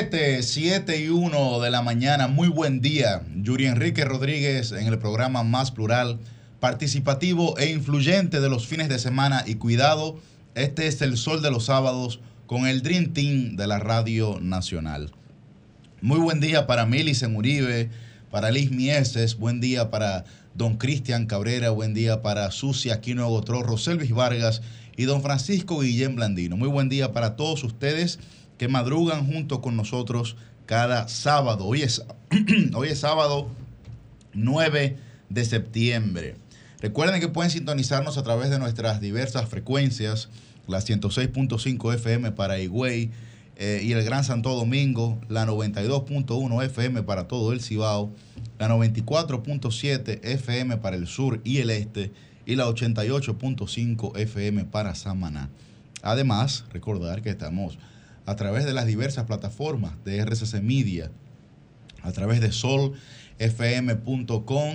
7, 0.00 0.42
7 0.42 0.98
y 0.98 1.08
1 1.10 1.60
de 1.60 1.70
la 1.70 1.82
mañana. 1.82 2.26
Muy 2.26 2.48
buen 2.48 2.80
día. 2.80 3.20
Yuri 3.36 3.66
Enrique 3.66 4.02
Rodríguez 4.06 4.72
en 4.72 4.86
el 4.86 4.98
programa 4.98 5.42
más 5.42 5.72
plural, 5.72 6.18
participativo 6.58 7.58
e 7.58 7.68
influyente 7.68 8.40
de 8.40 8.48
los 8.48 8.66
fines 8.66 8.88
de 8.88 8.98
semana. 8.98 9.44
Y 9.46 9.56
cuidado, 9.56 10.18
este 10.54 10.86
es 10.86 11.02
el 11.02 11.18
sol 11.18 11.42
de 11.42 11.50
los 11.50 11.66
sábados 11.66 12.20
con 12.46 12.66
el 12.66 12.80
Dream 12.80 13.12
Team 13.12 13.56
de 13.56 13.66
la 13.66 13.78
Radio 13.78 14.38
Nacional. 14.40 15.12
Muy 16.00 16.18
buen 16.18 16.40
día 16.40 16.66
para 16.66 16.86
Milicen 16.86 17.36
Uribe, 17.36 17.90
para 18.30 18.50
Liz 18.50 18.70
Mieses, 18.70 19.36
buen 19.36 19.60
día 19.60 19.90
para 19.90 20.24
don 20.54 20.78
Cristian 20.78 21.26
Cabrera, 21.26 21.68
buen 21.68 21.92
día 21.92 22.22
para 22.22 22.50
Sucia 22.52 22.94
Aquino 22.94 23.24
Agotró, 23.24 23.76
Selvis 23.76 24.12
Vargas 24.12 24.62
y 24.96 25.04
don 25.04 25.20
Francisco 25.20 25.80
Guillén 25.80 26.16
Blandino. 26.16 26.56
Muy 26.56 26.68
buen 26.68 26.88
día 26.88 27.12
para 27.12 27.36
todos 27.36 27.62
ustedes 27.64 28.18
que 28.60 28.68
madrugan 28.68 29.26
junto 29.26 29.62
con 29.62 29.74
nosotros 29.74 30.36
cada 30.66 31.08
sábado. 31.08 31.64
Hoy 31.64 31.80
es, 31.80 32.04
hoy 32.74 32.88
es 32.88 32.98
sábado 32.98 33.48
9 34.34 34.98
de 35.30 35.44
septiembre. 35.46 36.36
Recuerden 36.82 37.22
que 37.22 37.28
pueden 37.28 37.50
sintonizarnos 37.50 38.18
a 38.18 38.22
través 38.22 38.50
de 38.50 38.58
nuestras 38.58 39.00
diversas 39.00 39.48
frecuencias, 39.48 40.28
la 40.68 40.80
106.5 40.80 41.94
FM 41.94 42.32
para 42.32 42.58
Higüey 42.58 43.10
eh, 43.56 43.80
y 43.82 43.92
el 43.92 44.04
Gran 44.04 44.24
Santo 44.24 44.54
Domingo, 44.54 45.18
la 45.30 45.46
92.1 45.46 46.62
FM 46.62 47.02
para 47.04 47.28
todo 47.28 47.54
el 47.54 47.62
Cibao, 47.62 48.12
la 48.58 48.68
94.7 48.68 50.20
FM 50.22 50.76
para 50.76 50.96
el 50.96 51.06
sur 51.06 51.40
y 51.44 51.60
el 51.60 51.70
este 51.70 52.12
y 52.44 52.56
la 52.56 52.66
88.5 52.66 54.18
FM 54.18 54.66
para 54.66 54.94
Samaná. 54.94 55.48
Además, 56.02 56.66
recordar 56.74 57.22
que 57.22 57.30
estamos 57.30 57.78
a 58.30 58.36
través 58.36 58.64
de 58.64 58.72
las 58.72 58.86
diversas 58.86 59.24
plataformas 59.24 59.92
de 60.04 60.18
RCC 60.18 60.62
Media, 60.62 61.10
a 62.02 62.12
través 62.12 62.40
de 62.40 62.52
solfm.com. 62.52 63.02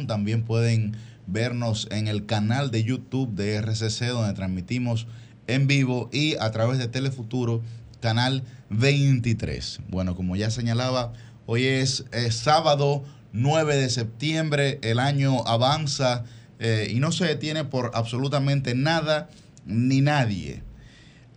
También 0.07 0.43
pueden 0.43 0.97
vernos 1.25 1.87
en 1.89 2.09
el 2.09 2.25
canal 2.25 2.69
de 2.69 2.83
YouTube 2.83 3.33
de 3.33 3.55
RCC, 3.55 4.07
donde 4.07 4.33
transmitimos 4.33 5.07
en 5.47 5.67
vivo, 5.67 6.09
y 6.11 6.35
a 6.35 6.51
través 6.51 6.79
de 6.79 6.89
Telefuturo, 6.89 7.61
canal 8.01 8.43
23. 8.71 9.79
Bueno, 9.87 10.17
como 10.17 10.35
ya 10.35 10.49
señalaba, 10.49 11.13
hoy 11.45 11.63
es, 11.63 12.03
sábado 12.31 13.05
9 13.31 13.77
de 13.77 13.89
septiembre, 13.89 14.79
el 14.81 14.99
año 14.99 15.47
avanza 15.47 16.25
eh, 16.59 16.91
y 16.91 16.99
no 16.99 17.13
se 17.13 17.23
detiene 17.23 17.63
por 17.63 17.91
absolutamente 17.93 18.75
nada 18.75 19.29
ni 19.65 20.01
nadie. 20.01 20.61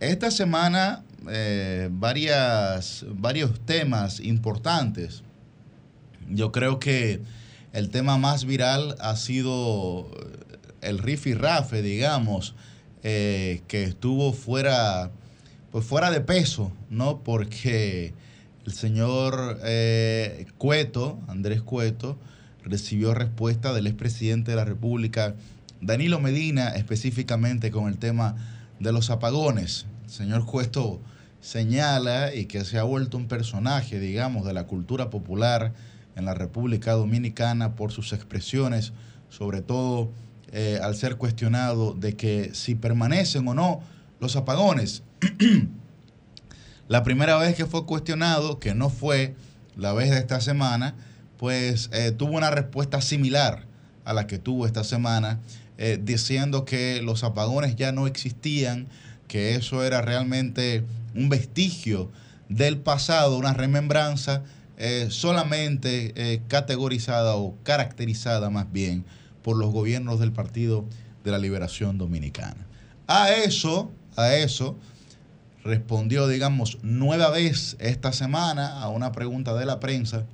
Esta 0.01 0.31
semana 0.31 1.05
eh, 1.27 1.89
varias, 1.91 3.05
varios 3.09 3.59
temas 3.65 4.19
importantes. 4.19 5.23
Yo 6.29 6.51
creo 6.51 6.79
que 6.79 7.21
el 7.73 7.89
tema 7.89 8.17
más 8.17 8.45
viral 8.45 8.95
ha 8.99 9.15
sido 9.15 10.09
el 10.81 11.01
y 11.07 11.33
rafe, 11.33 11.81
digamos, 11.81 12.55
eh, 13.03 13.61
que 13.67 13.83
estuvo 13.83 14.33
fuera, 14.33 15.11
pues 15.71 15.85
fuera 15.85 16.11
de 16.11 16.21
peso, 16.21 16.71
¿no? 16.89 17.19
Porque 17.23 18.13
el 18.65 18.73
señor 18.73 19.59
eh, 19.63 20.45
Cueto, 20.57 21.19
Andrés 21.27 21.61
Cueto, 21.61 22.17
recibió 22.63 23.13
respuesta 23.13 23.73
del 23.73 23.87
expresidente 23.87 24.51
de 24.51 24.57
la 24.57 24.65
República, 24.65 25.35
Danilo 25.81 26.19
Medina, 26.19 26.69
específicamente 26.69 27.71
con 27.71 27.87
el 27.87 27.97
tema 27.97 28.35
de 28.79 28.91
los 28.91 29.09
apagones. 29.09 29.85
Señor 30.09 30.45
Cueto 30.45 30.99
señala 31.39 32.33
y 32.33 32.45
que 32.45 32.65
se 32.65 32.79
ha 32.79 32.83
vuelto 32.83 33.15
un 33.15 33.27
personaje, 33.27 33.99
digamos, 33.99 34.45
de 34.45 34.53
la 34.53 34.65
cultura 34.65 35.09
popular 35.09 35.73
en 36.15 36.25
la 36.25 36.33
República 36.33 36.93
Dominicana 36.93 37.75
por 37.75 37.91
sus 37.91 38.11
expresiones, 38.11 38.91
sobre 39.29 39.61
todo 39.61 40.09
eh, 40.51 40.79
al 40.81 40.95
ser 40.95 41.17
cuestionado 41.17 41.93
de 41.93 42.15
que 42.15 42.51
si 42.53 42.73
permanecen 42.73 43.47
o 43.47 43.53
no 43.53 43.81
los 44.19 44.35
apagones. 44.35 45.03
la 46.87 47.03
primera 47.03 47.37
vez 47.37 47.55
que 47.55 47.67
fue 47.67 47.85
cuestionado, 47.85 48.59
que 48.59 48.73
no 48.73 48.89
fue 48.89 49.35
la 49.77 49.93
vez 49.93 50.09
de 50.09 50.17
esta 50.17 50.41
semana, 50.41 50.95
pues 51.37 51.89
eh, 51.93 52.11
tuvo 52.11 52.35
una 52.35 52.49
respuesta 52.49 52.99
similar 52.99 53.63
a 54.05 54.13
la 54.13 54.25
que 54.25 54.39
tuvo 54.39 54.65
esta 54.65 54.83
semana, 54.83 55.39
eh, 55.77 55.99
diciendo 56.03 56.65
que 56.65 57.01
los 57.03 57.23
apagones 57.23 57.75
ya 57.75 57.91
no 57.91 58.07
existían, 58.07 58.87
que 59.29 59.55
eso 59.55 59.85
era 59.85 60.01
realmente 60.01 60.83
un 61.15 61.29
vestigio 61.29 62.11
del 62.49 62.79
pasado, 62.79 63.37
una 63.37 63.53
remembranza 63.53 64.43
eh, 64.77 65.07
solamente 65.09 66.13
eh, 66.15 66.41
categorizada 66.47 67.35
o 67.35 67.55
caracterizada 67.63 68.49
más 68.49 68.71
bien 68.71 69.05
por 69.43 69.55
los 69.55 69.71
gobiernos 69.71 70.19
del 70.19 70.33
Partido 70.33 70.83
de 71.23 71.31
la 71.31 71.37
Liberación 71.37 71.97
Dominicana. 71.97 72.65
A 73.07 73.31
eso, 73.31 73.91
a 74.15 74.33
eso, 74.33 74.75
respondió, 75.63 76.27
digamos, 76.27 76.79
nueva 76.81 77.29
vez 77.29 77.77
esta 77.79 78.11
semana 78.11 78.81
a 78.81 78.89
una 78.89 79.11
pregunta 79.11 79.53
de 79.53 79.65
la 79.65 79.79
prensa 79.79 80.25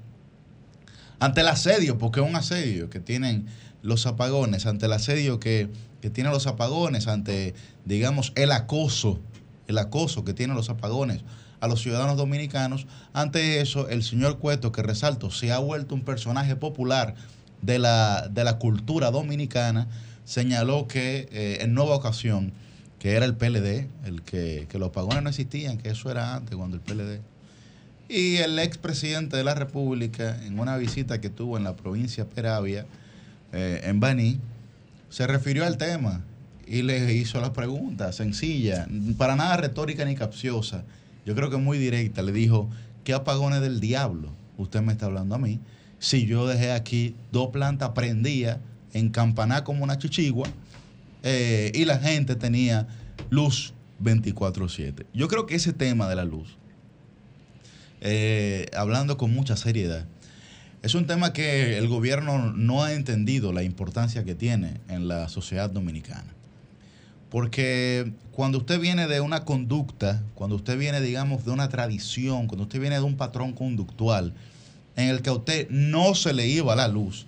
ante 1.19 1.41
el 1.41 1.47
asedio, 1.47 1.97
porque 1.97 2.21
es 2.21 2.27
un 2.27 2.35
asedio 2.35 2.89
que 2.89 2.99
tienen 2.99 3.47
los 3.81 4.05
apagones, 4.05 4.65
ante 4.65 4.85
el 4.85 4.93
asedio 4.93 5.39
que, 5.39 5.69
que 6.05 6.11
tienen 6.11 6.31
los 6.31 6.45
apagones, 6.45 7.07
ante, 7.07 7.55
digamos, 7.83 8.31
el 8.35 8.51
acoso 8.51 9.19
el 9.65 9.79
acoso 9.79 10.23
que 10.23 10.35
tienen 10.35 10.55
los 10.55 10.69
apagones 10.69 11.21
a 11.59 11.67
los 11.67 11.81
ciudadanos 11.81 12.15
dominicanos. 12.15 12.85
Ante 13.11 13.59
eso, 13.59 13.89
el 13.89 14.03
señor 14.03 14.37
Cueto, 14.37 14.71
que 14.71 14.83
resalto, 14.83 15.31
se 15.31 15.51
ha 15.51 15.57
vuelto 15.57 15.95
un 15.95 16.01
personaje 16.01 16.55
popular 16.55 17.15
de 17.63 17.79
la, 17.79 18.27
de 18.29 18.43
la 18.43 18.59
cultura 18.59 19.09
dominicana, 19.09 19.87
señaló 20.25 20.87
que 20.87 21.27
eh, 21.31 21.57
en 21.61 21.73
nueva 21.73 21.95
ocasión, 21.95 22.53
que 22.99 23.13
era 23.13 23.25
el 23.25 23.35
PLD, 23.35 23.87
el 24.05 24.21
que, 24.23 24.67
los 24.73 24.89
apagones 24.89 25.23
no 25.23 25.29
existían, 25.29 25.79
que 25.79 25.89
eso 25.89 26.11
era 26.11 26.35
antes 26.35 26.55
cuando 26.55 26.77
el 26.77 26.83
PLD. 26.83 27.21
Y 28.09 28.37
el 28.37 28.59
expresidente 28.59 29.37
de 29.37 29.43
la 29.43 29.55
República, 29.55 30.39
en 30.45 30.59
una 30.59 30.77
visita 30.77 31.19
que 31.19 31.31
tuvo 31.31 31.57
en 31.57 31.63
la 31.63 31.75
provincia 31.75 32.29
Peravia, 32.29 32.85
eh, 33.51 33.81
en 33.85 33.99
Baní, 33.99 34.39
se 35.15 35.25
refirió 35.27 35.65
al 35.65 35.77
tema 35.77 36.25
y 36.67 36.81
le 36.81 37.13
hizo 37.13 37.39
la 37.39 37.53
pregunta 37.53 38.11
sencilla, 38.11 38.85
para 39.17 39.37
nada 39.37 39.55
retórica 39.55 40.03
ni 40.03 40.13
capciosa. 40.13 40.83
Yo 41.25 41.35
creo 41.35 41.49
que 41.49 41.55
muy 41.55 41.77
directa. 41.77 42.21
Le 42.21 42.33
dijo, 42.33 42.69
¿qué 43.05 43.13
apagones 43.13 43.61
del 43.61 43.79
diablo 43.79 44.33
usted 44.57 44.81
me 44.81 44.91
está 44.91 45.05
hablando 45.05 45.35
a 45.35 45.37
mí? 45.37 45.61
Si 45.99 46.25
yo 46.25 46.45
dejé 46.45 46.73
aquí 46.73 47.15
dos 47.31 47.51
plantas 47.51 47.91
prendidas 47.91 48.57
en 48.91 49.07
campaná 49.07 49.63
como 49.63 49.85
una 49.85 49.97
chichigua 49.97 50.49
eh, 51.23 51.71
y 51.73 51.85
la 51.85 51.97
gente 51.97 52.35
tenía 52.35 52.85
luz 53.29 53.73
24/7. 54.03 55.05
Yo 55.13 55.29
creo 55.29 55.45
que 55.45 55.55
ese 55.55 55.71
tema 55.71 56.09
de 56.09 56.17
la 56.17 56.25
luz, 56.25 56.57
eh, 58.01 58.65
hablando 58.75 59.15
con 59.15 59.33
mucha 59.33 59.55
seriedad, 59.55 60.05
es 60.85 60.93
un 60.93 61.07
tema 61.07 61.33
que 61.33 61.79
el 61.79 61.87
gobierno 61.87 62.53
no 62.53 62.83
ha 62.83 62.93
entendido 62.93 63.51
la 63.51 63.63
importancia 63.63 64.23
que 64.23 64.35
tiene 64.35 64.81
en 64.87 65.07
la 65.07 65.29
sociedad 65.29 65.67
dominicana. 65.67 66.31
Porque 67.31 68.13
cuando 68.31 68.59
usted 68.59 68.79
viene 68.79 69.07
de 69.07 69.19
una 69.19 69.45
conducta, 69.45 70.21
cuando 70.35 70.55
usted 70.55 70.77
viene, 70.77 71.01
digamos, 71.01 71.43
de 71.43 71.49
una 71.49 71.69
tradición, 71.69 72.45
cuando 72.45 72.65
usted 72.65 72.79
viene 72.79 72.97
de 72.97 73.01
un 73.01 73.17
patrón 73.17 73.53
conductual 73.53 74.35
en 74.95 75.09
el 75.09 75.23
que 75.23 75.31
a 75.31 75.33
usted 75.33 75.67
no 75.71 76.13
se 76.13 76.33
le 76.33 76.45
iba 76.47 76.75
la 76.75 76.87
luz, 76.87 77.25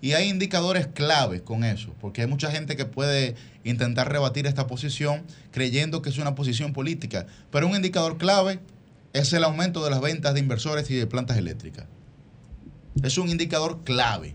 y 0.00 0.14
hay 0.14 0.28
indicadores 0.28 0.88
claves 0.88 1.42
con 1.42 1.62
eso, 1.62 1.94
porque 2.00 2.22
hay 2.22 2.26
mucha 2.26 2.50
gente 2.50 2.74
que 2.74 2.86
puede 2.86 3.36
intentar 3.62 4.10
rebatir 4.10 4.48
esta 4.48 4.66
posición 4.66 5.22
creyendo 5.52 6.02
que 6.02 6.10
es 6.10 6.18
una 6.18 6.34
posición 6.34 6.72
política, 6.72 7.28
pero 7.52 7.68
un 7.68 7.76
indicador 7.76 8.18
clave 8.18 8.58
es 9.12 9.32
el 9.32 9.44
aumento 9.44 9.84
de 9.84 9.90
las 9.90 10.00
ventas 10.00 10.34
de 10.34 10.40
inversores 10.40 10.90
y 10.90 10.96
de 10.96 11.06
plantas 11.06 11.36
eléctricas. 11.36 11.86
Es 13.02 13.18
un 13.18 13.28
indicador 13.28 13.84
clave 13.84 14.34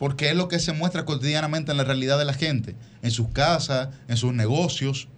porque 0.00 0.30
es 0.30 0.34
lo 0.34 0.48
que 0.48 0.58
se 0.58 0.72
muestra 0.72 1.04
cotidianamente 1.04 1.72
en 1.72 1.76
la 1.76 1.84
realidad 1.84 2.18
de 2.18 2.24
la 2.24 2.32
gente, 2.32 2.74
en 3.02 3.10
sus 3.10 3.28
casas, 3.28 3.90
en 4.08 4.16
sus 4.16 4.32
negocios. 4.32 5.08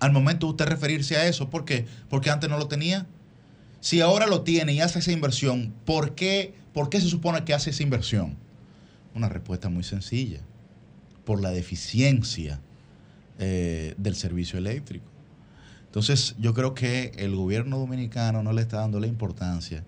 Al 0.00 0.12
momento 0.12 0.46
de 0.46 0.52
usted 0.52 0.64
referirse 0.64 1.18
a 1.18 1.28
eso, 1.28 1.50
¿por 1.50 1.66
qué? 1.66 1.84
Porque 2.08 2.30
antes 2.30 2.48
no 2.48 2.56
lo 2.56 2.68
tenía. 2.68 3.06
Si 3.80 4.00
ahora 4.00 4.26
lo 4.26 4.40
tiene 4.40 4.72
y 4.72 4.80
hace 4.80 5.00
esa 5.00 5.12
inversión, 5.12 5.74
¿por 5.84 6.14
qué, 6.14 6.54
¿por 6.72 6.88
qué 6.88 7.02
se 7.02 7.10
supone 7.10 7.44
que 7.44 7.52
hace 7.52 7.68
esa 7.68 7.82
inversión? 7.82 8.38
Una 9.14 9.28
respuesta 9.28 9.68
muy 9.68 9.84
sencilla, 9.84 10.40
por 11.26 11.42
la 11.42 11.50
deficiencia 11.50 12.60
eh, 13.38 13.94
del 13.98 14.16
servicio 14.16 14.58
eléctrico. 14.58 15.04
Entonces 15.84 16.34
yo 16.38 16.54
creo 16.54 16.72
que 16.72 17.12
el 17.16 17.36
gobierno 17.36 17.78
dominicano 17.78 18.42
no 18.42 18.54
le 18.54 18.62
está 18.62 18.78
dando 18.78 19.00
la 19.00 19.06
importancia 19.06 19.84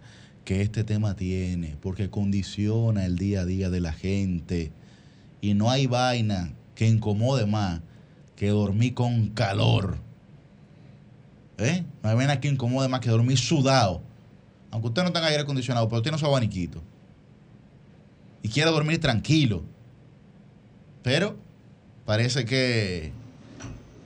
que 0.48 0.62
este 0.62 0.82
tema 0.82 1.14
tiene, 1.14 1.76
porque 1.82 2.08
condiciona 2.08 3.04
el 3.04 3.18
día 3.18 3.42
a 3.42 3.44
día 3.44 3.68
de 3.68 3.80
la 3.82 3.92
gente. 3.92 4.72
Y 5.42 5.52
no 5.52 5.70
hay 5.70 5.86
vaina 5.86 6.54
que 6.74 6.88
incomode 6.88 7.44
más 7.44 7.82
que 8.34 8.48
dormir 8.48 8.94
con 8.94 9.28
calor. 9.28 9.98
¿Eh? 11.58 11.84
No 12.02 12.08
hay 12.08 12.16
vaina 12.16 12.40
que 12.40 12.48
incomode 12.48 12.88
más 12.88 13.00
que 13.00 13.10
dormir 13.10 13.36
sudado. 13.36 14.00
Aunque 14.70 14.88
usted 14.88 15.02
no 15.02 15.12
tenga 15.12 15.26
aire 15.26 15.42
acondicionado, 15.42 15.86
pero 15.90 16.00
tiene 16.00 16.16
su 16.16 16.24
abaniquito. 16.24 16.82
Y 18.42 18.48
quiere 18.48 18.70
dormir 18.70 19.02
tranquilo. 19.02 19.64
Pero 21.02 21.36
parece 22.06 22.46
que 22.46 23.12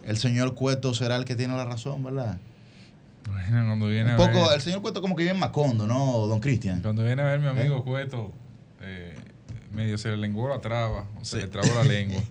el 0.05 0.17
señor 0.17 0.57
Cueto 0.57 0.93
será 0.93 1.15
el 1.15 1.25
que 1.25 1.37
tiene 1.37 1.57
la 1.57 1.67
razón, 1.67 2.03
¿verdad? 2.03 2.41
Bueno, 3.27 3.67
cuando 3.67 3.89
viene 3.89 4.11
Un 4.13 4.17
poco, 4.17 4.53
el 4.53 4.61
señor 4.61 4.83
Cueto 4.83 5.01
como 5.01 5.17
que 5.17 5.23
vive 5.23 5.35
en 5.35 5.41
Macondo, 5.41 5.87
¿no, 5.87 6.27
don 6.27 6.41
Cristian? 6.41 6.83
Cuando 6.83 7.05
viene 7.05 7.23
a 7.23 7.27
ver 7.27 7.41
mi 7.41 7.47
amigo 7.47 7.85
Cueto, 7.85 8.33
eh, 8.81 9.15
medio 9.73 9.99
se 9.99 10.11
le 10.11 10.17
lenguó 10.17 10.49
la 10.49 10.61
traba, 10.61 11.07
o 11.21 11.25
se 11.25 11.39
le 11.39 11.49
trabó 11.49 11.75
la 11.75 11.85
lengua. 11.85 12.23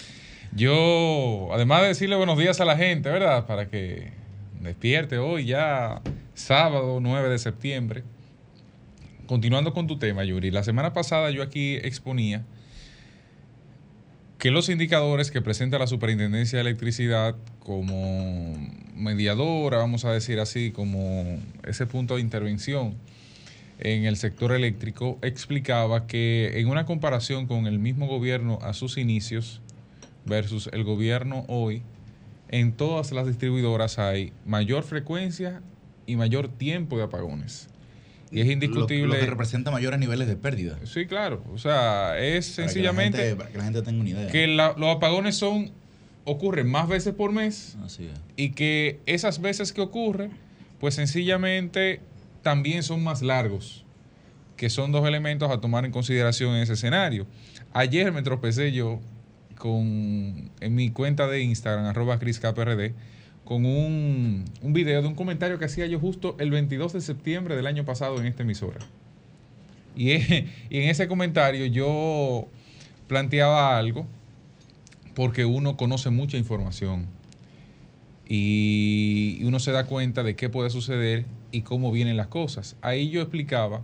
Yo, 0.52 1.48
además 1.52 1.82
de 1.82 1.88
decirle 1.88 2.16
buenos 2.16 2.36
días 2.36 2.60
a 2.60 2.64
la 2.64 2.76
gente, 2.76 3.08
¿verdad? 3.08 3.46
Para 3.46 3.68
que 3.68 4.12
despierte 4.60 5.18
hoy 5.18 5.46
ya 5.46 6.02
sábado 6.34 6.98
9 7.00 7.28
de 7.28 7.38
septiembre. 7.38 8.02
Continuando 9.26 9.72
con 9.72 9.86
tu 9.86 9.96
tema, 9.96 10.24
Yuri, 10.24 10.50
la 10.50 10.64
semana 10.64 10.92
pasada 10.92 11.30
yo 11.30 11.44
aquí 11.44 11.76
exponía 11.76 12.44
que 14.40 14.50
los 14.50 14.70
indicadores 14.70 15.30
que 15.30 15.42
presenta 15.42 15.78
la 15.78 15.86
Superintendencia 15.86 16.56
de 16.56 16.62
Electricidad 16.62 17.36
como 17.58 18.56
mediadora, 18.96 19.76
vamos 19.76 20.06
a 20.06 20.12
decir 20.12 20.40
así, 20.40 20.70
como 20.70 21.38
ese 21.62 21.86
punto 21.86 22.14
de 22.16 22.22
intervención 22.22 22.94
en 23.80 24.06
el 24.06 24.16
sector 24.16 24.52
eléctrico, 24.52 25.18
explicaba 25.20 26.06
que 26.06 26.58
en 26.58 26.68
una 26.68 26.86
comparación 26.86 27.46
con 27.46 27.66
el 27.66 27.78
mismo 27.78 28.06
gobierno 28.06 28.58
a 28.62 28.72
sus 28.72 28.96
inicios 28.96 29.60
versus 30.24 30.70
el 30.72 30.84
gobierno 30.84 31.44
hoy, 31.48 31.82
en 32.48 32.72
todas 32.72 33.12
las 33.12 33.26
distribuidoras 33.26 33.98
hay 33.98 34.32
mayor 34.46 34.84
frecuencia 34.84 35.60
y 36.06 36.16
mayor 36.16 36.48
tiempo 36.48 36.96
de 36.96 37.04
apagones. 37.04 37.69
Y 38.32 38.40
es 38.40 38.48
indiscutible. 38.48 39.14
Lo, 39.14 39.20
que 39.20 39.26
representa 39.26 39.70
mayores 39.70 39.98
niveles 39.98 40.28
de 40.28 40.36
pérdida. 40.36 40.78
Sí, 40.84 41.06
claro. 41.06 41.42
O 41.52 41.58
sea, 41.58 42.18
es 42.18 42.46
sencillamente. 42.46 43.18
Que 43.18 43.22
la, 43.22 43.28
gente, 43.28 43.36
para 43.36 43.50
que 43.50 43.58
la 43.58 43.64
gente 43.64 43.82
tenga 43.82 44.00
una 44.00 44.10
idea. 44.10 44.28
Que 44.28 44.46
los 44.46 44.96
apagones 44.96 45.36
son. 45.36 45.70
ocurren 46.24 46.70
más 46.70 46.88
veces 46.88 47.14
por 47.14 47.32
mes. 47.32 47.76
Así 47.84 48.06
es. 48.06 48.20
Y 48.36 48.50
que 48.50 49.00
esas 49.06 49.40
veces 49.40 49.72
que 49.72 49.80
ocurre, 49.80 50.30
pues 50.78 50.94
sencillamente 50.94 52.00
también 52.42 52.82
son 52.82 53.02
más 53.02 53.22
largos. 53.22 53.84
Que 54.56 54.70
son 54.70 54.92
dos 54.92 55.06
elementos 55.06 55.50
a 55.50 55.60
tomar 55.60 55.84
en 55.84 55.90
consideración 55.90 56.54
en 56.54 56.62
ese 56.62 56.74
escenario. 56.74 57.26
Ayer 57.72 58.12
me 58.12 58.22
tropecé 58.22 58.72
yo 58.72 59.00
con, 59.56 60.50
en 60.60 60.74
mi 60.74 60.90
cuenta 60.90 61.26
de 61.28 61.42
Instagram, 61.42 61.86
arroba 61.86 62.18
CrisKPRD, 62.18 62.94
con 63.50 63.66
un, 63.66 64.44
un 64.62 64.72
video 64.72 65.02
de 65.02 65.08
un 65.08 65.16
comentario 65.16 65.58
que 65.58 65.64
hacía 65.64 65.84
yo 65.86 65.98
justo 65.98 66.36
el 66.38 66.52
22 66.52 66.92
de 66.92 67.00
septiembre 67.00 67.56
del 67.56 67.66
año 67.66 67.84
pasado 67.84 68.20
en 68.20 68.26
esta 68.26 68.44
emisora. 68.44 68.78
Y, 69.96 70.12
en 70.12 70.48
ese 70.70 71.08
comentario 71.08 71.66
yo 71.66 72.46
planteaba 73.08 73.76
algo 73.76 74.06
porque 75.16 75.46
uno 75.46 75.76
conoce 75.76 76.10
mucha 76.10 76.36
información 76.36 77.06
y 78.28 79.40
uno 79.42 79.58
se 79.58 79.72
da 79.72 79.84
cuenta 79.86 80.22
de 80.22 80.36
qué 80.36 80.48
puede 80.48 80.70
suceder 80.70 81.24
y 81.50 81.62
cómo 81.62 81.90
vienen 81.90 82.16
las 82.16 82.28
cosas. 82.28 82.76
Ahí 82.82 83.10
yo 83.10 83.20
explicaba 83.20 83.82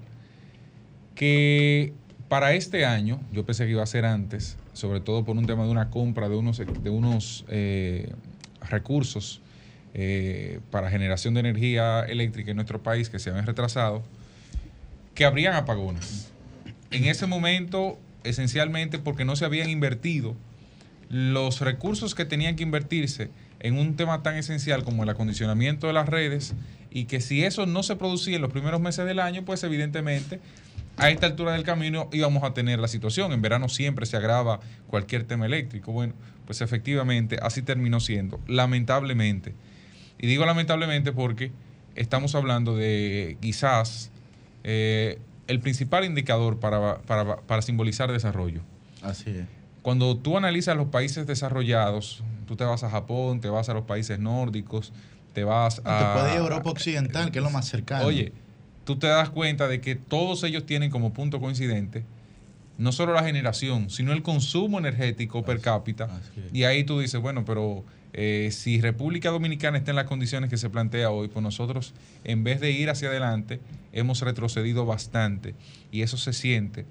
que 1.17 1.93
para 2.29 2.55
este 2.55 2.85
año, 2.85 3.19
yo 3.33 3.45
pensé 3.45 3.65
que 3.65 3.73
iba 3.73 3.83
a 3.83 3.87
ser 3.87 4.05
antes, 4.05 4.59
sobre 4.75 5.01
todo 5.01 5.25
por 5.25 5.37
un 5.37 5.47
tema 5.47 5.65
de 5.65 5.71
una 5.71 5.91
compra 5.91 6.29
de 6.29 6.37
unos, 6.37 6.59
de 6.59 6.91
unos 6.91 7.45
eh, 7.49 8.13
recursos 8.71 9.43
eh, 9.99 10.61
para 10.71 10.91
generación 10.91 11.33
de 11.33 11.41
energía 11.41 12.01
eléctrica 12.01 12.51
en 12.51 12.57
nuestro 12.57 12.83
país 12.83 13.09
que 13.09 13.19
se 13.19 13.31
habían 13.31 13.47
retrasado, 13.47 14.03
que 15.15 15.25
habrían 15.25 15.55
apagones. 15.55 16.31
En 16.91 17.07
ese 17.07 17.27
momento, 17.27 17.99
esencialmente 18.23 18.99
porque 18.99 19.25
no 19.25 19.37
se 19.37 19.47
habían 19.47 19.71
invertido 19.71 20.37
los 21.09 21.63
recursos 21.63 22.15
que 22.15 22.27
tenían 22.27 22.57
que 22.57 22.63
invertirse 22.63 23.31
en 23.61 23.79
un 23.79 23.97
tema 23.97 24.23
tan 24.23 24.37
esencial 24.37 24.85
como 24.85 25.03
el 25.03 25.09
acondicionamiento 25.09 25.87
de 25.87 25.95
las 25.95 26.07
redes 26.07 26.53
y 26.91 27.07
que 27.07 27.23
si 27.23 27.43
eso 27.43 27.65
no 27.65 27.83
se 27.83 27.97
producía 27.97 28.37
en 28.37 28.43
los 28.43 28.53
primeros 28.53 28.83
meses 28.83 29.07
del 29.07 29.19
año, 29.19 29.47
pues 29.47 29.65
evidentemente 29.65 30.41
a 30.99 31.09
esta 31.09 31.25
altura 31.25 31.53
del 31.53 31.63
camino 31.63 32.11
íbamos 32.13 32.45
a 32.45 32.53
tener 32.53 32.81
la 32.81 32.89
situación. 32.89 33.33
En 33.33 33.41
verano 33.41 33.71
siempre 33.71 34.05
se 34.05 34.19
agrava 34.19 34.61
cualquier 34.89 35.25
tema 35.25 35.47
eléctrico. 35.47 35.91
Bueno, 35.91 36.13
pues 36.45 36.61
efectivamente 36.61 37.39
así 37.41 37.63
terminó 37.63 37.99
siendo, 37.99 38.41
lamentablemente. 38.47 39.55
Y 40.19 40.27
digo 40.27 40.47
lamentablemente 40.47 41.13
porque 41.13 41.53
estamos 41.95 42.35
hablando 42.35 42.77
de 42.77 43.37
quizás 43.41 44.11
eh, 44.65 45.19
el 45.47 45.61
principal 45.61 46.05
indicador 46.05 46.59
para, 46.59 46.99
para, 47.03 47.37
para 47.43 47.63
simbolizar 47.63 48.11
desarrollo. 48.13 48.61
Así 49.03 49.31
es. 49.31 49.47
Cuando 49.83 50.17
tú 50.17 50.37
analizas 50.37 50.77
los 50.77 50.89
países 50.89 51.27
desarrollados, 51.27 52.25
tú 52.47 52.57
te 52.57 52.65
vas 52.65 52.83
a 52.83 52.91
Japón, 52.91 53.41
te 53.41 53.49
vas 53.49 53.69
a 53.69 53.75
los 53.75 53.85
países 53.85 54.19
nórdicos, 54.19 54.93
te 55.33 55.45
vas 55.45 55.81
a... 55.85 55.99
Te 55.99 56.21
puedes 56.21 56.35
ir 56.35 56.41
a 56.41 56.43
Europa 56.43 56.71
Occidental, 56.71 57.31
que 57.31 57.39
es 57.39 57.45
lo 57.45 57.51
más 57.51 57.69
cercano. 57.69 58.07
Oye, 58.07 58.33
tú 58.85 58.99
te 58.99 59.07
das 59.07 59.31
cuenta 59.31 59.69
de 59.69 59.81
que 59.81 59.95
todos 59.95 60.43
ellos 60.43 60.67
tienen 60.67 60.91
como 60.91 61.13
punto 61.13 61.41
coincidente 61.41 62.05
no 62.79 62.93
solo 62.93 63.15
la 63.15 63.25
generación, 63.25 63.91
sino 63.91 64.13
el 64.13 64.23
consumo 64.23 64.79
energético 64.79 65.45
per 65.45 65.61
cápita. 65.61 66.09
Y 66.53 66.65
ahí 66.65 66.85
tú 66.85 67.01
dices, 67.01 67.21
bueno, 67.21 67.45
pero 67.45 67.85
eh, 68.13 68.51
si 68.53 68.81
República 68.81 69.31
Dominicana 69.31 69.79
está 69.79 69.91
en 69.91 69.97
las 69.97 70.07
condiciones 70.07 70.51
que 70.51 70.57
se 70.57 70.71
plantea 70.71 71.11
hoy, 71.11 71.29
pues 71.29 71.43
nosotros, 71.43 71.95
en 72.25 72.45
vez 72.45 72.61
de 72.61 72.71
ir 72.71 72.91
hacia 72.91 73.09
adelante, 73.09 73.61
hemos 73.93 74.21
retrocedido 74.21 74.87
bastante. 74.87 75.55
Y 75.93 76.03
eso 76.03 76.17
se 76.17 76.33
siente, 76.33 76.87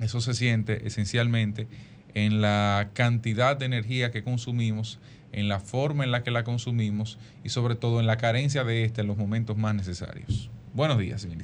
eso 0.00 0.20
se 0.20 0.34
siente 0.34 0.86
esencialmente 0.86 1.66
en 2.14 2.40
la 2.40 2.90
cantidad 2.92 3.56
de 3.56 3.66
energía 3.66 4.10
que 4.10 4.22
consumimos, 4.22 4.98
en 5.32 5.48
la 5.48 5.58
forma 5.58 6.04
en 6.04 6.12
la 6.12 6.22
que 6.22 6.30
la 6.30 6.44
consumimos 6.44 7.18
y 7.42 7.48
sobre 7.48 7.74
todo 7.74 7.98
en 7.98 8.06
la 8.06 8.16
carencia 8.16 8.62
de 8.62 8.84
esta 8.84 9.00
en 9.00 9.08
los 9.08 9.16
momentos 9.16 9.56
más 9.56 9.74
necesarios. 9.74 10.50
Buenos 10.74 10.98
días, 10.98 11.22
señor 11.22 11.38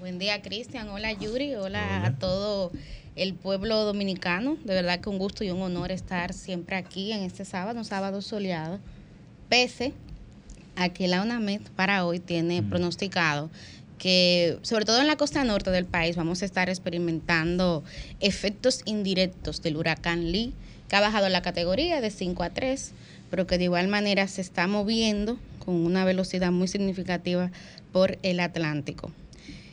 Buen 0.00 0.18
día, 0.18 0.42
Cristian. 0.42 0.88
Hola, 0.88 1.12
Yuri. 1.12 1.54
Hola, 1.54 2.06
a 2.06 2.18
todo 2.18 2.72
el 3.20 3.34
pueblo 3.34 3.84
dominicano. 3.84 4.56
De 4.64 4.74
verdad 4.74 5.00
que 5.00 5.10
un 5.10 5.18
gusto 5.18 5.44
y 5.44 5.50
un 5.50 5.60
honor 5.60 5.92
estar 5.92 6.32
siempre 6.32 6.76
aquí 6.76 7.12
en 7.12 7.20
este 7.20 7.44
sábado, 7.44 7.78
un 7.78 7.84
sábado 7.84 8.22
soleado. 8.22 8.80
Pese 9.50 9.92
a 10.76 10.88
que 10.88 11.06
la 11.06 11.20
UNAMED 11.20 11.60
para 11.76 12.06
hoy 12.06 12.18
tiene 12.18 12.62
pronosticado 12.62 13.50
que, 13.98 14.58
sobre 14.62 14.86
todo 14.86 15.02
en 15.02 15.06
la 15.06 15.16
costa 15.16 15.44
norte 15.44 15.70
del 15.70 15.84
país, 15.84 16.16
vamos 16.16 16.40
a 16.40 16.46
estar 16.46 16.70
experimentando 16.70 17.84
efectos 18.20 18.80
indirectos 18.86 19.60
del 19.60 19.76
huracán 19.76 20.32
Lee, 20.32 20.54
que 20.88 20.96
ha 20.96 21.00
bajado 21.00 21.28
la 21.28 21.42
categoría 21.42 22.00
de 22.00 22.10
5 22.10 22.42
a 22.42 22.50
3, 22.50 22.92
pero 23.30 23.46
que 23.46 23.58
de 23.58 23.64
igual 23.64 23.88
manera 23.88 24.26
se 24.28 24.40
está 24.40 24.66
moviendo 24.66 25.38
con 25.58 25.74
una 25.74 26.06
velocidad 26.06 26.50
muy 26.50 26.68
significativa 26.68 27.50
por 27.92 28.16
el 28.22 28.40
Atlántico. 28.40 29.12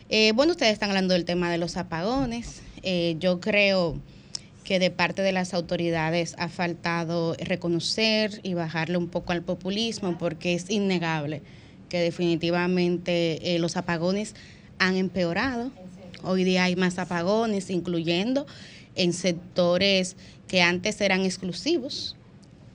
Eh, 0.09 0.33
bueno, 0.33 0.51
ustedes 0.51 0.73
están 0.73 0.89
hablando 0.89 1.13
del 1.13 1.23
tema 1.23 1.49
de 1.49 1.57
los 1.57 1.77
apagones. 1.77 2.61
Eh, 2.89 3.17
yo 3.19 3.41
creo 3.41 3.99
que 4.63 4.79
de 4.79 4.91
parte 4.91 5.21
de 5.21 5.33
las 5.33 5.53
autoridades 5.53 6.35
ha 6.37 6.47
faltado 6.47 7.35
reconocer 7.37 8.39
y 8.43 8.53
bajarle 8.53 8.95
un 8.95 9.09
poco 9.09 9.33
al 9.33 9.41
populismo 9.41 10.17
porque 10.17 10.53
es 10.53 10.69
innegable 10.69 11.41
que 11.89 11.99
definitivamente 11.99 13.53
eh, 13.55 13.59
los 13.59 13.75
apagones 13.75 14.35
han 14.79 14.95
empeorado. 14.95 15.69
Hoy 16.23 16.45
día 16.45 16.63
hay 16.63 16.77
más 16.77 16.97
apagones, 16.97 17.69
incluyendo 17.71 18.47
en 18.95 19.11
sectores 19.11 20.15
que 20.47 20.61
antes 20.61 21.01
eran 21.01 21.25
exclusivos 21.25 22.15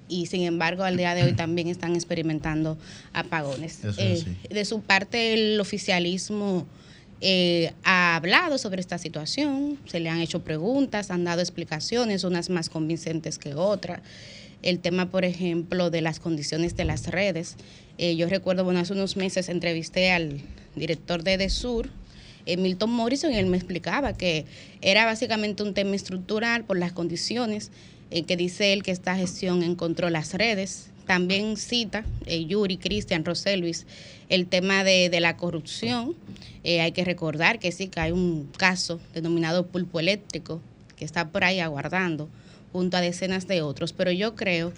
y 0.09 0.26
sin 0.26 0.42
embargo 0.42 0.85
al 0.85 0.99
día 0.99 1.14
de 1.14 1.23
hoy 1.23 1.33
también 1.33 1.69
están 1.69 1.95
experimentando 1.95 2.76
apagones. 3.14 3.81
Eh, 3.97 4.23
de 4.50 4.64
su 4.66 4.83
parte 4.83 5.33
el 5.33 5.59
oficialismo 5.59 6.66
eh, 7.23 7.73
ha 7.85 8.17
hablado 8.17 8.59
sobre 8.59 8.81
esta 8.81 8.99
situación, 8.99 9.79
se 9.87 10.00
le 10.00 10.11
han 10.11 10.21
hecho 10.21 10.43
preguntas, 10.43 11.11
han 11.11 11.25
dado 11.25 11.41
explicaciones, 11.41 12.25
unas 12.25 12.50
más 12.50 12.69
convincentes 12.69 13.38
que 13.38 13.55
otras. 13.55 14.00
El 14.62 14.81
tema, 14.81 15.11
por 15.11 15.25
ejemplo, 15.25 15.91
de 15.91 16.02
las 16.02 16.21
condiciones 16.21 16.76
de 16.76 16.85
las 16.85 17.07
redes. 17.07 17.57
Eh, 17.97 18.17
yo 18.17 18.29
recuerdo, 18.29 18.64
bueno, 18.64 18.81
hace 18.81 18.93
unos 18.93 19.17
meses 19.17 19.49
entrevisté 19.49 20.11
al 20.11 20.41
director 20.76 21.23
de 21.23 21.35
EDESUR, 21.35 21.91
Milton 22.59 22.91
Morrison, 22.91 23.33
y 23.33 23.37
él 23.37 23.47
me 23.47 23.57
explicaba 23.57 24.14
que 24.14 24.45
era 24.81 25.05
básicamente 25.05 25.62
un 25.62 25.75
tema 25.75 25.95
estructural 25.95 26.64
por 26.64 26.76
las 26.76 26.93
condiciones 26.93 27.71
eh, 28.12 28.25
que 28.25 28.37
dice 28.37 28.75
él 28.75 28.83
que 28.83 28.91
esta 28.91 29.17
gestión 29.17 29.62
encontró 29.62 30.11
las 30.11 30.35
redes. 30.35 30.92
También 31.06 31.56
cita 31.56 32.04
eh, 32.26 32.44
Yuri, 32.44 32.76
Cristian, 32.76 33.25
Roselvis, 33.25 33.87
el 34.28 34.47
tema 34.47 34.85
de, 34.85 35.18
la 35.21 35.37
corrupción. 35.37 36.14
Eh, 36.64 36.80
hay 36.80 36.92
que 36.92 37.04
recordar 37.04 37.59
que 37.59 37.73
sí, 37.73 37.88
que 37.88 38.00
hay 38.00 38.12
un 38.12 38.49
caso 38.56 39.00
denominado 39.14 39.66
pulpo 39.66 40.00
eléctrico 40.00 40.61
que 40.97 41.04
está 41.04 41.28
por 41.28 41.44
ahí 41.44 41.59
aguardando 41.61 42.28
junto 42.73 42.97
a 42.97 43.00
decenas 43.00 43.47
de 43.49 43.62
otros. 43.62 43.92
Pero 43.92 44.12
yo 44.12 44.35
creo 44.35 44.73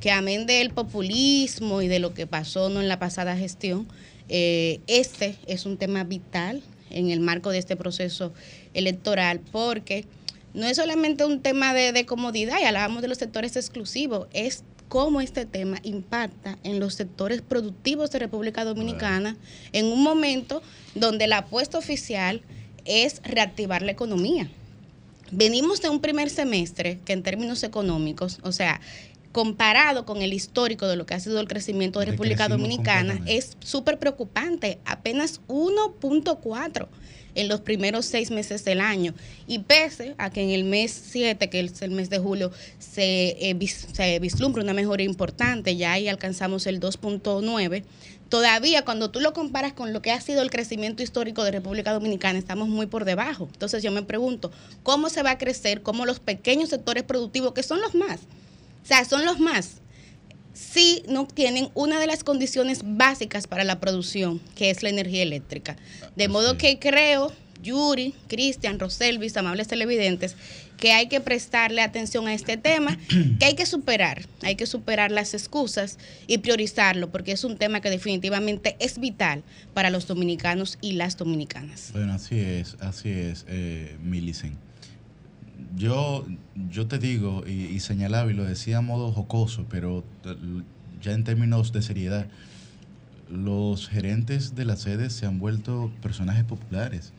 que 0.00 0.10
amén 0.10 0.46
del 0.46 0.70
populismo 0.70 1.82
y 1.82 1.88
de 1.88 1.98
lo 1.98 2.14
que 2.14 2.26
pasó 2.26 2.68
¿no? 2.68 2.80
en 2.80 2.88
la 2.88 2.98
pasada 2.98 3.36
gestión, 3.36 3.88
eh, 4.28 4.80
este 4.86 5.36
es 5.46 5.64
un 5.64 5.76
tema 5.76 6.04
vital 6.04 6.62
en 6.90 7.10
el 7.10 7.20
marco 7.20 7.50
de 7.50 7.58
este 7.58 7.76
proceso 7.76 8.32
electoral 8.74 9.40
porque 9.52 10.04
no 10.54 10.66
es 10.66 10.76
solamente 10.76 11.24
un 11.24 11.40
tema 11.40 11.74
de, 11.74 11.92
de 11.92 12.06
comodidad, 12.06 12.58
y 12.60 12.64
hablábamos 12.64 13.02
de 13.02 13.08
los 13.08 13.18
sectores 13.18 13.56
exclusivos, 13.56 14.26
es 14.32 14.64
cómo 14.88 15.20
este 15.20 15.46
tema 15.46 15.78
impacta 15.82 16.58
en 16.64 16.80
los 16.80 16.94
sectores 16.94 17.42
productivos 17.42 18.10
de 18.10 18.18
República 18.18 18.64
Dominicana 18.64 19.36
en 19.72 19.86
un 19.86 20.02
momento 20.02 20.62
donde 20.94 21.26
la 21.26 21.38
apuesta 21.38 21.78
oficial 21.78 22.42
es 22.84 23.20
reactivar 23.22 23.82
la 23.82 23.92
economía. 23.92 24.48
Venimos 25.30 25.82
de 25.82 25.90
un 25.90 26.00
primer 26.00 26.30
semestre 26.30 27.00
que 27.04 27.12
en 27.12 27.22
términos 27.22 27.62
económicos, 27.62 28.40
o 28.42 28.52
sea, 28.52 28.80
comparado 29.32 30.06
con 30.06 30.22
el 30.22 30.32
histórico 30.32 30.86
de 30.88 30.96
lo 30.96 31.04
que 31.04 31.14
ha 31.14 31.20
sido 31.20 31.38
el 31.38 31.48
crecimiento 31.48 32.00
de 32.00 32.06
República 32.06 32.48
Dominicana, 32.48 33.20
es 33.26 33.56
súper 33.60 33.98
preocupante, 33.98 34.78
apenas 34.86 35.42
1.4 35.48 36.88
en 37.38 37.48
los 37.48 37.60
primeros 37.60 38.04
seis 38.04 38.30
meses 38.30 38.64
del 38.64 38.80
año. 38.80 39.14
Y 39.46 39.60
pese 39.60 40.14
a 40.18 40.30
que 40.30 40.42
en 40.42 40.50
el 40.50 40.64
mes 40.64 40.90
7, 41.10 41.48
que 41.48 41.60
es 41.60 41.82
el 41.82 41.92
mes 41.92 42.10
de 42.10 42.18
julio, 42.18 42.50
se, 42.78 43.50
eh, 43.50 43.56
se 43.92 44.18
vislumbra 44.18 44.62
una 44.62 44.74
mejora 44.74 45.04
importante, 45.04 45.76
ya 45.76 45.92
ahí 45.92 46.08
alcanzamos 46.08 46.66
el 46.66 46.80
2.9, 46.80 47.84
todavía 48.28 48.84
cuando 48.84 49.10
tú 49.10 49.20
lo 49.20 49.32
comparas 49.32 49.72
con 49.72 49.92
lo 49.92 50.02
que 50.02 50.10
ha 50.10 50.20
sido 50.20 50.42
el 50.42 50.50
crecimiento 50.50 51.02
histórico 51.04 51.44
de 51.44 51.52
República 51.52 51.92
Dominicana, 51.92 52.38
estamos 52.38 52.68
muy 52.68 52.86
por 52.86 53.04
debajo. 53.04 53.48
Entonces 53.52 53.84
yo 53.84 53.92
me 53.92 54.02
pregunto, 54.02 54.50
¿cómo 54.82 55.08
se 55.08 55.22
va 55.22 55.32
a 55.32 55.38
crecer? 55.38 55.82
¿Cómo 55.82 56.06
los 56.06 56.18
pequeños 56.18 56.70
sectores 56.70 57.04
productivos, 57.04 57.52
que 57.52 57.62
son 57.62 57.80
los 57.80 57.94
más, 57.94 58.20
o 58.82 58.86
sea, 58.86 59.04
son 59.04 59.24
los 59.24 59.38
más, 59.38 59.76
si 60.58 61.02
no 61.08 61.26
tienen 61.26 61.68
una 61.74 62.00
de 62.00 62.06
las 62.06 62.24
condiciones 62.24 62.80
básicas 62.84 63.46
para 63.46 63.64
la 63.64 63.78
producción, 63.78 64.40
que 64.56 64.70
es 64.70 64.82
la 64.82 64.88
energía 64.88 65.22
eléctrica. 65.22 65.76
De 66.16 66.28
modo 66.28 66.58
que 66.58 66.78
creo, 66.78 67.32
Yuri, 67.62 68.14
Cristian, 68.28 68.78
Roselvis, 68.78 69.36
amables 69.36 69.68
televidentes, 69.68 70.34
que 70.76 70.92
hay 70.92 71.08
que 71.08 71.20
prestarle 71.20 71.80
atención 71.80 72.26
a 72.26 72.34
este 72.34 72.56
tema, 72.56 72.98
que 73.38 73.44
hay 73.44 73.54
que 73.54 73.66
superar, 73.66 74.26
hay 74.42 74.56
que 74.56 74.66
superar 74.66 75.12
las 75.12 75.32
excusas 75.34 75.98
y 76.26 76.38
priorizarlo, 76.38 77.10
porque 77.10 77.32
es 77.32 77.44
un 77.44 77.56
tema 77.56 77.80
que 77.80 77.90
definitivamente 77.90 78.76
es 78.80 78.98
vital 78.98 79.42
para 79.74 79.90
los 79.90 80.06
dominicanos 80.06 80.78
y 80.80 80.92
las 80.92 81.16
dominicanas. 81.16 81.90
Bueno, 81.92 82.14
así 82.14 82.38
es, 82.38 82.76
así 82.80 83.10
es, 83.10 83.44
eh, 83.48 83.96
Milicen. 84.02 84.67
Yo, 85.76 86.26
yo 86.70 86.86
te 86.86 86.98
digo, 86.98 87.44
y, 87.46 87.66
y, 87.66 87.80
señalaba, 87.80 88.30
y 88.30 88.34
lo 88.34 88.44
decía 88.44 88.78
a 88.78 88.80
modo 88.80 89.12
jocoso, 89.12 89.66
pero 89.68 90.04
ya 91.02 91.12
en 91.12 91.24
términos 91.24 91.72
de 91.72 91.82
seriedad, 91.82 92.26
los 93.30 93.88
gerentes 93.88 94.54
de 94.54 94.64
las 94.64 94.80
sedes 94.80 95.12
se 95.12 95.26
han 95.26 95.38
vuelto 95.38 95.92
personajes 96.02 96.44
populares 96.44 97.12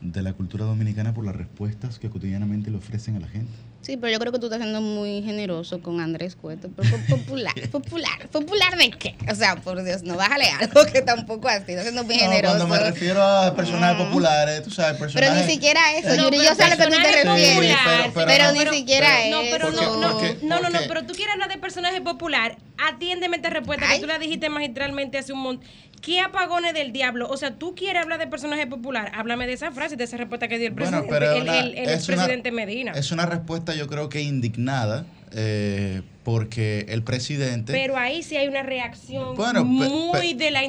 de 0.00 0.22
la 0.22 0.32
cultura 0.32 0.64
dominicana 0.64 1.12
por 1.12 1.24
las 1.24 1.36
respuestas 1.36 1.98
que 1.98 2.08
cotidianamente 2.08 2.70
le 2.70 2.76
ofrecen 2.78 3.16
a 3.16 3.20
la 3.20 3.28
gente. 3.28 3.52
Sí, 3.82 3.96
pero 3.96 4.12
yo 4.12 4.18
creo 4.18 4.30
que 4.30 4.38
tú 4.38 4.46
estás 4.46 4.60
siendo 4.60 4.82
muy 4.82 5.22
generoso 5.22 5.80
con 5.80 6.00
Andrés 6.00 6.36
Cueto. 6.36 6.68
Pero 6.76 6.98
popular, 7.08 7.54
popular, 7.72 8.28
popular 8.30 8.76
de 8.76 8.90
qué? 8.90 9.16
O 9.30 9.34
sea, 9.34 9.56
por 9.56 9.82
Dios, 9.82 10.02
no 10.02 10.16
bájale 10.16 10.50
algo 10.50 10.84
que 10.92 11.00
tampoco 11.00 11.48
así, 11.48 11.72
estás 11.72 11.84
siendo 11.84 12.04
muy 12.04 12.16
generoso. 12.16 12.56
Cuando 12.56 12.74
me 12.74 12.78
refiero 12.78 13.22
a 13.22 13.54
personajes 13.54 13.96
mm. 13.96 14.08
populares, 14.08 14.62
tú 14.62 14.70
sabes, 14.70 14.98
personajes. 14.98 15.32
Pero 15.32 15.46
ni 15.46 15.52
siquiera 15.52 15.80
eso, 15.96 16.14
Yuri, 16.14 16.36
yo 16.36 16.54
sé 16.54 16.64
a 16.64 16.70
lo 16.70 16.76
que 16.76 16.84
tú 16.84 17.02
te 17.02 17.24
refieres. 17.24 17.76
pero, 18.14 18.26
pero, 18.26 18.52
ni 18.52 18.66
siquiera 18.76 19.24
eso. 19.24 19.42
No, 19.42 19.50
pero 19.50 19.70
no, 19.70 19.96
no, 19.96 20.20
no, 20.42 20.60
no, 20.60 20.70
no, 20.70 20.78
pero 20.86 21.06
tú 21.06 21.14
quieres 21.14 21.32
hablar 21.32 21.48
de 21.48 21.56
personaje 21.56 22.02
popular, 22.02 22.58
atiéndeme 22.76 23.36
esta 23.36 23.48
respuesta 23.48 23.86
que 23.88 24.00
tú 24.00 24.06
la 24.06 24.18
dijiste 24.18 24.50
magistralmente 24.50 25.16
hace 25.16 25.32
un 25.32 25.40
montón. 25.40 25.68
¿Qué 26.00 26.20
apagones 26.20 26.74
del 26.74 26.92
diablo? 26.92 27.28
O 27.28 27.36
sea, 27.36 27.56
tú 27.56 27.74
quieres 27.74 28.02
hablar 28.02 28.18
de 28.18 28.26
personaje 28.26 28.66
popular, 28.66 29.12
háblame 29.14 29.46
de 29.46 29.52
esa 29.52 29.70
frase, 29.70 29.96
de 29.96 30.04
esa 30.04 30.16
respuesta 30.16 30.48
que 30.48 30.58
dio 30.58 30.68
el 30.68 30.74
presidente, 30.74 31.16
el, 31.16 31.76
el, 31.76 31.84
presidente 31.84 32.50
Medina. 32.50 32.92
Es 32.92 33.12
una 33.12 33.26
respuesta, 33.26 33.74
yo 33.74 33.86
creo 33.86 34.08
que 34.08 34.22
indignada. 34.22 35.04
Eh, 35.32 36.02
porque 36.24 36.86
el 36.88 37.02
presidente. 37.04 37.72
Pero 37.72 37.96
ahí 37.96 38.22
sí 38.24 38.36
hay 38.36 38.48
una 38.48 38.62
reacción 38.64 39.36
muy 39.64 40.34
de 40.34 40.50
la 40.50 40.62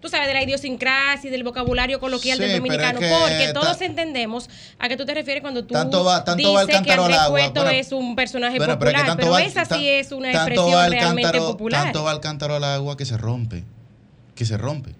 tú 0.00 0.08
sabes, 0.08 0.26
de 0.26 0.34
la 0.34 0.42
idiosincrasia 0.42 1.28
y 1.28 1.30
del 1.30 1.44
vocabulario 1.44 2.00
coloquial 2.00 2.38
del 2.38 2.56
dominicano, 2.56 2.98
porque 2.98 3.52
todos 3.54 3.80
entendemos 3.80 4.50
a 4.78 4.88
qué 4.88 4.96
tú 4.96 5.06
te 5.06 5.14
refieres 5.14 5.42
cuando 5.42 5.64
tú 5.64 5.74
tanto 5.74 6.02
va, 6.04 6.24
tanto 6.24 6.60
dices 6.60 6.80
que 6.82 6.92
Andrés 6.92 7.18
Cueto 7.28 7.68
es 7.68 7.92
un 7.92 8.16
personaje 8.16 8.58
popular, 8.58 9.16
pero, 9.16 9.38
esa 9.38 9.64
sí 9.64 9.88
es 9.88 10.10
una 10.10 10.32
expresión 10.32 10.90
realmente 10.90 11.38
popular. 11.38 11.84
Tanto 11.84 12.04
va 12.04 12.12
el 12.12 12.20
cántaro 12.20 12.56
al 12.56 12.64
agua 12.64 12.96
que 12.96 13.04
se 13.04 13.16
rompe 13.16 13.64
que 14.34 14.44
se 14.44 14.56
rompe. 14.56 14.94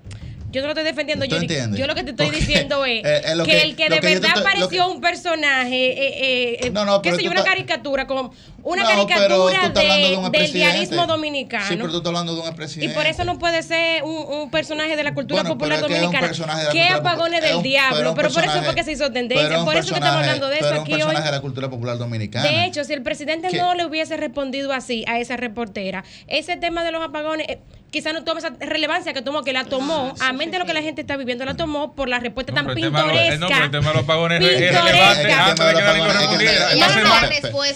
Yo 0.52 0.60
no 0.60 0.66
lo 0.66 0.72
estoy 0.72 0.84
defendiendo, 0.84 1.24
yo, 1.24 1.38
yo 1.74 1.86
lo 1.86 1.94
que 1.94 2.04
te 2.04 2.10
estoy 2.10 2.28
diciendo 2.28 2.84
es 2.84 3.02
eh, 3.02 3.22
eh, 3.24 3.42
que, 3.46 3.62
el 3.62 3.74
que, 3.74 3.88
de 3.88 4.00
verdad 4.00 4.42
pareció 4.42 4.90
un 4.90 5.00
personaje, 5.00 5.72
eh, 5.72 6.58
eh, 6.66 6.70
no, 6.70 7.00
que 7.00 7.14
soy 7.14 7.26
una 7.26 7.42
caricatura, 7.42 8.06
con 8.06 8.30
una 8.62 8.84
caricatura 8.84 9.70
de, 9.70 10.30
del 10.30 10.52
diarismo 10.52 11.06
dominicano. 11.06 11.66
Sí, 11.66 11.76
pero 11.76 11.88
tú 11.88 11.96
estás 11.96 12.08
hablando 12.08 12.36
de 12.36 12.42
un 12.42 12.54
presidente. 12.54 12.92
Y 12.92 12.94
por 12.94 13.06
eso 13.06 13.24
no 13.24 13.38
puede 13.38 13.62
ser 13.62 14.04
un, 14.04 14.50
personaje 14.50 14.94
de 14.94 15.02
la 15.02 15.14
cultura 15.14 15.42
popular 15.42 15.80
dominicana. 15.80 16.30
¿Qué 16.70 16.84
apagones 16.84 17.40
del 17.40 17.62
diablo? 17.62 18.14
Pero 18.14 18.30
por 18.30 18.44
eso 18.44 18.62
fue 18.62 18.74
que 18.74 18.84
se 18.84 18.92
hizo 18.92 19.10
tendencia, 19.10 19.64
por 19.64 19.74
eso 19.76 19.88
que 19.88 19.94
estamos 19.94 20.18
hablando 20.18 20.48
de 20.48 20.58
eso 20.58 20.74
aquí 20.74 20.94
hoy. 21.02 21.14
de 21.14 21.30
la 21.30 21.40
cultura 21.40 21.70
popular 21.70 21.96
dominicana. 21.96 22.46
De 22.46 22.66
hecho, 22.66 22.84
si 22.84 22.92
el 22.92 23.02
presidente 23.02 23.48
no 23.56 23.74
le 23.74 23.86
hubiese 23.86 24.18
respondido 24.18 24.72
así 24.72 25.04
a 25.08 25.18
esa 25.18 25.38
reportera, 25.38 26.04
ese 26.26 26.58
tema 26.58 26.84
de 26.84 26.92
los 26.92 27.02
apagones 27.02 27.46
quizá 27.92 28.14
no 28.14 28.24
tome 28.24 28.40
esa 28.40 28.50
relevancia 28.58 29.12
que 29.12 29.20
tomó, 29.20 29.44
que 29.44 29.52
la 29.52 29.64
tomó, 29.64 30.14
a 30.18 30.32
mente 30.32 30.52
de 30.52 30.60
lo 30.60 30.64
que 30.64 30.72
la 30.72 30.80
gente 30.80 31.02
está 31.02 31.18
viviendo, 31.18 31.44
la 31.44 31.54
tomó 31.54 31.94
por 31.94 32.08
la 32.08 32.18
respuesta 32.18 32.52
tan 32.54 32.74
pintoresca. 32.74 33.36
No, 33.36 33.48
pero 33.48 33.64
el 33.64 33.70
tema 33.70 33.90
de 33.90 33.96
los 33.96 34.04
pagones 34.04 34.42
es 34.42 34.74
relevante 34.74 35.32
antes 35.32 35.66
de 35.66 35.74
que 35.74 35.82
Danilo 35.82 36.06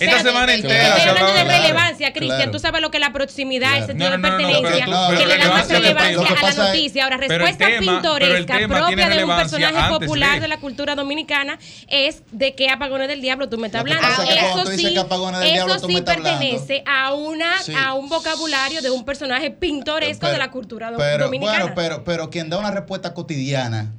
Esta 0.00 0.22
semana 0.22 0.54
entera. 0.54 0.96
Estoy 0.96 1.08
hablando 1.10 1.32
de 1.34 1.44
relevancia, 1.44 2.12
Cristian. 2.14 2.50
Tú 2.50 2.58
sabes 2.58 2.80
lo 2.80 2.90
que 2.90 2.98
la 2.98 3.12
proximidad, 3.12 3.76
ese 3.76 3.94
tipo 3.94 4.08
de 4.08 4.18
pertenencia, 4.18 4.86
que 5.18 5.26
le 5.26 5.38
da 5.38 5.48
más 5.48 5.68
relevancia 5.68 6.36
a 6.38 6.42
la 6.42 6.64
noticia. 6.64 7.04
Ahora, 7.04 7.16
respuesta 7.18 7.66
pintoresca 7.78 8.58
propia 8.66 9.08
de 9.10 9.24
un 9.24 9.36
personaje 9.36 9.88
popular 9.90 10.40
de 10.40 10.48
la 10.48 10.56
cultura 10.56 10.94
dominicana 10.94 11.58
es 11.88 12.22
de 12.32 12.54
qué 12.54 12.70
apagones 12.70 13.08
del 13.08 13.20
diablo 13.20 13.50
tú 13.50 13.58
me 13.58 13.66
estás 13.66 13.80
hablando. 13.80 14.06
Eso 14.22 14.64
sí, 14.72 14.96
eso 15.44 15.86
sí 15.86 16.00
pertenece 16.00 16.82
a 16.86 17.12
una 17.12 17.52
a 17.84 17.92
un 17.92 18.08
vocabulario 18.08 18.80
de 18.80 18.90
un 18.90 19.04
personaje 19.04 19.50
pintoresco 19.50 20.05
de 20.14 20.38
la 20.38 20.50
cultura 20.50 20.90
dominicana. 20.90 21.58
Bueno, 21.58 21.74
pero, 21.74 22.04
pero 22.04 22.30
quien 22.30 22.48
da 22.50 22.58
una 22.58 22.70
respuesta 22.70 23.14
cotidiana, 23.14 23.92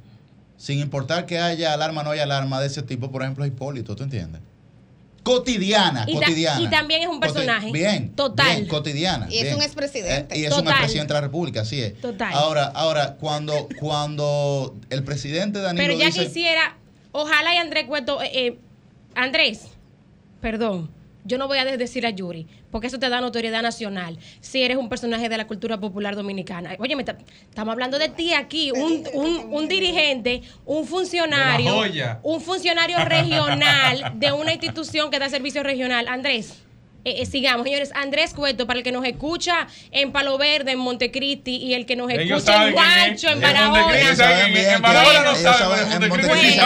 sin 0.56 0.80
importar 0.80 1.26
que 1.26 1.38
haya 1.38 1.72
alarma 1.72 2.00
o 2.00 2.04
no 2.04 2.10
haya 2.10 2.24
alarma 2.24 2.60
de 2.60 2.66
ese 2.66 2.82
tipo, 2.82 3.10
por 3.10 3.22
ejemplo, 3.22 3.44
es 3.44 3.50
Hipólito, 3.50 3.94
¿tú 3.94 4.02
entiendes? 4.02 4.42
Cotidiana, 5.22 6.04
y 6.06 6.14
cotidiana. 6.14 6.60
y 6.62 6.68
también 6.68 7.02
es 7.02 7.08
un 7.08 7.20
personaje. 7.20 7.70
bien. 7.70 8.14
Total. 8.14 8.46
Bien, 8.56 8.66
cotidiana. 8.66 9.26
Y 9.30 9.38
es 9.38 9.54
un 9.54 9.62
expresidente. 9.62 10.34
Eh, 10.34 10.40
y 10.40 10.44
es 10.44 10.56
un 10.56 10.66
expresidente 10.66 11.12
de 11.12 11.14
la 11.14 11.20
República, 11.20 11.60
así 11.60 11.82
es. 11.82 12.00
Total. 12.00 12.32
Ahora, 12.32 12.64
ahora 12.64 13.16
cuando, 13.16 13.68
cuando 13.78 14.74
el 14.88 15.04
presidente 15.04 15.60
Danilo 15.60 15.86
Pero 15.86 15.98
ya 15.98 16.10
quisiera, 16.10 16.76
ojalá 17.12 17.54
y 17.54 17.58
Andrés 17.58 17.84
Cueto, 17.86 18.22
eh, 18.22 18.30
eh, 18.32 18.58
Andrés, 19.14 19.66
perdón, 20.40 20.90
yo 21.28 21.38
no 21.38 21.46
voy 21.46 21.58
a 21.58 21.64
decir 21.64 22.06
a 22.06 22.10
Yuri, 22.10 22.46
porque 22.70 22.86
eso 22.88 22.98
te 22.98 23.08
da 23.08 23.20
notoriedad 23.20 23.62
nacional, 23.62 24.18
si 24.40 24.62
eres 24.62 24.78
un 24.78 24.88
personaje 24.88 25.28
de 25.28 25.36
la 25.36 25.46
cultura 25.46 25.78
popular 25.78 26.16
dominicana. 26.16 26.74
Oye, 26.78 26.96
estamos 27.48 27.72
hablando 27.72 27.98
de 27.98 28.08
ti 28.08 28.32
aquí, 28.32 28.72
un, 28.72 29.04
un, 29.12 29.52
un 29.52 29.68
dirigente, 29.68 30.42
un 30.64 30.86
funcionario, 30.86 31.82
un 32.22 32.40
funcionario 32.40 32.98
regional 33.04 34.14
de 34.14 34.32
una 34.32 34.52
institución 34.52 35.10
que 35.10 35.18
da 35.18 35.28
servicio 35.28 35.62
regional. 35.62 36.08
Andrés. 36.08 36.64
Eh, 37.04 37.22
eh, 37.22 37.26
sigamos, 37.26 37.64
señores. 37.64 37.90
Andrés 37.94 38.34
Cueto, 38.34 38.66
para 38.66 38.78
el 38.78 38.84
que 38.84 38.92
nos 38.92 39.04
escucha 39.04 39.68
en 39.92 40.12
Palo 40.12 40.36
Verde, 40.36 40.72
en 40.72 40.78
Montecristi, 40.78 41.56
y 41.56 41.74
el 41.74 41.86
que 41.86 41.96
nos 41.96 42.10
escucha 42.10 42.66
en 42.66 42.72
Guancho, 42.72 43.28
en 43.28 43.40
Barahona. 43.40 44.00
En 44.00 44.82
Barahona 44.82 45.22
no 45.22 45.34
saben, 45.36 46.02
en 46.02 46.08
Montecristi 46.08 46.60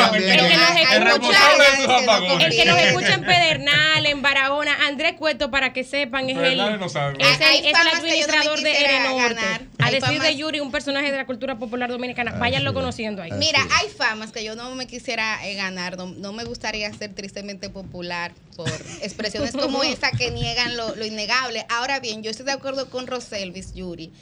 El 2.40 2.50
que 2.50 2.64
nos 2.64 2.78
escucha 2.78 3.14
en 3.14 3.24
Pedernal, 3.24 4.06
en 4.06 4.22
Barahona. 4.22 4.86
Andrés 4.86 5.14
Cueto, 5.18 5.50
para 5.50 5.72
que 5.72 5.84
sepan, 5.84 6.28
es 6.30 6.36
el, 6.36 6.60
es 6.60 6.60
el, 6.60 7.76
administrador 7.94 8.60
de 8.60 8.80
Erenorte. 8.80 9.68
A 9.78 9.90
decir 9.90 10.22
de 10.22 10.36
Yuri, 10.36 10.60
un 10.60 10.72
personaje 10.72 11.10
de 11.10 11.16
la 11.16 11.26
cultura 11.26 11.58
popular 11.58 11.90
dominicana. 11.90 12.32
Váyanlo 12.32 12.72
conociendo 12.72 13.22
ahí. 13.22 13.32
Mira, 13.32 13.60
hay 13.80 13.88
famas 13.88 14.32
que 14.32 14.44
yo 14.44 14.56
no 14.56 14.74
me 14.74 14.86
quisiera 14.86 15.46
eh, 15.46 15.54
ganar. 15.54 15.96
No 15.98 16.32
me 16.32 16.44
gustaría 16.44 16.92
ser 16.92 17.14
tristemente 17.14 17.68
popular 17.68 18.32
por 18.56 18.68
expresiones 19.02 19.52
como 19.52 19.82
esa 19.82 20.10
que 20.10 20.21
niegan 20.30 20.76
lo, 20.76 21.04
innegable. 21.04 21.66
Ahora 21.68 22.00
bien, 22.00 22.22
yo 22.22 22.30
estoy 22.30 22.46
de 22.46 22.52
acuerdo 22.52 22.88
con 22.88 23.06
Roselvis, 23.06 23.74
Yuri. 23.74 24.12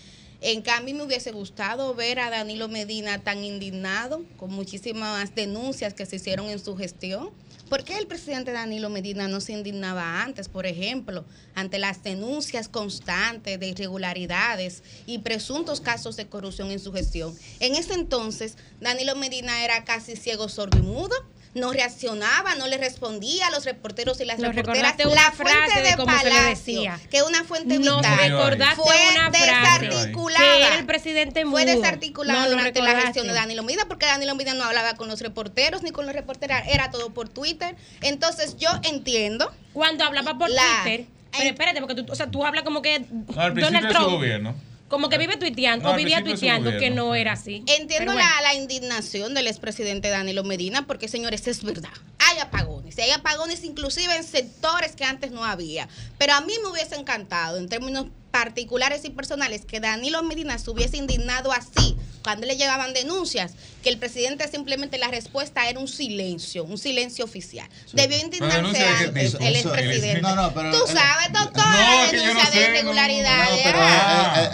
En 0.42 0.62
cambio, 0.62 0.94
me 0.94 1.02
hubiese 1.02 1.32
gustado 1.32 1.94
ver 1.94 2.18
a 2.18 2.30
Danilo 2.30 2.68
Medina 2.68 3.18
tan 3.18 3.44
indignado, 3.44 4.24
con 4.38 4.50
muchísimas 4.50 5.34
denuncias 5.34 5.92
que 5.92 6.06
se 6.06 6.16
hicieron 6.16 6.48
en 6.48 6.58
su 6.58 6.76
gestión. 6.76 7.30
¿Por 7.68 7.84
qué 7.84 7.98
el 7.98 8.06
presidente 8.06 8.50
Danilo 8.50 8.88
Medina 8.88 9.28
no 9.28 9.40
se 9.40 9.52
indignaba 9.52 10.22
antes, 10.22 10.48
por 10.48 10.66
ejemplo, 10.66 11.24
ante 11.54 11.78
las 11.78 12.02
denuncias 12.02 12.68
constantes 12.68 13.60
de 13.60 13.68
irregularidades 13.68 14.82
y 15.06 15.18
presuntos 15.18 15.80
casos 15.80 16.16
de 16.16 16.26
corrupción 16.26 16.70
en 16.70 16.80
su 16.80 16.92
gestión? 16.92 17.36
En 17.60 17.74
ese 17.74 17.94
entonces, 17.94 18.56
Danilo 18.80 19.14
Medina 19.16 19.62
era 19.62 19.84
casi 19.84 20.16
ciego, 20.16 20.48
sordo 20.48 20.78
y 20.78 20.82
mudo 20.82 21.14
no 21.54 21.72
reaccionaba, 21.72 22.54
no 22.54 22.66
le 22.68 22.78
respondía 22.78 23.48
a 23.48 23.50
los 23.50 23.64
reporteros 23.64 24.20
y 24.20 24.24
las 24.24 24.38
reporteras. 24.38 24.96
la 24.98 25.32
fuente 25.32 25.82
de, 25.82 25.96
Palacio, 25.96 26.82
que 27.10 27.18
es 27.18 27.22
una 27.22 27.44
fuente 27.44 27.78
vital, 27.78 28.76
fue 28.76 28.96
una 29.12 29.30
desarticulada. 29.30 30.78
el 30.78 30.86
presidente 30.86 31.44
Fue 31.44 31.64
desarticulada 31.64 32.48
durante 32.48 32.80
la 32.80 33.00
gestión 33.00 33.26
de 33.26 33.32
Danilo 33.32 33.62
Medina, 33.62 33.84
porque 33.88 34.06
Danilo 34.06 34.34
Medina 34.34 34.54
no 34.54 34.64
hablaba 34.64 34.94
con 34.94 35.08
los 35.08 35.20
reporteros 35.20 35.82
ni 35.82 35.90
con 35.90 36.06
los 36.06 36.14
reporteras, 36.14 36.66
era 36.68 36.90
todo 36.90 37.10
por 37.10 37.28
Twitter. 37.28 37.74
Entonces 38.00 38.56
yo 38.56 38.70
entiendo. 38.82 39.52
Cuando 39.72 40.04
hablaba 40.04 40.36
por 40.36 40.48
Twitter, 40.48 41.06
pero 41.32 41.50
espérate, 41.50 41.80
porque 41.80 41.94
tú, 41.94 42.06
o 42.10 42.14
sea, 42.14 42.30
tú 42.30 42.44
hablas 42.44 42.64
como 42.64 42.82
que 42.82 43.04
Donald 43.08 43.88
Trump. 43.88 44.10
gobierno 44.10 44.54
como 44.90 45.08
que 45.08 45.18
vive 45.18 45.36
tuiteando, 45.36 45.88
o 45.88 45.94
vivía 45.94 46.22
tuiteando, 46.22 46.76
que 46.76 46.90
no 46.90 47.14
era 47.14 47.32
así. 47.32 47.62
Entiendo 47.68 48.12
la, 48.12 48.54
indignación 48.54 49.34
del 49.34 49.46
expresidente 49.46 50.08
Danilo 50.08 50.42
Medina, 50.42 50.84
porque 50.86 51.06
señores, 51.06 51.46
es 51.46 51.62
verdad. 51.62 51.92
Hay 52.18 52.38
apagones. 52.40 52.98
Y 52.98 53.02
hay 53.02 53.10
apagones 53.12 53.62
inclusive 53.62 54.14
en 54.16 54.24
sectores 54.24 54.96
que 54.96 55.04
antes 55.04 55.30
no 55.30 55.44
había. 55.44 55.88
Pero 56.18 56.34
a 56.34 56.40
mí 56.40 56.52
me 56.60 56.70
hubiese 56.70 56.96
encantado, 56.96 57.56
en 57.56 57.68
términos 57.68 58.06
particulares 58.32 59.04
y 59.04 59.10
personales, 59.10 59.64
que 59.64 59.78
Danilo 59.78 60.24
Medina 60.24 60.58
se 60.58 60.68
hubiese 60.70 60.96
indignado 60.96 61.52
así 61.52 61.96
cuando 62.22 62.46
le 62.46 62.56
llegaban 62.56 62.92
denuncias, 62.92 63.52
que 63.82 63.88
el 63.88 63.98
presidente 63.98 64.46
simplemente 64.48 64.98
la 64.98 65.08
respuesta 65.08 65.68
era 65.68 65.78
un 65.78 65.88
silencio, 65.88 66.64
un 66.64 66.78
silencio 66.78 67.24
oficial. 67.24 67.68
Debió 67.92 68.18
indignarse 68.18 68.84
antes 68.84 69.34
el 69.40 69.56
expresidente. 69.56 70.20
No, 70.20 70.34
no, 70.34 70.52
pero, 70.52 70.70
Tú 70.70 70.86
sabes, 70.86 71.32
doctor, 71.32 71.64
la 71.64 72.10
denuncia 72.12 72.50
de 72.50 72.60
irregularidades. 72.62 73.62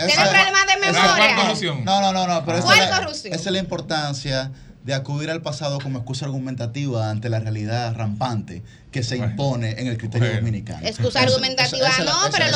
Tiene 0.07 0.31
problemas 0.31 0.67
de 0.67 0.77
memoria. 0.81 1.85
No, 1.85 2.01
no, 2.01 2.13
no, 2.13 2.27
no, 2.27 2.45
pero 2.45 2.59
esa 2.59 3.35
es 3.35 3.47
la 3.47 3.59
importancia 3.59 4.53
de 4.87 4.95
acudir 4.95 5.31
al 5.31 5.43
pasado 5.43 5.81
como 5.81 5.99
excusa 5.99 6.27
argumentativa 6.27 7.11
ante 7.11 7.29
la 7.29 7.41
realidad 7.41 7.93
rampante 7.97 8.63
que 8.93 9.03
se 9.03 9.17
impone 9.17 9.73
en 9.81 9.89
el 9.89 9.99
criterio 9.99 10.33
dominicano. 10.37 10.87
Excusa 10.87 11.23
argumentativa, 11.23 11.89
no, 12.05 12.31
pero 12.31 12.47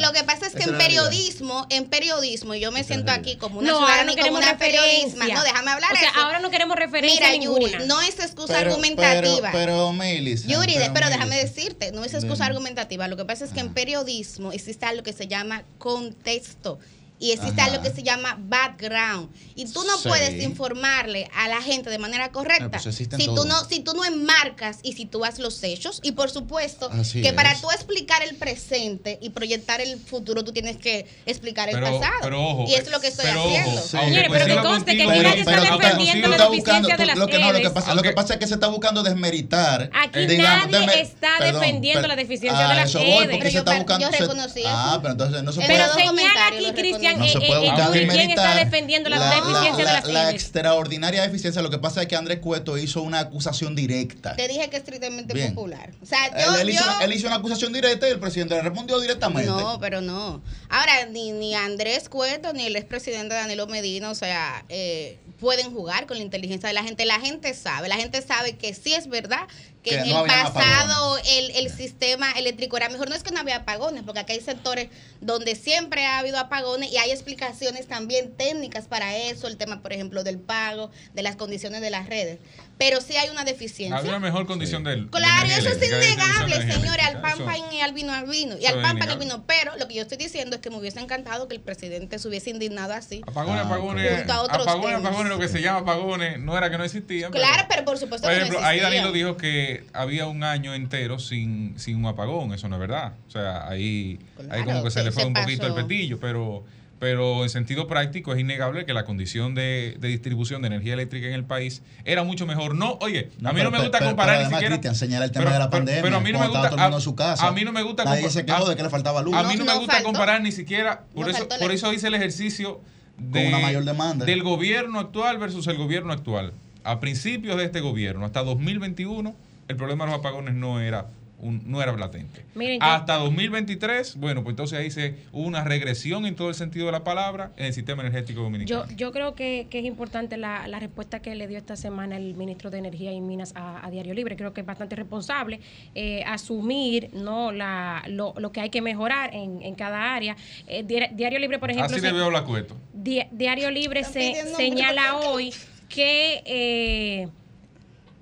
lo, 0.00 0.12
que 0.12 0.22
pasa 0.22 0.46
es 0.46 0.54
que 0.54 0.62
en 0.62 0.78
periodismo, 0.78 1.66
en 1.70 1.86
periodismo, 1.86 2.54
yo 2.54 2.70
me 2.70 2.84
siento 2.84 3.10
aquí 3.10 3.34
como 3.34 3.58
una 3.58 3.72
no, 3.72 3.78
ciudadana 3.78 4.14
no 4.14 4.22
como 4.22 4.38
una 4.38 4.56
periodista. 4.58 5.26
No, 5.26 5.42
déjame 5.42 5.72
hablar. 5.72 5.92
O 5.92 5.96
sea, 5.96 6.10
ahora 6.22 6.38
no 6.38 6.50
queremos 6.50 6.76
referencia 6.76 7.30
Mira, 7.32 7.44
Yuri, 7.44 7.72
no 7.88 8.00
es 8.00 8.20
excusa 8.20 8.60
argumentativa. 8.60 9.50
Pero, 9.50 9.92
pero 9.92 10.36
Yuri, 10.46 10.76
pero, 10.94 11.08
déjame 11.08 11.36
decirte, 11.36 11.90
no 11.90 12.04
es 12.04 12.14
excusa 12.14 12.46
argumentativa. 12.46 13.08
Lo 13.08 13.16
que 13.16 13.24
pasa 13.24 13.44
es 13.44 13.50
que 13.50 13.58
en 13.58 13.70
ah. 13.70 13.74
periodismo 13.74 14.52
existe 14.52 14.86
algo 14.86 15.02
que 15.02 15.12
se 15.12 15.26
llama 15.26 15.64
contexto 15.78 16.78
y 17.22 17.30
existe 17.30 17.60
algo 17.60 17.80
que 17.80 17.92
se 17.92 18.02
llama 18.02 18.36
background. 18.36 19.30
Y 19.54 19.66
tú 19.66 19.84
no 19.84 19.96
puedes 20.02 20.42
informarle 20.42 21.30
a 21.36 21.46
la 21.46 21.62
gente 21.62 21.88
de 21.88 21.98
manera 21.98 22.32
correcta 22.32 22.80
pues 22.82 22.94
si 22.94 23.06
tú 23.06 23.44
no 23.44 23.64
si 23.64 23.80
tú 23.80 23.94
no 23.94 24.04
enmarcas 24.04 24.78
y 24.82 24.94
si 24.94 25.06
tú 25.06 25.24
haces 25.24 25.38
los 25.38 25.62
hechos. 25.62 26.00
Y 26.02 26.12
por 26.12 26.30
supuesto 26.30 26.90
que 27.12 27.32
para 27.32 27.54
tú 27.60 27.70
explicar 27.70 28.24
el 28.24 28.34
presente 28.34 29.18
y 29.22 29.30
proyectar 29.30 29.80
el 29.80 30.00
futuro, 30.00 30.42
tú 30.42 30.52
tienes 30.52 30.78
que 30.78 31.06
explicar 31.24 31.68
el 31.68 31.80
pasado. 31.80 32.66
y 32.66 32.74
es 32.74 32.90
lo 32.90 33.00
que 33.00 33.08
estoy 33.08 33.26
haciendo. 33.26 33.80
Señores, 33.80 34.28
pero 34.28 34.46
que 34.46 34.56
conste 34.56 34.96
que 34.96 35.02
aquí 35.04 35.20
nadie 35.20 35.40
está 35.40 35.60
defendiendo 35.60 36.28
la 36.28 36.36
deficiencia 36.38 36.96
de 36.96 37.06
las 37.06 37.18
lo 37.18 37.26
que, 37.28 37.38
lo 37.38 37.52
que, 37.52 37.70
pasa, 37.70 37.94
lo 37.94 38.02
que 38.02 38.12
pasa 38.12 38.34
es 38.34 38.40
que 38.40 38.48
se 38.48 38.54
está 38.54 38.66
buscando 38.66 39.04
desmeritar. 39.04 39.90
Aquí 39.94 40.26
nadie 40.38 41.00
está 41.00 41.38
defendiendo 41.38 42.08
la 42.08 42.16
deficiencia 42.16 42.66
de 42.66 42.74
las 42.74 42.92
redes. 42.92 43.52
Yo 43.52 44.10
reconocí 44.10 44.62
Ah, 44.66 44.98
pero 45.00 45.12
entonces 45.12 45.42
no 45.44 45.52
se 45.52 45.60
puede. 45.60 45.72
Pero 45.72 45.94
señala 45.94 46.46
aquí, 46.48 46.72
Cristian, 46.72 47.11
no 47.16 47.26
se 47.26 47.40
puede 47.40 47.60
buscar 47.60 47.92
¿quién 47.92 48.30
está 48.30 48.56
defendiendo 48.56 49.08
la, 49.08 49.34
deficiencia 49.34 49.84
de 49.84 50.12
la, 50.12 50.22
la 50.24 50.30
extraordinaria 50.30 51.22
deficiencia. 51.22 51.62
Lo 51.62 51.70
que 51.70 51.78
pasa 51.78 52.02
es 52.02 52.08
que 52.08 52.16
Andrés 52.16 52.38
Cueto 52.40 52.76
hizo 52.78 53.02
una 53.02 53.20
acusación 53.20 53.74
directa. 53.74 54.36
Te 54.36 54.48
dije 54.48 54.68
que 54.68 54.76
es 54.76 54.82
estrictamente 54.82 55.48
popular. 55.48 55.90
O 56.02 56.06
sea, 56.06 56.30
yo, 56.30 56.56
él, 56.56 56.70
hizo, 56.70 56.84
él, 57.02 57.12
hizo, 57.12 57.26
una 57.26 57.36
acusación 57.36 57.72
directa 57.72 58.08
y 58.08 58.12
el 58.12 58.20
presidente 58.20 58.54
le 58.54 58.62
respondió 58.62 58.98
directamente. 59.00 59.50
No, 59.50 59.78
pero 59.80 60.00
no. 60.00 60.42
Ahora, 60.68 61.06
ni, 61.06 61.32
ni 61.32 61.54
Andrés 61.54 62.08
Cueto 62.08 62.52
ni 62.52 62.66
el 62.66 62.76
expresidente 62.76 63.34
Danilo 63.34 63.66
Medina, 63.66 64.10
o 64.10 64.14
sea, 64.14 64.64
eh, 64.68 65.18
pueden 65.40 65.72
jugar 65.72 66.06
con 66.06 66.16
la 66.16 66.22
inteligencia 66.22 66.68
de 66.68 66.74
la 66.74 66.82
gente. 66.82 67.04
La 67.04 67.20
gente 67.20 67.54
sabe, 67.54 67.88
la 67.88 67.96
gente 67.96 68.22
sabe 68.22 68.56
que 68.56 68.74
sí 68.74 68.94
es 68.94 69.08
verdad 69.08 69.46
que, 69.82 69.96
en 69.96 70.06
el 70.06 70.24
pasado 70.26 71.18
el, 71.18 71.50
el, 71.56 71.70
sistema 71.70 72.30
eléctrico 72.32 72.76
era 72.76 72.88
mejor. 72.88 73.08
No 73.08 73.14
es 73.14 73.22
que 73.22 73.32
no 73.32 73.40
había 73.40 73.56
apagones, 73.56 74.02
porque 74.04 74.20
acá 74.20 74.32
hay 74.32 74.40
sectores 74.40 74.88
donde 75.20 75.54
siempre 75.56 76.06
ha 76.06 76.18
habido 76.18 76.38
apagones 76.38 76.92
y 76.92 76.98
hay 76.98 77.10
explicaciones 77.10 77.88
también 77.88 78.32
técnicas 78.36 78.86
para 78.86 79.16
eso, 79.16 79.48
el 79.48 79.56
tema, 79.56 79.82
por 79.82 79.92
ejemplo, 79.92 80.22
del 80.24 80.38
pago, 80.38 80.90
de 81.14 81.22
las 81.22 81.36
condiciones 81.36 81.80
de 81.80 81.90
las 81.90 82.08
redes. 82.08 82.38
Pero 82.78 83.00
sí 83.00 83.16
hay 83.16 83.28
una 83.28 83.44
deficiencia. 83.44 83.96
Había 83.96 84.10
una 84.10 84.18
mejor 84.18 84.46
condición 84.46 84.82
del. 84.82 85.08
Claro, 85.08 85.48
eso 85.48 85.68
es 85.68 85.76
innegable, 85.76 86.72
señores, 86.72 87.04
al 87.04 87.20
pan 87.20 87.38
pan 87.44 87.72
y 87.72 87.80
al 87.80 87.92
vino 87.92 88.12
al 88.12 88.26
vino. 88.26 88.56
Y 88.58 88.66
al 88.66 88.80
pan 88.80 88.98
pan 88.98 89.10
al 89.10 89.18
vino. 89.18 89.44
Pero 89.46 89.76
lo 89.78 89.86
que 89.86 89.94
yo 89.94 90.02
estoy 90.02 90.18
diciendo 90.18 90.56
es 90.56 90.62
que 90.62 90.70
me 90.70 90.76
hubiese 90.76 90.98
encantado 90.98 91.48
que 91.48 91.54
el 91.54 91.60
presidente 91.60 92.18
se 92.18 92.26
hubiese 92.26 92.50
indignado 92.50 92.92
así. 92.92 93.22
Apagones, 93.26 93.62
ah, 93.62 93.66
apagones. 93.66 94.22
Apagones, 94.28 94.96
apagones, 94.96 95.28
lo 95.32 95.38
que 95.38 95.48
se 95.48 95.60
llama 95.60 95.80
apagones, 95.80 96.40
no 96.40 96.56
era 96.58 96.70
que 96.70 96.78
no 96.78 96.84
existían. 96.84 97.30
Claro, 97.30 97.66
pero, 97.68 97.84
por 97.84 97.98
supuesto 97.98 98.26
por 98.26 98.36
ejemplo, 98.36 98.58
ahí 98.64 98.80
Danilo 98.80 99.12
dijo 99.12 99.36
que 99.36 99.71
había 99.92 100.26
un 100.26 100.44
año 100.44 100.74
entero 100.74 101.18
sin, 101.18 101.78
sin 101.78 101.96
un 101.96 102.06
apagón. 102.06 102.52
Eso 102.52 102.68
no 102.68 102.76
es 102.76 102.80
verdad. 102.80 103.14
O 103.28 103.30
sea, 103.30 103.68
ahí, 103.68 104.18
ahí 104.50 104.64
como 104.64 104.82
que 104.82 104.90
se, 104.90 105.02
le 105.02 105.12
fue 105.12 105.24
un 105.24 105.34
poquito 105.34 105.66
el 105.66 105.74
petillo, 105.74 106.18
pero 106.20 106.64
pero 107.02 107.42
en 107.42 107.50
sentido 107.50 107.88
práctico 107.88 108.32
es 108.32 108.38
innegable 108.38 108.86
que 108.86 108.94
la 108.94 109.04
condición 109.04 109.56
de, 109.56 109.98
distribución 110.00 110.62
de 110.62 110.68
energía 110.68 110.92
eléctrica 110.92 111.26
en 111.26 111.32
el 111.32 111.42
país 111.42 111.82
era 112.04 112.22
mucho 112.22 112.46
mejor. 112.46 112.76
No, 112.76 112.96
oye, 113.00 113.28
a 113.42 113.52
mí 113.52 113.60
no 113.60 113.72
me 113.72 113.80
gusta 113.80 113.98
comparar 113.98 114.38
ni 114.38 114.44
siquiera. 114.44 114.68
Cristian 114.68 114.94
señala 114.94 115.24
el 115.24 115.32
tema 115.32 115.52
de 115.52 115.58
la 115.58 115.68
pandemia. 115.68 116.00
Pero 116.00 116.18
a 116.18 116.20
mí 116.20 116.30
no 116.30 116.38
me 116.38 116.46
gusta. 116.46 116.68
A, 116.68 117.00
su 117.00 117.16
casa. 117.16 117.48
a 117.48 117.50
mí 117.50 117.64
no 117.64 117.72
me 117.72 117.82
gusta. 117.82 118.04
Nadie 118.04 118.30
se 118.30 118.46
quejó 118.46 118.68
de 118.68 118.76
que 118.76 118.84
le 118.84 118.88
faltaba 118.88 119.20
luz. 119.20 119.34
A 119.34 119.42
mí 119.42 119.56
no, 119.56 119.64
me 119.64 119.74
gusta 119.78 120.00
comparar 120.04 120.42
ni 120.42 120.52
siquiera. 120.52 121.02
Por 121.12 121.28
eso, 121.28 121.48
por 121.48 121.72
eso 121.72 121.92
hice 121.92 122.06
el 122.06 122.14
ejercicio 122.14 122.80
de, 123.18 123.48
una 123.48 123.58
mayor 123.58 123.84
demanda. 123.84 124.24
del 124.24 124.44
gobierno 124.44 125.00
actual 125.00 125.38
versus 125.38 125.66
el 125.66 125.78
gobierno 125.78 126.12
actual. 126.12 126.52
A 126.84 127.00
principios 127.00 127.56
de 127.56 127.64
este 127.64 127.80
gobierno, 127.80 128.24
hasta 128.26 128.44
2021, 128.44 129.34
el 129.68 129.76
problema 129.76 130.04
de 130.04 130.10
los 130.12 130.20
apagones 130.20 130.54
no 130.54 130.80
era 130.80 131.08
no 131.42 131.82
era 131.82 131.96
latente. 131.96 132.44
Hasta 132.80 133.16
2023, 133.16 134.16
bueno, 134.16 134.44
pues 134.44 134.52
entonces 134.52 134.78
ahí 134.78 134.90
se 134.90 135.16
hubo 135.32 135.46
una 135.46 135.64
regresión 135.64 136.24
en 136.24 136.36
todo 136.36 136.48
el 136.48 136.54
sentido 136.54 136.86
de 136.86 136.92
la 136.92 137.02
palabra 137.02 137.50
en 137.56 137.66
el 137.66 137.74
sistema 137.74 138.02
energético 138.02 138.42
dominicano. 138.42 138.86
Yo, 138.86 138.96
yo 138.96 139.12
creo 139.12 139.34
que, 139.34 139.66
es 139.70 139.84
importante 139.84 140.36
la, 140.36 140.66
respuesta 140.78 141.20
que 141.20 141.34
le 141.34 141.48
dio 141.48 141.58
esta 141.58 141.76
semana 141.76 142.16
el 142.16 142.34
ministro 142.34 142.70
de 142.70 142.78
Energía 142.78 143.12
y 143.12 143.20
Minas 143.20 143.52
a, 143.56 143.88
Diario 143.90 144.14
Libre. 144.14 144.36
Creo 144.36 144.52
que 144.52 144.60
es 144.60 144.66
bastante 144.66 144.94
responsable 144.94 145.60
eh, 145.94 146.22
asumir 146.24 147.10
no 147.12 147.50
la, 147.50 148.04
lo, 148.06 148.34
que 148.52 148.60
hay 148.60 148.70
que 148.70 148.80
mejorar 148.80 149.30
en, 149.34 149.74
cada 149.74 150.14
área. 150.14 150.36
Eh, 150.68 150.84
Diario 150.84 151.38
Libre, 151.38 151.58
por 151.58 151.70
ejemplo... 151.70 151.96
Así 151.96 152.04
le 152.04 152.12
veo 152.12 152.30
la 152.30 152.44
cueto. 152.44 152.76
Diario 152.94 153.70
Libre 153.70 154.04
se 154.04 154.46
señala 154.56 155.16
hoy 155.16 155.52
que... 155.88 156.42
Eh, 156.46 157.28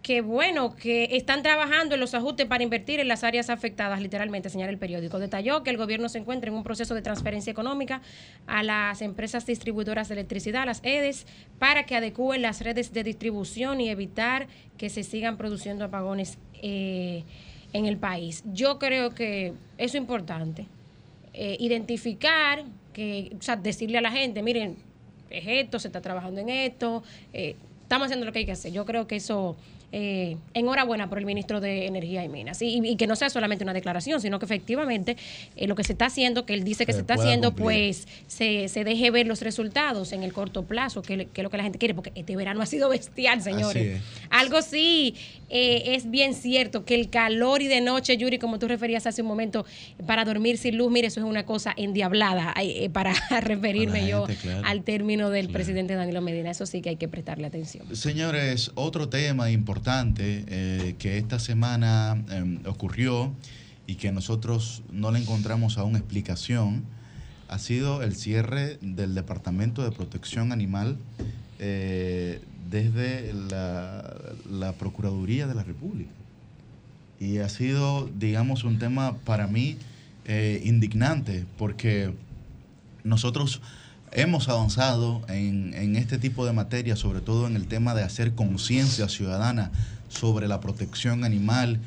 que 0.03 0.23
bueno, 0.23 0.75
que 0.75 1.17
están 1.17 1.43
trabajando 1.43 1.95
en 1.95 2.01
los 2.01 2.15
ajustes 2.15 2.47
para 2.47 2.63
invertir 2.63 3.01
en 3.01 3.09
las 3.09 3.23
áreas 3.23 3.51
afectadas, 3.51 4.01
literalmente, 4.01 4.49
señala 4.49 4.71
el 4.71 4.79
periódico. 4.79 5.19
Detalló 5.19 5.63
que 5.63 5.71
el 5.71 5.77
gobierno 5.77 6.09
se 6.09 6.19
encuentra 6.19 6.51
en 6.51 6.57
un 6.57 6.63
proceso 6.63 6.95
de 6.95 7.03
transferencia 7.03 7.51
económica 7.51 8.01
a 8.47 8.63
las 8.63 9.03
empresas 9.03 9.45
distribuidoras 9.45 10.09
de 10.09 10.15
electricidad, 10.15 10.65
las 10.65 10.81
EDES, 10.85 11.27
para 11.59 11.85
que 11.85 11.97
adecúen 11.97 12.43
las 12.43 12.63
redes 12.63 12.93
de 12.93 13.05
distribución 13.05 13.81
y 13.81 13.91
evitar 13.91 14.49
que 14.79 14.89
se 14.89 15.03
sigan 15.03 15.37
produciendo 15.37 15.85
apagones 15.85 16.39
eh, 16.63 17.25
en 17.73 17.87
el 17.87 17.99
país. 17.99 18.43
Yo 18.53 18.79
creo 18.79 19.15
que 19.15 19.49
eso 19.77 19.97
es 19.97 20.01
importante. 20.01 20.67
Eh, 21.35 21.57
identificar, 21.61 22.65
que, 22.93 23.33
o 23.39 23.43
sea, 23.43 23.57
decirle 23.57 23.99
a 23.99 24.01
la 24.01 24.11
gente, 24.11 24.43
miren, 24.43 24.77
es 25.29 25.45
esto, 25.47 25.79
se 25.79 25.89
está 25.89 26.01
trabajando 26.01 26.41
en 26.41 26.49
esto, 26.49 27.05
eh, 27.33 27.55
estamos 27.83 28.07
haciendo 28.07 28.27
lo 28.27 28.33
que 28.33 28.41
hay 28.41 28.47
que 28.47 28.53
hacer. 28.53 28.73
Yo 28.73 28.85
creo 28.85 29.07
que 29.07 29.17
eso 29.17 29.57
eh, 29.93 30.37
enhorabuena 30.55 31.09
por 31.09 31.19
el 31.19 31.27
ministro 31.27 31.61
de 31.61 31.87
Energía 31.87 32.25
y 32.25 32.29
Minas. 32.29 32.61
Y, 32.63 32.97
que 32.97 33.07
no 33.07 33.17
sea 33.17 33.31
solamente 33.31 33.65
una 33.65 33.73
declaración, 33.73 34.21
sino 34.21 34.39
que 34.39 34.45
efectivamente 34.45 35.17
eh, 35.57 35.67
lo 35.67 35.75
que 35.75 35.85
se 35.85 35.93
está 35.93 36.07
haciendo, 36.07 36.47
que 36.47 36.55
él 36.55 36.65
dice 36.65 36.87
que 36.87 36.93
se, 36.93 37.01
está 37.01 37.15
haciendo, 37.15 37.55
pues 37.55 38.07
se, 38.27 38.69
se, 38.69 38.85
deje 38.85 39.11
ver 39.11 39.27
los 39.27 39.43
resultados 39.43 40.13
en 40.13 40.23
el 40.23 40.33
corto 40.33 40.65
plazo, 40.65 41.03
que, 41.03 41.27
que, 41.27 41.41
es 41.41 41.43
lo 41.43 41.51
que 41.51 41.57
la 41.57 41.63
gente 41.63 41.79
quiere, 41.79 41.95
porque 41.95 42.13
este 42.15 42.37
verano 42.37 42.63
ha 42.63 42.67
sido 42.67 42.89
bestial, 42.89 43.43
señores. 43.43 44.01
Algo 44.31 44.63
sí 44.63 45.15
eh, 45.51 45.95
es 45.97 46.11
bien 46.11 46.35
cierto, 46.35 46.85
que 46.85 46.95
el 46.95 47.11
calor 47.11 47.61
y 47.61 47.69
de 47.69 47.81
noche, 47.81 48.17
Yuri, 48.17 48.39
como 48.39 48.59
tú 48.59 48.69
referías 48.69 49.07
hace 49.07 49.23
un 49.23 49.29
momento, 49.29 49.67
para 50.07 50.25
dormir 50.25 50.59
sin 50.59 50.79
luz, 50.79 50.91
mire, 50.91 51.09
eso 51.09 51.21
es 51.21 51.27
una 51.27 51.45
cosa 51.45 51.75
endiablada, 51.77 52.55
para 52.93 53.13
referirme 53.41 54.07
yo 54.09 54.27
al 54.65 54.83
término 54.83 55.31
del 55.31 55.49
presidente 55.51 55.95
Danilo 55.95 56.21
Medina. 56.21 56.51
Eso 56.51 56.67
sí 56.67 56.81
que 56.81 56.91
hay 56.91 56.97
que 56.97 57.09
prestarle 57.09 57.47
atención. 57.47 57.85
Señores, 57.95 58.71
otro 58.75 59.09
tema 59.09 59.51
importante 59.51 60.45
eh, 60.49 60.95
que 60.99 61.19
esta 61.19 61.39
semana 61.39 62.23
em, 62.31 62.61
ocurrió 62.67 63.33
y 63.87 63.97
que 63.97 64.13
nosotros 64.13 64.83
no 64.93 65.11
le 65.11 65.19
encontramos 65.19 65.79
aún 65.79 65.97
explicación 65.97 66.85
ha 67.49 67.59
sido 67.59 68.03
el 68.03 68.15
cierre 68.15 68.79
del 68.81 69.15
Departamento 69.17 69.83
de 69.83 69.91
Protección 69.91 70.53
Animal 70.53 70.97
eh, 71.59 72.41
desde 72.71 73.33
la, 73.51 74.73
Procuraduría 74.79 75.47
de 75.47 75.55
la 75.55 75.65
República. 75.65 76.11
Y 77.19 77.39
ha 77.39 77.49
sido, 77.49 78.09
digamos, 78.19 78.65
un 78.65 78.79
tema 78.79 79.17
para 79.25 79.47
mí 79.47 79.77
eh, 80.25 80.63
indignante 80.65 81.45
porque 81.59 82.15
nosotros 83.05 83.61
hemos 84.13 84.49
avanzado 84.49 85.23
en, 85.29 85.75
en, 85.75 85.97
este 85.97 86.19
tipo 86.19 86.47
de 86.47 86.53
materia, 86.53 86.97
sobre 86.97 87.21
todo 87.21 87.47
en 87.47 87.57
el 87.57 87.67
tema 87.67 87.95
de 87.95 88.05
hacer 88.05 88.35
conciencia 88.35 89.09
ciudadana 89.09 89.71
sobre 90.09 90.49
la 90.49 90.61
protección 90.61 91.25
animal. 91.25 91.81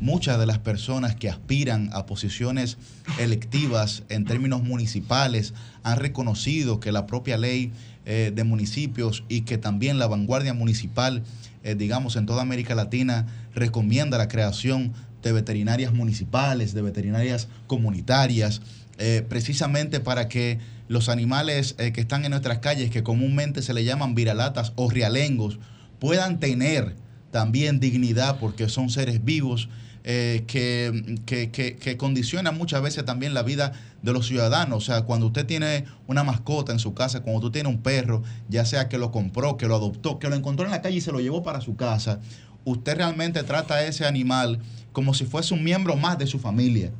Muchas 0.00 0.38
de 0.38 0.46
las 0.46 0.58
personas 0.58 1.14
que 1.14 1.28
aspiran 1.28 1.90
a 1.92 2.06
posiciones 2.06 2.78
electivas 3.18 4.02
en 4.08 4.24
términos 4.24 4.62
municipales 4.62 5.52
han 5.82 5.98
reconocido 5.98 6.80
que 6.80 6.90
la 6.90 7.06
propia 7.06 7.36
ley 7.36 7.70
eh, 8.06 8.32
de 8.34 8.44
municipios 8.44 9.24
y 9.28 9.42
que 9.42 9.58
también 9.58 9.98
la 9.98 10.06
vanguardia 10.06 10.54
municipal, 10.54 11.22
eh, 11.62 11.74
digamos, 11.74 12.16
en 12.16 12.26
toda 12.26 12.42
América 12.42 12.74
Latina, 12.74 13.26
recomienda 13.54 14.16
la 14.16 14.26
creación 14.26 14.94
de 15.22 15.32
veterinarias 15.32 15.92
municipales, 15.92 16.72
de 16.72 16.80
veterinarias 16.80 17.48
comunitarias, 17.66 18.62
eh, 18.98 19.24
precisamente 19.28 20.00
para 20.00 20.28
que 20.28 20.58
los 20.88 21.08
animales 21.08 21.74
que 21.74 22.00
están 22.00 22.24
en 22.24 22.30
nuestras 22.30 22.58
calles, 22.58 22.90
que 22.90 23.02
comúnmente 23.02 23.62
se 23.62 23.74
le 23.74 23.84
llaman 23.84 24.14
viralatas 24.14 24.72
o 24.76 24.90
realengos, 24.90 25.58
puedan 25.98 26.40
tener 26.40 26.96
también 27.30 27.80
dignidad 27.80 28.38
porque 28.40 28.68
son 28.68 28.90
seres 28.90 29.24
vivos 29.24 29.68
eh, 30.04 30.44
que, 30.46 31.18
que, 31.26 31.50
que, 31.50 31.96
condicionan 31.96 32.56
muchas 32.56 32.80
veces 32.82 33.04
también 33.04 33.34
la 33.34 33.42
vida 33.42 33.72
de 34.02 34.12
los 34.12 34.26
ciudadanos. 34.26 34.78
O 34.78 34.80
sea, 34.80 35.02
cuando 35.02 35.26
usted 35.26 35.46
tiene 35.46 35.84
una 36.06 36.24
mascota 36.24 36.72
en 36.72 36.78
su 36.78 36.94
casa, 36.94 37.20
cuando 37.20 37.40
tú 37.40 37.50
tienes 37.50 37.72
un 37.72 37.82
perro, 37.82 38.22
ya 38.48 38.64
sea 38.64 38.88
que 38.88 38.98
lo 38.98 39.10
compró, 39.10 39.56
que 39.56 39.66
lo 39.66 39.76
adoptó, 39.76 40.18
que 40.18 40.28
lo 40.28 40.36
encontró 40.36 40.64
en 40.64 40.70
la 40.70 40.80
calle 40.82 40.96
y 40.96 41.00
se 41.00 41.12
lo 41.12 41.20
llevó 41.20 41.42
para 41.42 41.60
su 41.60 41.76
casa, 41.76 42.20
usted 42.64 42.96
realmente 42.96 43.42
trata 43.42 43.74
a 43.74 43.84
ese 43.84 44.06
animal 44.06 44.60
como 44.92 45.14
si 45.14 45.24
fuese 45.24 45.54
un 45.54 45.64
miembro 45.64 45.96
más 45.96 46.18
de 46.18 46.26
su 46.26 46.38
familia. 46.38 46.92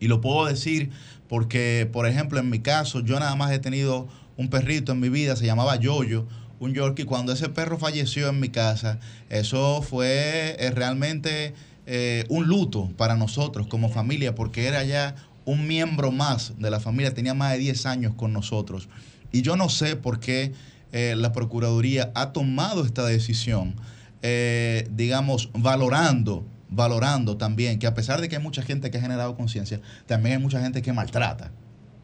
Y 0.00 0.08
lo 0.08 0.20
puedo 0.20 0.46
decir 0.46 0.90
porque, 1.28 1.88
por 1.92 2.06
ejemplo, 2.06 2.40
en 2.40 2.50
mi 2.50 2.58
caso, 2.58 3.00
yo 3.00 3.20
nada 3.20 3.36
más 3.36 3.52
he 3.52 3.58
tenido 3.60 4.08
un 4.36 4.48
perrito 4.48 4.92
en 4.92 5.00
mi 5.00 5.10
vida, 5.10 5.36
se 5.36 5.46
llamaba 5.46 5.76
Yoyo, 5.76 6.26
un 6.58 6.74
Yorkie. 6.74 7.04
Cuando 7.04 7.32
ese 7.32 7.48
perro 7.48 7.78
falleció 7.78 8.28
en 8.28 8.40
mi 8.40 8.48
casa, 8.48 8.98
eso 9.28 9.82
fue 9.82 10.56
eh, 10.58 10.70
realmente 10.70 11.54
eh, 11.92 12.24
un 12.28 12.46
luto 12.46 12.88
para 12.96 13.16
nosotros 13.16 13.66
como 13.66 13.88
familia, 13.88 14.36
porque 14.36 14.68
era 14.68 14.84
ya 14.84 15.16
un 15.44 15.66
miembro 15.66 16.12
más 16.12 16.52
de 16.56 16.70
la 16.70 16.78
familia, 16.78 17.12
tenía 17.14 17.34
más 17.34 17.50
de 17.50 17.58
10 17.58 17.86
años 17.86 18.14
con 18.14 18.32
nosotros. 18.32 18.88
Y 19.32 19.42
yo 19.42 19.56
no 19.56 19.68
sé 19.68 19.96
por 19.96 20.20
qué 20.20 20.52
eh, 20.92 21.16
la 21.16 21.32
Procuraduría 21.32 22.12
ha 22.14 22.32
tomado 22.32 22.84
esta 22.84 23.04
decisión, 23.04 23.74
eh, 24.22 24.86
digamos, 24.92 25.50
valorando, 25.52 26.46
valorando 26.68 27.36
también 27.36 27.80
que 27.80 27.88
a 27.88 27.94
pesar 27.94 28.20
de 28.20 28.28
que 28.28 28.36
hay 28.36 28.42
mucha 28.42 28.62
gente 28.62 28.92
que 28.92 28.98
ha 28.98 29.00
generado 29.00 29.36
conciencia, 29.36 29.80
también 30.06 30.36
hay 30.36 30.42
mucha 30.42 30.60
gente 30.60 30.82
que 30.82 30.92
maltrata 30.92 31.50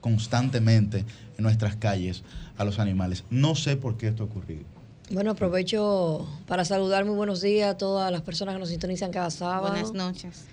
constantemente 0.00 1.04
en 1.38 1.44
nuestras 1.44 1.76
calles 1.76 2.24
a 2.58 2.64
los 2.64 2.80
animales. 2.80 3.22
No 3.30 3.54
sé 3.54 3.76
por 3.76 3.96
qué 3.96 4.08
esto 4.08 4.24
ha 4.24 4.26
ocurrido. 4.26 4.75
Bueno, 5.10 5.30
aprovecho 5.32 6.26
para 6.46 6.64
saludar 6.64 7.04
muy 7.04 7.14
buenos 7.14 7.40
días 7.40 7.70
a 7.70 7.78
todas 7.78 8.10
las 8.10 8.22
personas 8.22 8.54
que 8.54 8.58
nos 8.58 8.70
sintonizan 8.70 9.12
cada 9.12 9.30
sábado. 9.30 9.68
Buenas 9.68 9.92
noches. 9.92 10.44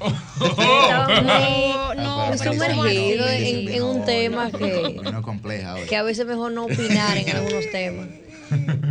no, 1.24 1.94
no, 1.94 2.38
sumergido 2.38 3.28
en, 3.28 3.68
en, 3.68 3.82
un 3.82 4.04
tema 4.04 4.50
que, 4.50 5.00
que 5.88 5.96
a 5.96 6.02
veces 6.02 6.26
mejor 6.26 6.52
no 6.52 6.64
opinar 6.64 7.16
en 7.18 7.28
algunos 7.36 7.70
temas. 7.70 8.06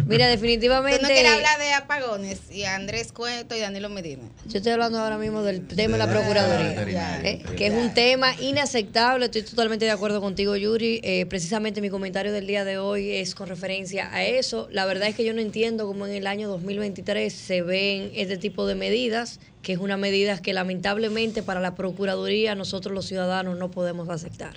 Mira, 0.07 0.27
definitivamente. 0.27 0.99
Tú 0.99 1.03
no 1.03 1.09
quieres 1.09 1.31
hablar 1.31 1.59
de 1.59 1.73
apagones 1.73 2.39
y 2.51 2.63
Andrés 2.63 3.11
Cueto 3.11 3.55
y 3.55 3.59
Danilo 3.59 3.89
Medina. 3.89 4.23
Yo 4.47 4.57
estoy 4.57 4.71
hablando 4.71 4.99
ahora 4.99 5.17
mismo 5.17 5.43
del 5.43 5.67
tema 5.67 5.97
de 5.97 6.05
la 6.05 6.09
Procuraduría, 6.09 7.21
eh, 7.23 7.43
que 7.57 7.67
es 7.67 7.73
un 7.73 7.93
tema 7.93 8.33
inaceptable. 8.39 9.25
Estoy 9.25 9.43
totalmente 9.43 9.85
de 9.85 9.91
acuerdo 9.91 10.21
contigo, 10.21 10.55
Yuri. 10.55 11.01
Eh, 11.03 11.25
precisamente 11.27 11.81
mi 11.81 11.89
comentario 11.89 12.31
del 12.31 12.47
día 12.47 12.65
de 12.65 12.77
hoy 12.77 13.11
es 13.11 13.35
con 13.35 13.47
referencia 13.47 14.13
a 14.13 14.23
eso. 14.23 14.67
La 14.71 14.85
verdad 14.85 15.09
es 15.09 15.15
que 15.15 15.23
yo 15.23 15.33
no 15.33 15.41
entiendo 15.41 15.85
cómo 15.87 16.05
en 16.07 16.13
el 16.13 16.27
año 16.27 16.49
2023 16.49 17.31
se 17.33 17.61
ven 17.61 18.11
este 18.15 18.37
tipo 18.37 18.65
de 18.65 18.75
medidas, 18.75 19.39
que 19.61 19.73
es 19.73 19.79
una 19.79 19.97
medida 19.97 20.41
que 20.41 20.53
lamentablemente 20.53 21.43
para 21.43 21.59
la 21.59 21.75
Procuraduría 21.75 22.55
nosotros 22.55 22.93
los 22.93 23.05
ciudadanos 23.05 23.57
no 23.57 23.71
podemos 23.71 24.09
aceptar. 24.09 24.53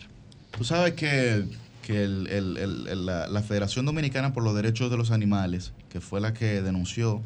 Tú 0.57 0.65
sabes 0.65 0.95
que 0.95 1.45
que 1.83 2.07
la, 2.09 3.43
Federación 3.43 3.85
Dominicana 3.85 4.33
por 4.33 4.43
los 4.43 4.55
Derechos 4.55 4.91
de 4.91 4.97
los 4.97 5.11
Animales, 5.11 5.73
que 5.91 6.01
fue 6.01 6.21
la 6.21 6.33
que 6.33 6.63
denunció 6.63 7.21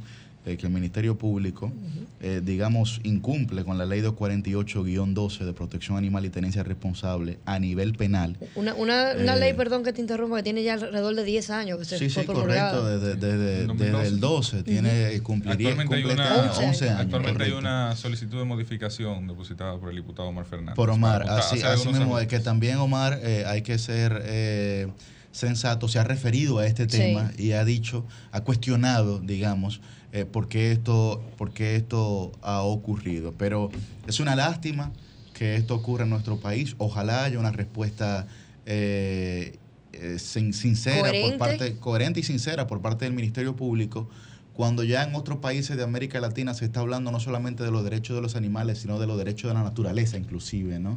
eh, 0.46 0.56
que 0.56 0.66
el 0.66 0.72
Ministerio 0.72 1.18
Público, 1.18 1.72
eh, 2.20 2.40
digamos, 2.40 3.00
incumple 3.02 3.64
con 3.64 3.78
la 3.78 3.85
ley 3.85 4.00
248-12 4.00 5.44
de 5.44 5.52
protección 5.52 5.96
animal 5.98 6.24
y 6.24 6.30
tenencia 6.30 6.62
responsable 6.62 7.40
a 7.46 7.59
nivel 7.59 7.94
penal. 7.94 8.37
Una, 8.54 8.72
una, 8.74 9.14
una 9.20 9.35
eh, 9.35 9.40
ley, 9.40 9.54
perdón 9.54 9.82
que 9.82 9.92
te 9.92 10.00
interrumpa, 10.00 10.37
que 10.37 10.44
tiene 10.44 10.62
ya 10.62 10.74
alrededor 10.74 11.16
de 11.16 11.24
10 11.24 11.50
años 11.50 11.78
que 11.80 11.85
se 11.85 11.98
Sí, 11.98 12.09
sí, 12.09 12.24
correcto, 12.24 12.87
desde, 12.87 13.16
desde, 13.16 14.06
el 14.06 14.20
12, 14.20 14.62
tiene, 14.62 15.20
cumpliría, 15.20 15.70
actualmente 15.70 15.96
hay 15.96 16.04
una, 16.04 16.52
11 16.52 16.90
años. 16.90 17.00
Actualmente 17.00 17.42
hay 17.42 17.50
una 17.50 17.96
solicitud 17.96 18.38
de 18.38 18.44
modificación 18.44 19.26
depositada 19.26 19.76
por 19.80 19.90
el 19.90 19.96
diputado 19.96 20.28
Omar 20.28 20.44
Fernández. 20.44 20.76
Por 20.76 20.90
Omar, 20.90 21.28
así, 21.28 21.61
así 21.62 21.88
mismo, 21.88 22.20
es 22.20 22.28
que 22.28 22.38
también 22.38 22.76
Omar 22.76 23.20
hay 23.46 23.62
que 23.62 23.78
ser 23.78 24.92
sensato, 25.32 25.88
se 25.88 25.98
ha 25.98 26.04
referido 26.04 26.61
a 26.61 26.66
este 26.66 26.87
tema 26.87 27.32
y 27.37 27.52
ha 27.52 27.64
dicho, 27.64 28.04
ha 28.30 28.42
cuestionado, 28.42 29.18
digamos, 29.18 29.80
eh, 30.16 30.24
por, 30.24 30.48
qué 30.48 30.72
esto, 30.72 31.22
por 31.37 31.52
esto 31.61 32.33
ha 32.40 32.62
ocurrido. 32.62 33.35
Pero 33.37 33.70
es 34.07 34.18
una 34.18 34.35
lástima 34.35 34.90
que 35.35 35.57
esto 35.57 35.74
ocurra 35.74 36.05
en 36.05 36.11
nuestro 36.11 36.38
país. 36.38 36.74
Ojalá 36.79 37.24
haya 37.24 37.38
una 37.38 37.52
respuesta 37.52 38.26
eh, 38.64 39.59
eh, 39.92 40.18
sincera 40.18 41.11
por 41.20 41.37
parte, 41.37 41.76
coherente 41.76 42.20
y 42.20 42.22
sincera 42.22 42.66
por 42.66 42.81
parte 42.81 43.05
del 43.05 43.12
Ministerio 43.12 43.57
Público 43.57 44.09
cuando 44.55 44.85
ya 44.85 45.02
en 45.02 45.14
otros 45.14 45.40
países 45.40 45.76
de 45.76 45.83
América 45.83 46.18
Latina 46.18 46.55
se 46.55 46.64
está 46.64 46.81
hablando 46.81 47.12
no 47.12 47.20
solamente 47.20 47.62
de 47.62 47.70
los 47.70 47.85
derechos 47.85 48.16
de 48.16 48.22
los 48.22 48.37
animales, 48.37 48.79
sino 48.79 48.98
de 48.98 49.07
los 49.07 49.18
derechos 49.18 49.50
de 49.50 49.55
la 49.55 49.62
naturaleza 49.62 50.16
inclusive, 50.16 50.79
¿no? 50.79 50.96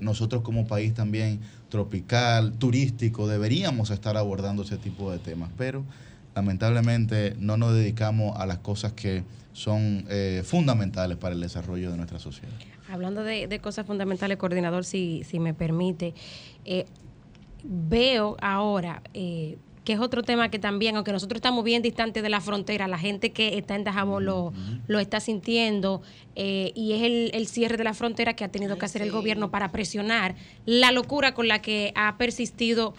nosotros 0.00 0.42
como 0.42 0.66
país 0.66 0.92
también 0.92 1.38
tropical, 1.68 2.54
turístico, 2.58 3.28
deberíamos 3.28 3.90
estar 3.90 4.16
abordando 4.16 4.64
ese 4.64 4.78
tipo 4.78 5.12
de 5.12 5.20
temas, 5.20 5.48
pero 5.56 5.84
lamentablemente 6.36 7.34
no 7.38 7.56
nos 7.56 7.74
dedicamos 7.74 8.38
a 8.38 8.44
las 8.44 8.58
cosas 8.58 8.92
que 8.92 9.24
son 9.54 10.04
eh, 10.10 10.42
fundamentales 10.44 11.16
para 11.16 11.34
el 11.34 11.40
desarrollo 11.40 11.90
de 11.90 11.96
nuestra 11.96 12.18
sociedad. 12.18 12.52
Hablando 12.92 13.24
de, 13.24 13.58
cosas 13.60 13.86
fundamentales, 13.86 14.36
coordinador, 14.36 14.84
si, 14.84 15.24
si 15.24 15.40
me 15.40 15.54
permite, 15.54 16.14
eh, 16.66 16.84
veo 17.64 18.36
ahora 18.42 19.02
eh, 19.14 19.56
que 19.84 19.94
es 19.94 19.98
otro 19.98 20.22
tema 20.22 20.50
que 20.50 20.58
también, 20.58 20.96
aunque 20.96 21.10
nosotros 21.10 21.38
estamos 21.38 21.64
bien 21.64 21.80
distantes 21.80 22.22
de 22.22 22.28
la 22.28 22.42
frontera, 22.42 22.86
la 22.86 22.98
gente 22.98 23.32
que 23.32 23.56
está 23.56 23.74
en 23.74 23.84
Dajabón 23.84 24.26
lo, 24.26 24.52
lo 24.88 24.98
está 24.98 25.20
sintiendo 25.20 26.02
y 26.34 26.92
es 26.92 27.02
el, 27.02 27.30
el, 27.32 27.46
cierre 27.46 27.76
de 27.76 27.84
la 27.84 27.94
frontera 27.94 28.34
que 28.34 28.44
ha 28.44 28.48
tenido 28.48 28.76
que 28.78 28.84
hacer 28.84 29.00
el 29.00 29.12
gobierno 29.12 29.50
para 29.52 29.70
presionar 29.70 30.34
la 30.64 30.90
locura 30.90 31.34
con 31.34 31.46
la 31.46 31.62
que 31.62 31.92
ha 31.94 32.18
persistido 32.18 32.94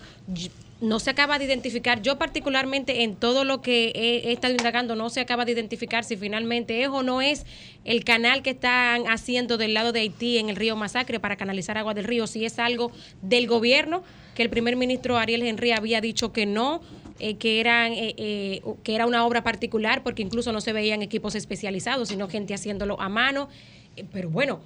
no 0.80 1.00
se 1.00 1.10
acaba 1.10 1.40
de 1.40 1.46
identificar, 1.46 2.02
yo 2.02 2.18
particularmente 2.18 3.04
en 3.04 3.16
todo 3.16 3.44
lo 3.44 3.62
que 3.62 3.92
he, 3.96 4.32
estado 4.32 4.54
indagando, 4.54 4.96
no 4.96 5.10
se 5.10 5.22
acaba 5.22 5.44
de 5.44 5.52
identificar 5.52 6.04
si 6.04 6.18
finalmente 6.18 6.84
es 6.84 6.90
o 6.90 7.02
no 7.02 7.22
es 7.22 7.46
el 7.84 8.04
canal 8.04 8.44
que 8.44 8.52
están 8.52 9.08
haciendo 9.08 9.58
del 9.58 9.74
lado 9.74 9.92
de 9.92 10.02
Haití 10.02 10.38
en 10.38 10.50
el 10.50 10.56
río 10.56 10.76
Masacre 10.76 11.20
para 11.20 11.36
canalizar 11.36 11.78
agua 11.78 11.94
del 11.94 12.06
río, 12.06 12.28
si 12.28 12.46
es 12.46 12.60
algo 12.60 12.92
del 13.22 13.48
gobierno, 13.48 14.04
que 14.36 14.44
el 14.44 14.50
primer 14.50 14.76
ministro 14.76 15.18
Ariel 15.18 15.42
Henry 15.42 15.72
había 15.72 16.00
dicho 16.00 16.32
que 16.32 16.46
no, 16.46 16.82
eh, 17.20 17.38
que, 17.38 17.60
eran, 17.60 17.94
eh, 17.96 18.62
que 18.84 18.94
era 18.94 19.08
una 19.08 19.26
obra 19.26 19.44
particular 19.44 20.04
porque 20.04 20.22
incluso 20.22 20.52
no 20.52 20.62
se 20.62 20.74
veían 20.74 21.02
equipos 21.02 21.34
especializados, 21.34 22.10
sino 22.10 22.28
gente 22.28 22.54
haciéndolo 22.54 23.02
a 23.02 23.10
mano. 23.10 23.50
pero 24.12 24.30
bueno, 24.30 24.60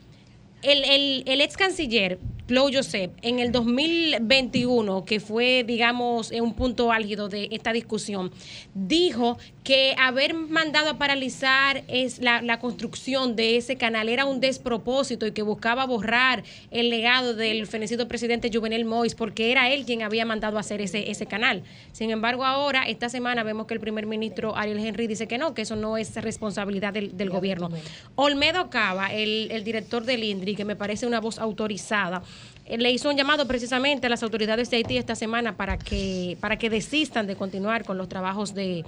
el, 0.63 0.83
el, 0.83 1.23
el, 1.25 1.41
ex 1.41 1.57
canciller 1.57 2.19
Claude 2.51 2.75
Joseph 2.75 3.11
en 3.21 3.39
el 3.39 3.53
2021, 3.53 5.05
que 5.05 5.21
fue, 5.21 5.63
digamos, 5.65 6.31
un 6.31 6.53
punto 6.53 6.91
álgido 6.91 7.29
de 7.29 7.47
esta 7.51 7.71
discusión, 7.71 8.31
dijo 8.73 9.37
que 9.63 9.95
haber 9.97 10.33
mandado 10.33 10.89
a 10.89 10.97
paralizar 10.97 11.83
es 11.87 12.19
la, 12.19 12.59
construcción 12.59 13.35
de 13.35 13.57
ese 13.57 13.77
canal 13.77 14.09
era 14.09 14.25
un 14.25 14.39
despropósito 14.39 15.25
y 15.25 15.31
que 15.31 15.43
buscaba 15.43 15.85
borrar 15.85 16.43
el 16.71 16.89
legado 16.89 17.35
del 17.35 17.65
fenecido 17.67 18.07
presidente 18.07 18.49
Juvenel 18.53 18.85
Mois 18.85 19.15
porque 19.15 19.51
era 19.51 19.69
él 19.69 19.85
quien 19.85 20.01
había 20.01 20.25
mandado 20.25 20.57
a 20.57 20.59
hacer 20.59 20.81
ese, 20.81 21.09
ese 21.09 21.27
canal. 21.27 21.63
Sin 21.91 22.11
embargo, 22.11 22.43
ahora, 22.43 22.83
esta 22.83 23.07
semana, 23.07 23.43
vemos 23.43 23.67
que 23.67 23.75
el 23.75 23.79
primer 23.79 24.05
ministro 24.07 24.55
Ariel 24.57 24.79
Henry 24.79 25.07
dice 25.07 25.27
que 25.27 25.37
no, 25.37 25.53
que 25.53 25.61
eso 25.61 25.75
no 25.75 25.97
es 25.97 26.13
responsabilidad 26.15 26.91
del, 26.91 27.15
del 27.15 27.29
gobierno. 27.29 27.69
Olmedo 28.15 28.69
Cava, 28.69 29.13
el, 29.13 29.49
el 29.51 29.63
director 29.63 30.03
del 30.03 30.23
INDRI, 30.23 30.50
que 30.55 30.65
me 30.65 30.75
parece 30.75 31.05
una 31.05 31.19
voz 31.19 31.39
autorizada, 31.39 32.21
eh, 32.65 32.77
le 32.77 32.91
hizo 32.91 33.09
un 33.09 33.17
llamado 33.17 33.47
precisamente 33.47 34.07
a 34.07 34.09
las 34.09 34.23
autoridades 34.23 34.69
de 34.69 34.77
Haití 34.77 34.97
esta 34.97 35.15
semana 35.15 35.57
para 35.57 35.77
que, 35.77 36.37
para 36.39 36.57
que 36.57 36.69
desistan 36.69 37.27
de 37.27 37.35
continuar 37.35 37.85
con 37.85 37.97
los 37.97 38.09
trabajos 38.09 38.53
de 38.53 38.83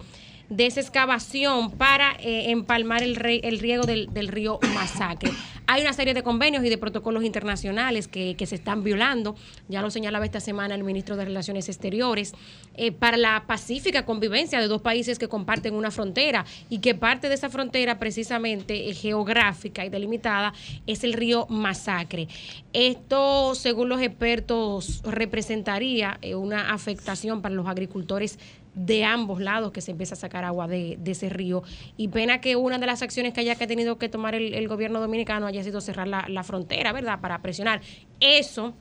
de 0.49 0.65
esa 0.65 0.81
excavación 0.81 1.71
para 1.71 2.13
eh, 2.19 2.51
empalmar 2.51 3.03
el, 3.03 3.17
el 3.43 3.59
riego 3.59 3.83
del, 3.85 4.27
río 4.27 4.59
Masacre. 4.73 5.31
Hay 5.65 5.81
una 5.81 5.93
serie 5.93 6.13
de 6.13 6.23
convenios 6.23 6.63
y 6.65 6.69
de 6.69 6.77
protocolos 6.77 7.23
internacionales 7.23 8.07
que, 8.07 8.35
se 8.43 8.55
están 8.55 8.83
violando, 8.83 9.35
ya 9.69 9.81
lo 9.81 9.89
señalaba 9.89 10.25
esta 10.25 10.41
semana 10.41 10.75
el 10.75 10.83
ministro 10.83 11.15
de 11.15 11.23
Relaciones 11.23 11.69
Exteriores, 11.69 12.33
eh, 12.75 12.91
para 12.91 13.15
la 13.15 13.45
pacífica 13.47 14.05
convivencia 14.05 14.59
de 14.59 14.67
dos 14.67 14.81
países 14.81 15.17
que 15.17 15.29
comparten 15.29 15.73
una 15.73 15.91
frontera 15.91 16.45
y 16.69 16.79
que 16.79 16.95
parte 16.95 17.29
de 17.29 17.35
esa 17.35 17.49
frontera 17.49 17.97
precisamente 17.97 18.89
eh, 18.89 18.93
geográfica 18.93 19.85
y 19.85 19.89
delimitada 19.89 20.53
es 20.85 21.05
el 21.05 21.13
río 21.13 21.47
Masacre. 21.47 22.27
Esto, 22.73 23.55
según 23.55 23.87
los 23.87 24.01
expertos, 24.01 25.01
representaría 25.05 26.19
una 26.35 26.73
afectación 26.73 27.41
para 27.41 27.55
los 27.55 27.67
agricultores 27.67 28.37
de 28.75 29.03
ambos 29.03 29.39
lados 29.39 29.71
que 29.71 29.81
se 29.81 29.91
empieza 29.91 30.15
a 30.15 30.17
sacar 30.17 30.43
agua 30.43 30.67
de, 30.67 30.97
ese 31.05 31.29
río. 31.29 31.63
Y 31.97 32.07
pena 32.07 32.41
que 32.41 32.55
una 32.55 32.77
de 32.77 32.85
las 32.85 33.01
acciones 33.01 33.33
que 33.33 33.41
haya 33.41 33.55
que 33.55 33.67
tenido 33.67 33.97
que 33.97 34.09
tomar 34.09 34.35
el, 34.35 34.67
gobierno 34.67 34.99
dominicano 34.99 35.45
haya 35.45 35.63
sido 35.63 35.81
cerrar 35.81 36.07
la, 36.07 36.43
frontera, 36.43 36.91
¿verdad? 36.91 37.19
Para 37.19 37.41
presionar. 37.41 37.81
Eso 38.19 38.73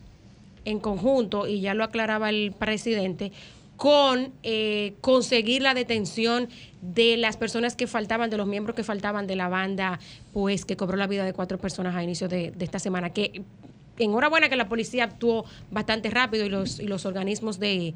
en 0.65 0.79
conjunto, 0.79 1.49
y 1.49 1.61
ya 1.61 1.75
lo 1.75 1.85
aclaraba 1.85 2.31
el 2.31 2.53
presidente, 2.57 3.33
con 3.77 4.33
eh, 4.45 4.95
conseguir 5.01 5.63
la 5.63 5.75
detención 5.75 6.49
de 6.83 7.17
las 7.17 7.37
personas 7.37 7.75
que 7.75 7.89
faltaban, 7.89 8.31
de 8.31 8.37
los 8.37 8.47
miembros 8.47 8.77
que 8.77 8.85
faltaban 8.85 9.27
de 9.27 9.35
la 9.35 9.49
banda, 9.49 9.99
pues 10.33 10.65
que 10.65 10.77
cobró 10.77 10.97
la 10.97 11.09
vida 11.09 11.25
de 11.25 11.33
cuatro 11.33 11.59
personas 11.59 11.97
a 11.97 12.03
inicio 12.03 12.29
de, 12.29 12.53
de 12.53 12.65
esta 12.65 12.79
semana, 12.79 13.11
que 13.11 13.43
enhorabuena 13.99 14.49
que 14.49 14.57
la 14.57 14.69
policía 14.69 15.05
actuó 15.05 15.45
bastante 15.71 16.11
rápido 16.11 16.45
y 16.45 16.49
los, 16.49 16.81
y 16.81 16.87
los 16.87 17.07
organismos 17.07 17.59
de, 17.59 17.95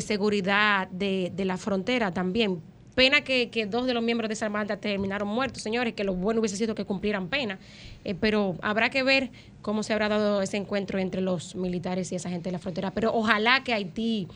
seguridad 0.00 0.88
de, 0.88 1.32
la 1.44 1.56
frontera 1.56 2.12
también. 2.12 2.60
Pena 2.94 3.22
que, 3.22 3.66
dos 3.68 3.86
de 3.86 3.94
los 3.94 4.04
miembros 4.04 4.28
de 4.28 4.34
esa 4.34 4.48
banda 4.48 4.76
terminaron 4.76 5.26
muertos, 5.26 5.62
señores, 5.62 5.94
que 5.94 6.04
lo 6.04 6.14
bueno 6.14 6.40
hubiese 6.40 6.56
sido 6.56 6.76
que 6.76 6.84
cumplieran 6.84 7.28
pena, 7.28 7.58
eh, 8.04 8.14
pero 8.14 8.56
habrá 8.62 8.90
que 8.90 9.02
ver 9.02 9.30
cómo 9.62 9.82
se 9.82 9.92
habrá 9.92 10.08
dado 10.08 10.42
ese 10.42 10.58
encuentro 10.58 11.00
entre 11.00 11.20
los 11.20 11.56
militares 11.56 12.12
y 12.12 12.14
esa 12.14 12.30
gente 12.30 12.50
de 12.50 12.52
la 12.52 12.60
frontera. 12.60 12.92
Pero 12.92 13.12
ojalá 13.12 13.64
que 13.64 13.74
Haití 13.74 14.28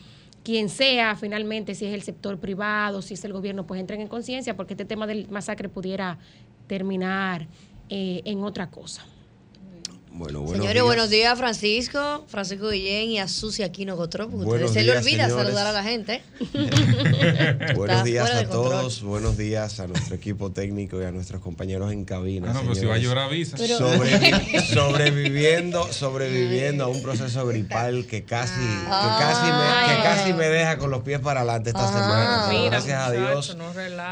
quien 0.43 0.69
sea 0.69 1.15
finalmente, 1.15 1.75
si 1.75 1.85
es 1.85 1.93
el 1.93 2.01
sector 2.01 2.39
privado, 2.39 3.01
si 3.01 3.13
es 3.13 3.23
el 3.23 3.33
gobierno, 3.33 3.65
pues 3.65 3.79
entren 3.79 4.01
en 4.01 4.07
conciencia, 4.07 4.55
porque 4.55 4.73
este 4.73 4.85
tema 4.85 5.07
del 5.07 5.29
masacre 5.29 5.69
pudiera 5.69 6.17
terminar 6.67 7.47
eh, 7.89 8.21
en 8.25 8.43
otra 8.43 8.69
cosa. 8.69 9.05
Bueno, 10.19 10.41
buenos 10.41 10.57
Señores, 10.57 10.83
buenos 10.83 11.09
días, 11.09 11.39
Francisco, 11.39 12.25
Francisco 12.27 12.67
Guillén 12.71 13.09
y 13.09 13.19
a 13.19 13.29
Susi 13.29 13.63
Aquino 13.63 13.95
Gotro, 13.95 14.29
porque 14.29 14.67
se 14.67 14.83
le 14.83 14.97
olvida 14.97 15.29
saludar 15.29 15.65
a 15.65 15.71
la 15.71 15.81
gente. 15.81 16.21
buenos 17.75 18.03
días 18.03 18.29
a 18.29 18.49
todos, 18.49 19.01
buenos 19.01 19.37
días 19.37 19.79
a 19.79 19.87
nuestro 19.87 20.17
equipo 20.17 20.51
técnico 20.51 21.01
y 21.01 21.05
a 21.05 21.11
nuestros 21.13 21.41
compañeros 21.41 21.93
en 21.93 22.03
cabina. 22.03 22.49
Ah, 22.49 22.53
no, 22.53 22.63
pero 22.63 22.75
si 22.75 22.85
va 22.85 22.95
a 22.95 22.97
llorar, 22.97 23.27
avisa. 23.27 23.55
sobreviviendo, 24.73 25.87
sobreviviendo 25.93 26.83
a 26.83 26.87
un 26.89 27.01
proceso 27.01 27.47
gripal 27.47 28.05
que 28.05 28.25
casi, 28.25 28.59
que 28.59 28.89
casi, 28.89 29.45
me, 29.45 29.95
que 29.95 30.03
casi 30.03 30.33
me 30.33 30.49
deja 30.49 30.79
con 30.79 30.91
los 30.91 31.01
pies 31.03 31.21
para 31.21 31.39
adelante 31.39 31.69
esta 31.69 31.87
semana. 31.87 32.49
gracias 32.65 33.01
a 33.01 33.11
Dios. 33.13 33.55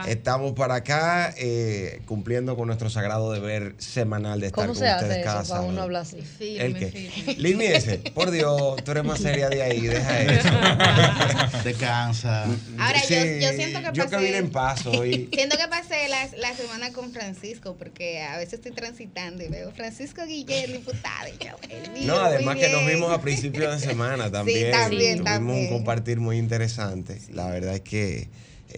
estamos 0.08 0.54
para 0.54 0.76
acá 0.76 1.34
eh, 1.38 2.02
cumpliendo 2.06 2.56
con 2.56 2.68
nuestro 2.68 2.90
sagrado 2.90 3.34
deber 3.34 3.76
semanal 3.78 4.40
de 4.40 4.48
estar 4.48 4.68
con 4.68 4.72
ustedes 4.72 5.26
cada 5.26 5.44
sábado 5.44 5.97
habla 5.98 6.02
así. 6.02 6.58
¿El 6.58 6.74
qué? 6.76 8.12
por 8.14 8.32
Dios, 8.32 8.84
tú 8.84 8.92
eres 8.92 9.04
más 9.04 9.20
seria 9.20 9.50
de 9.50 9.62
ahí, 9.62 9.82
deja 9.82 10.22
eso. 10.22 10.50
Te 11.64 11.74
cansa. 11.74 12.46
Ahora, 12.78 13.02
yo, 13.08 13.16
yo, 13.16 13.54
siento 13.54 13.80
que 13.80 13.86
pasé... 13.86 13.94
Yo 13.94 14.10
que 14.10 14.18
vine 14.18 14.38
en 14.38 14.50
paso 14.50 14.92
hoy. 14.92 15.30
Siento 15.34 15.58
que 15.58 15.68
pasé 15.68 16.08
la, 16.10 16.28
la, 16.38 16.56
semana 16.56 16.92
con 16.92 17.12
Francisco, 17.12 17.76
porque 17.78 18.22
a 18.22 18.38
veces 18.38 18.54
estoy 18.56 18.72
transitando 18.72 19.44
y 19.44 19.48
veo 19.48 19.72
Francisco 19.72 20.26
Guillén, 20.26 20.74
diputado, 20.74 21.28
y 21.28 21.44
yo, 21.44 21.56
el 21.70 22.08
No, 22.08 22.16
además 22.18 22.58
que 22.58 22.70
nos 22.70 22.86
vimos 22.86 23.12
a 23.12 23.22
principios 23.22 23.80
de 23.80 23.88
semana 23.88 24.32
también. 24.32 24.68
Sí, 24.68 24.72
también, 24.72 25.24
Tuvimos 25.24 25.58
un 25.58 25.68
compartir 25.70 26.20
muy 26.20 26.38
interesante. 26.38 27.22
La 27.32 27.48
verdad 27.48 27.76
es 27.76 27.82
que 27.82 28.30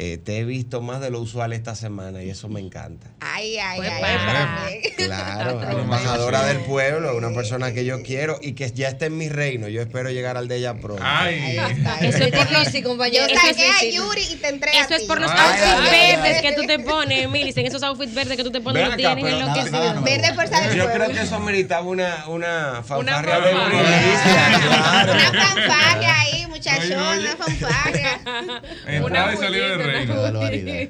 eh, 0.02 0.18
te 0.18 0.38
he 0.38 0.46
visto 0.46 0.80
más 0.82 1.02
de 1.02 1.10
lo 1.10 1.20
usual 1.20 1.52
esta 1.52 1.76
semana 1.76 2.24
y 2.24 2.30
eso 2.30 2.48
me 2.48 2.62
encanta. 2.62 3.08
Ay, 3.20 3.58
ay, 3.58 3.82
ay. 3.82 4.82
Claro, 4.96 5.62
embajadora 5.78 6.46
del 6.46 6.60
pueblo, 6.60 7.18
una 7.18 7.34
persona 7.34 7.74
que 7.74 7.84
yo 7.84 8.02
quiero 8.02 8.40
y 8.42 8.54
que 8.54 8.72
ya 8.72 8.88
está 8.88 9.08
en 9.08 9.18
mi 9.18 9.28
reino. 9.28 9.68
Yo 9.68 9.82
espero 9.82 10.10
llegar 10.10 10.38
al 10.38 10.48
de 10.48 10.56
ella 10.56 10.76
pronto. 10.76 11.04
Ay. 11.06 11.58
Eso 12.00 12.24
es 12.24 12.32
difícil, 12.32 12.86
compañero. 12.86 13.28
Yo 13.28 13.36
saqué 13.36 13.68
a 13.68 13.92
Yuri 13.92 14.22
y 14.22 14.36
te 14.38 14.48
entregué 14.48 14.80
Eso 14.80 14.96
es 14.96 15.04
por 15.04 15.20
los 15.20 15.30
outfits 15.30 15.92
verdes 15.92 16.42
que 16.44 16.54
tú 16.54 16.62
te 16.66 16.80
pones, 16.80 17.30
Milis. 17.30 17.58
En 17.58 17.66
esos 17.66 17.84
outfits 17.84 18.14
verdes 18.14 18.38
que 18.38 18.44
tú 18.46 18.52
te 18.52 18.62
pones, 18.62 18.88
los 18.88 18.96
tienes 18.96 19.26
enloquecidos. 19.26 20.02
Verde 20.02 20.34
fuerza 20.34 20.62
del 20.62 20.78
Yo 20.78 20.90
creo 20.94 21.10
que 21.10 21.20
eso 21.20 21.40
meritaba 21.42 21.86
una, 21.86 22.26
una 22.28 22.84
fanfarria 22.86 23.40
de. 23.42 23.54
Una 23.54 25.46
fanfarria 25.46 26.22
ahí, 26.22 26.46
muchachón, 26.60 27.20
una 27.20 27.36
fanfarria. 27.36 28.22
Entrada 28.88 29.34
y 29.34 29.38
salida 29.38 29.70
del 29.70 29.84
reino. 29.84 30.16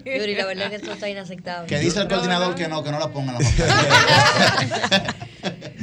Yuri, 0.06 0.36
la 0.36 0.46
verdad 0.46 0.64
es 0.66 0.70
que 0.70 0.76
esto 0.78 0.92
está 0.92 1.10
inaceptable. 1.10 1.68
Que 1.68 1.80
dice 1.80 2.00
el 2.02 2.08
coordinador 2.08 2.56
que 2.56 2.68
no, 2.68 2.84
que 2.84 2.92
no 2.92 3.00
la 3.00 3.10
pongan 3.10 3.36
la 3.36 3.42
fanfarria. 3.42 5.16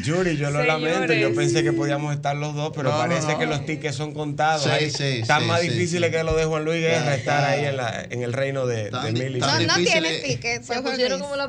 Yuri, 0.03 0.37
yo 0.37 0.51
lo 0.51 0.63
lamento. 0.63 1.13
Yo 1.15 1.35
pensé 1.35 1.63
que 1.63 1.73
podíamos 1.73 2.15
estar 2.15 2.37
los 2.37 2.55
dos, 2.55 2.73
pero 2.75 2.91
parece 2.91 3.37
que 3.39 3.47
los 3.47 3.65
tickets 3.65 3.97
son 3.97 4.13
contados. 4.13 4.69
Sí, 4.79 4.91
sí, 4.91 5.21
Están 5.21 5.47
más 5.47 5.63
difíciles 5.63 6.11
que 6.11 6.23
lo 6.23 6.37
de 6.37 6.45
Juan 6.45 6.65
Luis 6.65 6.81
Guerra 6.81 7.15
estar 7.15 7.45
ahí 7.45 7.65
en, 7.65 7.77
la, 7.77 8.07
en 8.09 8.23
el 8.23 8.33
reino 8.33 8.67
de, 8.67 8.91
de 8.91 9.13
Mili. 9.13 9.41
No, 9.41 9.61
no 9.61 9.75
tiene 9.77 10.19
tickets. 10.19 10.69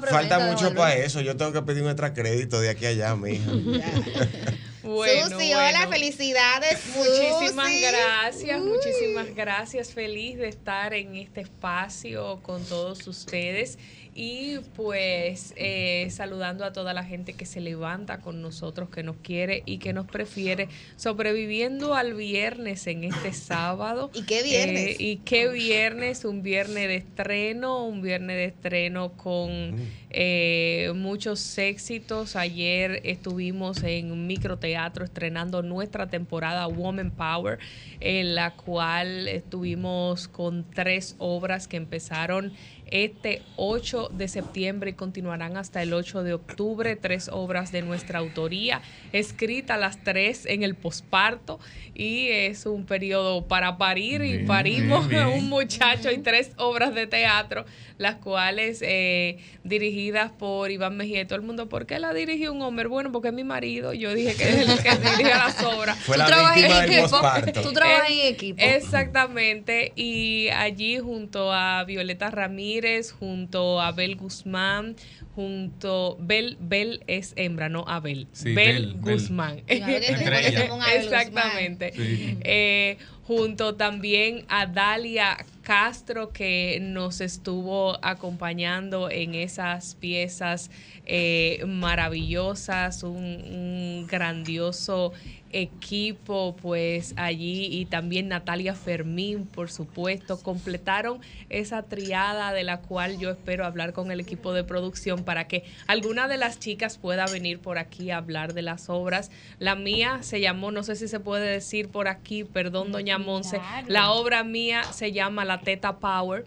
Falta 0.10 0.40
mucho 0.40 0.74
para 0.74 0.96
eso. 0.96 1.22
Yo 1.22 1.36
tengo 1.36 1.52
que 1.52 1.62
pedir 1.62 1.84
un 1.84 1.90
extra 1.90 2.14
crédito 2.14 2.60
de 2.60 2.70
aquí 2.70 2.86
a 2.86 2.90
allá, 2.90 3.16
mija. 3.16 3.52
Bueno, 4.88 5.30
Susi, 5.30 5.54
hola, 5.54 5.86
felicidades. 5.90 6.80
Muchísimas 6.96 7.72
gracias, 7.82 8.62
muchísimas 8.62 9.36
gracias. 9.36 9.94
Feliz 9.94 10.38
de 10.38 10.48
estar 10.48 10.94
en 10.94 11.16
este 11.16 11.42
espacio 11.42 12.40
con 12.42 12.64
todos 12.64 13.06
ustedes 13.06 13.78
y 14.20 14.58
pues 14.76 15.54
eh, 15.58 16.08
saludando 16.10 16.66
a 16.66 16.74
toda 16.74 16.92
la 16.96 17.04
gente 17.04 17.34
que 17.34 17.46
se 17.46 17.62
levanta 17.62 18.18
con 18.18 18.42
nosotros, 18.42 18.90
que 18.90 19.04
nos 19.04 19.18
quiere 19.18 19.62
y 19.68 19.78
que 19.78 19.94
nos 19.94 20.08
prefiere, 20.08 20.70
sobreviviendo 20.96 21.94
al 21.94 22.16
viernes 22.16 22.88
en 22.88 23.04
este 23.04 23.32
sábado. 23.32 24.10
¿Y 24.16 24.24
qué 24.24 24.42
viernes? 24.42 24.88
Eh, 24.88 24.96
y 24.98 25.18
qué 25.18 25.50
viernes, 25.50 26.26
un 26.26 26.42
viernes 26.42 26.88
de 26.88 26.96
estreno, 26.96 27.86
un 27.86 28.02
viernes 28.02 28.38
de 28.38 28.46
estreno 28.46 29.14
con 29.14 29.76
eh, 30.10 30.92
muchos 30.96 31.56
éxitos. 31.60 32.36
Ayer 32.36 33.02
estuvimos 33.04 33.84
en 33.84 34.26
microteatro 34.26 35.06
estrenando 35.06 35.62
nuestra 35.62 36.08
temporada 36.08 36.66
Woman 36.66 37.12
Power, 37.12 37.60
en 38.00 38.34
la 38.34 38.56
cual 38.56 39.28
estuvimos 39.28 40.28
con 40.28 40.66
tres 40.74 41.16
obras 41.20 41.68
que 41.68 41.78
empezaron 41.78 42.52
este 42.92 43.42
8 43.56 44.10
de 44.14 44.28
septiembre 44.28 44.92
y 44.92 44.94
continuarán 44.94 45.58
hasta 45.58 45.82
el 45.82 45.94
8 45.94 46.24
de 46.24 46.34
octubre. 46.34 46.96
Tres 46.96 47.30
obras 47.32 47.72
de 47.72 47.82
nuestra 47.82 48.20
autoría, 48.20 48.82
escritas 49.14 49.80
las 49.80 50.04
tres 50.04 50.46
en 50.46 50.64
el 50.64 50.76
posparto 50.76 51.60
y 51.98 52.28
es 52.28 52.68
un 52.68 52.86
periodo 52.86 53.48
para 53.48 53.78
parir 53.80 54.24
y 54.24 54.46
parimos 54.46 55.08
un 55.36 55.50
muchacho 55.50 56.12
y 56.12 56.20
tres 56.20 56.52
obras 56.58 56.94
de 56.94 57.08
teatro, 57.08 57.66
las 57.98 58.16
cuales 58.16 58.84
eh, 58.84 59.40
dirigidas 59.64 60.32
por 60.32 60.70
Iván 60.70 60.96
Mejía 60.96 61.22
y 61.22 61.26
todo 61.26 61.38
el 61.38 61.42
mundo. 61.42 61.70
¿Por 61.70 61.88
qué 61.88 61.98
la 61.98 62.14
dirigió 62.14 62.54
un 62.54 62.62
hombre? 62.62 62.88
Bueno, 62.88 63.12
porque 63.12 63.30
es 63.30 63.34
mi 63.34 63.44
marido. 63.44 63.94
Yo 63.94 64.14
dije 64.14 64.36
que 64.36 64.50
es 64.50 64.70
el 64.70 64.84
que 64.84 64.90
dirige 65.10 65.24
las 65.24 65.64
obras. 65.64 65.98
Fue 66.00 66.18
la 66.18 66.28
víctima 66.28 66.82
del 66.82 67.02
posparto. 67.02 67.62
Tú 67.62 67.74
trabajas 67.74 68.10
en 68.12 68.28
equipo. 68.28 68.62
Exactamente. 68.62 69.92
Y 69.96 70.50
allí 70.50 71.00
junto 71.00 71.52
a 71.52 71.84
Violeta 71.84 72.30
Ramírez, 72.30 72.68
junto 73.12 73.80
a 73.80 73.88
Abel 73.88 74.16
Guzmán, 74.16 74.96
junto 75.36 76.18
Bel 76.20 76.58
Bel 76.60 77.04
es 77.08 77.34
hembra, 77.36 77.70
no 77.70 77.86
Abel. 77.88 78.28
Bel, 78.44 78.96
Guzmán. 79.00 79.62
Exactamente. 79.68 81.94
Eh, 81.96 82.98
junto 83.28 83.76
también 83.76 84.46
a 84.48 84.68
Dalia 84.68 85.38
Castro 85.62 86.30
que 86.30 86.80
nos 86.82 87.20
estuvo 87.20 88.00
acompañando 88.02 89.12
en 89.12 89.36
esas 89.36 89.96
piezas 89.96 90.72
eh, 91.06 91.62
maravillosas, 91.68 93.04
un, 93.04 93.18
un 93.18 94.08
grandioso 94.08 95.12
equipo 95.52 96.56
pues 96.62 97.14
allí 97.18 97.68
y 97.72 97.86
también 97.86 98.28
Natalia 98.28 98.76
Fermín, 98.76 99.46
por 99.46 99.70
supuesto, 99.70 100.40
completaron 100.42 101.20
esa 101.50 101.84
triada 101.84 102.52
de 102.54 102.64
la 102.64 102.82
cual 102.82 103.18
yo 103.18 103.32
espero 103.32 103.66
hablar 103.66 103.94
con 103.94 104.12
el 104.12 104.20
equipo 104.20 104.54
de 104.54 104.64
producción 104.64 105.24
para 105.24 105.48
que 105.48 105.64
alguna 105.88 106.28
de 106.28 106.38
las 106.38 106.60
chicas 106.60 106.98
pueda 106.98 107.26
venir 107.26 107.60
por 107.60 107.78
aquí 107.78 108.12
a 108.12 108.18
hablar 108.18 108.54
de 108.54 108.62
las 108.62 108.90
obras. 108.90 109.32
La 109.60 109.76
mía 109.76 110.20
se 110.22 110.42
llamó, 110.42 110.72
no 110.72 110.84
sé 110.84 110.96
si 110.96 111.08
se 111.08 111.20
puede 111.20 111.48
decir 111.48 111.90
por 111.90 112.08
aquí, 112.08 112.44
perdón, 112.44 112.92
doña 112.92 113.17
Monse, 113.18 113.60
la 113.88 114.12
obra 114.12 114.44
mía 114.44 114.84
se 114.84 115.12
llama 115.12 115.46
La 115.46 115.62
Teta 115.62 115.98
Power. 115.98 116.46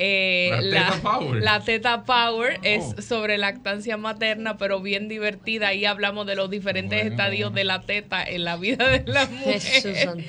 Eh, 0.00 0.52
la, 0.62 0.92
teta 0.92 1.02
Power. 1.02 1.42
La 1.42 1.60
Teta 1.60 2.04
Power 2.04 2.60
es 2.62 2.94
oh. 2.96 3.02
sobre 3.02 3.36
lactancia 3.36 3.96
materna, 3.96 4.56
pero 4.56 4.80
bien 4.80 5.08
divertida. 5.08 5.68
Ahí 5.68 5.84
hablamos 5.84 6.24
de 6.26 6.36
los 6.36 6.48
diferentes 6.50 7.04
estadios 7.04 7.52
de 7.52 7.64
la 7.64 7.82
teta 7.82 8.22
en 8.22 8.44
la 8.44 8.56
vida 8.56 8.88
de 8.88 9.02
la 9.10 9.26
mujer. 9.26 10.24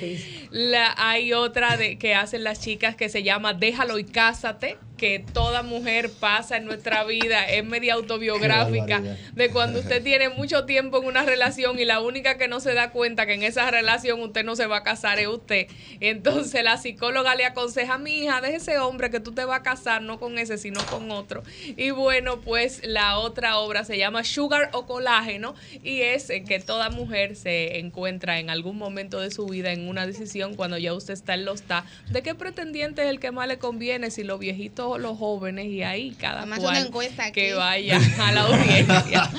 La, 0.50 0.96
hay 0.98 1.34
otra 1.34 1.78
de, 1.78 2.00
que 2.00 2.16
hacen 2.16 2.44
las 2.44 2.62
chicas 2.62 2.96
que 2.96 3.10
se 3.10 3.22
llama 3.22 3.54
Déjalo 3.54 4.00
y 4.00 4.06
cásate 4.06 4.78
que 5.00 5.24
toda 5.34 5.64
mujer 5.64 6.10
pasa 6.20 6.58
en 6.58 6.66
nuestra 6.66 7.04
vida, 7.04 7.46
es 7.46 7.64
media 7.64 7.94
autobiográfica, 7.94 9.02
de 9.34 9.50
cuando 9.50 9.80
usted 9.80 10.04
tiene 10.10 10.30
mucho 10.30 10.66
tiempo 10.66 11.00
en 11.00 11.06
una 11.06 11.24
relación 11.24 11.80
y 11.80 11.86
la 11.86 12.02
única 12.02 12.38
que 12.38 12.48
no 12.48 12.60
se 12.60 12.74
da 12.74 12.92
cuenta 12.92 13.26
que 13.26 13.34
en 13.34 13.44
esa 13.44 13.70
relación 13.72 14.22
usted 14.22 14.44
no 14.44 14.56
se 14.56 14.66
va 14.66 14.78
a 14.78 14.84
casar 14.84 15.20
es 15.20 15.28
usted. 15.28 15.68
Entonces 16.00 16.64
la 16.64 16.78
psicóloga 16.78 17.36
le 17.36 17.46
aconseja 17.46 17.98
mi 17.98 18.24
hija, 18.24 18.42
de 18.42 18.56
ese 18.56 18.78
hombre 18.80 19.10
que 19.10 19.20
tú 19.20 19.32
te 19.32 19.46
vas 19.46 19.62
a 19.62 19.64
casar, 19.64 20.02
no 20.02 20.20
con 20.20 20.38
ese, 20.38 20.58
sino 20.58 20.86
con 20.88 21.12
otro. 21.12 21.44
Y 21.78 21.92
bueno, 21.92 22.42
pues 22.42 22.82
la 22.84 23.20
otra 23.20 23.58
obra 23.60 23.84
se 23.86 23.98
llama 23.98 24.24
Sugar 24.24 24.70
o 24.74 24.86
Colágeno 24.86 25.56
y 25.84 26.02
es 26.02 26.28
que 26.48 26.60
toda 26.60 26.90
mujer 26.90 27.36
se 27.36 27.80
encuentra 27.80 28.40
en 28.40 28.50
algún 28.50 28.78
momento 28.78 29.20
de 29.20 29.32
su 29.32 29.46
vida 29.46 29.72
en 29.72 29.88
una 29.88 30.06
decisión 30.06 30.56
cuando 30.56 30.78
ya 30.78 30.94
usted 30.94 31.14
está 31.14 31.36
en 31.36 31.46
los 31.46 31.60
está, 31.60 31.86
de 32.10 32.22
qué 32.22 32.36
pretendiente 32.36 33.04
es 33.04 33.10
el 33.10 33.20
que 33.20 33.32
más 33.32 33.48
le 33.48 33.60
conviene, 33.60 34.12
si 34.12 34.24
los 34.24 34.40
viejitos 34.40 34.89
los 34.98 35.18
jóvenes 35.18 35.66
y 35.66 35.84
ahí 35.84 36.16
cada 36.20 36.46
cual 36.58 36.90
que 37.34 37.54
vaya 37.54 38.00
a 38.20 38.32
la 38.32 38.42
audiencia. 38.42 39.24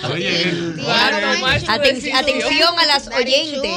atención 2.18 2.78
a 2.78 2.86
las 2.86 3.08
oyentes. 3.08 3.70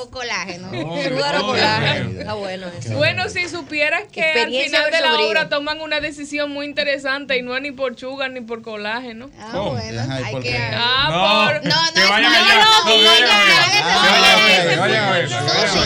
o, 0.00 0.10
colágeno. 0.10 0.68
o 0.70 1.46
colágeno. 1.46 2.36
bueno 2.36 2.66
Bueno, 2.94 3.28
si 3.28 3.48
supieras 3.48 4.04
que 4.10 4.22
al 4.22 4.50
final 4.50 4.90
de 4.90 5.00
la 5.00 5.20
obra 5.20 5.48
toman 5.48 5.80
una 5.80 6.00
decisión 6.00 6.50
muy 6.50 6.66
interesante 6.66 7.36
y 7.36 7.42
no 7.42 7.56
es 7.56 7.62
ni 7.62 7.72
por 7.72 7.98
sugar 7.98 8.30
ni 8.30 8.40
por 8.40 8.62
colágeno. 8.62 9.30
Ah, 9.38 9.58
bueno. 9.58 10.02
Hay 10.10 10.40
que... 10.40 10.58
Ah, 10.58 11.46
por... 11.46 11.64
No, 11.64 11.76
no, 11.94 12.18
no, 12.18 12.28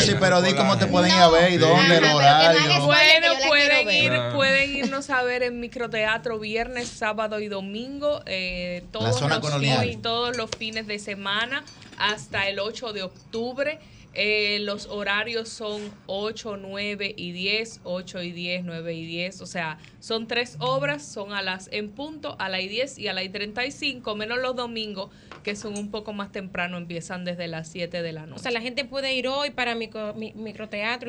Sí, 0.01 0.15
pero 0.19 0.43
di 0.43 0.55
cómo 0.55 0.79
te 0.79 0.87
pueden 0.87 1.12
ir 1.12 1.21
a 1.21 1.29
ver 1.29 1.53
y 1.53 1.57
dónde, 1.57 1.97
el 1.97 2.05
horario. 2.05 2.85
Bueno, 2.85 3.29
pueden 3.47 3.91
ir, 3.91 4.12
pueden 4.35 4.77
irnos 4.77 5.11
a 5.11 5.15
a 5.18 5.22
ver 5.22 5.42
en 5.42 5.61
microteatro 5.61 6.38
viernes, 6.38 6.88
sábado 6.88 7.40
y 7.40 7.48
domingo, 7.48 8.22
eh, 8.26 8.85
todos, 8.92 9.20
los, 9.20 10.02
todos 10.02 10.37
los 10.37 10.50
fines 10.50 10.87
de 10.87 10.98
semana 10.98 11.64
hasta 11.98 12.48
el 12.48 12.59
8 12.59 12.92
de 12.92 13.02
octubre. 13.02 13.79
Eh, 14.18 14.61
los 14.61 14.87
horarios 14.87 15.50
son 15.50 15.83
8, 16.07 16.57
9 16.57 17.14
y 17.16 17.33
10, 17.33 17.81
8 17.85 18.22
y 18.22 18.33
10, 18.33 18.64
9 18.64 18.94
y 18.94 19.07
10. 19.07 19.40
O 19.42 19.46
sea, 19.46 19.79
son 20.00 20.26
tres 20.26 20.57
obras, 20.59 21.07
son 21.07 21.33
a 21.33 21.42
las 21.42 21.68
en 21.70 21.90
punto, 21.90 22.35
a 22.38 22.48
las 22.48 22.61
10 22.61 22.98
y 22.98 23.09
a 23.09 23.12
las 23.12 23.31
35, 23.31 24.16
menos 24.16 24.38
los 24.38 24.57
domingos, 24.57 25.11
que 25.47 25.55
son 25.55 25.79
un 25.79 25.93
poco 25.93 26.13
más 26.13 26.33
temprano, 26.33 26.77
empiezan 26.77 27.25
desde 27.25 27.47
las 27.47 27.69
7 27.69 28.03
de 28.03 28.13
la 28.13 28.27
noche. 28.27 28.41
O 28.41 28.43
sea, 28.43 28.51
la 28.51 28.61
gente 28.61 28.85
puede 28.85 29.15
ir 29.15 29.29
hoy 29.29 29.51
para 29.51 29.77
micro, 29.77 30.13
microteatro 30.15 31.09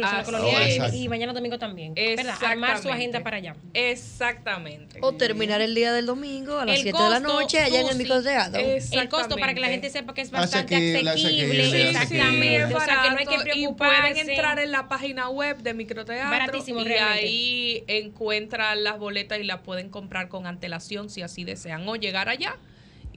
y 0.93 1.09
mañana 1.09 1.33
domingo 1.33 1.57
también. 1.57 1.95
¿verdad? 1.95 2.35
Armar 2.45 2.79
su 2.79 2.87
agenda 2.91 3.23
para 3.23 3.37
allá. 3.37 3.55
Exactamente. 3.73 4.99
O 5.01 5.13
terminar 5.13 5.61
el 5.61 5.73
día 5.73 5.91
del 5.91 6.05
domingo 6.05 6.59
a 6.59 6.67
las 6.67 6.81
7 6.81 6.95
de 6.95 7.09
la 7.09 7.19
noche 7.19 7.57
allá 7.57 7.81
en 7.81 7.87
el 7.87 7.97
microteatro. 7.97 8.61
El 8.61 9.09
costo 9.09 9.37
para 9.37 9.55
que 9.55 9.59
la 9.59 9.69
gente 9.69 9.89
sepa 9.89 10.13
que 10.13 10.21
es 10.21 10.29
bastante 10.29 10.75
asequible. 10.75 11.89
Exactamente. 11.89 12.75
o 12.75 12.79
sea, 12.79 13.01
que 13.01 13.09
no 13.09 13.17
hay 13.17 13.25
que 13.25 13.39
preocuparse. 13.39 13.59
Y 13.59 13.67
pueden 14.13 14.29
entrar 14.29 14.59
en 14.59 14.71
la 14.71 14.87
página 14.87 15.29
web 15.29 15.57
de 15.63 15.73
Microteatro. 15.73 16.29
Baratísimo, 16.29 16.81
y 16.81 16.93
ahí 16.93 17.83
encuentran 17.87 18.83
las 18.83 18.99
boletas 18.99 19.39
y 19.39 19.45
las 19.45 19.61
pueden 19.61 19.89
comprar 19.89 20.29
con 20.29 20.45
antelación 20.45 21.09
si 21.09 21.23
así 21.23 21.43
desean. 21.43 21.87
O 21.89 21.95
llegar 21.95 22.29
allá 22.29 22.55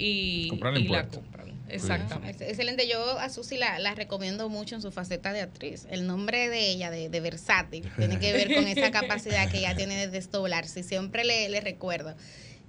y, 0.01 0.51
la 0.89 1.07
compran. 1.09 1.61
Exactamente. 1.69 2.49
Excelente. 2.49 2.89
Yo 2.89 3.19
a 3.19 3.29
Susi 3.29 3.57
la, 3.57 3.79
la, 3.79 3.95
recomiendo 3.95 4.49
mucho 4.49 4.75
en 4.75 4.83
su 4.83 4.91
faceta 4.91 5.33
de 5.33 5.41
actriz. 5.41 5.87
El 5.91 6.07
nombre 6.07 6.49
de 6.49 6.71
ella, 6.71 6.91
de, 6.91 7.09
de 7.09 7.21
versátil, 7.21 7.89
tiene 7.97 8.19
que 8.19 8.33
ver 8.33 8.55
con 8.55 8.67
esa 8.67 8.91
capacidad 8.91 9.51
que 9.51 9.59
ella 9.59 9.77
tiene 9.77 9.97
de 9.97 10.09
desdoblarse. 10.09 10.83
Siempre 10.83 11.25
le, 11.25 11.49
le 11.49 11.61
recuerdo 11.61 12.15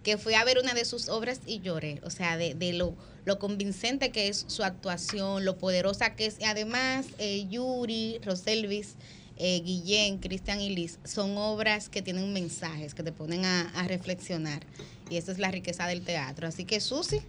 que 0.03 0.17
fui 0.17 0.33
a 0.33 0.43
ver 0.43 0.57
una 0.57 0.73
de 0.73 0.85
sus 0.85 1.09
obras 1.09 1.41
y 1.45 1.59
lloré, 1.59 2.01
o 2.03 2.09
sea, 2.09 2.37
de, 2.37 2.55
de 2.55 2.73
lo, 2.73 2.95
lo, 3.25 3.37
convincente 3.37 4.11
que 4.11 4.29
es 4.29 4.45
su 4.47 4.63
actuación, 4.63 5.45
lo 5.45 5.57
poderosa 5.57 6.15
que 6.15 6.25
es. 6.25 6.39
Y 6.39 6.45
además, 6.45 7.05
eh, 7.19 7.45
Yuri, 7.49 8.19
Roselvis, 8.23 8.95
eh, 9.37 9.61
Guillén, 9.63 10.17
Cristian 10.17 10.59
y 10.59 10.69
Liz, 10.69 10.99
son 11.03 11.37
obras 11.37 11.89
que 11.89 12.01
tienen 12.01 12.33
mensajes, 12.33 12.95
que 12.95 13.03
te 13.03 13.11
ponen 13.11 13.45
a, 13.45 13.69
a 13.69 13.87
reflexionar. 13.87 14.63
Y 15.11 15.17
esa 15.17 15.33
es 15.33 15.39
la 15.39 15.51
riqueza 15.51 15.87
del 15.87 16.03
teatro. 16.03 16.47
Así 16.47 16.63
que, 16.63 16.79
Susi, 16.79 17.19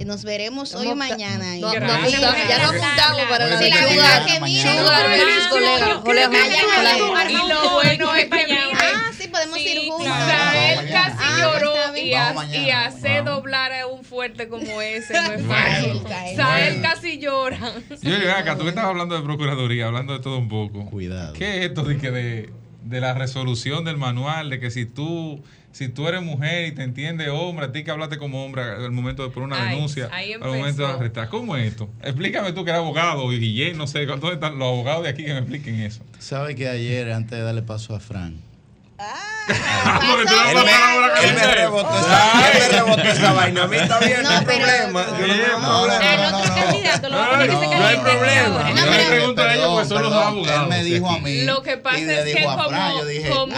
y 0.00 0.06
nos 0.06 0.24
veremos 0.24 0.74
hoy 0.74 0.88
y 0.88 0.94
mañana. 0.94 1.58
ya 1.58 1.80
nos 1.80 2.74
apuntamos 2.74 3.22
para 3.28 3.46
la 3.46 3.58
Sugar. 6.96 7.30
Y 7.30 7.36
lo 7.36 7.70
bueno 7.72 8.14
es 8.14 8.26
que 8.30 8.46
Ah, 8.72 9.10
sí, 9.18 9.28
podemos 9.28 9.58
ir 9.58 9.86
juntos. 9.86 10.06
Sael 10.06 10.88
casi 10.90 11.18
ah, 11.20 11.36
lloró 11.40 11.96
y, 11.96 12.70
hace 12.70 13.20
doblar 13.20 13.74
a 13.74 13.86
un 13.86 14.02
fuerte 14.02 14.48
como 14.48 14.64
ese 14.80 15.12
no 15.12 15.32
es 15.34 15.42
fácil. 15.44 16.02
Sael 16.36 16.80
casi 16.80 17.18
llora. 17.18 17.58
Yo, 18.00 18.16
acá, 18.34 18.56
tú 18.56 18.62
que 18.62 18.70
estás 18.70 18.84
hablando 18.84 19.14
de 19.14 19.22
procuraduría, 19.22 19.88
hablando 19.88 20.14
de 20.14 20.20
todo 20.20 20.38
un 20.38 20.48
poco. 20.48 20.86
Cuidado. 20.86 21.34
¿Qué 21.34 21.58
es 21.58 21.66
esto 21.66 21.82
de 21.82 21.98
que 21.98 22.10
de, 22.10 22.50
de 22.82 23.00
la 23.00 23.12
resolución 23.12 23.84
del 23.84 23.98
manual, 23.98 24.48
de 24.48 24.58
que 24.58 24.70
si 24.70 24.86
tú 24.86 25.42
si 25.76 25.90
tú 25.90 26.08
eres 26.08 26.22
mujer 26.22 26.68
y 26.68 26.72
te 26.72 26.82
entiende 26.82 27.28
hombre, 27.28 27.66
a 27.66 27.72
ti 27.72 27.84
que 27.84 27.90
hablaste 27.90 28.16
como 28.16 28.42
hombre 28.42 28.62
al 28.62 28.90
momento 28.92 29.22
de 29.22 29.28
poner 29.28 29.48
una 29.48 29.66
denuncia, 29.66 30.08
al 30.10 30.40
momento 30.40 30.86
de 30.86 30.88
arrestar. 30.94 31.28
¿Cómo 31.28 31.54
es 31.54 31.66
esto? 31.72 31.90
Explícame 32.02 32.54
tú 32.54 32.64
que 32.64 32.70
eres 32.70 32.80
abogado 32.80 33.30
y 33.30 33.38
Guillén, 33.38 33.76
no 33.76 33.86
sé, 33.86 34.06
¿dónde 34.06 34.32
están 34.32 34.58
los 34.58 34.68
abogados 34.68 35.02
de 35.02 35.10
aquí 35.10 35.26
que 35.26 35.34
me 35.34 35.40
expliquen 35.40 35.80
eso? 35.80 36.02
¿Sabe 36.18 36.54
que 36.54 36.66
ayer, 36.66 37.12
antes 37.12 37.32
de 37.32 37.44
darle 37.44 37.60
paso 37.60 37.94
a 37.94 38.00
Frank, 38.00 38.36
Ah, 38.98 39.46
él, 41.22 41.34
me, 41.34 41.46
rebotó 41.54 41.98
esa, 41.98 42.50
él 42.50 42.54
me 42.54 42.68
rebotó 42.78 43.02
esa 43.02 43.32
vaina. 43.32 43.64
A 43.64 43.66
mí 43.66 43.76
está 43.76 43.98
bien, 44.00 44.22
no, 44.22 44.30
hay 44.30 44.44
problema. 44.44 45.06
Yo 45.18 45.26
no 45.26 45.34
tengo 45.34 45.60
problema. 45.60 46.14
El 46.14 46.34
otro 46.34 46.54
candidato 46.54 47.08
lo 47.08 47.16
no, 47.16 47.36
no 47.36 47.86
hay 47.86 47.96
problema. 47.98 48.70
Yo 48.70 48.86
le 48.86 49.04
pregunto 49.04 49.42
a 49.42 49.54
ellos, 49.54 49.68
pues 49.72 49.88
son 49.88 50.02
los 50.02 50.12
abogados. 50.12 50.62
Él 50.62 50.68
me 50.68 50.84
dijo 50.84 51.10
a 51.10 51.18
mí. 51.18 51.42
Lo 51.42 51.62
que 51.62 51.76
pasa 51.76 51.98
es 51.98 52.34
que 52.34 52.44
como, 52.44 52.62
ahora, 52.62 53.02
como 53.28 53.54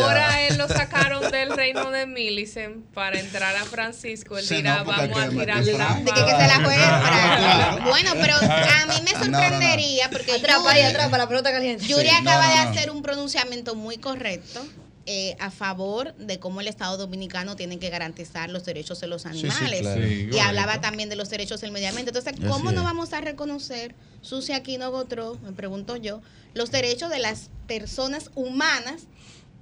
ahora 0.00 0.42
él 0.42 0.58
lo 0.58 0.68
sacaron 0.68 1.30
del 1.30 1.50
reino 1.56 1.90
de 1.90 2.06
Millicent 2.06 2.84
para 2.94 3.18
entrar 3.18 3.56
a 3.56 3.64
Francisco, 3.64 4.38
él 4.38 4.48
dirá, 4.48 4.82
vamos 4.84 5.18
a 5.18 5.28
tirar 5.28 5.64
la 5.64 5.94
De 5.94 6.12
que 6.12 6.20
se 6.20 6.46
la 6.46 6.60
juegue. 6.64 7.88
Bueno, 7.88 8.12
pero 8.20 8.34
a 8.36 8.86
mí 8.86 8.94
me 9.02 9.10
sorprendería 9.10 10.08
porque 10.10 10.32
atrapa 10.32 10.78
y 10.78 10.82
atrapa 10.82 11.18
la 11.18 11.28
pelota 11.28 11.50
caliente. 11.52 11.86
Yuri 11.86 12.08
acaba 12.28 12.48
de 12.48 12.58
hacer 12.58 12.90
un 12.90 13.02
pronunciamiento 13.02 13.74
muy 13.74 13.98
correcto 13.98 14.64
eh, 15.10 15.36
a 15.40 15.50
favor 15.50 16.14
de 16.16 16.38
cómo 16.38 16.60
el 16.60 16.68
Estado 16.68 16.98
Dominicano 16.98 17.56
tiene 17.56 17.78
que 17.78 17.88
garantizar 17.88 18.50
los 18.50 18.66
derechos 18.66 19.00
de 19.00 19.06
los 19.06 19.24
animales. 19.24 19.86
y 20.30 20.38
hablaba 20.38 20.82
también 20.82 21.08
de 21.08 21.16
los 21.16 21.30
derechos 21.30 21.62
del 21.62 21.72
medio 21.72 21.88
ambiente. 21.88 22.10
Entonces, 22.10 22.34
¿cómo 22.46 22.72
no 22.72 22.82
vamos 22.82 23.14
a 23.14 23.22
reconocer, 23.22 23.94
Susi 24.20 24.52
Aquino 24.52 24.90
Gotro, 24.90 25.38
me 25.42 25.52
pregunto 25.52 25.96
yo, 25.96 26.20
los 26.52 26.70
derechos 26.70 27.08
de 27.08 27.20
las 27.20 27.48
personas 27.66 28.30
humanas 28.34 29.04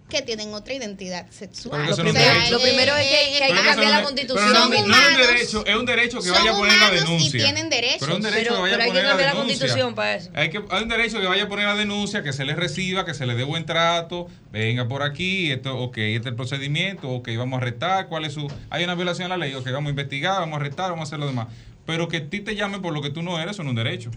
que 0.09 0.23
tienen 0.23 0.55
otra 0.55 0.75
identidad 0.75 1.29
sexual. 1.31 1.85
Lo 1.89 1.97
primero, 1.97 2.51
lo 2.51 2.61
primero, 2.61 2.97
es 2.97 3.09
que, 3.09 3.45
hay 3.45 3.53
que 3.53 3.63
cambiar 3.63 3.91
la 3.91 4.03
constitución. 4.05 4.53
no, 4.53 4.73
es 4.73 4.81
un 4.81 5.17
derecho, 5.17 5.67
es 5.67 5.77
un 5.77 5.87
derecho 5.87 6.21
que 6.21 6.31
vaya 6.31 6.53
a 6.53 6.57
poner 6.57 6.79
la 6.79 6.91
denuncia. 6.91 7.41
Y 7.41 7.43
tienen 7.43 7.69
derechos. 7.69 7.99
Pero, 8.01 8.17
un 8.17 8.23
derecho 8.23 8.55
que 8.55 8.61
vaya 8.61 8.77
a 8.77 8.87
poner 8.87 9.05
la, 9.05 9.33
constitución 9.35 9.95
para 9.95 10.15
eso. 10.15 10.31
Hay, 10.35 10.51
que, 10.51 10.63
hay 10.71 10.83
un 10.83 10.89
derecho 10.89 11.21
que 11.21 11.27
vaya 11.27 11.45
a 11.45 11.49
poner 11.49 11.67
la 11.67 11.75
denuncia, 11.75 12.23
que 12.23 12.33
se 12.33 12.45
le 12.45 12.55
reciba, 12.55 13.05
que 13.05 13.15
se 13.15 13.27
le 13.27 13.35
dé 13.35 13.43
buen 13.43 13.67
trato, 13.67 14.29
venga 14.53 14.87
por 14.87 15.03
aquí, 15.03 15.51
esto, 15.51 15.77
ok, 15.77 15.99
este 15.99 16.21
es 16.21 16.27
el 16.27 16.37
procedimiento, 16.37 17.11
ok, 17.11 17.29
vamos 17.37 17.59
a 17.59 17.63
arrestar, 17.63 18.09
cuál 18.09 18.25
es 18.25 18.35
su... 18.35 18.51
Hay 18.71 18.85
una 18.85 18.95
violación 18.95 19.33
a 19.33 19.37
la 19.37 19.47
ley, 19.47 19.55
ok, 19.55 19.67
vamos 19.73 19.89
a 19.89 19.91
investigar, 19.91 20.41
vamos 20.41 20.55
a 20.55 20.61
arrestar, 20.61 20.91
vamos 20.91 21.01
a 21.01 21.09
hacer 21.09 21.19
lo 21.19 21.27
demás. 21.27 21.49
Pero 21.85 22.09
que 22.09 22.19
a 22.19 22.29
ti 22.29 22.41
te 22.41 22.55
llamen 22.55 22.81
por 22.81 22.93
lo 22.93 23.03
que 23.03 23.11
tú 23.11 23.23
no 23.23 23.41
eres, 23.41 23.57
son 23.57 23.69
un 23.69 23.75
derecho 23.75 24.11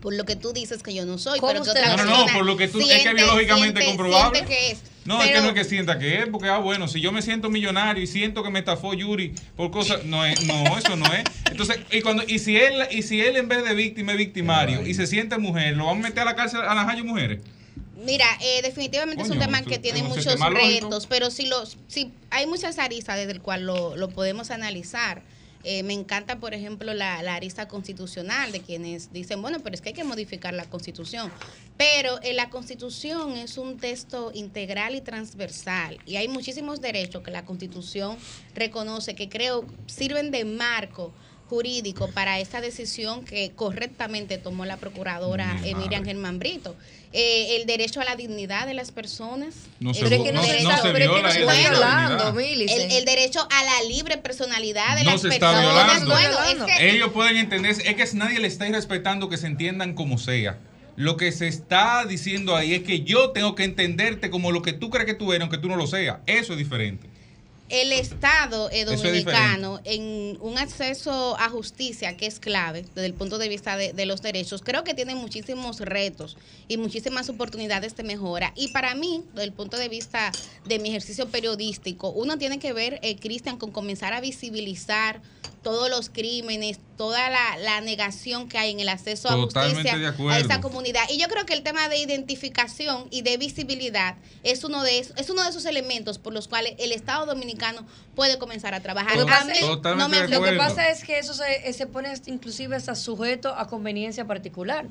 por 0.00 0.14
lo 0.14 0.24
que 0.24 0.36
tú 0.36 0.52
dices 0.52 0.82
que 0.82 0.94
yo 0.94 1.04
no 1.04 1.18
soy, 1.18 1.40
pero 1.40 1.62
que 1.62 1.70
otra 1.70 1.96
No, 1.96 2.04
no, 2.04 2.26
no, 2.26 2.32
por 2.32 2.44
lo 2.44 2.56
que 2.56 2.68
tú 2.68 2.80
es 2.80 3.02
que 3.02 3.14
biológicamente 3.14 3.84
comprobable. 3.84 4.44
que 4.44 4.70
es. 4.70 4.82
No, 5.04 5.22
es 5.22 5.30
que 5.30 5.40
no 5.40 5.48
es 5.48 5.54
que 5.54 5.64
sienta 5.64 5.98
que 5.98 6.20
es, 6.20 6.26
porque, 6.28 6.48
ah, 6.48 6.58
bueno, 6.58 6.88
si 6.88 7.00
yo 7.00 7.12
me 7.12 7.22
siento 7.22 7.48
millonario 7.48 8.02
y 8.02 8.06
siento 8.06 8.42
que 8.42 8.50
me 8.50 8.58
estafó 8.58 8.92
Yuri 8.92 9.34
por 9.56 9.70
cosas, 9.70 10.04
no 10.04 10.24
es, 10.24 10.44
no, 10.44 10.78
eso 10.78 10.96
no 10.96 11.06
es. 11.06 11.24
Entonces, 11.50 11.78
y 11.92 12.00
cuando, 12.02 12.24
y 12.26 12.40
si 12.40 12.56
él, 12.56 12.74
y 12.90 13.02
si 13.02 13.20
él 13.20 13.36
en 13.36 13.48
vez 13.48 13.64
de 13.64 13.74
víctima 13.74 14.12
es 14.12 14.18
victimario 14.18 14.86
y 14.86 14.94
se 14.94 15.06
siente 15.06 15.38
mujer, 15.38 15.76
¿lo 15.76 15.86
van 15.86 15.98
a 15.98 16.02
meter 16.02 16.20
a 16.20 16.24
la 16.24 16.34
cárcel 16.34 16.60
a 16.62 16.74
las 16.74 17.04
mujeres? 17.04 17.40
Mira, 18.04 18.26
eh, 18.40 18.62
definitivamente 18.62 19.22
es 19.22 19.30
un 19.30 19.38
tema 19.38 19.62
que 19.62 19.78
tiene 19.78 20.02
muchos 20.02 20.38
retos, 20.38 21.06
pero 21.06 21.30
si 21.30 21.46
los, 21.46 21.78
si 21.88 22.12
hay 22.30 22.46
muchas 22.46 22.78
aristas 22.78 23.16
desde 23.16 23.32
el 23.32 23.40
cual 23.40 23.66
lo, 23.66 23.96
lo 23.96 24.08
podemos 24.08 24.50
analizar. 24.50 25.22
Eh, 25.68 25.82
me 25.82 25.94
encanta, 25.94 26.38
por 26.38 26.54
ejemplo, 26.54 26.94
la, 26.94 27.18
arista 27.18 27.66
constitucional 27.66 28.52
de 28.52 28.60
quienes 28.60 29.12
dicen, 29.12 29.42
bueno, 29.42 29.58
pero 29.64 29.74
es 29.74 29.80
que 29.80 29.88
hay 29.88 29.94
que 29.96 30.04
modificar 30.04 30.54
la 30.54 30.64
constitución. 30.64 31.28
Pero 31.76 32.22
eh, 32.22 32.34
la 32.34 32.50
constitución 32.50 33.32
es 33.32 33.58
un 33.58 33.76
texto 33.76 34.30
integral 34.32 34.94
y 34.94 35.00
transversal 35.00 35.98
y 36.06 36.16
hay 36.16 36.28
muchísimos 36.28 36.80
derechos 36.80 37.24
que 37.24 37.32
la 37.32 37.44
constitución 37.44 38.16
reconoce 38.54 39.16
que 39.16 39.28
creo 39.28 39.64
sirven 39.86 40.30
de 40.30 40.44
marco 40.44 41.12
jurídico 41.50 42.08
para 42.10 42.38
esta 42.38 42.60
decisión 42.60 43.24
que 43.24 43.50
correctamente 43.50 44.38
tomó 44.38 44.66
la 44.66 44.76
procuradora 44.76 45.54
mm, 45.54 45.78
Miriam 45.78 46.04
Germán 46.04 46.38
Brito. 46.38 46.76
Eh, 47.18 47.56
el 47.56 47.64
derecho 47.64 48.02
a 48.02 48.04
la 48.04 48.14
dignidad 48.14 48.66
de 48.66 48.74
las 48.74 48.90
personas. 48.90 49.54
No 49.80 49.94
se, 49.94 50.00
el, 50.04 50.34
no, 50.34 50.42
se 50.42 50.56
viola 50.58 50.82
el, 52.28 53.04
derecho 53.06 53.48
a 53.50 53.64
la 53.64 53.88
libre 53.88 54.18
personalidad 54.18 54.98
de 54.98 55.04
las 55.04 55.22
se 55.22 55.28
personas. 55.28 56.02
Está 56.02 56.04
violando. 56.04 56.66
Ellos 56.78 57.12
pueden 57.12 57.38
entender, 57.38 57.70
es 57.70 57.78
que 57.78 58.18
nadie 58.18 58.38
le 58.38 58.48
está 58.48 58.66
respetando 58.66 59.30
que 59.30 59.38
se 59.38 59.46
entiendan 59.46 59.94
como 59.94 60.18
sea. 60.18 60.58
Lo 60.96 61.16
que 61.16 61.32
se 61.32 61.48
está 61.48 62.04
diciendo 62.04 62.54
ahí 62.54 62.74
es 62.74 62.82
que 62.82 63.00
yo 63.00 63.30
tengo 63.30 63.54
que 63.54 63.64
entenderte 63.64 64.28
como 64.28 64.52
lo 64.52 64.60
que 64.60 64.74
tú 64.74 64.90
crees 64.90 65.06
que 65.06 65.14
tú 65.14 65.32
eres, 65.32 65.40
aunque 65.40 65.56
tú 65.56 65.68
no 65.68 65.76
lo 65.76 65.86
seas. 65.86 66.18
Eso 66.26 66.52
es 66.52 66.58
diferente 66.58 67.08
el 67.68 67.92
Estado 67.92 68.70
eh, 68.70 68.84
dominicano 68.84 69.80
en 69.84 70.38
un 70.40 70.58
acceso 70.58 71.36
a 71.38 71.48
justicia 71.48 72.16
que 72.16 72.26
es 72.26 72.38
clave 72.38 72.84
desde 72.94 73.06
el 73.06 73.14
punto 73.14 73.38
de 73.38 73.48
vista 73.48 73.76
de, 73.76 74.06
los 74.06 74.22
derechos, 74.22 74.62
creo 74.62 74.84
que 74.84 74.94
tiene 74.94 75.14
muchísimos 75.14 75.80
retos 75.80 76.36
y 76.68 76.76
muchísimas 76.76 77.28
oportunidades 77.28 77.96
de 77.96 78.04
mejora. 78.04 78.52
Y 78.54 78.68
para 78.68 78.94
mí, 78.94 79.24
desde 79.30 79.44
el 79.44 79.52
punto 79.52 79.76
de 79.76 79.88
vista 79.88 80.30
de 80.64 80.78
mi 80.78 80.90
ejercicio 80.90 81.28
periodístico, 81.28 82.10
uno 82.10 82.38
tiene 82.38 82.58
que 82.58 82.72
ver, 82.72 83.00
eh, 83.02 83.16
Cristian, 83.16 83.56
con 83.58 83.72
comenzar 83.72 84.12
a 84.12 84.20
visibilizar 84.20 85.20
todos 85.66 85.90
los 85.90 86.10
crímenes, 86.10 86.78
toda 86.96 87.28
la, 87.28 87.80
negación 87.80 88.48
que 88.48 88.56
hay 88.56 88.70
en 88.70 88.78
el 88.78 88.88
acceso 88.88 89.28
a 89.28 89.32
justicia 89.32 90.14
a 90.30 90.38
esa 90.38 90.60
comunidad. 90.60 91.02
Y 91.10 91.18
yo 91.18 91.26
creo 91.26 91.44
que 91.44 91.54
el 91.54 91.64
tema 91.64 91.88
de 91.88 91.98
identificación 91.98 93.08
y 93.10 93.22
de 93.22 93.36
visibilidad 93.36 94.14
es 94.44 94.62
uno 94.62 94.84
de 94.84 95.00
esos, 95.00 95.16
es 95.16 95.28
uno 95.28 95.42
de 95.42 95.50
esos 95.50 95.64
elementos 95.66 96.18
por 96.18 96.32
los 96.32 96.46
cuales 96.46 96.74
el 96.78 96.92
Estado 96.92 97.26
dominicano 97.26 97.84
puede 98.14 98.38
comenzar 98.38 98.74
a 98.74 98.80
trabajar. 98.80 99.16
Lo, 99.16 99.26
que 99.26 100.52
pasa 100.56 100.88
es 100.88 101.02
que 101.02 101.18
eso 101.18 101.34
se, 101.34 101.72
se 101.72 101.86
pone 101.88 102.14
inclusive 102.26 102.76
hasta 102.76 102.94
sujeto 102.94 103.52
a 103.52 103.66
conveniencia 103.66 104.24
particular. 104.24 104.86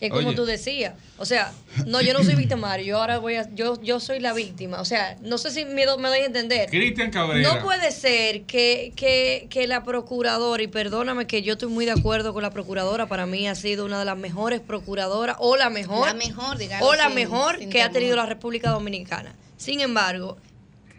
Es 0.00 0.10
como 0.10 0.34
tú 0.34 0.44
decías. 0.44 0.94
O 1.16 1.24
sea, 1.24 1.52
no, 1.86 2.02
yo 2.02 2.12
no 2.12 2.22
soy 2.22 2.34
victimario, 2.34 2.84
yo 2.84 2.98
ahora 2.98 3.18
voy 3.18 3.36
a, 3.36 3.48
yo, 3.54 3.80
yo 3.80 3.98
soy 3.98 4.20
la 4.20 4.34
víctima. 4.34 4.80
O 4.80 4.84
sea, 4.84 5.16
no 5.22 5.38
sé 5.38 5.50
si 5.50 5.64
me, 5.64 5.86
doy 5.86 6.18
a 6.20 6.26
entender. 6.26 6.68
Cristian 6.68 7.10
Cabrera. 7.10 7.54
No 7.54 7.62
puede 7.62 7.90
ser 7.92 8.42
que, 8.42 8.92
que, 8.94 9.46
que 9.48 9.66
la 9.66 9.84
procuradora, 9.84 10.62
y 10.62 10.66
perdóname 10.66 11.26
que 11.26 11.42
yo 11.42 11.54
estoy 11.54 11.70
muy 11.70 11.86
de 11.86 11.92
acuerdo 11.92 12.34
con 12.34 12.42
la 12.42 12.50
procuradora, 12.50 13.06
para 13.06 13.24
mí 13.24 13.48
ha 13.48 13.54
sido 13.54 13.86
una 13.86 13.98
de 13.98 14.04
las 14.04 14.18
mejores 14.18 14.60
procuradoras, 14.60 15.36
o 15.38 15.56
la 15.56 15.70
mejor. 15.70 16.06
La 16.06 16.14
mejor, 16.14 16.58
digamos. 16.58 16.86
O 16.86 16.94
la 16.94 17.08
mejor 17.08 17.58
que 17.68 17.82
ha 17.82 17.90
tenido 17.90 18.16
la 18.16 18.26
República 18.26 18.70
Dominicana. 18.70 19.34
Sin 19.56 19.80
embargo, 19.80 20.36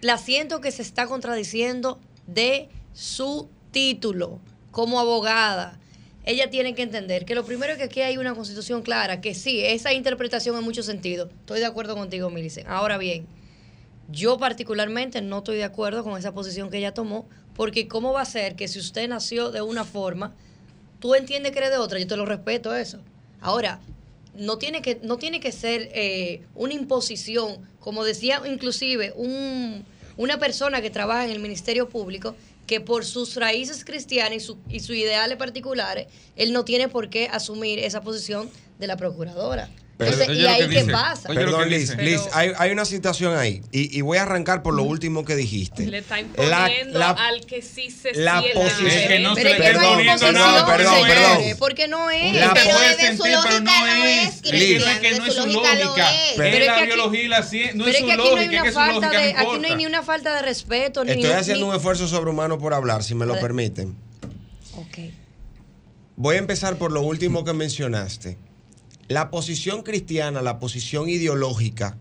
la 0.01 0.17
siento 0.17 0.59
que 0.59 0.71
se 0.71 0.81
está 0.81 1.05
contradiciendo 1.05 1.99
de 2.25 2.69
su 2.93 3.47
título 3.71 4.39
como 4.71 4.99
abogada 4.99 5.79
ella 6.27 6.49
tiene 6.49 6.75
que 6.75 6.81
entender 6.81 7.23
que 7.23 7.35
lo 7.35 7.45
primero 7.45 7.71
es 7.71 7.77
que 7.77 7.85
aquí 7.85 8.01
hay 8.01 8.17
una 8.17 8.35
constitución 8.35 8.81
clara, 8.81 9.21
que 9.21 9.33
sí, 9.33 9.61
esa 9.63 9.93
interpretación 9.93 10.57
en 10.57 10.63
muchos 10.65 10.85
sentidos. 10.85 11.29
Estoy 11.39 11.61
de 11.61 11.65
acuerdo 11.65 11.95
contigo, 11.95 12.29
Milicen. 12.29 12.67
Ahora 12.67 12.97
bien, 12.97 13.25
yo 14.09 14.37
particularmente 14.37 15.21
no 15.21 15.37
estoy 15.37 15.55
de 15.55 15.63
acuerdo 15.63 16.03
con 16.03 16.19
esa 16.19 16.33
posición 16.33 16.69
que 16.69 16.79
ella 16.79 16.93
tomó, 16.93 17.29
porque 17.55 17.87
¿cómo 17.87 18.11
va 18.11 18.23
a 18.23 18.25
ser 18.25 18.57
que 18.57 18.67
si 18.67 18.77
usted 18.77 19.07
nació 19.07 19.51
de 19.51 19.61
una 19.61 19.85
forma, 19.85 20.35
tú 20.99 21.15
entiendes 21.15 21.53
que 21.53 21.59
eres 21.59 21.71
de 21.71 21.77
otra? 21.77 21.97
Yo 21.97 22.07
te 22.07 22.17
lo 22.17 22.25
respeto 22.25 22.75
eso. 22.75 22.99
Ahora, 23.39 23.79
no 24.35 24.57
tiene 24.57 24.81
que, 24.81 24.99
no 25.03 25.15
tiene 25.15 25.39
que 25.39 25.53
ser 25.53 25.89
eh, 25.93 26.41
una 26.55 26.73
imposición, 26.73 27.65
como 27.79 28.03
decía 28.03 28.41
inclusive 28.45 29.13
un, 29.15 29.85
una 30.17 30.37
persona 30.39 30.81
que 30.81 30.89
trabaja 30.89 31.23
en 31.23 31.31
el 31.31 31.39
Ministerio 31.39 31.87
Público, 31.87 32.35
que 32.67 32.81
por 32.81 33.05
sus 33.05 33.35
raíces 33.35 33.83
cristianas 33.83 34.33
y, 34.35 34.39
su, 34.41 34.57
y 34.69 34.81
sus 34.81 34.95
ideales 34.95 35.37
particulares, 35.37 36.07
él 36.35 36.53
no 36.53 36.65
tiene 36.65 36.89
por 36.89 37.09
qué 37.09 37.29
asumir 37.31 37.79
esa 37.79 38.01
posición 38.01 38.49
de 38.77 38.87
la 38.87 38.97
procuradora. 38.97 39.69
¿Y 39.99 40.45
ahí 40.45 40.69
qué 40.69 40.85
pasa? 40.85 41.29
Perdón, 41.29 41.69
Liz, 41.69 41.95
Liz 41.97 42.21
hay, 42.31 42.51
hay, 42.57 42.71
una 42.71 42.85
situación 42.85 43.35
ahí. 43.35 43.63
Y, 43.71 43.97
y, 43.97 44.01
voy 44.01 44.19
a 44.19 44.23
arrancar 44.23 44.61
por 44.61 44.75
lo 44.75 44.83
último 44.83 45.25
que 45.25 45.35
dijiste. 45.35 45.87
Le 45.87 45.99
está 45.99 46.19
imponiendo 46.19 46.99
la, 46.99 47.09
al 47.09 47.45
que 47.45 47.61
sí 47.61 47.89
se 47.89 48.13
la 48.13 48.39
siente. 48.41 48.59
Posición, 48.59 48.87
es 48.87 49.07
que 49.07 49.19
no 49.19 49.35
se 49.35 49.43
le 49.43 49.51
está 49.51 49.71
imponiendo 49.73 50.31
nada. 50.31 50.61
No, 50.61 50.67
perdón, 50.67 50.95
perdón. 51.07 51.57
Porque 51.57 51.87
no 51.87 52.09
es. 52.11 52.35
La 52.35 52.53
pero 52.53 52.69
puede 52.69 52.95
sentir, 52.95 53.35
pero 53.43 53.59
no 53.61 53.85
es. 53.87 54.41
Cristian, 54.41 55.01
que 55.01 55.17
no 55.17 55.25
es 55.25 55.33
su 55.33 55.47
lógica. 55.47 56.13
Es 56.13 56.65
la 56.65 56.81
biología 56.83 57.23
y 57.23 57.27
la 57.27 57.43
ciencia. 57.43 57.73
No 57.75 57.87
es 57.87 57.97
su 57.97 58.05
lógica, 58.05 58.67
es 58.67 58.73
su 58.73 58.79
lógica. 58.79 59.41
Aquí 59.41 59.59
no 59.59 59.67
hay 59.67 59.75
ni 59.75 59.85
una 59.85 60.03
falta 60.03 60.35
de 60.35 60.41
respeto. 60.43 61.03
Estoy 61.03 61.31
haciendo 61.31 61.67
un 61.67 61.75
esfuerzo 61.75 62.07
sobrehumano 62.07 62.59
por 62.59 62.73
hablar, 62.73 63.03
si 63.03 63.15
me 63.15 63.25
lo 63.25 63.39
permiten. 63.39 63.95
Ok. 64.75 64.99
Voy 66.15 66.35
a 66.35 66.39
empezar 66.39 66.77
por 66.77 66.91
lo 66.91 67.01
último 67.01 67.43
que 67.43 67.53
mencionaste 67.53 68.37
la 69.07 69.29
posición 69.29 69.83
cristiana, 69.83 70.41
la 70.41 70.59
posición 70.59 71.09
ideológica 71.09 71.97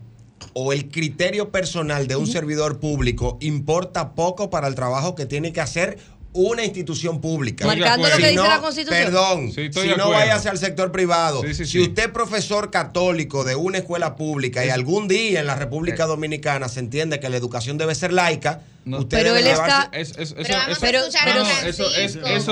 o 0.53 0.73
el 0.73 0.89
criterio 0.89 1.51
personal 1.51 2.07
de 2.07 2.15
un 2.15 2.27
servidor 2.27 2.79
público 2.79 3.37
importa 3.41 4.13
poco 4.13 4.49
para 4.49 4.67
el 4.67 4.75
trabajo 4.75 5.15
que 5.15 5.25
tiene 5.25 5.53
que 5.53 5.61
hacer 5.61 5.99
una 6.37 6.63
institución 6.63 7.19
pública. 7.19 7.65
Marcando 7.65 8.07
lo 8.07 8.17
que 8.17 8.29
dice 8.29 8.47
la 8.47 8.61
Constitución. 8.61 9.03
Perdón, 9.03 9.51
si 9.51 9.69
no 9.97 10.11
vaya 10.11 10.35
hacia 10.35 10.51
el 10.51 10.57
sector 10.57 10.91
privado. 10.91 11.41
si 11.53 11.81
usted 11.81 12.03
es 12.03 12.09
profesor 12.09 12.69
católico 12.71 13.43
de 13.43 13.55
una 13.55 13.79
escuela 13.79 14.15
pública 14.15 14.65
y 14.65 14.69
algún 14.69 15.07
día 15.07 15.39
en 15.39 15.47
la 15.47 15.55
República 15.55 16.03
eh. 16.03 16.07
Dominicana 16.07 16.69
se 16.69 16.79
entiende 16.79 17.19
que 17.19 17.29
la 17.29 17.37
educación 17.37 17.77
debe 17.77 17.95
ser 17.95 18.13
laica, 18.13 18.61
usted 18.85 19.17
pero 19.17 19.35
él 19.35 19.47
está... 19.47 19.89
eso, 19.91 20.19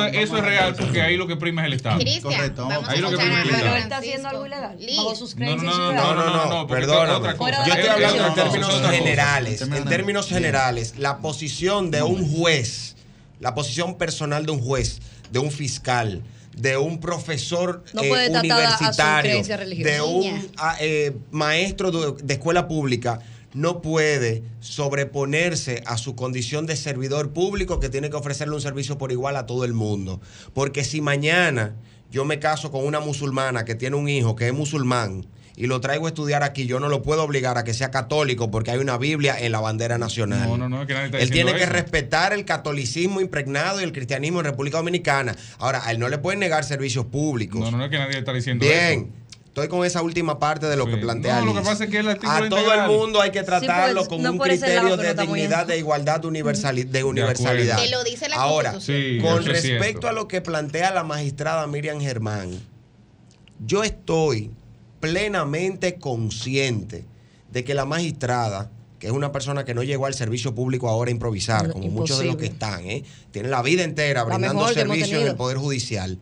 es 0.07 0.29
real 0.31 0.75
porque 0.75 1.01
ahí 1.01 1.15
lo 1.15 1.27
que 1.27 1.35
prima 1.35 1.61
es 1.61 1.67
el 1.67 1.73
Estado. 1.73 1.99
Correcto. 2.21 2.67
Ahí 2.87 2.99
lo 2.99 3.11
que 3.11 3.17
prima 3.17 3.41
es 3.41 3.45
el 3.45 3.49
Estado. 3.51 3.63
Pero 3.63 3.75
él 3.75 3.83
está 3.83 3.97
haciendo 3.97 4.29
algo 4.29 4.45
ilegal. 4.47 4.77
Creencias. 5.35 5.77
No, 5.77 5.93
no, 5.93 6.15
no, 6.15 6.45
no, 6.47 6.67
perdóname. 6.67 7.35
Yo 7.37 7.73
estoy 7.73 7.89
hablando 7.89 8.27
en 8.27 8.33
términos 8.33 8.81
generales. 8.81 9.61
En 9.61 9.85
términos 9.85 10.27
generales, 10.27 10.95
la 10.97 11.19
posición 11.19 11.91
de 11.91 12.01
un 12.01 12.27
juez 12.31 12.94
la 13.45 13.53
posición 13.53 13.99
personal 13.99 14.47
de 14.47 14.53
un 14.53 14.59
juez, 14.59 15.01
de 15.31 15.37
un 15.37 15.51
fiscal, 15.51 16.23
de 16.57 16.77
un 16.77 16.99
profesor 16.99 17.83
eh, 18.01 18.31
universitario, 18.39 19.43
de 19.43 20.01
un 20.01 20.49
ah, 20.57 20.75
eh, 20.81 21.15
maestro 21.29 21.91
de, 21.91 22.33
escuela 22.33 22.67
pública, 22.67 23.19
no 23.53 23.83
puede 23.83 24.41
sobreponerse 24.61 25.83
a 25.85 25.99
su 25.99 26.15
condición 26.15 26.65
de 26.65 26.75
servidor 26.75 27.33
público 27.33 27.79
que 27.79 27.89
tiene 27.89 28.09
que 28.09 28.15
ofrecerle 28.15 28.55
un 28.55 28.61
servicio 28.61 28.97
por 28.97 29.11
igual 29.11 29.35
a 29.35 29.45
todo 29.45 29.63
el 29.63 29.73
mundo. 29.73 30.19
Porque 30.55 30.83
si 30.83 30.99
mañana 31.01 31.75
yo 32.09 32.25
me 32.25 32.39
caso 32.39 32.71
con 32.71 32.83
una 32.83 32.99
musulmana 32.99 33.63
que 33.63 33.75
tiene 33.75 33.95
un 33.95 34.09
hijo 34.09 34.35
que 34.35 34.47
es 34.47 34.53
musulmán 34.55 35.27
y 35.57 35.67
lo 35.67 35.79
traigo 35.79 36.05
a 36.05 36.09
estudiar 36.09 36.43
aquí, 36.43 36.65
yo 36.67 36.79
no 36.81 36.89
lo 36.89 37.01
puedo 37.01 37.23
obligar 37.23 37.57
a 37.57 37.63
que 37.63 37.73
sea 37.73 37.89
católico 37.91 38.51
porque 38.51 38.71
hay 38.71 38.77
una 38.79 38.97
Biblia 38.97 39.37
en 39.39 39.51
la 39.53 39.59
bandera 39.61 39.97
nacional. 39.97 40.47
No, 40.49 40.57
no, 40.57 40.67
no, 40.69 40.85
que 40.85 40.93
nadie 40.93 41.05
está 41.05 41.19
Él 41.19 41.31
tiene 41.31 41.53
que 41.53 41.63
eso. 41.63 41.71
respetar 41.71 42.33
el 42.33 42.43
catolicismo 42.45 43.21
impregnado 43.21 43.79
y 43.79 43.83
el 43.83 43.91
cristianismo 43.93 44.39
en 44.39 44.45
República 44.45 44.77
Dominicana. 44.77 45.35
Ahora, 45.59 45.85
a 45.85 45.91
él 45.91 45.99
no 45.99 46.09
le 46.09 46.17
pueden 46.17 46.39
negar 46.41 46.63
servicios 46.65 47.05
públicos. 47.05 47.61
No, 47.61 47.71
no, 47.71 47.77
no 47.77 47.85
es 47.85 47.91
que 47.91 47.97
nadie 47.97 48.17
está 48.17 48.33
diciendo 48.33 48.65
Bien. 48.65 48.99
eso. 49.13 49.25
Estoy 49.47 49.69
con 49.69 49.85
esa 49.85 50.01
última 50.01 50.37
parte 50.37 50.65
de 50.65 50.75
lo 50.75 50.83
Sí. 50.83 50.91
que 50.91 50.97
plantea 50.97 51.39
No, 51.39 51.45
lo 51.45 51.53
que 51.53 51.59
Liz. 51.61 51.69
pasa 51.69 51.85
es 51.85 51.89
que 51.89 51.99
el 51.99 52.09
artículo 52.09 52.33
A 52.33 52.49
todo 52.49 52.73
el 52.73 52.87
mundo 52.91 53.21
hay 53.21 53.31
que 53.31 53.41
tratarlo 53.41 54.01
porque 54.01 54.09
con 54.15 54.21
no 54.23 54.31
un 54.33 54.37
criterio 54.39 54.83
lado, 54.83 54.97
de 54.97 55.13
dignidad, 55.13 55.65
de 55.65 55.77
igualdad, 55.77 56.21
universali- 56.25 56.83
de 56.83 57.03
universalidad. 57.05 57.81
Que 57.81 57.89
lo 57.89 58.03
dice 58.03 58.27
la 58.27 58.35
Ahora. 58.35 58.81
Sí, 58.81 59.19
con 59.21 59.45
respecto 59.45 60.09
a 60.09 60.11
lo 60.11 60.27
que 60.27 60.41
plantea 60.41 60.91
la 60.93 61.05
magistrada 61.05 61.65
Miriam 61.67 62.01
Germán, 62.01 62.59
yo 63.65 63.83
estoy 63.85 64.51
plenamente 65.11 65.95
consciente 65.95 67.05
de 67.51 67.63
que 67.63 67.73
la 67.75 67.85
magistrada, 67.85 68.71
que 68.99 69.07
es 69.07 69.13
una 69.13 69.31
persona 69.31 69.63
que 69.63 69.75
no 69.75 69.83
llegó 69.83 70.07
al 70.07 70.15
servicio 70.15 70.55
público 70.55 70.89
ahora 70.89 71.09
a 71.09 71.11
improvisar, 71.11 71.67
No, 71.67 71.73
como 71.73 71.89
muchos 71.89 72.17
de 72.17 72.25
los 72.25 72.37
que 72.37 72.47
están, 72.47 72.83
¿eh? 72.85 73.03
tiene 73.31 73.49
la 73.49 73.61
vida 73.61 73.83
entera 73.83 74.23
La 74.23 74.37
brindando 74.37 74.67
servicio 74.69 75.21
en 75.21 75.27
el 75.27 75.35
Poder 75.35 75.57
Judicial 75.57 76.17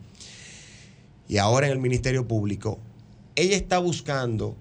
y 1.30 1.38
ahora 1.38 1.68
en 1.68 1.74
el 1.74 1.80
Ministerio 1.80 2.28
Público, 2.28 2.80
ella 3.36 3.56
está 3.56 3.80
buscando 3.80 4.58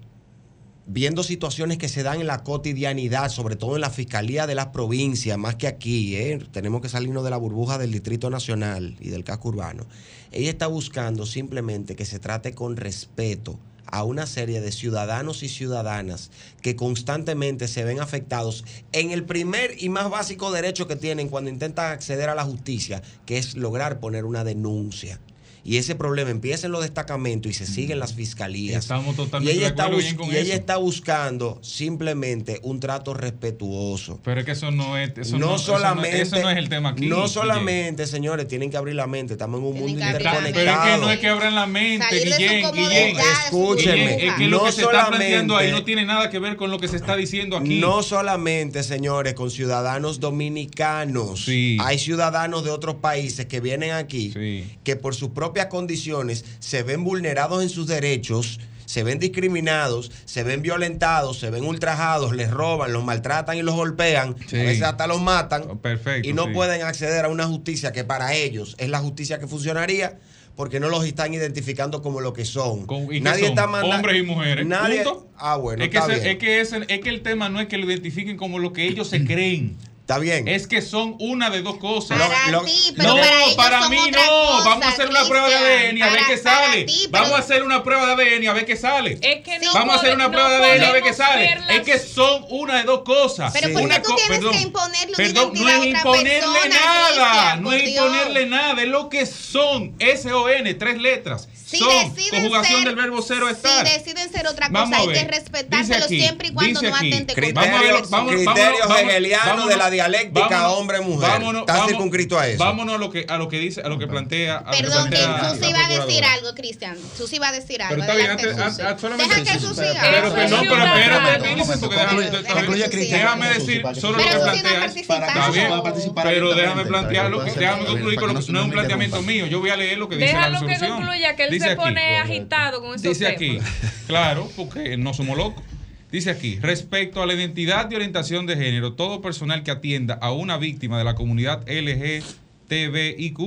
viendo 0.85 1.23
situaciones 1.23 1.77
que 1.77 1.89
se 1.89 2.03
dan 2.03 2.21
en 2.21 2.27
la 2.27 2.43
cotidianidad, 2.43 3.29
sobre 3.29 3.55
todo 3.55 3.75
en 3.75 3.81
la 3.81 3.89
Fiscalía 3.89 4.47
de 4.47 4.55
las 4.55 4.67
provincias, 4.67 5.37
más 5.37 5.55
que 5.55 5.67
aquí, 5.67 6.15
¿eh? 6.15 6.39
tenemos 6.51 6.81
que 6.81 6.89
salirnos 6.89 7.23
de 7.23 7.29
la 7.29 7.37
burbuja 7.37 7.77
del 7.77 7.91
Distrito 7.91 8.29
Nacional 8.29 8.95
y 8.99 9.09
del 9.09 9.23
casco 9.23 9.49
urbano. 9.49 9.85
Ella 10.31 10.49
está 10.49 10.67
buscando 10.67 11.25
simplemente 11.25 11.95
que 11.95 12.05
se 12.05 12.19
trate 12.19 12.53
con 12.53 12.77
respeto 12.77 13.59
a 13.93 14.03
una 14.03 14.25
serie 14.25 14.59
de 14.59 14.71
ciudadanos 14.71 15.43
y 15.43 15.49
ciudadanas 15.49 16.31
que 16.63 16.75
constantemente 16.75 17.67
se 17.67 17.83
ven 17.83 17.99
afectados 17.99 18.65
en 18.91 19.11
el 19.11 19.23
primer 19.23 19.75
y 19.77 19.89
más 19.89 20.09
básico 20.09 20.51
derecho 20.51 20.87
que 20.87 20.95
tienen 20.95 21.29
cuando 21.29 21.51
intentan 21.51 21.91
acceder 21.91 22.27
a 22.29 22.33
la 22.33 22.43
justicia, 22.43 23.03
que 23.27 23.37
es 23.37 23.55
lograr 23.55 23.99
poner 23.99 24.25
una 24.25 24.43
denuncia. 24.43 25.19
Y 25.65 25.77
ese 25.77 25.95
problema 25.95 26.29
empieza 26.29 26.65
en 26.65 26.73
los 26.73 26.81
destacamentos 26.81 27.49
y 27.49 27.53
se 27.53 27.65
sigue 27.65 27.93
en 27.93 27.99
las 27.99 28.13
fiscalías. 28.13 28.83
Estamos 28.83 29.13
Y 29.13 29.17
totalmente 29.17 29.53
ella, 29.57 29.61
de 29.61 29.67
está, 29.69 29.87
bien 29.89 30.15
con 30.17 30.27
y 30.27 30.31
ella 30.31 30.41
eso. 30.41 30.53
está 30.53 30.77
buscando 30.77 31.59
simplemente 31.61 32.59
un 32.63 32.79
trato 32.81 33.13
respetuoso. 33.13 34.19
Pero 34.23 34.39
es 34.41 34.45
que 34.45 34.51
eso 34.51 34.71
no 34.71 34.97
es, 34.97 35.11
eso 35.17 35.37
no, 35.37 35.47
no, 35.47 35.55
eso 35.55 35.71
no- 35.71 35.77
solamente. 35.79 36.21
eso 36.21 36.39
no 36.41 36.49
es 36.49 36.57
el 36.57 36.67
tema 36.69 36.89
aquí. 36.89 37.07
No 37.07 37.27
solamente, 37.27 38.07
señores, 38.07 38.47
tienen 38.47 38.69
que 38.71 38.77
abrir 38.77 38.95
la 38.95 39.07
mente. 39.07 39.33
Estamos 39.33 39.59
en 39.59 39.65
un 39.67 39.73
Tienen 39.73 39.89
mundo 39.93 40.05
mente. 40.05 40.17
Pero 40.17 40.29
es 40.29 40.35
interconectado. 40.47 40.99
que 40.99 41.05
no 41.05 41.11
es 41.11 41.19
que 41.19 41.27
abran 41.29 41.55
la 41.55 41.65
mente, 41.65 42.05
Salir 42.09 42.33
su 42.33 42.37
Guillén, 42.39 42.71
Guillén. 42.73 43.15
su 43.15 43.21
Escúcheme. 43.45 44.27
Es 44.27 44.33
que 44.33 44.47
lo 44.47 44.57
No 44.57 44.63
que 44.65 44.71
se 44.73 44.81
está 44.81 45.07
planteando 45.07 45.55
ahí 45.57 45.67
solamente- 45.67 45.71
no 45.71 45.85
tiene 45.85 46.05
nada 46.05 46.29
que 46.29 46.39
ver 46.39 46.55
con 46.57 46.71
lo 46.71 46.79
que 46.79 46.87
se 46.87 46.97
está 46.97 47.15
diciendo 47.15 47.55
aquí. 47.57 47.79
No 47.79 48.03
solamente, 48.03 48.83
señores, 48.83 49.33
con 49.33 49.49
ciudadanos 49.49 50.19
dominicanos. 50.19 51.45
Sí. 51.45 51.77
Hay 51.81 51.99
ciudadanos 51.99 52.63
de 52.63 52.71
otros 52.71 52.95
países 52.95 53.45
que 53.45 53.59
vienen 53.59 53.91
aquí 53.91 54.31
Sí. 54.33 54.65
que 54.83 54.95
por 54.95 55.15
sus 55.15 55.29
propias 55.53 55.67
condiciones 55.67 56.45
se 56.59 56.81
ven 56.81 57.03
vulnerados 57.03 57.61
en 57.61 57.69
sus 57.69 57.85
derechos, 57.85 58.59
se 58.85 59.03
ven 59.03 59.19
discriminados, 59.19 60.11
se 60.25 60.41
ven 60.43 60.63
violentados, 60.63 61.37
se 61.37 61.51
ven 61.51 61.63
ultrajados, 61.63 62.35
les 62.35 62.49
roban, 62.49 62.91
los 62.91 63.03
maltratan 63.03 63.55
y 63.57 63.61
los 63.61 63.75
golpean, 63.75 64.35
Sí. 64.47 64.57
a 64.59 64.63
veces 64.63 64.81
hasta 64.81 65.05
los 65.05 65.21
matan. 65.21 65.77
Perfecto, 65.77 66.27
Y 66.27 66.33
no 66.33 66.45
sí. 66.45 66.53
pueden 66.53 66.81
acceder 66.81 67.25
a 67.25 67.27
una 67.29 67.45
justicia 67.45 67.91
que 67.91 68.03
para 68.03 68.33
ellos 68.33 68.75
es 68.79 68.89
la 68.89 68.97
justicia 68.99 69.37
que 69.39 69.45
funcionaría. 69.47 70.17
Porque 70.55 70.79
no 70.79 70.87
los 70.89 71.03
están 71.03 71.33
identificando 71.33 72.03
como 72.03 72.21
lo 72.21 72.31
que 72.31 72.45
son. 72.45 72.85
Con- 72.85 73.05
¿y 73.05 73.07
qué 73.17 73.21
nadie 73.21 73.41
son? 73.41 73.49
está 73.49 73.65
mandando. 73.65 73.95
Hombres 73.95 74.19
y 74.19 74.21
mujeres. 74.21 74.67
Nadie. 74.67 75.01
punto. 75.03 75.27
Ah, 75.35 75.55
bueno. 75.57 75.83
es, 75.83 75.89
que 75.89 75.97
está 75.97 76.11
ese- 76.13 76.21
bien. 76.21 76.31
es, 76.33 76.37
que 76.37 76.61
ese- 76.61 76.85
es 76.89 76.99
que 77.01 77.09
el 77.09 77.21
tema 77.23 77.49
no 77.49 77.59
es 77.59 77.67
que 77.67 77.79
lo 77.79 77.87
identifiquen 77.87 78.37
como 78.37 78.59
lo 78.59 78.71
que 78.71 78.87
ellos 78.87 79.07
se 79.09 79.25
creen. 79.25 79.77
Está 80.03 80.19
bien. 80.19 80.49
Es 80.49 80.67
que 80.67 80.81
son 80.81 81.15
una 81.19 81.49
de 81.49 81.61
dos 81.61 81.77
cosas. 81.77 82.19
Para 82.19 82.47
Lo- 82.51 82.59
lo- 82.59 82.65
ti, 82.65 82.93
pero 82.97 83.07
no, 83.09 83.15
para, 83.15 83.39
ellos 83.43 83.53
para 83.55 83.79
son 83.83 83.89
mí 83.91 83.97
otra 84.09 84.25
no. 84.25 84.31
cosa, 84.31 84.69
Vamos 84.69 84.85
a 84.85 84.89
hacer 84.89 85.07
una 85.09 85.25
prueba 85.25 85.47
de. 85.49 85.55
ADN 85.55 86.01
a 86.03 86.09
ver 86.09 86.15
Para- 86.19 86.27
qué 86.27 86.37
para 86.41 86.57
sale. 86.65 86.83
ti, 86.83 87.07
pero- 87.09 87.23
Vamos 87.23 87.31
a 87.31 87.41
hacer 87.41 87.63
una 87.63 87.83
prueba 87.83 88.05
de 88.07 88.11
ADN 88.11 88.47
a 88.49 88.53
ver 88.53 88.65
qué 88.65 88.75
sale. 88.75 89.11
Es 89.21 89.41
que 89.45 89.59
no 89.59 89.73
Vamos 89.73 89.95
a 89.95 89.99
hacer 89.99 90.13
una 90.15 90.29
prueba 90.29 90.49
no 90.49 90.55
de 90.65 90.71
ADN 90.71 90.83
a 90.83 90.91
ver 90.91 91.03
qué 91.03 91.13
sale. 91.13 91.55
las- 91.55 91.69
Es 91.69 91.81
que 91.83 91.99
son 91.99 92.45
una 92.49 92.79
de 92.79 92.83
dos 92.83 93.03
cosas. 93.03 93.53
Pero 93.53 93.67
Sí. 93.69 93.73
¿por 93.73 93.81
qué 93.81 93.85
Una 93.85 94.01
tú 94.01 94.15
tienes 94.17 94.27
perdón, 94.39 94.51
que 94.51 94.59
imponerle 94.61 95.07
una 95.07 95.15
Perdón, 95.15 95.51
no 95.55 95.69
es 95.69 95.85
imponerle 95.85 96.29
persona, 96.31 96.67
nada. 96.69 97.31
Cristian, 97.31 97.63
No 97.63 97.71
es 97.71 97.85
Dios? 97.85 98.05
imponerle 98.05 98.45
nada. 98.47 98.81
Es 98.81 98.87
lo 98.89 99.07
que 99.07 99.25
son. 99.25 99.95
S-O-N, 99.99 100.73
tres 100.73 100.97
letras. 100.97 101.47
Si 101.77 101.83
son 101.83 102.13
deciden 102.15 102.41
conjugación 102.41 102.79
ser- 102.79 102.87
del 102.87 102.95
verbo 102.95 103.21
cero 103.21 103.45
Si 103.47 103.53
estar. 103.53 103.83
deciden 103.87 104.31
ser 104.31 104.47
otra 104.47 104.67
cosa, 104.69 104.79
Vamos 104.81 104.99
hay 104.99 105.07
que 105.13 105.23
respetárselo 105.31 106.05
aquí, 106.05 106.19
siempre 106.19 106.47
y 106.49 106.53
cuando 106.53 106.81
no 106.81 106.95
aquí. 106.95 107.07
atente 107.13 107.33
contra 107.33 107.61
Vamos 107.61 107.77
a 107.79 107.81
ver, 107.81 107.93
vamos- 108.09 108.31
persona. 108.33 108.53
Criterios 108.53 108.99
hegelianos 108.99 109.45
vámonos- 109.47 109.69
de 109.69 109.77
la 109.77 109.89
dialéctica 109.89 110.69
hombre-mujer. 110.69 111.29
vámonos- 111.29 111.61
Está 111.61 111.85
circunscrito 111.87 112.39
a 112.39 112.47
eso. 112.47 112.63
Vámonos 112.63 112.95
a 112.95 112.97
lo 112.97 113.09
que, 113.09 113.25
a 113.27 113.37
lo 113.37 113.47
que 113.49 113.59
dice, 113.59 113.81
a 113.81 113.87
lo 113.89 113.97
que 113.99 114.07
plantea. 114.07 114.57
a 114.57 114.63
lo 114.65 114.71
que 114.71 114.77
Perdón, 114.83 115.09
que 115.09 115.15
plantea 115.17 115.49
Susi 115.53 115.73
va 115.73 115.85
a 115.85 115.89
decir 116.05 116.23
algo, 116.25 116.55
Cristian. 116.55 116.97
Susi 117.17 117.39
va 117.39 117.47
a 117.49 117.51
decir 117.51 117.81
algo. 117.81 117.95
Pero 117.95 118.01
está 118.03 118.15
bien, 118.15 118.31
antes- 118.31 119.01
solamente 119.01 119.35
Deja 119.35 119.53
que 119.53 119.59
Susi. 119.59 119.81
Pero- 119.81 120.33
que 120.35 120.47
no, 120.47 120.59
pero 120.61 120.83
espérate, 120.85 121.49
porque 121.83 122.87
déjame, 122.97 123.47
decir 123.49 123.81
que- 123.83 123.95
solo 123.99 124.17
lo 124.17 124.23
que 124.23 124.29
Pero 124.29 124.39
Susi 124.39 124.43
no 124.43 124.49
ha 124.49 124.51
plantea. 124.61 124.79
participado. 124.79 125.23
Está 125.27 125.49
bien, 125.49 126.13
pero 126.15 126.55
déjame 126.55 126.85
plantearlo, 126.85 127.37
para 127.37 127.49
que, 127.49 127.53
que 127.53 127.59
déjame 127.59 127.85
concluir 127.85 128.19
con 128.19 128.27
lo- 128.27 128.33
para 128.33 128.45
no 128.47 128.53
que 128.53 128.59
es 128.59 128.65
un 128.65 128.71
planteamiento 128.71 129.21
mío. 129.21 129.47
Yo 129.47 129.59
voy 129.59 129.69
a 129.69 129.75
leer 129.77 129.97
lo 129.97 130.09
que 130.09 130.15
dice 130.17 130.33
la 130.33 130.37
Déjalo 130.39 130.59
que 130.59 130.73
resolución. 130.73 130.97
concluya, 130.97 131.35
que 131.35 131.43
él 131.43 131.49
Dice 131.63 131.67
se 131.67 131.73
aquí. 131.73 131.81
pone 131.81 132.17
agitado 132.17 132.81
con 132.81 132.89
esos 132.95 133.01
Dice 133.03 133.25
temas. 133.33 133.65
aquí, 133.65 133.87
claro, 134.07 134.49
porque 134.55 134.97
no 134.97 135.13
somos 135.13 135.37
locos. 135.37 135.63
Dice 136.11 136.29
aquí, 136.29 136.59
respecto 136.59 137.23
a 137.23 137.25
la 137.25 137.33
identidad 137.33 137.87
de 137.87 137.95
orientación 137.95 138.45
de 138.45 138.55
género, 138.55 138.93
todo 138.93 139.21
personal 139.21 139.63
que 139.63 139.71
atienda 139.71 140.13
a 140.21 140.31
una 140.31 140.57
víctima 140.57 140.97
de 140.99 141.03
la 141.03 141.15
comunidad 141.15 141.63
LGTBIQ 141.67 143.39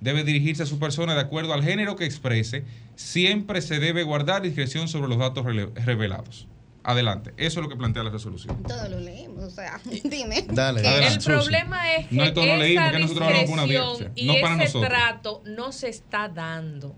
debe 0.00 0.24
dirigirse 0.24 0.62
a 0.62 0.66
su 0.66 0.78
persona 0.78 1.14
de 1.14 1.20
acuerdo 1.20 1.52
al 1.54 1.62
género 1.62 1.96
que 1.96 2.04
exprese. 2.04 2.64
Siempre 2.96 3.60
se 3.62 3.78
debe 3.78 4.02
guardar 4.04 4.42
discreción 4.42 4.88
sobre 4.88 5.08
los 5.08 5.18
datos 5.18 5.44
revelados. 5.44 6.46
Adelante, 6.86 7.32
eso 7.38 7.60
es 7.60 7.64
lo 7.64 7.70
que 7.70 7.76
plantea 7.76 8.02
la 8.02 8.10
resolución. 8.10 8.62
Todo 8.62 8.88
lo 8.90 9.00
leímos, 9.00 9.42
o 9.44 9.50
sea, 9.50 9.80
dime. 10.04 10.44
Dale, 10.50 10.80
adelante. 10.86 11.06
El 11.06 11.12
Susi. 11.14 11.26
problema 11.28 11.92
es 11.94 12.06
que 12.08 12.14
No, 12.14 12.24
leímos, 12.24 12.84
esa 12.84 12.90
que 12.92 12.98
nosotros 12.98 13.26
hablamos 13.26 13.44
con 13.50 13.52
una 13.54 13.62
discreción 13.62 13.88
audiencia, 13.88 14.12
y 14.22 14.26
no 14.26 14.34
para 14.42 14.54
ese 14.56 14.64
nosotros. 14.64 14.88
trato 14.90 15.42
no 15.46 15.72
se 15.72 15.88
está 15.88 16.28
dando. 16.28 16.94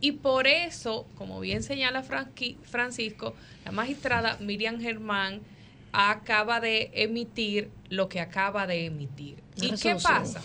Y 0.00 0.12
por 0.12 0.46
eso, 0.46 1.06
como 1.16 1.40
bien 1.40 1.62
señala 1.62 2.02
Francisco, 2.02 3.34
la 3.64 3.72
magistrada 3.72 4.36
Miriam 4.40 4.80
Germán 4.80 5.40
acaba 5.92 6.60
de 6.60 6.90
emitir 6.94 7.70
lo 7.88 8.08
que 8.08 8.20
acaba 8.20 8.66
de 8.66 8.86
emitir. 8.86 9.42
¿Y 9.56 9.72
qué 9.76 9.96
pasa? 9.96 10.40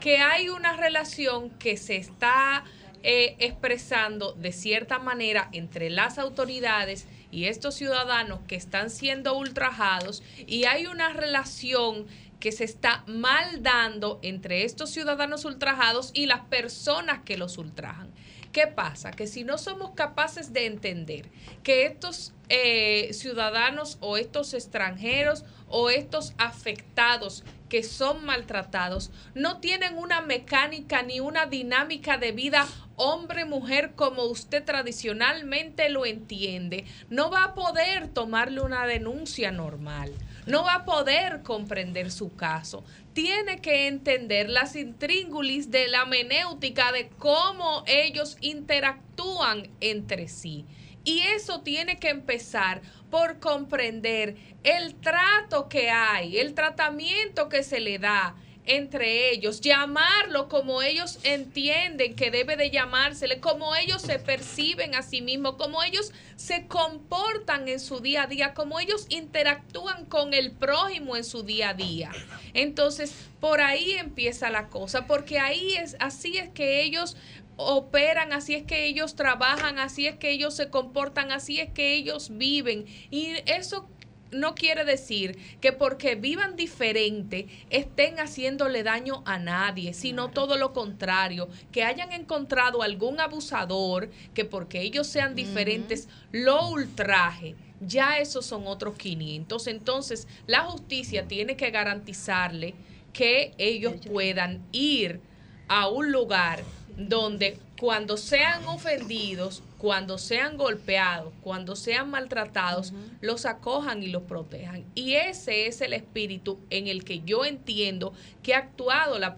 Que 0.00 0.18
hay 0.18 0.48
una 0.48 0.76
relación 0.76 1.50
que 1.50 1.76
se 1.76 1.96
está 1.96 2.64
eh, 3.02 3.34
expresando 3.40 4.32
de 4.32 4.52
cierta 4.52 4.98
manera 4.98 5.48
entre 5.52 5.90
las 5.90 6.18
autoridades 6.18 7.06
y 7.32 7.46
estos 7.46 7.74
ciudadanos 7.74 8.40
que 8.46 8.54
están 8.54 8.90
siendo 8.90 9.36
ultrajados 9.36 10.22
y 10.46 10.64
hay 10.64 10.86
una 10.86 11.12
relación 11.12 12.06
que 12.38 12.52
se 12.52 12.64
está 12.64 13.02
mal 13.06 13.62
dando 13.62 14.20
entre 14.22 14.64
estos 14.64 14.90
ciudadanos 14.90 15.44
ultrajados 15.44 16.10
y 16.12 16.26
las 16.26 16.40
personas 16.40 17.20
que 17.24 17.36
los 17.36 17.58
ultrajan. 17.58 18.12
¿Qué 18.52 18.66
pasa? 18.66 19.12
Que 19.12 19.26
si 19.26 19.44
no 19.44 19.56
somos 19.56 19.92
capaces 19.92 20.52
de 20.52 20.66
entender 20.66 21.30
que 21.62 21.86
estos 21.86 22.34
eh, 22.50 23.08
ciudadanos 23.14 23.96
o 24.00 24.18
estos 24.18 24.52
extranjeros 24.52 25.46
o 25.68 25.88
estos 25.88 26.34
afectados 26.36 27.44
que 27.70 27.82
son 27.82 28.26
maltratados 28.26 29.10
no 29.34 29.58
tienen 29.60 29.96
una 29.96 30.20
mecánica 30.20 31.02
ni 31.02 31.20
una 31.20 31.46
dinámica 31.46 32.18
de 32.18 32.32
vida 32.32 32.68
hombre-mujer 32.96 33.92
como 33.96 34.24
usted 34.24 34.62
tradicionalmente 34.64 35.88
lo 35.88 36.04
entiende, 36.04 36.84
no 37.08 37.30
va 37.30 37.44
a 37.44 37.54
poder 37.54 38.08
tomarle 38.08 38.60
una 38.60 38.86
denuncia 38.86 39.50
normal, 39.50 40.12
no 40.46 40.62
va 40.64 40.74
a 40.74 40.84
poder 40.84 41.42
comprender 41.42 42.10
su 42.10 42.36
caso. 42.36 42.84
Tiene 43.12 43.60
que 43.60 43.88
entender 43.88 44.48
las 44.48 44.74
intríngulis 44.74 45.70
de 45.70 45.88
la 45.88 46.06
menéutica 46.06 46.92
de 46.92 47.08
cómo 47.18 47.84
ellos 47.86 48.38
interactúan 48.40 49.68
entre 49.80 50.28
sí. 50.28 50.64
Y 51.04 51.20
eso 51.20 51.60
tiene 51.62 51.98
que 51.98 52.08
empezar 52.08 52.80
por 53.10 53.38
comprender 53.38 54.36
el 54.62 54.94
trato 54.94 55.68
que 55.68 55.90
hay, 55.90 56.38
el 56.38 56.54
tratamiento 56.54 57.48
que 57.48 57.62
se 57.62 57.80
le 57.80 57.98
da 57.98 58.36
entre 58.64 59.30
ellos, 59.30 59.60
llamarlo 59.60 60.48
como 60.48 60.82
ellos 60.82 61.18
entienden 61.24 62.14
que 62.14 62.30
debe 62.30 62.56
de 62.56 62.70
llamársele, 62.70 63.40
como 63.40 63.74
ellos 63.74 64.02
se 64.02 64.18
perciben 64.20 64.94
a 64.94 65.02
sí 65.02 65.20
mismos, 65.20 65.56
como 65.56 65.82
ellos 65.82 66.12
se 66.36 66.66
comportan 66.68 67.66
en 67.68 67.80
su 67.80 68.00
día 68.00 68.22
a 68.22 68.26
día, 68.26 68.54
como 68.54 68.78
ellos 68.78 69.06
interactúan 69.08 70.06
con 70.06 70.32
el 70.32 70.52
prójimo 70.52 71.16
en 71.16 71.24
su 71.24 71.42
día 71.42 71.70
a 71.70 71.74
día. 71.74 72.12
Entonces, 72.54 73.14
por 73.40 73.60
ahí 73.60 73.92
empieza 73.92 74.48
la 74.50 74.68
cosa, 74.68 75.06
porque 75.06 75.40
ahí 75.40 75.74
es 75.74 75.96
así 75.98 76.38
es 76.38 76.48
que 76.50 76.82
ellos 76.82 77.16
operan, 77.56 78.32
así 78.32 78.54
es 78.54 78.62
que 78.62 78.86
ellos 78.86 79.16
trabajan, 79.16 79.78
así 79.78 80.06
es 80.06 80.16
que 80.16 80.30
ellos 80.30 80.54
se 80.54 80.70
comportan, 80.70 81.32
así 81.32 81.60
es 81.60 81.70
que 81.70 81.94
ellos 81.94 82.30
viven. 82.36 82.86
Y 83.10 83.34
eso 83.46 83.88
no 84.32 84.54
quiere 84.54 84.84
decir 84.84 85.38
que 85.60 85.72
porque 85.72 86.14
vivan 86.14 86.56
diferente 86.56 87.46
estén 87.70 88.18
haciéndole 88.18 88.82
daño 88.82 89.22
a 89.26 89.38
nadie, 89.38 89.94
sino 89.94 90.30
todo 90.30 90.56
lo 90.56 90.72
contrario, 90.72 91.48
que 91.70 91.84
hayan 91.84 92.12
encontrado 92.12 92.82
algún 92.82 93.20
abusador 93.20 94.10
que 94.34 94.44
porque 94.44 94.80
ellos 94.80 95.06
sean 95.06 95.34
diferentes 95.34 96.08
lo 96.32 96.68
ultraje. 96.68 97.54
Ya 97.80 98.18
esos 98.18 98.46
son 98.46 98.66
otros 98.66 98.96
500. 98.96 99.66
Entonces, 99.66 100.28
la 100.46 100.60
justicia 100.60 101.26
tiene 101.26 101.56
que 101.56 101.70
garantizarle 101.70 102.74
que 103.12 103.54
ellos 103.58 103.94
puedan 104.10 104.64
ir 104.72 105.20
a 105.68 105.88
un 105.88 106.12
lugar 106.12 106.62
donde 106.96 107.58
cuando 107.78 108.16
sean 108.16 108.64
ofendidos 108.66 109.62
cuando 109.82 110.16
sean 110.16 110.56
golpeados, 110.58 111.34
cuando 111.40 111.74
sean 111.74 112.08
maltratados, 112.08 112.92
los 113.20 113.46
acojan 113.46 114.00
y 114.04 114.10
los 114.10 114.22
protejan. 114.22 114.84
Y 114.94 115.14
ese 115.14 115.66
es 115.66 115.80
el 115.80 115.92
espíritu 115.92 116.60
en 116.70 116.86
el 116.86 117.02
que 117.02 117.22
yo 117.22 117.44
entiendo 117.44 118.12
que 118.44 118.54
ha 118.54 118.58
actuado 118.58 119.18
la, 119.18 119.34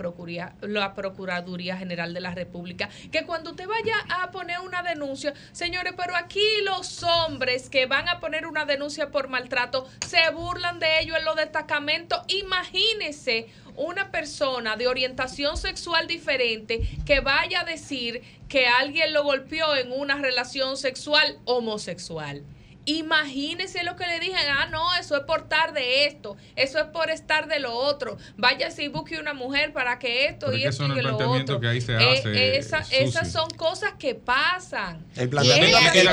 la 0.61 0.95
Procuraduría 0.95 1.79
General 1.79 2.13
de 2.13 2.21
la 2.21 2.33
República. 2.33 2.91
Que 3.11 3.25
cuando 3.25 3.53
usted 3.53 3.67
vaya 3.67 3.95
a 4.21 4.31
poner 4.33 4.61
una 4.61 4.83
denuncia, 4.83 5.33
señores, 5.53 5.95
pero 5.97 6.15
aquí 6.15 6.45
los 6.63 7.03
hombres 7.05 7.71
que 7.71 7.87
van 7.87 8.11
a 8.11 8.21
poner 8.21 8.47
una 8.47 8.67
denuncia 8.67 9.11
por 9.11 9.29
maltrato 9.29 9.89
se 10.07 10.31
burlan 10.31 10.79
de 10.79 11.01
ellos 11.01 11.17
en 11.17 11.25
los 11.25 11.37
destacamentos. 11.37 12.21
Imagínese 12.29 13.47
una 13.77 14.11
persona 14.11 14.77
de 14.77 14.87
orientación 14.87 15.57
sexual 15.57 16.07
diferente 16.07 16.89
que 17.05 17.21
vaya 17.21 17.61
a 17.61 17.65
decir 17.65 18.23
que 18.49 18.67
alguien 18.67 19.13
lo 19.13 19.25
golpeó 19.25 19.75
en 19.77 19.93
una 19.93 20.17
relación 20.17 20.77
sexual 20.77 21.39
homosexual. 21.45 22.43
Imagínese 22.87 23.83
lo 23.83 23.97
que 23.97 24.07
le 24.07 24.21
dije, 24.21 24.37
ah, 24.51 24.67
no, 24.71 24.95
eso 25.01 25.17
es 25.17 25.23
por 25.23 25.41
estar 25.41 25.73
de 25.73 26.07
esto, 26.07 26.37
eso 26.55 26.79
es 26.79 26.85
por 26.87 27.11
estar 27.11 27.49
de 27.49 27.59
lo 27.59 27.75
otro. 27.75 28.19
Vaya 28.37 28.71
si 28.71 28.89
busque 28.89 29.19
una 29.19 29.33
mujer 29.33 29.73
para 29.73 29.99
que 29.99 30.27
esto 30.27 30.53
y 30.53 30.65
esto 30.65 30.85
y 30.87 31.01
lo 31.01 31.17
otro. 31.17 31.61
Que 31.61 31.69
ahí 31.69 31.81
se 31.81 31.95
eh, 31.95 32.59
hace 32.59 33.05
esas 33.05 33.33
son 33.33 33.49
cosas 33.51 33.95
que 33.99 34.15
pasan. 34.15 35.05
El 35.17 35.29
planteamiento, 35.29 35.79
que, 35.93 36.01
el 36.01 36.09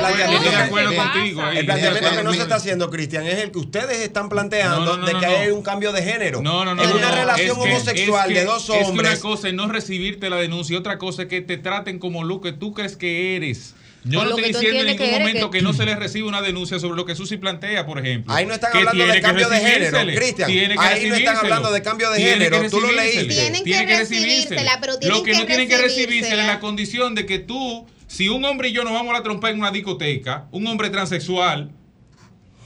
planteamiento 1.65 2.09
que 2.11 2.24
no 2.24 2.34
se 2.34 2.41
está 2.41 2.55
haciendo, 2.55 2.89
Cristian, 2.89 3.28
es 3.28 3.39
el 3.39 3.51
que 3.51 3.59
ustedes 3.59 3.99
están 3.99 4.30
planteando 4.30 4.97
de 4.97 5.13
que 5.17 5.26
hay 5.26 5.49
un 5.49 5.63
cambio 5.63 5.91
de 5.91 6.03
género. 6.03 6.41
No, 6.41 6.63
no, 6.63 6.76
no. 6.76 6.84
En 6.84 6.91
una 6.91 7.11
relación 7.11 7.59
homosexual 7.59 8.34
de 8.34 8.45
dos 8.45 8.69
hombres. 8.69 9.11
Es 9.11 9.24
una 9.24 9.30
cosa 9.30 9.47
es 9.49 9.53
no 9.53 9.67
recibirte 9.67 10.30
la 10.30 10.38
denuncia, 10.38 10.78
otra 10.78 10.97
cosa 10.97 11.24
es 11.24 11.28
que 11.28 11.41
te 11.41 11.57
traten 11.57 11.99
como 11.99 12.24
lo 12.24 12.41
que 12.41 12.53
tú 12.53 12.74
crees 12.74 12.95
que 12.95 13.36
eres. 13.36 13.76
Yo 14.03 14.23
no 14.23 14.29
estoy 14.29 14.45
diciendo 14.45 14.79
en 14.81 14.87
ningún 14.87 15.11
momento 15.11 15.51
que... 15.51 15.61
no 15.61 15.73
se 15.73 15.85
le 15.85 15.95
reciba 15.95 16.27
una 16.27 16.41
denuncia 16.41 16.79
sobre 16.79 16.95
lo 16.95 17.05
que 17.05 17.15
Susi 17.15 17.37
plantea, 17.37 17.85
por 17.85 17.99
ejemplo. 17.99 18.33
Ahí 18.33 18.45
no 18.45 18.53
están 18.53 18.75
hablando 18.75 19.05
de 19.05 19.21
cambio 19.21 19.49
de 19.49 19.59
género, 19.59 19.99
Cristian. 20.15 20.49
Ahí 20.79 21.07
no 21.07 21.15
están 21.15 21.37
hablando 21.37 21.71
de 21.71 21.81
cambio 21.81 22.09
de 22.09 22.21
género. 22.21 22.69
Tú 22.69 22.81
lo 22.81 22.91
leíste. 22.91 23.25
Tienen 23.25 23.63
que, 23.63 23.85
que 23.85 23.97
recibírsela, 23.97 24.79
pero 24.81 24.97
tienen 24.97 25.17
Lo 25.17 25.23
que, 25.23 25.33
no 25.33 25.45
tienen 25.45 25.67
que 25.67 25.77
recibírsela 25.77 26.41
es 26.41 26.47
la 26.47 26.59
condición 26.59 27.15
de 27.15 27.25
que 27.25 27.39
tú, 27.39 27.85
si 28.07 28.29
un 28.29 28.43
hombre 28.45 28.69
y 28.69 28.71
yo 28.71 28.83
nos 28.83 28.93
vamos 28.93 29.11
a 29.11 29.17
la 29.17 29.23
trompa 29.23 29.49
en 29.49 29.59
una 29.59 29.71
discoteca, 29.71 30.47
un 30.51 30.65
hombre 30.67 30.89
transexual 30.89 31.71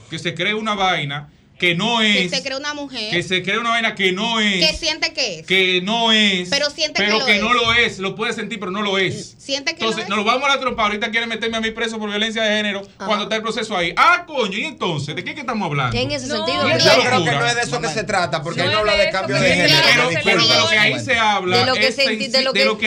que 0.08 0.18
se 0.18 0.34
cree 0.34 0.54
una 0.54 0.74
vaina 0.74 1.30
que 1.58 1.74
no 1.74 2.02
es. 2.02 2.30
Que 2.30 2.36
se 2.36 2.42
cree 2.42 2.56
una 2.56 2.74
mujer. 2.74 3.10
Que 3.10 3.22
se 3.22 3.42
cree 3.42 3.58
una 3.58 3.70
vaina 3.70 3.94
que 3.94 4.12
no 4.12 4.40
es. 4.40 4.66
Que 4.66 4.76
siente 4.76 5.12
que 5.12 5.40
es. 5.40 5.46
Que 5.46 5.80
no 5.82 6.12
es. 6.12 6.48
Pero 6.50 6.70
siente 6.70 7.02
pero 7.02 7.24
que, 7.24 7.34
que 7.34 7.38
no 7.40 7.54
lo 7.54 7.72
es. 7.72 7.98
Lo 7.98 8.14
puede 8.14 8.32
sentir, 8.32 8.60
pero 8.60 8.70
no 8.70 8.82
lo 8.82 8.98
es. 8.98 9.36
Siente 9.38 9.74
que 9.74 9.82
entonces, 9.84 10.08
lo 10.08 10.16
nos 10.16 10.24
vamos 10.24 10.44
a 10.48 10.54
la 10.54 10.60
trompa. 10.60 10.84
Ahorita 10.84 11.10
quiere 11.10 11.26
meterme 11.26 11.56
a 11.56 11.60
mí 11.60 11.70
preso 11.70 11.98
por 11.98 12.10
violencia 12.10 12.42
de 12.42 12.56
género 12.56 12.82
cuando 12.98 13.24
está 13.24 13.36
el 13.36 13.42
proceso 13.42 13.76
ahí. 13.76 13.94
Ah, 13.96 14.24
coño, 14.26 14.58
¿y 14.58 14.64
entonces? 14.64 15.16
¿De 15.16 15.24
qué 15.24 15.34
que 15.34 15.40
estamos 15.40 15.66
hablando? 15.66 15.96
en 15.96 16.10
ese 16.10 16.26
sentido? 16.26 16.68
Yo 16.68 17.02
creo 17.02 17.24
que 17.24 17.30
no 17.30 17.46
es 17.46 17.54
de 17.54 17.60
eso 17.62 17.80
que 17.80 17.88
se 17.88 18.04
trata, 18.04 18.42
porque 18.42 18.62
ahí 18.62 18.70
no 18.70 18.78
habla 18.78 18.96
de 18.96 19.10
cambio 19.10 19.36
de 19.36 19.54
género. 19.54 20.10
Pero, 20.24 20.46
de 20.46 20.56
lo 20.56 20.68
que 20.68 20.78
ahí 20.78 21.00
se 21.00 21.16
habla. 21.16 21.58
De 21.58 21.66
lo 21.66 21.74
que, 21.74 21.90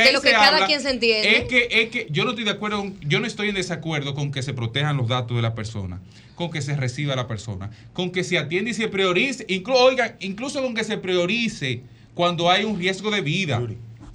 de 0.04 0.12
lo 0.14 0.22
que, 0.22 0.32
cada 0.32 0.66
quien 0.66 0.82
se 0.82 0.92
entiende. 0.92 1.38
Es 1.38 1.44
que, 1.46 1.68
es 1.72 1.90
que 1.90 2.08
yo 2.10 2.24
no 2.24 2.32
estoy 2.32 2.46
de 2.46 2.52
acuerdo, 2.52 2.86
yo 3.02 3.20
no 3.20 3.28
estoy 3.28 3.50
en 3.50 3.56
desacuerdo 3.56 4.14
con 4.14 4.32
que 4.32 4.44
se 4.44 4.54
protejan 4.54 4.98
los 4.98 5.08
datos 5.08 5.36
de 5.36 5.42
la 5.42 5.56
persona 5.56 6.00
con 6.40 6.52
que 6.52 6.62
se 6.62 6.74
reciba 6.74 7.18
la 7.18 7.28
persona, 7.28 7.70
con 7.92 8.12
que 8.12 8.24
se 8.24 8.38
atiende 8.38 8.59
y 8.68 8.74
se 8.74 8.88
priorice, 8.88 9.46
oigan, 9.68 10.16
incluso 10.20 10.62
con 10.62 10.74
que 10.74 10.84
se 10.84 10.98
priorice 10.98 11.82
cuando 12.14 12.50
hay 12.50 12.66
un 12.66 12.78
riesgo 12.78 13.12
de 13.12 13.22
vida. 13.22 13.62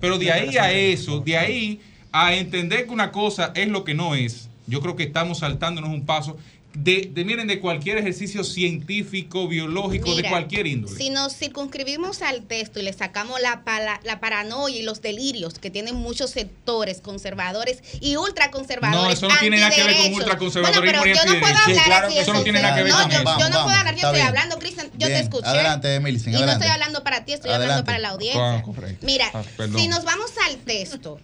Pero 0.01 0.19
de 0.19 0.31
ahí 0.31 0.57
a 0.57 0.73
eso, 0.73 1.21
de 1.21 1.37
ahí 1.37 1.81
a 2.13 2.35
entender 2.35 2.87
que 2.87 2.93
una 2.93 3.11
cosa 3.11 3.53
es 3.55 3.69
lo 3.69 3.85
que 3.85 3.95
no 3.95 4.15
es, 4.15 4.49
yo 4.67 4.81
creo 4.81 4.97
que 4.97 5.05
estamos 5.05 5.39
saltándonos 5.39 5.91
un 5.91 6.07
paso 6.07 6.37
de, 6.75 7.11
de, 7.13 7.25
miren, 7.25 7.47
de 7.47 7.61
cualquier 7.61 7.99
ejercicio 7.99 8.45
científico, 8.45 9.49
biológico, 9.49 10.15
de 10.15 10.29
cualquier 10.29 10.67
índole. 10.67 10.97
Si 10.97 11.11
nos 11.11 11.37
circunscribimos 11.37 12.23
al 12.23 12.43
texto 12.43 12.81
y 12.81 12.83
le 12.83 12.93
sacamos 12.93 13.41
la, 13.41 13.63
la 14.03 14.21
paranoia 14.21 14.77
y 14.77 14.83
los 14.83 15.01
delirios 15.01 15.59
que 15.59 15.71
tienen 15.71 15.95
muchos 15.95 16.31
sectores 16.31 17.01
conservadores 17.01 17.83
y 18.01 18.17
ultraconservadores. 18.17 19.05
No, 19.05 19.11
eso 19.11 19.29
no 19.29 19.39
tiene 19.41 19.59
nada 19.59 19.75
que 19.75 19.85
ver 19.85 19.97
con 19.97 20.15
ultraconservadorismo 20.15 20.85
bueno, 20.85 21.03
pero 21.03 21.15
yo 21.15 21.33
no 21.33 21.41
puedo 21.41 21.57
hablar 21.57 21.85
claro 21.85 22.09
eso 22.09 22.33
no 22.33 22.43
tiene 22.43 22.63
nada 22.63 22.75
que 22.75 22.83
ver 22.83 22.93
no, 22.93 23.03
con 23.03 23.11
yo, 23.11 23.19
no 23.49 23.65
puedo 23.65 23.77
hablar, 23.77 23.95
yo 23.97 24.09
estoy 24.09 24.21
hablando, 24.21 24.59
Cristian, 24.59 24.91
yo 24.97 25.07
te 25.07 25.21
escuché. 25.21 25.47
Adelante, 25.47 25.95
Emily, 25.95 26.21
Y 26.27 26.31
no 26.31 26.51
estoy 26.51 26.69
hablando 26.69 27.05
para 27.05 27.25
ti, 27.25 27.33
estoy 27.33 27.51
hablando 27.53 27.85
para 27.85 27.99
la 27.99 28.11
audiencia. 28.11 28.65
Mira, 29.03 29.31
ah, 29.33 29.43
si 29.77 29.89
nos 29.89 30.05
vamos 30.05 30.31
al 30.47 30.57
texto 30.57 31.19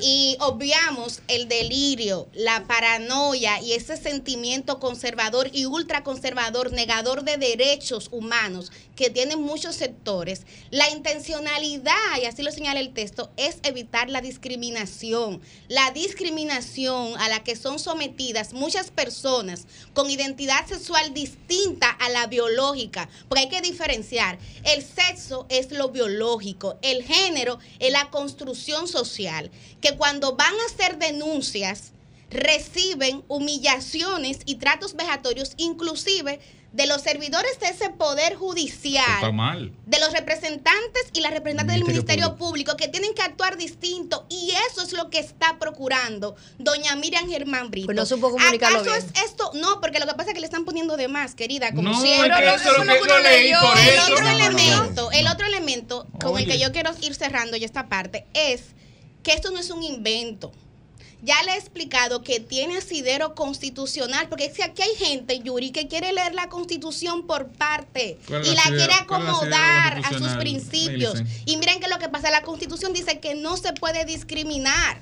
y 0.00 0.36
obviamos 0.40 1.20
el 1.28 1.48
delirio, 1.48 2.28
la 2.34 2.64
paranoia 2.64 3.60
y 3.60 3.72
ese 3.72 3.96
sentimiento 3.96 4.78
conservador 4.82 5.48
y 5.52 5.64
ultraconservador, 5.64 6.72
negador 6.72 7.22
de 7.22 7.36
derechos 7.36 8.08
humanos 8.10 8.72
que 8.96 9.10
tienen 9.10 9.40
muchos 9.40 9.76
sectores, 9.76 10.42
la 10.72 10.90
intencionalidad, 10.90 12.18
y 12.20 12.24
así 12.24 12.42
lo 12.42 12.50
señala 12.50 12.80
el 12.80 12.92
texto, 12.92 13.30
es 13.36 13.58
evitar 13.62 14.10
la 14.10 14.20
discriminación. 14.20 15.40
La 15.68 15.92
discriminación 15.92 17.16
a 17.18 17.28
la 17.28 17.44
que 17.44 17.54
son 17.54 17.78
sometidas 17.78 18.54
muchas 18.54 18.90
personas 18.90 19.68
con 19.94 20.10
identidad 20.10 20.66
sexual 20.66 21.14
distinta 21.14 21.88
a 21.88 22.08
la 22.08 22.26
biológica, 22.26 23.08
porque 23.28 23.44
hay 23.44 23.48
que 23.50 23.60
diferenciar. 23.60 24.36
El 24.64 24.82
sexo 24.82 25.46
es 25.48 25.70
lo 25.70 25.90
biológico, 25.90 26.76
el 26.82 27.04
género 27.04 27.60
es 27.78 27.92
la 27.92 28.10
construcción 28.10 28.88
social, 28.88 29.48
que 29.80 29.96
cuando 29.96 30.34
van 30.34 30.54
a 30.54 30.66
hacer 30.66 30.98
denuncias, 30.98 31.92
reciben 32.32 33.24
humillaciones 33.28 34.38
y 34.46 34.56
tratos 34.56 34.94
vejatorios, 34.94 35.52
inclusive 35.56 36.40
de 36.72 36.86
los 36.86 37.02
servidores 37.02 37.58
de 37.60 37.68
ese 37.68 37.90
poder 37.90 38.34
judicial, 38.34 39.20
de 39.84 40.00
los 40.00 40.12
representantes 40.12 41.04
y 41.12 41.20
las 41.20 41.32
representantes 41.32 41.76
del 41.76 41.84
Ministerio 41.84 42.36
Público. 42.36 42.76
que 42.76 42.88
tienen 42.88 43.14
que 43.14 43.22
actuar 43.22 43.56
distinto 43.56 44.26
y 44.30 44.52
eso 44.70 44.82
es 44.82 44.92
lo 44.92 45.10
que 45.10 45.18
está 45.18 45.58
procurando 45.58 46.34
doña 46.58 46.96
Miriam 46.96 47.28
Germán 47.28 47.70
Brito. 47.70 47.86
Pues 47.86 47.96
no 47.96 48.06
supo 48.06 48.30
comunicarlo 48.30 48.80
¿Acaso 48.80 48.96
bien. 48.96 49.12
es 49.14 49.24
esto? 49.24 49.50
No, 49.54 49.80
porque 49.80 49.98
lo 49.98 50.06
que 50.06 50.14
pasa 50.14 50.30
es 50.30 50.34
que 50.34 50.40
le 50.40 50.46
están 50.46 50.64
poniendo 50.64 50.96
de 50.96 51.08
más, 51.08 51.34
querida, 51.34 51.72
como 51.74 51.90
no, 51.90 52.00
siempre. 52.00 52.54
Es 52.54 52.62
que 52.62 52.68
eso 52.68 52.82
que 52.82 53.08
yo 53.08 53.18
leí 53.18 53.52
por 53.52 53.78
el 53.78 53.88
eso. 53.88 54.12
otro 54.14 54.28
elemento, 54.28 55.10
el 55.12 55.26
otro 55.26 55.46
elemento 55.46 56.06
con 56.20 56.38
el 56.38 56.46
que 56.46 56.58
yo 56.58 56.72
quiero 56.72 56.90
ir 57.02 57.14
cerrando 57.14 57.56
ya 57.56 57.66
esta 57.66 57.88
parte 57.88 58.26
es 58.32 58.62
que 59.22 59.32
esto 59.32 59.50
no 59.50 59.58
es 59.58 59.70
un 59.70 59.82
invento 59.82 60.52
ya 61.22 61.40
le 61.44 61.52
he 61.52 61.56
explicado 61.56 62.22
que 62.22 62.40
tiene 62.40 62.76
asidero 62.78 63.34
constitucional, 63.34 64.28
porque 64.28 64.46
es 64.46 64.52
que 64.54 64.64
aquí 64.64 64.82
hay 64.82 64.94
gente, 64.96 65.38
Yuri, 65.40 65.70
que 65.70 65.86
quiere 65.88 66.12
leer 66.12 66.34
la 66.34 66.48
constitución 66.48 67.26
por 67.26 67.48
parte 67.48 68.18
y 68.28 68.54
la 68.54 68.62
quiere 68.64 68.92
acomodar 68.94 69.98
a 70.04 70.10
sus 70.18 70.32
principios. 70.32 71.22
Y 71.46 71.56
miren 71.58 71.80
que 71.80 71.88
lo 71.88 71.98
que 71.98 72.08
pasa, 72.08 72.30
la 72.30 72.42
constitución 72.42 72.92
dice 72.92 73.20
que 73.20 73.34
no 73.34 73.56
se 73.56 73.72
puede 73.72 74.04
discriminar. 74.04 75.00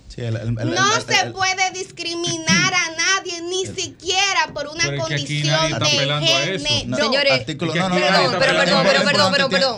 no 0.65 1.01
se 1.01 1.31
puede 1.33 1.71
discriminar 1.73 2.75
a 2.75 2.91
nadie, 2.97 3.41
ni 3.43 3.65
siquiera 3.67 4.51
por 4.53 4.69
una 4.69 4.85
condición 4.97 5.71
de 5.79 5.87
género. 5.87 6.21
Señores, 6.97 7.47
no, 7.79 7.89
no, 7.89 7.99
no, 8.33 8.39
pero 8.39 8.53
perdón, 8.59 8.85
pero 8.87 9.05
perdón, 9.05 9.33
pero 9.33 9.49
perdón. 9.49 9.77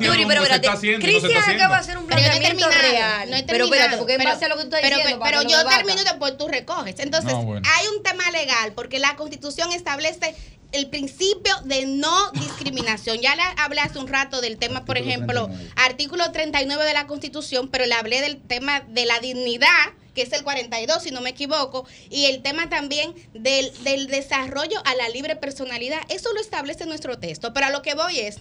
Yuri, 0.00 0.24
pero 0.26 0.42
espérate, 0.42 0.68
Cristian 1.00 1.42
acaba 1.50 1.74
de 1.76 1.80
hacer 1.80 1.98
un 1.98 2.06
planteamiento 2.06 2.68
real. 2.70 3.28
Pero 3.46 3.64
espérate, 3.64 3.96
porque 3.98 4.14
en 4.14 4.24
base 4.24 4.44
a 4.44 4.48
lo 4.48 4.56
que 4.56 4.62
tú 4.64 4.76
estás 4.76 4.82
diciendo, 5.04 5.20
pero 5.30 5.42
yo 5.42 5.66
termino 5.66 6.00
y 6.00 6.04
después 6.04 6.36
tú 6.36 6.48
recoges. 6.48 6.98
Entonces, 6.98 7.32
hay 7.32 7.86
un 7.96 8.02
tema 8.02 8.30
legal 8.30 8.72
porque 8.74 8.98
la 8.98 9.16
Constitución 9.16 9.72
establece 9.72 10.34
el 10.72 10.88
principio 10.88 11.54
de 11.64 11.86
no 11.86 12.30
discriminación. 12.32 13.18
Ya 13.18 13.34
le 13.34 13.42
hablé 13.56 13.80
hace 13.80 13.98
un 13.98 14.08
rato 14.08 14.40
del 14.40 14.58
tema, 14.58 14.84
por 14.84 14.98
ejemplo, 14.98 15.48
artículo 15.76 16.30
39 16.30 16.84
de 16.84 16.92
la 16.92 17.06
Constitución, 17.06 17.68
pero 17.68 17.86
le 17.86 17.94
hablé 17.94 18.20
del 18.20 18.40
tema 18.40 18.80
de 18.80 19.06
la 19.06 19.18
dignidad 19.20 19.92
que 20.14 20.24
es 20.24 20.32
el 20.32 20.42
42, 20.42 21.00
si 21.00 21.12
no 21.12 21.20
me 21.20 21.30
equivoco, 21.30 21.86
y 22.10 22.24
el 22.24 22.42
tema 22.42 22.68
también 22.68 23.14
del, 23.34 23.72
del 23.84 24.08
desarrollo 24.08 24.82
a 24.84 24.96
la 24.96 25.08
libre 25.10 25.36
personalidad. 25.36 26.00
Eso 26.08 26.32
lo 26.32 26.40
establece 26.40 26.86
nuestro 26.86 27.20
texto, 27.20 27.54
pero 27.54 27.66
a 27.66 27.70
lo 27.70 27.82
que 27.82 27.94
voy 27.94 28.18
es 28.18 28.40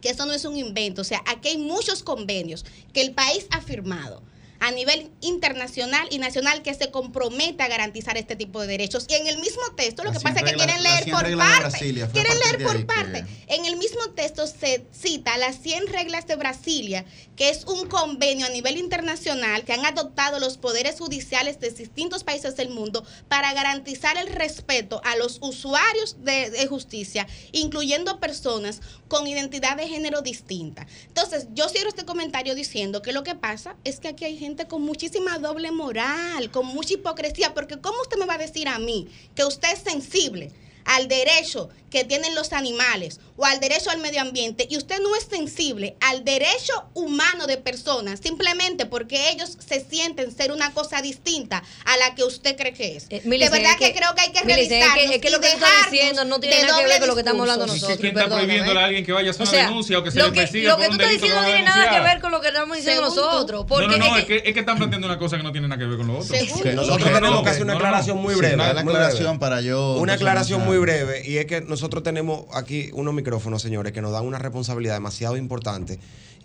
que 0.00 0.10
eso 0.10 0.26
no 0.26 0.32
es 0.32 0.44
un 0.44 0.56
invento, 0.56 1.02
o 1.02 1.04
sea, 1.04 1.22
aquí 1.26 1.50
hay 1.50 1.58
muchos 1.58 2.02
convenios 2.02 2.64
que 2.92 3.02
el 3.02 3.12
país 3.12 3.46
ha 3.50 3.60
firmado 3.60 4.20
a 4.62 4.70
nivel 4.70 5.10
internacional 5.20 6.06
y 6.12 6.18
nacional 6.18 6.62
que 6.62 6.72
se 6.72 6.92
comprometa 6.92 7.64
a 7.64 7.68
garantizar 7.68 8.16
este 8.16 8.36
tipo 8.36 8.60
de 8.60 8.68
derechos. 8.68 9.06
Y 9.08 9.14
en 9.14 9.26
el 9.26 9.38
mismo 9.38 9.62
texto, 9.76 10.04
lo 10.04 10.12
que 10.12 10.20
pasa 10.20 10.38
es 10.38 10.44
que 10.44 10.54
quieren 10.54 10.80
leer 10.84 11.10
por 11.10 11.36
parte. 11.36 11.78
Quieren 11.80 12.38
leer 12.38 12.62
por 12.62 12.86
parte. 12.86 13.26
En 13.48 13.64
el 13.64 13.74
mismo 13.74 14.10
texto 14.14 14.46
se 14.46 14.86
cita 14.92 15.36
las 15.36 15.60
100 15.60 15.88
reglas 15.88 16.28
de 16.28 16.36
Brasilia, 16.36 17.04
que 17.34 17.50
es 17.50 17.64
un 17.64 17.88
convenio 17.88 18.46
a 18.46 18.50
nivel 18.50 18.76
internacional 18.76 19.64
que 19.64 19.72
han 19.72 19.84
adoptado 19.84 20.38
los 20.38 20.58
poderes 20.58 21.00
judiciales 21.00 21.58
de 21.58 21.70
distintos 21.70 22.22
países 22.22 22.54
del 22.54 22.68
mundo 22.68 23.04
para 23.26 23.52
garantizar 23.54 24.16
el 24.16 24.28
respeto 24.28 25.00
a 25.02 25.16
los 25.16 25.38
usuarios 25.42 26.22
de, 26.22 26.50
de 26.50 26.68
justicia, 26.68 27.26
incluyendo 27.50 28.20
personas 28.20 28.80
con 29.08 29.26
identidad 29.26 29.76
de 29.76 29.88
género 29.88 30.22
distinta. 30.22 30.86
Entonces, 31.08 31.48
yo 31.52 31.68
cierro 31.68 31.88
este 31.88 32.04
comentario 32.04 32.54
diciendo 32.54 33.02
que 33.02 33.12
lo 33.12 33.24
que 33.24 33.34
pasa 33.34 33.74
es 33.82 33.98
que 33.98 34.06
aquí 34.06 34.24
hay 34.24 34.38
gente 34.38 34.51
con 34.68 34.82
muchísima 34.82 35.38
doble 35.38 35.70
moral, 35.70 36.50
con 36.50 36.66
mucha 36.66 36.94
hipocresía, 36.94 37.54
porque 37.54 37.80
¿cómo 37.80 38.00
usted 38.02 38.18
me 38.18 38.26
va 38.26 38.34
a 38.34 38.38
decir 38.38 38.68
a 38.68 38.78
mí 38.78 39.08
que 39.34 39.44
usted 39.44 39.72
es 39.72 39.80
sensible 39.80 40.52
al 40.84 41.08
derecho 41.08 41.68
que 41.92 42.04
tienen 42.04 42.34
los 42.34 42.52
animales 42.54 43.20
o 43.36 43.44
al 43.44 43.60
derecho 43.60 43.90
al 43.90 43.98
medio 43.98 44.22
ambiente 44.22 44.66
y 44.68 44.78
usted 44.78 44.98
no 45.00 45.14
es 45.14 45.24
sensible 45.24 45.94
al 46.00 46.24
derecho 46.24 46.72
humano 46.94 47.46
de 47.46 47.58
personas 47.58 48.20
simplemente 48.20 48.86
porque 48.86 49.30
ellos 49.30 49.58
se 49.64 49.84
sienten 49.84 50.34
ser 50.34 50.52
una 50.52 50.72
cosa 50.72 51.02
distinta 51.02 51.62
a 51.84 51.96
la 51.98 52.14
que 52.14 52.24
usted 52.24 52.56
cree 52.56 52.72
que 52.72 52.96
es. 52.96 53.06
Eh, 53.10 53.20
de 53.24 53.48
verdad 53.50 53.76
que, 53.78 53.92
creo 53.92 54.14
que 54.14 54.22
hay 54.22 54.32
que 54.32 54.40
revisar 54.42 54.98
es 54.98 55.20
que, 55.20 55.30
lo 55.30 55.40
que 55.40 55.48
está 55.48 55.66
diciendo 55.84 56.24
no 56.24 56.40
tiene 56.40 56.62
nada 56.62 56.80
que 56.80 56.86
ver 56.86 56.98
con 56.98 57.08
lo 57.08 57.14
que 57.14 57.20
estamos 57.20 57.40
hablando 57.42 57.66
nosotros. 57.66 57.98
¿Quién 57.98 58.16
está 58.16 58.28
prohibiendo 58.28 58.78
a 58.78 58.84
alguien 58.84 59.04
que 59.04 59.12
vaya 59.12 59.28
a 59.28 59.30
hacer 59.32 59.48
una 59.48 59.68
denuncia 59.68 59.98
o 59.98 60.02
que 60.02 60.10
se 60.10 60.22
le 60.22 60.32
persiga 60.32 60.70
Lo 60.70 60.78
que 60.78 60.86
tú 60.86 60.92
estás 60.92 61.10
diciendo 61.10 61.40
no 61.40 61.46
tiene 61.46 61.62
nada 61.62 61.90
que 61.90 62.00
ver 62.00 62.20
con 62.20 62.32
lo 62.32 62.40
que 62.40 62.48
estamos 62.48 62.76
diciendo 62.76 63.02
nosotros. 63.02 63.66
no, 63.68 63.80
no, 63.86 63.96
no, 63.98 64.16
es 64.16 64.24
que, 64.24 64.36
es 64.36 64.54
que 64.54 64.60
están 64.60 64.78
planteando 64.78 65.06
una 65.06 65.18
cosa 65.18 65.36
que 65.36 65.42
no 65.42 65.52
tiene 65.52 65.68
nada 65.68 65.78
que 65.78 65.86
ver 65.86 65.98
con 65.98 66.06
lo 66.06 66.18
otro. 66.18 66.34
Nosotros 66.74 67.12
tenemos 67.12 67.42
que 67.42 67.50
hacer 67.50 67.62
una 67.64 67.74
aclaración 67.74 68.16
muy 68.16 68.34
breve. 68.34 68.54
Una 68.54 68.80
aclaración 68.80 69.38
para 69.38 69.60
yo. 69.60 69.96
Una 69.96 70.14
aclaración 70.14 70.64
muy 70.72 70.80
breve 70.80 71.22
y 71.28 71.36
es 71.36 71.44
que 71.44 71.60
nosotros 71.60 72.02
tenemos 72.02 72.46
aquí 72.54 72.88
unos 72.94 73.12
micrófonos, 73.12 73.60
señores, 73.60 73.92
que 73.92 74.00
nos 74.00 74.10
dan 74.10 74.24
una 74.24 74.38
responsabilidad 74.38 74.94
demasiado 74.94 75.36
importante 75.36 75.98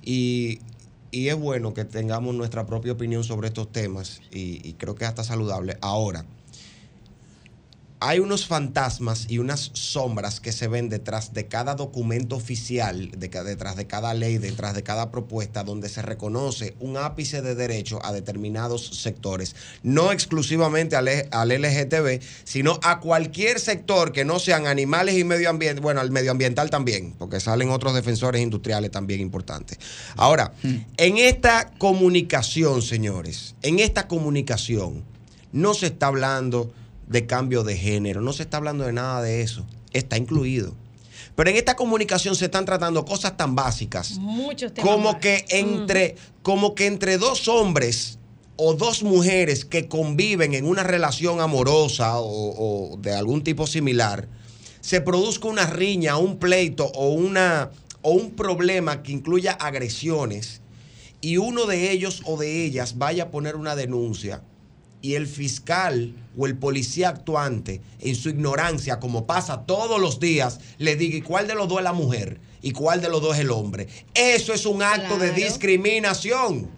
y, 0.03 0.59
es 1.13 1.35
bueno 1.35 1.73
que 1.73 1.85
tengamos 1.85 2.35
nuestra 2.35 2.67
propia 2.67 2.91
opinión 2.91 3.23
sobre 3.23 3.47
estos 3.47 3.71
temas 3.71 4.21
y, 4.29 4.67
y 4.67 4.73
creo 4.73 4.95
que 4.95 5.05
es 5.05 5.09
hasta 5.09 5.23
saludable. 5.23 5.77
Ahora, 5.81 6.25
hay 7.99 8.19
unos 8.19 8.45
fantasmas 8.45 9.25
y 9.27 9.39
unas 9.39 9.71
sombras 9.73 10.39
que 10.39 10.51
se 10.51 10.67
ven 10.67 10.87
detrás 10.87 11.33
de 11.33 11.47
cada 11.47 11.73
documento 11.73 12.35
oficial, 12.35 13.09
detrás 13.17 13.75
de 13.75 13.87
cada 13.87 14.13
ley, 14.13 14.37
detrás 14.37 14.75
de 14.75 14.83
cada 14.83 15.09
propuesta, 15.09 15.63
donde 15.63 15.89
se 15.89 16.03
reconoce 16.03 16.75
un 16.79 16.97
ápice 16.97 17.41
de 17.41 17.55
derecho 17.55 17.99
a 18.05 18.13
determinados 18.13 19.01
sectores. 19.01 19.55
No 19.81 20.11
exclusivamente 20.11 20.95
al, 20.95 21.07
al 21.31 21.49
LGTB, 21.49 22.21
sino 22.43 22.79
a 22.83 22.99
cualquier 22.99 23.59
sector 23.59 24.11
que 24.11 24.25
no 24.25 24.37
sean 24.37 24.67
animales 24.67 25.17
y 25.17 25.23
medio 25.23 25.49
ambiente, 25.49 25.81
bueno, 25.81 25.99
al 25.99 26.11
medioambiental 26.11 26.69
también, 26.69 27.15
porque 27.17 27.39
salen 27.39 27.71
otros 27.71 27.95
defensores 27.95 28.41
industriales 28.41 28.91
también 28.91 29.21
importantes. 29.21 29.79
Ahora, 30.15 30.53
hmm. 30.61 30.75
en 30.97 31.17
esta 31.17 31.71
comunicación, 31.79 32.83
señores, 32.83 33.55
en 33.63 33.79
esta 33.79 34.07
comunicación, 34.07 35.03
no 35.51 35.73
se 35.73 35.87
está 35.87 36.07
hablando 36.07 36.71
de 37.07 37.25
cambio 37.25 37.63
de 37.63 37.77
género, 37.77 38.21
no 38.21 38.33
se 38.33 38.43
está 38.43 38.57
hablando 38.57 38.85
de 38.85 38.93
nada 38.93 39.21
de 39.21 39.41
eso, 39.41 39.65
está 39.93 40.17
incluido. 40.17 40.75
Pero 41.35 41.49
en 41.49 41.55
esta 41.55 41.75
comunicación 41.75 42.35
se 42.35 42.45
están 42.45 42.65
tratando 42.65 43.05
cosas 43.05 43.37
tan 43.37 43.55
básicas 43.55 44.19
como 44.81 45.19
que 45.19 45.45
entre 45.49 46.15
como 46.41 46.73
que 46.73 46.87
entre 46.87 47.17
dos 47.17 47.47
hombres 47.47 48.17
o 48.55 48.73
dos 48.73 49.03
mujeres 49.03 49.63
que 49.63 49.87
conviven 49.87 50.55
en 50.55 50.65
una 50.65 50.83
relación 50.83 51.39
amorosa 51.39 52.19
o, 52.19 52.93
o 52.93 52.97
de 52.97 53.13
algún 53.13 53.43
tipo 53.43 53.67
similar, 53.67 54.27
se 54.81 54.99
produzca 54.99 55.47
una 55.47 55.67
riña, 55.67 56.17
un 56.17 56.39
pleito 56.39 56.85
o 56.85 57.09
una 57.09 57.69
o 58.01 58.11
un 58.11 58.31
problema 58.31 59.03
que 59.03 59.11
incluya 59.11 59.51
agresiones 59.51 60.61
y 61.21 61.37
uno 61.37 61.65
de 61.65 61.91
ellos 61.91 62.21
o 62.25 62.37
de 62.37 62.65
ellas 62.65 62.97
vaya 62.97 63.23
a 63.23 63.31
poner 63.31 63.55
una 63.55 63.75
denuncia 63.75 64.41
y 65.01 65.15
el 65.15 65.27
fiscal 65.27 66.13
o 66.37 66.47
el 66.47 66.57
policía 66.57 67.09
actuante, 67.09 67.81
en 67.99 68.15
su 68.15 68.29
ignorancia, 68.29 68.99
como 68.99 69.25
pasa 69.25 69.65
todos 69.65 69.99
los 69.99 70.19
días, 70.19 70.59
le 70.77 70.95
diga, 70.95 71.17
¿y 71.17 71.21
cuál 71.21 71.47
de 71.47 71.55
los 71.55 71.67
dos 71.67 71.79
es 71.79 71.83
la 71.83 71.93
mujer? 71.93 72.39
¿Y 72.61 72.71
cuál 72.71 73.01
de 73.01 73.09
los 73.09 73.21
dos 73.21 73.35
es 73.35 73.41
el 73.41 73.51
hombre? 73.51 73.87
Eso 74.13 74.53
es 74.53 74.65
un 74.65 74.81
acto 74.81 75.17
de 75.17 75.31
discriminación. 75.31 76.69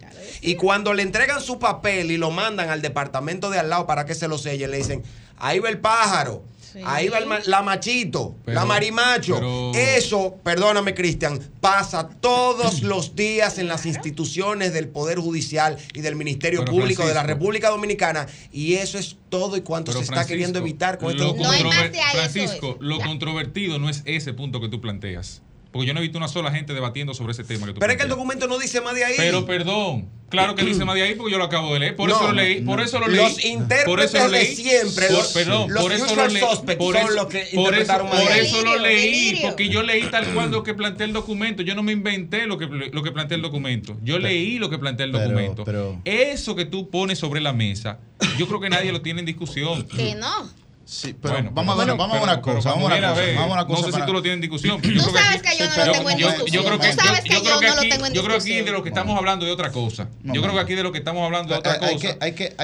Y 0.42 0.54
cuando 0.54 0.94
le 0.94 1.02
entregan 1.02 1.40
su 1.40 1.58
papel 1.58 2.10
y 2.10 2.16
lo 2.16 2.30
mandan 2.30 2.70
al 2.70 2.82
departamento 2.82 3.50
de 3.50 3.58
al 3.58 3.70
lado 3.70 3.86
para 3.86 4.06
que 4.06 4.14
se 4.14 4.28
lo 4.28 4.38
selle, 4.38 4.68
le 4.68 4.78
dicen, 4.78 5.02
ahí 5.36 5.58
va 5.58 5.68
el 5.68 5.80
pájaro 5.80 6.44
Ahí 6.84 7.08
va 7.08 7.20
la 7.20 7.62
machito, 7.62 8.36
la 8.46 8.64
marimacho. 8.64 9.72
Eso, 9.74 10.36
perdóname, 10.42 10.94
Cristian, 10.94 11.38
pasa 11.60 12.08
todos 12.08 12.82
los 12.82 13.16
días 13.16 13.58
en 13.58 13.68
las 13.68 13.86
instituciones 13.86 14.72
del 14.72 14.88
Poder 14.88 15.18
Judicial 15.18 15.76
y 15.94 16.00
del 16.00 16.16
Ministerio 16.16 16.64
Público 16.64 17.06
de 17.06 17.14
la 17.14 17.22
República 17.22 17.70
Dominicana. 17.70 18.26
Y 18.52 18.74
eso 18.74 18.98
es 18.98 19.16
todo 19.28 19.56
y 19.56 19.62
cuanto 19.62 19.92
se 19.92 20.00
está 20.00 20.26
queriendo 20.26 20.58
evitar 20.58 20.98
con 20.98 21.10
este 21.10 21.24
documento. 21.24 21.70
Francisco, 22.12 22.76
lo 22.80 23.00
controvertido 23.00 23.78
no 23.78 23.88
es 23.88 24.02
ese 24.04 24.32
punto 24.32 24.60
que 24.60 24.68
tú 24.68 24.80
planteas. 24.80 25.42
Porque 25.72 25.86
yo 25.86 25.94
no 25.94 26.00
he 26.00 26.02
visto 26.02 26.18
una 26.18 26.28
sola 26.28 26.50
gente 26.50 26.74
debatiendo 26.74 27.14
sobre 27.14 27.32
ese 27.32 27.44
tema 27.44 27.66
que 27.66 27.74
tú 27.74 27.80
Pero 27.80 27.92
es 27.92 27.96
que 27.96 28.02
el 28.04 28.08
documento 28.08 28.48
no 28.48 28.58
dice 28.58 28.80
más 28.80 28.94
de 28.94 29.04
ahí. 29.04 29.14
Pero 29.16 29.46
perdón, 29.46 30.08
claro 30.28 30.56
que 30.56 30.64
dice 30.64 30.84
más 30.84 30.96
de 30.96 31.02
ahí 31.02 31.14
porque 31.14 31.30
yo 31.30 31.38
lo 31.38 31.44
acabo 31.44 31.72
de 31.74 31.80
leer. 31.80 31.96
Por 31.96 32.10
eso 32.10 32.22
lo 32.22 32.32
leí. 32.32 32.60
Por 32.62 32.80
eso 32.80 32.98
lo 32.98 33.06
leí. 33.06 33.16
Los 33.16 33.44
intérpretes 33.44 33.86
por 33.86 34.00
eso 34.00 34.18
lo 34.18 34.28
leí. 34.28 34.46
de 34.46 34.56
siempre, 34.56 35.06
por, 35.06 35.16
los, 35.16 35.28
perdón, 35.28 35.70
los 35.70 35.82
por 35.82 35.92
eso 35.92 36.16
lo 36.16 36.26
leí. 36.26 36.40
Por 36.76 36.96
eso, 36.96 37.10
los 37.10 37.26
que 37.26 37.48
por 37.54 37.74
eso, 37.74 37.98
por 37.98 38.32
eso 38.32 38.62
lo 38.64 38.78
leí. 38.78 39.38
Porque 39.42 39.68
yo 39.68 39.82
leí 39.82 40.02
tal 40.10 40.26
cual 40.34 40.50
lo 40.50 40.64
que 40.64 40.74
plantea 40.74 41.06
el 41.06 41.12
documento. 41.12 41.62
Yo 41.62 41.76
no 41.76 41.84
me 41.84 41.92
inventé 41.92 42.46
lo 42.46 42.58
que, 42.58 42.66
lo 42.66 43.02
que 43.02 43.12
plantea 43.12 43.36
el 43.36 43.42
documento. 43.42 43.96
Yo 44.02 44.18
leí 44.18 44.58
lo 44.58 44.70
que 44.70 44.78
plantea 44.78 45.06
el 45.06 45.12
documento. 45.12 45.64
eso 46.04 46.56
que 46.56 46.64
tú 46.64 46.90
pones 46.90 47.18
sobre 47.18 47.40
la 47.40 47.52
mesa, 47.52 48.00
yo 48.38 48.48
creo 48.48 48.60
que 48.60 48.70
nadie 48.70 48.90
lo 48.90 49.02
tiene 49.02 49.20
en 49.20 49.26
discusión. 49.26 49.86
Que 49.86 50.16
no. 50.16 50.59
Sí, 50.90 51.14
pero 51.22 51.36
vamos, 51.52 51.78
a, 51.78 51.94
vamos 51.94 52.18
a 52.18 52.20
una 52.20 52.42
cosa. 52.42 52.70
Vamos 52.70 52.90
a 52.90 52.96
una 52.96 53.10
cosa. 53.10 53.22
Vamos 53.36 53.50
a 53.50 53.52
una 53.52 53.66
cosa 53.68 53.80
no 53.80 53.92
sé 53.92 54.00
si 54.00 54.06
tú 54.06 54.12
lo 54.12 54.22
tienes 54.22 54.34
en 54.38 54.40
discusión. 54.40 54.82
Tú 54.82 54.88
sabes 54.98 55.40
que 55.40 55.56
yo 55.56 55.66
no 55.68 55.86
lo 55.86 55.92
tengo 55.92 56.10
en 56.10 56.16
discusión. 56.16 56.46
Yo 56.50 56.64
creo 56.64 56.78
que, 56.80 56.90
yo, 56.90 57.42
creo 57.44 57.60
que 57.60 57.66
aquí, 57.68 57.88
yo 58.12 58.22
creo 58.24 58.28
que 58.28 58.34
aquí 58.34 58.60
de 58.62 58.72
lo 58.72 58.82
que 58.82 58.88
estamos 58.88 59.16
hablando 59.16 59.46
de 59.46 59.52
otra 59.52 59.70
cosa. 59.70 60.08
Yo 60.24 60.42
creo 60.42 60.52
que 60.52 60.58
aquí 60.58 60.74
de 60.74 60.82
lo 60.82 60.90
que 60.90 60.98
estamos 60.98 61.24
hablando 61.24 61.54
de 61.54 61.60
otra 61.60 61.78
cosa. 61.78 62.18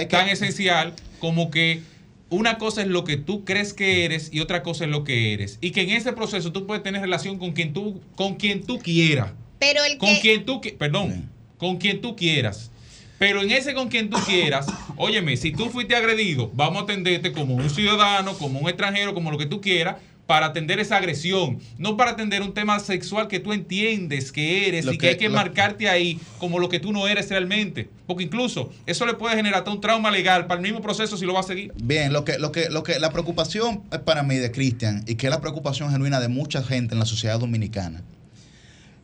Tan 0.09 0.29
esencial 0.29 0.93
como 1.21 1.53
que 1.53 1.83
una 2.29 2.59
cosa 2.59 2.83
es 2.83 2.89
lo 2.89 3.05
que 3.05 3.17
tú 3.17 3.45
crees 3.45 3.73
que 3.73 4.05
eres 4.05 4.31
y 4.33 4.41
otra 4.41 4.65
cosa 4.65 4.87
es 4.87 4.91
lo 4.91 5.05
que 5.05 5.33
eres. 5.33 5.59
Y 5.61 5.71
que 5.71 5.83
en 5.83 5.91
ese 5.91 6.13
proceso 6.13 6.51
tú 6.51 6.67
puedes 6.67 6.83
tener 6.83 7.03
relación 7.03 7.39
con 7.39 7.53
quien 7.53 7.73
tú, 7.73 8.01
con 8.17 8.35
quien 8.35 8.67
tú 8.67 8.81
quieras. 8.81 9.31
Pero 9.61 9.85
el 9.85 9.99
con 9.99 10.17
quien 10.17 10.45
tú, 10.45 10.61
perdón, 10.77 11.31
con 11.59 11.77
quien 11.77 12.01
tú 12.01 12.17
quieras. 12.17 12.73
Pero 13.19 13.43
en 13.43 13.51
ese 13.51 13.75
con 13.75 13.89
quien 13.89 14.11
tú 14.11 14.19
quieras, 14.27 14.67
óyeme, 14.97 15.37
si 15.37 15.53
tú 15.53 15.71
fuiste 15.71 15.97
agredido, 15.97 16.51
vamos 16.55 16.83
a 16.83 16.85
atenderte 16.85 17.33
como 17.33 17.55
un 17.55 17.71
ciudadano, 17.71 18.35
como 18.35 18.61
un 18.61 18.69
extranjero, 18.69 19.15
como 19.15 19.31
lo 19.31 19.39
que 19.39 19.47
tú 19.47 19.61
quieras, 19.61 19.97
para 20.27 20.47
atender 20.47 20.81
esa 20.81 20.97
agresión, 20.97 21.61
no 21.79 21.97
para 21.97 22.13
atender 22.13 22.43
un 22.43 22.53
tema 22.53 22.79
sexual 22.81 23.29
que 23.29 23.39
tú 23.39 23.53
entiendes 23.53 24.33
que 24.33 24.69
eres 24.69 24.87
y 24.87 24.99
que, 24.99 25.09
hay 25.09 25.17
que 25.17 25.29
marcarte 25.29 25.89
ahí 25.89 26.19
como 26.39 26.59
lo 26.59 26.69
que 26.69 26.81
tú 26.81 26.93
no 26.93 27.07
eres 27.07 27.31
realmente, 27.31 27.89
porque 28.07 28.25
incluso 28.25 28.73
eso 28.87 29.07
le 29.07 29.15
puede 29.15 29.37
generar 29.37 29.65
un 29.69 29.81
trauma 29.81 30.11
legal 30.11 30.47
para 30.47 30.61
el 30.61 30.63
mismo 30.65 30.83
proceso 30.83 31.17
si 31.17 31.25
lo 31.25 31.33
va 31.33 31.41
a 31.41 31.45
seguir. 31.45 31.73
Bien, 31.81 32.13
lo 32.13 32.25
que 32.25 32.39
lo 32.39 32.51
que 32.51 32.69
lo 32.69 32.83
que 32.83 32.99
la 32.99 33.11
preocupación 33.11 33.83
para 34.05 34.23
mí 34.23 34.37
de 34.37 34.51
Cristian 34.51 35.05
y 35.07 35.15
que 35.15 35.29
es 35.29 35.31
la 35.31 35.41
preocupación 35.41 35.91
genuina 35.93 36.21
de 36.21 36.29
mucha 36.29 36.63
gente 36.63 36.95
en 36.95 36.99
la 36.99 37.07
sociedad 37.07 37.39
dominicana 37.39 38.03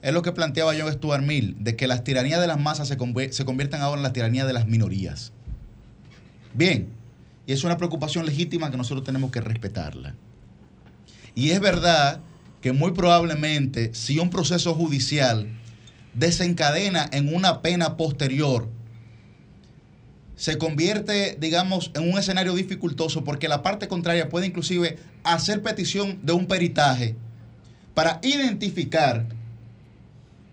es 0.02 0.12
lo 0.12 0.22
que 0.22 0.32
planteaba 0.32 0.74
John 0.76 0.92
Stuart 0.92 1.22
Mill, 1.22 1.56
de 1.60 1.76
que 1.76 1.86
las 1.86 2.02
tiranías 2.02 2.40
de 2.40 2.48
las 2.48 2.60
masas 2.60 2.88
se, 2.88 2.96
se 3.30 3.44
conviertan 3.44 3.80
ahora 3.80 4.00
en 4.00 4.02
las 4.02 4.12
tiranías 4.12 4.46
de 4.46 4.52
las 4.52 4.66
minorías. 4.66 5.32
Bien, 6.54 6.88
y 7.46 7.52
es 7.52 7.62
una 7.64 7.76
preocupación 7.76 8.26
legítima 8.26 8.70
que 8.70 8.76
nosotros 8.76 9.04
tenemos 9.04 9.30
que 9.30 9.40
respetarla. 9.40 10.14
Y 11.34 11.50
es 11.50 11.60
verdad 11.60 12.20
que 12.60 12.72
muy 12.72 12.92
probablemente 12.92 13.94
si 13.94 14.18
un 14.18 14.28
proceso 14.28 14.74
judicial 14.74 15.48
desencadena 16.14 17.08
en 17.12 17.34
una 17.34 17.62
pena 17.62 17.96
posterior, 17.96 18.68
se 20.36 20.58
convierte, 20.58 21.36
digamos, 21.40 21.92
en 21.94 22.10
un 22.10 22.18
escenario 22.18 22.54
dificultoso 22.54 23.22
porque 23.22 23.48
la 23.48 23.62
parte 23.62 23.86
contraria 23.86 24.28
puede 24.28 24.46
inclusive 24.46 24.98
hacer 25.22 25.62
petición 25.62 26.18
de 26.22 26.32
un 26.32 26.46
peritaje 26.46 27.14
para 27.94 28.18
identificar 28.22 29.26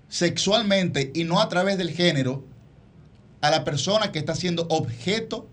sexualmente 0.10 1.12
y 1.14 1.24
no 1.24 1.40
a 1.40 1.48
través 1.48 1.78
del 1.78 1.92
género 1.92 2.44
a 3.42 3.50
la 3.50 3.64
persona 3.64 4.12
que 4.12 4.20
está 4.20 4.36
siendo 4.36 4.68
objeto 4.70 5.48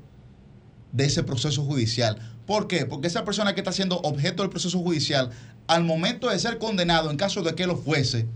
de 0.92 1.04
ese 1.04 1.22
proceso 1.22 1.62
judicial. 1.62 2.18
¿Por 2.46 2.66
qué? 2.66 2.86
Porque 2.86 3.06
esa 3.06 3.24
persona 3.24 3.54
que 3.54 3.60
está 3.60 3.72
siendo 3.72 3.98
objeto 3.98 4.42
del 4.42 4.50
proceso 4.50 4.78
judicial, 4.78 5.30
al 5.66 5.84
momento 5.84 6.30
de 6.30 6.38
ser 6.38 6.58
condenado, 6.58 7.10
en 7.10 7.16
caso 7.16 7.42
de 7.42 7.54
que 7.54 7.66
lo 7.66 7.76
fuese, 7.76 8.26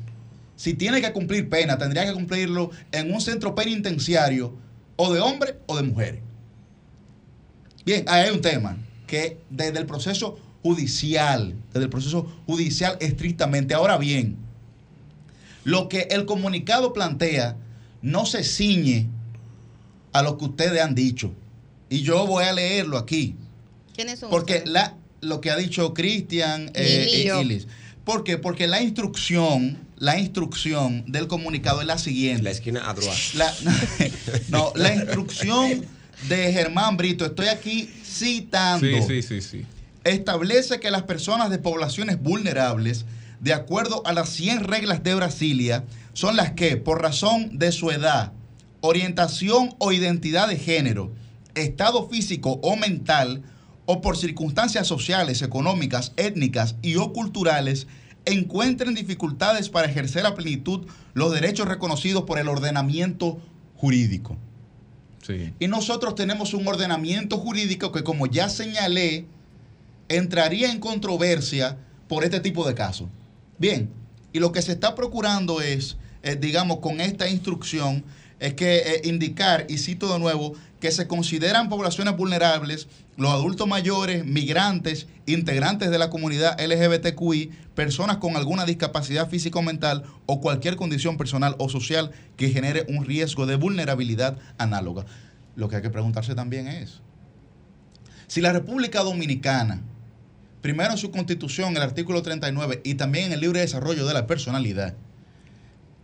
si 0.57 0.75
tiene 0.75 1.01
que 1.01 1.13
cumplir 1.13 1.49
pena, 1.49 1.79
tendría 1.79 2.05
que 2.05 2.13
cumplirlo 2.13 2.71
en 2.93 3.13
un 3.13 3.21
centro 3.21 3.55
penitenciario 3.55 4.55
o 4.97 5.13
de 5.13 5.21
hombres 5.21 5.55
o 5.67 5.77
de 5.77 5.83
mujeres. 5.83 6.21
Bien, 7.85 8.05
ahí 8.09 8.27
hay 8.27 8.31
un 8.31 8.43
tema 8.43 8.77
que 9.07 9.39
desde 9.49 9.79
el 9.79 9.87
proceso 9.87 10.39
judicial, 10.63 11.55
desde 11.73 11.85
el 11.85 11.91
proceso 11.91 12.31
judicial 12.47 12.99
estrictamente. 13.01 13.73
Ahora 13.75 13.97
bien, 13.97 14.37
lo 15.65 15.89
que 15.89 16.09
el 16.11 16.25
comunicado 16.25 16.93
plantea 16.93 17.57
no 18.03 18.27
se 18.27 18.45
ciñe 18.45 19.09
a 20.13 20.23
lo 20.23 20.39
que 20.39 20.47
ustedes 20.47 20.81
han 20.83 20.95
dicho. 20.95 21.33
Y 21.89 22.03
yo 22.03 22.27
voy 22.27 22.45
a 22.45 22.53
leerlo 22.53 22.99
aquí. 22.99 23.37
¿Quiénes 23.95 24.21
son 24.21 24.31
Porque 24.31 24.63
la, 24.65 24.97
lo 25.21 25.41
que 25.41 25.51
ha 25.51 25.57
dicho 25.57 25.93
Cristian 25.95 26.71
eh, 26.75 27.09
y 27.13 27.41
Ilis. 27.41 27.67
¿Por 28.05 28.25
qué? 28.25 28.39
Porque 28.39 28.67
la 28.67 28.83
instrucción, 28.83 29.79
la 29.99 30.19
instrucción 30.19 31.05
del 31.07 31.27
comunicado 31.27 31.81
es 31.81 31.87
la 31.87 31.99
siguiente. 31.99 32.43
La 32.43 32.51
esquina 32.51 32.91
a 32.91 32.95
la, 33.35 33.55
no, 34.49 34.73
la 34.75 34.95
instrucción 34.95 35.85
de 36.29 36.53
Germán 36.53 36.97
Brito, 36.97 37.25
estoy 37.25 37.49
aquí 37.49 37.91
citando. 38.05 38.87
Sí, 38.87 39.03
sí, 39.07 39.23
sí, 39.23 39.41
sí. 39.41 39.67
Establece 40.05 40.81
que 40.81 40.91
las 40.91 41.03
personas 41.03 41.51
de 41.51 41.59
poblaciones 41.59 42.21
vulnerables, 42.21 43.05
de 43.41 43.55
acuerdo 43.55 44.03
a 44.07 44.13
las 44.13 44.29
100 44.31 44.65
reglas 44.65 45.03
de 45.03 45.15
Brasilia, 45.15 45.85
son 46.13 46.37
las 46.37 46.53
que, 46.53 46.77
por 46.77 47.03
razón 47.03 47.59
de 47.59 47.73
su 47.73 47.91
edad, 47.91 48.33
orientación 48.81 49.75
o 49.79 49.93
identidad 49.93 50.49
de 50.49 50.57
género, 50.57 51.13
estado 51.55 52.09
físico 52.09 52.61
o 52.63 52.77
mental, 52.77 53.43
o 53.87 54.01
por 54.03 54.17
circunstancias 54.17 54.87
sociales, 54.87 55.43
económicas, 55.43 56.13
étnicas 56.17 56.77
y 56.81 56.97
o 56.97 57.13
culturales, 57.13 57.89
encuentren 58.25 58.95
dificultades 58.95 59.69
para 59.69 59.89
ejercer 59.89 60.27
a 60.27 60.35
plenitud 60.35 60.87
los 61.15 61.33
derechos 61.33 61.67
reconocidos 61.67 62.25
por 62.25 62.39
el 62.39 62.49
ordenamiento 62.49 63.41
jurídico. 63.77 64.37
Y 65.59 65.69
nosotros 65.69 66.15
tenemos 66.15 66.55
un 66.55 66.67
ordenamiento 66.67 67.39
jurídico 67.39 67.93
que, 67.93 68.03
como 68.03 68.27
ya 68.27 68.49
señalé, 68.49 69.27
entraría 70.09 70.71
en 70.71 70.81
controversia 70.81 71.79
por 72.09 72.25
este 72.25 72.41
tipo 72.41 72.67
de 72.67 72.75
casos. 72.75 73.09
Bien, 73.61 73.91
y 74.33 74.39
lo 74.39 74.53
que 74.53 74.63
se 74.63 74.73
está 74.73 74.95
procurando 74.95 75.61
es, 75.61 75.99
eh, 76.23 76.35
digamos, 76.35 76.79
con 76.79 77.03
esta 77.03 77.29
instrucción, 77.29 78.05
es 78.39 78.55
que 78.55 78.79
eh, 78.79 79.03
indicar, 79.05 79.67
y 79.69 79.77
cito 79.77 80.11
de 80.11 80.19
nuevo, 80.19 80.55
que 80.81 80.91
se 80.91 81.07
consideran 81.07 81.69
poblaciones 81.69 82.17
vulnerables 82.17 82.89
los 83.19 83.31
adultos 83.31 83.69
mayores, 83.69 84.25
migrantes, 84.25 85.09
integrantes 85.27 85.91
de 85.91 85.99
la 85.99 86.09
comunidad 86.09 86.59
LGBTQI, 86.59 87.51
personas 87.75 88.17
con 88.17 88.35
alguna 88.35 88.65
discapacidad 88.65 89.29
físico 89.29 89.61
mental 89.61 90.05
o 90.25 90.41
cualquier 90.41 90.77
condición 90.77 91.19
personal 91.19 91.55
o 91.59 91.69
social 91.69 92.13
que 92.39 92.49
genere 92.49 92.87
un 92.89 93.05
riesgo 93.05 93.45
de 93.45 93.57
vulnerabilidad 93.57 94.39
análoga. 94.57 95.05
Lo 95.55 95.69
que 95.69 95.77
hay 95.77 95.83
que 95.83 95.91
preguntarse 95.91 96.35
también 96.35 96.67
es, 96.67 97.03
si 98.27 98.41
la 98.41 98.55
República 98.55 99.03
Dominicana, 99.03 99.83
primero 100.61 100.93
en 100.93 100.99
su 100.99 101.11
constitución, 101.11 101.77
el 101.77 101.83
artículo 101.83 102.23
39, 102.23 102.81
y 102.85 102.95
también 102.95 103.27
en 103.27 103.33
el 103.33 103.41
libre 103.41 103.61
desarrollo 103.61 104.07
de 104.07 104.15
la 104.15 104.27
personalidad, 104.27 104.95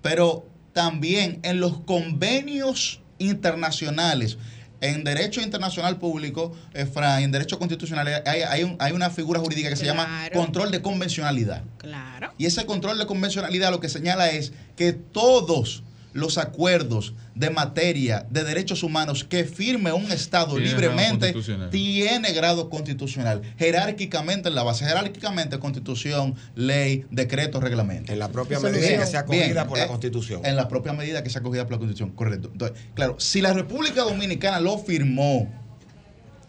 pero 0.03 0.47
también 0.73 1.41
en 1.43 1.61
los 1.61 1.79
convenios 1.81 3.01
internacionales, 3.19 4.39
en 4.81 5.05
derecho 5.05 5.41
internacional 5.41 5.99
público, 5.99 6.55
eh, 6.75 6.87
en 7.21 7.33
derecho 7.33 7.59
constitucional, 7.59 8.23
hay, 8.27 8.93
una 8.93 9.11
figura 9.11 9.41
jurídica 9.41 9.71
que 9.71 9.77
se 9.77 9.87
llama 9.87 10.29
control 10.35 10.71
de 10.71 10.83
convencionalidad. 10.83 11.63
Claro. 11.79 12.33
Y 12.37 12.47
ese 12.47 12.67
control 12.67 12.99
de 12.99 13.07
convencionalidad 13.07 13.71
lo 13.71 13.81
que 13.81 13.89
señala 13.89 14.31
es 14.31 14.53
que 14.77 14.93
todos 14.93 15.83
los 16.17 16.39
acuerdos 16.39 17.14
de 17.35 17.51
materia 17.51 18.27
de 18.31 18.43
derechos 18.43 18.83
humanos 18.83 19.23
que 19.23 19.45
firme 19.45 19.93
un 19.93 20.11
Estado 20.11 20.59
libremente 20.59 21.35
tiene 21.71 22.33
grado 22.33 22.71
constitucional. 22.71 23.43
Jerárquicamente 23.59 24.49
en 24.49 24.55
la 24.55 24.62
base, 24.62 24.87
jerárquicamente 24.87 25.59
constitución, 25.59 26.35
ley, 26.55 27.05
decreto, 27.11 27.61
reglamento. 27.61 28.12
En 28.12 28.19
la 28.19 28.29
propia 28.29 28.59
medida 28.59 28.99
que 28.99 29.07
sea 29.07 29.21
acogida 29.21 29.67
por 29.67 29.79
la 29.79 29.85
eh, 29.85 29.89
constitución. 29.89 30.45
En 30.45 30.57
la 30.57 30.69
propia 30.69 30.95
medida 30.95 31.23
que 31.23 31.31
sea 31.31 31.41
acogida 31.41 31.64
por 31.64 31.73
la 31.73 31.79
constitución, 31.79 32.11
correcto. 32.12 32.49
Entonces, 32.51 32.79
claro, 32.95 33.17
si 33.21 33.43
la 33.43 33.53
República 33.53 34.03
Dominicana 34.03 34.59
lo 34.59 34.79
firmó 34.79 35.53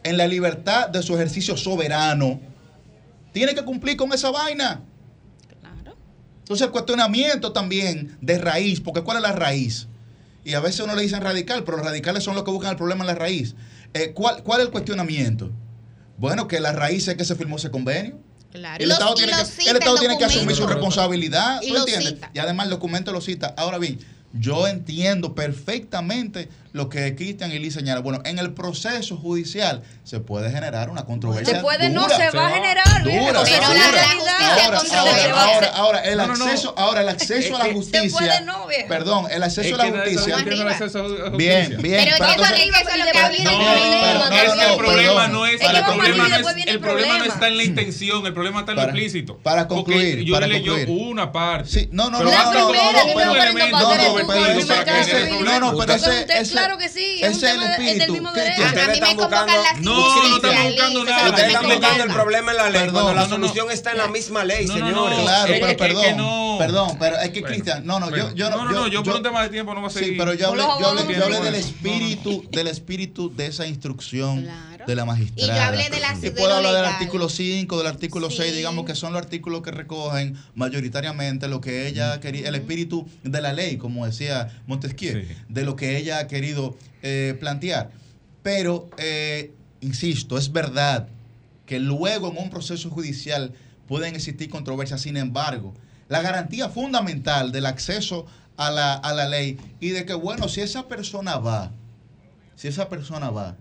en 0.04 0.18
la 0.18 0.28
libertad 0.28 0.88
de 0.88 1.04
su 1.04 1.14
ejercicio 1.16 1.58
soberano, 1.58 2.40
tiene 3.34 3.54
que 3.54 3.64
cumplir 3.64 3.98
con 3.98 4.14
esa 4.14 4.32
vaina. 4.32 4.82
Entonces 6.48 6.68
el 6.68 6.72
cuestionamiento 6.72 7.52
también 7.52 8.18
de 8.22 8.38
raíz, 8.38 8.80
porque 8.80 9.02
¿cuál 9.02 9.18
es 9.18 9.24
la 9.24 9.34
raíz? 9.34 9.90
Y 10.46 10.54
a 10.54 10.62
veces 10.62 10.80
uno 10.80 10.96
le 10.96 11.02
dicen 11.02 11.20
radical, 11.20 11.66
pero 11.66 11.76
los 11.76 11.86
radicales 11.86 12.24
son 12.24 12.36
los 12.36 12.46
que 12.46 12.52
buscan 12.52 12.72
el 12.72 12.78
problema 12.78 13.04
en 13.04 13.08
la 13.08 13.16
raíz. 13.16 13.54
Eh, 13.94 14.14
¿cuál, 14.14 14.44
¿Cuál 14.44 14.62
es 14.62 14.68
el 14.68 14.72
cuestionamiento? 14.72 15.52
Bueno, 16.18 16.48
que 16.48 16.62
la 16.62 16.72
raíz 16.72 17.06
es 17.10 17.18
que 17.18 17.26
se 17.26 17.36
firmó 17.36 17.58
ese 17.58 17.70
convenio. 17.70 18.18
Claro. 18.54 18.82
El 18.82 18.90
Estado, 18.90 19.14
tiene, 19.16 19.34
que, 19.34 19.70
el 19.70 19.76
Estado 19.76 19.98
tiene 19.98 20.18
que 20.18 20.24
asumir 20.24 20.56
su 20.56 20.66
responsabilidad. 20.66 21.62
Y, 21.64 21.74
y 22.34 22.40
además 22.40 22.68
el 22.68 22.70
documento 22.70 23.12
lo 23.12 23.20
cita. 23.20 23.54
Ahora 23.58 23.78
bien, 23.78 24.00
yo 24.32 24.70
entiendo 24.70 25.36
perfectamente 25.36 26.48
lo 26.78 26.90
que 26.90 27.16
Cristian 27.16 27.52
y 27.52 27.60
Liz 27.60 27.74
señalan. 27.74 28.04
Bueno, 28.04 28.22
en 28.24 28.40
el 28.40 28.54
proceso 28.54 29.18
judicial 29.18 29.84
se 30.04 30.20
puede 30.20 30.52
generar 30.52 30.90
una 30.90 31.04
controversia. 31.06 31.56
Se 31.56 31.62
puede, 31.62 31.90
no, 31.90 32.08
se 32.08 32.30
va 32.32 32.48
a 32.48 32.52
generar. 32.52 33.04
Dura, 33.04 33.44
pero 33.44 33.62
la 34.24 34.38
ahora, 34.58 34.80
ahora, 35.34 35.68
ahora, 35.74 36.04
el 36.04 36.20
acceso, 36.20 36.74
ahora 36.78 37.02
el 37.02 37.10
acceso 37.10 37.56
a 37.56 37.68
la 37.68 37.74
justicia. 37.74 38.02
Se 38.02 38.10
puede 38.10 38.42
no, 38.42 38.68
bien. 38.68 38.88
Perdón, 38.88 39.28
el 39.32 39.44
acceso 39.44 39.76
a 39.76 39.86
la 39.86 39.92
justicia. 39.92 40.36
Bien, 41.36 41.82
bien. 41.82 42.04
Pero 42.04 42.26
eso 42.26 42.34
es 42.34 42.38
lo 42.38 42.56
que 42.56 43.28
el 44.72 44.78
problema 44.78 45.28
no 45.28 45.46
es 45.46 45.60
el 46.68 46.80
problema 46.80 47.18
no 47.18 47.26
está 47.26 47.48
en 47.48 47.58
la 47.58 47.64
intención, 47.64 48.26
el 48.26 48.34
problema 48.34 48.60
está 48.60 48.72
en 48.74 48.78
lo 48.78 48.84
explícito. 48.84 49.38
Para 49.38 49.68
concluir, 49.68 50.20
yo 50.24 50.40
le 50.40 50.48
leyó 50.48 50.76
una 50.88 51.32
parte. 51.32 51.70
Sí, 51.70 51.90
no, 51.92 52.10
no, 52.10 52.22
no, 52.24 52.32
no, 52.32 52.54
no, 55.44 55.60
no, 55.60 55.78
pero 55.78 55.94
ese 55.96 56.67
Claro 56.68 56.80
que 56.80 56.90
sí. 56.90 57.22
Es, 57.24 57.36
un 57.36 57.42
tema 57.42 57.78
del 57.78 58.12
mismo 58.12 58.32
derecho. 58.34 58.62
A 58.62 58.88
mí 58.92 59.00
me 59.00 59.16
convocan 59.16 59.48
la 59.48 59.74
No, 59.80 60.30
no 60.30 60.36
estamos 60.36 60.64
buscando 60.66 61.06
nada. 61.06 61.30
Ustedes 61.30 61.48
están 61.48 61.70
buscando 61.70 62.04
el 62.04 62.12
problema 62.12 62.52
en 62.52 62.58
la 62.58 62.70
ley. 62.70 62.90
Cuando 62.92 63.14
la 63.14 63.30
solución 63.30 63.72
está 63.72 63.92
en 63.92 63.98
la 64.00 64.08
misma 64.08 64.44
ley, 64.44 64.68
señores. 64.68 65.20
Claro, 65.20 65.54
pero 65.62 65.78
perdón. 65.78 66.58
Perdón, 66.58 66.98
pero 67.00 67.20
es 67.20 67.30
que 67.30 67.44
Cristian, 67.44 67.86
no, 67.86 68.00
no, 68.00 68.10
yo 68.16 68.34
yo 68.34 68.50
no. 68.50 68.66
No, 68.66 68.88
yo 68.88 69.04
por 69.04 69.16
un 69.16 69.24
tema 69.24 69.44
de 69.44 69.50
tiempo 69.50 69.74
no 69.74 69.82
voy 69.82 69.90
a 69.90 69.94
seguir. 69.94 70.10
Sí, 70.10 70.16
pero 70.18 70.34
yo 70.34 70.50
hablé 70.50 71.40
del 71.40 71.56
espíritu, 71.56 72.44
del 72.50 72.68
espíritu 72.68 73.34
de 73.34 73.48
esa 73.48 73.66
instrucción 73.66 74.48
de 74.88 74.96
la 74.96 75.06
magistrada. 75.06 75.54
Y 75.54 75.56
yo 75.56 75.64
hablé 75.64 75.90
de 75.90 76.00
la 76.00 76.18
Y 76.22 76.32
puedo 76.32 76.54
hablar 76.54 76.74
del 76.74 76.86
artículo 76.86 77.28
5, 77.28 77.78
del 77.78 77.88
artículo 77.88 78.32
6, 78.32 78.56
digamos 78.56 78.86
que 78.86 78.96
son 78.96 79.12
los 79.14 79.22
artículos 79.22 79.62
que 79.62 79.72
recogen 79.72 80.38
mayoritariamente 80.56 81.50
lo 81.50 81.60
que 81.60 81.88
ella 81.88 82.20
quería, 82.22 82.48
el 82.48 82.56
espíritu 82.56 83.08
de 83.24 83.42
la 83.42 83.52
ley, 83.52 83.78
como 83.78 84.06
decía 84.06 84.62
Montesquieu, 84.66 85.26
de 85.50 85.64
lo 85.64 85.76
que 85.76 85.98
ella 85.98 86.20
ha 86.20 86.28
querido 86.28 86.78
eh, 87.04 87.36
plantear. 87.40 87.92
Pero, 88.42 88.90
eh, 88.98 89.52
insisto, 89.82 90.38
es 90.38 90.54
verdad 90.54 91.10
que 91.66 91.80
luego 91.80 92.32
en 92.32 92.38
un 92.38 92.50
proceso 92.50 92.90
judicial 92.90 93.54
pueden 93.88 94.16
existir 94.16 94.50
controversias, 94.50 95.02
sin 95.02 95.18
embargo, 95.18 95.74
la 96.08 96.22
garantía 96.22 96.70
fundamental 96.70 97.52
del 97.52 97.66
acceso 97.66 98.26
a 98.56 98.72
la, 98.72 98.94
a 98.94 99.14
la 99.14 99.28
ley 99.28 99.58
y 99.82 99.90
de 99.90 100.06
que, 100.06 100.14
bueno, 100.14 100.48
si 100.48 100.62
esa 100.62 100.88
persona 100.88 101.36
va, 101.38 101.74
si 102.56 102.70
esa 102.70 102.88
persona 102.88 103.30
va 103.30 103.58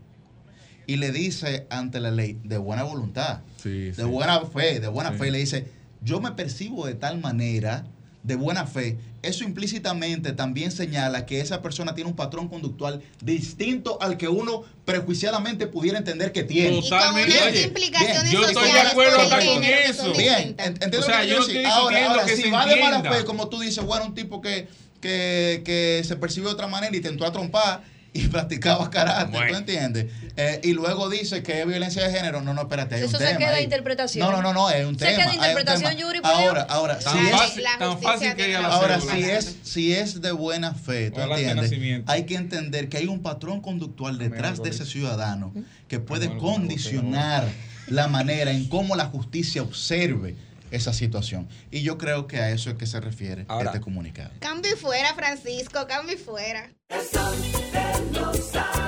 y 0.87 0.97
le 0.97 1.11
dice 1.11 1.67
ante 1.71 2.01
la 2.01 2.11
ley 2.11 2.39
de 2.45 2.59
buena 2.59 2.85
voluntad, 2.85 3.41
de 3.65 4.05
buena 4.05 4.41
fe, 4.41 4.81
de 4.81 4.89
buena 4.89 5.13
fe, 5.13 5.31
le 5.31 5.39
dice, 5.39 5.67
yo 6.03 6.21
me 6.21 6.33
percibo 6.33 6.87
de 6.87 6.95
tal 6.95 7.19
manera, 7.19 7.85
de 8.23 8.37
buena 8.37 8.67
fe, 8.67 8.97
eso 9.23 9.45
implícitamente 9.45 10.33
también 10.33 10.71
señala 10.71 11.27
que 11.27 11.41
esa 11.41 11.63
persona 11.63 11.95
tiene 11.95 12.11
un 12.11 12.17
patrón 12.17 12.49
conductual 12.49 13.03
distinto 13.21 13.99
al 14.01 14.17
que 14.17 14.29
uno 14.29 14.63
prejuiciadamente 14.85 15.67
pudiera 15.67 15.99
entender 15.99 16.31
que 16.33 16.45
tiene. 16.45 16.81
Totalmente. 16.81 17.63
implicaciones 17.63 18.31
yo 18.33 18.45
estoy 18.45 18.71
de 18.71 18.81
acuerdo 18.81 19.19
con 19.29 19.65
eso. 19.65 20.13
Bien, 20.13 20.55
entiendo 20.59 21.01
o 21.01 21.03
sea, 21.03 21.25
yo 21.25 21.39
Ahora, 21.69 22.11
ahora 22.11 22.29
si 22.29 22.51
va 22.51 22.67
de 22.67 22.81
mala 22.81 23.03
fe, 23.03 23.25
como 23.25 23.49
tú 23.49 23.61
dices, 23.61 23.85
bueno, 23.85 24.07
un 24.07 24.15
tipo 24.15 24.41
que, 24.41 24.69
que, 25.01 25.63
que 25.65 26.03
se 26.05 26.17
percibe 26.17 26.47
de 26.47 26.53
otra 26.53 26.69
manera 26.69 26.93
y 26.93 26.99
intentó 26.99 27.27
a 27.27 27.33
trompar 27.33 27.83
y 28.17 28.29
practicaba 28.29 28.91
karate, 28.91 29.39
¿tú 29.49 29.55
entiendes? 29.55 30.07
Eh, 30.37 30.61
y 30.65 30.73
luego 30.73 31.09
dice 31.09 31.43
que 31.43 31.61
es 31.61 31.67
violencia 31.67 32.07
de 32.07 32.15
género. 32.15 32.41
No, 32.41 32.55
no, 32.55 32.63
espérate, 32.63 32.97
hay 32.97 33.03
Eso 33.03 33.17
un 33.17 33.23
se 33.23 33.37
queda 33.37 33.53
de 33.53 33.63
interpretación. 33.63 34.27
No, 34.27 34.33
no, 34.37 34.43
no, 34.43 34.53
no, 34.53 34.71
es 34.71 34.85
un 34.85 34.99
se 34.99 35.07
tema. 35.07 35.17
queda 35.17 35.31
de 35.31 35.37
interpretación, 35.37 35.97
Yuri, 35.97 36.21
Ahora, 36.23 36.67
ahora, 36.69 36.99
tan 36.99 37.19
si 37.19 37.27
fácil, 37.31 37.65
es, 37.65 37.79
tan 37.79 38.01
fácil 38.01 38.35
que 38.35 38.57
Ahora, 38.57 39.01
si 39.01 39.23
es, 39.23 39.57
si 39.63 39.93
es 39.95 40.21
de 40.21 40.33
buena 40.33 40.75
fe, 40.75 41.11
¿tú 41.11 41.21
entiendes? 41.21 41.73
Hay 42.07 42.25
que 42.25 42.35
entender 42.35 42.89
que 42.89 42.99
hay 42.99 43.07
un 43.07 43.23
patrón 43.23 43.61
conductual 43.61 44.19
detrás 44.19 44.63
de 44.63 44.71
ese 44.71 44.85
ciudadano 44.85 45.53
que 45.89 46.01
puede 46.01 46.37
condicionar 46.39 47.47
la 47.89 48.09
manera 48.09 48.51
en 48.51 48.69
cómo 48.69 48.97
la 48.97 49.07
justicia 49.07 49.63
observe 49.63 50.37
esa 50.71 50.93
situación. 50.93 51.49
Y 51.71 51.83
yo 51.83 51.99
creo 51.99 52.27
que 52.27 52.39
a 52.39 52.51
eso 52.51 52.71
es 52.71 52.77
que 52.77 52.87
se 52.87 53.01
refiere 53.01 53.47
este 53.65 53.81
comunicado. 53.81 54.31
Cambio 54.41 54.77
fuera, 54.77 55.15
Francisco, 55.15 55.87
cambio 55.87 56.19
fuera. 56.19 56.71
a 56.91 58.86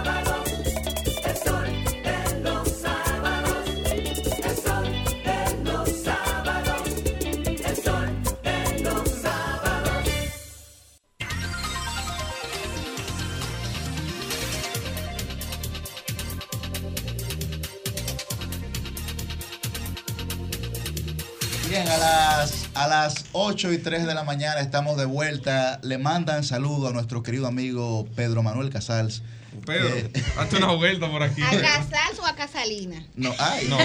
a 22.78 22.86
las 22.86 23.24
8 23.32 23.72
y 23.72 23.78
3 23.78 24.06
de 24.06 24.14
la 24.14 24.22
mañana 24.22 24.60
estamos 24.60 24.96
de 24.96 25.04
vuelta. 25.04 25.80
Le 25.82 25.98
mandan 25.98 26.44
saludo 26.44 26.86
a 26.88 26.92
nuestro 26.92 27.24
querido 27.24 27.48
amigo 27.48 28.06
Pedro 28.14 28.44
Manuel 28.44 28.70
Casals. 28.70 29.24
Pedro, 29.66 29.88
eh, 29.88 30.12
hazte 30.38 30.58
una 30.58 30.72
vuelta 30.74 31.10
por 31.10 31.24
aquí. 31.24 31.42
¿A 31.42 31.50
Casals 31.50 32.20
o 32.20 32.26
a 32.26 32.36
Casalina? 32.36 33.04
No, 33.16 33.34
ay, 33.36 33.66
no, 33.68 33.78
a, 33.78 33.80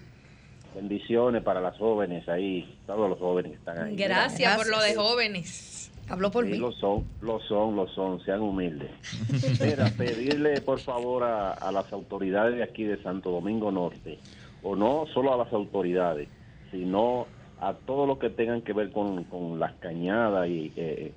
Bendiciones 0.74 1.42
para 1.42 1.60
las 1.60 1.76
jóvenes 1.78 2.28
ahí, 2.28 2.78
todos 2.86 3.08
los 3.08 3.18
jóvenes 3.18 3.52
que 3.52 3.58
están 3.58 3.78
ahí. 3.78 3.96
Gracias, 3.96 4.56
por 4.56 4.68
lo 4.68 4.80
de 4.80 4.94
jóvenes. 4.94 5.90
Habló 6.08 6.30
por 6.30 6.46
mí. 6.46 6.56
Lo 6.56 6.72
son, 6.72 7.04
lo 7.20 7.40
son, 7.40 7.76
lo 7.76 7.86
son, 7.88 8.24
sean 8.24 8.40
humildes. 8.40 8.90
Mira, 9.60 9.90
pedirle 9.96 10.60
por 10.60 10.80
favor 10.80 11.24
a, 11.24 11.70
las 11.70 11.92
autoridades 11.92 12.56
de 12.56 12.62
aquí 12.62 12.84
de 12.84 13.02
Santo 13.02 13.30
Domingo 13.30 13.70
Norte, 13.70 14.18
o 14.62 14.74
no 14.74 15.06
solo 15.12 15.34
a 15.34 15.36
las 15.36 15.52
autoridades, 15.52 16.28
sino 16.70 17.26
a 17.60 17.74
todo 17.74 18.06
lo 18.06 18.18
que 18.18 18.30
tengan 18.30 18.62
que 18.62 18.72
ver 18.72 18.90
con, 18.90 19.58
las 19.58 19.74
cañadas 19.74 20.48
y 20.48 20.72
eh, 20.76 21.12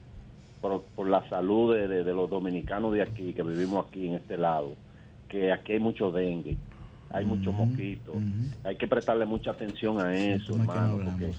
por, 0.61 1.07
la 1.07 1.27
salud 1.29 1.73
de, 1.75 1.87
de, 1.87 2.13
los 2.13 2.29
dominicanos 2.29 2.93
de 2.93 3.01
aquí, 3.01 3.33
que 3.33 3.43
vivimos 3.43 3.85
aquí 3.87 4.07
en 4.07 4.15
este 4.15 4.37
lado 4.37 4.75
que 5.31 5.49
aquí 5.53 5.71
hay 5.73 5.79
mucho 5.79 6.11
dengue, 6.11 6.57
hay 7.13 7.25
muchos 7.25 7.53
mosquitos, 7.53 8.15
hay 8.63 8.75
que 8.75 8.87
prestarle 8.87 9.25
mucha 9.25 9.51
atención 9.51 9.99
a 9.99 10.15
eso, 10.15 10.55
hermano. 10.55 11.03
porque, 11.03 11.25
eh, 11.25 11.31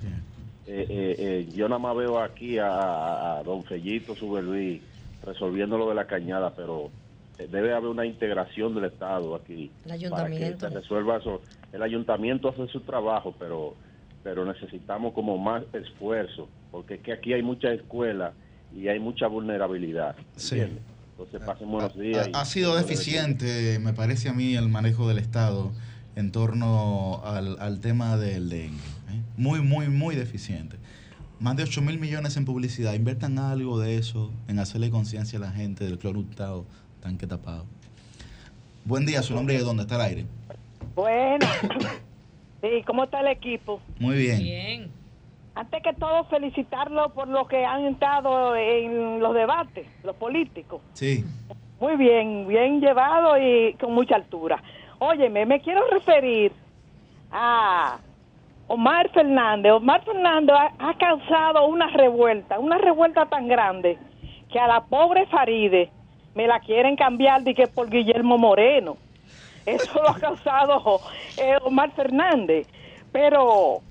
eh, 0.67 1.17
eh, 1.19 1.49
yo 1.55 1.69
nada 1.69 1.79
más 1.79 1.97
veo 1.97 2.19
aquí 2.19 2.59
a, 2.59 3.43
don 3.45 3.65
Fellito 3.65 4.15
Luis 4.41 4.81
resolviendo 5.25 5.79
lo 5.79 5.89
de 5.89 5.95
la 5.95 6.07
cañada, 6.07 6.53
pero 6.55 6.91
debe 7.37 7.73
haber 7.73 7.91
una 7.91 8.07
integración 8.07 8.75
del 8.75 8.85
Estado 8.85 9.35
aquí. 9.35 9.71
El 9.85 9.93
ayuntamiento. 9.93 10.59
Para 10.59 10.71
que 10.71 10.75
se 10.75 10.81
resuelva 10.81 11.17
eso. 11.17 11.41
El 11.73 11.83
ayuntamiento 11.83 12.49
hace 12.49 12.67
su 12.69 12.81
trabajo, 12.81 13.35
pero 13.39 13.75
pero 14.23 14.45
necesitamos 14.45 15.13
como 15.15 15.37
más 15.39 15.65
esfuerzo, 15.73 16.49
porque 16.71 16.95
es 16.95 17.01
que 17.01 17.13
aquí 17.13 17.33
hay 17.33 17.43
muchas 17.43 17.73
escuelas 17.73 18.33
y 18.75 18.89
hay 18.89 19.01
mucha 19.01 19.27
vulnerabilidad. 19.27 20.15
Sí. 20.37 20.63
Entonces, 21.25 21.47
pasen 21.47 21.71
buenos 21.71 21.97
días. 21.97 22.29
Ha, 22.33 22.45
sido 22.45 22.75
deficiente, 22.77 23.79
me 23.79 23.93
parece 23.93 24.29
a 24.29 24.33
mí, 24.33 24.55
el 24.55 24.69
manejo 24.69 25.09
del 25.09 25.19
Estado 25.19 25.71
en 26.17 26.33
torno 26.33 27.23
al, 27.25 27.81
tema 27.81 28.17
del 28.17 28.49
dengue. 28.49 28.77
¿eh? 29.11 29.23
Muy, 29.37 29.61
muy, 29.61 29.89
muy 29.89 30.17
deficiente. 30.17 30.77
Más 31.41 31.57
de 31.57 31.65
8 31.65 31.81
mil 31.83 31.99
millones 31.99 32.37
en 32.37 32.45
publicidad. 32.45 32.95
Inviertan 32.95 33.39
algo 33.39 33.79
de 33.79 33.97
eso 33.97 34.31
en 34.49 34.59
hacerle 34.59 34.91
conciencia 34.91 35.39
a 35.39 35.43
la 35.43 35.53
gente 35.53 35.85
del 35.85 35.99
cloro 35.99 36.25
tanque 37.01 37.27
tapado. 37.27 37.67
Buen 38.85 39.07
día, 39.07 39.23
su 39.23 39.35
nombre 39.35 39.55
y 39.55 39.59
de 39.59 39.65
dónde 39.65 39.83
está 39.83 39.95
el 39.97 40.01
aire. 40.01 40.27
Bueno, 40.95 41.47
sí, 42.61 42.83
¿cómo 42.87 43.05
está 43.05 43.21
el 43.21 43.29
equipo? 43.29 43.81
Muy 43.99 44.17
bien. 44.19 44.39
Bien. 44.39 45.02
Antes 45.55 45.83
que 45.83 45.93
todo, 45.93 46.25
felicitarlo 46.25 47.11
por 47.11 47.29
lo 47.29 47.47
que 47.47 47.65
han 47.65 47.85
entrado 47.85 48.57
en 48.57 49.21
los 49.21 49.35
debates, 49.35 49.87
los 50.03 50.17
políticos. 50.17 50.81
Sí. 50.95 51.25
Muy 51.79 51.97
bien, 51.97 52.47
bien 52.47 52.81
llevado 52.81 53.37
y 53.37 53.75
con 53.75 53.93
mucha 53.93 54.15
altura. 54.15 54.63
Óyeme, 54.99 55.45
me 55.45 55.61
quiero 55.61 55.87
referir 55.89 56.53
a 57.31 57.99
Omar 58.69 59.11
Fernández. 59.11 59.73
Omar 59.73 60.03
Fernández 60.05 60.55
ha, 60.79 60.95
causado 60.97 61.67
una 61.67 61.89
revuelta, 61.89 62.59
una 62.59 62.79
revuelta 62.79 63.27
tan 63.27 63.49
grande 63.49 63.99
que 64.51 64.59
a 64.59 64.67
la 64.67 64.85
pobre 64.85 65.27
Faride 65.27 65.91
me 66.35 66.47
la 66.47 66.61
quieren 66.61 66.97
cambiar 66.97 67.43
de 67.43 67.55
que 67.55 67.67
por 67.67 67.91
Guillermo 67.91 68.39
Moreno. 68.39 68.97
Eso 69.67 70.01
lo 70.01 70.09
ha 70.09 70.19
causado 70.19 71.01
eh, 71.37 71.59
Omar 71.63 71.91
Fernández. 71.91 72.67
Pero 73.13 73.83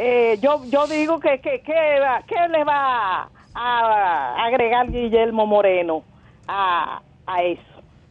eh, 0.00 0.38
yo, 0.40 0.64
yo 0.66 0.86
digo 0.86 1.18
que, 1.18 1.40
que, 1.40 1.60
que, 1.60 2.48
le 2.50 2.62
va 2.62 3.28
a 3.52 4.44
agregar 4.44 4.92
Guillermo 4.92 5.44
Moreno 5.44 6.04
a, 6.46 7.02
a 7.26 7.42
eso. 7.42 7.62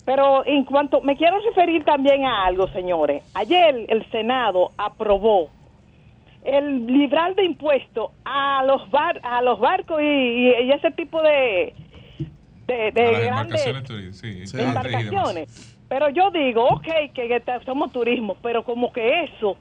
Pero 0.03 0.45
en 0.45 0.65
cuanto, 0.65 0.99
me 0.99 1.15
quiero 1.15 1.39
referir 1.39 1.85
también 1.85 2.25
a 2.25 2.43
algo, 2.43 2.67
señores. 2.73 3.23
Ayer 3.35 3.85
el 3.87 4.05
Senado 4.11 4.71
aprobó 4.77 5.49
el 6.43 6.87
libral 6.87 7.35
de 7.35 7.45
impuestos 7.45 8.11
a 8.25 8.65
los 8.65 8.91
bar, 8.91 9.21
a 9.23 9.41
los 9.41 9.57
barcos 9.57 10.01
y, 10.01 10.49
ese 10.49 10.91
tipo 10.91 11.21
de 11.21 11.73
de, 12.67 12.91
grandes 12.91 13.65
embarcaciones. 14.53 15.77
Pero 15.87 16.09
yo 16.09 16.31
digo, 16.31 16.67
ok, 16.67 16.87
que 17.13 17.41
somos 17.65 17.93
turismo, 17.93 18.35
pero 18.41 18.65
como 18.65 18.91
que 18.91 19.23
eso 19.23 19.55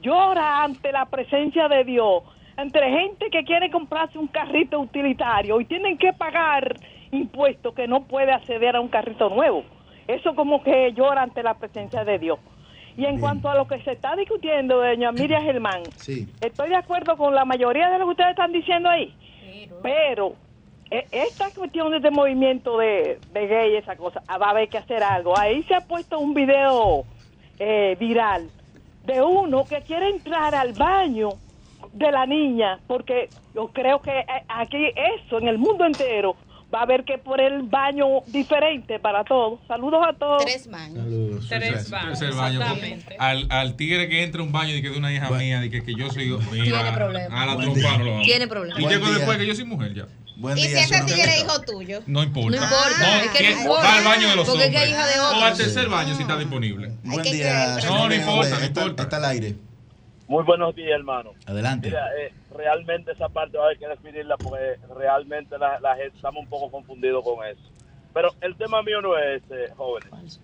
llora 0.00 0.62
ante 0.64 0.92
la 0.92 1.06
presencia 1.06 1.68
de 1.68 1.84
Dios, 1.84 2.22
entre 2.56 2.90
gente 2.90 3.30
que 3.30 3.44
quiere 3.44 3.70
comprarse 3.70 4.18
un 4.18 4.28
carrito 4.28 4.80
utilitario 4.80 5.60
y 5.60 5.64
tienen 5.66 5.98
que 5.98 6.12
pagar 6.12 6.76
impuestos 7.12 7.74
que 7.74 7.86
no 7.86 8.04
puede 8.04 8.32
acceder 8.32 8.76
a 8.76 8.80
un 8.80 8.88
carrito 8.88 9.28
nuevo. 9.28 9.64
Eso 10.08 10.34
como 10.34 10.62
que 10.62 10.92
llora 10.92 11.22
ante 11.22 11.42
la 11.42 11.54
presencia 11.54 12.04
de 12.04 12.18
Dios. 12.18 12.38
Y 12.96 13.04
en 13.04 13.20
cuanto 13.20 13.50
a 13.50 13.54
lo 13.54 13.66
que 13.68 13.78
se 13.82 13.92
está 13.92 14.16
discutiendo, 14.16 14.76
doña 14.76 15.12
Miriam 15.12 15.42
Germán, 15.42 15.82
estoy 16.40 16.70
de 16.70 16.76
acuerdo 16.76 17.16
con 17.16 17.34
la 17.34 17.44
mayoría 17.44 17.90
de 17.90 17.98
lo 17.98 18.06
que 18.06 18.10
ustedes 18.12 18.30
están 18.30 18.52
diciendo 18.52 18.88
ahí, 18.88 19.14
pero 19.82 20.34
e, 20.90 21.04
esta 21.10 21.50
cuestión 21.50 21.90
de 21.90 21.98
este 21.98 22.10
movimiento 22.10 22.78
de, 22.78 23.18
de 23.32 23.46
gay, 23.46 23.76
esa 23.76 23.96
cosa, 23.96 24.22
va 24.40 24.46
a 24.46 24.50
haber 24.50 24.70
que 24.70 24.78
hacer 24.78 25.02
algo. 25.02 25.38
Ahí 25.38 25.62
se 25.64 25.74
ha 25.74 25.82
puesto 25.82 26.18
un 26.18 26.32
video 26.32 27.04
eh, 27.58 27.96
viral 28.00 28.48
de 29.06 29.22
uno 29.22 29.64
que 29.64 29.80
quiere 29.82 30.10
entrar 30.10 30.54
al 30.54 30.72
baño 30.72 31.30
de 31.92 32.12
la 32.12 32.26
niña, 32.26 32.78
porque 32.86 33.28
yo 33.54 33.68
creo 33.68 34.00
que 34.02 34.10
eh, 34.10 34.26
aquí 34.48 34.92
eso, 35.16 35.38
en 35.38 35.48
el 35.48 35.58
mundo 35.58 35.86
entero, 35.86 36.36
va 36.74 36.80
a 36.80 36.82
haber 36.82 37.04
que 37.04 37.16
poner 37.18 37.52
el 37.52 37.62
baño 37.62 38.22
diferente 38.26 38.98
para 38.98 39.24
todos. 39.24 39.60
Saludos 39.66 40.00
a 40.06 40.12
todos. 40.12 40.44
Tres 40.44 40.68
baños. 40.68 41.48
Tres 41.48 41.90
baños. 41.90 42.64
Al, 43.18 43.46
al, 43.50 43.76
tigre 43.76 44.08
que 44.08 44.22
entra 44.22 44.40
a 44.40 44.44
un 44.44 44.52
baño 44.52 44.74
y 44.74 44.82
que 44.82 44.90
de 44.90 44.98
una 44.98 45.12
hija 45.12 45.30
mía, 45.30 45.64
y 45.64 45.70
que, 45.70 45.82
que 45.82 45.94
yo 45.94 46.10
soy. 46.10 46.36
Tiene 46.50 46.92
problema. 46.92 47.42
A 47.42 47.46
la 47.46 47.56
trompa 47.56 47.98
no 47.98 48.04
lo 48.04 48.22
Tiene 48.22 48.48
problema. 48.48 48.80
Y 48.80 48.86
llego 48.86 49.06
después 49.10 49.38
que 49.38 49.46
yo 49.46 49.54
soy 49.54 49.64
mujer 49.64 49.94
ya. 49.94 50.06
Buen 50.36 50.58
¿Y 50.58 50.62
si 50.62 50.76
ese 50.76 51.02
tigre 51.04 51.22
es 51.22 51.44
hijo 51.44 51.60
tuyo? 51.62 52.02
No 52.06 52.22
importa. 52.22 52.58
No 52.58 52.62
importa. 52.62 53.24
es 53.24 53.30
que 53.30 53.50
no 53.54 53.60
importa. 53.60 53.82
Va 53.82 53.94
al 53.96 54.04
baño 54.04 54.28
de 54.28 54.36
los 54.36 54.46
Porque 54.46 54.64
hombres. 54.64 54.82
Es 54.82 54.88
que 54.88 54.90
hija 54.90 55.06
de 55.06 55.18
o 55.18 55.44
al 55.44 55.56
tercer 55.56 55.88
baño 55.88 56.14
si 56.14 56.22
está 56.22 56.36
disponible. 56.36 56.92
Buen 57.04 57.22
día. 57.22 57.78
No, 57.84 58.08
no 58.08 58.14
importa, 58.14 58.58
no 58.58 58.66
importa. 58.66 59.02
Está 59.04 59.16
al 59.16 59.24
aire. 59.24 59.54
Muy 60.28 60.44
buenos 60.44 60.74
días, 60.74 60.90
hermano. 60.90 61.32
Adelante. 61.46 61.88
Mira, 61.88 62.06
eh, 62.20 62.32
realmente 62.54 63.12
esa 63.12 63.28
parte 63.28 63.56
va 63.56 63.64
a 63.64 63.66
haber 63.68 63.78
que 63.78 63.86
definirla 63.86 64.36
porque 64.36 64.76
realmente 64.94 65.56
la, 65.56 65.78
la, 65.80 65.94
gente 65.94 66.16
estamos 66.16 66.42
un 66.42 66.48
poco 66.48 66.70
confundidos 66.70 67.24
con 67.24 67.46
eso. 67.46 67.62
Pero 68.12 68.34
el 68.40 68.56
tema 68.56 68.82
mío 68.82 69.00
no 69.00 69.16
es 69.16 69.42
ese, 69.44 69.72
jóvenes. 69.74 70.40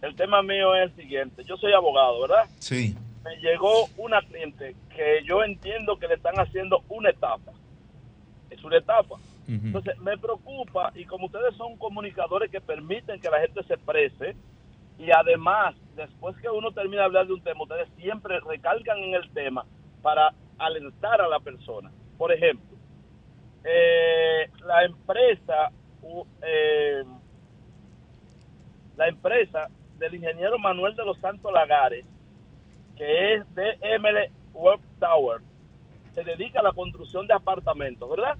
El 0.00 0.14
tema 0.16 0.42
mío 0.42 0.74
es 0.74 0.90
el 0.90 0.96
siguiente. 0.96 1.44
Yo 1.44 1.56
soy 1.56 1.72
abogado, 1.72 2.22
¿verdad? 2.22 2.48
Sí. 2.58 2.96
Me 3.24 3.36
llegó 3.36 3.88
una 3.96 4.22
cliente 4.22 4.74
que 4.94 5.20
yo 5.24 5.44
entiendo 5.44 5.98
que 5.98 6.08
le 6.08 6.14
están 6.14 6.34
haciendo 6.36 6.82
una 6.88 7.10
etapa. 7.10 7.52
Es 8.58 8.64
una 8.64 8.76
etapa. 8.76 9.16
Entonces, 9.46 9.98
me 10.00 10.18
preocupa 10.18 10.92
y 10.94 11.06
como 11.06 11.26
ustedes 11.26 11.56
son 11.56 11.78
comunicadores 11.78 12.50
que 12.50 12.60
permiten 12.60 13.18
que 13.18 13.30
la 13.30 13.40
gente 13.40 13.62
se 13.64 13.74
exprese, 13.74 14.36
y 14.98 15.10
además, 15.10 15.76
después 15.94 16.36
que 16.38 16.50
uno 16.50 16.72
termina 16.72 17.02
de 17.02 17.06
hablar 17.06 17.26
de 17.26 17.32
un 17.32 17.40
tema, 17.40 17.62
ustedes 17.62 17.88
siempre 17.96 18.40
recalcan 18.40 18.98
en 18.98 19.14
el 19.14 19.30
tema 19.30 19.64
para 20.02 20.34
alentar 20.58 21.20
a 21.20 21.28
la 21.28 21.38
persona. 21.38 21.90
Por 22.18 22.32
ejemplo, 22.32 22.76
eh, 23.64 24.50
la 24.66 24.84
empresa, 24.84 25.70
eh, 26.42 27.04
la 28.96 29.08
empresa 29.08 29.68
del 29.98 30.16
ingeniero 30.16 30.58
Manuel 30.58 30.96
de 30.96 31.04
los 31.04 31.18
Santos 31.18 31.52
Lagares, 31.52 32.04
que 32.96 33.34
es 33.34 33.54
DML 33.54 34.30
Work 34.52 34.82
Tower, 34.98 35.40
se 36.14 36.24
dedica 36.24 36.58
a 36.58 36.64
la 36.64 36.72
construcción 36.72 37.28
de 37.28 37.34
apartamentos, 37.34 38.10
¿verdad? 38.10 38.36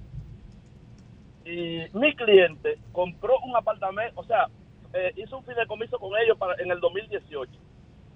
Y 1.45 1.85
mi 1.93 2.15
cliente 2.15 2.77
compró 2.91 3.39
un 3.39 3.55
apartamento, 3.55 4.19
o 4.19 4.23
sea, 4.23 4.47
eh, 4.93 5.13
hizo 5.17 5.37
un 5.37 5.45
fideicomiso 5.45 5.97
con 5.99 6.11
ellos 6.19 6.37
para, 6.37 6.61
en 6.61 6.71
el 6.71 6.79
2018. 6.79 7.51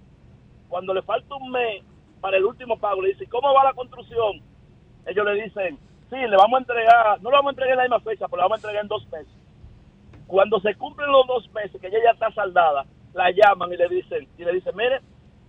Cuando 0.70 0.94
le 0.94 1.02
falta 1.02 1.36
un 1.36 1.52
mes 1.52 1.84
para 2.22 2.38
el 2.38 2.46
último 2.46 2.78
pago, 2.78 3.02
le 3.02 3.10
dice, 3.10 3.28
¿cómo 3.28 3.54
va 3.54 3.64
la 3.64 3.74
construcción? 3.74 4.42
Ellos 5.06 5.26
le 5.26 5.44
dicen, 5.44 5.78
sí, 6.10 6.16
le 6.16 6.38
vamos 6.38 6.58
a 6.58 6.60
entregar, 6.60 7.22
no 7.22 7.30
lo 7.30 7.38
vamos 7.38 7.50
a 7.50 7.52
entregar 7.52 7.74
en 7.74 7.78
la 7.78 7.84
misma 7.84 8.00
fecha, 8.00 8.28
pero 8.28 8.38
le 8.38 8.44
vamos 8.44 8.58
a 8.58 8.60
entregar 8.60 8.84
en 8.84 8.88
dos 8.88 9.08
meses. 9.12 9.34
Cuando 10.28 10.60
se 10.60 10.76
cumplen 10.76 11.12
los 11.12 11.28
dos 11.28 11.50
meses, 11.54 11.80
que 11.80 11.88
ella 11.88 12.00
ya 12.04 12.12
está 12.12 12.32
saldada, 12.34 12.86
la 13.14 13.32
llaman 13.32 13.72
y 13.74 13.78
le 13.78 13.88
dicen, 13.88 14.28
y 14.38 14.44
le 14.44 14.52
dicen, 14.54 14.76
mire, 14.76 15.00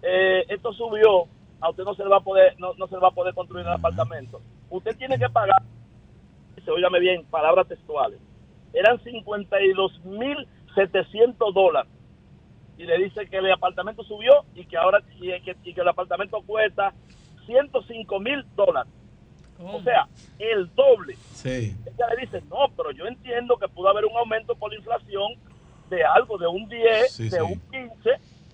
eh, 0.02 0.44
esto 0.48 0.72
subió, 0.72 1.24
a 1.60 1.70
usted 1.70 1.82
no 1.84 1.94
se 1.94 2.04
le 2.04 2.08
va 2.08 2.18
a 2.18 2.20
poder, 2.20 2.54
no, 2.58 2.74
no 2.74 2.86
se 2.86 2.94
le 2.94 3.00
va 3.00 3.08
a 3.08 3.12
poder 3.12 3.34
construir 3.34 3.66
el 3.66 3.72
apartamento. 3.72 4.40
Usted 4.70 4.96
tiene 4.96 5.18
que 5.18 5.28
pagar, 5.28 5.62
se 6.64 6.70
óigame 6.70 7.00
bien, 7.00 7.24
palabras 7.26 7.66
textuales, 7.66 8.20
eran 8.72 8.98
52.700 8.98 11.52
dólares. 11.52 11.90
Y 12.78 12.84
le 12.84 12.96
dice 12.98 13.26
que 13.26 13.36
el 13.38 13.50
apartamento 13.52 14.02
subió 14.04 14.44
y 14.54 14.64
que 14.64 14.76
ahora 14.76 15.02
y 15.20 15.28
que, 15.42 15.56
y 15.64 15.74
que 15.74 15.80
el 15.80 15.88
apartamento 15.88 16.40
cuesta 16.46 16.94
105 17.46 18.20
mil 18.20 18.44
dólares. 18.56 18.92
O 19.60 19.82
sea, 19.82 20.06
el 20.38 20.72
doble. 20.76 21.16
Sí. 21.32 21.74
Ella 21.84 22.06
le 22.14 22.20
dice, 22.26 22.40
no, 22.48 22.68
pero 22.76 22.92
yo 22.92 23.06
entiendo 23.06 23.56
que 23.56 23.66
pudo 23.66 23.88
haber 23.88 24.04
un 24.04 24.16
aumento 24.16 24.54
por 24.54 24.70
la 24.70 24.78
inflación 24.78 25.32
de 25.90 26.04
algo, 26.04 26.38
de 26.38 26.46
un 26.46 26.68
10, 26.68 27.10
Sí, 27.12 27.24
de 27.24 27.30
sí. 27.30 27.42
un 27.42 27.60
15, 27.70 28.10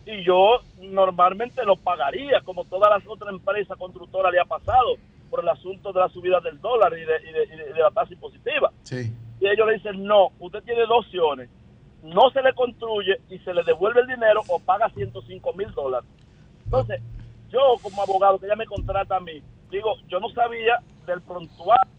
y 0.07 0.25
yo 0.25 0.61
normalmente 0.81 1.63
lo 1.67 1.77
pagaría, 1.77 2.41
como 2.43 2.65
todas 2.65 2.89
las 2.91 3.07
otras 3.07 3.31
empresas 3.35 3.77
constructoras 3.77 4.33
le 4.33 4.41
ha 4.41 4.45
pasado, 4.47 4.95
por 5.29 5.41
el 5.41 5.49
asunto 5.51 5.93
de 5.93 6.01
la 6.01 6.09
subida 6.09 6.41
del 6.41 6.59
dólar 6.61 6.93
y 6.97 7.01
de, 7.05 7.29
y 7.29 7.33
de- 7.33 7.45
y 7.55 7.57
de- 7.59 7.73
de 7.75 7.81
la 7.81 7.91
tasa 7.91 8.15
impositiva. 8.15 8.71
Sí. 8.85 9.13
Y 9.41 9.47
ellos 9.49 9.67
le 9.67 9.75
dicen, 9.75 10.05
no, 10.05 10.29
usted 10.39 10.63
tiene 10.63 10.83
dos 10.87 11.05
opciones. 11.05 11.51
No 12.05 12.31
se 12.31 12.43
le 12.43 12.53
construye 12.53 13.21
y 13.31 13.39
se 13.39 13.55
le 13.55 13.65
devuelve 13.65 14.03
el 14.03 14.07
dinero 14.07 14.43
o 14.49 14.59
paga 14.59 14.91
105 14.91 15.53
mil 15.55 15.71
dólares. 15.73 16.09
Entonces, 16.65 17.01
yo 17.49 17.61
como 17.83 18.03
abogado 18.03 18.39
que 18.39 18.47
ella 18.47 18.57
me 18.57 18.67
contrata 18.67 19.17
a 19.17 19.21
mí, 19.21 19.43
digo, 19.71 19.97
yo 20.07 20.21
no 20.21 20.29
sabía 20.29 20.81
del 21.07 21.23
prontuario. 21.23 21.93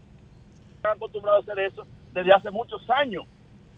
Están 0.76 0.96
acostumbrados 0.96 1.48
a 1.48 1.52
hacer 1.52 1.64
eso 1.64 1.86
desde 2.12 2.32
hace 2.32 2.50
muchos 2.50 2.88
años. 2.88 3.24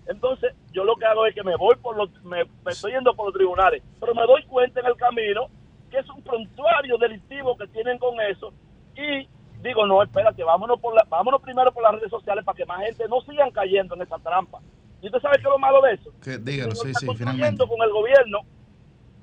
Entonces, 0.07 0.55
yo 0.73 0.85
lo 0.85 0.97
que 0.97 1.07
hago 1.07 1.27
es 1.27 1.35
que 1.35 1.43
me 1.43 1.57
voy 1.57 1.77
por 1.77 1.97
los, 1.97 2.11
me, 2.25 2.45
me 2.45 2.73
estoy 2.73 2.93
yendo 2.93 3.15
por 3.15 3.27
los 3.27 3.35
tribunales, 3.35 3.83
pero 3.99 4.15
me 4.15 4.27
doy 4.27 4.43
cuenta 4.45 4.81
en 4.81 4.87
el 4.87 4.97
camino 4.97 5.49
que 5.91 5.99
es 5.99 6.09
un 6.11 6.23
prontuario 6.23 6.99
delictivo 6.99 7.57
que 7.57 7.67
tienen 7.69 7.99
con 7.99 8.21
eso 8.21 8.53
y 8.95 9.29
digo, 9.63 9.87
no, 9.87 10.03
espérate, 10.03 10.43
vámonos, 10.45 10.81
por 10.81 10.95
la, 10.95 11.05
vámonos 11.09 11.41
primero 11.41 11.73
por 11.73 11.83
las 11.83 11.95
redes 11.95 12.11
sociales 12.11 12.45
para 12.45 12.57
que 12.57 12.67
más 12.67 12.85
gente 12.85 13.07
no 13.09 13.21
sigan 13.23 13.51
cayendo 13.51 13.95
en 13.95 14.03
esa 14.03 14.19
trampa. 14.19 14.61
¿Y 15.03 15.07
usted 15.07 15.21
sabe 15.21 15.37
qué 15.37 15.43
es 15.43 15.51
lo 15.51 15.59
malo 15.59 15.81
de 15.83 15.93
eso? 15.95 16.11
Que, 16.23 16.39
dígalo, 16.39 16.75
sí, 16.75 16.93
sí, 16.99 17.07
finalmente. 17.17 17.65
con 17.67 17.81
el 17.83 17.91
gobierno 17.91 18.39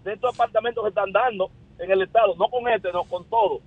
de 0.04 0.14
estos 0.14 0.34
apartamentos 0.34 0.84
que 0.84 0.90
están 0.90 1.12
dando 1.12 1.50
en 1.80 1.92
el 1.92 2.02
Estado, 2.04 2.34
no 2.38 2.48
con 2.48 2.68
este, 2.70 2.92
no, 2.94 3.04
con 3.04 3.26
todo. 3.26 3.60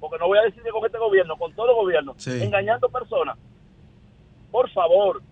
Porque 0.00 0.18
no 0.18 0.26
voy 0.26 0.38
a 0.38 0.42
decir 0.42 0.62
que 0.62 0.70
con 0.70 0.84
este 0.84 0.98
gobierno, 0.98 1.36
con 1.36 1.52
todo 1.54 1.68
el 1.70 1.76
gobierno, 1.76 2.14
Sí. 2.16 2.30
engañando 2.42 2.88
personas. 2.88 3.38
Por 4.50 4.68
favor, 4.70 5.22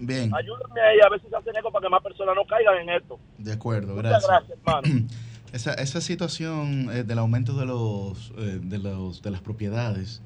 Bien, 0.00 0.32
ayúdenme 0.34 0.80
ahí 0.80 0.98
a 1.04 1.08
ver 1.08 1.20
si 1.20 1.28
se 1.28 1.34
hacen 1.36 1.56
eco 1.56 1.72
para 1.72 1.84
que 1.86 1.90
más 1.90 2.02
personas 2.02 2.34
no 2.36 2.44
caigan 2.46 2.76
en 2.78 2.90
esto. 2.90 3.18
de 3.38 3.52
acuerdo, 3.52 3.94
Muchas 3.96 4.24
gracias. 4.26 4.28
gracias, 4.28 4.58
hermano. 4.66 5.06
Esa, 5.50 5.72
esa 5.72 6.02
situación 6.02 6.90
eh, 6.92 7.04
del 7.04 7.18
aumento 7.18 7.54
de 7.54 7.64
los, 7.64 8.32
eh, 8.36 8.60
de 8.62 8.76
los 8.78 9.22
de 9.22 9.30
las 9.30 9.40
propiedades 9.40 10.20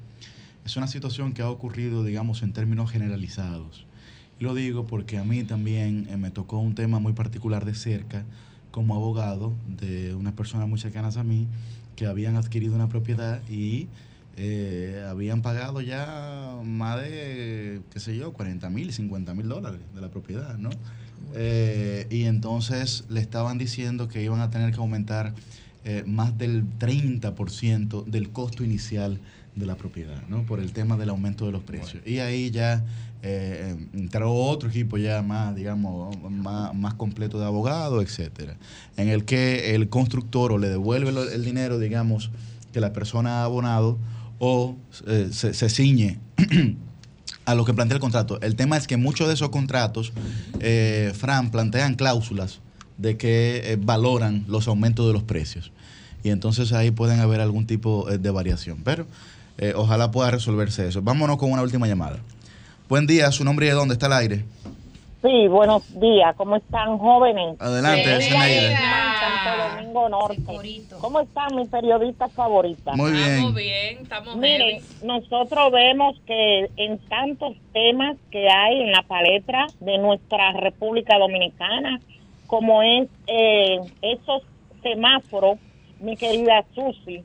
es 0.65 0.75
una 0.75 0.87
situación 0.87 1.33
que 1.33 1.41
ha 1.41 1.49
ocurrido, 1.49 2.03
digamos, 2.03 2.43
en 2.43 2.51
términos 2.51 2.91
generalizados. 2.91 3.87
Lo 4.39 4.53
digo 4.53 4.85
porque 4.85 5.17
a 5.17 5.23
mí 5.23 5.43
también 5.43 6.07
eh, 6.09 6.17
me 6.17 6.31
tocó 6.31 6.59
un 6.59 6.75
tema 6.75 6.99
muy 6.99 7.13
particular 7.13 7.65
de 7.65 7.75
cerca 7.75 8.25
como 8.71 8.95
abogado 8.95 9.53
de 9.67 10.15
unas 10.15 10.33
personas 10.33 10.67
muy 10.67 10.79
cercanas 10.79 11.17
a 11.17 11.23
mí 11.23 11.47
que 11.95 12.07
habían 12.07 12.35
adquirido 12.35 12.75
una 12.75 12.89
propiedad 12.89 13.41
y 13.47 13.87
eh, 14.35 15.05
habían 15.07 15.43
pagado 15.43 15.81
ya 15.81 16.59
más 16.63 17.01
de, 17.01 17.81
qué 17.91 17.99
sé 17.99 18.17
yo, 18.17 18.33
40 18.33 18.69
mil, 18.71 18.91
50 18.91 19.33
mil 19.35 19.47
dólares 19.47 19.79
de 19.93 20.01
la 20.01 20.09
propiedad, 20.09 20.57
¿no? 20.57 20.71
Eh, 21.35 22.07
y 22.09 22.23
entonces 22.23 23.05
le 23.09 23.19
estaban 23.19 23.57
diciendo 23.57 24.07
que 24.07 24.23
iban 24.23 24.41
a 24.41 24.49
tener 24.49 24.71
que 24.71 24.77
aumentar 24.77 25.33
eh, 25.85 26.03
más 26.07 26.37
del 26.37 26.65
30% 26.79 28.05
del 28.05 28.31
costo 28.31 28.63
inicial 28.63 29.19
de 29.55 29.65
la 29.67 29.75
propiedad, 29.75 30.21
¿no? 30.29 30.43
Por 30.43 30.59
el 30.59 30.73
tema 30.73 30.97
del 30.97 31.09
aumento 31.09 31.45
de 31.45 31.51
los 31.51 31.61
precios. 31.61 32.05
Y 32.05 32.19
ahí 32.19 32.49
ya 32.49 32.83
eh, 33.23 33.75
otro 34.25 34.69
equipo 34.69 34.97
ya 34.97 35.21
más, 35.21 35.55
digamos, 35.55 36.15
más, 36.29 36.75
más 36.75 36.93
completo 36.95 37.39
de 37.39 37.45
abogados, 37.45 38.03
etcétera, 38.03 38.57
en 38.97 39.07
el 39.07 39.25
que 39.25 39.75
el 39.75 39.89
constructor 39.89 40.51
o 40.51 40.57
le 40.57 40.69
devuelve 40.69 41.09
el 41.33 41.43
dinero, 41.43 41.79
digamos, 41.79 42.29
que 42.73 42.81
la 42.81 42.91
persona 42.91 43.41
ha 43.41 43.43
abonado 43.45 43.97
o 44.39 44.75
eh, 45.07 45.29
se, 45.31 45.53
se 45.53 45.69
ciñe 45.69 46.19
a 47.45 47.55
lo 47.55 47.63
que 47.63 47.73
plantea 47.73 47.95
el 47.95 48.01
contrato. 48.01 48.41
El 48.41 48.57
tema 48.57 48.75
es 48.75 48.87
que 48.87 48.97
muchos 48.97 49.29
de 49.29 49.35
esos 49.35 49.49
contratos, 49.49 50.11
eh, 50.59 51.13
Fran, 51.15 51.49
plantean 51.49 51.95
cláusulas 51.95 52.59
de 52.97 53.15
que 53.15 53.61
eh, 53.63 53.77
valoran 53.79 54.43
los 54.49 54.67
aumentos 54.67 55.07
de 55.07 55.13
los 55.13 55.23
precios. 55.23 55.71
Y 56.23 56.29
entonces 56.29 56.73
ahí 56.73 56.91
pueden 56.91 57.21
haber 57.21 57.39
algún 57.39 57.67
tipo 57.67 58.05
de 58.05 58.29
variación. 58.31 58.79
Pero 58.83 59.05
ojalá 59.75 60.09
pueda 60.09 60.31
resolverse 60.31 60.87
eso. 60.87 61.01
Vámonos 61.01 61.37
con 61.37 61.51
una 61.51 61.61
última 61.61 61.85
llamada. 61.85 62.19
Buen 62.89 63.07
día, 63.07 63.31
su 63.31 63.43
nombre 63.43 63.65
y 63.65 63.69
de 63.69 63.75
dónde 63.75 63.93
está 63.93 64.07
el 64.07 64.13
aire. 64.13 64.45
Sí, 65.21 65.47
buenos 65.47 65.83
días. 66.01 66.35
¿Cómo 66.35 66.57
están, 66.57 66.97
jóvenes? 66.97 67.55
Adelante, 67.59 68.21
Sí, 68.21 68.29
Zeneide. 68.29 68.75
Santo 68.75 69.75
Domingo 69.77 70.09
Norte. 70.09 70.41
¿Cómo 70.99 71.21
están 71.21 71.55
mis 71.55 71.69
periodistas 71.69 72.31
favoritas? 72.33 72.95
Muy 72.97 73.11
bien. 73.13 73.23
Estamos 73.29 73.55
bien, 73.55 73.97
estamos 74.01 74.35
Miren, 74.35 74.81
heavy. 74.81 74.83
nosotros 75.03 75.71
vemos 75.71 76.17
que 76.27 76.69
en 76.75 76.97
tantos 77.07 77.53
temas 77.71 78.17
que 78.31 78.49
hay 78.49 78.81
en 78.81 78.91
la 78.91 79.01
palestra 79.03 79.67
de 79.79 79.97
nuestra 79.97 80.51
República 80.53 81.17
Dominicana, 81.17 82.01
como 82.47 82.83
es 82.83 83.07
eh, 83.27 83.79
esos 84.01 84.43
semáforos, 84.83 85.57
mi 86.01 86.17
querida 86.17 86.65
Susi, 86.75 87.23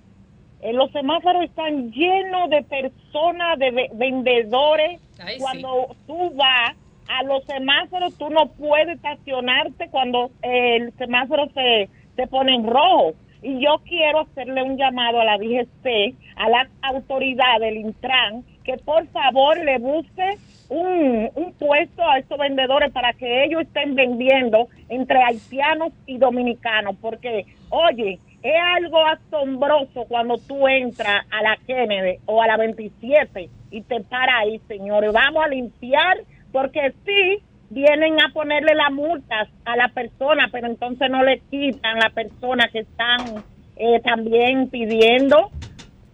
eh, 0.63 0.73
los 0.73 0.93
semáforos 0.93 1.43
están 1.45 1.91
llenos 1.91 2.49
de 2.49 2.63
personas, 2.63 3.59
de 3.59 3.71
ve- 3.73 3.91
vendedores. 3.95 5.01
Ay, 5.19 5.37
sí. 5.37 5.41
Cuando 5.41 5.97
tú 6.07 6.31
vas 6.35 6.75
a 7.09 7.23
los 7.23 7.45
semáforos, 7.45 8.15
tú 8.17 8.31
no 8.31 8.47
puedes 8.47 8.97
estacionarte 8.97 9.89
cuando 9.89 10.31
eh, 10.43 10.77
el 10.77 10.93
semáforo 10.95 11.49
se, 11.55 11.89
se 12.17 12.27
pone 12.27 12.55
en 12.55 12.67
rojo. 12.67 13.15
Y 13.43 13.61
yo 13.61 13.81
quiero 13.85 14.21
hacerle 14.21 14.63
un 14.63 14.77
llamado 14.77 15.21
a 15.21 15.25
la 15.25 15.39
DGC, 15.39 16.15
a 16.37 16.49
la 16.49 16.69
autoridad 16.83 17.61
del 17.61 17.77
Intran, 17.77 18.45
que 18.65 18.77
por 18.79 19.07
favor 19.09 19.57
le 19.59 19.79
busque 19.79 20.37
un, 20.69 21.31
un 21.35 21.53
puesto 21.53 22.03
a 22.07 22.19
estos 22.19 22.37
vendedores 22.39 22.93
para 22.93 23.13
que 23.13 23.45
ellos 23.45 23.63
estén 23.63 23.95
vendiendo 23.95 24.69
entre 24.89 25.23
haitianos 25.23 25.93
y 26.07 26.19
dominicanos. 26.19 26.97
Porque, 27.01 27.47
oye, 27.71 28.19
es 28.43 28.55
algo 28.77 28.99
asombroso 29.07 30.05
cuando 30.09 30.39
tú 30.39 30.69
entras 30.69 31.27
a 31.31 31.43
la 31.43 31.57
Kennedy 31.67 32.19
o 32.27 32.43
a 32.43 32.47
la 32.47 32.57
27 32.57 33.51
y 33.71 33.83
te 33.83 34.01
para 34.01 34.39
ahí, 34.39 34.61
señores. 34.69 35.13
Vamos 35.13 35.45
a 35.45 35.49
limpiar 35.49 36.19
porque 36.53 36.95
sí, 37.05 37.43
vienen 37.71 38.21
a 38.21 38.33
ponerle 38.33 38.75
las 38.75 38.93
multas 38.93 39.49
a 39.65 39.77
la 39.77 39.89
persona, 39.89 40.49
pero 40.53 40.69
entonces 40.69 41.11
no 41.11 41.23
le 41.23 41.41
quitan 41.51 41.99
la 41.99 42.11
persona 42.11 42.69
que 42.73 42.81
están 42.81 43.45
eh, 43.77 44.01
también 44.03 44.69
pidiendo, 44.69 45.51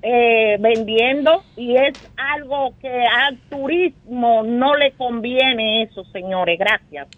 eh, 0.03 0.57
vendiendo, 0.61 1.43
y 1.57 1.77
es 1.77 1.93
algo 2.17 2.75
que 2.81 3.05
al 3.05 3.39
turismo 3.49 4.43
no 4.43 4.75
le 4.75 4.93
conviene 4.93 5.83
eso, 5.83 6.05
señores. 6.07 6.59
Gracias. 6.59 7.09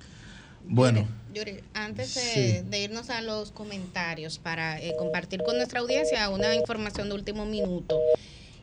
Bueno. 0.65 1.16
Yuri, 1.37 1.61
antes 1.75 2.15
de, 2.15 2.79
irnos 2.81 3.11
a 3.11 3.21
los 3.21 3.51
comentarios 3.51 4.39
para 4.39 4.81
eh, 4.81 4.95
compartir 4.99 5.43
con 5.43 5.59
nuestra 5.59 5.81
audiencia 5.81 6.31
una 6.31 6.55
información 6.55 7.11
de 7.11 7.15
último 7.15 7.45
minuto. 7.45 8.01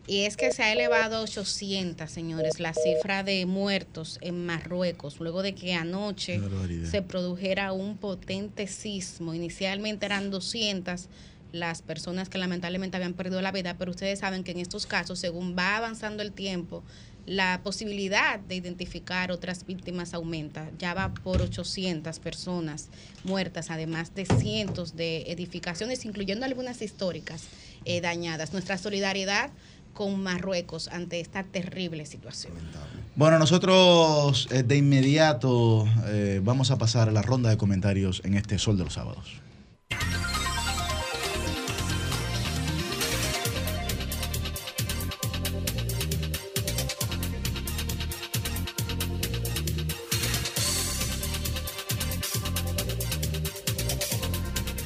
Y 0.07 0.23
es 0.23 0.35
que 0.37 0.51
se 0.51 0.63
ha 0.63 0.73
elevado 0.73 1.17
a 1.17 1.21
800, 1.21 2.09
señores, 2.09 2.59
la 2.59 2.73
cifra 2.73 3.23
de 3.23 3.45
muertos 3.45 4.17
en 4.21 4.43
Marruecos, 4.45 5.19
luego 5.19 5.43
de 5.43 5.53
que 5.53 5.75
anoche 5.75 6.41
se 6.89 7.03
produjera 7.03 7.73
un 7.73 7.95
potente 7.95 8.65
sismo. 8.65 9.35
Inicialmente 9.35 10.07
eran 10.07 10.31
200 10.31 11.07
las 11.53 11.83
personas 11.83 12.27
que 12.27 12.39
lamentablemente 12.39 12.97
habían 12.97 13.13
perdido 13.13 13.41
la 13.41 13.51
vida, 13.51 13.77
pero 13.77 13.91
ustedes 13.91 14.19
saben 14.19 14.43
que 14.43 14.51
en 14.51 14.59
estos 14.59 14.87
casos, 14.87 15.19
según 15.19 15.55
va 15.55 15.77
avanzando 15.77 16.23
el 16.23 16.31
tiempo, 16.31 16.83
la 17.25 17.61
posibilidad 17.63 18.39
de 18.39 18.55
identificar 18.55 19.31
otras 19.31 19.65
víctimas 19.65 20.13
aumenta. 20.13 20.69
Ya 20.77 20.93
va 20.93 21.13
por 21.13 21.41
800 21.41 22.19
personas 22.19 22.89
muertas, 23.23 23.71
además 23.71 24.13
de 24.15 24.25
cientos 24.25 24.95
de 24.95 25.31
edificaciones, 25.31 26.05
incluyendo 26.05 26.45
algunas 26.45 26.81
históricas 26.81 27.43
eh, 27.85 28.01
dañadas. 28.01 28.53
Nuestra 28.53 28.77
solidaridad 28.77 29.51
con 29.93 30.21
Marruecos 30.21 30.87
ante 30.87 31.19
esta 31.19 31.43
terrible 31.43 32.05
situación. 32.05 32.53
Bueno, 33.15 33.37
nosotros 33.39 34.47
eh, 34.51 34.63
de 34.63 34.77
inmediato 34.77 35.87
eh, 36.07 36.41
vamos 36.43 36.71
a 36.71 36.77
pasar 36.77 37.09
a 37.09 37.11
la 37.11 37.21
ronda 37.21 37.49
de 37.49 37.57
comentarios 37.57 38.21
en 38.25 38.33
este 38.33 38.57
Sol 38.57 38.77
de 38.77 38.85
los 38.85 38.93
Sábados. 38.93 39.41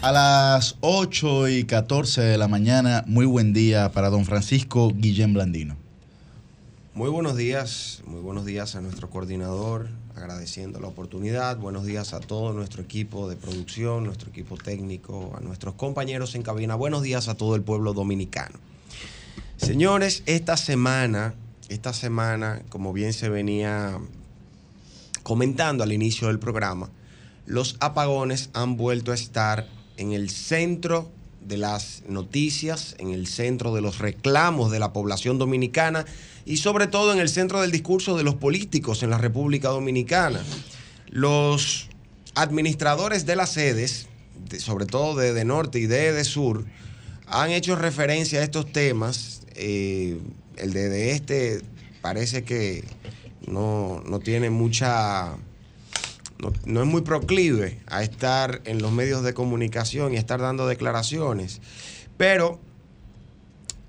A 0.02 0.12
las 0.12 0.78
8 0.82 1.50
y 1.50 1.64
14 1.64 2.22
de 2.22 2.38
la 2.38 2.48
mañana, 2.48 3.04
muy 3.08 3.26
buen 3.26 3.52
día 3.52 3.92
para 3.92 4.12
don 4.12 4.26
Francisco 4.26 4.94
Guillén 4.96 5.34
Blandino. 5.34 5.76
Muy 6.94 7.10
buenos 7.10 7.36
días, 7.36 8.04
muy 8.06 8.22
buenos 8.22 8.46
días 8.46 8.76
a 8.76 8.82
nuestro 8.82 9.10
coordinador, 9.10 9.90
agradeciendo 10.16 10.80
la 10.80 10.88
oportunidad. 10.88 11.58
Buenos 11.58 11.84
días 11.84 12.14
a 12.14 12.20
todo 12.20 12.54
nuestro 12.54 12.84
equipo 12.84 13.28
de 13.28 13.38
producción, 13.38 14.04
nuestro 14.04 14.30
equipo 14.30 14.56
técnico, 14.56 15.34
a 15.36 15.40
nuestros 15.40 15.74
compañeros 15.74 16.36
en 16.36 16.44
cabina. 16.44 16.76
Buenos 16.76 17.02
días 17.02 17.28
a 17.28 17.36
todo 17.36 17.56
el 17.56 17.64
pueblo 17.64 17.94
dominicano. 17.94 18.60
Señores, 19.58 20.22
esta 20.28 20.58
semana, 20.58 21.34
esta 21.70 21.92
semana, 21.92 22.62
como 22.70 22.94
bien 22.94 23.14
se 23.14 23.30
venía 23.30 23.98
comentando 25.24 25.84
al 25.84 25.92
inicio 25.92 26.28
del 26.28 26.38
programa, 26.38 26.92
los 27.48 27.78
apagones 27.80 28.52
han 28.54 28.78
vuelto 28.78 29.12
a 29.12 29.16
estar 29.16 29.77
en 29.98 30.14
el 30.14 30.30
centro 30.30 31.12
de 31.48 31.58
las 31.58 32.04
noticias, 32.08 32.96
en 33.00 33.12
el 33.12 33.28
centro 33.28 33.74
de 33.74 33.82
los 33.82 34.00
reclamos 34.00 34.72
de 34.72 34.80
la 34.80 34.94
población 34.94 35.38
dominicana 35.38 36.06
y 36.46 36.58
sobre 36.58 36.88
todo 36.88 37.14
en 37.14 37.20
el 37.20 37.30
centro 37.30 37.62
del 37.62 37.72
discurso 37.72 38.18
de 38.18 38.24
los 38.24 38.36
políticos 38.36 39.04
en 39.04 39.10
la 39.10 39.18
República 39.18 39.70
Dominicana. 39.70 40.42
Los 41.10 41.90
administradores 42.36 43.26
de 43.26 43.36
las 43.36 43.52
sedes, 43.52 44.08
sobre 44.60 44.86
todo 44.86 45.16
de, 45.16 45.34
de, 45.34 45.46
norte 45.46 45.80
y 45.80 45.88
de, 45.88 46.12
de 46.12 46.24
sur, 46.24 46.66
han 47.26 47.52
hecho 47.52 47.76
referencia 47.76 48.40
a 48.40 48.44
estos 48.44 48.72
temas. 48.72 49.42
Eh, 49.56 50.20
el 50.58 50.74
de, 50.74 50.90
de, 50.90 51.12
este 51.12 51.62
parece 52.02 52.44
que 52.44 52.84
no, 53.48 54.04
no 54.06 54.20
tiene 54.20 54.50
mucha 54.50 55.36
no, 56.66 56.82
es 56.82 56.88
muy 56.88 57.02
proclive 57.02 57.80
a 57.88 58.04
estar 58.04 58.62
en 58.66 58.82
los 58.82 58.92
medios 58.92 59.24
de 59.24 59.34
comunicación 59.34 60.14
y 60.14 60.18
estar 60.18 60.40
dando 60.40 60.68
declaraciones, 60.68 61.62
pero 62.18 62.60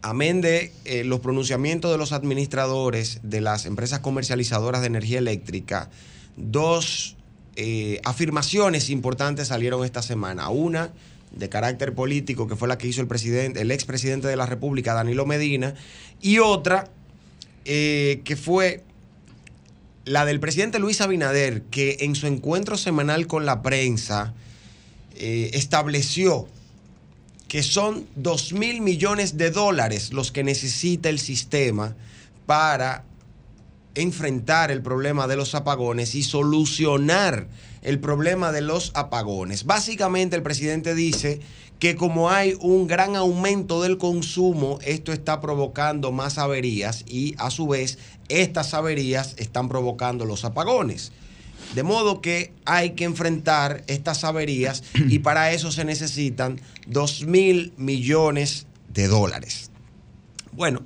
amén 0.02 0.40
de 0.40 0.72
eh, 0.84 1.04
los 1.04 1.20
pronunciamientos 1.20 1.90
de 1.90 1.98
los 1.98 2.12
administradores 2.12 3.20
de 3.22 3.40
las 3.40 3.66
empresas 3.66 4.00
comercializadoras 4.00 4.80
de 4.80 4.86
energía 4.86 5.18
eléctrica, 5.18 5.90
dos 6.36 7.16
eh, 7.56 8.00
afirmaciones 8.04 8.88
importantes 8.88 9.48
salieron 9.48 9.84
esta 9.84 10.00
semana. 10.00 10.48
Una 10.48 10.92
de 11.32 11.48
carácter 11.48 11.94
político, 11.94 12.46
que 12.46 12.56
fue 12.56 12.68
la 12.68 12.78
que 12.78 12.86
hizo 12.86 13.00
el 13.00 13.08
presidente, 13.08 13.60
el 13.60 13.70
expresidente 13.70 14.28
de 14.28 14.36
la 14.36 14.46
República, 14.46 14.94
Danilo 14.94 15.26
Medina, 15.26 15.74
y 16.20 16.38
otra 16.38 16.88
eh, 17.64 18.22
que 18.24 18.36
fue 18.36 18.84
la 20.08 20.24
del 20.24 20.40
presidente 20.40 20.78
Luis 20.78 21.00
Abinader, 21.00 21.62
que 21.62 21.98
en 22.00 22.14
su 22.14 22.26
encuentro 22.26 22.76
semanal 22.76 23.26
con 23.26 23.46
la 23.46 23.62
prensa 23.62 24.34
eh, 25.16 25.50
estableció 25.52 26.48
que 27.46 27.62
son 27.62 28.06
2 28.16 28.52
mil 28.52 28.80
millones 28.82 29.36
de 29.36 29.50
dólares 29.50 30.12
los 30.12 30.32
que 30.32 30.44
necesita 30.44 31.08
el 31.08 31.18
sistema 31.18 31.96
para 32.46 33.04
enfrentar 33.94 34.70
el 34.70 34.82
problema 34.82 35.26
de 35.26 35.36
los 35.36 35.54
apagones 35.54 36.14
y 36.14 36.22
solucionar 36.22 37.48
el 37.82 37.98
problema 38.00 38.52
de 38.52 38.60
los 38.60 38.92
apagones. 38.94 39.64
Básicamente 39.64 40.36
el 40.36 40.42
presidente 40.42 40.94
dice 40.94 41.40
que 41.78 41.96
como 41.96 42.30
hay 42.30 42.56
un 42.60 42.86
gran 42.86 43.16
aumento 43.16 43.82
del 43.82 43.98
consumo, 43.98 44.78
esto 44.82 45.12
está 45.12 45.40
provocando 45.40 46.12
más 46.12 46.38
averías 46.38 47.04
y 47.06 47.34
a 47.38 47.50
su 47.50 47.68
vez 47.68 47.98
estas 48.28 48.74
averías 48.74 49.34
están 49.38 49.68
provocando 49.68 50.24
los 50.24 50.44
apagones. 50.44 51.12
De 51.74 51.82
modo 51.82 52.20
que 52.20 52.52
hay 52.64 52.90
que 52.90 53.04
enfrentar 53.04 53.84
estas 53.86 54.24
averías 54.24 54.82
y 54.94 55.18
para 55.20 55.52
eso 55.52 55.70
se 55.70 55.84
necesitan 55.84 56.60
2 56.86 57.26
mil 57.26 57.72
millones 57.76 58.66
de 58.88 59.06
dólares. 59.06 59.70
Bueno, 60.52 60.82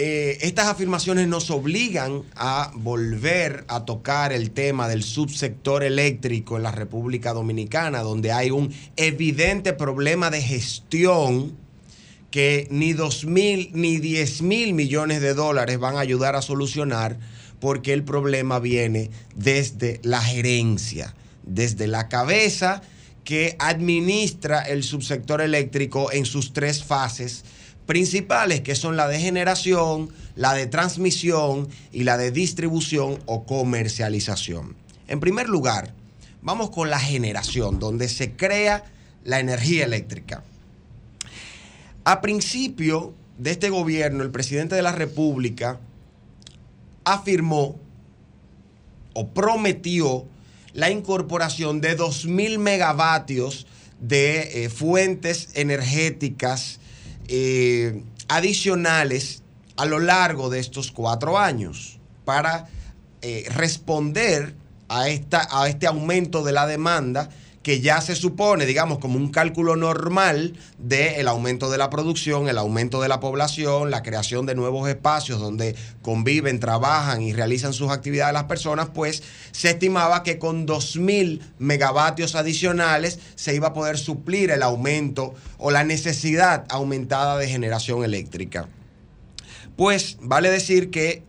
eh, 0.00 0.38
estas 0.42 0.68
afirmaciones 0.68 1.26
nos 1.26 1.50
obligan 1.50 2.22
a 2.36 2.70
volver 2.76 3.64
a 3.66 3.84
tocar 3.84 4.32
el 4.32 4.52
tema 4.52 4.86
del 4.86 5.02
subsector 5.02 5.82
eléctrico 5.82 6.56
en 6.56 6.62
la 6.62 6.70
República 6.70 7.32
Dominicana, 7.32 8.02
donde 8.02 8.30
hay 8.30 8.52
un 8.52 8.72
evidente 8.94 9.72
problema 9.72 10.30
de 10.30 10.40
gestión 10.40 11.56
que 12.30 12.68
ni 12.70 12.92
2 12.92 13.24
mil 13.24 13.70
ni 13.74 13.96
10 13.96 14.42
mil 14.42 14.72
millones 14.72 15.20
de 15.20 15.34
dólares 15.34 15.80
van 15.80 15.96
a 15.96 16.00
ayudar 16.00 16.36
a 16.36 16.42
solucionar 16.42 17.18
porque 17.58 17.92
el 17.92 18.04
problema 18.04 18.60
viene 18.60 19.10
desde 19.34 19.98
la 20.04 20.22
gerencia, 20.22 21.16
desde 21.42 21.88
la 21.88 22.08
cabeza 22.08 22.82
que 23.24 23.56
administra 23.58 24.62
el 24.62 24.84
subsector 24.84 25.40
eléctrico 25.40 26.12
en 26.12 26.24
sus 26.24 26.52
tres 26.52 26.84
fases 26.84 27.44
principales, 27.88 28.60
que 28.60 28.74
son 28.74 28.98
la 28.98 29.08
de 29.08 29.18
generación, 29.18 30.10
la 30.36 30.52
de 30.52 30.66
transmisión 30.66 31.68
y 31.90 32.04
la 32.04 32.18
de 32.18 32.30
distribución 32.30 33.18
o 33.24 33.46
comercialización. 33.46 34.76
En 35.08 35.20
primer 35.20 35.48
lugar, 35.48 35.94
vamos 36.42 36.68
con 36.68 36.90
la 36.90 37.00
generación, 37.00 37.78
donde 37.78 38.10
se 38.10 38.32
crea 38.32 38.84
la 39.24 39.40
energía 39.40 39.86
eléctrica. 39.86 40.44
A 42.04 42.20
principio 42.20 43.14
de 43.38 43.52
este 43.52 43.70
gobierno, 43.70 44.22
el 44.22 44.30
presidente 44.30 44.74
de 44.74 44.82
la 44.82 44.92
República 44.92 45.80
afirmó 47.04 47.80
o 49.14 49.28
prometió 49.28 50.26
la 50.74 50.90
incorporación 50.90 51.80
de 51.80 51.96
2.000 51.96 52.58
megavatios 52.58 53.66
de 53.98 54.64
eh, 54.64 54.68
fuentes 54.68 55.48
energéticas 55.54 56.80
eh, 57.28 58.02
adicionales 58.28 59.42
a 59.76 59.84
lo 59.84 60.00
largo 60.00 60.50
de 60.50 60.58
estos 60.58 60.90
cuatro 60.90 61.38
años 61.38 61.98
para 62.24 62.68
eh, 63.22 63.46
responder 63.50 64.54
a, 64.88 65.08
esta, 65.08 65.46
a 65.50 65.68
este 65.68 65.86
aumento 65.86 66.42
de 66.42 66.52
la 66.52 66.66
demanda 66.66 67.30
que 67.68 67.82
ya 67.82 68.00
se 68.00 68.16
supone, 68.16 68.64
digamos, 68.64 68.96
como 68.96 69.18
un 69.18 69.28
cálculo 69.28 69.76
normal 69.76 70.54
del 70.78 71.28
aumento 71.28 71.70
de 71.70 71.76
la 71.76 71.90
producción, 71.90 72.48
el 72.48 72.56
aumento 72.56 73.02
de 73.02 73.08
la 73.08 73.20
población, 73.20 73.90
la 73.90 74.02
creación 74.02 74.46
de 74.46 74.54
nuevos 74.54 74.88
espacios 74.88 75.38
donde 75.38 75.76
conviven, 76.00 76.60
trabajan 76.60 77.20
y 77.20 77.34
realizan 77.34 77.74
sus 77.74 77.90
actividades 77.90 78.32
las 78.32 78.44
personas, 78.44 78.88
pues 78.94 79.22
se 79.52 79.68
estimaba 79.68 80.22
que 80.22 80.38
con 80.38 80.66
2.000 80.66 81.42
megavatios 81.58 82.36
adicionales 82.36 83.18
se 83.34 83.54
iba 83.54 83.68
a 83.68 83.74
poder 83.74 83.98
suplir 83.98 84.50
el 84.50 84.62
aumento 84.62 85.34
o 85.58 85.70
la 85.70 85.84
necesidad 85.84 86.64
aumentada 86.70 87.36
de 87.36 87.48
generación 87.48 88.02
eléctrica. 88.02 88.66
Pues 89.76 90.16
vale 90.22 90.50
decir 90.50 90.88
que 90.88 91.27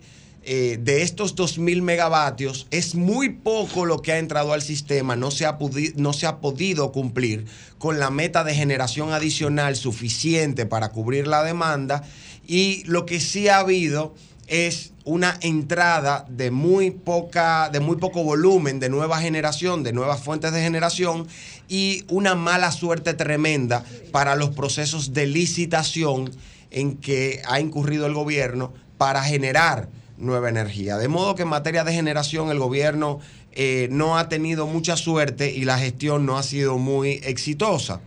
eh, 0.51 0.79
de 0.81 1.03
estos 1.03 1.35
2.000 1.35 1.83
megavatios, 1.83 2.65
es 2.71 2.95
muy 2.95 3.29
poco 3.29 3.85
lo 3.85 4.01
que 4.01 4.13
ha 4.13 4.17
entrado 4.17 4.51
al 4.51 4.63
sistema, 4.63 5.15
no 5.15 5.29
se, 5.29 5.45
ha 5.45 5.59
no 5.95 6.11
se 6.11 6.25
ha 6.25 6.39
podido 6.39 6.91
cumplir 6.91 7.45
con 7.77 7.99
la 7.99 8.09
meta 8.09 8.43
de 8.43 8.55
generación 8.55 9.13
adicional 9.13 9.75
suficiente 9.75 10.65
para 10.65 10.89
cubrir 10.89 11.27
la 11.27 11.43
demanda 11.43 12.01
y 12.47 12.83
lo 12.85 13.05
que 13.05 13.19
sí 13.19 13.47
ha 13.47 13.59
habido 13.59 14.15
es 14.47 14.91
una 15.03 15.37
entrada 15.41 16.25
de 16.27 16.49
muy 16.49 16.89
poca 16.89 17.69
de 17.69 17.79
muy 17.79 17.97
poco 17.97 18.23
volumen 18.23 18.79
de 18.79 18.89
nueva 18.89 19.21
generación, 19.21 19.83
de 19.83 19.93
nuevas 19.93 20.23
fuentes 20.23 20.51
de 20.51 20.63
generación 20.63 21.27
y 21.67 22.05
una 22.07 22.33
mala 22.33 22.71
suerte 22.71 23.13
tremenda 23.13 23.85
para 24.11 24.35
los 24.35 24.49
procesos 24.49 25.13
de 25.13 25.27
licitación 25.27 26.31
en 26.71 26.97
que 26.97 27.43
ha 27.47 27.59
incurrido 27.59 28.07
el 28.07 28.15
gobierno 28.15 28.73
para 28.97 29.21
generar 29.21 29.98
nueva 30.19 30.49
energía. 30.49 30.97
De 30.97 31.07
modo 31.07 31.35
que 31.35 31.43
en 31.43 31.47
materia 31.47 31.83
de 31.83 31.93
generación 31.93 32.49
el 32.49 32.59
gobierno 32.59 33.19
eh, 33.51 33.87
no 33.91 34.17
ha 34.17 34.29
tenido 34.29 34.67
mucha 34.67 34.95
suerte 34.95 35.51
y 35.51 35.65
la 35.65 35.79
gestión 35.79 36.25
no 36.25 36.37
ha 36.37 36.43
sido 36.43 36.77
muy 36.77 37.21
exitosa. 37.23 38.01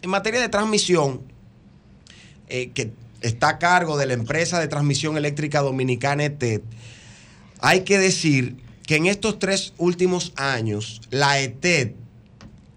En 0.00 0.10
materia 0.10 0.40
de 0.40 0.48
transmisión, 0.48 1.20
eh, 2.48 2.70
que 2.70 2.92
está 3.20 3.50
a 3.50 3.58
cargo 3.58 3.96
de 3.96 4.06
la 4.06 4.14
empresa 4.14 4.58
de 4.60 4.68
transmisión 4.68 5.16
eléctrica 5.16 5.60
dominicana 5.60 6.24
ETED, 6.24 6.62
hay 7.60 7.82
que 7.82 7.98
decir 7.98 8.56
que 8.86 8.96
en 8.96 9.06
estos 9.06 9.38
tres 9.38 9.74
últimos 9.78 10.32
años 10.36 11.02
la 11.10 11.40
ETED 11.40 11.92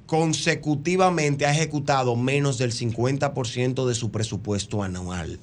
consecutivamente 0.06 1.48
ha 1.48 1.52
ejecutado 1.52 2.16
menos 2.16 2.60
del 2.60 2.72
50% 2.72 3.88
de 3.88 3.96
su 3.96 4.12
presupuesto 4.12 4.84
anual 4.84 5.40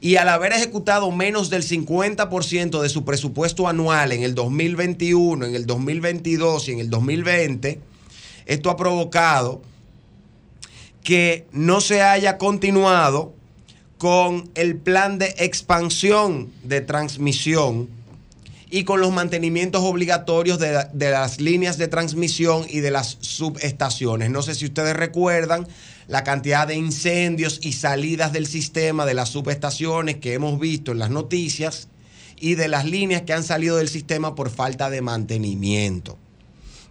y 0.00 0.16
al 0.16 0.28
haber 0.28 0.52
ejecutado 0.52 1.10
menos 1.10 1.50
del 1.50 1.62
50% 1.62 2.80
de 2.80 2.88
su 2.88 3.04
presupuesto 3.04 3.68
anual 3.68 4.12
en 4.12 4.22
el 4.22 4.34
2021, 4.34 5.46
en 5.46 5.54
el 5.54 5.66
2022 5.66 6.68
y 6.68 6.72
en 6.72 6.80
el 6.80 6.90
2020, 6.90 7.80
esto 8.46 8.70
ha 8.70 8.76
provocado 8.76 9.62
que 11.02 11.46
no 11.52 11.80
se 11.80 12.02
haya 12.02 12.38
continuado 12.38 13.34
con 13.98 14.50
el 14.54 14.76
plan 14.76 15.18
de 15.18 15.34
expansión 15.38 16.52
de 16.62 16.80
transmisión 16.80 17.88
y 18.70 18.84
con 18.84 19.00
los 19.00 19.12
mantenimientos 19.12 19.82
obligatorios 19.82 20.58
de, 20.58 20.86
de, 20.92 21.10
las 21.10 21.40
líneas 21.40 21.78
de 21.78 21.88
transmisión 21.88 22.66
y 22.68 22.80
de 22.80 22.90
las 22.90 23.18
subestaciones. 23.20 24.30
No 24.30 24.42
sé 24.42 24.54
si 24.54 24.66
ustedes 24.66 24.94
recuerdan 24.94 25.66
la 26.06 26.24
cantidad 26.24 26.66
de 26.66 26.74
incendios 26.74 27.60
y 27.62 27.72
salidas 27.72 28.32
del 28.32 28.46
sistema 28.46 29.06
de 29.06 29.14
las 29.14 29.30
subestaciones 29.30 30.16
que 30.16 30.34
hemos 30.34 30.58
visto 30.58 30.92
en 30.92 30.98
las 30.98 31.10
noticias 31.10 31.88
y 32.40 32.54
de 32.54 32.68
las 32.68 32.84
líneas 32.84 33.22
que 33.22 33.32
han 33.32 33.44
salido 33.44 33.76
del 33.76 33.88
sistema 33.88 34.34
por 34.34 34.50
falta 34.50 34.90
de 34.90 35.02
mantenimiento. 35.02 36.18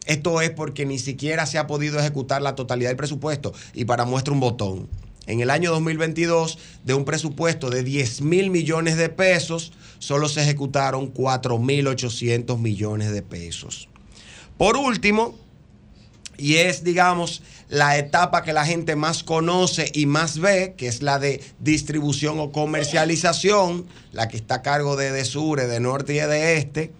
Esto 0.06 0.42
es 0.42 0.52
porque 0.52 0.86
ni 0.86 1.00
siquiera 1.00 1.46
se 1.46 1.58
ha 1.58 1.68
podido 1.68 2.00
ejecutar 2.00 2.42
la 2.42 2.56
totalidad 2.56 2.90
del 2.90 2.98
presupuesto. 2.98 3.54
Y 3.74 3.86
para 3.86 4.06
muestra 4.06 4.34
un 4.34 4.40
botón, 4.40 4.88
en 5.26 5.42
el 5.42 5.50
año 5.50 5.72
2022, 5.72 6.58
de 6.86 6.94
un 6.94 7.04
presupuesto 7.04 7.70
de 7.70 7.84
10 7.84 8.22
mil 8.22 8.50
millones 8.50 8.96
de 8.96 9.10
pesos, 9.10 9.74
solo 10.00 10.30
se 10.30 10.42
ejecutaron 10.42 11.08
4 11.08 11.58
mil 11.58 11.88
800 11.88 12.60
millones 12.60 13.12
de 13.12 13.22
pesos. 13.22 13.90
Por 14.58 14.78
último, 14.78 15.36
y 16.38 16.56
es, 16.56 16.84
digamos, 16.84 17.42
la 17.70 17.98
etapa 17.98 18.44
que 18.44 18.54
la 18.54 18.66
gente 18.66 18.96
más 18.96 19.24
conoce 19.24 19.92
y 19.94 20.06
más 20.06 20.40
ve, 20.40 20.76
que 20.78 20.88
es 20.88 21.02
la 21.02 21.20
de 21.20 21.44
distribución 21.60 22.40
o 22.40 22.52
comercialización, 22.52 23.88
la 24.12 24.28
que 24.28 24.38
está 24.38 24.56
a 24.56 24.62
cargo 24.62 24.96
de, 24.96 25.12
de 25.12 25.26
Sure, 25.26 25.68
de 25.68 25.80
Norte 25.80 26.14
y 26.14 26.20
de 26.20 26.58
Este, 26.58 26.92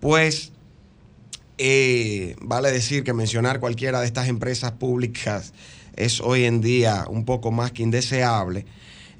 pues 0.00 0.52
eh, 1.56 2.34
vale 2.40 2.72
decir 2.72 3.04
que 3.04 3.12
mencionar 3.12 3.60
cualquiera 3.60 4.00
de 4.00 4.06
estas 4.06 4.28
empresas 4.28 4.72
públicas 4.72 5.52
es 5.94 6.20
hoy 6.20 6.44
en 6.44 6.60
día 6.60 7.06
un 7.08 7.24
poco 7.24 7.52
más 7.52 7.70
que 7.70 7.84
indeseable. 7.84 8.66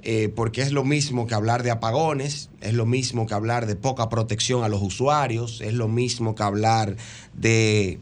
Eh, 0.06 0.28
porque 0.28 0.60
es 0.60 0.70
lo 0.70 0.84
mismo 0.84 1.26
que 1.26 1.34
hablar 1.34 1.62
de 1.62 1.70
apagones, 1.70 2.50
es 2.60 2.74
lo 2.74 2.84
mismo 2.84 3.26
que 3.26 3.32
hablar 3.32 3.64
de 3.64 3.74
poca 3.74 4.10
protección 4.10 4.62
a 4.62 4.68
los 4.68 4.82
usuarios, 4.82 5.62
es 5.62 5.72
lo 5.72 5.88
mismo 5.88 6.34
que 6.34 6.42
hablar 6.42 6.96
de 7.32 8.00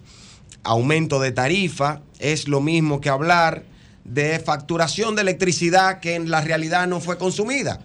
aumento 0.65 1.21
de 1.21 1.31
tarifa, 1.31 2.03
es 2.19 2.49
lo 2.49 2.61
mismo 2.61 3.01
que 3.01 3.09
hablar 3.09 3.65
de 4.03 4.41
facturación 4.41 5.15
de 5.15 5.23
electricidad 5.23 6.01
que 6.01 6.17
en 6.17 6.29
la 6.29 6.41
realidad 6.41 6.89
no 6.89 7.01
fue 7.01 7.19
consumida. 7.19 7.81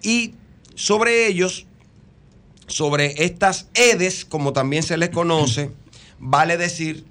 Y 0.00 0.32
sobre 0.74 1.26
ellos, 1.26 1.66
sobre 2.66 3.24
estas 3.24 3.68
EDES, 3.74 4.24
como 4.24 4.54
también 4.54 4.82
se 4.82 4.96
les 4.96 5.10
conoce, 5.10 5.70
vale 6.18 6.56
decir 6.56 7.04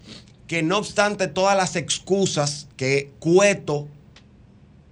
que 0.48 0.64
no 0.64 0.80
obstante 0.80 1.28
todas 1.28 1.56
las 1.56 1.76
excusas 1.76 2.68
que 2.76 3.12
Cueto 3.20 3.88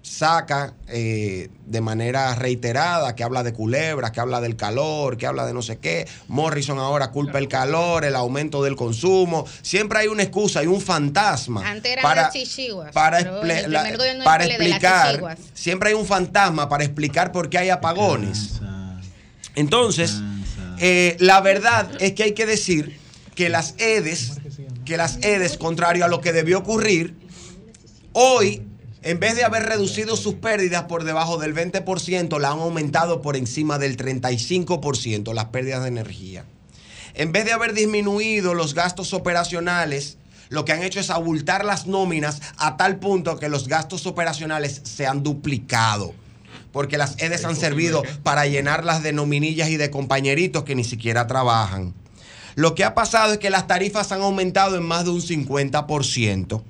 saca 0.10 0.74
eh, 0.88 1.50
de 1.68 1.82
manera 1.82 2.34
reiterada, 2.34 3.16
que 3.16 3.24
habla 3.24 3.44
de 3.44 3.54
culebras, 3.54 4.10
que 4.10 4.20
habla 4.20 4.42
del 4.42 4.56
calor, 4.56 5.18
que 5.18 5.28
habla 5.28 5.46
de 5.46 5.54
no 5.54 5.62
sé 5.62 5.78
qué. 5.78 6.08
Morrison 6.28 6.80
ahora 6.80 7.12
culpa 7.12 7.38
el 7.38 7.48
calor, 7.48 8.04
el 8.04 8.16
aumento 8.16 8.64
del 8.64 8.76
consumo. 8.76 9.46
Siempre 9.62 10.00
hay 10.00 10.08
una 10.08 10.24
excusa, 10.24 10.62
hay 10.62 10.68
un 10.68 10.82
fantasma. 10.82 11.62
para, 12.02 12.32
para, 12.92 13.20
para 14.24 14.46
explicar. 14.46 15.38
Siempre 15.54 15.90
hay 15.90 15.96
un 15.96 16.08
fantasma 16.08 16.68
para 16.68 16.84
explicar 16.84 17.32
por 17.32 17.50
qué 17.50 17.60
hay 17.60 17.70
apagones. 17.70 18.60
Entonces, 19.54 20.16
eh, 20.80 21.18
la 21.20 21.40
verdad 21.42 21.88
es 22.00 22.14
que 22.14 22.24
hay 22.24 22.34
que 22.34 22.48
decir 22.48 23.00
que 23.36 23.50
las 23.50 23.76
EDES, 23.78 24.40
que 24.86 24.98
las 24.98 25.18
EDES, 25.18 25.58
contrario 25.58 26.04
a 26.04 26.08
lo 26.08 26.20
que 26.20 26.34
debió 26.34 26.58
ocurrir, 26.58 27.16
hoy 28.14 28.64
en 29.02 29.20
vez 29.20 29.36
de 29.36 29.46
haber 29.46 29.64
reducido 29.64 30.18
sus 30.18 30.36
pérdidas 30.36 30.84
por 30.84 31.06
debajo 31.06 31.38
del 31.38 31.56
20%, 31.56 32.40
la 32.40 32.52
han 32.52 32.60
aumentado 32.60 33.22
por 33.22 33.38
encima 33.38 33.78
del 33.78 33.96
35% 33.96 35.34
las 35.34 35.46
pérdidas 35.46 35.84
de 35.84 35.88
energía. 35.88 36.46
En 37.14 37.32
vez 37.32 37.46
de 37.46 37.54
haber 37.54 37.74
disminuido 37.74 38.54
los 38.54 38.74
gastos 38.74 39.14
operacionales, 39.14 40.18
lo 40.50 40.66
que 40.66 40.74
han 40.74 40.84
hecho 40.84 41.00
es 41.00 41.10
abultar 41.10 41.64
las 41.64 41.88
nóminas 41.88 42.42
a 42.58 42.76
tal 42.76 42.98
punto 42.98 43.40
que 43.40 43.50
los 43.50 43.68
gastos 43.68 44.06
operacionales 44.06 44.82
se 44.84 45.08
han 45.08 45.24
duplicado. 45.24 46.14
Porque 46.74 46.98
las 46.98 47.20
EDES 47.20 47.46
han 47.46 47.56
servido 47.56 48.04
para 48.24 48.46
llenarlas 48.48 49.02
de 49.02 49.14
nominillas 49.14 49.70
y 49.70 49.78
de 49.78 49.90
compañeritos 49.90 50.64
que 50.64 50.76
ni 50.76 50.84
siquiera 50.84 51.26
trabajan. 51.26 51.94
Lo 52.56 52.76
que 52.76 52.84
ha 52.84 52.94
pasado 52.94 53.34
es 53.34 53.40
que 53.40 53.50
las 53.50 53.68
tarifas 53.68 54.12
han 54.12 54.22
aumentado 54.22 54.76
en 54.76 54.84
más 54.84 55.06
de 55.06 55.12
un 55.12 55.22
50%. 55.22 56.62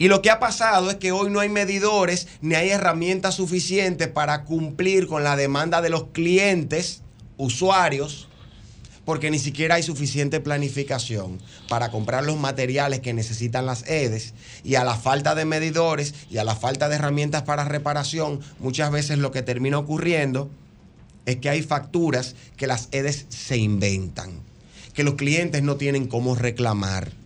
Y 0.00 0.08
lo 0.08 0.22
que 0.22 0.30
ha 0.30 0.40
pasado 0.40 0.90
es 0.90 0.96
que 0.96 1.12
hoy 1.12 1.28
no 1.28 1.40
hay 1.40 1.50
medidores 1.50 2.26
ni 2.40 2.54
hay 2.54 2.70
herramientas 2.70 3.34
suficientes 3.34 4.08
para 4.08 4.44
cumplir 4.44 5.06
con 5.06 5.24
la 5.24 5.36
demanda 5.36 5.82
de 5.82 5.90
los 5.90 6.04
clientes, 6.04 7.02
usuarios, 7.36 8.26
porque 9.04 9.30
ni 9.30 9.38
siquiera 9.38 9.74
hay 9.74 9.82
suficiente 9.82 10.40
planificación 10.40 11.38
para 11.68 11.90
comprar 11.90 12.24
los 12.24 12.38
materiales 12.38 13.00
que 13.00 13.12
necesitan 13.12 13.66
las 13.66 13.86
EDES. 13.86 14.32
Y 14.64 14.76
a 14.76 14.84
la 14.84 14.96
falta 14.96 15.34
de 15.34 15.44
medidores 15.44 16.14
y 16.30 16.38
a 16.38 16.44
la 16.44 16.56
falta 16.56 16.88
de 16.88 16.94
herramientas 16.94 17.42
para 17.42 17.64
reparación, 17.64 18.40
muchas 18.58 18.90
veces 18.90 19.18
lo 19.18 19.32
que 19.32 19.42
termina 19.42 19.78
ocurriendo 19.78 20.48
es 21.26 21.36
que 21.36 21.50
hay 21.50 21.60
facturas 21.60 22.36
que 22.56 22.66
las 22.66 22.88
EDES 22.92 23.26
se 23.28 23.58
inventan, 23.58 24.30
que 24.94 25.04
los 25.04 25.16
clientes 25.16 25.62
no 25.62 25.76
tienen 25.76 26.06
cómo 26.06 26.36
reclamar 26.36 27.19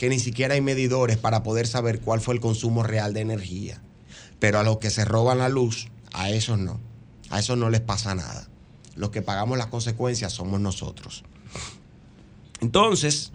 que 0.00 0.08
ni 0.08 0.18
siquiera 0.18 0.54
hay 0.54 0.62
medidores 0.62 1.18
para 1.18 1.42
poder 1.42 1.66
saber 1.66 2.00
cuál 2.00 2.22
fue 2.22 2.32
el 2.32 2.40
consumo 2.40 2.82
real 2.82 3.12
de 3.12 3.20
energía. 3.20 3.82
Pero 4.38 4.58
a 4.58 4.62
los 4.62 4.78
que 4.78 4.88
se 4.88 5.04
roban 5.04 5.36
la 5.36 5.50
luz, 5.50 5.88
a 6.14 6.30
esos 6.30 6.58
no. 6.58 6.80
A 7.28 7.38
esos 7.38 7.58
no 7.58 7.68
les 7.68 7.82
pasa 7.82 8.14
nada. 8.14 8.48
Los 8.96 9.10
que 9.10 9.20
pagamos 9.20 9.58
las 9.58 9.66
consecuencias 9.66 10.32
somos 10.32 10.58
nosotros. 10.58 11.22
Entonces, 12.62 13.32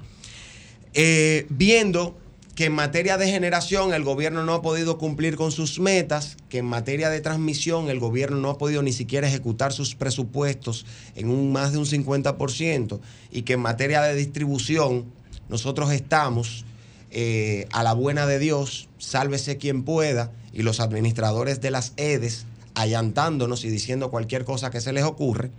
eh, 0.95 1.45
viendo 1.49 2.17
que 2.55 2.65
en 2.65 2.73
materia 2.73 3.17
de 3.17 3.29
generación 3.29 3.93
el 3.93 4.03
gobierno 4.03 4.43
no 4.43 4.55
ha 4.55 4.63
podido 4.63 4.97
cumplir 4.97 5.35
con 5.35 5.51
sus 5.51 5.79
metas, 5.79 6.35
que 6.49 6.57
en 6.59 6.65
materia 6.65 7.11
de 7.11 7.21
transmisión 7.21 7.89
el 7.89 7.99
gobierno 7.99 8.37
no 8.37 8.49
ha 8.49 8.57
podido 8.57 8.81
ni 8.81 8.91
siquiera 8.91 9.27
ejecutar 9.27 9.71
sus 9.71 9.93
presupuestos 9.93 10.87
en 11.15 11.29
un 11.29 11.51
más 11.51 11.73
de 11.73 11.77
un 11.77 11.85
50% 11.85 13.01
y 13.29 13.43
que 13.43 13.53
en 13.53 13.59
materia 13.59 14.01
de 14.01 14.15
distribución 14.15 15.13
nosotros 15.49 15.91
estamos 15.91 16.65
eh, 17.11 17.67
a 17.71 17.83
la 17.83 17.93
buena 17.93 18.25
de 18.25 18.39
Dios, 18.39 18.89
sálvese 18.97 19.57
quien 19.57 19.83
pueda, 19.83 20.31
y 20.51 20.63
los 20.63 20.79
administradores 20.79 21.61
de 21.61 21.71
las 21.71 21.93
EDES 21.97 22.45
allantándonos 22.75 23.63
y 23.65 23.69
diciendo 23.69 24.11
cualquier 24.11 24.45
cosa 24.45 24.69
que 24.69 24.81
se 24.81 24.93
les 24.93 25.03
ocurre, 25.03 25.51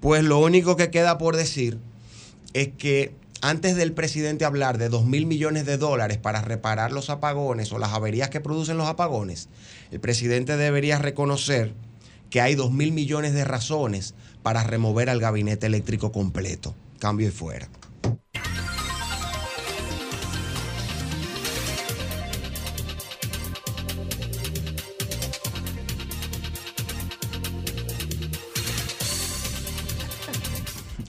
pues 0.00 0.22
lo 0.22 0.38
único 0.38 0.76
que 0.76 0.90
queda 0.90 1.18
por 1.18 1.36
decir 1.36 1.78
es 2.52 2.68
que 2.76 3.14
antes 3.42 3.76
del 3.76 3.92
presidente 3.92 4.44
hablar 4.44 4.78
de 4.78 4.88
2 4.88 5.06
mil 5.06 5.26
millones 5.26 5.66
de 5.66 5.78
dólares 5.78 6.18
para 6.18 6.42
reparar 6.42 6.92
los 6.92 7.10
apagones 7.10 7.72
o 7.72 7.78
las 7.78 7.92
averías 7.92 8.30
que 8.30 8.40
producen 8.40 8.78
los 8.78 8.88
apagones, 8.88 9.48
el 9.90 10.00
presidente 10.00 10.56
debería 10.56 10.98
reconocer 10.98 11.72
que 12.30 12.40
hay 12.40 12.54
dos 12.54 12.72
mil 12.72 12.92
millones 12.92 13.34
de 13.34 13.44
razones 13.44 14.14
para 14.42 14.64
remover 14.64 15.10
al 15.10 15.20
gabinete 15.20 15.66
eléctrico 15.66 16.12
completo. 16.12 16.74
Cambio 16.98 17.28
y 17.28 17.30
fuera. 17.30 17.68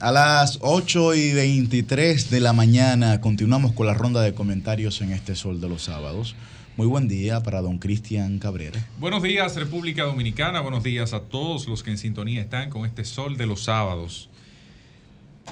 A 0.00 0.12
las 0.12 0.60
8 0.62 1.16
y 1.16 1.32
23 1.32 2.30
de 2.30 2.38
la 2.38 2.52
mañana 2.52 3.20
continuamos 3.20 3.72
con 3.72 3.88
la 3.88 3.94
ronda 3.94 4.22
de 4.22 4.32
comentarios 4.32 5.00
en 5.00 5.10
este 5.10 5.34
Sol 5.34 5.60
de 5.60 5.68
los 5.68 5.82
Sábados. 5.82 6.36
Muy 6.76 6.86
buen 6.86 7.08
día 7.08 7.42
para 7.42 7.62
don 7.62 7.78
Cristian 7.78 8.38
Cabrera. 8.38 8.78
Buenos 9.00 9.24
días 9.24 9.56
República 9.56 10.04
Dominicana, 10.04 10.60
buenos 10.60 10.84
días 10.84 11.14
a 11.14 11.22
todos 11.22 11.66
los 11.66 11.82
que 11.82 11.90
en 11.90 11.98
sintonía 11.98 12.40
están 12.40 12.70
con 12.70 12.86
este 12.86 13.04
Sol 13.04 13.36
de 13.36 13.48
los 13.48 13.64
Sábados. 13.64 14.30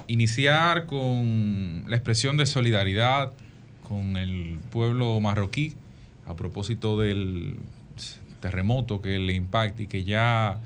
Iniciar 0.06 0.86
con 0.86 1.82
la 1.89 1.97
expresión 1.97 2.36
de 2.36 2.47
solidaridad 2.47 3.32
con 3.82 4.16
el 4.16 4.60
pueblo 4.70 5.18
marroquí 5.18 5.74
a 6.24 6.36
propósito 6.36 6.97
del 7.01 7.56
terremoto 8.39 9.02
que 9.02 9.18
le 9.18 9.32
impacta 9.32 9.82
y 9.82 9.86
que 9.89 10.05
ya 10.05 10.60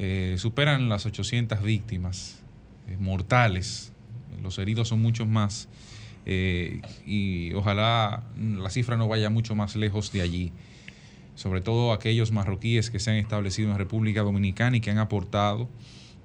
eh, 0.00 0.34
superan 0.38 0.88
las 0.88 1.06
800 1.06 1.62
víctimas 1.62 2.40
mortales. 2.98 3.92
Los 4.42 4.58
heridos 4.58 4.88
son 4.88 5.00
muchos 5.00 5.26
más. 5.26 5.68
Eh, 6.24 6.82
y 7.06 7.52
ojalá 7.54 8.24
la 8.36 8.70
cifra 8.70 8.96
no 8.96 9.06
vaya 9.06 9.30
mucho 9.30 9.54
más 9.54 9.76
lejos 9.76 10.12
de 10.12 10.22
allí. 10.22 10.52
Sobre 11.34 11.60
todo 11.60 11.92
aquellos 11.92 12.32
marroquíes 12.32 12.90
que 12.90 12.98
se 12.98 13.10
han 13.10 13.16
establecido 13.16 13.70
en 13.70 13.78
República 13.78 14.22
Dominicana 14.22 14.76
y 14.76 14.80
que 14.80 14.90
han 14.90 14.98
aportado 14.98 15.68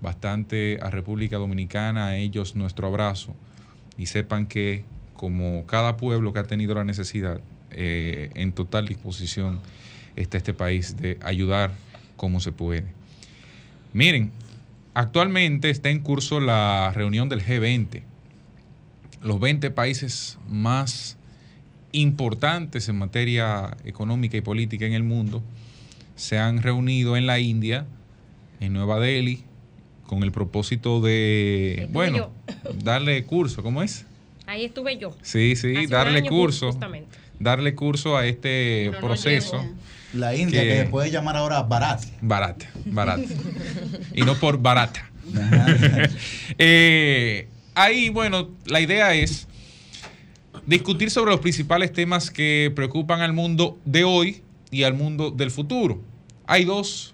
bastante 0.02 0.80
a 0.82 0.90
República 0.90 1.38
Dominicana, 1.38 2.08
a 2.08 2.18
ellos 2.18 2.56
nuestro 2.56 2.88
abrazo. 2.88 3.36
Y 3.98 4.08
sepan 4.08 4.48
que 4.48 4.84
como 5.14 5.66
cada 5.68 5.98
pueblo 5.98 6.34
que 6.34 6.40
ha 6.40 6.44
tenido 6.44 6.74
la 6.74 6.84
necesidad, 6.84 7.42
eh, 7.70 8.32
en 8.34 8.52
total 8.54 8.88
disposición 8.88 9.60
está 10.16 10.38
este 10.38 10.54
país 10.54 10.98
de 10.98 11.20
ayudar 11.22 11.72
como 12.18 12.40
se 12.40 12.52
puede. 12.52 12.86
Miren, 13.94 14.32
Actualmente 14.94 15.70
está 15.70 15.90
en 15.90 16.00
curso 16.00 16.40
la 16.40 16.92
reunión 16.94 17.30
del 17.30 17.44
G20. 17.44 18.04
Los 19.22 19.40
20 19.40 19.72
países 19.72 20.38
más 20.50 21.18
importantes 21.94 22.90
en 22.90 22.98
materia 22.98 23.78
económica 23.86 24.38
y 24.38 24.42
política 24.42 24.86
en 24.86 24.94
el 24.94 25.04
mundo 25.04 25.42
se 26.16 26.38
han 26.38 26.62
reunido 26.62 27.16
en 27.18 27.26
la 27.26 27.40
India, 27.40 27.86
en 28.60 28.74
Nueva 28.74 29.00
Delhi, 29.00 29.44
con 30.06 30.24
el 30.24 30.32
propósito 30.32 31.00
de, 31.00 31.88
bueno, 31.92 32.32
darle 32.84 33.24
curso, 33.24 33.64
¿cómo 33.64 33.82
es? 33.82 34.06
Ahí 34.46 34.66
estuve 34.66 34.98
yo. 34.98 35.16
Sí, 35.22 35.56
sí, 35.56 35.88
darle 35.88 36.24
curso, 36.24 36.78
darle 37.42 37.76
curso 37.76 38.18
a 38.18 38.26
este 38.26 38.92
proceso. 39.00 39.64
La 40.14 40.36
India, 40.36 40.62
que, 40.62 40.78
se 40.78 40.86
puede 40.86 41.10
llamar 41.10 41.38
ahora 41.38 41.64
Barat. 41.64 42.04
Barat, 42.22 42.64
Barat. 42.86 43.22
y 44.14 44.22
no 44.22 44.36
por 44.36 44.62
barata. 44.62 45.10
Eh, 46.58 47.48
ahí, 47.76 48.10
bueno, 48.10 48.50
la 48.66 48.82
idea 48.82 49.14
es 49.14 49.48
discutir 50.66 51.10
sobre 51.10 51.32
los 51.32 51.40
principales 51.40 51.94
temas 51.94 52.30
que 52.30 52.72
preocupan 52.76 53.22
al 53.22 53.34
mundo 53.34 53.80
de 53.86 54.04
hoy 54.04 54.42
y 54.70 54.84
al 54.84 54.94
mundo 54.94 55.32
del 55.32 55.52
futuro. 55.52 56.02
Hay 56.46 56.66
dos 56.66 57.14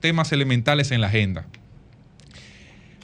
temas 0.00 0.32
elementales 0.32 0.92
en 0.92 1.00
la 1.00 1.08
agenda. 1.08 1.46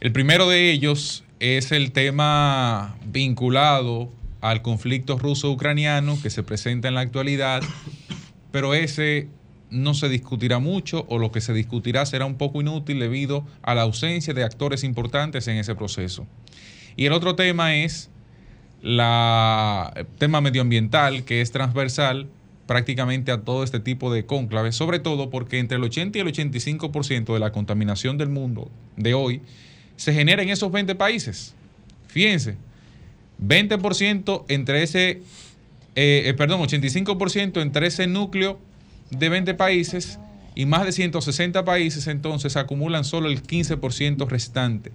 El 0.00 0.12
primero 0.12 0.48
de 0.48 0.70
ellos 0.70 1.24
es 1.40 1.72
el 1.72 1.92
tema 1.92 2.96
vinculado 3.04 4.12
al 4.42 4.60
conflicto 4.60 5.18
ruso-ucraniano 5.18 6.20
que 6.22 6.28
se 6.28 6.42
presenta 6.42 6.88
en 6.88 6.94
la 6.94 7.00
actualidad 7.00 7.62
pero 8.52 8.74
ese 8.74 9.28
no 9.70 9.94
se 9.94 10.08
discutirá 10.08 10.58
mucho 10.58 11.06
o 11.08 11.18
lo 11.18 11.32
que 11.32 11.40
se 11.40 11.54
discutirá 11.54 12.06
será 12.06 12.26
un 12.26 12.36
poco 12.36 12.60
inútil 12.60 13.00
debido 13.00 13.44
a 13.62 13.74
la 13.74 13.82
ausencia 13.82 14.34
de 14.34 14.44
actores 14.44 14.84
importantes 14.84 15.48
en 15.48 15.56
ese 15.56 15.74
proceso. 15.74 16.26
Y 16.94 17.06
el 17.06 17.14
otro 17.14 17.34
tema 17.34 17.74
es 17.74 18.10
el 18.82 20.06
tema 20.18 20.40
medioambiental, 20.42 21.24
que 21.24 21.40
es 21.40 21.50
transversal 21.50 22.28
prácticamente 22.66 23.32
a 23.32 23.40
todo 23.40 23.64
este 23.64 23.80
tipo 23.80 24.12
de 24.12 24.26
cónclaves, 24.26 24.76
sobre 24.76 24.98
todo 24.98 25.30
porque 25.30 25.58
entre 25.58 25.78
el 25.78 25.84
80 25.84 26.18
y 26.18 26.20
el 26.20 26.28
85% 26.28 27.32
de 27.32 27.40
la 27.40 27.50
contaminación 27.50 28.18
del 28.18 28.28
mundo 28.28 28.70
de 28.96 29.14
hoy 29.14 29.40
se 29.96 30.12
genera 30.12 30.42
en 30.42 30.50
esos 30.50 30.70
20 30.70 30.94
países. 30.94 31.54
Fíjense, 32.08 32.56
20% 33.42 34.44
entre 34.48 34.82
ese 34.82 35.22
eh, 35.94 36.22
eh, 36.26 36.34
perdón, 36.34 36.62
85% 36.62 37.60
entre 37.60 37.86
ese 37.86 38.06
núcleo 38.06 38.58
de 39.10 39.28
20 39.28 39.54
países 39.54 40.18
y 40.54 40.64
más 40.64 40.84
de 40.84 40.92
160 40.92 41.64
países 41.64 42.06
entonces 42.06 42.56
acumulan 42.56 43.04
solo 43.04 43.28
el 43.28 43.42
15% 43.42 44.26
restante. 44.26 44.92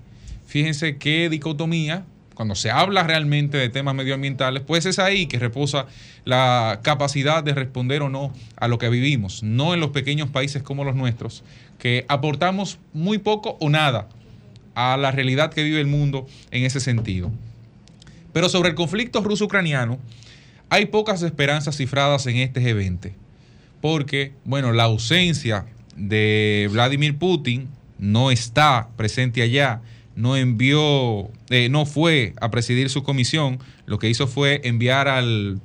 Fíjense 0.48 0.98
qué 0.98 1.30
dicotomía, 1.30 2.06
cuando 2.34 2.56
se 2.56 2.72
habla 2.72 3.04
realmente 3.04 3.58
de 3.58 3.70
temas 3.70 3.94
medioambientales, 3.96 4.64
pues 4.66 4.86
es 4.86 4.98
ahí 4.98 5.28
que 5.28 5.40
reposa 5.40 5.86
la 6.26 6.80
capacidad 6.84 7.44
de 7.44 7.54
responder 7.54 8.02
o 8.02 8.10
no 8.10 8.34
a 8.56 8.68
lo 8.68 8.78
que 8.78 8.90
vivimos, 8.90 9.44
no 9.44 9.74
en 9.74 9.80
los 9.80 9.92
pequeños 9.92 10.30
países 10.30 10.64
como 10.64 10.84
los 10.84 10.96
nuestros, 10.96 11.44
que 11.80 12.06
aportamos 12.08 12.80
muy 12.94 13.18
poco 13.18 13.58
o 13.60 13.70
nada 13.70 14.08
a 14.74 14.98
la 14.98 15.12
realidad 15.12 15.52
que 15.52 15.64
vive 15.64 15.80
el 15.82 15.88
mundo 15.88 16.28
en 16.52 16.64
ese 16.64 16.80
sentido. 16.80 17.32
Pero 18.38 18.50
sobre 18.50 18.70
el 18.70 18.76
conflicto 18.76 19.22
ruso-ucraniano, 19.22 19.98
hay 20.70 20.86
pocas 20.86 21.24
esperanzas 21.24 21.76
cifradas 21.76 22.28
en 22.28 22.38
este 22.38 22.62
G20, 22.62 23.14
porque, 23.82 24.32
bueno, 24.46 24.74
la 24.74 24.84
ausencia 24.84 25.66
de 25.96 26.70
Vladimir 26.72 27.18
Putin 27.18 27.68
no 27.98 28.30
está 28.30 28.90
presente 28.96 29.42
allá, 29.42 29.82
no 30.16 30.38
envió, 30.38 31.32
eh, 31.50 31.70
no 31.72 31.88
fue 31.88 32.36
a 32.40 32.52
presidir 32.52 32.92
su 32.92 33.02
comisión, 33.02 33.58
lo 33.88 33.98
que 33.98 34.08
hizo 34.08 34.28
fue 34.28 34.62
enviar 34.66 35.08
al, 35.08 35.60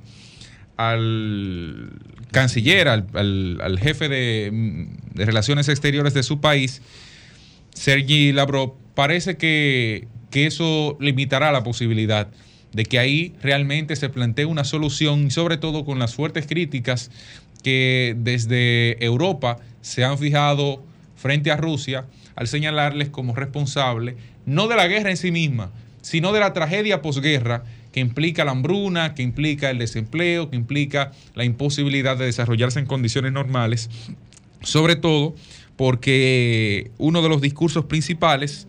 al 0.78 1.90
canciller, 2.30 2.88
al, 2.88 3.78
jefe 3.82 4.08
de, 4.08 4.88
de, 5.12 5.26
relaciones 5.26 5.68
exteriores 5.68 6.14
de 6.14 6.22
su 6.22 6.40
país, 6.40 6.80
Sergi 7.74 8.32
Lavrov, 8.32 8.76
parece 8.94 9.36
que, 9.36 10.08
que 10.30 10.46
eso 10.46 10.96
limitará 11.00 11.52
la 11.52 11.62
posibilidad 11.62 12.28
de 12.72 12.84
que 12.84 12.98
ahí 12.98 13.34
realmente 13.42 13.96
se 13.96 14.08
plantee 14.08 14.46
una 14.46 14.64
solución 14.64 15.30
sobre 15.30 15.56
todo 15.56 15.84
con 15.84 15.98
las 15.98 16.14
fuertes 16.14 16.46
críticas 16.46 17.10
que 17.62 18.14
desde 18.18 19.02
Europa 19.04 19.58
se 19.80 20.04
han 20.04 20.18
fijado 20.18 20.82
frente 21.16 21.50
a 21.50 21.56
Rusia 21.56 22.06
al 22.34 22.48
señalarles 22.48 23.08
como 23.08 23.34
responsable 23.34 24.16
no 24.46 24.68
de 24.68 24.76
la 24.76 24.88
guerra 24.88 25.10
en 25.10 25.16
sí 25.16 25.30
misma, 25.30 25.70
sino 26.00 26.32
de 26.32 26.40
la 26.40 26.52
tragedia 26.52 27.02
posguerra 27.02 27.64
que 27.92 28.00
implica 28.00 28.44
la 28.44 28.52
hambruna, 28.52 29.14
que 29.14 29.22
implica 29.22 29.70
el 29.70 29.78
desempleo, 29.78 30.50
que 30.50 30.56
implica 30.56 31.12
la 31.34 31.44
imposibilidad 31.44 32.16
de 32.16 32.24
desarrollarse 32.24 32.80
en 32.80 32.86
condiciones 32.86 33.32
normales, 33.32 33.90
sobre 34.62 34.96
todo 34.96 35.34
porque 35.76 36.90
uno 36.98 37.22
de 37.22 37.28
los 37.28 37.40
discursos 37.40 37.84
principales 37.84 38.66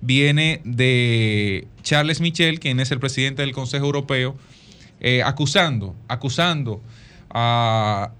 viene 0.00 0.60
de 0.64 1.66
Charles 1.82 2.20
Michel, 2.20 2.60
quien 2.60 2.80
es 2.80 2.90
el 2.90 3.00
presidente 3.00 3.42
del 3.42 3.52
Consejo 3.52 3.86
Europeo, 3.86 4.36
eh, 5.00 5.22
acusando, 5.22 5.94
acusando 6.08 6.80
a, 7.30 8.12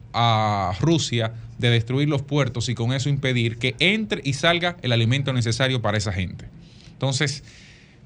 Rusia 0.81 1.35
de 1.59 1.69
destruir 1.69 2.09
los 2.09 2.23
puertos 2.23 2.70
y 2.70 2.74
con 2.74 2.94
eso 2.94 3.11
impedir 3.11 3.59
que 3.59 3.74
entre 3.81 4.23
y 4.24 4.32
salga 4.32 4.78
el 4.81 4.93
alimento 4.93 5.32
necesario 5.35 5.82
para 5.82 5.98
esa 5.98 6.11
gente. 6.11 6.47
Entonces, 6.93 7.44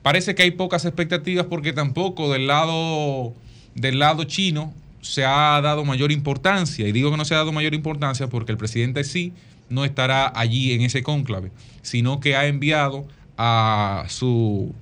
parece 0.02 0.34
que 0.34 0.42
hay 0.42 0.50
pocas 0.50 0.84
expectativas 0.84 1.46
porque 1.46 1.72
tampoco 1.72 2.32
del 2.32 2.48
lado, 2.48 3.32
del 3.76 4.00
lado 4.00 4.24
chino 4.24 4.74
se 5.02 5.24
ha 5.24 5.60
dado 5.60 5.84
mayor 5.84 6.10
importancia. 6.10 6.88
Y 6.88 6.92
digo 6.92 7.12
que 7.12 7.16
no 7.16 7.24
se 7.24 7.34
ha 7.34 7.38
dado 7.38 7.52
mayor 7.52 7.74
importancia 7.74 8.28
porque 8.28 8.50
el 8.50 8.58
presidente 8.58 9.04
sí 9.04 9.32
no 9.68 9.84
estará 9.84 10.32
allí 10.34 10.72
en 10.72 10.82
ese 10.82 11.02
cónclave, 11.02 11.52
sino 11.82 12.18
que 12.18 12.34
ha 12.34 12.46
enviado 12.46 13.06
a 13.42 14.04
su, 14.08 14.74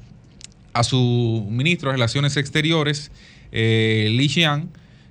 a 0.72 0.82
su 0.82 1.46
ministro 1.48 1.90
de 1.90 1.92
Relaciones 1.92 2.36
Exteriores, 2.36 3.12
eh, 3.52 4.08
Li 4.10 4.28
Xian, 4.28 4.68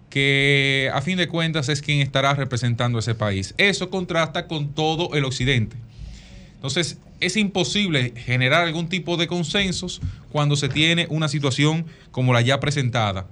que 0.10 0.92
a 0.94 1.02
fin 1.02 1.18
de 1.18 1.30
cuentas 1.30 1.70
es 1.70 1.82
quien 1.82 2.02
estará 2.02 2.34
representando 2.34 2.98
a 2.98 3.00
ese 3.00 3.16
país. 3.16 3.56
Eso 3.58 3.90
contrasta 3.90 4.48
con 4.48 4.74
todo 4.74 5.14
el 5.14 5.24
occidente. 5.24 5.78
Entonces, 6.56 6.98
es 7.22 7.38
imposible 7.38 8.12
generar 8.18 8.66
algún 8.66 8.90
tipo 8.90 9.16
de 9.16 9.28
consensos 9.28 10.02
cuando 10.30 10.58
se 10.58 10.68
tiene 10.68 11.08
una 11.10 11.30
situación 11.30 11.86
como 12.12 12.34
la 12.34 12.42
ya 12.42 12.60
presentada, 12.60 13.28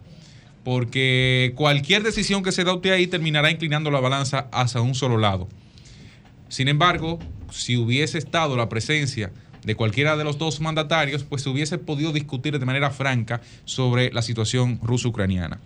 porque 0.64 1.52
cualquier 1.58 2.04
decisión 2.04 2.42
que 2.42 2.54
se 2.54 2.62
adopte 2.62 2.94
ahí 2.94 3.08
terminará 3.08 3.52
inclinando 3.52 3.92
la 3.92 4.00
balanza 4.00 4.48
hacia 4.54 4.80
un 4.80 4.96
solo 4.96 5.18
lado. 5.18 5.50
Sin 6.48 6.70
embargo, 6.70 7.20
si 7.52 7.76
hubiese 7.76 8.18
estado 8.18 8.56
la 8.56 8.70
presencia 8.70 9.34
de 9.66 9.76
cualquiera 9.76 10.16
de 10.16 10.24
los 10.24 10.38
dos 10.38 10.62
mandatarios, 10.62 11.24
pues 11.24 11.42
se 11.42 11.50
hubiese 11.50 11.78
podido 11.78 12.12
discutir 12.12 12.58
de 12.58 12.66
manera 12.66 12.92
franca 12.92 13.42
sobre 13.66 14.12
la 14.14 14.22
situación 14.22 14.80
ruso-ucraniana. 14.84 15.60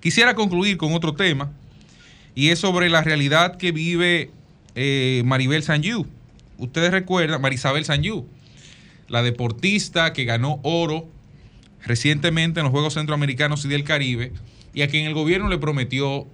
Quisiera 0.00 0.34
concluir 0.34 0.76
con 0.76 0.92
otro 0.92 1.14
tema, 1.14 1.50
y 2.34 2.48
es 2.48 2.58
sobre 2.58 2.88
la 2.90 3.02
realidad 3.02 3.56
que 3.56 3.72
vive 3.72 4.30
eh, 4.74 5.22
Maribel 5.24 5.62
Sanyu. 5.62 6.06
Ustedes 6.58 6.90
recuerdan, 6.90 7.40
Marisabel 7.40 7.84
Sanyu, 7.84 8.26
la 9.08 9.22
deportista 9.22 10.12
que 10.12 10.24
ganó 10.24 10.60
oro 10.62 11.08
recientemente 11.84 12.60
en 12.60 12.64
los 12.64 12.70
Juegos 12.70 12.94
Centroamericanos 12.94 13.64
y 13.64 13.68
del 13.68 13.84
Caribe, 13.84 14.32
y 14.74 14.82
a 14.82 14.88
quien 14.88 15.06
el 15.06 15.14
gobierno 15.14 15.48
le 15.48 15.58
prometió 15.58 16.26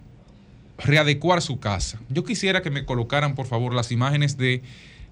readecuar 0.77 1.41
su 1.41 1.59
casa. 1.59 1.99
Yo 2.09 2.23
quisiera 2.23 2.61
que 2.61 2.69
me 2.69 2.85
colocaran, 2.85 3.35
por 3.35 3.47
favor, 3.47 3.73
las 3.73 3.91
imágenes 3.91 4.37
de 4.37 4.61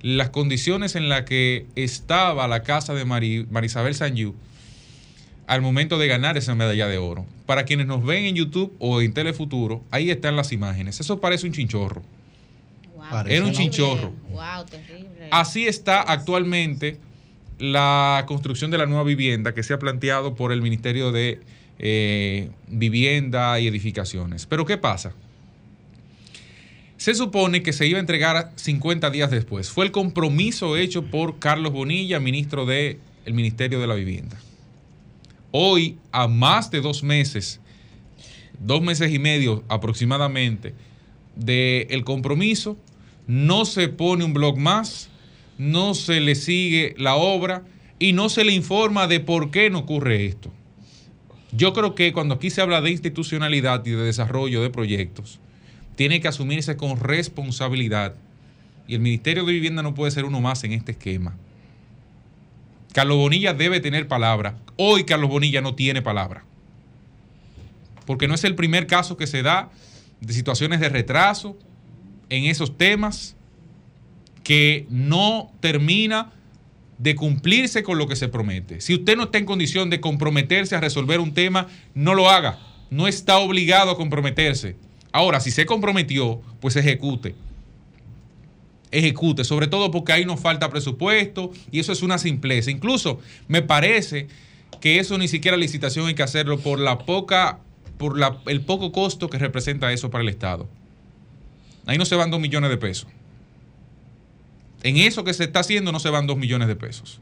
las 0.06 0.30
condiciones 0.30 0.96
en 0.96 1.10
las 1.10 1.24
que 1.24 1.66
estaba 1.76 2.48
la 2.48 2.62
casa 2.62 2.94
de 2.94 3.06
Marisabel 3.06 3.96
Sanyu 3.96 4.36
al 5.48 5.64
momento 5.64 5.98
de 5.98 6.06
ganar 6.06 6.38
esa 6.38 6.54
medalla 6.54 6.88
de 6.88 7.00
oro. 7.00 7.26
Para 7.48 7.64
quienes 7.64 7.88
nos 7.88 8.06
ven 8.06 8.26
en 8.26 8.36
YouTube 8.36 8.72
o 8.78 9.02
en 9.02 9.16
Telefuturo, 9.16 9.84
ahí 9.90 10.12
están 10.12 10.36
las 10.36 10.52
imágenes. 10.52 11.00
Eso 11.00 11.20
parece 11.20 11.48
un 11.48 11.54
chinchorro. 11.54 12.04
Era 13.26 13.46
un 13.46 13.52
chinchorro. 13.52 14.14
Así 15.32 15.66
está 15.66 16.04
actualmente 16.04 17.00
la 17.58 18.26
construcción 18.28 18.70
de 18.70 18.78
la 18.78 18.86
nueva 18.86 19.06
vivienda 19.06 19.56
que 19.56 19.64
se 19.64 19.74
ha 19.74 19.80
planteado 19.80 20.36
por 20.36 20.52
el 20.52 20.62
Ministerio 20.62 21.12
de 21.12 21.40
eh, 21.80 22.52
Vivienda 22.68 23.60
y 23.60 23.66
Edificaciones. 23.66 24.46
Pero 24.46 24.68
¿qué 24.68 24.78
pasa? 24.78 25.14
Se 26.98 27.14
supone 27.14 27.62
que 27.62 27.74
se 27.74 27.88
iba 27.88 27.98
a 27.98 28.00
entregar 28.00 28.54
50 28.56 29.10
días 29.10 29.30
después. 29.30 29.70
Fue 29.70 29.86
el 29.86 29.92
compromiso 29.92 30.78
hecho 30.78 31.04
por 31.04 31.40
Carlos 31.40 31.74
Bonilla, 31.74 32.20
ministro 32.20 32.66
del 32.66 33.00
Ministerio 33.26 33.80
de 33.80 33.88
la 33.88 33.96
Vivienda. 33.96 34.38
Hoy, 35.52 35.98
a 36.12 36.28
más 36.28 36.72
de 36.72 36.82
dos 36.82 37.04
meses, 37.04 37.60
dos 38.60 38.82
meses 38.82 39.14
y 39.14 39.20
medio 39.20 39.64
aproximadamente 39.68 40.74
del 41.36 42.04
compromiso, 42.06 42.78
no 43.28 43.66
se 43.66 43.90
pone 43.90 44.24
un 44.24 44.34
blog 44.34 44.58
más, 44.58 45.10
no 45.58 45.94
se 45.94 46.22
le 46.22 46.36
sigue 46.36 46.96
la 46.98 47.16
obra 47.16 47.64
y 48.00 48.14
no 48.14 48.30
se 48.30 48.44
le 48.44 48.54
informa 48.54 49.08
de 49.08 49.20
por 49.20 49.52
qué 49.52 49.70
no 49.70 49.80
ocurre 49.80 50.26
esto. 50.26 50.52
Yo 51.52 51.74
creo 51.74 51.96
que 51.96 52.14
cuando 52.14 52.36
aquí 52.36 52.50
se 52.50 52.62
habla 52.62 52.82
de 52.82 52.92
institucionalidad 52.92 53.86
y 53.86 53.92
de 53.92 54.04
desarrollo 54.04 54.62
de 54.62 54.70
proyectos, 54.70 55.40
tiene 55.96 56.22
que 56.22 56.28
asumirse 56.28 56.78
con 56.78 57.00
responsabilidad. 57.00 58.16
Y 58.88 58.96
el 58.96 59.02
Ministerio 59.02 59.46
de 59.46 59.54
Vivienda 59.54 59.82
no 59.82 59.96
puede 59.96 60.12
ser 60.12 60.26
uno 60.26 60.42
más 60.42 60.64
en 60.64 60.74
este 60.74 60.92
esquema. 60.92 61.36
Carlos 62.94 63.18
Bonilla 63.18 63.54
debe 63.54 63.80
tener 63.80 64.08
palabra. 64.08 64.58
Hoy 64.78 65.04
Carlos 65.04 65.30
Bonilla 65.30 65.62
no 65.62 65.76
tiene 65.76 66.02
palabra. 66.02 66.46
Porque 68.06 68.28
no 68.28 68.36
es 68.36 68.44
el 68.44 68.56
primer 68.56 68.88
caso 68.88 69.18
que 69.18 69.28
se 69.28 69.42
da 69.42 69.70
de 70.22 70.34
situaciones 70.34 70.80
de 70.80 70.90
retraso 70.90 71.58
en 72.30 72.46
esos 72.46 72.78
temas 72.78 73.36
que 74.44 74.86
no 74.90 75.52
termina 75.60 76.32
de 76.98 77.16
cumplirse 77.16 77.84
con 77.84 77.98
lo 77.98 78.08
que 78.08 78.16
se 78.16 78.30
promete. 78.30 78.80
Si 78.80 78.94
usted 78.94 79.18
no 79.18 79.24
está 79.24 79.40
en 79.40 79.46
condición 79.46 79.90
de 79.90 80.00
comprometerse 80.00 80.76
a 80.76 80.80
resolver 80.80 81.20
un 81.20 81.34
tema, 81.34 81.68
no 81.94 82.14
lo 82.14 82.30
haga. 82.30 82.60
No 82.90 83.08
está 83.08 83.40
obligado 83.40 83.92
a 83.92 83.98
comprometerse. 83.98 84.78
Ahora, 85.16 85.40
si 85.40 85.50
se 85.50 85.66
comprometió, 85.66 86.42
pues 86.60 86.76
ejecute. 86.76 87.36
Ejecute, 88.92 89.46
sobre 89.46 89.68
todo 89.68 89.90
porque 89.90 90.12
ahí 90.12 90.26
nos 90.26 90.42
falta 90.42 90.70
presupuesto 90.70 91.54
y 91.72 91.80
eso 91.80 91.94
es 91.94 92.02
una 92.02 92.18
simpleza. 92.18 92.70
Incluso 92.70 93.22
me 93.48 93.62
parece 93.62 94.28
que 94.82 95.00
eso 95.00 95.18
ni 95.18 95.30
siquiera 95.30 95.56
licitación 95.56 96.08
hay 96.08 96.16
que 96.16 96.24
hacerlo 96.24 96.60
por 96.60 96.80
la 96.80 96.98
poca, 96.98 97.60
por 97.98 98.18
el 98.48 98.60
poco 98.60 98.92
costo 98.92 99.30
que 99.30 99.38
representa 99.38 99.94
eso 99.94 100.12
para 100.12 100.22
el 100.22 100.28
Estado. 100.28 100.68
Ahí 101.86 101.98
no 101.98 102.04
se 102.04 102.18
van 102.18 102.30
dos 102.30 102.42
millones 102.42 102.70
de 102.70 102.76
pesos. 102.76 103.08
En 104.84 104.98
eso 104.98 105.24
que 105.24 105.34
se 105.34 105.46
está 105.46 105.62
haciendo 105.62 105.94
no 105.94 106.02
se 106.02 106.10
van 106.10 106.28
dos 106.28 106.36
millones 106.36 106.68
de 106.68 106.76
pesos. 106.76 107.22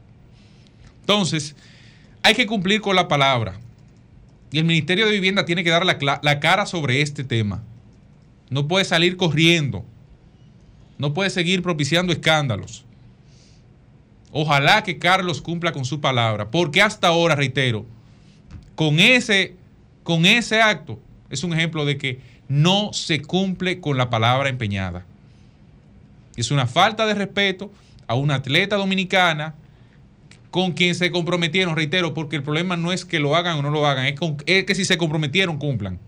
Entonces, 0.98 1.54
hay 2.24 2.34
que 2.34 2.48
cumplir 2.48 2.80
con 2.80 2.96
la 2.96 3.06
palabra. 3.06 3.60
Y 4.50 4.58
el 4.58 4.64
Ministerio 4.64 5.06
de 5.06 5.12
Vivienda 5.12 5.44
tiene 5.44 5.62
que 5.62 5.70
dar 5.70 5.86
la, 5.86 5.96
la 6.20 6.40
cara 6.40 6.66
sobre 6.66 7.00
este 7.00 7.22
tema. 7.22 7.62
No 8.50 8.68
puede 8.68 8.84
salir 8.84 9.16
corriendo. 9.16 9.84
No 10.98 11.12
puede 11.14 11.30
seguir 11.30 11.62
propiciando 11.62 12.12
escándalos. 12.12 12.84
Ojalá 14.32 14.82
que 14.82 14.98
Carlos 14.98 15.40
cumpla 15.40 15.72
con 15.72 15.84
su 15.84 16.00
palabra, 16.00 16.50
porque 16.50 16.82
hasta 16.82 17.08
ahora, 17.08 17.36
reitero, 17.36 17.86
con 18.74 18.98
ese, 18.98 19.54
con 20.02 20.26
ese 20.26 20.60
acto 20.60 20.98
es 21.30 21.44
un 21.44 21.52
ejemplo 21.52 21.84
de 21.84 21.98
que 21.98 22.20
no 22.48 22.92
se 22.92 23.22
cumple 23.22 23.80
con 23.80 23.96
la 23.96 24.10
palabra 24.10 24.48
empeñada. 24.48 25.06
Es 26.36 26.50
una 26.50 26.66
falta 26.66 27.06
de 27.06 27.14
respeto 27.14 27.70
a 28.06 28.14
una 28.14 28.36
atleta 28.36 28.76
dominicana 28.76 29.54
con 30.50 30.72
quien 30.72 30.94
se 30.94 31.10
comprometieron, 31.10 31.74
reitero, 31.74 32.14
porque 32.14 32.36
el 32.36 32.42
problema 32.42 32.76
no 32.76 32.92
es 32.92 33.04
que 33.04 33.18
lo 33.18 33.34
hagan 33.34 33.58
o 33.58 33.62
no 33.62 33.70
lo 33.70 33.86
hagan, 33.86 34.06
es, 34.06 34.14
es, 34.46 34.64
que 34.64 34.74
si 34.74 34.84
se 34.84 34.98
comprometieron, 34.98 35.58
cumplan. 35.58 35.98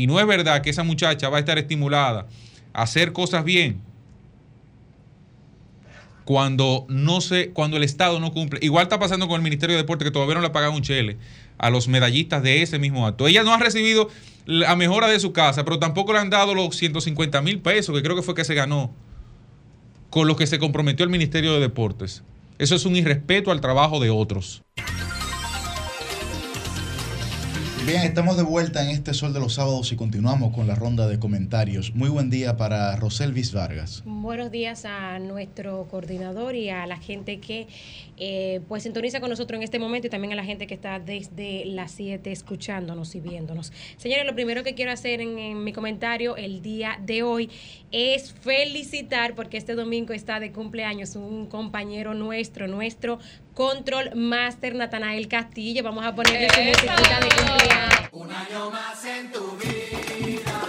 Y 0.00 0.06
no 0.06 0.18
es 0.18 0.26
verdad 0.26 0.62
que 0.62 0.70
esa 0.70 0.82
muchacha 0.82 1.28
va 1.28 1.36
a 1.36 1.40
estar 1.40 1.58
estimulada 1.58 2.26
a 2.72 2.82
hacer 2.84 3.12
cosas 3.12 3.44
bien 3.44 3.82
cuando 6.24 6.86
no 6.88 7.20
se, 7.20 7.50
cuando 7.50 7.76
el 7.76 7.82
Estado 7.82 8.18
no 8.18 8.32
cumple. 8.32 8.60
Igual 8.62 8.84
está 8.84 8.98
pasando 8.98 9.28
con 9.28 9.36
el 9.36 9.42
Ministerio 9.42 9.76
de 9.76 9.82
Deporte 9.82 10.06
que 10.06 10.10
todavía 10.10 10.36
no 10.36 10.40
le 10.40 10.46
ha 10.46 10.52
pagado 10.52 10.72
un 10.72 10.80
chele 10.80 11.18
a 11.58 11.68
los 11.68 11.86
medallistas 11.86 12.42
de 12.42 12.62
ese 12.62 12.78
mismo 12.78 13.06
acto. 13.06 13.28
Ella 13.28 13.42
no 13.42 13.52
ha 13.52 13.58
recibido 13.58 14.08
la 14.46 14.74
mejora 14.74 15.06
de 15.06 15.20
su 15.20 15.34
casa, 15.34 15.66
pero 15.66 15.78
tampoco 15.78 16.14
le 16.14 16.20
han 16.20 16.30
dado 16.30 16.54
los 16.54 16.74
150 16.76 17.42
mil 17.42 17.60
pesos, 17.60 17.94
que 17.94 18.02
creo 18.02 18.16
que 18.16 18.22
fue 18.22 18.34
que 18.34 18.44
se 18.44 18.54
ganó, 18.54 18.94
con 20.08 20.26
los 20.26 20.38
que 20.38 20.46
se 20.46 20.58
comprometió 20.58 21.04
el 21.04 21.10
Ministerio 21.10 21.52
de 21.52 21.60
Deportes. 21.60 22.22
Eso 22.58 22.74
es 22.74 22.86
un 22.86 22.96
irrespeto 22.96 23.50
al 23.50 23.60
trabajo 23.60 24.00
de 24.00 24.08
otros. 24.08 24.62
Bien, 27.90 28.02
estamos 28.02 28.36
de 28.36 28.44
vuelta 28.44 28.84
en 28.84 28.90
este 28.90 29.12
Sol 29.14 29.32
de 29.32 29.40
los 29.40 29.54
Sábados 29.54 29.90
y 29.90 29.96
continuamos 29.96 30.54
con 30.54 30.68
la 30.68 30.76
ronda 30.76 31.08
de 31.08 31.18
comentarios. 31.18 31.92
Muy 31.92 32.08
buen 32.08 32.30
día 32.30 32.56
para 32.56 32.94
Roselvis 32.94 33.52
Vargas. 33.52 34.04
Buenos 34.06 34.52
días 34.52 34.84
a 34.84 35.18
nuestro 35.18 35.88
coordinador 35.90 36.54
y 36.54 36.70
a 36.70 36.86
la 36.86 36.98
gente 36.98 37.40
que 37.40 37.66
eh, 38.16 38.60
pues 38.68 38.84
sintoniza 38.84 39.18
con 39.18 39.28
nosotros 39.28 39.56
en 39.56 39.64
este 39.64 39.80
momento 39.80 40.06
y 40.06 40.10
también 40.10 40.32
a 40.32 40.36
la 40.36 40.44
gente 40.44 40.68
que 40.68 40.74
está 40.74 41.00
desde 41.00 41.64
las 41.64 41.90
7 41.90 42.30
escuchándonos 42.30 43.16
y 43.16 43.20
viéndonos. 43.20 43.72
Señores, 43.96 44.24
lo 44.24 44.36
primero 44.36 44.62
que 44.62 44.74
quiero 44.76 44.92
hacer 44.92 45.20
en, 45.20 45.64
mi 45.64 45.72
comentario 45.72 46.36
el 46.36 46.62
día 46.62 46.96
de 47.04 47.24
hoy 47.24 47.50
es 47.90 48.32
felicitar 48.32 49.34
porque 49.34 49.56
este 49.56 49.74
domingo 49.74 50.12
está 50.12 50.38
de 50.38 50.52
cumpleaños 50.52 51.16
un 51.16 51.46
compañero 51.46 52.14
nuestro, 52.14 52.68
nuestro 52.68 53.18
Control 53.54 54.14
Master 54.14 54.74
Natanael 54.74 55.28
Castillo. 55.28 55.82
Vamos 55.82 56.04
a 56.04 56.14
ponerle 56.14 56.48
su 56.50 56.60
de 56.60 56.72
cumpleaños. 56.72 58.08
Un 58.12 58.32
año 58.32 58.70
más 58.70 59.04
en 59.04 59.32
tu 59.32 59.56
vida. 59.58 60.60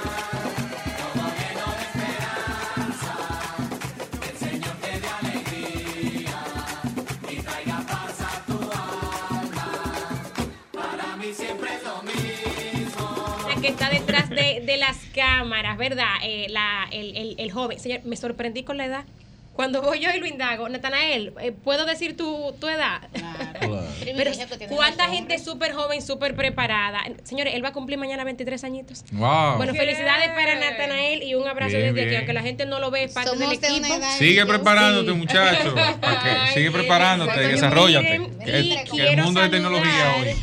que 13.61 13.67
está 13.67 13.89
detrás 13.91 14.29
de, 14.29 14.63
de 14.65 14.77
las 14.77 14.97
cámaras, 15.13 15.77
¿verdad? 15.77 16.15
Eh, 16.23 16.47
la, 16.49 16.87
el, 16.91 17.15
el, 17.15 17.35
el 17.37 17.51
joven. 17.51 17.79
Señor, 17.79 18.01
me 18.05 18.15
sorprendí 18.15 18.63
con 18.63 18.77
la 18.77 18.85
edad. 18.85 19.05
Cuando 19.53 19.81
voy 19.81 19.99
yo 19.99 20.09
y 20.15 20.19
lo 20.19 20.25
indago, 20.25 20.69
Natanael, 20.69 21.33
eh, 21.41 21.51
¿puedo 21.51 21.85
decir 21.85 22.15
tu, 22.15 22.53
tu 22.59 22.67
edad? 22.67 23.01
Claro. 23.13 23.83
Pero 24.15 24.31
cuánta 24.69 25.09
gente 25.09 25.37
súper 25.39 25.73
joven, 25.73 26.01
súper 26.01 26.35
preparada. 26.35 27.03
Señores, 27.23 27.53
él 27.55 27.63
va 27.63 27.69
a 27.69 27.73
cumplir 27.73 27.97
mañana 27.97 28.23
23 28.23 28.63
añitos. 28.63 29.03
Wow. 29.11 29.57
Bueno, 29.57 29.73
felicidades 29.73 30.29
para 30.29 30.55
Natanael 30.55 31.23
y 31.23 31.35
un 31.35 31.47
abrazo 31.47 31.77
desde 31.77 32.05
aquí, 32.05 32.15
aunque 32.15 32.33
la 32.33 32.41
gente 32.41 32.65
no 32.65 32.79
lo 32.79 32.91
ve, 32.91 33.03
es 33.03 33.13
parte 33.13 33.37
del 33.37 33.51
equipo. 33.51 33.87
Sigue 34.17 34.45
preparándote, 34.45 35.11
muchacho. 35.13 35.75
sigue 36.53 36.71
preparándote, 36.71 37.39
desarrollate. 37.47 38.15
el, 38.45 39.17
mundo 39.17 39.41
de 39.41 39.49
tecnología 39.49 40.15
hoy. 40.17 40.35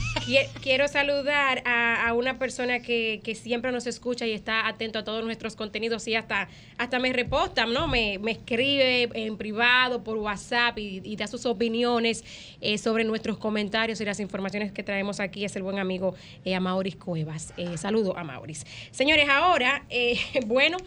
Quiero 0.63 0.87
saludar 0.89 1.63
a, 1.65 2.13
una 2.13 2.39
persona 2.39 2.81
que, 2.81 3.39
siempre 3.41 3.73
nos 3.73 3.87
escucha 3.87 4.27
y 4.27 4.33
está 4.33 4.67
atento 4.67 4.99
a 4.99 5.05
todos 5.05 5.25
nuestros 5.25 5.57
contenidos 5.57 6.07
y 6.09 6.15
hasta, 6.15 6.49
hasta 6.77 6.99
me 6.99 7.13
reposta, 7.13 7.67
¿no? 7.67 7.89
Me, 7.89 8.19
me 8.19 8.33
escribe 8.33 8.98
en 9.03 9.37
privado, 9.37 10.03
por 10.03 10.17
WhatsApp 10.17 10.79
y, 10.79 11.17
da 11.17 11.27
sus 11.27 11.47
opiniones 11.47 12.25
eh, 12.61 12.79
sobre 12.79 13.05
nuestros 13.05 13.39
comentarios 13.39 14.01
y 14.01 14.05
las 14.05 14.21
informaciones 14.21 14.73
que 14.73 14.83
traemos 14.83 15.21
aquí. 15.21 15.45
Es 15.45 15.57
el 15.57 15.63
buen 15.63 15.79
amigo 15.79 16.15
eh, 16.45 16.55
Amauris 16.55 16.97
Cuevas. 16.97 17.53
Eh, 17.57 17.77
saludo 17.77 18.17
a 18.17 18.25
Mauris. 18.25 18.65
Señores, 18.91 19.29
ahora, 19.29 19.87
bueno, 20.47 20.79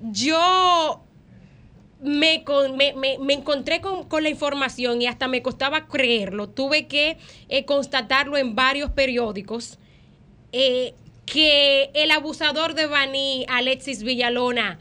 yo 0.00 1.02
me, 2.02 2.44
me, 3.20 3.32
encontré 3.32 3.80
con, 3.80 4.22
la 4.22 4.28
información 4.28 5.00
y 5.00 5.06
hasta 5.06 5.28
me 5.28 5.42
costaba 5.42 5.86
creerlo. 5.86 6.48
Tuve 6.48 6.86
que 6.86 7.16
eh, 7.48 7.64
constatarlo 7.64 8.36
en 8.36 8.54
varios 8.54 8.90
periódicos. 8.90 9.78
Eh, 10.52 10.94
que 11.24 11.90
el 11.94 12.10
abusador 12.10 12.74
de 12.74 12.86
Baní, 12.86 13.46
Alexis 13.48 14.02
Villalona, 14.02 14.80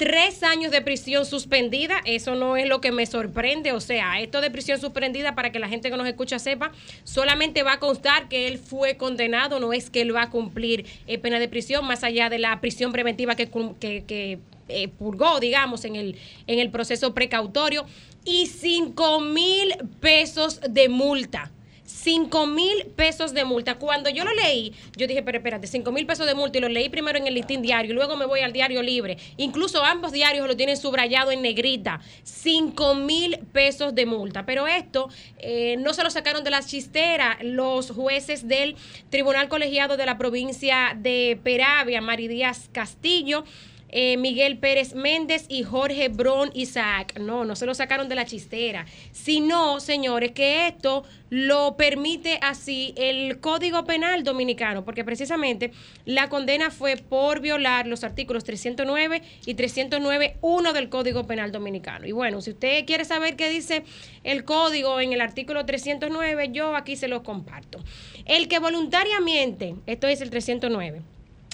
tres 0.00 0.42
años 0.42 0.72
de 0.72 0.80
prisión 0.80 1.26
suspendida, 1.26 2.00
eso 2.06 2.34
no 2.34 2.56
es 2.56 2.66
lo 2.66 2.80
que 2.80 2.90
me 2.90 3.04
sorprende, 3.04 3.72
o 3.72 3.80
sea, 3.80 4.18
esto 4.18 4.40
de 4.40 4.50
prisión 4.50 4.80
suspendida, 4.80 5.34
para 5.34 5.52
que 5.52 5.58
la 5.58 5.68
gente 5.68 5.90
que 5.90 5.96
nos 5.98 6.08
escucha 6.08 6.38
sepa, 6.38 6.72
solamente 7.04 7.62
va 7.62 7.74
a 7.74 7.80
constar 7.80 8.30
que 8.30 8.48
él 8.48 8.58
fue 8.58 8.96
condenado, 8.96 9.60
no 9.60 9.74
es 9.74 9.90
que 9.90 10.00
él 10.00 10.16
va 10.16 10.22
a 10.22 10.30
cumplir. 10.30 10.86
Pena 11.20 11.38
de 11.38 11.48
prisión, 11.48 11.84
más 11.84 12.02
allá 12.02 12.30
de 12.30 12.38
la 12.38 12.62
prisión 12.62 12.92
preventiva 12.92 13.34
que, 13.34 13.50
que, 13.78 14.38
eh, 14.68 14.88
purgó, 14.88 15.38
digamos, 15.38 15.84
en 15.84 15.96
el, 15.96 16.16
en 16.46 16.60
el 16.60 16.70
proceso 16.70 17.12
precautorio, 17.12 17.84
y 18.24 18.46
cinco 18.46 19.20
mil 19.20 19.74
pesos 20.00 20.62
de 20.66 20.88
multa. 20.88 21.50
5 21.90 22.46
mil 22.46 22.86
pesos 22.96 23.34
de 23.34 23.44
multa. 23.44 23.78
Cuando 23.78 24.08
yo 24.10 24.24
lo 24.24 24.32
leí, 24.32 24.72
yo 24.96 25.06
dije, 25.06 25.22
pero 25.22 25.38
espérate, 25.38 25.66
5 25.66 25.92
mil 25.92 26.06
pesos 26.06 26.26
de 26.26 26.34
multa 26.34 26.58
y 26.58 26.60
lo 26.60 26.68
leí 26.68 26.88
primero 26.88 27.18
en 27.18 27.26
el 27.26 27.34
listín 27.34 27.62
diario 27.62 27.90
y 27.90 27.94
luego 27.94 28.16
me 28.16 28.26
voy 28.26 28.40
al 28.40 28.52
diario 28.52 28.82
libre. 28.82 29.18
Incluso 29.36 29.84
ambos 29.84 30.12
diarios 30.12 30.46
lo 30.46 30.56
tienen 30.56 30.76
subrayado 30.76 31.30
en 31.30 31.42
negrita. 31.42 32.00
5 32.22 32.94
mil 32.94 33.38
pesos 33.52 33.94
de 33.94 34.06
multa. 34.06 34.46
Pero 34.46 34.66
esto 34.66 35.08
eh, 35.38 35.76
no 35.78 35.92
se 35.92 36.02
lo 36.02 36.10
sacaron 36.10 36.44
de 36.44 36.50
la 36.50 36.62
chistera 36.62 37.38
los 37.42 37.90
jueces 37.90 38.46
del 38.46 38.76
Tribunal 39.10 39.48
Colegiado 39.48 39.96
de 39.96 40.06
la 40.06 40.16
provincia 40.16 40.96
de 40.96 41.38
Peravia, 41.42 42.00
Maridías 42.00 42.68
Castillo 42.72 43.44
eh, 43.90 44.16
Miguel 44.16 44.58
Pérez 44.58 44.94
Méndez 44.94 45.46
y 45.48 45.62
Jorge 45.62 46.08
Bron 46.08 46.50
Isaac. 46.54 47.18
No, 47.18 47.44
no 47.44 47.56
se 47.56 47.66
lo 47.66 47.74
sacaron 47.74 48.08
de 48.08 48.14
la 48.14 48.24
chistera, 48.24 48.86
sino, 49.12 49.80
señores, 49.80 50.32
que 50.32 50.66
esto 50.66 51.04
lo 51.30 51.76
permite 51.76 52.38
así 52.42 52.92
el 52.96 53.40
Código 53.40 53.84
Penal 53.84 54.24
Dominicano, 54.24 54.84
porque 54.84 55.04
precisamente 55.04 55.70
la 56.04 56.28
condena 56.28 56.70
fue 56.70 56.96
por 56.96 57.40
violar 57.40 57.86
los 57.86 58.04
artículos 58.04 58.44
309 58.44 59.22
y 59.46 59.54
309.1 59.54 60.72
del 60.72 60.88
Código 60.88 61.26
Penal 61.26 61.52
Dominicano. 61.52 62.06
Y 62.06 62.12
bueno, 62.12 62.40
si 62.40 62.50
usted 62.50 62.84
quiere 62.84 63.04
saber 63.04 63.36
qué 63.36 63.48
dice 63.48 63.84
el 64.24 64.44
código 64.44 65.00
en 65.00 65.12
el 65.12 65.20
artículo 65.20 65.64
309, 65.64 66.50
yo 66.52 66.76
aquí 66.76 66.96
se 66.96 67.08
lo 67.08 67.22
comparto. 67.22 67.78
El 68.24 68.48
que 68.48 68.58
voluntariamente, 68.58 69.76
esto 69.86 70.08
es 70.08 70.20
el 70.20 70.30
309, 70.30 71.02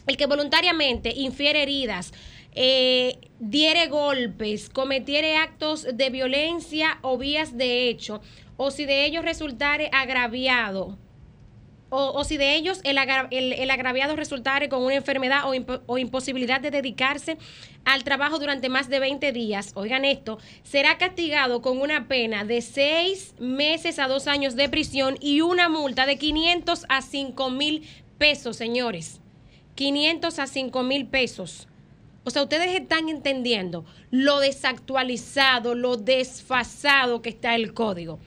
el 0.06 0.16
que 0.16 0.26
voluntariamente 0.26 1.12
infiere 1.14 1.62
heridas, 1.62 2.12
eh, 2.52 3.18
diere 3.38 3.88
golpes, 3.88 4.70
cometiere 4.70 5.36
actos 5.36 5.86
de 5.92 6.10
violencia 6.10 6.98
o 7.02 7.18
vías 7.18 7.56
de 7.56 7.88
hecho, 7.88 8.20
o 8.56 8.70
si 8.70 8.86
de 8.86 9.04
ellos 9.04 9.24
resultare 9.24 9.90
agraviado, 9.92 10.96
o, 11.88 12.24
si 12.24 12.36
de 12.36 12.56
ellos 12.56 12.80
el, 12.82 12.98
agraviado 13.70 14.16
resultare 14.16 14.68
con 14.68 14.82
una 14.82 14.96
enfermedad 14.96 15.42
o, 15.86 15.98
imposibilidad 15.98 16.60
de 16.60 16.72
dedicarse 16.72 17.38
al 17.84 18.02
trabajo 18.02 18.38
durante 18.38 18.68
más 18.68 18.88
de 18.88 18.98
20 18.98 19.32
días, 19.32 19.70
oigan 19.74 20.04
esto, 20.04 20.38
será 20.64 20.98
castigado 20.98 21.62
con 21.62 21.80
una 21.80 22.08
pena 22.08 22.44
de 22.44 22.60
6 22.60 23.36
meses 23.38 23.98
a 23.98 24.08
2 24.08 24.26
años 24.26 24.56
de 24.56 24.68
prisión 24.68 25.16
y 25.20 25.42
una 25.42 25.68
multa 25.68 26.06
de 26.06 26.18
500 26.18 26.86
a 26.88 27.02
5 27.02 27.50
mil 27.50 27.88
pesos, 28.18 28.56
señores. 28.56 29.20
500 29.76 30.38
a 30.40 30.46
5 30.48 30.82
mil 30.82 31.06
pesos. 31.06 31.68
O 32.24 32.30
sea, 32.30 32.42
ustedes 32.42 32.74
están 32.74 33.08
entendiendo 33.08 33.84
lo 34.10 34.40
desactualizado, 34.40 35.76
lo 35.76 35.96
desfasado 35.96 37.22
que 37.22 37.28
está 37.28 37.54
el 37.54 37.72
código. 37.72 38.18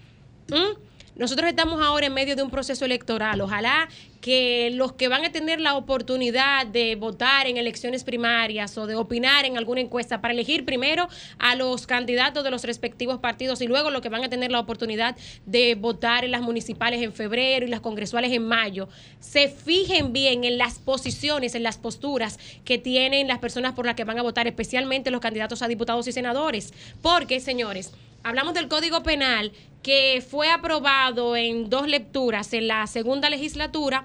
¿Mm? 0.47 0.79
Nosotros 1.17 1.49
estamos 1.49 1.81
ahora 1.81 2.05
en 2.05 2.13
medio 2.13 2.37
de 2.37 2.43
un 2.43 2.49
proceso 2.49 2.85
electoral. 2.85 3.41
Ojalá 3.41 3.89
que 4.21 4.69
los 4.73 4.93
que 4.93 5.07
van 5.07 5.25
a 5.25 5.31
tener 5.31 5.61
la 5.61 5.75
oportunidad 5.75 6.65
de 6.67 6.95
votar 6.95 7.47
en 7.47 7.57
elecciones 7.57 8.03
primarias 8.03 8.77
o 8.77 8.87
de 8.87 8.95
opinar 8.95 9.45
en 9.45 9.57
alguna 9.57 9.81
encuesta 9.81 10.21
para 10.21 10.33
elegir 10.33 10.65
primero 10.65 11.07
a 11.37 11.55
los 11.55 11.87
candidatos 11.87 12.43
de 12.43 12.51
los 12.51 12.63
respectivos 12.63 13.19
partidos 13.19 13.61
y 13.61 13.67
luego 13.67 13.91
los 13.91 14.01
que 14.01 14.09
van 14.09 14.23
a 14.23 14.29
tener 14.29 14.51
la 14.51 14.59
oportunidad 14.59 15.15
de 15.45 15.75
votar 15.75 16.25
en 16.25 16.31
las 16.31 16.41
municipales 16.41 17.01
en 17.01 17.13
febrero 17.13 17.65
y 17.65 17.69
las 17.69 17.81
congresuales 17.81 18.31
en 18.31 18.43
mayo, 18.43 18.89
se 19.19 19.47
fijen 19.47 20.13
bien 20.13 20.43
en 20.43 20.57
las 20.57 20.79
posiciones, 20.79 21.55
en 21.55 21.63
las 21.63 21.77
posturas 21.77 22.39
que 22.65 22.77
tienen 22.77 23.27
las 23.27 23.39
personas 23.39 23.73
por 23.73 23.85
las 23.85 23.95
que 23.95 24.03
van 24.03 24.19
a 24.19 24.23
votar, 24.23 24.47
especialmente 24.47 25.11
los 25.11 25.21
candidatos 25.21 25.61
a 25.61 25.67
diputados 25.67 26.07
y 26.07 26.11
senadores. 26.11 26.73
Porque, 27.01 27.39
señores, 27.39 27.91
hablamos 28.23 28.53
del 28.53 28.67
Código 28.67 29.03
Penal 29.03 29.51
que 29.83 30.23
fue 30.27 30.49
aprobado 30.49 31.35
en 31.35 31.69
dos 31.69 31.87
lecturas 31.87 32.53
en 32.53 32.67
la 32.67 32.85
segunda 32.87 33.29
legislatura 33.29 34.03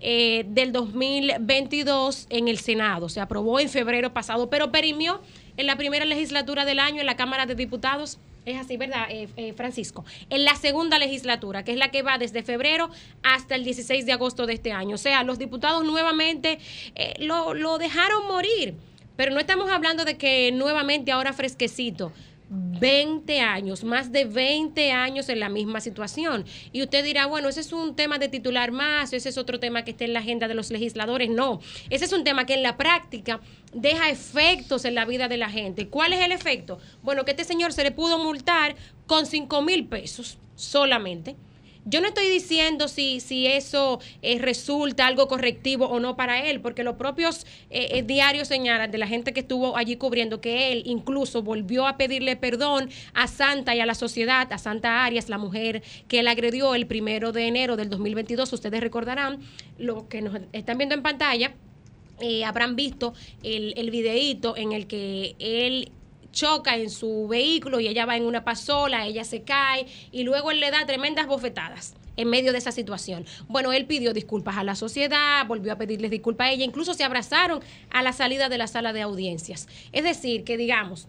eh, 0.00 0.44
del 0.48 0.72
2022 0.72 2.26
en 2.28 2.48
el 2.48 2.58
Senado. 2.58 3.08
Se 3.08 3.20
aprobó 3.20 3.58
en 3.58 3.70
febrero 3.70 4.12
pasado, 4.12 4.50
pero 4.50 4.70
perimió 4.70 5.22
en 5.56 5.66
la 5.66 5.76
primera 5.76 6.04
legislatura 6.04 6.64
del 6.64 6.78
año 6.78 7.00
en 7.00 7.06
la 7.06 7.16
Cámara 7.16 7.46
de 7.46 7.54
Diputados. 7.54 8.18
Es 8.44 8.60
así, 8.60 8.76
¿verdad, 8.76 9.06
eh, 9.08 9.28
eh, 9.38 9.54
Francisco? 9.54 10.04
En 10.28 10.44
la 10.44 10.56
segunda 10.56 10.98
legislatura, 10.98 11.64
que 11.64 11.72
es 11.72 11.78
la 11.78 11.90
que 11.90 12.02
va 12.02 12.18
desde 12.18 12.42
febrero 12.42 12.90
hasta 13.22 13.54
el 13.54 13.64
16 13.64 14.04
de 14.04 14.12
agosto 14.12 14.44
de 14.44 14.52
este 14.52 14.72
año. 14.72 14.96
O 14.96 14.98
sea, 14.98 15.24
los 15.24 15.38
diputados 15.38 15.84
nuevamente 15.84 16.58
lo, 17.18 17.54
lo 17.54 17.78
dejaron 17.78 18.26
morir. 18.26 18.74
Pero 19.16 19.32
no 19.32 19.40
estamos 19.40 19.70
hablando 19.70 20.04
de 20.04 20.18
que 20.18 20.50
nuevamente 20.52 21.12
ahora 21.12 21.32
fresquecito 21.32 22.12
20 22.50 23.40
años, 23.40 23.84
más 23.84 24.12
de 24.12 24.24
20 24.24 24.92
años 24.92 25.28
en 25.28 25.40
la 25.40 25.48
misma 25.48 25.80
situación. 25.80 26.44
Y 26.72 26.82
usted 26.82 27.04
dirá, 27.04 27.26
bueno, 27.26 27.48
ese 27.48 27.60
es 27.60 27.72
un 27.72 27.96
tema 27.96 28.18
de 28.18 28.28
titular 28.28 28.70
más, 28.70 29.12
ese 29.12 29.28
es 29.28 29.38
otro 29.38 29.58
tema 29.60 29.84
que 29.84 29.92
está 29.92 30.04
en 30.04 30.12
la 30.12 30.20
agenda 30.20 30.48
de 30.48 30.54
los 30.54 30.70
legisladores. 30.70 31.30
No, 31.30 31.60
ese 31.90 32.04
es 32.04 32.12
un 32.12 32.24
tema 32.24 32.46
que 32.46 32.54
en 32.54 32.62
la 32.62 32.76
práctica 32.76 33.40
deja 33.72 34.10
efectos 34.10 34.84
en 34.84 34.94
la 34.94 35.04
vida 35.04 35.28
de 35.28 35.36
la 35.36 35.48
gente. 35.48 35.88
¿Cuál 35.88 36.12
es 36.12 36.20
el 36.20 36.32
efecto? 36.32 36.78
Bueno, 37.02 37.24
que 37.24 37.32
este 37.32 37.44
señor 37.44 37.72
se 37.72 37.82
le 37.82 37.90
pudo 37.90 38.18
multar 38.18 38.76
con 39.06 39.26
5 39.26 39.62
mil 39.62 39.86
pesos 39.86 40.38
solamente 40.54 41.36
yo 41.86 42.00
no 42.00 42.08
estoy 42.08 42.28
diciendo 42.28 42.88
si, 42.88 43.20
si 43.20 43.46
eso 43.46 44.00
eh, 44.22 44.38
resulta 44.38 45.06
algo 45.06 45.28
correctivo 45.28 45.86
o 45.86 46.00
no 46.00 46.16
para 46.16 46.48
él, 46.48 46.60
porque 46.60 46.82
los 46.82 46.96
propios 46.96 47.46
eh, 47.70 47.88
eh, 47.90 48.02
diarios 48.02 48.48
señalan 48.48 48.90
de 48.90 48.98
la 48.98 49.06
gente 49.06 49.32
que 49.32 49.40
estuvo 49.40 49.76
allí 49.76 49.96
cubriendo 49.96 50.40
que 50.40 50.72
él 50.72 50.82
incluso 50.86 51.42
volvió 51.42 51.86
a 51.86 51.96
pedirle 51.96 52.36
perdón 52.36 52.88
a 53.12 53.26
Santa 53.26 53.74
y 53.74 53.80
a 53.80 53.86
la 53.86 53.94
sociedad, 53.94 54.50
a 54.50 54.58
Santa 54.58 55.04
Arias, 55.04 55.28
la 55.28 55.38
mujer 55.38 55.82
que 56.08 56.20
él 56.20 56.28
agredió 56.28 56.74
el 56.74 56.86
primero 56.86 57.32
de 57.32 57.46
enero 57.46 57.76
del 57.76 57.90
2022. 57.90 58.52
Ustedes 58.52 58.80
recordarán 58.80 59.40
lo 59.78 60.08
que 60.08 60.22
nos 60.22 60.40
están 60.52 60.78
viendo 60.78 60.94
en 60.94 61.02
pantalla. 61.02 61.54
habrán 62.46 62.76
visto 62.76 63.12
el, 63.42 63.74
el 63.76 63.90
videíto 63.90 64.56
en 64.56 64.72
el 64.72 64.86
que 64.86 65.34
él 65.38 65.92
choca 66.34 66.76
en 66.76 66.90
su 66.90 67.26
vehículo 67.28 67.80
y 67.80 67.88
ella 67.88 68.04
va 68.04 68.16
en 68.16 68.26
una 68.26 68.44
pasola, 68.44 69.06
ella 69.06 69.24
se 69.24 69.42
cae 69.42 69.86
y 70.12 70.24
luego 70.24 70.50
él 70.50 70.60
le 70.60 70.70
da 70.70 70.84
tremendas 70.84 71.26
bofetadas 71.26 71.94
en 72.16 72.28
medio 72.28 72.52
de 72.52 72.58
esa 72.58 72.72
situación. 72.72 73.24
Bueno, 73.48 73.72
él 73.72 73.86
pidió 73.86 74.12
disculpas 74.12 74.56
a 74.56 74.64
la 74.64 74.74
sociedad, 74.74 75.46
volvió 75.46 75.72
a 75.72 75.78
pedirles 75.78 76.10
disculpas 76.10 76.48
a 76.48 76.50
ella, 76.52 76.64
incluso 76.64 76.94
se 76.94 77.04
abrazaron 77.04 77.60
a 77.90 78.02
la 78.02 78.12
salida 78.12 78.48
de 78.48 78.58
la 78.58 78.66
sala 78.66 78.92
de 78.92 79.02
audiencias. 79.02 79.68
Es 79.92 80.04
decir, 80.04 80.44
que 80.44 80.56
digamos, 80.56 81.08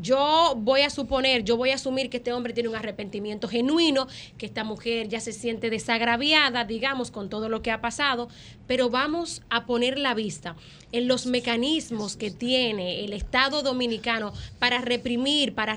yo 0.00 0.54
voy 0.56 0.82
a 0.82 0.90
suponer, 0.90 1.44
yo 1.44 1.56
voy 1.56 1.70
a 1.70 1.74
asumir 1.74 2.08
que 2.10 2.18
este 2.18 2.32
hombre 2.32 2.52
tiene 2.52 2.68
un 2.68 2.76
arrepentimiento 2.76 3.48
genuino, 3.48 4.06
que 4.36 4.46
esta 4.46 4.64
mujer 4.64 5.08
ya 5.08 5.20
se 5.20 5.32
siente 5.32 5.70
desagraviada, 5.70 6.64
digamos, 6.64 7.10
con 7.10 7.28
todo 7.28 7.48
lo 7.48 7.62
que 7.62 7.70
ha 7.70 7.80
pasado, 7.80 8.28
pero 8.66 8.90
vamos 8.90 9.42
a 9.50 9.66
poner 9.66 9.98
la 9.98 10.14
vista 10.14 10.56
en 10.92 11.08
los 11.08 11.26
mecanismos 11.26 12.16
que 12.16 12.30
tiene 12.30 13.04
el 13.04 13.12
Estado 13.12 13.62
dominicano 13.62 14.32
para 14.58 14.80
reprimir, 14.80 15.54
para, 15.54 15.76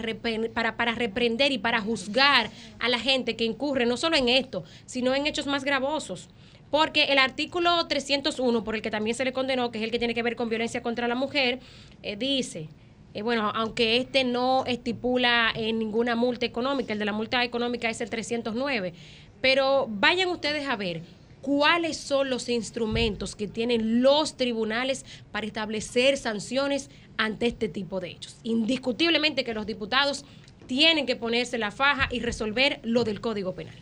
para, 0.54 0.78
para 0.78 0.92
reprender 0.94 1.52
y 1.52 1.58
para 1.58 1.82
juzgar 1.82 2.52
a 2.80 2.90
la 2.90 3.00
gente 3.00 3.36
que 3.36 3.46
incurre 3.46 3.86
no 3.86 3.98
solo 3.98 4.18
en 4.18 4.30
esto, 4.30 4.64
sino 4.86 5.16
en 5.16 5.26
hechos 5.26 5.48
más 5.48 5.64
gravosos. 5.64 6.30
Porque 6.70 7.06
el 7.06 7.18
artículo 7.18 7.86
301, 7.88 8.64
por 8.64 8.76
el 8.76 8.82
que 8.82 8.90
también 8.92 9.16
se 9.16 9.26
le 9.26 9.34
condenó, 9.34 9.72
que 9.72 9.80
es 9.80 9.84
el 9.84 9.92
que 9.92 10.00
tiene 10.00 10.14
que 10.14 10.24
ver 10.24 10.38
con 10.38 10.48
violencia 10.48 10.82
contra 10.82 11.10
la 11.10 11.16
mujer, 11.16 11.60
eh, 12.02 12.16
dice 12.16 12.70
eh, 13.14 13.22
bueno, 13.22 13.52
aunque 13.54 13.98
este 13.98 14.24
no 14.24 14.66
estipula 14.66 15.52
en 15.54 15.80
ninguna 15.80 16.16
multa 16.16 16.46
económica, 16.46 16.94
el 16.94 17.00
de 17.00 17.06
la 17.06 17.14
multa 17.14 17.44
económica 17.44 17.90
es 17.90 18.00
el 18.02 18.10
309, 18.10 18.94
pero 19.42 19.88
vayan 19.90 20.30
ustedes 20.30 20.68
a 20.68 20.76
ver 20.76 21.02
cuáles 21.42 21.98
son 21.98 22.30
los 22.30 22.48
instrumentos 22.50 23.36
que 23.36 23.48
tienen 23.48 24.02
los 24.02 24.38
tribunales 24.38 25.06
para 25.32 25.48
establecer 25.48 26.18
sanciones 26.18 26.90
ante 27.18 27.48
este 27.48 27.68
tipo 27.68 28.00
de 28.00 28.12
hechos. 28.12 28.38
Indiscutiblemente 28.44 29.44
que 29.44 29.54
los 29.54 29.66
diputados 29.66 30.26
tienen 30.68 31.06
que 31.06 31.16
ponerse 31.16 31.58
la 31.58 31.72
faja 31.72 32.08
y 32.12 32.20
resolver 32.20 32.80
lo 32.84 33.04
del 33.04 33.20
Código 33.20 33.54
Penal. 33.54 33.76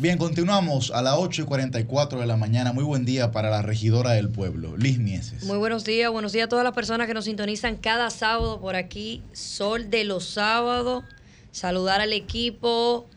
Bien, 0.00 0.16
continuamos 0.16 0.92
a 0.92 1.02
las 1.02 1.14
8 1.18 1.42
y 1.42 1.44
44 1.44 2.20
de 2.20 2.26
la 2.26 2.36
mañana. 2.36 2.72
Muy 2.72 2.84
buen 2.84 3.04
día 3.04 3.32
para 3.32 3.50
la 3.50 3.62
regidora 3.62 4.12
del 4.12 4.28
pueblo, 4.28 4.76
Liz 4.76 5.00
Mieses. 5.00 5.42
Muy 5.42 5.58
buenos 5.58 5.84
días, 5.84 6.08
buenos 6.12 6.30
días 6.30 6.46
a 6.46 6.48
todas 6.48 6.62
las 6.62 6.72
personas 6.72 7.08
que 7.08 7.14
nos 7.14 7.24
sintonizan 7.24 7.74
cada 7.74 8.08
sábado 8.10 8.60
por 8.60 8.76
aquí, 8.76 9.24
Sol 9.32 9.90
de 9.90 10.04
los 10.04 10.24
sábados. 10.24 11.02
Saludar 11.50 12.00
al 12.00 12.12
equipo 12.12 13.08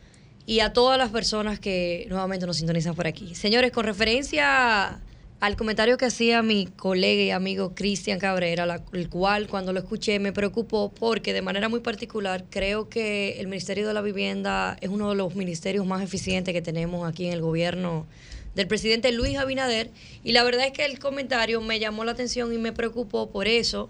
y 0.47 0.61
a 0.61 0.73
todas 0.73 0.97
las 0.97 1.11
personas 1.11 1.59
que 1.59 2.07
nuevamente 2.09 2.47
nos 2.47 2.57
sintonizan 2.57 2.95
por 2.95 3.05
aquí. 3.05 3.35
Señores, 3.35 3.71
con 3.71 3.85
referencia 3.85 4.99
al 5.41 5.55
comentario 5.55 5.97
que 5.97 6.05
hacía 6.05 6.43
mi 6.43 6.68
colega 6.68 7.23
y 7.23 7.31
amigo 7.31 7.73
Cristian 7.73 8.19
Cabrera, 8.19 8.84
el 8.93 9.09
cual 9.09 9.47
cuando 9.47 9.73
lo 9.73 9.80
escuché 9.80 10.19
me 10.19 10.31
preocupó 10.31 10.91
porque 10.93 11.34
de 11.34 11.41
manera 11.41 11.68
muy 11.68 11.80
particular 11.80 12.45
creo 12.51 12.89
que 12.89 13.39
el 13.39 13.47
Ministerio 13.47 13.88
de 13.88 13.93
la 13.95 14.03
Vivienda 14.03 14.77
es 14.81 14.89
uno 14.89 15.09
de 15.09 15.15
los 15.15 15.34
ministerios 15.34 15.84
más 15.88 16.03
eficientes 16.03 16.53
que 16.53 16.61
tenemos 16.61 17.09
aquí 17.09 17.26
en 17.26 17.34
el 17.34 17.41
gobierno 17.41 18.05
del 18.53 18.68
presidente 18.68 19.11
Luis 19.11 19.35
Abinader 19.35 19.89
y 20.23 20.34
la 20.34 20.43
verdad 20.43 20.68
es 20.68 20.73
que 20.73 20.85
el 20.85 20.99
comentario 20.99 21.59
me 21.59 21.80
llamó 21.80 22.05
la 22.05 22.11
atención 22.11 22.53
y 22.53 22.59
me 22.59 22.72
preocupó 22.72 23.31
por 23.31 23.47
eso. 23.47 23.89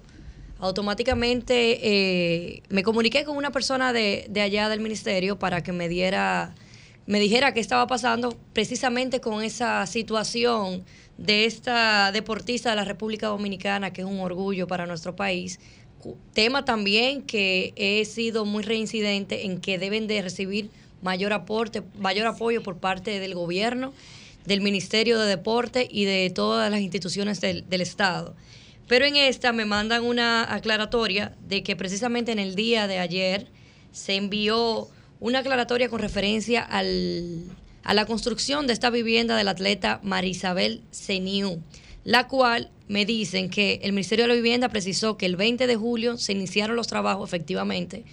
Automáticamente 0.57 1.80
eh, 1.82 2.64
me 2.69 2.82
comuniqué 2.82 3.26
con 3.26 3.36
una 3.36 3.52
persona 3.52 3.91
de, 3.91 4.26
de 4.30 4.40
allá 4.40 4.69
del 4.69 4.80
ministerio 4.80 5.38
para 5.38 5.61
que 5.64 5.73
me 5.73 5.90
diera, 5.90 6.56
me 7.07 7.19
dijera 7.19 7.53
qué 7.53 7.60
estaba 7.60 7.88
pasando 7.88 8.38
precisamente 8.53 9.19
con 9.19 9.44
esa 9.44 9.86
situación 9.86 10.86
de 11.22 11.45
esta 11.45 12.11
deportista 12.11 12.72
de 12.72 12.76
la 12.76 12.84
República 12.84 13.27
Dominicana, 13.27 13.93
que 13.93 14.02
es 14.02 14.07
un 14.07 14.19
orgullo 14.19 14.68
para 14.68 14.88
nuestro 14.88 15.15
país. 15.15 15.60
Tema 16.34 16.65
también 16.65 17.22
que 17.22 17.73
he 17.76 18.03
sido 18.06 18.43
muy 18.43 18.64
reincidente 18.64 19.45
en 19.45 19.61
que 19.61 19.77
deben 19.77 20.07
de 20.07 20.23
recibir 20.23 20.72
mayor 21.03 21.31
aporte, 21.34 21.84
mayor 21.99 22.26
apoyo 22.26 22.64
por 22.64 22.77
parte 22.77 23.19
del 23.19 23.35
gobierno, 23.35 23.93
del 24.45 24.61
Ministerio 24.61 25.19
de 25.19 25.27
Deporte 25.27 25.88
y 25.91 26.06
de 26.06 26.31
todas 26.34 26.72
las 26.72 26.81
instituciones 26.81 27.39
del, 27.39 27.69
del 27.69 27.81
Estado. 27.81 28.35
Pero 28.88 29.06
en 29.06 29.15
esta 29.15 29.53
me 29.53 29.65
mandan 29.65 30.03
una 30.03 30.52
aclaratoria 30.52 31.35
de 31.48 31.61
que 31.61 31.76
precisamente 31.76 32.31
en 32.31 32.39
el 32.39 32.56
día 32.56 32.88
de 32.88 32.98
ayer 32.98 33.45
se 33.91 34.15
envió 34.15 34.88
una 35.19 35.39
aclaratoria 35.39 35.88
con 35.88 35.99
referencia 35.99 36.64
al, 36.64 37.43
a 37.84 37.94
la 37.94 38.06
construcción 38.06 38.68
de 38.68 38.74
esta 38.74 38.90
vivienda 38.90 39.36
del 39.36 39.48
atleta 39.48 39.99
Marisabel 40.03 40.82
Seniu, 40.91 41.62
la 42.03 42.28
cual 42.28 42.70
me 42.88 43.06
dicen 43.06 43.49
que 43.49 43.80
el 43.84 43.94
Ministerio 43.94 44.26
de 44.26 44.30
la 44.30 44.36
Vivienda 44.36 44.70
precisó 44.70 45.18
que 45.18 45.26
el 45.26 45.36
20 45.36 45.68
de 45.68 45.76
julio 45.76 46.18
se 46.18 46.34
iniciaron 46.34 46.76
los 46.76 46.88
trabajos 46.88 47.30
efectivamente, 47.30 48.03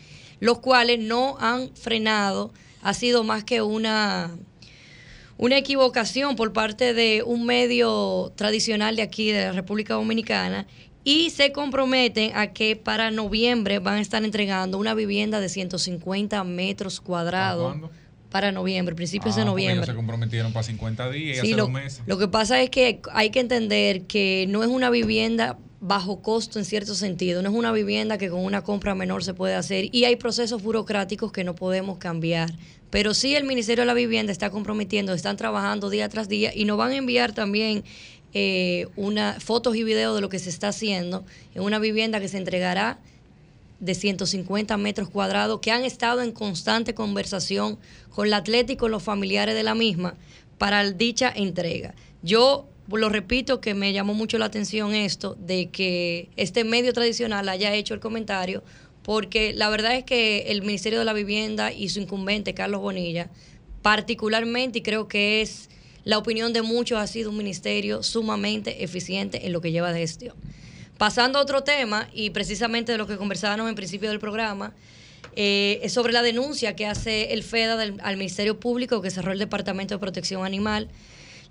los 0.41 0.59
cuales 0.61 1.01
no 1.01 1.37
han 1.41 1.75
frenado, 1.75 2.53
ha 2.83 2.95
sido 2.95 3.25
más 3.25 3.45
que 3.45 3.61
una, 3.61 4.31
una 5.37 5.59
equivocación 5.59 6.37
por 6.37 6.53
parte 6.53 6.95
de 6.95 7.23
un 7.25 7.45
medio 7.45 8.33
tradicional 8.37 8.97
de 8.97 9.03
aquí, 9.03 9.33
de 9.33 9.47
la 9.47 9.53
República 9.53 9.95
Dominicana, 9.95 10.67
y 11.03 11.31
se 11.31 11.53
comprometen 11.53 12.37
a 12.37 12.53
que 12.53 12.77
para 12.77 13.11
noviembre 13.11 13.79
van 13.79 13.97
a 13.97 14.01
estar 14.01 14.23
entregando 14.25 14.79
una 14.79 14.95
vivienda 14.95 15.41
de 15.41 15.49
150 15.49 16.45
metros 16.45 17.01
cuadrados 17.01 17.77
para 18.31 18.53
noviembre, 18.53 18.95
principios 18.95 19.37
de 19.37 19.43
ah, 19.43 19.47
noviembre. 19.47 19.87
se 19.87 19.95
comprometieron 19.95 20.53
para 20.53 20.63
50 20.63 21.11
días 21.11 21.39
y 21.39 21.41
hace 21.41 21.51
lo, 21.57 21.65
dos 21.65 21.71
meses. 21.71 22.03
Lo 22.07 22.19
que 22.19 22.29
pasa 22.29 22.61
es 22.63 22.71
que 22.71 23.01
hay 23.13 23.31
que 23.31 23.41
entender 23.41 24.03
que 24.03 24.47
no 24.49 24.63
es 24.63 24.69
una 24.69 24.91
vivienda 24.91 25.59
bajo 25.81 26.23
costo 26.23 26.59
en 26.59 26.65
cierto 26.65 26.95
sentido, 26.95 27.41
no 27.43 27.51
es 27.51 27.55
una 27.55 27.73
vivienda 27.73 28.19
que 28.19 28.29
con 28.31 28.45
una 28.45 28.63
compra 28.63 28.95
menor 28.95 29.23
se 29.23 29.33
puede 29.35 29.55
hacer 29.55 29.89
y 29.93 30.05
hay 30.05 30.17
procesos 30.17 30.63
burocráticos 30.63 31.33
que 31.33 31.45
no 31.45 31.55
podemos 31.55 31.99
cambiar. 31.99 32.53
Pero 32.91 33.15
sí 33.15 33.37
el 33.37 33.45
Ministerio 33.45 33.83
de 33.83 33.87
la 33.87 33.95
Vivienda 33.95 34.33
está 34.33 34.51
comprometiendo, 34.51 35.13
están 35.13 35.37
trabajando 35.37 35.91
día 35.91 36.09
tras 36.09 36.29
día 36.29 36.53
y 36.55 36.65
nos 36.65 36.79
van 36.79 36.93
a 36.93 36.97
enviar 36.97 37.33
también 37.33 37.85
eh, 38.35 38.87
una, 38.97 39.39
fotos 39.41 39.77
y 39.77 39.85
videos 39.85 40.15
de 40.15 40.21
lo 40.21 40.29
que 40.29 40.39
se 40.39 40.51
está 40.51 40.69
haciendo 40.69 41.25
en 41.55 41.63
una 41.63 41.79
vivienda 41.79 42.19
que 42.19 42.29
se 42.29 42.39
entregará 42.39 42.99
de 43.81 43.95
150 43.95 44.77
metros 44.77 45.09
cuadrados 45.09 45.61
que 45.61 45.71
han 45.71 45.85
estado 45.85 46.23
en 46.23 46.33
constante 46.33 46.95
conversación 46.95 47.79
con 48.11 48.31
la 48.31 48.39
atleta 48.39 48.73
y 48.73 48.77
con 48.77 48.91
los 48.91 49.03
familiares 49.03 49.55
de 49.55 49.63
la 49.63 49.75
misma 49.75 50.17
para 50.59 50.91
dicha 50.91 51.33
entrega. 51.35 51.95
Yo 52.23 52.69
lo 52.91 53.09
repito 53.09 53.61
que 53.61 53.75
me 53.75 53.93
llamó 53.93 54.15
mucho 54.15 54.39
la 54.39 54.47
atención 54.47 54.95
esto 54.95 55.37
de 55.39 55.69
que 55.71 56.31
este 56.37 56.65
medio 56.65 56.93
tradicional 56.93 57.49
haya 57.49 57.75
hecho 57.75 57.95
el 57.95 58.01
comentario 58.01 58.65
porque 59.03 59.53
la 59.53 59.69
verdad 59.69 59.95
es 59.95 60.05
que 60.05 60.51
el 60.51 60.63
Ministerio 60.63 60.99
de 60.99 61.05
la 61.05 61.13
Vivienda 61.13 61.73
y 61.73 61.89
su 61.91 62.01
incumbente 62.01 62.55
Carlos 62.55 62.81
Bonilla 62.81 63.31
particularmente 63.83 64.81
y 64.81 64.83
creo 64.83 65.07
que 65.07 65.41
es 65.43 65.69
la 66.05 66.19
opinión 66.19 66.53
de 66.53 66.63
muchos 66.63 66.99
ha 66.99 67.07
sido 67.07 67.31
un 67.31 67.37
ministerio 67.37 68.03
sumamente 68.03 68.83
eficiente 68.83 69.47
en 69.47 69.53
lo 69.53 69.61
que 69.61 69.73
lleva 69.73 69.93
de 69.93 70.01
gestión. 70.01 70.35
Pasando 70.99 71.39
a 71.39 71.43
otro 71.43 71.63
tema, 71.63 72.09
y 72.13 72.31
precisamente 72.31 72.91
de 72.91 72.99
lo 72.99 73.07
que 73.07 73.17
conversábamos 73.17 73.69
en 73.69 73.77
principio 73.77 74.11
del 74.11 74.19
programa, 74.19 74.75
eh, 75.37 75.79
es 75.85 75.93
sobre 75.93 76.13
la 76.13 76.23
denuncia 76.23 76.75
que 76.75 76.87
hace 76.87 77.33
el 77.33 77.45
FEDA 77.45 77.81
al 78.03 78.17
Ministerio 78.17 78.59
Público 78.59 79.01
que 79.01 79.13
cerró 79.13 79.31
el 79.31 79.39
Departamento 79.39 79.95
de 79.95 80.01
Protección 80.01 80.45
Animal. 80.45 80.89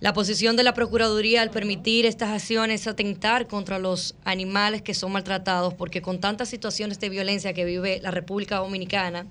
La 0.01 0.11
posición 0.11 0.57
de 0.57 0.63
la 0.63 0.73
Procuraduría 0.73 1.41
al 1.41 1.49
permitir 1.49 2.05
estas 2.05 2.31
acciones 2.31 2.87
atentar 2.87 3.47
contra 3.47 3.79
los 3.79 4.15
animales 4.25 4.81
que 4.81 4.93
son 4.93 5.13
maltratados, 5.13 5.73
porque 5.73 6.01
con 6.01 6.19
tantas 6.19 6.49
situaciones 6.49 6.99
de 6.99 7.07
violencia 7.07 7.53
que 7.53 7.63
vive 7.63 8.01
la 8.03 8.11
República 8.11 8.57
Dominicana, 8.57 9.27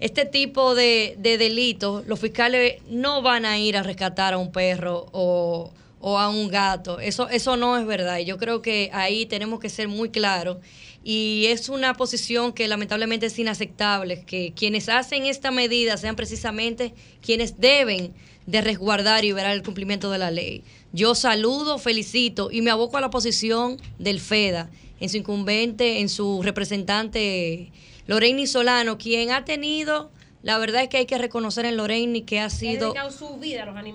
este 0.00 0.24
tipo 0.24 0.74
de, 0.74 1.14
de 1.18 1.38
delitos, 1.38 2.04
los 2.08 2.18
fiscales 2.18 2.82
no 2.88 3.22
van 3.22 3.44
a 3.44 3.58
ir 3.58 3.76
a 3.76 3.84
rescatar 3.84 4.34
a 4.34 4.38
un 4.38 4.50
perro 4.50 5.06
o 5.12 5.70
o 6.00 6.18
a 6.18 6.28
un 6.28 6.48
gato. 6.48 7.00
Eso, 7.00 7.28
eso 7.28 7.56
no 7.56 7.76
es 7.76 7.86
verdad. 7.86 8.18
Y 8.18 8.24
yo 8.24 8.38
creo 8.38 8.62
que 8.62 8.90
ahí 8.92 9.26
tenemos 9.26 9.60
que 9.60 9.68
ser 9.68 9.88
muy 9.88 10.10
claros. 10.10 10.58
Y 11.02 11.46
es 11.48 11.68
una 11.68 11.94
posición 11.94 12.52
que 12.52 12.66
lamentablemente 12.66 13.26
es 13.26 13.38
inaceptable, 13.38 14.24
que 14.24 14.52
quienes 14.54 14.88
hacen 14.88 15.24
esta 15.24 15.50
medida 15.50 15.96
sean 15.96 16.16
precisamente 16.16 16.94
quienes 17.20 17.60
deben 17.60 18.12
de 18.46 18.60
resguardar 18.60 19.24
y 19.24 19.32
ver 19.32 19.46
el 19.46 19.62
cumplimiento 19.62 20.10
de 20.10 20.18
la 20.18 20.30
ley. 20.30 20.64
Yo 20.92 21.14
saludo, 21.14 21.78
felicito 21.78 22.50
y 22.50 22.62
me 22.62 22.70
aboco 22.70 22.96
a 22.96 23.00
la 23.00 23.10
posición 23.10 23.80
del 23.98 24.20
FEDA, 24.20 24.70
en 24.98 25.08
su 25.08 25.16
incumbente, 25.18 26.00
en 26.00 26.08
su 26.08 26.42
representante 26.42 27.70
Loreni 28.06 28.46
Solano, 28.46 28.98
quien 28.98 29.30
ha 29.30 29.44
tenido 29.44 30.10
la 30.46 30.58
verdad 30.58 30.84
es 30.84 30.88
que 30.88 30.98
hay 30.98 31.06
que 31.06 31.18
reconocer 31.18 31.66
en 31.66 31.76
Lorraine 31.76 32.24
que 32.24 32.38
ha 32.38 32.50
sido 32.50 32.94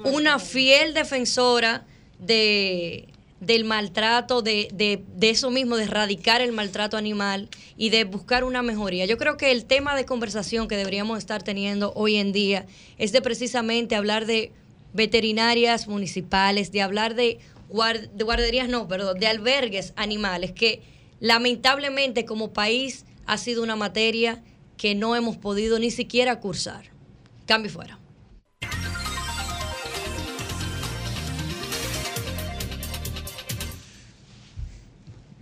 una 0.04 0.38
fiel 0.38 0.94
defensora 0.94 1.86
de, 2.22 3.10
del 3.42 3.66
maltrato, 3.66 4.42
de, 4.42 4.70
de, 4.72 5.04
de, 5.16 5.30
eso 5.32 5.50
mismo, 5.52 5.76
de 5.76 5.84
erradicar 5.84 6.40
el 6.42 6.54
maltrato 6.54 6.96
animal 6.96 7.50
y 7.76 7.90
de 7.90 8.06
buscar 8.06 8.44
una 8.44 8.62
mejoría. 8.62 9.06
Yo 9.06 9.18
creo 9.18 9.36
que 9.36 9.52
el 9.52 9.66
tema 9.66 9.96
de 9.96 10.06
conversación 10.06 10.68
que 10.68 10.78
deberíamos 10.78 11.18
estar 11.18 11.44
teniendo 11.44 11.92
hoy 11.96 12.16
en 12.16 12.32
día 12.32 12.66
es 12.98 13.12
de 13.12 13.22
precisamente 13.22 13.96
hablar 13.96 14.26
de 14.26 14.52
veterinarias 14.94 15.88
municipales, 15.88 16.72
de 16.72 16.82
hablar 16.82 17.16
de, 17.16 17.40
de 18.14 18.24
guarderías, 18.24 18.70
no, 18.70 18.88
perdón, 18.88 19.20
de 19.20 19.28
albergues 19.28 19.94
animales, 19.96 20.52
que 20.52 20.82
lamentablemente 21.20 22.26
como 22.26 22.54
país 22.54 23.06
ha 23.26 23.38
sido 23.38 23.64
una 23.64 23.76
materia 23.76 24.44
que 24.78 24.94
no 24.96 25.16
hemos 25.16 25.38
podido 25.38 25.80
ni 25.80 25.90
siquiera 25.92 26.40
cursar. 26.40 26.92
Cambio 27.46 27.72
fuera. 27.72 28.01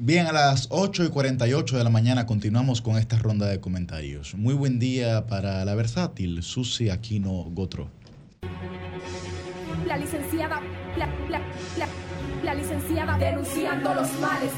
Bien, 0.01 0.27
a 0.27 0.31
las 0.31 0.67
8 0.69 1.03
y 1.03 1.09
48 1.09 1.77
de 1.77 1.83
la 1.83 1.89
mañana 1.89 2.25
continuamos 2.25 2.81
con 2.81 2.97
esta 2.97 3.19
ronda 3.19 3.47
de 3.47 3.59
comentarios. 3.59 4.33
Muy 4.33 4.53
buen 4.53 4.79
día 4.79 5.27
para 5.27 5.65
la 5.65 5.75
versátil 5.75 6.41
Susi 6.41 6.89
Aquino 6.89 7.31
Gotro. 7.51 7.89
La 9.85 9.97
licenciada, 9.97 10.61
la 12.45 12.55
licenciada 12.55 13.17
denunciando 13.17 13.93
los 13.93 14.09
males 14.21 14.53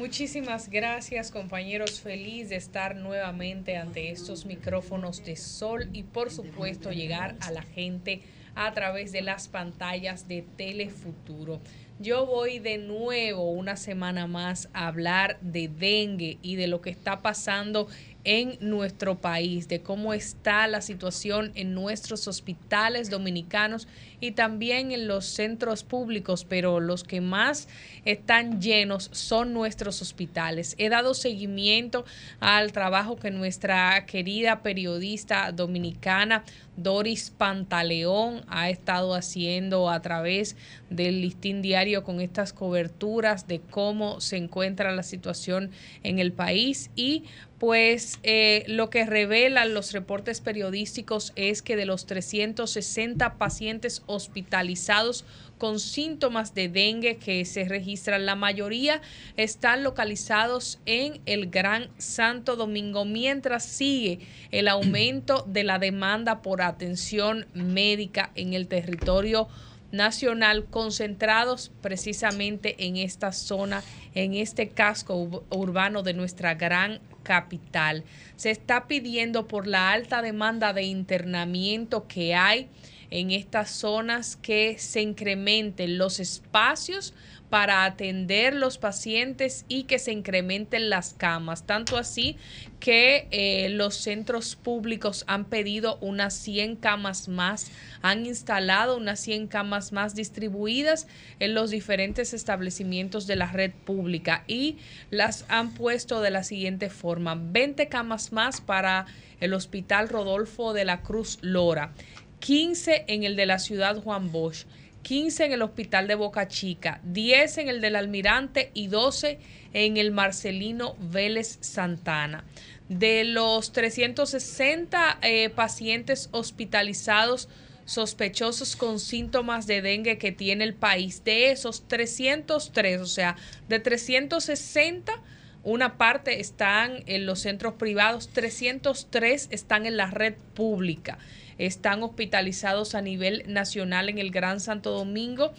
Muchísimas 0.00 0.70
gracias 0.70 1.30
compañeros, 1.30 2.00
feliz 2.00 2.48
de 2.48 2.56
estar 2.56 2.96
nuevamente 2.96 3.76
ante 3.76 4.10
estos 4.10 4.46
micrófonos 4.46 5.22
de 5.24 5.36
sol 5.36 5.90
y 5.92 6.04
por 6.04 6.30
supuesto 6.30 6.90
llegar 6.90 7.36
a 7.40 7.50
la 7.50 7.60
gente 7.60 8.22
a 8.54 8.72
través 8.72 9.12
de 9.12 9.20
las 9.20 9.48
pantallas 9.48 10.26
de 10.26 10.40
Telefuturo. 10.56 11.60
Yo 12.02 12.24
voy 12.24 12.60
de 12.60 12.78
nuevo 12.78 13.50
una 13.50 13.76
semana 13.76 14.26
más 14.26 14.70
a 14.72 14.86
hablar 14.86 15.38
de 15.42 15.68
dengue 15.68 16.38
y 16.40 16.56
de 16.56 16.66
lo 16.66 16.80
que 16.80 16.88
está 16.88 17.20
pasando 17.20 17.88
en 18.24 18.58
nuestro 18.60 19.20
país, 19.20 19.68
de 19.68 19.80
cómo 19.80 20.12
está 20.12 20.66
la 20.66 20.80
situación 20.80 21.52
en 21.54 21.74
nuestros 21.74 22.28
hospitales 22.28 23.10
dominicanos 23.10 23.88
y 24.20 24.32
también 24.32 24.92
en 24.92 25.08
los 25.08 25.24
centros 25.24 25.84
públicos, 25.84 26.44
pero 26.48 26.80
los 26.80 27.04
que 27.04 27.20
más 27.20 27.68
están 28.04 28.60
llenos 28.60 29.08
son 29.12 29.52
nuestros 29.54 30.02
hospitales. 30.02 30.74
He 30.78 30.88
dado 30.88 31.14
seguimiento 31.14 32.04
al 32.40 32.72
trabajo 32.72 33.16
que 33.16 33.30
nuestra 33.30 34.04
querida 34.06 34.62
periodista 34.62 35.52
dominicana 35.52 36.44
Doris 36.76 37.30
Pantaleón 37.30 38.42
ha 38.48 38.70
estado 38.70 39.14
haciendo 39.14 39.90
a 39.90 40.00
través 40.00 40.56
del 40.88 41.20
listín 41.20 41.60
diario 41.62 42.04
con 42.04 42.20
estas 42.20 42.52
coberturas 42.52 43.46
de 43.46 43.60
cómo 43.60 44.20
se 44.20 44.36
encuentra 44.36 44.92
la 44.92 45.02
situación 45.02 45.70
en 46.02 46.18
el 46.18 46.32
país 46.32 46.90
y 46.96 47.24
pues 47.60 48.18
eh, 48.22 48.64
lo 48.68 48.88
que 48.88 49.04
revelan 49.04 49.74
los 49.74 49.92
reportes 49.92 50.40
periodísticos 50.40 51.34
es 51.36 51.60
que 51.60 51.76
de 51.76 51.84
los 51.84 52.06
360 52.06 53.34
pacientes 53.34 54.02
hospitalizados 54.06 55.26
con 55.58 55.78
síntomas 55.78 56.54
de 56.54 56.70
dengue 56.70 57.18
que 57.18 57.44
se 57.44 57.66
registran, 57.66 58.24
la 58.24 58.34
mayoría 58.34 59.02
están 59.36 59.82
localizados 59.84 60.78
en 60.86 61.20
el 61.26 61.50
Gran 61.50 61.90
Santo 61.98 62.56
Domingo, 62.56 63.04
mientras 63.04 63.66
sigue 63.66 64.20
el 64.52 64.66
aumento 64.66 65.44
de 65.46 65.64
la 65.64 65.78
demanda 65.78 66.40
por 66.40 66.62
atención 66.62 67.46
médica 67.52 68.30
en 68.36 68.54
el 68.54 68.68
territorio 68.68 69.48
nacional 69.92 70.64
concentrados 70.66 71.70
precisamente 71.80 72.86
en 72.86 72.96
esta 72.96 73.32
zona, 73.32 73.82
en 74.14 74.34
este 74.34 74.68
casco 74.68 75.44
urbano 75.50 76.02
de 76.02 76.14
nuestra 76.14 76.54
gran 76.54 77.00
capital. 77.22 78.04
Se 78.36 78.50
está 78.50 78.86
pidiendo 78.86 79.46
por 79.46 79.66
la 79.66 79.92
alta 79.92 80.22
demanda 80.22 80.72
de 80.72 80.84
internamiento 80.84 82.06
que 82.06 82.34
hay 82.34 82.68
en 83.10 83.32
estas 83.32 83.70
zonas 83.70 84.36
que 84.36 84.78
se 84.78 85.02
incrementen 85.02 85.98
los 85.98 86.20
espacios 86.20 87.12
para 87.50 87.84
atender 87.84 88.54
los 88.54 88.78
pacientes 88.78 89.64
y 89.68 89.82
que 89.82 89.98
se 89.98 90.12
incrementen 90.12 90.88
las 90.88 91.14
camas. 91.14 91.66
Tanto 91.66 91.98
así 91.98 92.36
que 92.78 93.26
eh, 93.32 93.68
los 93.70 93.96
centros 93.96 94.54
públicos 94.54 95.24
han 95.26 95.44
pedido 95.44 95.98
unas 96.00 96.32
100 96.34 96.76
camas 96.76 97.28
más, 97.28 97.70
han 98.02 98.24
instalado 98.24 98.96
unas 98.96 99.18
100 99.20 99.48
camas 99.48 99.92
más 99.92 100.14
distribuidas 100.14 101.08
en 101.40 101.54
los 101.54 101.70
diferentes 101.70 102.32
establecimientos 102.32 103.26
de 103.26 103.36
la 103.36 103.50
red 103.50 103.72
pública 103.84 104.44
y 104.46 104.78
las 105.10 105.44
han 105.48 105.74
puesto 105.74 106.20
de 106.22 106.30
la 106.30 106.44
siguiente 106.44 106.88
forma. 106.88 107.34
20 107.34 107.88
camas 107.88 108.32
más 108.32 108.60
para 108.60 109.06
el 109.40 109.54
Hospital 109.54 110.08
Rodolfo 110.08 110.72
de 110.72 110.84
la 110.84 111.02
Cruz 111.02 111.38
Lora. 111.42 111.92
15 112.38 113.04
en 113.08 113.24
el 113.24 113.36
de 113.36 113.46
la 113.46 113.58
ciudad 113.58 114.02
Juan 114.02 114.32
Bosch, 114.32 114.64
15 115.02 115.46
en 115.46 115.52
el 115.52 115.62
hospital 115.62 116.06
de 116.06 116.14
Boca 116.14 116.48
Chica, 116.48 117.00
10 117.04 117.58
en 117.58 117.68
el 117.68 117.80
del 117.80 117.96
Almirante 117.96 118.70
y 118.74 118.88
12 118.88 119.38
en 119.72 119.96
el 119.96 120.10
Marcelino 120.10 120.96
Vélez 120.98 121.58
Santana. 121.60 122.44
De 122.88 123.24
los 123.24 123.72
360 123.72 125.18
eh, 125.22 125.50
pacientes 125.50 126.28
hospitalizados 126.32 127.48
sospechosos 127.84 128.76
con 128.76 129.00
síntomas 129.00 129.66
de 129.66 129.82
dengue 129.82 130.18
que 130.18 130.30
tiene 130.30 130.64
el 130.64 130.74
país, 130.74 131.24
de 131.24 131.50
esos 131.50 131.88
303, 131.88 133.00
o 133.00 133.06
sea, 133.06 133.36
de 133.68 133.80
360 133.80 135.20
una 135.62 135.98
parte 135.98 136.40
están 136.40 137.02
en 137.06 137.26
los 137.26 137.40
centros 137.40 137.74
privados, 137.74 138.30
303 138.32 139.48
están 139.50 139.86
en 139.86 139.96
la 139.96 140.06
red 140.06 140.34
pública 140.54 141.18
están 141.66 142.02
hospitalizados 142.02 142.94
a 142.94 143.02
nivel 143.02 143.44
nacional 143.46 144.08
en 144.08 144.18
el 144.18 144.30
Gran 144.30 144.60
Santo 144.60 144.90
Domingo 144.90 145.52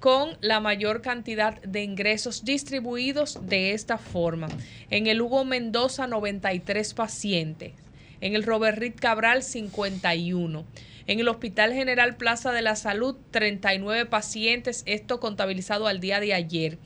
con 0.00 0.36
la 0.40 0.58
mayor 0.58 1.00
cantidad 1.00 1.62
de 1.62 1.84
ingresos 1.84 2.44
distribuidos 2.44 3.38
de 3.42 3.72
esta 3.72 3.98
forma. 3.98 4.48
En 4.90 5.06
el 5.06 5.20
Hugo 5.20 5.44
Mendoza, 5.44 6.08
93 6.08 6.94
pacientes. 6.94 7.72
En 8.20 8.34
el 8.34 8.42
Robert 8.42 8.78
Reed 8.78 8.94
Cabral, 8.98 9.42
51. 9.42 10.64
En 11.06 11.20
el 11.20 11.28
Hospital 11.28 11.72
General 11.72 12.16
Plaza 12.16 12.50
de 12.50 12.62
la 12.62 12.74
Salud, 12.74 13.16
39 13.30 14.06
pacientes, 14.06 14.82
esto 14.86 15.20
contabilizado 15.20 15.86
al 15.86 16.00
día 16.00 16.18
de 16.18 16.34
ayer. 16.34 16.78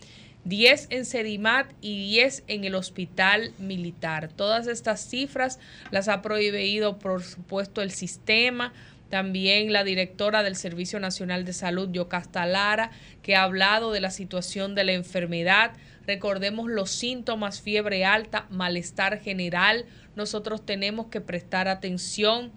10 0.47 0.87
en 0.91 1.05
Sedimat 1.05 1.73
y 1.81 1.99
10 1.99 2.45
en 2.47 2.65
el 2.65 2.77
hospital 2.77 3.53
militar. 3.59 4.29
Todas 4.29 4.69
estas 4.69 5.01
cifras 5.01 5.59
las 5.91 6.07
ha 6.07 6.23
prohibido, 6.23 6.99
por 6.99 7.25
supuesto, 7.25 7.83
el 7.83 7.91
sistema. 7.91 8.73
También 9.11 9.73
la 9.73 9.83
directora 9.83 10.45
del 10.45 10.55
Servicio 10.55 11.01
Nacional 11.01 11.45
de 11.45 11.53
Salud, 11.53 11.91
Yocasta 11.91 12.47
Lara, 12.47 12.93
que 13.23 13.35
ha 13.35 13.43
hablado 13.43 13.91
de 13.91 14.01
la 14.01 14.11
situación 14.11 14.77
de 14.77 14.85
la 14.85 14.93
enfermedad. 14.93 15.73
Recordemos 16.07 16.71
los 16.71 16.91
síntomas, 16.91 17.61
fiebre 17.61 18.05
alta, 18.05 18.47
malestar 18.51 19.21
general. 19.21 19.85
Nosotros 20.15 20.65
tenemos 20.65 21.07
que 21.07 21.21
prestar 21.21 21.67
atención 21.67 22.53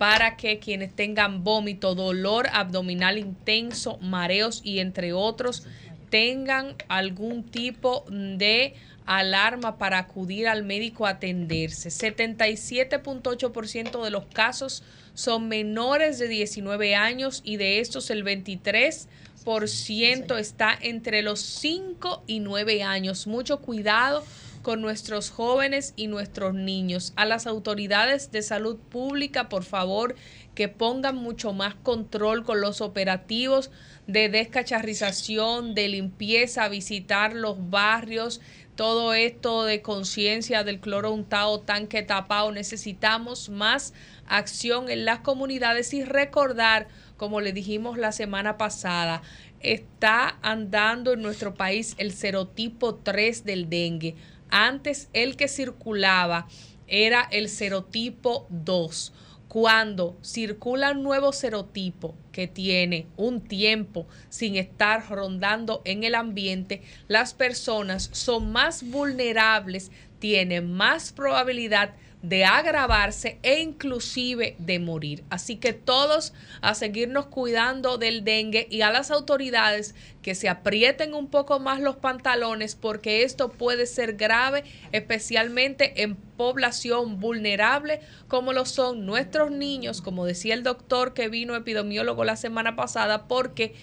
para 0.00 0.38
que 0.38 0.58
quienes 0.58 0.96
tengan 0.96 1.44
vómito, 1.44 1.94
dolor 1.94 2.48
abdominal 2.54 3.18
intenso, 3.18 3.98
mareos 3.98 4.62
y 4.64 4.78
entre 4.78 5.12
otros 5.12 5.66
tengan 6.10 6.76
algún 6.88 7.44
tipo 7.44 8.04
de 8.10 8.74
alarma 9.06 9.78
para 9.78 9.96
acudir 9.98 10.46
al 10.46 10.62
médico 10.62 11.06
a 11.06 11.10
atenderse. 11.10 11.88
77.8% 11.88 14.04
de 14.04 14.10
los 14.10 14.26
casos 14.26 14.82
son 15.14 15.48
menores 15.48 16.18
de 16.18 16.28
19 16.28 16.94
años 16.94 17.40
y 17.44 17.56
de 17.56 17.80
estos 17.80 18.10
el 18.10 18.22
23% 18.24 20.38
está 20.38 20.78
entre 20.80 21.22
los 21.22 21.40
5 21.40 22.24
y 22.26 22.40
9 22.40 22.82
años. 22.82 23.26
Mucho 23.26 23.60
cuidado 23.60 24.22
con 24.62 24.82
nuestros 24.82 25.30
jóvenes 25.30 25.94
y 25.96 26.06
nuestros 26.06 26.54
niños. 26.54 27.12
A 27.16 27.24
las 27.24 27.46
autoridades 27.46 28.30
de 28.30 28.42
salud 28.42 28.76
pública, 28.76 29.48
por 29.48 29.64
favor, 29.64 30.14
que 30.54 30.68
pongan 30.68 31.16
mucho 31.16 31.52
más 31.52 31.74
control 31.74 32.44
con 32.44 32.60
los 32.60 32.80
operativos 32.80 33.70
de 34.12 34.28
descacharrización, 34.28 35.74
de 35.74 35.88
limpieza, 35.88 36.68
visitar 36.68 37.34
los 37.34 37.70
barrios, 37.70 38.40
todo 38.76 39.14
esto 39.14 39.64
de 39.64 39.82
conciencia 39.82 40.64
del 40.64 40.80
cloro 40.80 41.12
untado, 41.12 41.60
tanque 41.60 42.02
tapado. 42.02 42.50
Necesitamos 42.50 43.48
más 43.48 43.92
acción 44.26 44.90
en 44.90 45.04
las 45.04 45.20
comunidades 45.20 45.92
y 45.94 46.02
recordar, 46.02 46.88
como 47.16 47.40
le 47.40 47.52
dijimos 47.52 47.98
la 47.98 48.12
semana 48.12 48.56
pasada, 48.56 49.22
está 49.60 50.38
andando 50.42 51.12
en 51.12 51.22
nuestro 51.22 51.54
país 51.54 51.94
el 51.98 52.12
serotipo 52.12 52.94
3 52.94 53.44
del 53.44 53.68
dengue. 53.68 54.16
Antes 54.48 55.08
el 55.12 55.36
que 55.36 55.48
circulaba 55.48 56.48
era 56.86 57.28
el 57.30 57.48
serotipo 57.48 58.46
2 58.48 59.12
cuando 59.50 60.16
circula 60.22 60.92
un 60.92 61.02
nuevo 61.02 61.32
serotipo 61.32 62.14
que 62.30 62.46
tiene 62.46 63.08
un 63.16 63.40
tiempo 63.40 64.06
sin 64.28 64.54
estar 64.54 65.10
rondando 65.10 65.82
en 65.84 66.04
el 66.04 66.14
ambiente, 66.14 66.82
las 67.08 67.34
personas 67.34 68.10
son 68.12 68.52
más 68.52 68.84
vulnerables, 68.84 69.90
tienen 70.20 70.72
más 70.72 71.10
probabilidad 71.10 71.88
de 71.88 72.09
agravarse 72.44 73.38
e 73.42 73.60
inclusive 73.60 74.54
de 74.58 74.78
morir. 74.78 75.24
Así 75.30 75.56
que 75.56 75.72
todos 75.72 76.32
a 76.60 76.74
seguirnos 76.74 77.26
cuidando 77.26 77.98
del 77.98 78.24
dengue 78.24 78.66
y 78.70 78.82
a 78.82 78.90
las 78.90 79.10
autoridades 79.10 79.94
que 80.22 80.34
se 80.34 80.48
aprieten 80.48 81.14
un 81.14 81.28
poco 81.28 81.60
más 81.60 81.80
los 81.80 81.96
pantalones 81.96 82.74
porque 82.74 83.22
esto 83.22 83.50
puede 83.50 83.86
ser 83.86 84.16
grave, 84.16 84.64
especialmente 84.92 86.02
en 86.02 86.14
población 86.14 87.20
vulnerable 87.20 88.00
como 88.28 88.52
lo 88.52 88.66
son 88.66 89.06
nuestros 89.06 89.50
niños, 89.50 90.02
como 90.02 90.26
decía 90.26 90.54
el 90.54 90.62
doctor 90.62 91.14
que 91.14 91.28
vino 91.28 91.56
epidemiólogo 91.56 92.24
la 92.24 92.36
semana 92.36 92.76
pasada, 92.76 93.28
porque 93.28 93.74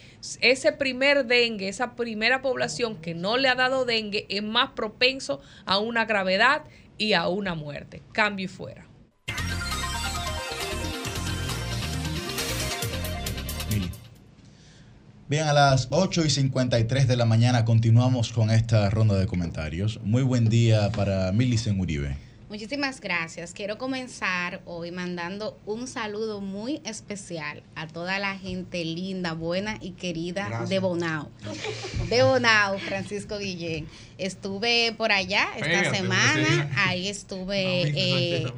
ese 0.41 0.71
primer 0.71 1.25
dengue, 1.25 1.69
esa 1.69 1.95
primera 1.95 2.41
población 2.41 2.97
que 2.97 3.13
no 3.13 3.37
le 3.37 3.49
ha 3.49 3.55
dado 3.55 3.85
dengue 3.85 4.25
es 4.29 4.43
más 4.43 4.71
propenso 4.71 5.41
a 5.65 5.79
una 5.79 6.05
gravedad 6.05 6.63
y 6.97 7.13
a 7.13 7.27
una 7.27 7.55
muerte. 7.55 8.01
Cambio 8.11 8.45
y 8.45 8.47
fuera. 8.47 8.87
Bien, 15.29 15.43
a 15.45 15.51
las 15.51 15.89
8 15.91 16.23
y 16.23 16.29
53 16.29 17.05
de 17.05 17.17
la 17.17 17.25
mañana 17.25 17.65
continuamos 17.65 18.31
con 18.31 18.49
esta 18.49 18.89
ronda 18.89 19.15
de 19.15 19.27
comentarios. 19.27 19.99
Muy 20.05 20.23
buen 20.23 20.47
día 20.47 20.89
para 20.91 21.33
Milicen 21.33 21.81
Uribe. 21.81 22.26
Muchísimas 22.49 23.01
gracias. 23.01 23.51
Quiero 23.51 23.77
comenzar 23.77 24.61
hoy 24.63 24.89
mandando 24.91 25.59
un 25.65 25.85
saludo 25.85 26.39
muy 26.39 26.79
especial 26.85 27.61
a 27.75 27.87
toda 27.87 28.19
la 28.19 28.37
gente 28.37 28.85
linda, 28.85 29.33
buena 29.33 29.77
y 29.81 29.91
querida 29.91 30.65
de 30.65 30.79
Bonao. 30.79 31.29
De 32.07 32.23
Bonao, 32.23 32.79
Francisco 32.79 33.37
Guillén. 33.37 33.89
Estuve 34.17 34.93
por 34.97 35.11
allá 35.11 35.45
esta 35.57 35.93
semana, 35.93 36.71
ahí 36.77 37.09
estuve 37.09 37.81
eh, 37.93 38.53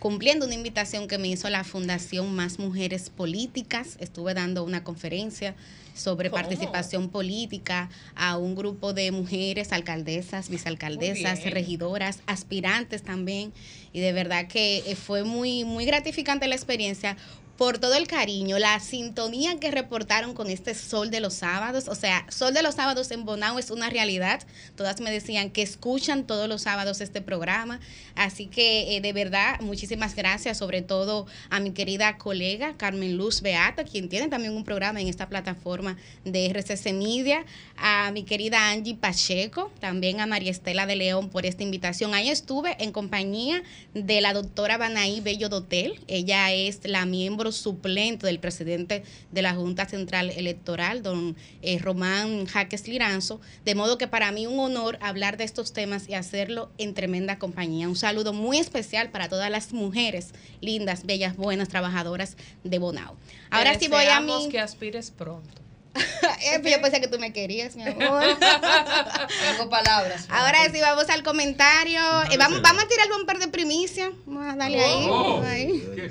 cumpliendo 0.00 0.44
una 0.44 0.56
invitación 0.56 1.06
que 1.06 1.18
me 1.18 1.28
hizo 1.28 1.48
la 1.48 1.62
Fundación 1.62 2.34
Más 2.34 2.58
Mujeres 2.58 3.08
Políticas. 3.08 3.98
Estuve 4.00 4.34
dando 4.34 4.64
una 4.64 4.82
conferencia 4.82 5.54
sobre 5.98 6.30
participación 6.30 7.10
política 7.10 7.90
a 8.14 8.38
un 8.38 8.54
grupo 8.54 8.92
de 8.92 9.10
mujeres, 9.10 9.72
alcaldesas, 9.72 10.48
vicealcaldesas, 10.48 11.44
regidoras, 11.50 12.20
aspirantes 12.26 13.02
también. 13.02 13.52
Y 13.92 14.00
de 14.00 14.12
verdad 14.12 14.46
que 14.46 14.84
eh, 14.86 14.96
fue 14.96 15.24
muy, 15.24 15.64
muy 15.64 15.84
gratificante 15.84 16.46
la 16.46 16.54
experiencia 16.54 17.16
por 17.58 17.78
todo 17.78 17.94
el 17.94 18.06
cariño, 18.06 18.56
la 18.60 18.78
sintonía 18.78 19.58
que 19.58 19.72
reportaron 19.72 20.32
con 20.32 20.48
este 20.48 20.74
Sol 20.74 21.10
de 21.10 21.18
los 21.18 21.34
Sábados. 21.34 21.88
O 21.88 21.96
sea, 21.96 22.24
Sol 22.30 22.54
de 22.54 22.62
los 22.62 22.76
Sábados 22.76 23.10
en 23.10 23.24
Bonao 23.24 23.58
es 23.58 23.72
una 23.72 23.90
realidad. 23.90 24.40
Todas 24.76 25.00
me 25.00 25.10
decían 25.10 25.50
que 25.50 25.62
escuchan 25.62 26.24
todos 26.24 26.48
los 26.48 26.62
sábados 26.62 27.00
este 27.00 27.20
programa. 27.20 27.80
Así 28.14 28.46
que 28.46 28.96
eh, 28.96 29.00
de 29.00 29.12
verdad, 29.12 29.58
muchísimas 29.60 30.14
gracias, 30.14 30.58
sobre 30.58 30.82
todo 30.82 31.26
a 31.50 31.58
mi 31.58 31.72
querida 31.72 32.16
colega 32.16 32.74
Carmen 32.76 33.16
Luz 33.16 33.42
Beata, 33.42 33.82
quien 33.82 34.08
tiene 34.08 34.28
también 34.28 34.54
un 34.54 34.62
programa 34.62 35.00
en 35.00 35.08
esta 35.08 35.28
plataforma 35.28 35.96
de 36.24 36.46
RCC 36.50 36.92
Media, 36.92 37.44
a 37.76 38.12
mi 38.12 38.22
querida 38.22 38.70
Angie 38.70 38.94
Pacheco, 38.94 39.72
también 39.80 40.20
a 40.20 40.26
María 40.26 40.52
Estela 40.52 40.86
de 40.86 40.94
León 40.94 41.28
por 41.28 41.44
esta 41.44 41.64
invitación. 41.64 42.14
Ahí 42.14 42.30
estuve 42.30 42.76
en 42.78 42.92
compañía 42.92 43.64
de 43.94 44.20
la 44.20 44.32
doctora 44.32 44.78
Banaí 44.78 45.20
Bello 45.20 45.48
Dotel. 45.48 45.98
Ella 46.06 46.52
es 46.52 46.82
la 46.84 47.04
miembro 47.04 47.47
suplente 47.52 48.26
del 48.26 48.38
presidente 48.38 49.02
de 49.30 49.42
la 49.42 49.54
Junta 49.54 49.86
Central 49.86 50.30
Electoral, 50.30 51.02
don 51.02 51.36
eh, 51.62 51.78
Román 51.78 52.46
Jaques 52.46 52.88
Liranzo, 52.88 53.40
de 53.64 53.74
modo 53.74 53.98
que 53.98 54.08
para 54.08 54.32
mí 54.32 54.46
un 54.46 54.58
honor 54.58 54.98
hablar 55.00 55.36
de 55.36 55.44
estos 55.44 55.72
temas 55.72 56.08
y 56.08 56.14
hacerlo 56.14 56.70
en 56.78 56.94
tremenda 56.94 57.38
compañía. 57.38 57.88
Un 57.88 57.96
saludo 57.96 58.32
muy 58.32 58.58
especial 58.58 59.10
para 59.10 59.28
todas 59.28 59.50
las 59.50 59.72
mujeres 59.72 60.32
lindas, 60.60 61.04
bellas, 61.04 61.36
buenas, 61.36 61.68
trabajadoras 61.68 62.36
de 62.64 62.78
Bonao. 62.78 63.16
Ahora 63.50 63.78
sí 63.78 63.88
voy 63.88 64.06
a 64.06 64.20
mí. 64.20 64.48
que 64.50 64.60
aspires 64.60 65.10
pronto. 65.10 65.68
Eh, 66.40 66.60
pues 66.60 66.72
yo 66.72 66.80
pensé 66.80 67.00
que 67.00 67.08
tú 67.08 67.18
me 67.18 67.32
querías, 67.32 67.74
mi 67.74 67.82
amor. 67.82 68.22
Tengo 69.50 69.68
palabras. 69.68 70.26
Ahora 70.28 70.58
sí, 70.72 70.80
vamos 70.80 71.08
al 71.10 71.22
comentario. 71.22 72.00
Eh, 72.30 72.36
vamos, 72.38 72.62
vamos 72.62 72.84
a 72.84 72.88
tirar 72.88 73.08
un 73.18 73.26
par 73.26 73.38
de 73.38 73.48
primicias. 73.48 74.10
Vamos 74.24 74.54
a 74.54 74.56
darle 74.56 74.84
ahí. 74.84 75.06
Oh. 75.08 75.42
ahí. 75.44 76.08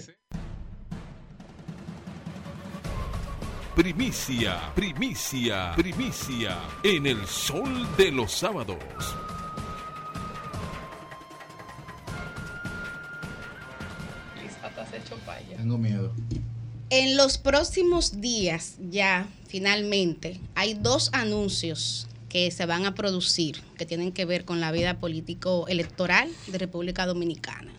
Primicia, 3.78 4.74
primicia, 4.74 5.74
primicia 5.76 6.58
en 6.82 7.06
el 7.06 7.28
sol 7.28 7.88
de 7.96 8.12
los 8.12 8.32
sábados. 8.32 8.80
Tengo 15.56 15.78
miedo. 15.78 16.12
En 16.90 17.18
los 17.18 17.38
próximos 17.38 18.20
días, 18.20 18.78
ya 18.90 19.28
finalmente, 19.48 20.40
hay 20.56 20.74
dos 20.74 21.12
anuncios 21.14 22.08
que 22.30 22.50
se 22.50 22.66
van 22.66 22.88
a 22.88 22.96
producir 22.96 23.62
que 23.78 23.86
tienen 23.86 24.12
que 24.12 24.26
ver 24.26 24.44
con 24.44 24.60
la 24.60 24.72
vida 24.72 25.00
político-electoral 25.00 26.32
de 26.48 26.58
República 26.58 27.06
Dominicana. 27.06 27.72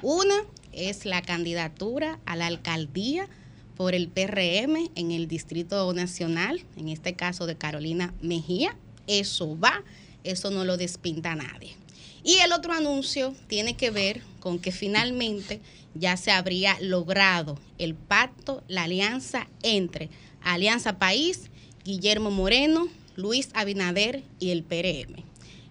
Una 0.00 0.46
es 0.72 1.04
la 1.04 1.20
candidatura 1.20 2.20
a 2.24 2.36
la 2.36 2.46
alcaldía 2.46 3.28
por 3.76 3.94
el 3.94 4.08
PRM 4.08 4.90
en 4.94 5.10
el 5.10 5.28
Distrito 5.28 5.92
Nacional, 5.92 6.64
en 6.76 6.88
este 6.88 7.14
caso 7.14 7.46
de 7.46 7.56
Carolina 7.56 8.14
Mejía. 8.22 8.76
Eso 9.06 9.58
va, 9.58 9.82
eso 10.24 10.50
no 10.50 10.64
lo 10.64 10.76
despinta 10.76 11.34
nadie. 11.34 11.76
Y 12.24 12.36
el 12.36 12.52
otro 12.52 12.72
anuncio 12.72 13.34
tiene 13.48 13.76
que 13.76 13.90
ver 13.90 14.22
con 14.40 14.58
que 14.58 14.70
finalmente 14.70 15.60
ya 15.94 16.16
se 16.16 16.30
habría 16.30 16.78
logrado 16.80 17.58
el 17.78 17.94
pacto, 17.94 18.62
la 18.68 18.84
alianza 18.84 19.48
entre 19.62 20.08
Alianza 20.42 20.98
País, 20.98 21.50
Guillermo 21.84 22.30
Moreno, 22.30 22.88
Luis 23.16 23.50
Abinader 23.54 24.22
y 24.38 24.50
el 24.50 24.62
PRM. 24.62 25.24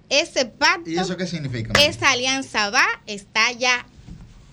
Ese 0.09 0.45
pacto, 0.45 0.89
¿Y 0.89 0.97
eso 0.97 1.15
qué 1.15 1.25
significa? 1.25 1.71
Esa 1.81 2.11
alianza 2.11 2.69
va, 2.69 2.85
está 3.07 3.51
ya 3.53 3.85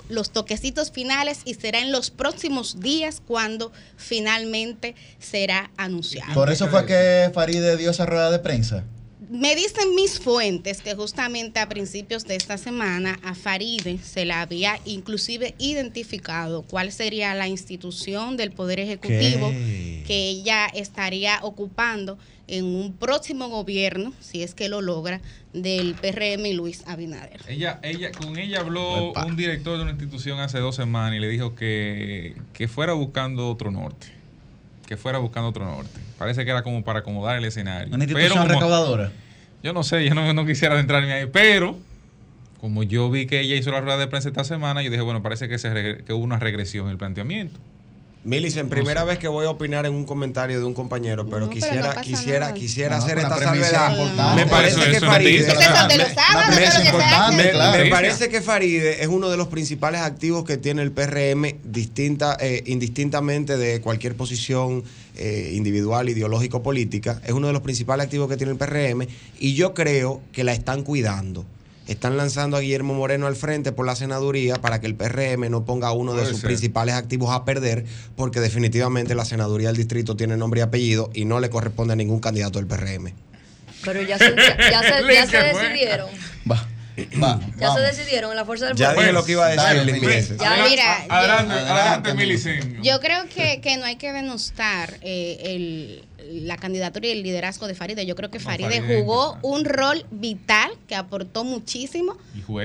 los 0.09 0.30
toquecitos 0.30 0.90
finales 0.90 1.40
y 1.44 1.55
será 1.55 1.80
en 1.80 1.93
los 1.93 2.10
próximos 2.10 2.80
días 2.80 3.22
cuando 3.26 3.72
finalmente 3.97 4.94
será 5.18 5.70
anunciado. 5.76 6.35
Por 6.35 6.51
eso 6.51 6.68
fue 6.68 6.86
que 6.86 7.30
Faride 7.32 7.76
dio 7.76 7.90
esa 7.90 8.06
rueda 8.06 8.30
de 8.30 8.39
prensa. 8.39 8.85
Me 9.30 9.55
dicen 9.55 9.94
mis 9.94 10.18
fuentes 10.18 10.80
que 10.80 10.94
justamente 10.94 11.60
a 11.60 11.68
principios 11.68 12.24
de 12.24 12.36
esta 12.36 12.56
semana 12.56 13.20
a 13.22 13.35
Faride 13.35 13.98
se 13.98 14.24
la 14.24 14.40
había 14.40 14.80
inclusive 14.86 15.55
identificado 15.59 16.62
cuál 16.62 16.93
sería 16.93 17.35
la 17.35 17.47
institución 17.47 18.39
del 18.39 18.52
Poder 18.52 18.80
Ejecutivo 18.80 19.51
que 19.51 20.30
ella 20.30 20.66
estaría 20.72 21.40
ocupando 21.43 22.16
en 22.48 22.64
un 22.64 22.92
próximo 22.92 23.48
gobierno, 23.48 24.12
si 24.20 24.42
es 24.42 24.54
que 24.54 24.68
lo 24.68 24.80
logra, 24.80 25.20
del 25.52 25.94
PRM 25.94 26.46
y 26.46 26.54
Luis 26.54 26.82
Abinader. 26.86 27.40
Ella, 27.46 27.78
ella, 27.82 28.10
con 28.12 28.38
ella 28.38 28.60
habló 28.60 29.12
un 29.12 29.36
director 29.36 29.76
de 29.76 29.82
una 29.82 29.92
institución 29.92 30.40
hace 30.40 30.58
dos 30.58 30.74
semanas 30.74 31.16
y 31.16 31.20
le 31.20 31.28
dijo 31.28 31.54
que, 31.54 32.34
fuera 32.68 32.94
buscando 32.94 33.50
otro 33.50 33.70
norte. 33.70 34.08
Que 34.86 34.96
fuera 34.96 35.18
buscando 35.18 35.50
otro 35.50 35.66
norte. 35.66 36.00
Parece 36.18 36.44
que 36.44 36.50
era 36.50 36.62
como 36.62 36.82
para 36.82 37.00
acomodar 37.00 37.36
el 37.36 37.44
escenario. 37.44 37.94
¿Una 37.94 38.04
institución 38.04 38.48
recaudadora? 38.48 39.12
Yo 39.62 39.72
no 39.72 39.82
sé, 39.82 40.04
yo 40.04 40.14
no, 40.14 40.32
no 40.32 40.46
quisiera 40.46 40.74
adentrarme 40.74 41.12
ahí, 41.12 41.26
pero 41.30 41.76
como 42.60 42.82
yo 42.82 43.10
vi 43.10 43.26
que 43.26 43.40
ella 43.40 43.56
hizo 43.56 43.70
la 43.70 43.80
rueda 43.80 43.98
de 43.98 44.06
prensa 44.06 44.28
esta 44.28 44.44
semana, 44.44 44.82
yo 44.82 44.90
dije, 44.90 45.02
bueno, 45.02 45.22
parece 45.22 45.48
que, 45.48 45.58
se, 45.58 46.02
que 46.04 46.12
hubo 46.12 46.24
una 46.24 46.38
regresión 46.38 46.86
en 46.86 46.92
el 46.92 46.98
planteamiento. 46.98 47.58
Milicen, 48.28 48.68
primera 48.68 49.05
vez 49.05 49.18
que 49.18 49.26
voy 49.26 49.46
a 49.46 49.50
opinar 49.50 49.86
en 49.86 49.94
un 49.94 50.05
comentario 50.05 50.59
de 50.59 50.66
un 50.66 50.74
compañero, 50.74 51.26
pero 51.30 51.48
quisiera, 51.48 51.98
quisiera, 52.02 52.52
quisiera 52.52 52.98
hacer 52.98 53.16
esta 53.16 53.38
salvedad. 53.38 54.34
Me 54.36 54.44
parece 54.44 54.90
que 54.90 55.00
Faride, 55.00 55.46
me 57.78 57.86
parece 57.86 58.28
que 58.28 58.42
Faride 58.42 59.02
es 59.02 59.09
uno 59.09 59.30
de 59.30 59.38
los 59.38 59.48
principales 59.48 60.02
activos 60.02 60.44
que 60.44 60.59
tiene 60.59 60.82
el 60.82 60.92
PRM, 60.92 61.59
distinta, 61.64 62.36
eh, 62.38 62.64
indistintamente 62.66 63.56
de 63.56 63.80
cualquier 63.80 64.14
posición 64.14 64.84
eh, 65.16 65.52
individual, 65.55 66.10
ideológico, 66.10 66.62
política. 66.62 67.22
Es 67.24 67.32
uno 67.32 67.46
de 67.46 67.55
los 67.55 67.62
principales 67.62 68.05
activos 68.05 68.28
que 68.28 68.36
tiene 68.36 68.52
el 68.52 68.59
PRM 68.59 69.06
y 69.40 69.55
yo 69.55 69.72
creo 69.72 70.20
que 70.32 70.44
la 70.44 70.52
están 70.52 70.82
cuidando 70.82 71.46
están 71.89 72.16
lanzando 72.16 72.56
a 72.56 72.60
Guillermo 72.60 72.94
Moreno 72.94 73.27
al 73.27 73.35
frente 73.35 73.73
por 73.73 73.86
la 73.86 73.97
senaduría 73.97 74.56
para 74.56 74.81
que 74.81 74.86
el 74.86 74.94
PRM 74.94 75.51
no 75.51 75.65
ponga 75.65 75.90
uno 75.93 76.15
de 76.15 76.27
sus 76.27 76.43
principales 76.43 76.94
activos 76.94 77.35
a 77.35 77.44
perder, 77.44 77.85
porque 78.15 78.40
definitivamente 78.40 79.15
la 79.15 79.24
senaduría 79.24 79.69
del 79.69 79.77
distrito 79.78 80.15
tiene 80.15 80.36
nombre 80.36 80.60
y 80.60 80.62
apellido 80.62 81.10
y 81.15 81.24
no 81.24 81.40
le 81.40 81.51
corresponde 81.51 81.94
a 81.94 81.97
ningún 81.97 82.20
candidato 82.20 82.59
del 82.59 82.69
PRM. 82.69 83.12
Pero 83.85 84.02
ya 84.02 84.19
se, 84.19 84.35
ya 84.36 84.82
se, 84.82 85.02
decidieron. 85.43 86.09
Va. 86.51 86.66
Va, 87.22 87.40
ya 87.56 87.72
se 87.72 87.80
decidieron 87.80 88.30
en 88.30 88.36
la 88.36 88.44
fuerza 88.44 88.66
del 88.66 88.76
pueblo. 88.76 88.94
Ya 88.94 89.00
dije 89.00 89.12
lo 89.12 89.24
que 89.24 89.32
iba 89.32 89.46
a 89.46 89.50
decir. 89.50 90.36
ya, 90.38 90.64
mira, 90.68 91.04
adelante, 91.08 91.54
adelante, 91.54 92.80
Yo 92.82 93.00
creo 93.00 93.28
que, 93.28 93.60
que 93.60 93.76
no 93.76 93.84
hay 93.84 93.96
que 93.96 94.12
denostar 94.12 94.98
eh, 95.02 95.38
el, 95.44 96.04
la 96.46 96.56
candidatura 96.56 97.06
y 97.06 97.10
el 97.10 97.22
liderazgo 97.22 97.66
de 97.66 97.74
Faride. 97.74 98.06
Yo 98.06 98.16
creo 98.16 98.30
que 98.30 98.40
Faride, 98.40 98.80
jugó 98.80 99.38
un 99.42 99.64
rol 99.64 100.04
vital 100.10 100.70
que 100.86 100.94
aportó 100.94 101.44
muchísimo 101.44 102.16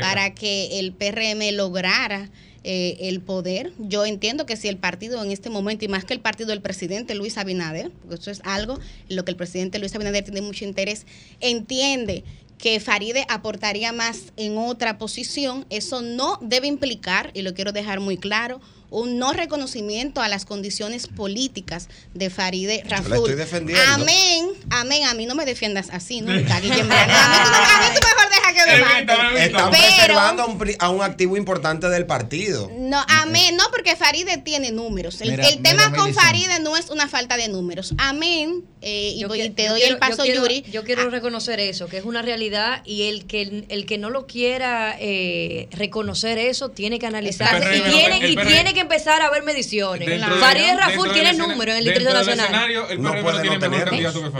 para 0.01 0.33
que 0.33 0.79
el 0.79 0.93
PRM 0.93 1.55
lograra 1.55 2.29
eh, 2.65 3.09
el 3.09 3.19
poder. 3.19 3.73
Yo 3.77 4.05
entiendo 4.05 4.45
que 4.45 4.55
si 4.55 4.69
el 4.69 4.77
partido 4.77 5.21
en 5.21 5.31
este 5.31 5.49
momento, 5.49 5.83
y 5.83 5.89
más 5.89 6.05
que 6.05 6.13
el 6.13 6.21
partido 6.21 6.49
del 6.49 6.61
presidente 6.61 7.13
Luis 7.13 7.37
Abinader, 7.37 7.91
porque 7.91 8.15
eso 8.15 8.31
es 8.31 8.41
algo 8.45 8.79
en 9.09 9.17
lo 9.17 9.25
que 9.25 9.31
el 9.31 9.37
presidente 9.37 9.79
Luis 9.79 9.93
Abinader 9.93 10.23
tiene 10.23 10.41
mucho 10.41 10.63
interés, 10.63 11.05
entiende 11.41 12.23
que 12.63 12.79
Faride 12.79 13.25
aportaría 13.27 13.91
más 13.91 14.31
en 14.37 14.57
otra 14.57 14.97
posición, 14.97 15.65
eso 15.69 16.01
no 16.01 16.39
debe 16.39 16.67
implicar, 16.67 17.29
y 17.33 17.41
lo 17.41 17.53
quiero 17.53 17.73
dejar 17.73 17.99
muy 17.99 18.15
claro, 18.15 18.61
un 18.93 19.17
no 19.17 19.33
reconocimiento 19.33 20.21
a 20.21 20.27
las 20.27 20.45
condiciones 20.45 21.07
políticas 21.07 21.89
de 22.13 22.29
Faride 22.29 22.83
Raful. 22.87 23.05
Yo 23.05 23.09
la 23.09 23.15
estoy 23.17 23.35
defendiendo. 23.35 23.83
Amén, 23.93 24.49
amén. 24.69 25.03
A 25.05 25.13
mí 25.15 25.25
no 25.25 25.33
me 25.35 25.45
defiendas 25.45 25.87
así, 25.91 26.21
no- 26.21 26.31
a 26.31 26.35
mí 26.35 26.69
tú 26.69 26.83
mejor 26.87 28.29
deja 28.29 28.53
que 28.53 28.71
me 28.71 28.79
mate. 28.81 29.45
Están 29.45 29.71
Pero- 29.71 29.83
preservando 29.83 30.43
a 30.43 30.45
un, 30.45 30.57
pri- 30.57 30.75
a 30.79 30.89
un 30.89 31.01
activo 31.01 31.37
importante 31.37 31.89
del 31.89 32.05
partido. 32.05 32.69
No, 32.77 33.03
amén, 33.09 33.55
no, 33.57 33.63
porque 33.71 33.95
Faride 33.95 34.37
tiene 34.37 34.71
números. 34.71 35.21
El, 35.21 35.31
Mira, 35.31 35.47
el 35.47 35.61
tema 35.61 35.89
mira, 35.89 35.97
con. 35.99 36.13
Faride 36.13 36.59
no 36.59 36.77
es 36.77 36.89
una 36.89 37.07
falta 37.07 37.35
de 37.37 37.47
números. 37.47 37.93
Amén, 37.97 38.63
eh, 38.81 39.13
y, 39.15 39.23
que- 39.27 39.49
te 39.49 39.67
doy 39.69 39.79
quiero- 39.79 39.95
el 39.95 39.99
paso, 39.99 40.17
yo 40.17 40.23
quiero- 40.25 40.41
Yuri. 40.41 40.63
Yo 40.71 40.83
quiero 40.83 41.09
reconocer 41.09 41.59
eso, 41.59 41.87
que 41.87 41.97
es 41.97 42.05
una 42.05 42.21
realidad 42.21 42.81
y 42.85 43.03
el 43.09 43.25
que 43.25 43.65
el 43.69 43.85
que 43.85 43.97
no 43.97 44.09
lo 44.09 44.27
quiera 44.27 44.95
eh, 44.99 45.67
reconocer 45.71 46.37
eso 46.37 46.69
tiene 46.69 46.99
que 46.99 47.07
analizarse 47.07 47.75
El 47.75 47.87
y, 47.87 47.91
tiene, 47.91 48.29
y 48.29 48.35
tiene 48.35 48.73
que 48.73 48.82
empezar 48.83 49.21
a 49.21 49.29
ver 49.29 49.43
mediciones. 49.43 50.07
Farideh 50.39 50.75
Raful 50.77 51.11
tiene 51.11 51.33
números 51.33 51.73
en 51.75 51.77
el 51.79 51.83
Distrito 51.85 52.13
Nacional. 52.13 52.71
el 52.89 53.01
No 53.01 53.11
puede 53.21 53.43
no 53.45 53.57
No 53.57 53.59
Faride. 53.59 53.89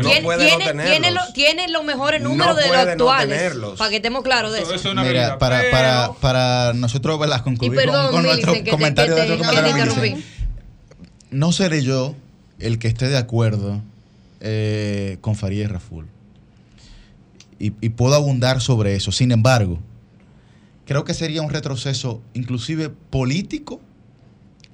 Tiene, 0.04 0.22
no 0.22 0.38
tiene, 0.38 0.60
tiene, 0.64 0.84
tenerlos. 0.92 1.28
lo- 1.28 1.34
tiene 1.34 1.68
los 1.70 1.84
mejores 1.84 2.22
No 2.22 2.30
números 2.30 2.56
de 2.58 2.68
los 2.68 2.72
no 2.86 2.92
actuales. 2.92 3.54
para 3.78 3.90
que 3.90 3.96
estemos 3.98 4.24
claros 4.24 4.54
de 4.54 4.60
eso. 4.62 4.74
Eso 4.76 4.88
es 4.88 4.94
una 4.94 5.04
Mira, 5.04 5.38
para, 5.40 5.60
Pero- 5.60 5.72
para, 5.72 6.14
para 6.22 6.74
nosotros 6.74 7.20
¿verdad? 7.20 7.44
concluir 7.44 7.76
perdón, 7.76 8.06
con, 8.06 8.12
con 8.16 8.24
nuestro 8.24 8.54
que 8.54 8.62
te- 8.64 8.72
comentario 8.72 9.16
que 9.16 9.22
te- 9.22 9.28
nuestro 9.28 9.50
que 9.50 9.56
te 9.56 9.80
comentario. 9.80 10.18
No 11.32 11.52
seré 11.52 11.82
yo 11.84 12.16
el 12.60 12.78
que 12.80 12.88
esté 12.88 13.10
de 13.10 13.18
acuerdo 13.18 13.82
eh, 14.42 15.18
con 15.22 15.36
Farideh 15.36 15.68
Raful. 15.68 16.06
Y, 17.60 17.74
y 17.82 17.90
puedo 17.90 18.14
abundar 18.16 18.62
sobre 18.62 18.96
eso. 18.96 19.12
Sin 19.12 19.32
embargo, 19.32 19.80
creo 20.86 21.06
que 21.06 21.14
sería 21.14 21.42
un 21.42 21.50
retroceso 21.50 22.22
inclusive 22.34 22.90
político, 22.90 23.80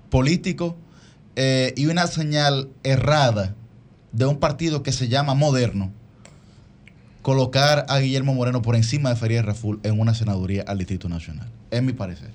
político 0.10 0.77
eh, 1.36 1.73
y 1.76 1.86
una 1.86 2.07
señal 2.07 2.69
errada 2.84 3.56
de 4.11 4.26
un 4.26 4.40
partido 4.40 4.84
que 4.84 4.91
se 4.91 5.07
llama 5.07 5.34
moderno 5.34 5.94
colocar 7.22 7.86
a 7.90 7.99
Guillermo 7.99 8.34
Moreno 8.34 8.61
por 8.61 8.76
encima 8.76 9.10
de 9.10 9.15
Farideh 9.15 9.41
Raful 9.41 9.80
en 9.84 9.99
una 9.99 10.14
senaduría 10.15 10.64
al 10.65 10.77
Distrito 10.77 11.10
Nacional. 11.10 11.48
Es 11.69 11.84
mi 11.84 11.94
parecer. 11.94 12.31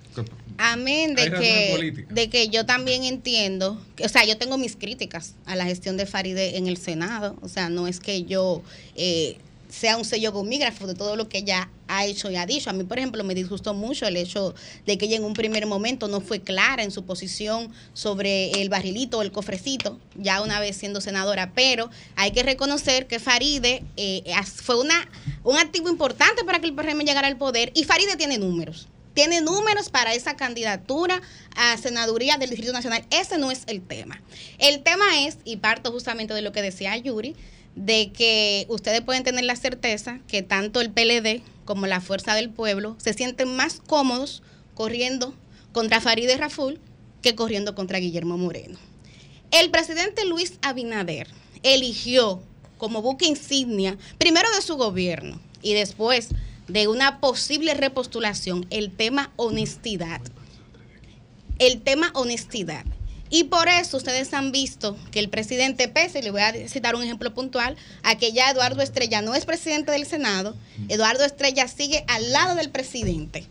Amén 0.58 1.14
de 1.16 1.32
que, 1.32 2.06
de 2.10 2.30
que 2.30 2.48
yo 2.48 2.64
también 2.64 3.02
entiendo, 3.02 3.80
que, 3.96 4.04
o 4.04 4.08
sea, 4.08 4.24
yo 4.24 4.38
tengo 4.38 4.56
mis 4.56 4.76
críticas 4.76 5.34
a 5.46 5.56
la 5.56 5.64
gestión 5.64 5.96
de 5.96 6.06
Faride 6.06 6.58
en 6.58 6.68
el 6.68 6.76
Senado, 6.76 7.36
o 7.42 7.48
sea, 7.48 7.70
no 7.70 7.88
es 7.88 7.98
que 7.98 8.22
yo 8.22 8.62
eh, 8.94 9.38
sea 9.74 9.96
un 9.96 10.04
sello 10.04 10.32
gomígrafo 10.32 10.86
de 10.86 10.94
todo 10.94 11.16
lo 11.16 11.28
que 11.28 11.38
ella 11.38 11.68
ha 11.88 12.06
hecho 12.06 12.30
y 12.30 12.36
ha 12.36 12.46
dicho. 12.46 12.70
A 12.70 12.72
mí, 12.72 12.84
por 12.84 12.98
ejemplo, 12.98 13.24
me 13.24 13.34
disgustó 13.34 13.74
mucho 13.74 14.06
el 14.06 14.16
hecho 14.16 14.54
de 14.86 14.96
que 14.96 15.06
ella 15.06 15.16
en 15.16 15.24
un 15.24 15.34
primer 15.34 15.66
momento 15.66 16.06
no 16.06 16.20
fue 16.20 16.40
clara 16.40 16.82
en 16.82 16.90
su 16.90 17.04
posición 17.04 17.72
sobre 17.92 18.52
el 18.62 18.68
barrilito 18.68 19.18
o 19.18 19.22
el 19.22 19.32
cofrecito, 19.32 19.98
ya 20.14 20.42
una 20.42 20.60
vez 20.60 20.76
siendo 20.76 21.00
senadora, 21.00 21.52
pero 21.54 21.90
hay 22.14 22.30
que 22.30 22.42
reconocer 22.42 23.06
que 23.06 23.18
Faride 23.18 23.82
eh, 23.96 24.22
fue 24.44 24.80
una, 24.80 25.08
un 25.42 25.58
activo 25.58 25.88
importante 25.88 26.44
para 26.44 26.60
que 26.60 26.66
el 26.66 26.74
PRM 26.74 27.00
llegara 27.00 27.26
al 27.26 27.36
poder 27.36 27.72
y 27.74 27.84
Faride 27.84 28.16
tiene 28.16 28.38
números. 28.38 28.86
Tiene 29.12 29.40
números 29.40 29.90
para 29.90 30.12
esa 30.12 30.34
candidatura 30.34 31.22
a 31.56 31.76
senaduría 31.78 32.36
del 32.36 32.50
Distrito 32.50 32.72
Nacional. 32.72 33.04
Ese 33.10 33.38
no 33.38 33.52
es 33.52 33.62
el 33.68 33.80
tema. 33.80 34.20
El 34.58 34.82
tema 34.82 35.04
es, 35.20 35.38
y 35.44 35.58
parto 35.58 35.92
justamente 35.92 36.34
de 36.34 36.42
lo 36.42 36.50
que 36.50 36.62
decía 36.62 36.96
Yuri, 36.96 37.36
de 37.76 38.12
que 38.12 38.66
ustedes 38.68 39.00
pueden 39.00 39.24
tener 39.24 39.44
la 39.44 39.56
certeza 39.56 40.20
que 40.28 40.42
tanto 40.42 40.80
el 40.80 40.90
PLD 40.90 41.42
como 41.64 41.86
la 41.86 42.00
Fuerza 42.00 42.34
del 42.34 42.50
Pueblo 42.50 42.96
se 42.98 43.14
sienten 43.14 43.54
más 43.56 43.80
cómodos 43.86 44.42
corriendo 44.74 45.34
contra 45.72 46.00
Farideh 46.00 46.36
Raful 46.36 46.80
que 47.22 47.34
corriendo 47.34 47.74
contra 47.74 47.98
Guillermo 47.98 48.36
Moreno. 48.36 48.78
El 49.50 49.70
presidente 49.70 50.24
Luis 50.24 50.58
Abinader 50.62 51.28
eligió 51.62 52.42
como 52.76 53.02
buque 53.02 53.26
insignia, 53.26 53.96
primero 54.18 54.48
de 54.54 54.62
su 54.62 54.76
gobierno 54.76 55.40
y 55.62 55.74
después 55.74 56.28
de 56.68 56.88
una 56.88 57.20
posible 57.20 57.74
repostulación, 57.74 58.66
el 58.70 58.90
tema 58.90 59.32
honestidad. 59.36 60.20
El 61.58 61.82
tema 61.82 62.10
honestidad. 62.14 62.84
Y 63.34 63.42
por 63.42 63.66
eso 63.66 63.96
ustedes 63.96 64.32
han 64.32 64.52
visto 64.52 64.96
que 65.10 65.18
el 65.18 65.28
presidente 65.28 65.88
Pese, 65.88 66.22
le 66.22 66.30
voy 66.30 66.42
a 66.42 66.52
citar 66.68 66.94
un 66.94 67.02
ejemplo 67.02 67.34
puntual, 67.34 67.76
a 68.04 68.16
que 68.16 68.30
ya 68.30 68.48
Eduardo 68.48 68.80
Estrella 68.80 69.22
no 69.22 69.34
es 69.34 69.44
presidente 69.44 69.90
del 69.90 70.06
Senado, 70.06 70.54
Eduardo 70.88 71.24
Estrella 71.24 71.66
sigue 71.66 72.04
al 72.06 72.30
lado 72.30 72.54
del 72.54 72.70
presidente 72.70 73.44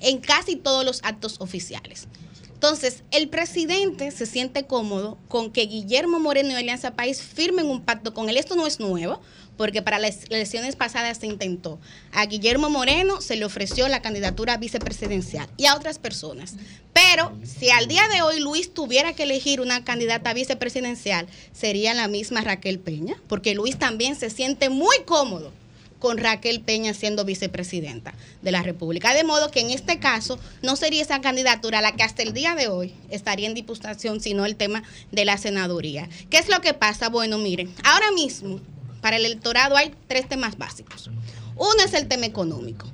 en 0.00 0.18
casi 0.18 0.56
todos 0.56 0.84
los 0.84 1.00
actos 1.02 1.36
oficiales. 1.40 2.08
Entonces, 2.52 3.04
el 3.10 3.30
presidente 3.30 4.10
se 4.10 4.26
siente 4.26 4.66
cómodo 4.66 5.16
con 5.28 5.50
que 5.50 5.64
Guillermo 5.64 6.20
Moreno 6.20 6.50
y 6.50 6.56
Alianza 6.56 6.90
País 6.90 7.22
firmen 7.22 7.70
un 7.70 7.80
pacto 7.80 8.12
con 8.12 8.28
él. 8.28 8.36
Esto 8.36 8.54
no 8.54 8.66
es 8.66 8.80
nuevo, 8.80 9.22
porque 9.62 9.80
para 9.80 10.00
las 10.00 10.24
elecciones 10.28 10.74
pasadas 10.74 11.18
se 11.18 11.28
intentó. 11.28 11.78
A 12.10 12.26
Guillermo 12.26 12.68
Moreno 12.68 13.20
se 13.20 13.36
le 13.36 13.44
ofreció 13.44 13.86
la 13.86 14.02
candidatura 14.02 14.56
vicepresidencial 14.56 15.48
y 15.56 15.66
a 15.66 15.76
otras 15.76 16.00
personas. 16.00 16.54
Pero 16.92 17.32
si 17.44 17.70
al 17.70 17.86
día 17.86 18.08
de 18.08 18.22
hoy 18.22 18.40
Luis 18.40 18.74
tuviera 18.74 19.12
que 19.12 19.22
elegir 19.22 19.60
una 19.60 19.84
candidata 19.84 20.34
vicepresidencial, 20.34 21.28
sería 21.52 21.94
la 21.94 22.08
misma 22.08 22.40
Raquel 22.40 22.80
Peña, 22.80 23.14
porque 23.28 23.54
Luis 23.54 23.78
también 23.78 24.16
se 24.16 24.30
siente 24.30 24.68
muy 24.68 24.96
cómodo 25.06 25.52
con 26.00 26.18
Raquel 26.18 26.60
Peña 26.60 26.92
siendo 26.92 27.24
vicepresidenta 27.24 28.14
de 28.42 28.50
la 28.50 28.64
República. 28.64 29.14
De 29.14 29.22
modo 29.22 29.52
que 29.52 29.60
en 29.60 29.70
este 29.70 30.00
caso 30.00 30.40
no 30.60 30.74
sería 30.74 31.02
esa 31.02 31.20
candidatura 31.20 31.82
la 31.82 31.94
que 31.94 32.02
hasta 32.02 32.24
el 32.24 32.32
día 32.32 32.56
de 32.56 32.66
hoy 32.66 32.94
estaría 33.10 33.46
en 33.46 33.54
disputación, 33.54 34.20
sino 34.20 34.44
el 34.44 34.56
tema 34.56 34.82
de 35.12 35.24
la 35.24 35.38
senaduría. 35.38 36.08
¿Qué 36.30 36.38
es 36.38 36.48
lo 36.48 36.60
que 36.60 36.74
pasa? 36.74 37.10
Bueno, 37.10 37.38
miren, 37.38 37.72
ahora 37.84 38.10
mismo 38.10 38.58
para 39.02 39.16
el 39.16 39.26
electorado 39.26 39.76
hay 39.76 39.92
tres 40.06 40.28
temas 40.28 40.56
básicos. 40.56 41.10
Uno 41.56 41.84
es 41.84 41.92
el 41.92 42.08
tema 42.08 42.24
económico. 42.24 42.90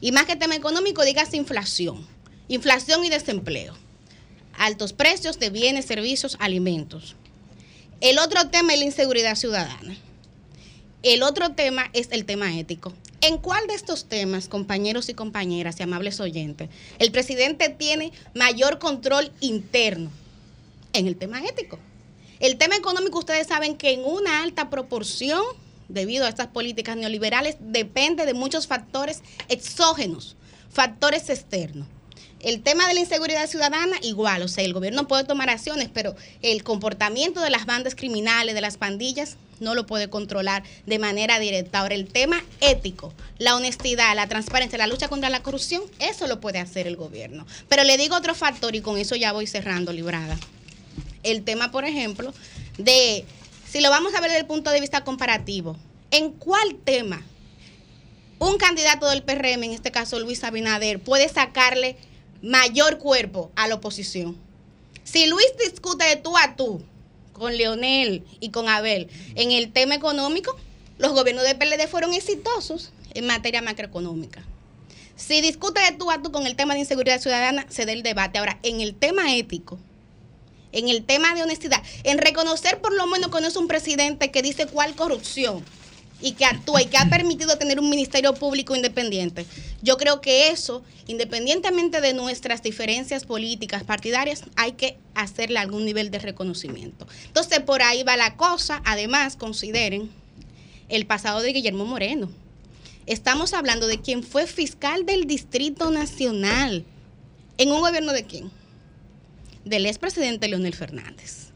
Y 0.00 0.12
más 0.12 0.26
que 0.26 0.36
tema 0.36 0.54
económico, 0.54 1.04
digas 1.04 1.34
inflación. 1.34 2.06
Inflación 2.46 3.04
y 3.04 3.08
desempleo. 3.08 3.74
Altos 4.56 4.92
precios 4.92 5.40
de 5.40 5.50
bienes, 5.50 5.86
servicios, 5.86 6.36
alimentos. 6.38 7.16
El 8.00 8.18
otro 8.18 8.48
tema 8.50 8.74
es 8.74 8.78
la 8.78 8.84
inseguridad 8.84 9.34
ciudadana. 9.34 9.96
El 11.02 11.22
otro 11.22 11.52
tema 11.52 11.88
es 11.94 12.08
el 12.10 12.26
tema 12.26 12.56
ético. 12.58 12.92
¿En 13.22 13.38
cuál 13.38 13.66
de 13.66 13.74
estos 13.74 14.04
temas, 14.04 14.48
compañeros 14.48 15.08
y 15.08 15.14
compañeras 15.14 15.80
y 15.80 15.82
amables 15.82 16.20
oyentes, 16.20 16.68
el 16.98 17.10
presidente 17.10 17.70
tiene 17.70 18.12
mayor 18.34 18.78
control 18.78 19.32
interno? 19.40 20.10
En 20.92 21.06
el 21.06 21.16
tema 21.16 21.42
ético. 21.44 21.78
El 22.38 22.58
tema 22.58 22.76
económico, 22.76 23.18
ustedes 23.18 23.46
saben 23.46 23.76
que 23.76 23.92
en 23.92 24.04
una 24.04 24.42
alta 24.42 24.68
proporción, 24.68 25.42
debido 25.88 26.26
a 26.26 26.28
estas 26.28 26.48
políticas 26.48 26.96
neoliberales, 26.96 27.56
depende 27.60 28.26
de 28.26 28.34
muchos 28.34 28.66
factores 28.66 29.22
exógenos, 29.48 30.36
factores 30.70 31.30
externos. 31.30 31.86
El 32.40 32.62
tema 32.62 32.86
de 32.86 32.92
la 32.92 33.00
inseguridad 33.00 33.48
ciudadana, 33.48 33.96
igual, 34.02 34.42
o 34.42 34.48
sea, 34.48 34.62
el 34.62 34.74
gobierno 34.74 35.08
puede 35.08 35.24
tomar 35.24 35.48
acciones, 35.48 35.88
pero 35.92 36.14
el 36.42 36.62
comportamiento 36.62 37.40
de 37.40 37.48
las 37.48 37.64
bandas 37.64 37.94
criminales, 37.94 38.54
de 38.54 38.60
las 38.60 38.76
pandillas, 38.76 39.38
no 39.58 39.74
lo 39.74 39.86
puede 39.86 40.10
controlar 40.10 40.62
de 40.84 40.98
manera 40.98 41.38
directa. 41.38 41.78
Ahora, 41.78 41.94
el 41.94 42.06
tema 42.06 42.44
ético, 42.60 43.14
la 43.38 43.56
honestidad, 43.56 44.14
la 44.14 44.28
transparencia, 44.28 44.76
la 44.76 44.86
lucha 44.86 45.08
contra 45.08 45.30
la 45.30 45.42
corrupción, 45.42 45.82
eso 45.98 46.26
lo 46.26 46.38
puede 46.40 46.58
hacer 46.58 46.86
el 46.86 46.96
gobierno. 46.96 47.46
Pero 47.70 47.84
le 47.84 47.96
digo 47.96 48.14
otro 48.14 48.34
factor 48.34 48.76
y 48.76 48.82
con 48.82 48.98
eso 48.98 49.16
ya 49.16 49.32
voy 49.32 49.46
cerrando, 49.46 49.94
librada. 49.94 50.36
El 51.26 51.42
tema, 51.42 51.72
por 51.72 51.84
ejemplo, 51.84 52.32
de, 52.78 53.24
si 53.68 53.80
lo 53.80 53.90
vamos 53.90 54.14
a 54.14 54.20
ver 54.20 54.30
desde 54.30 54.42
el 54.42 54.46
punto 54.46 54.70
de 54.70 54.80
vista 54.80 55.02
comparativo, 55.02 55.76
¿en 56.12 56.30
cuál 56.30 56.76
tema 56.84 57.26
un 58.38 58.58
candidato 58.58 59.08
del 59.08 59.24
PRM, 59.24 59.64
en 59.64 59.72
este 59.72 59.90
caso 59.90 60.20
Luis 60.20 60.44
Abinader, 60.44 61.00
puede 61.00 61.28
sacarle 61.28 61.96
mayor 62.42 62.98
cuerpo 62.98 63.50
a 63.56 63.66
la 63.66 63.74
oposición? 63.74 64.36
Si 65.02 65.26
Luis 65.26 65.46
discute 65.58 66.04
de 66.04 66.14
tú 66.16 66.36
a 66.38 66.54
tú 66.54 66.80
con 67.32 67.56
Leonel 67.56 68.24
y 68.38 68.50
con 68.50 68.68
Abel 68.68 69.08
en 69.34 69.50
el 69.50 69.72
tema 69.72 69.96
económico, 69.96 70.56
los 70.98 71.12
gobiernos 71.12 71.44
del 71.44 71.58
PLD 71.58 71.88
fueron 71.88 72.14
exitosos 72.14 72.92
en 73.14 73.26
materia 73.26 73.62
macroeconómica. 73.62 74.44
Si 75.16 75.40
discute 75.40 75.80
de 75.80 75.92
tú 75.92 76.10
a 76.10 76.22
tú 76.22 76.30
con 76.30 76.46
el 76.46 76.54
tema 76.54 76.74
de 76.74 76.80
inseguridad 76.80 77.20
ciudadana, 77.20 77.66
se 77.68 77.84
da 77.84 77.92
el 77.92 78.04
debate. 78.04 78.38
Ahora, 78.38 78.60
en 78.62 78.80
el 78.80 78.94
tema 78.94 79.34
ético, 79.34 79.78
en 80.72 80.88
el 80.88 81.04
tema 81.04 81.34
de 81.34 81.42
honestidad, 81.42 81.82
en 82.04 82.18
reconocer 82.18 82.80
por 82.80 82.92
lo 82.92 83.06
menos 83.06 83.30
que 83.30 83.40
no 83.40 83.48
es 83.48 83.56
un 83.56 83.68
presidente 83.68 84.30
que 84.30 84.42
dice 84.42 84.66
cuál 84.66 84.94
corrupción 84.94 85.64
y 86.20 86.32
que 86.32 86.44
actúa 86.44 86.82
y 86.82 86.86
que 86.86 86.96
ha 86.96 87.08
permitido 87.08 87.58
tener 87.58 87.78
un 87.78 87.90
ministerio 87.90 88.34
público 88.34 88.74
independiente. 88.74 89.46
Yo 89.82 89.96
creo 89.96 90.20
que 90.20 90.48
eso, 90.48 90.82
independientemente 91.06 92.00
de 92.00 92.14
nuestras 92.14 92.62
diferencias 92.62 93.24
políticas 93.24 93.84
partidarias, 93.84 94.44
hay 94.56 94.72
que 94.72 94.96
hacerle 95.14 95.58
algún 95.58 95.84
nivel 95.84 96.10
de 96.10 96.18
reconocimiento. 96.18 97.06
Entonces, 97.26 97.60
por 97.60 97.82
ahí 97.82 98.02
va 98.02 98.16
la 98.16 98.36
cosa. 98.36 98.80
Además, 98.84 99.36
consideren 99.36 100.10
el 100.88 101.06
pasado 101.06 101.40
de 101.42 101.52
Guillermo 101.52 101.84
Moreno. 101.84 102.30
Estamos 103.06 103.52
hablando 103.52 103.86
de 103.86 104.00
quien 104.00 104.22
fue 104.22 104.46
fiscal 104.46 105.06
del 105.06 105.26
Distrito 105.26 105.90
Nacional. 105.90 106.84
¿En 107.58 107.70
un 107.70 107.80
gobierno 107.80 108.12
de 108.12 108.24
quién? 108.24 108.50
Del 109.66 109.84
expresidente 109.84 110.48
Leonel 110.48 110.74
Fernández. 110.74 111.50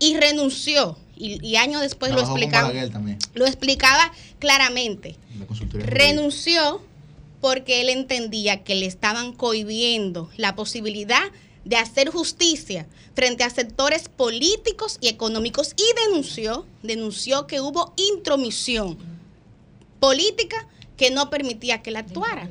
Y 0.00 0.16
renunció, 0.16 0.98
y, 1.16 1.56
años 1.56 1.80
después 1.80 2.12
lo 2.12 2.20
explicaba, 2.20 2.72
lo 3.34 3.46
explicaba 3.46 4.12
claramente. 4.38 5.16
Renunció 5.72 6.82
porque 7.40 7.80
él 7.80 7.88
entendía 7.88 8.62
que 8.64 8.74
le 8.74 8.86
estaban 8.86 9.32
cohibiendo 9.32 10.30
la 10.36 10.54
posibilidad 10.54 11.22
de 11.64 11.76
hacer 11.76 12.10
justicia 12.10 12.86
frente 13.14 13.44
a 13.44 13.50
sectores 13.50 14.08
políticos 14.08 14.98
y 15.00 15.08
económicos 15.08 15.74
y 15.76 16.06
denunció, 16.06 16.66
denunció 16.82 17.46
que 17.46 17.60
hubo 17.60 17.92
intromisión 17.96 18.98
política 20.00 20.68
que 20.96 21.10
no 21.10 21.30
permitía 21.30 21.82
que 21.82 21.90
la 21.90 22.00
actuara. 22.00 22.48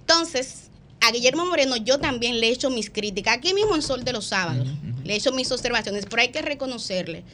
Entonces, 0.00 0.69
a 1.00 1.10
Guillermo 1.12 1.46
Moreno 1.46 1.76
yo 1.76 1.98
también 1.98 2.40
le 2.40 2.48
he 2.48 2.52
hecho 2.52 2.70
mis 2.70 2.90
críticas, 2.90 3.36
aquí 3.36 3.54
mismo 3.54 3.74
en 3.74 3.82
Sol 3.82 4.04
de 4.04 4.12
los 4.12 4.26
Sábados, 4.26 4.68
le 5.04 5.14
he 5.14 5.16
hecho 5.16 5.32
mis 5.32 5.50
observaciones, 5.50 6.06
pero 6.08 6.22
hay 6.22 6.28
que 6.28 6.42
reconocerle 6.42 7.24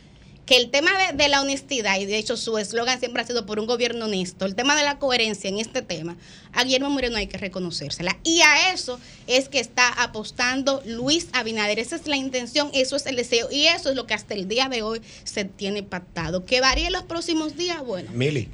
que 0.46 0.56
el 0.56 0.70
tema 0.70 0.92
de, 1.12 1.28
la 1.28 1.40
honestidad, 1.40 1.98
y 1.98 2.06
de 2.06 2.18
hecho 2.18 2.36
su 2.36 2.56
eslogan 2.56 3.00
siempre 3.00 3.20
ha 3.20 3.26
sido 3.26 3.46
por 3.46 3.58
un 3.58 3.66
gobierno 3.66 4.04
honesto, 4.04 4.46
el 4.46 4.54
tema 4.54 4.76
de 4.76 4.84
la 4.84 4.98
coherencia 5.00 5.48
en 5.48 5.58
este 5.58 5.82
tema, 5.82 6.16
a 6.52 6.62
Guillermo 6.62 6.88
Moreno 6.88 7.16
hay 7.16 7.26
que 7.26 7.36
reconocérsela. 7.36 8.16
Y 8.22 8.40
a 8.42 8.72
eso 8.72 9.00
es 9.26 9.48
que 9.48 9.58
está 9.58 9.88
apostando 9.88 10.82
Luis 10.86 11.26
Abinader. 11.32 11.80
Esa 11.80 11.96
es 11.96 12.06
la 12.06 12.16
intención, 12.16 12.70
eso 12.72 12.94
es 12.94 13.06
el 13.06 13.16
deseo, 13.16 13.48
y 13.50 13.66
eso 13.66 13.90
es 13.90 13.96
lo 13.96 14.06
que 14.06 14.14
hasta 14.14 14.34
el 14.34 14.46
día 14.46 14.68
de 14.68 14.82
hoy 14.82 15.02
se 15.24 15.44
tiene 15.44 15.82
pactado. 15.82 16.46
Que 16.46 16.60
varíe 16.60 16.86
en 16.86 16.92
los 16.92 17.02
próximos 17.02 17.56
días, 17.56 17.84
bueno, 17.84 18.08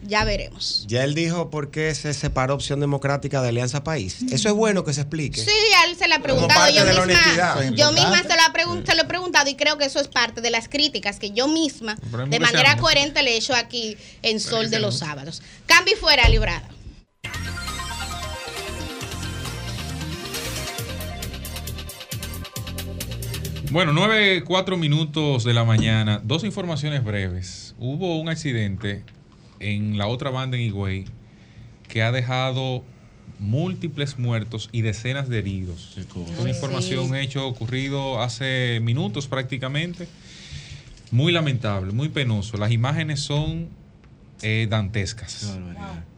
ya 0.06 0.24
veremos. 0.24 0.86
Ya 0.88 1.04
él 1.04 1.14
dijo 1.14 1.50
por 1.50 1.70
qué 1.70 1.94
se 1.94 2.14
separó 2.14 2.54
Opción 2.54 2.80
Democrática 2.80 3.42
de 3.42 3.50
Alianza 3.50 3.84
País. 3.84 4.22
Eso 4.32 4.48
es 4.48 4.54
bueno 4.54 4.82
que 4.82 4.94
se 4.94 5.02
explique. 5.02 5.44
Sí, 5.44 5.50
a 5.82 5.90
él 5.90 5.96
se 5.96 6.08
le 6.08 6.14
ha 6.14 6.22
preguntado. 6.22 6.70
Yo 6.70 6.84
misma, 6.84 7.70
yo 7.70 7.92
misma 7.92 8.22
se 8.22 8.28
lo, 8.28 8.86
se 8.86 8.94
lo 8.94 9.02
he 9.02 9.04
preguntado 9.04 9.50
y 9.50 9.56
creo 9.56 9.76
que 9.76 9.84
eso 9.84 10.00
es 10.00 10.08
parte 10.08 10.40
de 10.40 10.50
las 10.50 10.68
críticas 10.68 11.18
que 11.18 11.32
yo 11.32 11.48
misma 11.48 11.81
de 11.82 12.40
manera 12.40 12.76
coherente 12.76 13.22
le 13.22 13.32
he 13.32 13.36
hecho 13.36 13.54
aquí 13.54 13.96
en 14.22 14.40
Sol 14.40 14.70
de 14.70 14.80
los 14.80 14.98
Sábados. 14.98 15.42
Cambio 15.66 15.96
fuera, 15.96 16.28
librada. 16.28 16.68
Bueno, 23.72 23.94
9, 23.94 24.44
4 24.44 24.76
minutos 24.76 25.44
de 25.44 25.54
la 25.54 25.64
mañana. 25.64 26.20
Dos 26.22 26.44
informaciones 26.44 27.02
breves. 27.02 27.74
Hubo 27.78 28.20
un 28.20 28.28
accidente 28.28 29.02
en 29.60 29.96
la 29.96 30.08
otra 30.08 30.28
banda 30.28 30.58
en 30.58 30.64
Higüey 30.64 31.06
que 31.88 32.02
ha 32.02 32.12
dejado 32.12 32.84
múltiples 33.38 34.18
muertos 34.18 34.68
y 34.72 34.82
decenas 34.82 35.28
de 35.28 35.38
heridos. 35.38 35.96
Una 36.38 36.50
información, 36.50 37.10
un 37.10 37.16
hecho 37.16 37.46
ocurrido 37.46 38.20
hace 38.22 38.78
minutos 38.82 39.26
prácticamente 39.26 40.06
muy 41.12 41.30
lamentable, 41.30 41.92
muy 41.92 42.08
penoso. 42.08 42.56
Las 42.56 42.72
imágenes 42.72 43.20
son 43.20 43.68
eh, 44.40 44.66
dantescas. 44.68 45.56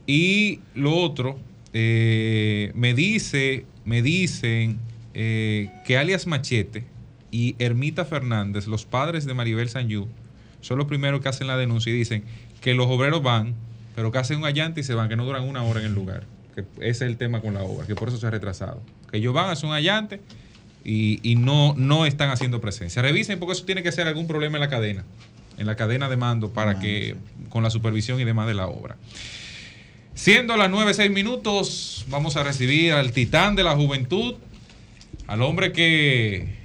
Y 0.06 0.60
lo 0.74 0.96
otro, 0.96 1.38
eh, 1.72 2.70
me 2.74 2.94
dice, 2.94 3.66
me 3.84 4.00
dicen 4.00 4.78
eh, 5.12 5.70
que 5.84 5.98
alias 5.98 6.26
Machete 6.26 6.84
y 7.32 7.56
Ermita 7.58 8.04
Fernández, 8.04 8.68
los 8.68 8.86
padres 8.86 9.24
de 9.24 9.34
Maribel 9.34 9.68
Sanyu, 9.68 10.06
son 10.60 10.78
los 10.78 10.86
primeros 10.86 11.20
que 11.20 11.28
hacen 11.28 11.48
la 11.48 11.56
denuncia 11.56 11.92
y 11.92 11.96
dicen 11.96 12.24
que 12.60 12.72
los 12.72 12.86
obreros 12.86 13.22
van, 13.22 13.54
pero 13.96 14.12
que 14.12 14.18
hacen 14.18 14.38
un 14.38 14.44
allante 14.44 14.80
y 14.80 14.84
se 14.84 14.94
van, 14.94 15.08
que 15.08 15.16
no 15.16 15.24
duran 15.26 15.42
una 15.42 15.64
hora 15.64 15.80
en 15.80 15.86
el 15.86 15.94
lugar. 15.94 16.24
Que 16.54 16.60
ese 16.78 16.88
es 16.88 17.02
el 17.02 17.16
tema 17.16 17.40
con 17.40 17.54
la 17.54 17.64
obra, 17.64 17.84
que 17.84 17.96
por 17.96 18.08
eso 18.08 18.16
se 18.16 18.28
ha 18.28 18.30
retrasado. 18.30 18.80
Que 19.10 19.18
ellos 19.18 19.34
van, 19.34 19.50
hacen 19.50 19.70
un 19.70 19.74
allante 19.74 20.20
y, 20.84 21.34
no, 21.36 21.74
no 21.76 22.06
están 22.06 22.30
haciendo 22.30 22.60
presencia. 22.60 23.00
Revisen 23.00 23.38
porque 23.38 23.54
eso 23.54 23.64
tiene 23.64 23.82
que 23.82 23.90
ser 23.90 24.06
algún 24.06 24.26
problema 24.26 24.58
en 24.58 24.60
la 24.60 24.68
cadena, 24.68 25.04
en 25.56 25.66
la 25.66 25.76
cadena 25.76 26.08
de 26.08 26.16
mando 26.16 26.52
para 26.52 26.78
que 26.78 27.16
con 27.48 27.62
la 27.62 27.70
supervisión 27.70 28.20
y 28.20 28.24
demás 28.24 28.46
de 28.46 28.54
la 28.54 28.66
obra. 28.66 28.96
Siendo 30.14 30.56
las 30.56 30.70
9, 30.70 30.94
6 30.94 31.10
minutos, 31.10 32.04
vamos 32.08 32.36
a 32.36 32.44
recibir 32.44 32.92
al 32.92 33.12
titán 33.12 33.56
de 33.56 33.64
la 33.64 33.74
juventud, 33.74 34.36
al 35.26 35.42
hombre 35.42 35.72
que 35.72 36.63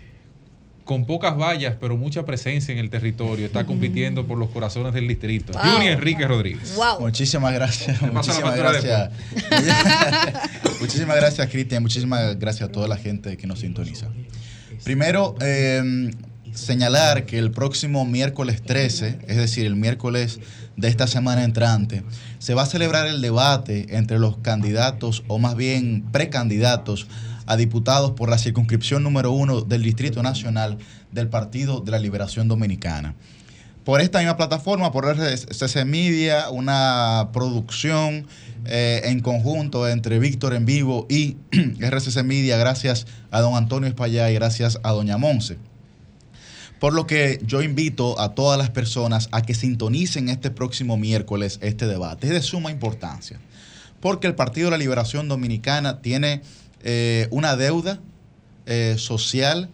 con 0.89 1.05
pocas 1.05 1.37
vallas, 1.37 1.75
pero 1.79 1.97
mucha 1.97 2.25
presencia 2.25 2.71
en 2.71 2.79
el 2.79 2.89
territorio, 2.89 3.45
está 3.45 3.63
compitiendo 3.63 4.25
por 4.25 4.39
los 4.39 4.49
corazones 4.49 4.91
del 4.91 5.07
distrito. 5.07 5.53
Wow. 5.53 5.83
Enrique 5.83 6.27
Rodríguez. 6.27 6.75
Muchísimas 6.99 7.53
gracias. 7.53 8.01
Muchísimas 8.11 8.57
gracias. 8.57 9.11
muchísimas 10.81 11.15
gracias, 11.17 11.47
Cristian. 11.51 11.83
Muchísimas 11.83 12.39
gracias 12.39 12.69
a 12.69 12.71
toda 12.71 12.87
la 12.87 12.97
gente 12.97 13.37
que 13.37 13.45
nos 13.45 13.59
sintoniza. 13.59 14.07
Primero, 14.83 15.35
eh, 15.41 16.09
señalar 16.55 17.27
que 17.27 17.37
el 17.37 17.51
próximo 17.51 18.03
miércoles 18.05 18.63
13, 18.63 19.19
es 19.27 19.37
decir, 19.37 19.67
el 19.67 19.75
miércoles 19.75 20.39
de 20.75 20.87
esta 20.87 21.05
semana 21.05 21.43
entrante, 21.43 22.01
se 22.39 22.55
va 22.55 22.63
a 22.63 22.65
celebrar 22.65 23.05
el 23.05 23.21
debate 23.21 23.95
entre 23.95 24.17
los 24.17 24.37
candidatos, 24.37 25.23
o 25.27 25.37
más 25.37 25.55
bien 25.55 26.05
precandidatos, 26.11 27.05
a 27.49 27.57
diputados 27.57 28.11
por 28.11 28.29
la 28.29 28.37
circunscripción 28.37 29.01
número 29.01 29.31
uno 29.31 29.61
del 29.61 29.81
Distrito 29.81 30.21
Nacional 30.21 30.77
del 31.11 31.29
Partido 31.29 31.81
de 31.81 31.89
la 31.89 31.97
Liberación 31.97 32.47
Dominicana. 32.47 33.15
Por 33.83 34.01
esta 34.01 34.19
misma 34.19 34.37
plataforma, 34.37 34.91
por 34.91 35.05
RCC 35.05 35.83
Media, 35.83 36.51
una 36.51 37.29
producción 37.33 38.27
eh, 38.65 39.01
en 39.05 39.21
conjunto 39.21 39.89
entre 39.89 40.19
Víctor 40.19 40.53
en 40.53 40.67
Vivo 40.67 41.07
y 41.09 41.37
RCC 41.79 42.23
Media, 42.23 42.55
gracias 42.57 43.07
a 43.31 43.41
don 43.41 43.55
Antonio 43.55 43.89
Espallá 43.89 44.29
y 44.29 44.35
gracias 44.35 44.79
a 44.83 44.91
doña 44.91 45.17
Monse. 45.17 45.57
Por 46.79 46.93
lo 46.93 47.07
que 47.07 47.41
yo 47.43 47.63
invito 47.63 48.19
a 48.19 48.35
todas 48.35 48.59
las 48.59 48.69
personas 48.69 49.27
a 49.31 49.41
que 49.41 49.55
sintonicen 49.55 50.29
este 50.29 50.51
próximo 50.51 50.97
miércoles 50.97 51.57
este 51.63 51.87
debate. 51.87 52.27
Es 52.27 52.33
de 52.33 52.41
suma 52.43 52.69
importancia, 52.69 53.39
porque 54.01 54.27
el 54.27 54.35
Partido 54.35 54.67
de 54.67 54.71
la 54.71 54.77
Liberación 54.77 55.27
Dominicana 55.27 56.03
tiene 56.03 56.43
eh, 56.83 57.27
una 57.31 57.55
deuda 57.55 57.99
eh, 58.65 58.95
social 58.97 59.69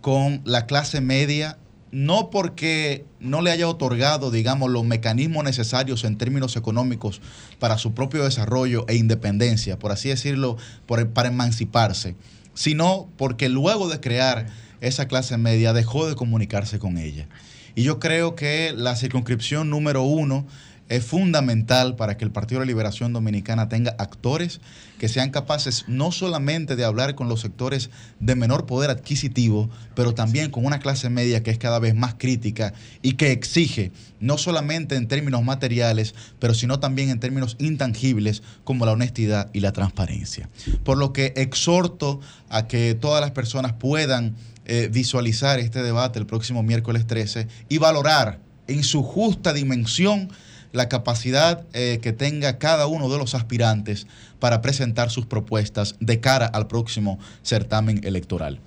con 0.00 0.42
la 0.44 0.66
clase 0.66 1.00
media, 1.00 1.58
no 1.90 2.30
porque 2.30 3.04
no 3.20 3.42
le 3.42 3.50
haya 3.50 3.68
otorgado, 3.68 4.30
digamos, 4.30 4.70
los 4.70 4.84
mecanismos 4.84 5.44
necesarios 5.44 6.04
en 6.04 6.16
términos 6.16 6.56
económicos 6.56 7.20
para 7.58 7.78
su 7.78 7.94
propio 7.94 8.24
desarrollo 8.24 8.84
e 8.88 8.96
independencia, 8.96 9.78
por 9.78 9.92
así 9.92 10.08
decirlo, 10.08 10.56
para 10.86 11.28
emanciparse, 11.28 12.16
sino 12.54 13.08
porque 13.16 13.48
luego 13.48 13.88
de 13.88 14.00
crear 14.00 14.46
esa 14.80 15.06
clase 15.06 15.36
media 15.36 15.72
dejó 15.72 16.08
de 16.08 16.16
comunicarse 16.16 16.78
con 16.78 16.98
ella. 16.98 17.28
Y 17.74 17.84
yo 17.84 17.98
creo 17.98 18.34
que 18.34 18.74
la 18.76 18.96
circunscripción 18.96 19.70
número 19.70 20.02
uno 20.02 20.46
es 20.92 21.06
fundamental 21.06 21.96
para 21.96 22.18
que 22.18 22.24
el 22.24 22.30
Partido 22.30 22.60
de 22.60 22.66
la 22.66 22.70
Liberación 22.70 23.14
Dominicana 23.14 23.70
tenga 23.70 23.94
actores 23.98 24.60
que 24.98 25.08
sean 25.08 25.30
capaces 25.30 25.86
no 25.88 26.12
solamente 26.12 26.76
de 26.76 26.84
hablar 26.84 27.14
con 27.14 27.30
los 27.30 27.40
sectores 27.40 27.88
de 28.20 28.36
menor 28.36 28.66
poder 28.66 28.90
adquisitivo, 28.90 29.70
pero 29.94 30.12
también 30.12 30.50
con 30.50 30.66
una 30.66 30.80
clase 30.80 31.08
media 31.08 31.42
que 31.42 31.50
es 31.50 31.56
cada 31.56 31.78
vez 31.78 31.94
más 31.94 32.16
crítica 32.18 32.74
y 33.00 33.14
que 33.14 33.32
exige, 33.32 33.90
no 34.20 34.36
solamente 34.36 34.96
en 34.96 35.08
términos 35.08 35.42
materiales, 35.42 36.14
pero 36.38 36.52
sino 36.52 36.78
también 36.78 37.08
en 37.08 37.20
términos 37.20 37.56
intangibles 37.58 38.42
como 38.64 38.84
la 38.84 38.92
honestidad 38.92 39.48
y 39.54 39.60
la 39.60 39.72
transparencia. 39.72 40.50
Por 40.84 40.98
lo 40.98 41.14
que 41.14 41.32
exhorto 41.36 42.20
a 42.50 42.68
que 42.68 42.94
todas 42.94 43.22
las 43.22 43.30
personas 43.30 43.72
puedan 43.72 44.36
eh, 44.66 44.90
visualizar 44.92 45.58
este 45.58 45.82
debate 45.82 46.18
el 46.18 46.26
próximo 46.26 46.62
miércoles 46.62 47.06
13 47.06 47.48
y 47.70 47.78
valorar 47.78 48.40
en 48.66 48.84
su 48.84 49.02
justa 49.02 49.54
dimensión 49.54 50.28
la 50.72 50.88
capacidad 50.88 51.64
eh, 51.72 52.00
que 52.02 52.12
tenga 52.12 52.58
cada 52.58 52.86
uno 52.86 53.08
de 53.08 53.18
los 53.18 53.34
aspirantes 53.34 54.06
para 54.38 54.60
presentar 54.60 55.10
sus 55.10 55.26
propuestas 55.26 55.96
de 56.00 56.20
cara 56.20 56.46
al 56.46 56.66
próximo 56.66 57.18
certamen 57.42 58.00
electoral. 58.04 58.60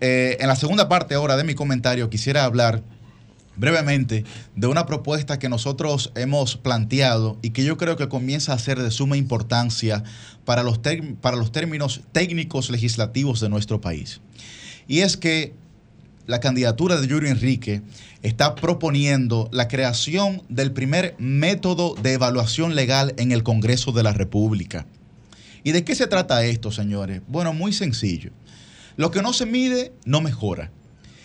Eh, 0.00 0.36
en 0.40 0.48
la 0.48 0.56
segunda 0.56 0.88
parte 0.88 1.14
ahora 1.14 1.36
de 1.36 1.44
mi 1.44 1.54
comentario 1.54 2.08
quisiera 2.08 2.44
hablar 2.44 2.82
brevemente 3.56 4.24
de 4.54 4.66
una 4.68 4.86
propuesta 4.86 5.38
que 5.38 5.48
nosotros 5.48 6.12
hemos 6.14 6.56
planteado 6.56 7.38
y 7.42 7.50
que 7.50 7.64
yo 7.64 7.76
creo 7.76 7.96
que 7.96 8.08
comienza 8.08 8.52
a 8.52 8.58
ser 8.58 8.80
de 8.80 8.90
suma 8.90 9.16
importancia 9.16 10.04
para 10.44 10.62
los, 10.62 10.80
para 11.20 11.36
los 11.36 11.52
términos 11.52 12.00
técnicos 12.12 12.70
legislativos 12.70 13.40
de 13.40 13.48
nuestro 13.48 13.80
país. 13.80 14.20
Y 14.86 15.00
es 15.00 15.16
que 15.16 15.54
la 16.28 16.40
candidatura 16.40 17.00
de 17.00 17.08
Yuri 17.08 17.30
Enrique 17.30 17.80
está 18.22 18.54
proponiendo 18.54 19.48
la 19.50 19.66
creación 19.66 20.42
del 20.50 20.72
primer 20.72 21.16
método 21.18 21.94
de 21.94 22.12
evaluación 22.12 22.74
legal 22.74 23.14
en 23.16 23.32
el 23.32 23.42
Congreso 23.42 23.92
de 23.92 24.02
la 24.02 24.12
República. 24.12 24.86
¿Y 25.64 25.72
de 25.72 25.84
qué 25.84 25.94
se 25.94 26.06
trata 26.06 26.44
esto, 26.44 26.70
señores? 26.70 27.22
Bueno, 27.28 27.54
muy 27.54 27.72
sencillo. 27.72 28.30
Lo 28.98 29.10
que 29.10 29.22
no 29.22 29.32
se 29.32 29.46
mide 29.46 29.94
no 30.04 30.20
mejora. 30.20 30.70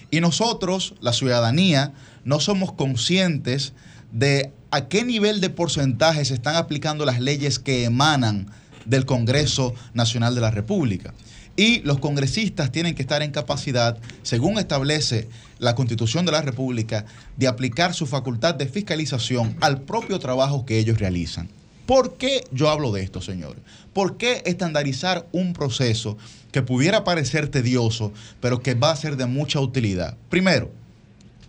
Y 0.10 0.22
nosotros, 0.22 0.96
la 1.02 1.12
ciudadanía, 1.12 1.92
no 2.24 2.40
somos 2.40 2.72
conscientes 2.72 3.74
de 4.14 4.54
a 4.72 4.88
qué 4.88 5.04
nivel 5.04 5.42
de 5.42 5.50
porcentaje 5.50 6.24
se 6.24 6.34
están 6.34 6.56
aplicando 6.56 7.04
las 7.04 7.20
leyes 7.20 7.60
que 7.60 7.84
emanan 7.84 8.48
del 8.86 9.06
Congreso 9.06 9.76
Nacional 9.94 10.34
de 10.34 10.42
la 10.42 10.52
República. 10.52 11.14
Y 11.56 11.82
los 11.82 12.00
congresistas 12.00 12.72
tienen 12.72 12.96
que 12.96 13.04
estar 13.04 13.22
en 13.22 13.32
capacidad, 13.32 13.98
según 14.24 14.58
establece 14.58 15.30
la 15.60 15.76
Constitución 15.76 16.26
de 16.26 16.32
la 16.32 16.42
República, 16.42 17.06
de 17.38 17.48
aplicar 17.48 17.94
su 17.94 18.08
facultad 18.08 18.56
de 18.56 18.68
fiscalización 18.68 19.56
al 19.62 19.82
propio 19.82 20.20
trabajo 20.20 20.66
que 20.66 20.80
ellos 20.80 20.98
realizan. 20.98 21.50
¿Por 21.86 22.18
qué 22.18 22.46
yo 22.52 22.70
hablo 22.70 22.92
de 22.92 23.04
esto, 23.04 23.22
señores? 23.22 23.62
¿Por 23.94 24.18
qué 24.18 24.42
estandarizar 24.46 25.28
un 25.32 25.54
proceso 25.54 26.18
que 26.52 26.62
pudiera 26.62 27.04
parecer 27.04 27.50
tedioso, 27.50 28.14
pero 28.40 28.62
que 28.62 28.74
va 28.74 28.92
a 28.92 28.96
ser 28.96 29.18
de 29.18 29.26
mucha 29.26 29.60
utilidad? 29.60 30.18
Primero, 30.30 30.72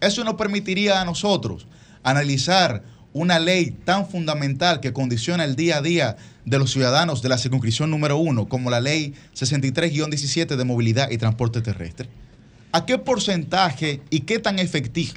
eso 0.00 0.24
nos 0.24 0.34
permitiría 0.34 1.00
a 1.00 1.04
nosotros 1.04 1.66
analizar 2.02 2.82
una 3.14 3.38
ley 3.38 3.70
tan 3.70 4.06
fundamental 4.08 4.80
que 4.80 4.92
condiciona 4.92 5.44
el 5.44 5.54
día 5.54 5.78
a 5.78 5.82
día 5.82 6.16
de 6.44 6.58
los 6.58 6.72
ciudadanos 6.72 7.22
de 7.22 7.28
la 7.28 7.38
circunscripción 7.38 7.88
número 7.88 8.18
uno, 8.18 8.48
como 8.48 8.70
la 8.70 8.80
ley 8.80 9.14
63-17 9.34 10.56
de 10.56 10.64
movilidad 10.64 11.10
y 11.10 11.16
transporte 11.16 11.62
terrestre. 11.62 12.08
¿A 12.72 12.84
qué 12.84 12.98
porcentaje 12.98 14.02
y 14.10 14.20
qué 14.20 14.40
tan 14.40 14.58
efectiva, 14.58 15.14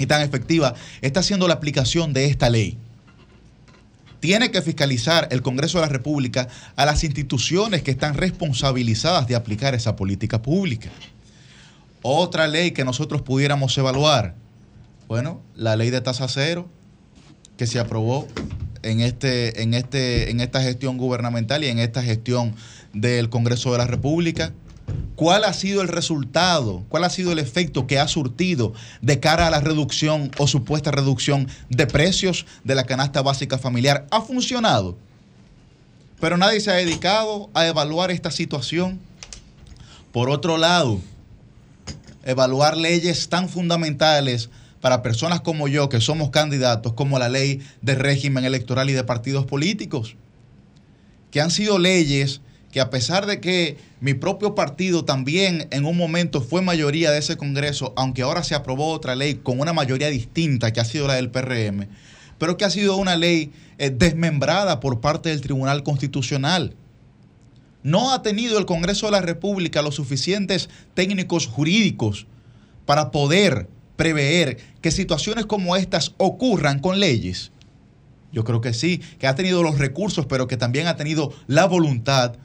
y 0.00 0.06
tan 0.06 0.22
efectiva 0.22 0.74
está 1.00 1.22
siendo 1.22 1.46
la 1.46 1.54
aplicación 1.54 2.12
de 2.12 2.26
esta 2.26 2.50
ley? 2.50 2.78
Tiene 4.18 4.50
que 4.50 4.60
fiscalizar 4.60 5.28
el 5.30 5.40
Congreso 5.40 5.78
de 5.78 5.82
la 5.82 5.92
República 5.92 6.48
a 6.74 6.84
las 6.84 7.04
instituciones 7.04 7.82
que 7.82 7.92
están 7.92 8.14
responsabilizadas 8.14 9.28
de 9.28 9.36
aplicar 9.36 9.72
esa 9.76 9.94
política 9.94 10.42
pública. 10.42 10.90
Otra 12.02 12.48
ley 12.48 12.72
que 12.72 12.84
nosotros 12.84 13.22
pudiéramos 13.22 13.78
evaluar, 13.78 14.34
bueno, 15.06 15.42
la 15.54 15.76
ley 15.76 15.90
de 15.90 16.00
tasa 16.00 16.26
cero, 16.26 16.68
que 17.56 17.66
se 17.66 17.78
aprobó 17.78 18.26
en, 18.82 19.00
este, 19.00 19.62
en, 19.62 19.74
este, 19.74 20.30
en 20.30 20.40
esta 20.40 20.62
gestión 20.62 20.98
gubernamental 20.98 21.64
y 21.64 21.68
en 21.68 21.78
esta 21.78 22.02
gestión 22.02 22.54
del 22.92 23.28
Congreso 23.28 23.72
de 23.72 23.78
la 23.78 23.86
República. 23.86 24.52
¿Cuál 25.16 25.44
ha 25.44 25.52
sido 25.52 25.82
el 25.82 25.88
resultado? 25.88 26.84
¿Cuál 26.88 27.04
ha 27.04 27.10
sido 27.10 27.32
el 27.32 27.38
efecto 27.38 27.86
que 27.86 27.98
ha 27.98 28.06
surtido 28.06 28.74
de 29.00 29.18
cara 29.18 29.46
a 29.46 29.50
la 29.50 29.60
reducción 29.60 30.30
o 30.38 30.46
supuesta 30.46 30.90
reducción 30.90 31.48
de 31.70 31.86
precios 31.86 32.46
de 32.64 32.74
la 32.74 32.84
canasta 32.84 33.22
básica 33.22 33.58
familiar? 33.58 34.06
¿Ha 34.10 34.20
funcionado? 34.20 34.96
Pero 36.20 36.36
nadie 36.36 36.60
se 36.60 36.70
ha 36.70 36.74
dedicado 36.74 37.50
a 37.54 37.66
evaluar 37.66 38.10
esta 38.10 38.30
situación. 38.30 39.00
Por 40.12 40.30
otro 40.30 40.58
lado, 40.58 41.00
evaluar 42.24 42.76
leyes 42.76 43.28
tan 43.28 43.48
fundamentales 43.48 44.50
para 44.80 45.02
personas 45.02 45.40
como 45.40 45.68
yo, 45.68 45.88
que 45.88 46.00
somos 46.00 46.30
candidatos, 46.30 46.92
como 46.92 47.18
la 47.18 47.28
ley 47.28 47.60
de 47.82 47.94
régimen 47.94 48.44
electoral 48.44 48.90
y 48.90 48.92
de 48.92 49.04
partidos 49.04 49.46
políticos, 49.46 50.16
que 51.30 51.40
han 51.40 51.50
sido 51.50 51.78
leyes 51.78 52.40
que 52.76 52.80
a 52.82 52.90
pesar 52.90 53.24
de 53.24 53.40
que 53.40 53.78
mi 54.00 54.12
propio 54.12 54.54
partido 54.54 55.04
también 55.04 55.66
en 55.70 55.86
un 55.86 55.96
momento 55.96 56.42
fue 56.42 56.60
mayoría 56.60 57.10
de 57.10 57.20
ese 57.20 57.38
Congreso, 57.38 57.94
aunque 57.96 58.20
ahora 58.20 58.44
se 58.44 58.54
aprobó 58.54 58.90
otra 58.90 59.16
ley 59.16 59.36
con 59.36 59.60
una 59.60 59.72
mayoría 59.72 60.08
distinta 60.08 60.72
que 60.72 60.80
ha 60.80 60.84
sido 60.84 61.06
la 61.06 61.14
del 61.14 61.30
PRM, 61.30 61.88
pero 62.36 62.58
que 62.58 62.66
ha 62.66 62.70
sido 62.70 62.96
una 62.96 63.16
ley 63.16 63.50
eh, 63.78 63.88
desmembrada 63.88 64.78
por 64.80 65.00
parte 65.00 65.30
del 65.30 65.40
Tribunal 65.40 65.84
Constitucional. 65.84 66.74
No 67.82 68.12
ha 68.12 68.20
tenido 68.20 68.58
el 68.58 68.66
Congreso 68.66 69.06
de 69.06 69.12
la 69.12 69.22
República 69.22 69.80
los 69.80 69.94
suficientes 69.94 70.68
técnicos 70.92 71.46
jurídicos 71.46 72.26
para 72.84 73.10
poder 73.10 73.68
prever 73.96 74.58
que 74.80 74.90
situaciones 74.90 75.46
como 75.46 75.76
estas 75.76 76.14
ocurran 76.18 76.78
con 76.78 77.00
leyes? 77.00 77.52
Yo 78.32 78.44
creo 78.44 78.60
que 78.60 78.74
sí, 78.74 79.00
que 79.18 79.26
ha 79.26 79.34
tenido 79.34 79.62
los 79.62 79.78
recursos, 79.78 80.26
pero 80.26 80.46
que 80.46 80.56
también 80.56 80.86
ha 80.86 80.96
tenido 80.96 81.32
la 81.46 81.66
voluntad 81.66 82.36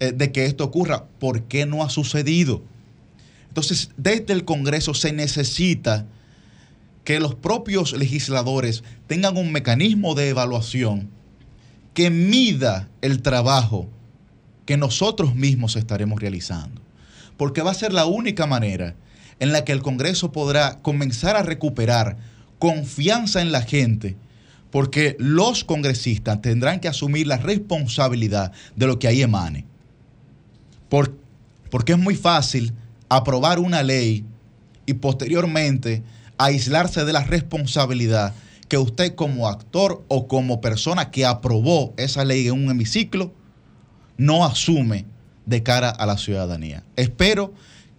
eh, 0.00 0.12
de 0.12 0.32
que 0.32 0.46
esto 0.46 0.64
ocurra. 0.64 1.04
¿Por 1.18 1.42
qué 1.44 1.66
no 1.66 1.82
ha 1.82 1.90
sucedido? 1.90 2.62
Entonces, 3.48 3.90
desde 3.96 4.32
el 4.32 4.44
Congreso 4.44 4.94
se 4.94 5.12
necesita 5.12 6.06
que 7.04 7.20
los 7.20 7.34
propios 7.34 7.92
legisladores 7.92 8.84
tengan 9.06 9.36
un 9.36 9.52
mecanismo 9.52 10.14
de 10.14 10.28
evaluación 10.28 11.10
que 11.94 12.10
mida 12.10 12.88
el 13.00 13.22
trabajo 13.22 13.88
que 14.64 14.76
nosotros 14.76 15.34
mismos 15.34 15.76
estaremos 15.76 16.20
realizando. 16.20 16.80
Porque 17.36 17.62
va 17.62 17.72
a 17.72 17.74
ser 17.74 17.92
la 17.92 18.06
única 18.06 18.46
manera 18.46 18.94
en 19.40 19.52
la 19.52 19.64
que 19.64 19.72
el 19.72 19.82
Congreso 19.82 20.32
podrá 20.32 20.78
comenzar 20.82 21.36
a 21.36 21.42
recuperar 21.42 22.16
confianza 22.58 23.42
en 23.42 23.52
la 23.52 23.62
gente, 23.62 24.16
porque 24.70 25.16
los 25.18 25.64
congresistas 25.64 26.40
tendrán 26.40 26.80
que 26.80 26.88
asumir 26.88 27.26
la 27.26 27.36
responsabilidad 27.36 28.52
de 28.76 28.86
lo 28.86 28.98
que 28.98 29.08
ahí 29.08 29.22
emane. 29.22 29.66
porque 30.88 31.92
es 31.92 31.98
muy 31.98 32.14
fácil 32.14 32.74
aprobar 33.08 33.58
una 33.58 33.82
ley 33.82 34.24
y 34.84 34.94
posteriormente 34.94 36.02
aislarse 36.36 37.04
de 37.04 37.12
la 37.12 37.24
responsabilidad 37.24 38.34
que 38.68 38.78
usted 38.78 39.14
como 39.14 39.48
actor 39.48 40.04
o 40.08 40.28
como 40.28 40.60
persona 40.60 41.10
que 41.10 41.26
aprobó 41.26 41.94
esa 41.96 42.24
ley 42.24 42.46
en 42.46 42.54
un 42.54 42.70
hemiciclo 42.70 43.32
no 44.16 44.44
asume 44.44 45.04
de 45.46 45.62
cara 45.62 45.90
a 45.90 46.06
la 46.06 46.16
ciudadanía. 46.16 46.82
Espero 46.96 47.52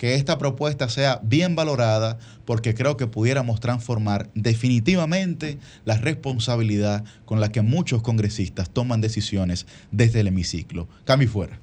que 0.03 0.15
esta 0.15 0.37
propuesta 0.37 0.89
sea 0.89 1.21
bien 1.23 1.55
valorada 1.55 2.17
porque 2.43 2.75
creo 2.75 2.97
que 2.97 3.07
pudiéramos 3.07 3.61
transformar 3.61 4.29
definitivamente 4.35 5.59
la 5.85 5.97
responsabilidad 5.97 7.05
con 7.23 7.39
la 7.39 7.53
que 7.53 7.61
muchos 7.61 8.01
congresistas 8.01 8.69
toman 8.69 8.99
decisiones 8.99 9.65
desde 9.91 10.19
el 10.19 10.27
hemiciclo. 10.27 10.89
Cambio 11.05 11.29
fuera. 11.29 11.61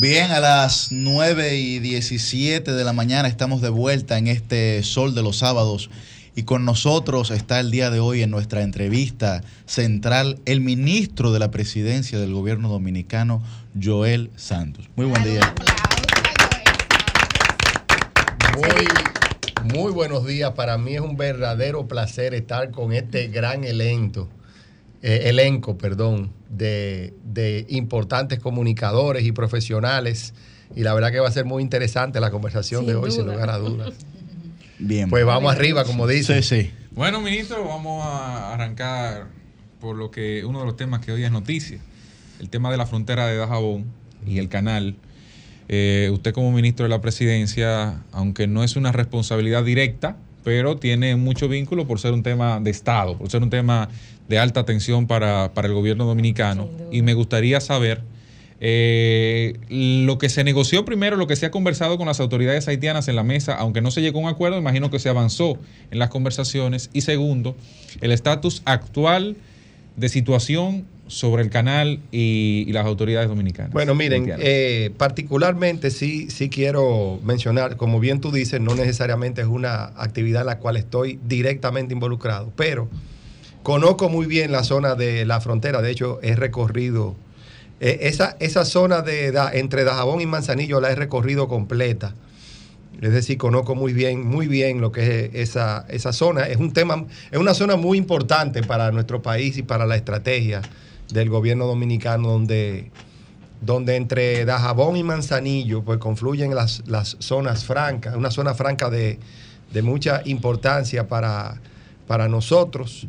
Bien, 0.00 0.30
a 0.30 0.40
las 0.40 0.92
9 0.92 1.56
y 1.56 1.78
17 1.78 2.72
de 2.72 2.84
la 2.84 2.94
mañana 2.94 3.28
estamos 3.28 3.60
de 3.60 3.68
vuelta 3.68 4.16
en 4.16 4.28
este 4.28 4.82
Sol 4.82 5.14
de 5.14 5.22
los 5.22 5.36
Sábados 5.36 5.90
y 6.34 6.44
con 6.44 6.64
nosotros 6.64 7.30
está 7.30 7.60
el 7.60 7.70
día 7.70 7.90
de 7.90 8.00
hoy 8.00 8.22
en 8.22 8.30
nuestra 8.30 8.62
entrevista 8.62 9.42
central 9.66 10.38
el 10.46 10.62
ministro 10.62 11.32
de 11.32 11.38
la 11.38 11.50
Presidencia 11.50 12.18
del 12.18 12.32
Gobierno 12.32 12.70
Dominicano, 12.70 13.42
Joel 13.78 14.30
Santos. 14.36 14.88
Muy 14.96 15.04
buen 15.04 15.22
día. 15.22 15.54
Muy, 18.56 19.74
muy 19.74 19.92
buenos 19.92 20.26
días. 20.26 20.52
Para 20.52 20.78
mí 20.78 20.94
es 20.94 21.02
un 21.02 21.18
verdadero 21.18 21.88
placer 21.88 22.32
estar 22.32 22.70
con 22.70 22.94
este 22.94 23.28
gran 23.28 23.64
elenco 23.64 24.30
eh, 25.02 25.30
elenco, 25.30 25.78
perdón, 25.78 26.30
de, 26.50 27.66
importantes 27.68 28.38
comunicadores 28.38 29.24
y 29.24 29.32
profesionales. 29.32 30.34
Y 30.74 30.82
la 30.82 30.94
verdad 30.94 31.10
que 31.10 31.20
va 31.20 31.28
a 31.28 31.32
ser 31.32 31.44
muy 31.44 31.62
interesante 31.62 32.20
la 32.20 32.30
conversación 32.30 32.86
de 32.86 32.94
hoy, 32.94 33.10
sin 33.10 33.26
lugar 33.26 33.50
a 33.50 33.58
dudas. 33.58 33.94
Bien. 34.78 35.10
Pues 35.10 35.24
vamos 35.24 35.52
arriba, 35.52 35.84
como 35.84 36.06
dice. 36.06 36.42
Sí, 36.42 36.62
sí. 36.62 36.70
Bueno, 36.92 37.20
ministro, 37.20 37.64
vamos 37.64 38.04
a 38.04 38.54
arrancar 38.54 39.28
por 39.80 39.96
lo 39.96 40.10
que 40.10 40.44
uno 40.44 40.60
de 40.60 40.66
los 40.66 40.76
temas 40.76 41.00
que 41.00 41.12
hoy 41.12 41.24
es 41.24 41.30
noticia, 41.30 41.78
el 42.40 42.48
tema 42.48 42.70
de 42.70 42.76
la 42.76 42.86
frontera 42.86 43.26
de 43.26 43.36
Dajabón 43.36 43.86
y 44.26 44.38
el 44.38 44.48
canal. 44.48 44.96
Eh, 45.68 46.10
usted 46.12 46.32
como 46.32 46.50
ministro 46.50 46.84
de 46.84 46.90
la 46.90 47.00
presidencia, 47.00 48.02
aunque 48.12 48.46
no 48.46 48.64
es 48.64 48.76
una 48.76 48.90
responsabilidad 48.90 49.64
directa, 49.64 50.16
pero 50.42 50.76
tiene 50.78 51.16
mucho 51.16 51.48
vínculo 51.48 51.86
por 51.86 52.00
ser 52.00 52.12
un 52.12 52.22
tema 52.22 52.60
de 52.60 52.70
Estado, 52.70 53.16
por 53.16 53.30
ser 53.30 53.42
un 53.42 53.50
tema 53.50 53.88
de 54.30 54.38
alta 54.38 54.64
tensión 54.64 55.08
para, 55.08 55.50
el 55.52 55.74
gobierno 55.74 56.06
dominicano. 56.06 56.70
Y 56.92 57.02
me 57.02 57.14
gustaría 57.14 57.60
saber 57.60 58.00
eh, 58.60 59.58
lo 59.68 60.18
que 60.18 60.28
se 60.28 60.44
negoció 60.44 60.84
primero, 60.84 61.16
lo 61.16 61.26
que 61.26 61.34
se 61.34 61.46
ha 61.46 61.50
conversado 61.50 61.98
con 61.98 62.06
las 62.06 62.20
autoridades 62.20 62.68
haitianas 62.68 63.08
en 63.08 63.16
la 63.16 63.24
mesa, 63.24 63.56
aunque 63.56 63.80
no 63.80 63.90
se 63.90 64.02
llegó 64.02 64.20
a 64.20 64.22
un 64.22 64.28
acuerdo, 64.28 64.56
imagino 64.56 64.88
que 64.88 65.00
se 65.00 65.08
avanzó 65.08 65.58
en 65.90 65.98
las 65.98 66.10
conversaciones. 66.10 66.90
Y 66.92 67.00
segundo, 67.00 67.56
el 68.00 68.12
estatus 68.12 68.62
actual 68.66 69.36
de 69.96 70.08
situación 70.08 70.86
sobre 71.08 71.42
el 71.42 71.50
canal 71.50 71.98
y, 72.12 72.72
las 72.72 72.86
autoridades 72.86 73.28
dominicanas. 73.28 73.72
Bueno, 73.72 73.96
miren, 73.96 74.32
eh, 74.38 74.92
particularmente 74.96 75.90
sí, 75.90 76.30
sí 76.30 76.48
quiero 76.48 77.18
mencionar, 77.24 77.76
como 77.76 77.98
bien 77.98 78.20
tú 78.20 78.30
dices, 78.30 78.60
no 78.60 78.76
necesariamente 78.76 79.40
es 79.40 79.48
una 79.48 79.86
actividad 79.96 80.42
en 80.42 80.46
la 80.46 80.58
cual 80.58 80.76
estoy 80.76 81.18
directamente 81.26 81.94
involucrado, 81.94 82.52
pero 82.54 82.88
conozco 83.70 84.08
muy 84.08 84.26
bien 84.26 84.50
la 84.50 84.64
zona 84.64 84.96
de 84.96 85.24
la 85.24 85.40
frontera, 85.40 85.80
de 85.80 85.92
hecho 85.92 86.18
he 86.22 86.34
recorrido 86.34 87.14
eh, 87.78 87.98
esa, 88.02 88.36
esa 88.40 88.64
zona 88.64 89.00
de, 89.00 89.32
entre 89.52 89.84
Dajabón 89.84 90.20
y 90.20 90.26
Manzanillo 90.26 90.80
la 90.80 90.90
he 90.90 90.96
recorrido 90.96 91.46
completa. 91.46 92.12
Es 93.00 93.12
decir, 93.12 93.38
conozco 93.38 93.76
muy 93.76 93.92
bien, 93.92 94.26
muy 94.26 94.48
bien 94.48 94.80
lo 94.80 94.90
que 94.90 95.26
es 95.26 95.50
esa, 95.50 95.86
esa 95.88 96.12
zona. 96.12 96.48
Es 96.48 96.56
un 96.56 96.72
tema, 96.72 97.06
es 97.30 97.38
una 97.38 97.54
zona 97.54 97.76
muy 97.76 97.96
importante 97.96 98.64
para 98.64 98.90
nuestro 98.90 99.22
país 99.22 99.56
y 99.56 99.62
para 99.62 99.86
la 99.86 99.94
estrategia 99.94 100.62
del 101.12 101.30
gobierno 101.30 101.68
dominicano, 101.68 102.28
donde 102.28 102.90
donde 103.60 103.94
entre 103.94 104.44
Dajabón 104.46 104.96
y 104.96 105.04
Manzanillo 105.04 105.84
pues 105.84 105.98
confluyen 105.98 106.56
las, 106.56 106.82
las 106.88 107.16
zonas 107.20 107.64
francas, 107.64 108.16
una 108.16 108.32
zona 108.32 108.52
franca 108.52 108.90
de, 108.90 109.20
de 109.72 109.82
mucha 109.82 110.22
importancia 110.24 111.06
para, 111.06 111.60
para 112.08 112.26
nosotros. 112.26 113.06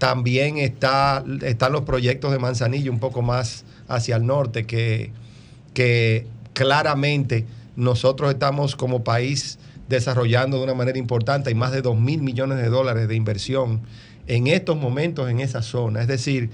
También 0.00 0.56
está, 0.56 1.22
están 1.42 1.72
los 1.72 1.82
proyectos 1.82 2.32
de 2.32 2.38
Manzanillo 2.38 2.90
un 2.90 3.00
poco 3.00 3.20
más 3.20 3.66
hacia 3.86 4.16
el 4.16 4.24
norte 4.24 4.64
que, 4.64 5.12
que 5.74 6.26
claramente 6.54 7.44
nosotros 7.76 8.32
estamos 8.32 8.76
como 8.76 9.04
país 9.04 9.58
desarrollando 9.90 10.56
de 10.56 10.64
una 10.64 10.72
manera 10.72 10.96
importante. 10.96 11.50
Hay 11.50 11.54
más 11.54 11.72
de 11.72 11.82
2 11.82 12.00
mil 12.00 12.22
millones 12.22 12.56
de 12.56 12.70
dólares 12.70 13.08
de 13.08 13.14
inversión 13.14 13.82
en 14.26 14.46
estos 14.46 14.78
momentos 14.78 15.28
en 15.28 15.40
esa 15.40 15.60
zona. 15.60 16.00
Es 16.00 16.08
decir, 16.08 16.48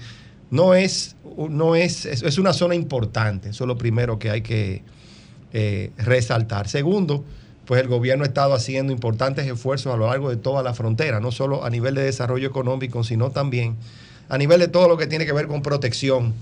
no 0.51 0.73
es, 0.73 1.15
no 1.49 1.75
es, 1.75 2.05
es 2.05 2.37
una 2.37 2.51
zona 2.51 2.75
importante. 2.75 3.51
Eso 3.51 3.63
es 3.63 3.67
lo 3.69 3.77
primero 3.77 4.19
que 4.19 4.29
hay 4.29 4.41
que 4.41 4.83
eh, 5.53 5.91
resaltar. 5.95 6.67
Segundo, 6.67 7.23
pues 7.67 7.81
el 7.81 7.89
gobierno 7.89 8.23
ha 8.23 8.27
estado 8.27 8.53
haciendo 8.53 8.93
importantes 8.93 9.45
esfuerzos 9.45 9.93
a 9.93 9.97
lo 9.97 10.07
largo 10.07 10.29
de 10.29 10.37
toda 10.37 10.63
la 10.63 10.73
frontera, 10.73 11.19
no 11.19 11.33
solo 11.33 11.65
a 11.65 11.69
nivel 11.69 11.95
de 11.95 12.03
desarrollo 12.03 12.47
económico, 12.47 13.03
sino 13.03 13.29
también 13.29 13.75
a 14.29 14.37
nivel 14.37 14.61
de 14.61 14.69
todo 14.69 14.87
lo 14.87 14.97
que 14.97 15.05
tiene 15.05 15.25
que 15.25 15.33
ver 15.33 15.47
con 15.47 15.61
protección 15.61 16.33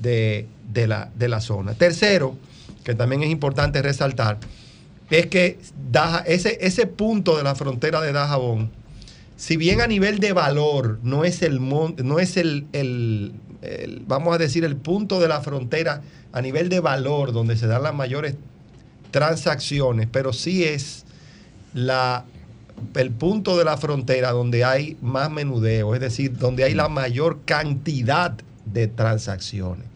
de, 0.00 0.46
la, 0.72 1.10
de 1.14 1.28
la 1.28 1.42
zona. 1.42 1.74
Tercero, 1.74 2.34
que 2.82 2.94
también 2.94 3.22
es 3.22 3.30
importante 3.30 3.82
resaltar, 3.82 4.38
es 5.10 5.26
que 5.26 5.58
ese, 6.24 6.58
ese 6.62 6.86
punto 6.86 7.36
de 7.36 7.42
la 7.42 7.54
frontera 7.54 8.00
de 8.00 8.12
Dajabón, 8.12 8.70
si 9.36 9.58
bien 9.58 9.82
a 9.82 9.86
nivel 9.86 10.18
de 10.18 10.32
valor 10.32 10.98
no 11.02 11.24
es 11.24 11.42
el, 11.42 11.60
no 11.68 12.20
es 12.20 12.38
el, 12.38 13.34
vamos 14.06 14.34
a 14.34 14.38
decir, 14.38 14.64
el 14.64 14.76
punto 14.76 15.20
de 15.20 15.28
la 15.28 15.42
frontera 15.42 16.00
a 16.32 16.40
nivel 16.40 16.70
de 16.70 16.80
valor 16.80 17.32
donde 17.32 17.56
se 17.56 17.66
dan 17.66 17.82
las 17.82 17.94
mayores 17.94 18.34
transacciones, 19.10 20.08
pero 20.10 20.32
sí 20.32 20.64
es 20.64 21.04
la, 21.74 22.24
el 22.94 23.10
punto 23.10 23.56
de 23.56 23.64
la 23.64 23.76
frontera 23.76 24.32
donde 24.32 24.64
hay 24.64 24.96
más 25.00 25.30
menudeo, 25.30 25.94
es 25.94 26.00
decir, 26.00 26.36
donde 26.36 26.64
hay 26.64 26.74
la 26.74 26.88
mayor 26.88 27.40
cantidad 27.44 28.34
de 28.66 28.86
transacciones. 28.86 29.86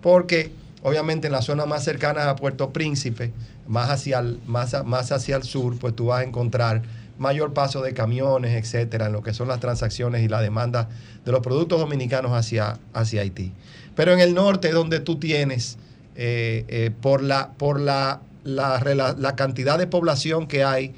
Porque 0.00 0.52
obviamente 0.82 1.28
en 1.28 1.32
la 1.32 1.42
zona 1.42 1.66
más 1.66 1.84
cercana 1.84 2.28
a 2.28 2.36
Puerto 2.36 2.72
Príncipe, 2.72 3.32
más 3.68 3.90
hacia 3.90 4.18
el, 4.18 4.40
más, 4.46 4.74
más 4.84 5.12
hacia 5.12 5.36
el 5.36 5.44
sur, 5.44 5.78
pues 5.78 5.94
tú 5.94 6.06
vas 6.06 6.20
a 6.20 6.24
encontrar 6.24 6.82
mayor 7.18 7.52
paso 7.52 7.82
de 7.82 7.94
camiones, 7.94 8.52
etcétera, 8.52 9.06
en 9.06 9.12
lo 9.12 9.22
que 9.22 9.32
son 9.32 9.48
las 9.48 9.60
transacciones 9.60 10.22
y 10.22 10.28
la 10.28 10.40
demanda 10.40 10.88
de 11.24 11.32
los 11.32 11.40
productos 11.40 11.78
dominicanos 11.78 12.32
hacia, 12.32 12.78
hacia 12.92 13.22
Haití. 13.22 13.52
Pero 13.94 14.12
en 14.12 14.20
el 14.20 14.34
norte, 14.34 14.70
donde 14.72 15.00
tú 15.00 15.16
tienes, 15.16 15.78
eh, 16.16 16.64
eh, 16.68 16.90
por, 17.00 17.22
la, 17.22 17.52
por 17.56 17.80
la, 17.80 18.20
la, 18.44 19.34
cantidad 19.36 19.78
de 19.78 19.86
población 19.86 20.46
que 20.46 20.64
hay 20.64 20.94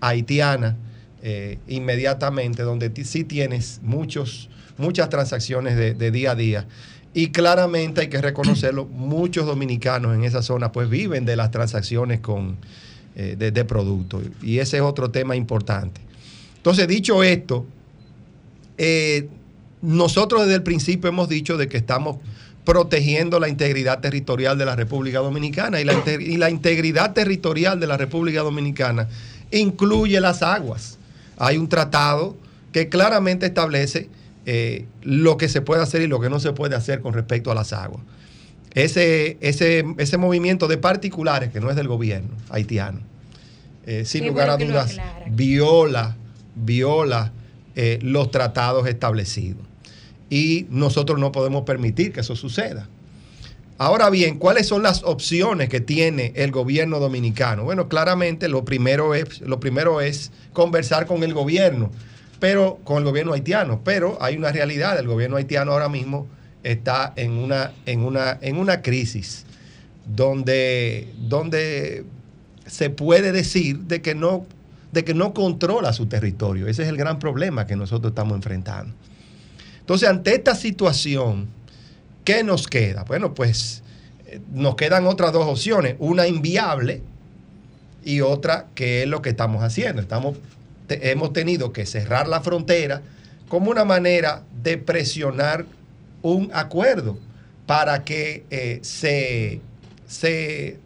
haitiana, 0.00 0.76
eh, 1.22 1.58
inmediatamente, 1.68 2.62
donde 2.62 2.92
sí 3.04 3.24
tienes 3.24 3.80
muchos, 3.82 4.48
muchas 4.78 5.08
transacciones 5.08 5.76
de, 5.76 5.94
de 5.94 6.10
día 6.10 6.32
a 6.32 6.34
día. 6.34 6.66
Y 7.12 7.28
claramente 7.28 8.02
hay 8.02 8.08
que 8.08 8.20
reconocerlo, 8.20 8.86
muchos 8.90 9.46
dominicanos 9.46 10.14
en 10.14 10.24
esa 10.24 10.42
zona 10.42 10.72
pues 10.72 10.88
viven 10.88 11.24
de 11.24 11.36
las 11.36 11.50
transacciones 11.50 12.20
con, 12.20 12.56
eh, 13.16 13.34
de, 13.36 13.64
productos. 13.64 14.22
Y 14.40 14.60
ese 14.60 14.76
es 14.76 14.82
otro 14.82 15.10
tema 15.10 15.34
importante. 15.34 16.00
Entonces, 16.56 16.86
dicho 16.86 17.24
esto, 17.24 17.66
eh, 18.78 19.28
nosotros 19.82 20.42
desde 20.42 20.54
el 20.54 20.62
principio 20.62 21.08
hemos 21.08 21.28
dicho 21.28 21.56
de 21.56 21.68
que 21.68 21.76
estamos 21.76 22.18
protegiendo 22.70 23.40
la 23.40 23.48
integridad 23.48 23.98
territorial 23.98 24.56
de 24.56 24.64
la 24.64 24.76
República 24.76 25.18
Dominicana 25.18 25.80
y 25.80 25.84
la, 25.84 25.92
y 26.20 26.36
la 26.36 26.50
integridad 26.50 27.14
territorial 27.14 27.80
de 27.80 27.88
la 27.88 27.96
República 27.96 28.42
Dominicana 28.42 29.08
incluye 29.50 30.20
las 30.20 30.40
aguas. 30.44 30.96
Hay 31.36 31.56
un 31.56 31.68
tratado 31.68 32.36
que 32.70 32.88
claramente 32.88 33.46
establece 33.46 34.08
eh, 34.46 34.84
lo 35.02 35.36
que 35.36 35.48
se 35.48 35.62
puede 35.62 35.82
hacer 35.82 36.00
y 36.02 36.06
lo 36.06 36.20
que 36.20 36.30
no 36.30 36.38
se 36.38 36.52
puede 36.52 36.76
hacer 36.76 37.00
con 37.00 37.12
respecto 37.12 37.50
a 37.50 37.56
las 37.56 37.72
aguas. 37.72 38.02
Ese, 38.72 39.36
ese, 39.40 39.84
ese 39.98 40.16
movimiento 40.16 40.68
de 40.68 40.78
particulares, 40.78 41.50
que 41.50 41.58
no 41.58 41.70
es 41.70 41.76
del 41.76 41.88
gobierno 41.88 42.36
haitiano, 42.50 43.00
eh, 43.84 44.04
sin 44.04 44.28
lugar 44.28 44.48
a 44.48 44.56
dudas, 44.56 44.96
viola, 45.28 46.16
viola 46.54 47.32
eh, 47.74 47.98
los 48.00 48.30
tratados 48.30 48.86
establecidos. 48.86 49.69
Y 50.30 50.66
nosotros 50.70 51.18
no 51.18 51.32
podemos 51.32 51.64
permitir 51.64 52.12
que 52.12 52.20
eso 52.20 52.36
suceda. 52.36 52.88
Ahora 53.76 54.08
bien, 54.08 54.38
¿cuáles 54.38 54.66
son 54.68 54.82
las 54.82 55.02
opciones 55.04 55.68
que 55.68 55.80
tiene 55.80 56.32
el 56.36 56.50
gobierno 56.50 57.00
dominicano? 57.00 57.64
Bueno, 57.64 57.88
claramente 57.88 58.48
lo 58.48 58.64
primero 58.64 59.14
es, 59.14 59.40
lo 59.40 59.60
primero 59.60 60.00
es 60.00 60.30
conversar 60.52 61.06
con 61.06 61.22
el 61.22 61.34
gobierno 61.34 61.90
pero 62.40 62.80
con 62.82 62.98
el 62.98 63.04
gobierno 63.04 63.34
haitiano. 63.34 63.82
Pero 63.84 64.18
hay 64.20 64.36
una 64.36 64.50
realidad, 64.50 64.98
el 64.98 65.06
gobierno 65.06 65.36
haitiano 65.36 65.72
ahora 65.72 65.88
mismo 65.88 66.26
está 66.64 67.12
en 67.14 67.32
una, 67.32 67.72
en 67.86 68.00
una, 68.00 68.38
en 68.40 68.56
una 68.56 68.82
crisis 68.82 69.44
donde, 70.04 71.08
donde 71.18 72.04
se 72.66 72.90
puede 72.90 73.30
decir 73.30 73.80
de 73.80 74.02
que, 74.02 74.14
no, 74.14 74.46
de 74.90 75.04
que 75.04 75.14
no 75.14 75.32
controla 75.32 75.92
su 75.92 76.06
territorio. 76.06 76.66
Ese 76.66 76.82
es 76.82 76.88
el 76.88 76.96
gran 76.96 77.18
problema 77.18 77.66
que 77.66 77.76
nosotros 77.76 78.10
estamos 78.10 78.34
enfrentando. 78.34 78.92
Entonces, 79.80 80.08
ante 80.08 80.34
esta 80.34 80.54
situación, 80.54 81.48
¿qué 82.24 82.44
nos 82.44 82.68
queda? 82.68 83.04
Bueno, 83.04 83.34
pues 83.34 83.82
eh, 84.26 84.40
nos 84.52 84.76
quedan 84.76 85.06
otras 85.06 85.32
dos 85.32 85.46
opciones, 85.46 85.96
una 85.98 86.26
inviable 86.26 87.02
y 88.04 88.20
otra 88.20 88.66
que 88.74 89.02
es 89.02 89.08
lo 89.08 89.20
que 89.20 89.30
estamos 89.30 89.62
haciendo. 89.62 90.00
Estamos 90.00 90.36
hemos 90.90 91.32
tenido 91.32 91.72
que 91.72 91.86
cerrar 91.86 92.28
la 92.28 92.40
frontera 92.40 93.02
como 93.48 93.70
una 93.70 93.84
manera 93.84 94.42
de 94.62 94.78
presionar 94.78 95.66
un 96.22 96.50
acuerdo 96.52 97.18
para 97.66 98.04
que 98.04 98.44
eh, 98.50 98.80
se, 98.82 99.60
se, 100.06 100.78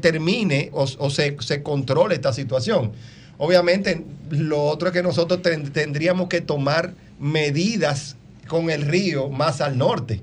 termine 0.00 0.70
o, 0.72 0.86
se, 1.10 1.36
se, 1.40 1.62
controle 1.62 2.14
esta 2.14 2.32
situación. 2.32 2.92
Obviamente, 3.38 4.04
lo 4.30 4.62
otro 4.64 4.88
es 4.88 4.94
que 4.94 5.02
nosotros 5.02 5.40
tendríamos 5.72 6.28
que 6.28 6.40
tomar 6.40 6.94
medidas 7.24 8.16
con 8.46 8.68
el 8.68 8.82
río 8.82 9.30
más 9.30 9.62
al 9.62 9.78
norte. 9.78 10.20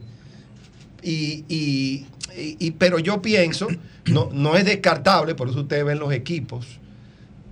Y, 1.02 1.46
y, 1.50 2.72
pero 2.78 3.00
yo 3.00 3.24
pienso, 3.24 3.68
no, 4.06 4.30
no 4.32 4.56
es 4.56 4.66
descartable, 4.66 5.34
por 5.34 5.50
eso 5.50 5.62
ustedes 5.62 5.84
ven 5.84 5.98
los 5.98 6.14
equipos, 6.14 6.80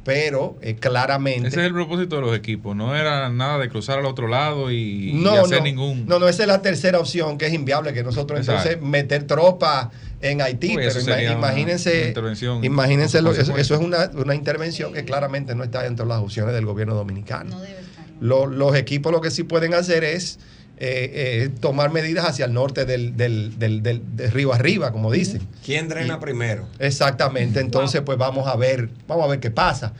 pero 0.03 0.57
eh, 0.61 0.75
claramente. 0.75 1.47
Ese 1.47 1.61
es 1.61 1.65
el 1.65 1.73
propósito 1.73 2.17
de 2.17 2.21
los 2.21 2.37
equipos, 2.37 2.75
no 2.75 2.95
era 2.95 3.27
nada 3.29 3.57
de 3.57 3.69
cruzar 3.69 3.97
al 3.97 4.05
otro 4.05 4.27
lado 4.27 4.71
y, 4.71 5.13
no, 5.15 5.31
hacer 5.31 5.57
no, 5.57 5.63
ningún. 5.63 6.05
No, 6.05 6.19
no, 6.19 6.29
esa 6.29 6.43
es 6.43 6.47
la 6.47 6.61
tercera 6.61 6.99
opción, 6.99 7.39
que 7.39 7.47
es 7.47 7.53
inviable, 7.53 7.91
que 7.91 8.03
nosotros 8.03 8.39
entonces 8.39 8.79
meter 8.79 9.23
tropas 9.23 9.87
en 10.21 10.41
Haití, 10.41 10.75
pero 10.75 10.99
imagínense, 11.31 12.13
imagínense 12.61 13.17
eso, 13.17 13.57
es 13.57 13.71
una, 13.71 14.11
una, 14.13 14.35
intervención 14.35 14.93
que 14.93 15.05
claramente 15.05 15.55
no 15.55 15.63
está 15.63 15.81
dentro 15.81 16.05
de 16.05 16.09
las 16.09 16.21
opciones 16.21 16.53
del 16.53 16.65
gobierno 16.65 16.93
dominicano. 16.93 17.49
No 17.49 17.61
debe 17.61 17.79
estar, 17.79 17.88
los 18.19 18.75
equipos 18.75 19.11
lo 19.11 19.21
que 19.21 19.31
sí 19.31 19.43
pueden 19.43 19.73
hacer 19.73 20.03
es 20.03 20.39
eh, 20.81 21.11
eh, 21.45 21.49
tomar 21.59 21.91
medidas 21.91 22.25
hacia 22.25 22.45
el 22.45 22.53
norte 22.53 22.85
del, 22.85 23.17
del, 23.17 23.59
del, 23.59 23.81
de 24.15 24.29
río 24.31 24.53
arriba, 24.53 24.91
como 24.93 25.11
dicen. 25.11 25.41
¿Quién 25.65 25.89
drena 25.89 26.19
primero? 26.19 26.67
Exactamente, 26.79 27.59
entonces 27.59 28.01
pues 28.01 28.17
vamos 28.17 28.47
a 28.47 28.55
ver, 28.55 28.89
vamos 29.07 29.25
a 29.25 29.27
ver 29.27 29.39
qué 29.39 29.51
pasa. 29.51 29.93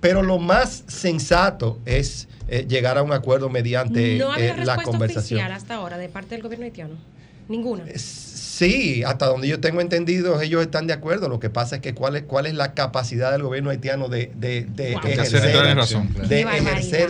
Pero 0.00 0.22
lo 0.22 0.38
más 0.38 0.84
sensato 0.86 1.78
es 1.84 2.28
eh, 2.48 2.64
llegar 2.68 2.96
a 2.96 3.02
un 3.02 3.12
acuerdo 3.12 3.50
mediante 3.50 4.18
¿No 4.18 4.36
la 4.36 4.82
conversación. 4.82 5.40
oficial 5.40 5.52
hasta 5.52 5.74
ahora 5.74 5.98
de 5.98 6.08
parte 6.08 6.36
del 6.36 6.42
gobierno 6.42 6.64
haitiano? 6.64 6.94
Ninguna. 7.50 7.82
Sí, 7.96 9.02
hasta 9.02 9.26
donde 9.26 9.48
yo 9.48 9.58
tengo 9.58 9.80
entendido, 9.80 10.40
ellos 10.40 10.62
están 10.62 10.86
de 10.86 10.92
acuerdo. 10.92 11.28
Lo 11.28 11.40
que 11.40 11.50
pasa 11.50 11.76
es 11.76 11.82
que 11.82 11.94
cuál 11.94 12.14
es, 12.14 12.22
cuál 12.22 12.46
es 12.46 12.54
la 12.54 12.74
capacidad 12.74 13.32
del 13.32 13.42
gobierno 13.42 13.70
haitiano 13.70 14.08
de, 14.08 14.30
de, 14.36 14.66
de 14.66 14.92
ejercer, 14.92 15.40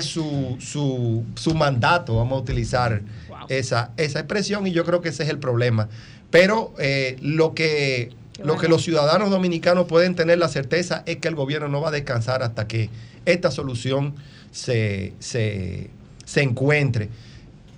su, 0.03 0.57
su, 0.59 1.25
su, 1.35 1.55
mandato, 1.55 2.17
vamos 2.17 2.39
a 2.39 2.41
utilizar 2.41 3.03
esa, 3.51 3.91
esa 3.99 4.21
expresión, 4.21 4.67
y 4.67 4.73
yo 4.73 4.87
creo 4.87 5.03
que 5.03 5.11
ese 5.11 5.25
es 5.25 5.29
el 5.29 5.39
problema. 5.39 5.91
Pero 6.31 6.73
eh, 6.79 7.17
lo 7.21 7.55
que 7.55 8.11
lo 8.43 8.57
que 8.57 8.69
los 8.69 8.83
ciudadanos 8.83 9.29
dominicanos 9.29 9.87
pueden 9.87 10.15
tener 10.15 10.39
la 10.39 10.49
certeza 10.49 11.03
es 11.05 11.19
que 11.19 11.29
el 11.29 11.35
gobierno 11.35 11.69
no 11.69 11.83
va 11.83 11.89
a 11.89 11.93
descansar 11.93 12.43
hasta 12.43 12.67
que 12.67 12.89
esta 13.27 13.51
solución 13.51 14.15
se, 14.53 15.13
se, 15.19 15.91
se 16.25 16.43
encuentre 16.43 17.11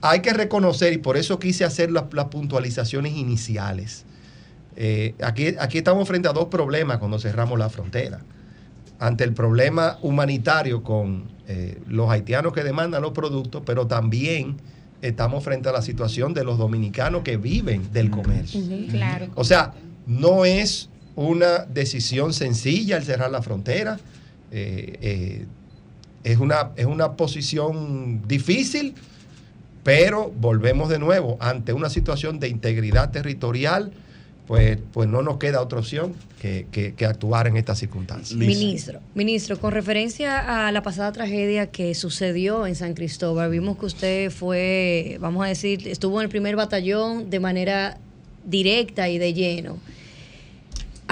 hay 0.02 0.20
que 0.20 0.32
reconocer, 0.32 0.92
y 0.92 0.98
por 0.98 1.16
eso 1.16 1.38
quise 1.38 1.64
hacer 1.64 1.90
las, 1.90 2.04
puntualizaciones 2.30 3.12
iniciales. 3.14 4.04
Eh, 4.76 5.14
aquí, 5.22 5.54
aquí 5.58 5.78
estamos 5.78 6.06
frente 6.06 6.28
a 6.28 6.32
dos 6.32 6.46
problemas 6.46 6.98
cuando 6.98 7.18
cerramos 7.18 7.58
la 7.58 7.70
frontera. 7.70 8.20
Ante 8.98 9.24
el 9.24 9.32
problema 9.32 9.98
humanitario 10.02 10.82
con 10.82 11.24
eh, 11.48 11.80
los 11.88 12.10
haitianos 12.10 12.52
que 12.52 12.62
demandan 12.62 13.02
los 13.02 13.12
productos, 13.12 13.62
pero 13.64 13.86
también 13.86 14.58
estamos 15.02 15.42
frente 15.42 15.68
a 15.68 15.72
la 15.72 15.82
situación 15.82 16.34
de 16.34 16.44
los 16.44 16.58
dominicanos 16.58 17.22
que 17.22 17.36
viven 17.36 17.92
del 17.92 18.10
comercio. 18.10 18.60
Claro. 18.90 19.28
O 19.34 19.44
sea, 19.44 19.74
no 20.06 20.44
es 20.44 20.88
una 21.16 21.58
decisión 21.66 22.32
sencilla 22.32 22.96
el 22.96 23.04
cerrar 23.04 23.30
la 23.30 23.42
frontera. 23.42 23.98
Eh, 24.50 24.98
eh, 25.00 25.46
es, 26.24 26.38
una, 26.38 26.70
es 26.76 26.86
una 26.86 27.12
posición 27.16 28.22
difícil, 28.26 28.94
pero 29.82 30.30
volvemos 30.30 30.88
de 30.88 30.98
nuevo 30.98 31.36
ante 31.40 31.72
una 31.72 31.90
situación 31.90 32.40
de 32.40 32.48
integridad 32.48 33.10
territorial. 33.10 33.92
Pues, 34.46 34.76
pues 34.92 35.08
no 35.08 35.22
nos 35.22 35.38
queda 35.38 35.62
otra 35.62 35.78
opción 35.78 36.14
que, 36.40 36.66
que 36.72 37.06
actuar 37.06 37.46
en 37.46 37.56
estas 37.56 37.78
circunstancias. 37.78 38.36
Ministro, 38.36 39.00
ministro, 39.14 39.58
con 39.58 39.70
referencia 39.70 40.66
a 40.66 40.72
la 40.72 40.82
pasada 40.82 41.12
tragedia 41.12 41.70
que 41.70 41.94
sucedió 41.94 42.66
en 42.66 42.74
San 42.74 42.94
Cristóbal, 42.94 43.50
vimos 43.50 43.78
que 43.78 43.86
usted 43.86 44.30
fue, 44.30 45.16
vamos 45.20 45.44
a 45.46 45.48
decir, 45.48 45.86
estuvo 45.86 46.20
en 46.20 46.24
el 46.24 46.28
primer 46.28 46.56
batallón 46.56 47.30
de 47.30 47.38
manera 47.38 47.98
directa 48.44 49.08
y 49.08 49.18
de 49.18 49.32
lleno. 49.32 49.78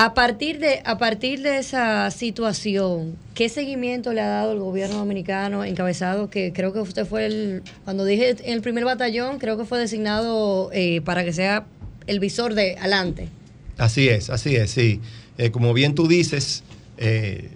A 0.03 0.15
partir 0.15 0.61
de, 0.61 0.81
a 0.87 0.97
partir 0.97 1.43
de 1.43 1.59
esa 1.59 2.11
situación, 2.11 3.17
¿qué 3.35 3.51
seguimiento 3.51 4.15
le 4.15 4.23
ha 4.23 4.29
dado 4.29 4.53
el 4.53 4.59
gobierno 4.59 4.97
dominicano 4.97 5.63
encabezado? 5.63 6.31
Que 6.31 6.55
creo 6.55 6.73
que 6.73 6.81
usted 6.81 7.05
fue 7.05 7.27
el, 7.27 7.63
cuando 7.85 8.07
dije 8.07 8.31
en 8.31 8.55
el 8.55 8.63
primer 8.63 8.87
batallón, 8.87 9.39
creo 9.39 9.59
que 9.59 9.67
fue 9.67 9.79
designado 9.79 10.71
eh, 10.73 11.03
para 11.03 11.23
que 11.23 11.35
sea 11.35 11.67
el 12.07 12.19
visor 12.19 12.55
de 12.55 12.79
adelante. 12.79 13.29
Así 13.77 14.09
es, 14.09 14.31
así 14.31 14.57
es, 14.57 14.71
sí. 14.71 15.03
Eh, 15.37 15.51
como 15.51 15.75
bien 15.75 15.95
tú 15.95 16.09
dices, 16.09 16.63
eh, 16.97 17.51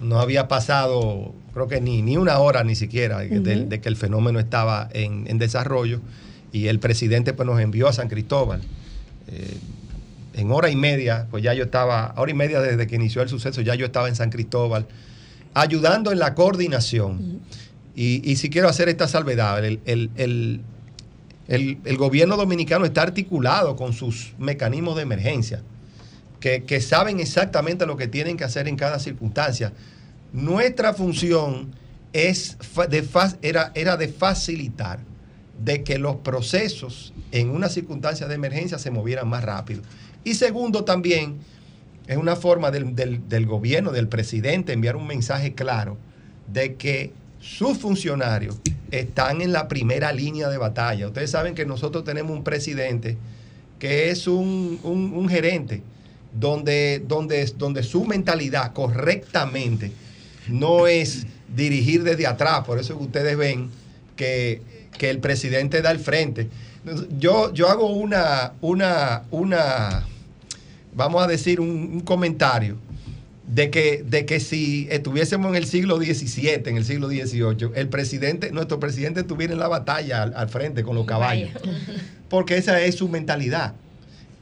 no 0.00 0.20
había 0.20 0.48
pasado, 0.48 1.34
creo 1.52 1.68
que 1.68 1.82
ni, 1.82 2.00
ni 2.00 2.16
una 2.16 2.38
hora 2.38 2.64
ni 2.64 2.76
siquiera 2.76 3.18
de, 3.18 3.78
que 3.78 3.88
el 3.90 3.96
fenómeno 3.96 4.40
estaba 4.40 4.88
en, 4.94 5.26
en, 5.28 5.36
desarrollo 5.36 6.00
y 6.50 6.68
el 6.68 6.78
presidente 6.78 7.34
pues, 7.34 7.46
nos 7.46 7.60
envió 7.60 7.88
a 7.88 7.92
San 7.92 8.08
Cristóbal 8.08 8.62
en 10.38 10.50
hora 10.52 10.70
y 10.70 10.76
media, 10.76 11.26
pues 11.30 11.42
ya 11.42 11.52
yo 11.52 11.64
estaba, 11.64 12.14
hora 12.16 12.30
y 12.30 12.34
media 12.34 12.60
desde 12.60 12.86
que 12.86 12.96
inició 12.96 13.22
el 13.22 13.28
suceso, 13.28 13.60
ya 13.60 13.74
yo 13.74 13.86
estaba 13.86 14.08
en 14.08 14.14
San 14.14 14.30
Cristóbal, 14.30 14.86
ayudando 15.54 16.12
en 16.12 16.18
la 16.18 16.34
coordinación. 16.34 17.40
y, 17.94 18.36
si 18.36 18.48
quiero 18.48 18.68
hacer 18.68 18.88
esta 18.88 19.08
salvedad, 19.08 19.64
el, 19.64 20.60
gobierno 21.96 22.36
dominicano 22.36 22.84
está 22.84 23.02
articulado 23.02 23.74
con 23.74 23.92
sus 23.92 24.34
mecanismos 24.38 24.94
de 24.96 25.02
emergencia, 25.02 25.62
que, 26.38 26.80
saben 26.80 27.18
exactamente 27.18 27.84
lo 27.86 27.96
que 27.96 28.06
tienen 28.06 28.36
que 28.36 28.44
hacer 28.44 28.68
en 28.68 28.76
cada 28.76 29.00
circunstancia. 29.00 29.72
Nuestra 30.32 30.94
función 30.94 31.72
es 32.12 32.56
de, 32.88 33.04
era, 33.42 33.72
era 33.74 33.96
de 33.96 34.08
facilitar 34.08 35.00
de 35.58 35.82
que 35.82 35.98
los 35.98 36.16
procesos 36.16 37.12
en 37.32 37.50
una 37.50 37.68
circunstancia 37.68 38.28
de 38.28 38.34
emergencia 38.34 38.78
se 38.78 38.90
movieran 38.90 39.28
más 39.28 39.42
rápido. 39.42 39.82
Y 40.28 40.34
segundo, 40.34 40.84
también 40.84 41.38
es 42.06 42.18
una 42.18 42.36
forma 42.36 42.70
del, 42.70 43.46
gobierno, 43.46 43.92
del 43.92 44.08
presidente, 44.08 44.74
enviar 44.74 44.94
un 44.94 45.06
mensaje 45.06 45.54
claro 45.54 45.96
de 46.52 46.74
que 46.74 47.12
sus 47.40 47.78
funcionarios 47.78 48.58
están 48.90 49.40
en 49.40 49.52
la 49.52 49.68
primera 49.68 50.12
línea 50.12 50.50
de 50.50 50.58
batalla. 50.58 51.06
Ustedes 51.06 51.30
saben 51.30 51.54
que 51.54 51.64
nosotros 51.64 52.04
tenemos 52.04 52.36
un 52.36 52.44
presidente 52.44 53.16
que 53.78 54.10
es 54.10 54.26
un, 54.26 55.26
gerente 55.30 55.80
donde, 56.38 57.02
donde, 57.08 57.46
donde 57.56 57.82
su 57.82 58.04
mentalidad 58.04 58.74
correctamente 58.74 59.92
no 60.46 60.86
es 60.86 61.26
dirigir 61.56 62.02
desde 62.02 62.26
atrás. 62.26 62.66
Por 62.66 62.78
eso 62.78 62.98
ustedes 62.98 63.34
ven 63.34 63.70
que, 64.14 64.60
que 64.98 65.08
el 65.08 65.20
presidente 65.20 65.80
da 65.80 65.90
el 65.90 66.00
frente. 66.00 66.50
Yo, 67.18 67.50
yo 67.54 67.70
hago 67.70 67.86
una, 67.86 68.52
una, 68.60 69.22
una, 69.30 70.06
vamos 70.94 71.22
a 71.22 71.26
decir, 71.26 71.60
un, 71.60 72.00
comentario 72.00 72.76
de 73.46 73.70
que, 73.70 74.04
de 74.06 74.26
que 74.26 74.40
si 74.40 74.86
estuviésemos 74.90 75.48
en 75.50 75.56
el 75.56 75.66
siglo 75.66 75.96
XVII, 75.96 76.62
en 76.66 76.76
el 76.76 76.84
siglo 76.84 77.08
XVIII, 77.08 77.70
el 77.74 77.88
presidente, 77.88 78.50
nuestro 78.52 78.78
presidente 78.78 79.20
estuviera 79.20 79.52
en 79.52 79.58
la 79.58 79.68
batalla 79.68 80.22
al, 80.22 80.48
frente 80.48 80.82
con 80.82 80.96
los 80.96 81.06
caballos. 81.06 81.50
Porque 82.28 82.56
esa 82.56 82.80
es 82.80 82.96
su 82.96 83.08
mentalidad. 83.08 83.74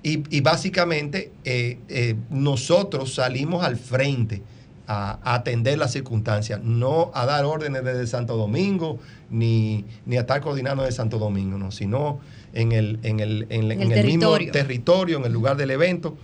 Y, 0.02 0.40
básicamente 0.40 1.32
eh, 1.44 1.78
eh, 1.89 2.14
nosotros 2.31 3.14
salimos 3.14 3.64
al 3.64 3.77
frente 3.77 4.40
a, 4.86 5.18
atender 5.35 5.78
las 5.78 5.93
circunstancias, 5.93 6.60
no 6.62 7.10
a 7.14 7.27
dar 7.27 7.44
órdenes 7.44 7.85
desde 7.85 8.06
Santo 8.06 8.36
Domingo, 8.36 8.98
ni, 9.31 9.85
ni 10.05 10.16
a 10.16 10.20
estar 10.20 10.40
coordinando 10.40 10.85
desde 10.85 10.97
Santo 10.97 11.18
Domingo, 11.18 11.59
no, 11.59 11.73
sino 11.73 12.20
en 12.56 12.72
el, 12.72 12.98
en 13.02 13.20
el, 13.20 13.46
en, 13.50 13.70
el, 13.70 14.04
mismo 14.06 14.36
territorio, 14.50 15.18
en 15.18 15.26
el 15.26 15.32
lugar 15.32 15.58
del 15.58 15.70
evento, 15.70 16.16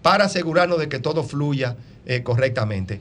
para 0.00 0.26
asegurarnos 0.26 0.78
de 0.78 0.88
que 0.88 1.00
todo 1.00 1.24
fluya 1.24 1.76
eh, 2.06 2.22
correctamente. 2.22 3.00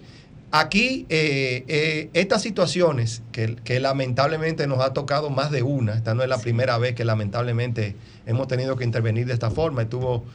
Aquí, 0.51 1.05
eh, 1.09 1.63
eh, 1.67 2.09
estas 2.13 2.41
situaciones 2.41 3.21
que, 3.31 3.55
que, 3.63 3.79
lamentablemente 3.79 4.65
nos 4.65 4.79
ha 4.79 4.93
tocado 4.93 5.29
más 5.29 5.51
de 5.51 5.61
una, 5.61 5.93
esta 5.93 6.15
no 6.15 6.23
es 6.23 6.29
la 6.29 6.39
primera 6.39 6.77
vez 6.79 6.95
que 6.95 7.05
lamentablemente 7.05 7.95
hemos 8.25 8.47
tenido 8.47 8.75
que 8.75 8.83
intervenir 8.83 9.27
de 9.27 9.33
esta 9.33 9.51
forma, 9.51 9.83
estuvo 9.83 10.25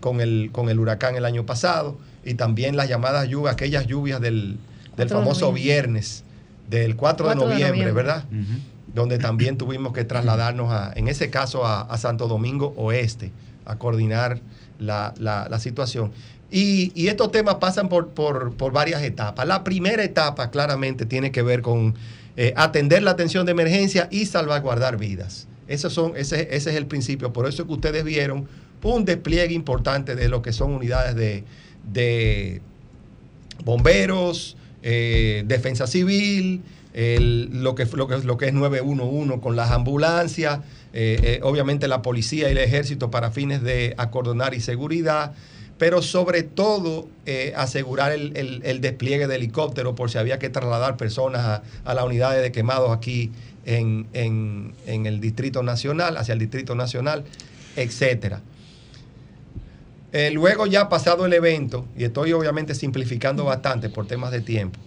con, 0.00 0.22
el, 0.22 0.48
con 0.50 0.70
el 0.70 0.80
huracán 0.80 1.16
el 1.16 1.26
año 1.26 1.44
pasado 1.44 1.98
y 2.24 2.34
también 2.34 2.76
las 2.76 2.88
llamadas 2.88 3.28
lluvias, 3.28 3.52
aquellas 3.52 3.86
lluvias 3.86 4.18
del, 4.18 4.56
del 4.96 5.10
famoso 5.10 5.52
viernes, 5.52 6.24
del 6.70 6.96
4, 6.96 7.28
de, 7.28 7.34
noviembre, 7.34 7.92
¿verdad? 7.92 8.24
Donde 8.94 9.18
también 9.18 9.58
tuvimos 9.58 9.92
que 9.92 10.04
trasladarnos, 10.04 10.72
a, 10.72 10.92
en 10.94 11.08
ese 11.08 11.28
caso, 11.30 11.66
a, 11.66 11.96
Santo 11.98 12.28
Domingo 12.28 12.72
Oeste, 12.76 13.32
a 13.64 13.76
coordinar 13.76 14.40
la, 14.78 15.14
la, 15.18 15.58
situación. 15.58 16.12
Y, 16.50 16.92
y, 16.94 17.08
estos 17.08 17.32
temas 17.32 17.56
pasan 17.56 17.88
por, 17.88 18.08
por, 18.08 18.54
por, 18.56 18.72
varias 18.72 19.02
etapas. 19.02 19.46
La 19.46 19.64
primera 19.64 20.04
etapa 20.04 20.50
claramente 20.50 21.06
tiene 21.06 21.32
que 21.32 21.42
ver 21.42 21.62
con 21.62 21.94
eh, 22.36 22.52
atender 22.56 23.02
la 23.02 23.10
atención 23.10 23.46
de 23.46 23.52
emergencia 23.52 24.08
y 24.10 24.26
salvaguardar 24.26 24.96
vidas. 24.96 25.48
Esos 25.66 25.92
son, 25.92 26.12
ese, 26.16 26.48
ese 26.54 26.70
es 26.70 26.76
el 26.76 26.86
principio. 26.86 27.32
Por 27.32 27.48
eso 27.48 27.62
es 27.62 27.66
que 27.66 27.74
ustedes 27.74 28.04
vieron 28.04 28.46
un 28.82 29.04
despliegue 29.04 29.54
importante 29.54 30.14
de 30.14 30.28
lo 30.28 30.42
que 30.42 30.52
son 30.52 30.72
unidades 30.72 31.14
de, 31.14 31.44
de 31.90 32.60
bomberos, 33.64 34.56
eh, 34.82 35.44
defensa 35.46 35.86
civil, 35.86 36.62
lo, 36.94 37.74
que, 37.74 37.86
lo, 37.86 38.06
que, 38.06 38.18
lo 38.18 38.36
que 38.36 38.46
es 38.46 38.52
911 38.54 39.40
con 39.40 39.56
las 39.56 39.70
ambulancias, 39.70 40.60
eh, 40.92 41.18
eh, 41.22 41.40
obviamente 41.42 41.88
la 41.88 42.02
policía 42.02 42.48
y 42.48 42.52
el 42.52 42.58
ejército 42.58 43.10
para 43.10 43.30
fines 43.30 43.62
de 43.62 43.94
acordonar 43.98 44.54
y 44.54 44.60
seguridad, 44.60 45.32
pero 45.78 46.02
sobre 46.02 46.44
todo 46.44 47.08
asegurar 47.56 48.12
el, 48.12 48.80
despliegue 48.80 49.26
de 49.26 49.34
helicópteros 49.34 49.94
por 49.94 50.08
si 50.08 50.18
había 50.18 50.38
que 50.38 50.48
trasladar 50.48 50.96
personas 50.96 51.62
a, 51.84 51.94
las 51.94 52.04
unidades 52.04 52.42
de 52.42 52.52
quemados 52.52 52.96
aquí 52.96 53.32
en, 53.64 54.06
el 54.86 55.20
Distrito 55.20 55.64
Nacional, 55.64 56.16
hacia 56.16 56.32
el 56.32 56.38
Distrito 56.38 56.76
Nacional, 56.76 57.24
etcétera. 57.76 58.40
Eh, 60.14 60.30
luego 60.30 60.66
ya 60.66 60.88
pasado 60.88 61.26
el 61.26 61.32
evento, 61.32 61.86
y 61.96 62.04
estoy 62.04 62.32
obviamente 62.32 62.76
simplificando 62.76 63.44
bastante 63.44 63.88
por 63.88 64.06
temas 64.06 64.30
de 64.30 64.42
tiempo, 64.42 64.78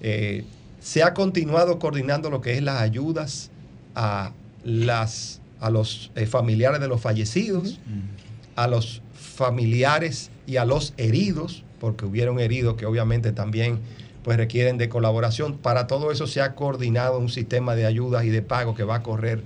eh, 0.00 0.46
se 0.80 1.02
ha 1.02 1.14
continuado 1.14 1.78
coordinando 1.78 2.30
lo 2.30 2.40
que 2.40 2.54
es 2.54 2.62
las 2.62 2.80
ayudas 2.80 3.50
a, 3.94 4.32
las, 4.64 5.40
a 5.60 5.70
los 5.70 6.10
eh, 6.14 6.26
familiares 6.26 6.80
de 6.80 6.88
los 6.88 7.00
fallecidos, 7.00 7.78
a 8.56 8.66
los 8.66 9.02
familiares 9.14 10.30
y 10.46 10.56
a 10.56 10.64
los 10.64 10.94
heridos, 10.96 11.64
porque 11.80 12.04
hubieron 12.04 12.40
heridos 12.40 12.76
que 12.76 12.86
obviamente 12.86 13.32
también 13.32 13.78
pues 14.24 14.36
requieren 14.36 14.78
de 14.78 14.88
colaboración. 14.88 15.56
Para 15.58 15.86
todo 15.86 16.12
eso 16.12 16.26
se 16.26 16.40
ha 16.40 16.54
coordinado 16.54 17.18
un 17.18 17.28
sistema 17.28 17.74
de 17.74 17.86
ayudas 17.86 18.24
y 18.24 18.30
de 18.30 18.42
pago 18.42 18.74
que 18.74 18.84
va 18.84 18.96
a 18.96 19.02
correr 19.02 19.42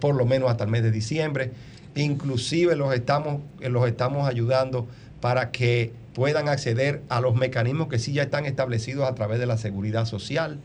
por 0.00 0.14
lo 0.14 0.24
menos 0.24 0.48
hasta 0.48 0.64
el 0.64 0.70
mes 0.70 0.84
de 0.84 0.92
diciembre 0.92 1.50
inclusive 1.94 2.76
los 2.76 2.94
estamos, 2.94 3.40
los 3.60 3.86
estamos 3.86 4.28
ayudando 4.28 4.86
para 5.20 5.50
que 5.50 5.92
puedan 6.14 6.48
acceder 6.48 7.02
a 7.08 7.20
los 7.20 7.34
mecanismos 7.34 7.88
que 7.88 7.98
sí 7.98 8.12
ya 8.12 8.24
están 8.24 8.44
establecidos 8.44 9.08
a 9.08 9.14
través 9.14 9.38
de 9.38 9.46
la 9.46 9.56
seguridad 9.56 10.04
social. 10.04 10.58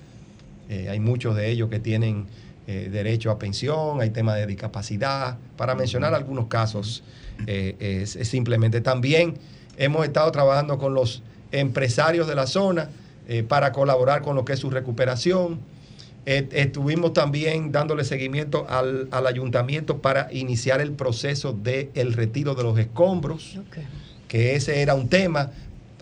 Eh, 0.69 0.89
hay 0.89 0.99
muchos 0.99 1.35
de 1.35 1.49
ellos 1.49 1.69
que 1.69 1.79
tienen 1.79 2.25
eh, 2.67 2.89
derecho 2.91 3.31
a 3.31 3.39
pensión, 3.39 4.01
hay 4.01 4.09
temas 4.09 4.35
de 4.35 4.45
discapacidad, 4.45 5.37
para 5.55 5.75
mencionar 5.75 6.13
algunos 6.13 6.47
casos 6.47 7.03
eh, 7.45 7.75
es, 7.79 8.27
simplemente. 8.27 8.81
También 8.81 9.35
hemos 9.77 10.05
estado 10.05 10.29
trabajando 10.31 10.77
con 10.77 10.93
los 10.93 11.23
empresarios 11.51 12.27
de 12.27 12.35
la 12.35 12.47
zona 12.47 12.89
para 13.49 13.73
colaborar 13.73 14.21
con 14.21 14.37
lo 14.37 14.45
que 14.45 14.53
es 14.53 14.59
su 14.59 14.69
recuperación. 14.69 15.59
Estuvimos 16.25 17.11
también 17.11 17.73
dándole 17.73 18.05
seguimiento 18.05 18.65
al, 18.69 19.09
ayuntamiento 19.27 19.97
para 19.97 20.31
iniciar 20.31 20.79
el 20.79 20.93
proceso 20.93 21.51
del 21.51 21.89
el 21.93 22.13
retiro 22.13 22.55
de 22.55 22.63
los 22.63 22.79
escombros, 22.79 23.59
que 24.27 24.55
ese 24.55 24.81
era 24.81 24.93
un 24.93 25.09
tema. 25.09 25.51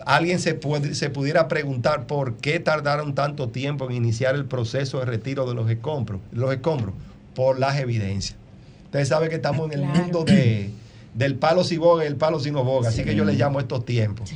Alguien 0.04 0.38
se, 0.38 0.58
se 0.92 1.10
pudiera 1.10 1.48
preguntar 1.48 2.06
por 2.06 2.36
qué 2.36 2.60
tardaron 2.60 3.14
tanto 3.14 3.48
tiempo 3.48 3.88
en 3.90 3.96
iniciar 3.96 4.34
el 4.34 4.44
proceso 4.44 5.00
de 5.00 5.06
retiro 5.06 5.48
de 5.48 5.54
los 5.54 5.68
escombros. 5.70 6.20
Los 6.32 6.52
escombros. 6.52 6.94
por 7.34 7.58
las 7.58 7.78
evidencias. 7.78 8.38
Ustedes 8.84 9.08
saben 9.08 9.28
que 9.28 9.36
estamos 9.36 9.70
en 9.70 9.80
el 9.80 9.84
mundo 9.84 10.24
de, 10.24 10.70
del 11.12 11.34
palo 11.34 11.64
si 11.64 11.76
boga 11.76 12.04
y 12.04 12.06
el 12.06 12.16
palo 12.16 12.40
si 12.40 12.50
no 12.50 12.64
boga, 12.64 12.88
así 12.88 13.04
que 13.04 13.14
yo 13.14 13.24
le 13.24 13.34
llamo 13.34 13.60
estos 13.60 13.84
tiempos, 13.84 14.32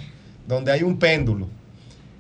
donde 0.47 0.73
hay 0.73 0.83
un 0.83 0.99
péndulo. 0.99 1.49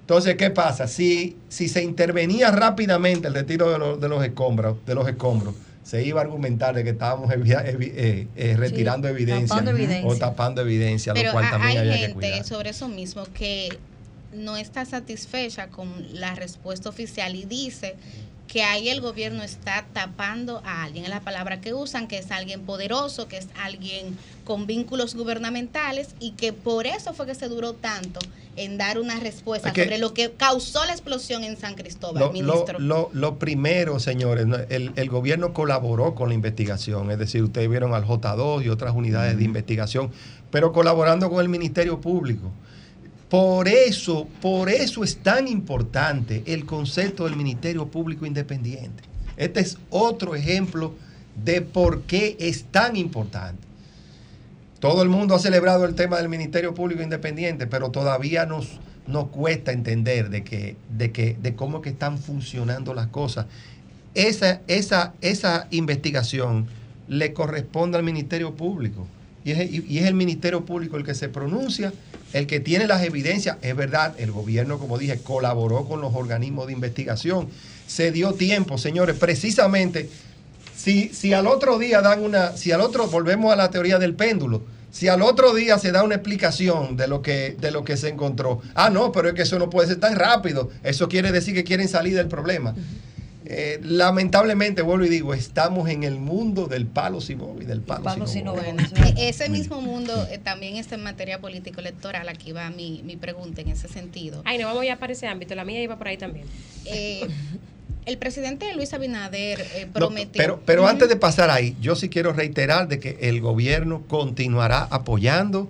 Entonces, 0.02 0.36
¿qué 0.36 0.50
pasa? 0.50 0.88
Si, 0.88 1.36
si 1.48 1.68
se 1.68 1.82
intervenía 1.82 2.50
rápidamente 2.50 3.28
el 3.28 3.34
retiro 3.34 3.70
de, 3.70 3.96
de 3.98 4.08
los 4.08 4.24
escombros, 4.24 4.78
de 4.86 4.94
los 4.94 5.06
escombros, 5.06 5.54
se 5.82 6.04
iba 6.04 6.20
a 6.20 6.24
argumentar 6.24 6.74
de 6.74 6.84
que 6.84 6.90
estábamos 6.90 7.32
eh, 7.32 8.28
eh, 8.36 8.56
retirando 8.56 9.08
evidencia, 9.08 9.56
o 10.04 10.16
tapando 10.16 10.60
evidencia, 10.60 11.14
lo 11.14 11.32
cual 11.32 11.50
también 11.50 11.78
hay 11.78 11.98
gente 11.98 12.44
sobre 12.44 12.70
eso 12.70 12.88
mismo 12.88 13.24
que 13.34 13.78
no 14.32 14.56
está 14.56 14.84
satisfecha 14.84 15.68
con 15.68 15.88
la 16.12 16.34
respuesta 16.34 16.88
oficial 16.88 17.34
y 17.34 17.44
dice 17.44 17.96
que 18.50 18.64
ahí 18.64 18.88
el 18.88 19.00
gobierno 19.00 19.44
está 19.44 19.86
tapando 19.92 20.60
a 20.64 20.82
alguien, 20.82 21.04
es 21.04 21.10
la 21.10 21.20
palabra 21.20 21.60
que 21.60 21.72
usan, 21.72 22.08
que 22.08 22.18
es 22.18 22.32
alguien 22.32 22.62
poderoso, 22.62 23.28
que 23.28 23.36
es 23.36 23.46
alguien 23.62 24.18
con 24.44 24.66
vínculos 24.66 25.14
gubernamentales 25.14 26.16
y 26.18 26.32
que 26.32 26.52
por 26.52 26.88
eso 26.88 27.14
fue 27.14 27.26
que 27.26 27.36
se 27.36 27.48
duró 27.48 27.74
tanto 27.74 28.18
en 28.56 28.76
dar 28.76 28.98
una 28.98 29.20
respuesta 29.20 29.72
sobre 29.72 29.98
lo 29.98 30.14
que 30.14 30.32
causó 30.32 30.84
la 30.84 30.90
explosión 30.90 31.44
en 31.44 31.56
San 31.56 31.76
Cristóbal, 31.76 32.24
lo, 32.24 32.32
ministro. 32.32 32.80
Lo, 33.12 33.38
primero, 33.38 34.00
señores, 34.00 34.48
el, 34.68 35.08
gobierno 35.08 35.52
colaboró 35.52 36.16
con 36.16 36.30
la 36.30 36.34
investigación, 36.34 37.12
es 37.12 37.20
decir, 37.20 37.44
ustedes 37.44 37.70
vieron 37.70 37.94
al 37.94 38.04
J2 38.04 38.64
y 38.64 38.68
otras 38.68 38.96
unidades 38.96 39.36
de 39.38 39.44
investigación, 39.44 40.10
pero 40.50 40.72
colaborando 40.72 41.30
con 41.30 41.40
el 41.40 41.48
Ministerio 41.48 42.00
Público. 42.00 42.50
Por 43.30 43.68
eso, 43.68 44.26
por 44.42 44.68
eso 44.68 45.04
es 45.04 45.18
tan 45.18 45.46
importante 45.46 46.42
el 46.46 46.66
concepto 46.66 47.24
del 47.24 47.36
Ministerio 47.36 47.86
Público 47.86 48.26
Independiente. 48.26 49.04
Este 49.36 49.60
es 49.60 49.78
otro 49.88 50.34
ejemplo 50.34 50.94
de 51.44 51.62
por 51.62 52.02
qué 52.02 52.36
es 52.40 52.64
tan 52.64 52.96
importante. 52.96 53.62
Todo 54.80 55.02
el 55.02 55.08
mundo 55.08 55.36
ha 55.36 55.38
celebrado 55.38 55.84
el 55.84 55.94
tema 55.94 56.16
del 56.16 56.28
Ministerio 56.28 56.74
Público 56.74 57.02
Independiente, 57.02 57.68
pero 57.68 57.90
todavía 57.90 58.46
nos, 58.46 58.80
nos 59.06 59.28
cuesta 59.28 59.70
entender 59.70 60.28
de, 60.28 60.42
que, 60.42 60.76
de, 60.98 61.12
que, 61.12 61.36
de 61.40 61.54
cómo 61.54 61.82
que 61.82 61.90
están 61.90 62.18
funcionando 62.18 62.94
las 62.94 63.06
cosas. 63.06 63.46
Esa, 64.14 64.60
esa, 64.66 65.14
esa 65.20 65.68
investigación 65.70 66.66
le 67.06 67.32
corresponde 67.32 67.96
al 67.96 68.02
Ministerio 68.02 68.56
Público. 68.56 69.06
Y 69.44 69.52
es, 69.52 69.70
y 69.70 69.98
es 69.98 70.06
el 70.06 70.14
Ministerio 70.14 70.64
Público 70.64 70.96
el 70.96 71.04
que 71.04 71.14
se 71.14 71.28
pronuncia 71.28 71.92
el 72.32 72.46
que 72.46 72.60
tiene 72.60 72.86
las 72.86 73.02
evidencias, 73.02 73.56
es 73.62 73.74
verdad, 73.74 74.14
el 74.18 74.30
gobierno, 74.30 74.78
como 74.78 74.98
dije, 74.98 75.18
colaboró 75.18 75.86
con 75.86 76.00
los 76.00 76.14
organismos 76.14 76.66
de 76.66 76.72
investigación. 76.72 77.48
Se 77.86 78.12
dio 78.12 78.34
tiempo, 78.34 78.78
señores, 78.78 79.16
precisamente, 79.16 80.08
si, 80.76 81.08
si 81.08 81.32
al 81.32 81.46
otro 81.46 81.78
día 81.78 82.00
dan 82.00 82.22
una, 82.22 82.56
si 82.56 82.72
al 82.72 82.80
otro, 82.80 83.08
volvemos 83.08 83.52
a 83.52 83.56
la 83.56 83.70
teoría 83.70 83.98
del 83.98 84.14
péndulo, 84.14 84.62
si 84.92 85.08
al 85.08 85.22
otro 85.22 85.54
día 85.54 85.78
se 85.78 85.92
da 85.92 86.02
una 86.02 86.16
explicación 86.16 86.96
de 86.96 87.06
lo 87.06 87.22
que, 87.22 87.56
de 87.60 87.70
lo 87.70 87.84
que 87.84 87.96
se 87.96 88.08
encontró, 88.08 88.60
ah, 88.74 88.90
no, 88.90 89.12
pero 89.12 89.28
es 89.28 89.34
que 89.34 89.42
eso 89.42 89.58
no 89.58 89.70
puede 89.70 89.88
ser 89.88 90.00
tan 90.00 90.16
rápido, 90.16 90.70
eso 90.82 91.08
quiere 91.08 91.32
decir 91.32 91.54
que 91.54 91.64
quieren 91.64 91.88
salir 91.88 92.14
del 92.14 92.28
problema. 92.28 92.74
Eh, 93.52 93.80
lamentablemente, 93.82 94.80
vuelvo 94.80 95.04
y 95.06 95.08
digo, 95.08 95.34
estamos 95.34 95.88
en 95.88 96.04
el 96.04 96.20
mundo 96.20 96.68
del 96.68 96.86
palo 96.86 97.20
sin 97.20 97.40
y 97.60 97.64
del 97.64 97.80
palo, 97.80 98.04
palo 98.04 98.28
sino 98.28 98.54
Ese 99.16 99.48
mismo 99.48 99.80
mundo 99.80 100.12
eh, 100.30 100.38
también 100.38 100.76
está 100.76 100.94
en 100.94 101.02
materia 101.02 101.40
político-electoral. 101.40 102.28
Aquí 102.28 102.52
va 102.52 102.70
mi, 102.70 103.02
mi 103.04 103.16
pregunta 103.16 103.60
en 103.60 103.70
ese 103.70 103.88
sentido. 103.88 104.42
Ay, 104.44 104.58
no 104.58 104.68
vamos 104.68 104.84
ya 104.86 105.00
para 105.00 105.14
ese 105.14 105.26
ámbito. 105.26 105.56
La 105.56 105.64
mía 105.64 105.82
iba 105.82 105.98
por 105.98 106.06
ahí 106.06 106.16
también. 106.16 106.46
Eh, 106.84 107.26
el 108.06 108.18
presidente 108.18 108.72
Luis 108.76 108.94
Abinader 108.94 109.66
prometió. 109.92 110.40
pero 110.40 110.60
pero 110.64 110.86
antes 110.86 111.08
de 111.08 111.16
pasar 111.16 111.50
ahí, 111.50 111.76
yo 111.80 111.96
sí 111.96 112.08
quiero 112.08 112.32
reiterar 112.32 112.86
de 112.86 113.00
que 113.00 113.18
el 113.20 113.40
gobierno 113.40 114.04
continuará 114.06 114.86
apoyando 114.90 115.68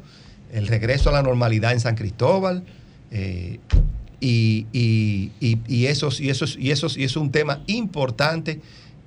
el 0.52 0.66
regreso 0.66 1.08
a 1.08 1.12
la 1.14 1.22
normalidad 1.22 1.72
en 1.72 1.80
San 1.80 1.96
Cristóbal. 1.96 2.62
Y, 4.20 4.66
y, 4.72 5.32
y, 5.40 5.58
y, 5.66 5.86
eso, 5.86 6.10
y, 6.18 6.30
eso, 6.30 6.44
y, 6.58 6.70
eso, 6.70 6.86
y 6.94 7.04
es 7.04 7.16
un 7.16 7.30
tema 7.30 7.62
importante. 7.66 8.60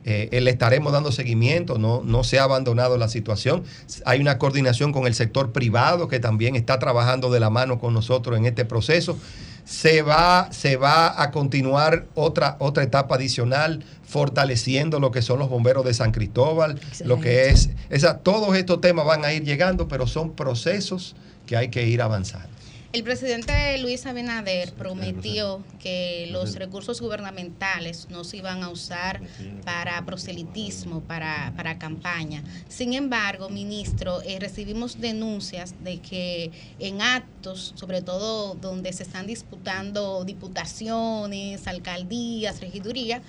Eh, 0.05 0.41
le 0.41 0.51
estaremos 0.51 0.91
dando 0.91 1.13
seguimiento, 1.13 1.77
no, 1.77 2.01
no 2.03 2.25
se 2.25 2.37
ha 2.37 2.43
abandonado 2.43 2.97
la 2.97 3.07
situación. 3.07 3.63
Hay 4.05 4.19
una 4.19 4.37
coordinación 4.37 4.91
con 4.91 5.07
el 5.07 5.13
sector 5.13 5.53
privado 5.53 6.09
que 6.09 6.19
también 6.19 6.57
está 6.57 6.77
trabajando 6.77 7.31
de 7.31 7.39
la 7.39 7.49
mano 7.49 7.79
con 7.79 7.93
nosotros 7.93 8.37
en 8.37 8.45
este 8.45 8.65
proceso. 8.65 9.17
Se 9.63 10.01
va, 10.01 10.51
se 10.51 10.75
va 10.75 11.21
a 11.21 11.31
continuar 11.31 12.05
otra, 12.15 12.57
otra 12.59 12.83
etapa 12.83 13.15
adicional 13.15 13.81
fortaleciendo 14.13 14.99
lo 14.99 15.09
que 15.11 15.21
son 15.21 15.39
los 15.39 15.49
bomberos 15.49 15.85
de 15.85 15.93
San 15.93 16.11
Cristóbal, 16.11 16.79
lo 17.03 17.19
que 17.19 17.47
es, 17.47 17.69
esa, 17.89 18.19
todos 18.19 18.55
estos 18.55 18.79
temas 18.79 19.05
van 19.05 19.25
a 19.25 19.33
ir 19.33 19.43
llegando, 19.43 19.87
pero 19.87 20.05
son 20.05 20.33
procesos 20.33 21.15
que 21.47 21.57
hay 21.57 21.69
que 21.69 21.87
ir 21.87 21.99
avanzando. 22.01 22.52
El 22.93 23.03
presidente 23.03 23.75
Luis 23.79 24.05
Abinader 24.05 24.71
prometió 24.73 25.63
que 25.79 26.27
los 26.29 26.53
recursos 26.53 27.01
gubernamentales 27.01 28.07
no 28.11 28.23
se 28.23 28.37
iban 28.37 28.61
a 28.61 28.69
usar 28.69 29.19
para 29.65 30.05
proselitismo, 30.05 31.01
para, 31.01 31.79
campaña. 31.79 32.43
Sin 32.67 32.93
embargo, 32.93 33.49
ministro, 33.49 34.21
eh, 34.21 34.37
recibimos 34.39 35.01
denuncias 35.01 35.73
de 35.83 36.01
que 36.01 36.51
en 36.77 37.01
actos, 37.01 37.73
sobre 37.75 38.03
todo 38.03 38.53
donde 38.53 38.93
se 38.93 39.01
están 39.01 39.25
disputando 39.25 40.23
diputaciones, 40.23 41.65
alcaldías, 41.65 42.61
regidurías, 42.61 43.23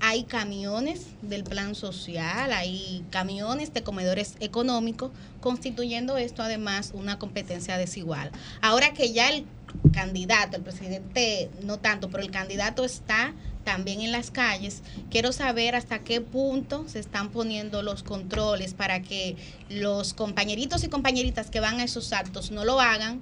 hay 0.00 0.24
camiones 0.24 1.08
del 1.20 1.44
plan 1.44 1.74
social, 1.74 2.52
hay 2.52 3.04
camiones 3.10 3.74
de 3.74 3.82
comedores 3.82 4.34
económicos, 4.40 5.12
constituyendo 5.40 6.16
esto 6.16 6.42
además 6.42 6.92
una 6.94 7.18
competencia 7.18 7.76
desigual. 7.76 8.30
Ahora 8.62 8.94
que 8.94 9.12
ya 9.12 9.28
el 9.28 9.46
candidato, 9.92 10.56
el 10.56 10.62
presidente 10.62 11.50
no 11.62 11.78
tanto, 11.78 12.08
pero 12.08 12.22
el 12.22 12.30
candidato 12.30 12.84
está 12.84 13.34
también 13.64 14.00
en 14.00 14.10
las 14.10 14.30
calles, 14.30 14.82
quiero 15.10 15.32
saber 15.32 15.74
hasta 15.74 15.98
qué 15.98 16.22
punto 16.22 16.88
se 16.88 16.98
están 16.98 17.28
poniendo 17.30 17.82
los 17.82 18.02
controles 18.02 18.72
para 18.72 19.02
que 19.02 19.36
los 19.68 20.14
compañeritos 20.14 20.82
y 20.82 20.88
compañeritas 20.88 21.50
que 21.50 21.60
van 21.60 21.78
a 21.78 21.84
esos 21.84 22.14
actos 22.14 22.50
no 22.50 22.64
lo 22.64 22.80
hagan 22.80 23.20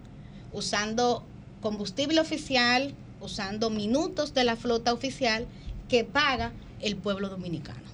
usando 0.52 1.24
combustible 1.60 2.20
oficial, 2.20 2.94
usando 3.20 3.68
minutos 3.68 4.32
de 4.32 4.44
la 4.44 4.54
flota 4.54 4.92
oficial 4.92 5.46
que 5.88 6.04
paga 6.04 6.52
el 6.80 6.96
pueblo 6.96 7.28
dominicano. 7.28 7.88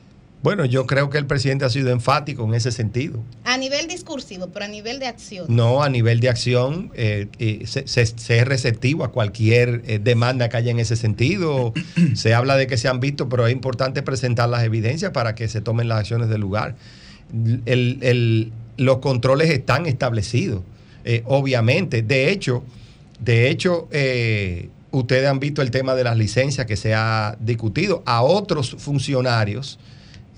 Bueno, 0.44 0.66
yo 0.66 0.86
creo 0.86 1.08
que 1.08 1.16
el 1.16 1.24
presidente 1.24 1.64
ha 1.64 1.70
sido 1.70 1.88
enfático 1.88 2.44
en 2.44 2.52
ese 2.52 2.70
sentido. 2.70 3.22
A 3.44 3.56
nivel 3.56 3.88
discursivo, 3.88 4.48
pero 4.48 4.66
a 4.66 4.68
nivel 4.68 4.98
de 4.98 5.06
acción. 5.06 5.46
No, 5.48 5.82
a 5.82 5.88
nivel 5.88 6.20
de 6.20 6.28
acción, 6.28 6.90
eh, 6.94 7.28
eh, 7.38 7.62
se, 7.66 8.02
es 8.02 8.44
receptivo 8.46 9.04
a 9.04 9.10
cualquier 9.10 9.80
eh, 9.86 9.98
demanda 9.98 10.50
que 10.50 10.58
haya 10.58 10.70
en 10.70 10.80
ese 10.80 10.96
sentido. 10.96 11.72
se 12.14 12.34
habla 12.34 12.58
de 12.58 12.66
que 12.66 12.76
se 12.76 12.88
han 12.88 13.00
visto, 13.00 13.30
pero 13.30 13.46
es 13.46 13.54
importante 13.54 14.02
presentar 14.02 14.50
las 14.50 14.64
evidencias 14.64 15.12
para 15.12 15.34
que 15.34 15.48
se 15.48 15.62
tomen 15.62 15.88
las 15.88 16.00
acciones 16.00 16.28
del 16.28 16.42
lugar. 16.42 16.76
los 18.76 18.98
controles 18.98 19.48
están 19.48 19.86
establecidos, 19.86 20.60
obviamente. 21.24 22.02
De 22.02 22.30
hecho, 22.30 22.62
de 23.18 23.48
hecho, 23.48 23.88
ustedes 24.94 25.28
han 25.28 25.40
visto 25.40 25.62
el 25.62 25.70
tema 25.70 25.94
de 25.94 26.04
las 26.04 26.16
licencias 26.16 26.66
que 26.66 26.76
se 26.76 26.94
ha 26.94 27.36
discutido. 27.40 28.02
A 28.06 28.22
otros 28.22 28.76
funcionarios 28.78 29.78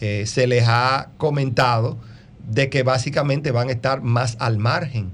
eh, 0.00 0.24
se 0.26 0.46
les 0.46 0.64
ha 0.66 1.10
comentado 1.18 1.98
de 2.48 2.70
que 2.70 2.82
básicamente 2.82 3.50
van 3.50 3.68
a 3.68 3.72
estar 3.72 4.02
más 4.02 4.36
al 4.40 4.58
margen 4.58 5.10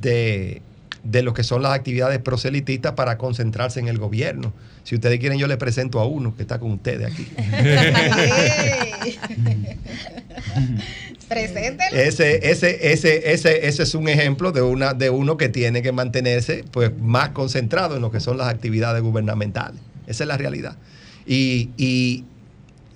de, 0.00 0.62
lo 1.04 1.34
que 1.34 1.44
son 1.44 1.62
las 1.62 1.72
actividades 1.72 2.18
proselitistas 2.20 2.92
para 2.92 3.18
concentrarse 3.18 3.80
en 3.80 3.88
el 3.88 3.98
gobierno. 3.98 4.52
Si 4.88 4.94
ustedes 4.94 5.20
quieren, 5.20 5.38
yo 5.38 5.46
les 5.46 5.58
presento 5.58 6.00
a 6.00 6.06
uno 6.06 6.34
que 6.34 6.40
está 6.40 6.58
con 6.58 6.70
ustedes 6.70 7.12
aquí. 7.12 7.28
Preséntelo. 11.28 11.94
Ese, 11.94 12.50
ese, 12.50 12.90
ese, 12.90 13.32
ese, 13.34 13.68
ese 13.68 13.82
es 13.82 13.94
un 13.94 14.08
ejemplo 14.08 14.50
de, 14.50 14.62
una, 14.62 14.94
de 14.94 15.10
uno 15.10 15.36
que 15.36 15.50
tiene 15.50 15.82
que 15.82 15.92
mantenerse 15.92 16.64
pues, 16.70 16.90
más 16.98 17.28
concentrado 17.28 17.96
en 17.96 18.00
lo 18.00 18.10
que 18.10 18.20
son 18.20 18.38
las 18.38 18.48
actividades 18.48 19.02
gubernamentales. 19.02 19.78
Esa 20.06 20.24
es 20.24 20.28
la 20.28 20.38
realidad. 20.38 20.78
Y, 21.26 21.68
y, 21.76 22.24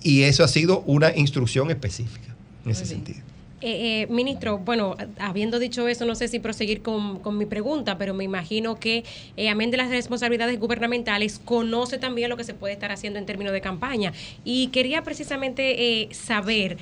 y 0.01 0.23
eso 0.23 0.43
ha 0.43 0.47
sido 0.47 0.79
una 0.87 1.15
instrucción 1.15 1.69
específica 1.69 2.33
en 2.65 2.71
ese 2.71 2.87
sentido. 2.87 3.19
Eh, 3.65 4.01
eh, 4.01 4.07
ministro, 4.07 4.57
bueno, 4.57 4.97
habiendo 5.17 5.57
dicho 5.57 5.87
eso, 5.87 6.03
no 6.03 6.15
sé 6.15 6.27
si 6.27 6.39
proseguir 6.39 6.81
con, 6.81 7.37
mi 7.37 7.45
pregunta, 7.45 7.97
pero 7.97 8.13
me 8.13 8.25
imagino 8.25 8.75
que, 8.75 9.05
eh, 9.37 9.47
amén 9.47 9.71
de 9.71 9.77
las 9.77 9.89
responsabilidades 9.89 10.59
gubernamentales, 10.59 11.39
conoce 11.39 11.97
también 11.97 12.29
lo 12.29 12.35
que 12.35 12.43
se 12.43 12.53
puede 12.53 12.73
estar 12.73 12.91
haciendo 12.91 13.19
en 13.19 13.25
términos 13.25 13.53
de 13.53 13.61
campaña. 13.61 14.11
Y 14.43 14.67
quería 14.67 15.01
precisamente 15.03 16.01
eh, 16.01 16.09
saber 16.11 16.75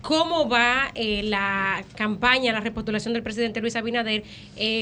cómo 0.00 0.48
va 0.48 0.90
la 0.94 1.84
campaña, 1.96 2.50
la 2.50 2.60
repostulación 2.60 3.12
del 3.12 3.22
presidente 3.22 3.60
Luis 3.60 3.76
Abinader, 3.76 4.24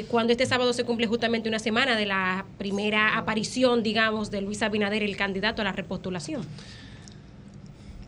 cuando 0.09 0.31
este 0.33 0.47
sábado 0.47 0.73
se 0.73 0.85
cumple 0.85 1.09
justamente 1.09 1.49
una 1.49 1.59
semana 1.59 1.97
de 1.97 2.07
la 2.07 2.45
primera 2.59 3.19
aparición, 3.19 3.83
digamos, 3.83 4.31
de 4.31 4.41
Luis 4.41 4.63
Abinader, 4.63 5.03
el 5.03 5.17
candidato 5.17 5.63
a 5.63 5.65
la 5.65 5.73
repostulación. 5.73 6.47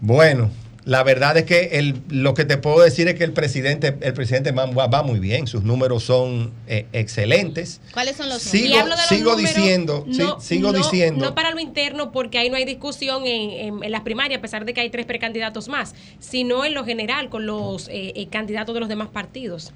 Bueno, 0.01 0.51
La 0.87 1.03
verdad 1.03 1.37
es 1.37 1.43
que 1.43 1.81
el, 1.81 2.01
lo 2.11 2.35
que 2.35 2.45
te 2.45 2.59
puedo 2.59 2.81
decir 2.81 3.09
es 3.09 3.17
que 3.17 3.25
el 3.25 3.33
presidente, 3.33 3.99
el 4.03 4.13
presidente 4.13 4.53
va, 4.53 4.67
va 4.67 5.03
muy 5.03 5.19
bien, 5.19 5.49
sus 5.49 5.65
números 5.65 6.05
son 6.05 6.53
eh, 6.69 6.87
excelentes. 6.93 7.81
¿Cuáles 7.93 8.15
son 8.15 8.29
los 8.29 8.41
sigo, 8.41 8.79
números? 8.79 9.01
Sigo 9.09 9.35
diciendo, 9.35 10.07
sí, 10.09 10.23
sigo 10.39 10.71
no, 10.71 10.79
diciendo. 10.79 11.25
No 11.25 11.35
para 11.35 11.51
lo 11.51 11.59
interno, 11.59 12.13
porque 12.13 12.39
ahí 12.39 12.51
no 12.51 12.57
hay 12.57 12.65
discusión 12.65 13.27
en, 13.27 13.83
en, 13.83 13.91
las 13.91 14.03
primarias, 14.03 14.39
a 14.39 14.41
pesar 14.41 14.65
de 14.65 14.75
que 14.75 14.81
hay 14.81 14.89
tres 14.89 15.07
precandidatos 15.07 15.67
más, 15.67 15.97
sino 16.21 16.65
en 16.65 16.73
lo 16.73 16.85
general 16.85 17.31
con 17.31 17.47
los 17.47 17.89
eh, 17.89 18.13
eh, 18.15 18.29
candidatos 18.29 18.73
de 18.73 18.79
los 18.79 18.89
demás 18.89 19.09
partidos. 19.09 19.73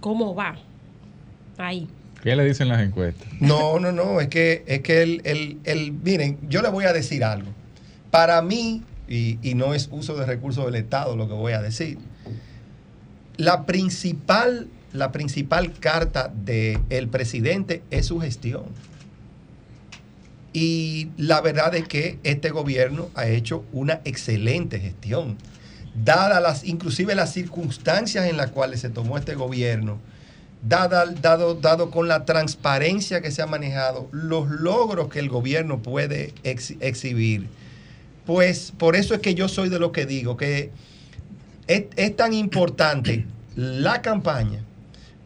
¿Cómo 0.00 0.34
va? 0.34 0.56
Ahí. 1.58 1.86
¿Qué 2.22 2.34
le 2.34 2.46
dicen 2.46 2.68
las 2.68 2.80
encuestas? 2.80 3.28
No, 3.38 3.78
no, 3.78 3.92
no, 3.92 4.18
es 4.22 4.28
que, 4.28 4.64
es 4.66 4.80
que 4.80 5.02
el, 5.02 5.20
el, 5.24 5.58
el, 5.64 5.92
miren, 5.92 6.38
yo 6.48 6.62
le 6.62 6.70
voy 6.70 6.86
a 6.86 6.94
decir 6.94 7.22
algo. 7.22 7.50
Para 8.10 8.40
mí, 8.40 8.82
y, 9.10 9.54
no 9.54 9.74
es 9.74 9.88
uso 9.90 10.16
de 10.16 10.24
recursos 10.24 10.64
del 10.64 10.76
Estado 10.76 11.16
lo 11.16 11.26
que 11.26 11.34
voy 11.34 11.52
a 11.52 11.60
decir, 11.60 11.98
la 13.36 13.66
principal, 13.66 14.68
la 14.92 15.10
principal 15.10 15.72
carta 15.72 16.32
del 16.32 17.08
presidente 17.08 17.82
es 17.90 18.06
su 18.06 18.20
gestión. 18.20 18.64
Y 20.52 21.08
la 21.16 21.40
verdad 21.40 21.74
es 21.74 21.86
que 21.86 22.18
este 22.22 22.50
gobierno 22.50 23.08
ha 23.14 23.26
hecho 23.26 23.64
una 23.72 24.00
excelente 24.04 24.80
gestión. 24.80 25.36
Dadas 25.94 26.42
las, 26.42 26.64
inclusive 26.64 27.14
las 27.14 27.32
circunstancias 27.32 28.26
en 28.26 28.36
las 28.36 28.50
cuales 28.50 28.80
se 28.80 28.90
tomó 28.90 29.18
este 29.18 29.34
gobierno, 29.34 29.98
dado, 30.62 31.54
dado 31.54 31.90
con 31.90 32.06
la 32.06 32.24
transparencia 32.24 33.20
que 33.20 33.30
se 33.30 33.42
ha 33.42 33.46
manejado, 33.46 34.08
los 34.12 34.48
logros 34.48 35.08
que 35.08 35.18
el 35.18 35.28
gobierno 35.28 35.82
puede 35.82 36.32
ex, 36.44 36.74
exhibir, 36.80 37.48
pues 38.26 38.72
por 38.76 38.96
eso 38.96 39.14
es 39.14 39.20
que 39.20 39.34
yo 39.34 39.48
soy 39.48 39.68
de 39.68 39.78
lo 39.78 39.92
que 39.92 40.06
digo, 40.06 40.36
que 40.36 40.70
es, 41.66 41.84
es 41.96 42.16
tan 42.16 42.32
importante 42.32 43.26
la 43.56 44.02
campaña 44.02 44.64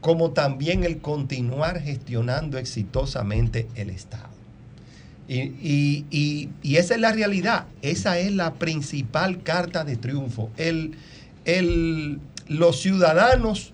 como 0.00 0.32
también 0.32 0.84
el 0.84 0.98
continuar 0.98 1.80
gestionando 1.80 2.58
exitosamente 2.58 3.66
el 3.74 3.88
Estado. 3.88 4.28
Y, 5.26 5.40
y, 5.40 6.04
y, 6.10 6.50
y, 6.62 6.76
esa 6.76 6.94
es 6.94 7.00
la 7.00 7.12
realidad, 7.12 7.64
esa 7.80 8.18
es 8.18 8.30
la 8.30 8.52
principal 8.54 9.42
carta 9.42 9.82
de 9.84 9.96
triunfo. 9.96 10.50
El, 10.58 10.96
el, 11.46 12.20
los 12.48 12.82
ciudadanos 12.82 13.72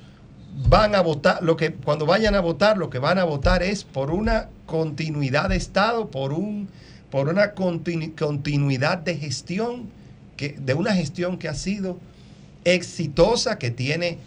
van 0.68 0.94
a 0.94 1.00
votar, 1.00 1.42
lo 1.42 1.56
que 1.56 1.72
cuando 1.72 2.06
vayan 2.06 2.36
a 2.36 2.40
votar, 2.40 2.78
lo 2.78 2.90
que 2.90 3.00
van 3.00 3.18
a 3.18 3.24
votar 3.24 3.64
es 3.64 3.82
por 3.82 4.12
una 4.12 4.48
continuidad 4.66 5.48
de 5.48 5.56
Estado, 5.56 6.10
por 6.10 6.32
un 6.32 6.68
por 7.10 7.28
una 7.28 7.52
continu, 7.52 8.14
continuidad 8.16 8.98
de 8.98 9.16
gestión, 9.16 9.88
que, 10.36 10.56
de 10.58 10.74
una 10.74 10.94
gestión 10.94 11.38
que 11.38 11.48
ha 11.48 11.54
sido 11.54 11.98
exitosa, 12.64 13.58
que 13.58 13.70
tiene, 13.70 14.18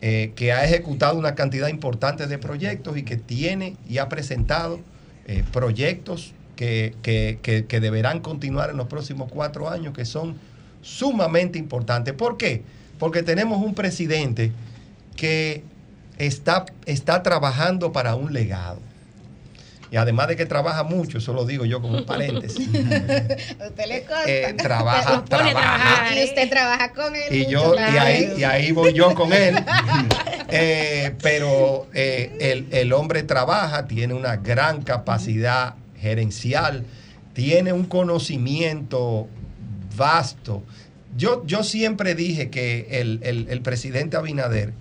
eh, 0.00 0.32
que 0.34 0.52
ha 0.52 0.64
ejecutado 0.64 1.18
una 1.18 1.34
cantidad 1.34 1.68
importante 1.68 2.26
de 2.26 2.38
proyectos 2.38 2.96
y 2.96 3.02
que 3.02 3.16
tiene 3.16 3.76
y 3.88 3.98
ha 3.98 4.08
presentado 4.08 4.80
eh, 5.26 5.44
proyectos 5.52 6.32
que, 6.56 6.94
que, 7.02 7.38
que, 7.42 7.66
que, 7.66 7.80
deberán 7.80 8.20
continuar 8.20 8.70
en 8.70 8.76
los 8.76 8.86
próximos 8.86 9.30
cuatro 9.30 9.68
años, 9.68 9.94
que 9.94 10.04
son 10.04 10.36
sumamente 10.82 11.58
importantes. 11.58 12.14
¿Por 12.14 12.36
qué? 12.36 12.62
Porque 12.98 13.22
tenemos 13.22 13.64
un 13.64 13.74
presidente 13.74 14.52
que 15.16 15.62
está, 16.18 16.66
está 16.86 17.22
trabajando 17.22 17.92
para 17.92 18.14
un 18.14 18.32
legado. 18.32 18.80
Y 19.90 19.96
además 19.96 20.28
de 20.28 20.36
que 20.36 20.46
trabaja 20.46 20.84
mucho, 20.84 21.18
eso 21.18 21.32
lo 21.32 21.44
digo 21.44 21.64
yo 21.64 21.82
como 21.82 21.98
un 21.98 22.06
paréntesis. 22.06 22.68
usted 22.68 23.86
le 23.88 24.04
consta. 24.04 24.24
Eh, 24.30 24.54
trabaja, 24.54 25.24
trabaja. 25.24 26.16
Y 26.16 26.24
usted 26.24 26.48
trabaja 26.48 26.92
con 26.92 27.16
él. 27.16 27.34
Y, 27.34 27.46
yo, 27.46 27.74
y, 27.74 27.96
ahí, 27.96 28.32
y 28.38 28.44
ahí 28.44 28.70
voy 28.70 28.92
yo 28.92 29.12
con 29.16 29.32
él. 29.32 29.56
eh, 30.48 31.16
pero 31.20 31.88
eh, 31.92 32.36
el, 32.40 32.68
el 32.70 32.92
hombre 32.92 33.24
trabaja, 33.24 33.88
tiene 33.88 34.14
una 34.14 34.36
gran 34.36 34.82
capacidad 34.82 35.74
gerencial, 35.98 36.86
tiene 37.32 37.72
un 37.72 37.84
conocimiento 37.84 39.28
vasto. 39.96 40.62
Yo, 41.16 41.44
yo 41.46 41.64
siempre 41.64 42.14
dije 42.14 42.48
que 42.48 42.86
el, 43.00 43.18
el, 43.24 43.48
el 43.50 43.60
presidente 43.60 44.16
Abinader 44.16 44.72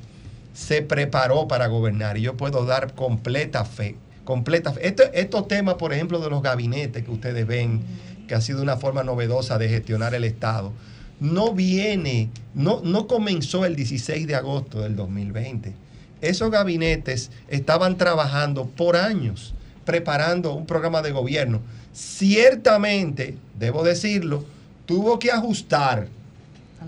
se 0.54 0.84
preparó 0.84 1.48
para 1.48 1.66
gobernar 1.66 2.20
y 2.20 2.22
yo 2.22 2.38
puedo 2.38 2.66
dar 2.66 2.94
completa 2.94 3.66
fe 3.66 3.96
completa. 4.30 4.76
Este, 4.80 5.10
estos 5.20 5.48
temas, 5.48 5.74
por 5.74 5.92
ejemplo, 5.92 6.20
de 6.20 6.30
los 6.30 6.44
gabinetes 6.44 7.04
que 7.04 7.10
ustedes 7.10 7.48
ven, 7.48 7.82
que 8.28 8.36
ha 8.36 8.42
sido 8.42 8.62
una 8.62 8.78
forma 8.78 9.04
novedosa 9.04 9.58
de 9.58 9.68
gestionar 9.68 10.14
el 10.14 10.24
Estado, 10.24 10.72
no 11.20 11.56
viene, 11.56 12.30
no, 12.54 12.80
no 12.84 13.08
comenzó 13.08 13.66
el 13.66 13.76
16 13.76 14.28
de 14.28 14.36
agosto 14.36 14.82
del 14.82 14.96
2020. 14.96 15.74
Esos 16.22 16.52
gabinetes 16.52 17.32
estaban 17.48 17.98
trabajando 17.98 18.68
por 18.68 18.98
años, 18.98 19.56
preparando 19.84 20.54
un 20.54 20.68
programa 20.68 21.02
de 21.02 21.12
gobierno. 21.12 21.62
Ciertamente, 21.92 23.36
debo 23.58 23.84
decirlo, 23.84 24.46
tuvo 24.86 25.18
que 25.18 25.32
ajustar, 25.32 26.08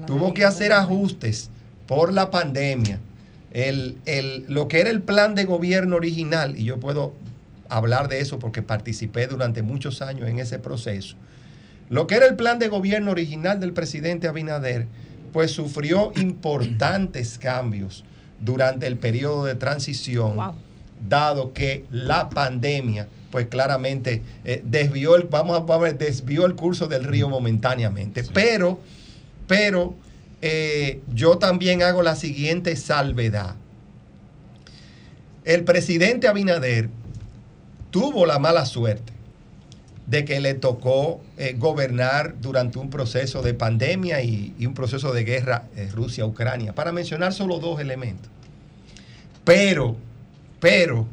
tuvo 0.06 0.36
que 0.36 0.46
hacer 0.46 0.74
ajustes 0.74 1.50
por 1.88 2.14
la 2.14 2.30
pandemia. 2.30 3.00
El, 3.52 3.98
el, 4.06 4.46
lo 4.48 4.68
que 4.68 4.80
era 4.80 4.92
el 4.92 5.02
plan 5.02 5.34
de 5.34 5.46
gobierno 5.46 5.96
original, 5.96 6.56
y 6.56 6.66
yo 6.66 6.80
puedo 6.80 7.14
hablar 7.72 8.10
de 8.10 8.20
eso 8.20 8.38
porque 8.38 8.62
participé 8.62 9.28
durante 9.28 9.62
muchos 9.62 10.02
años 10.02 10.30
en 10.30 10.40
ese 10.40 10.60
proceso. 10.60 11.16
Lo 11.90 12.06
que 12.06 12.16
era 12.16 12.28
el 12.28 12.36
plan 12.36 12.60
de 12.60 12.68
gobierno 12.68 13.12
original 13.12 13.60
del 13.60 13.72
presidente 13.72 14.28
Abinader, 14.28 14.88
pues 15.32 15.52
sufrió 15.52 16.12
importantes 16.18 17.38
cambios 17.38 18.04
durante 18.40 18.88
el 18.88 18.98
periodo 18.98 19.46
de 19.46 19.56
transición, 19.56 20.36
wow. 20.36 20.54
dado 21.08 21.54
que 21.54 21.86
la 21.92 22.30
pandemia, 22.30 23.08
pues 23.32 23.48
claramente 23.48 24.22
eh, 24.44 24.62
desvió 24.66 25.16
el, 25.16 25.24
vamos 25.24 25.64
a 25.70 25.78
ver, 25.78 25.98
desvió 25.98 26.46
el 26.46 26.56
curso 26.56 26.88
del 26.88 27.06
río 27.06 27.30
momentáneamente. 27.30 28.24
Sí. 28.24 28.32
Pero, 28.34 28.80
pero 29.48 29.96
eh, 30.42 31.02
yo 31.14 31.38
también 31.38 31.84
hago 31.84 32.04
la 32.04 32.16
siguiente 32.16 32.76
salvedad. 32.76 33.56
El 35.46 35.64
presidente 35.64 36.28
Abinader 36.28 36.90
tuvo 37.92 38.26
la 38.26 38.40
mala 38.40 38.66
suerte 38.66 39.14
de 40.08 40.26
que 40.26 40.42
le 40.42 40.56
tocó 40.56 41.22
eh, 41.38 41.56
gobernar 41.58 42.36
durante 42.42 42.80
un 42.80 42.90
proceso 42.90 43.42
de 43.42 43.54
pandemia 43.54 44.22
y, 44.22 44.54
un 44.66 44.74
proceso 44.74 45.14
de 45.14 45.24
guerra 45.24 45.70
eh, 45.76 45.90
Rusia-Ucrania, 45.94 46.74
para 46.74 46.92
mencionar 46.92 47.34
solo 47.34 47.60
dos 47.60 47.80
elementos. 47.80 48.30
Pero, 49.46 49.96
pero, 50.60 51.08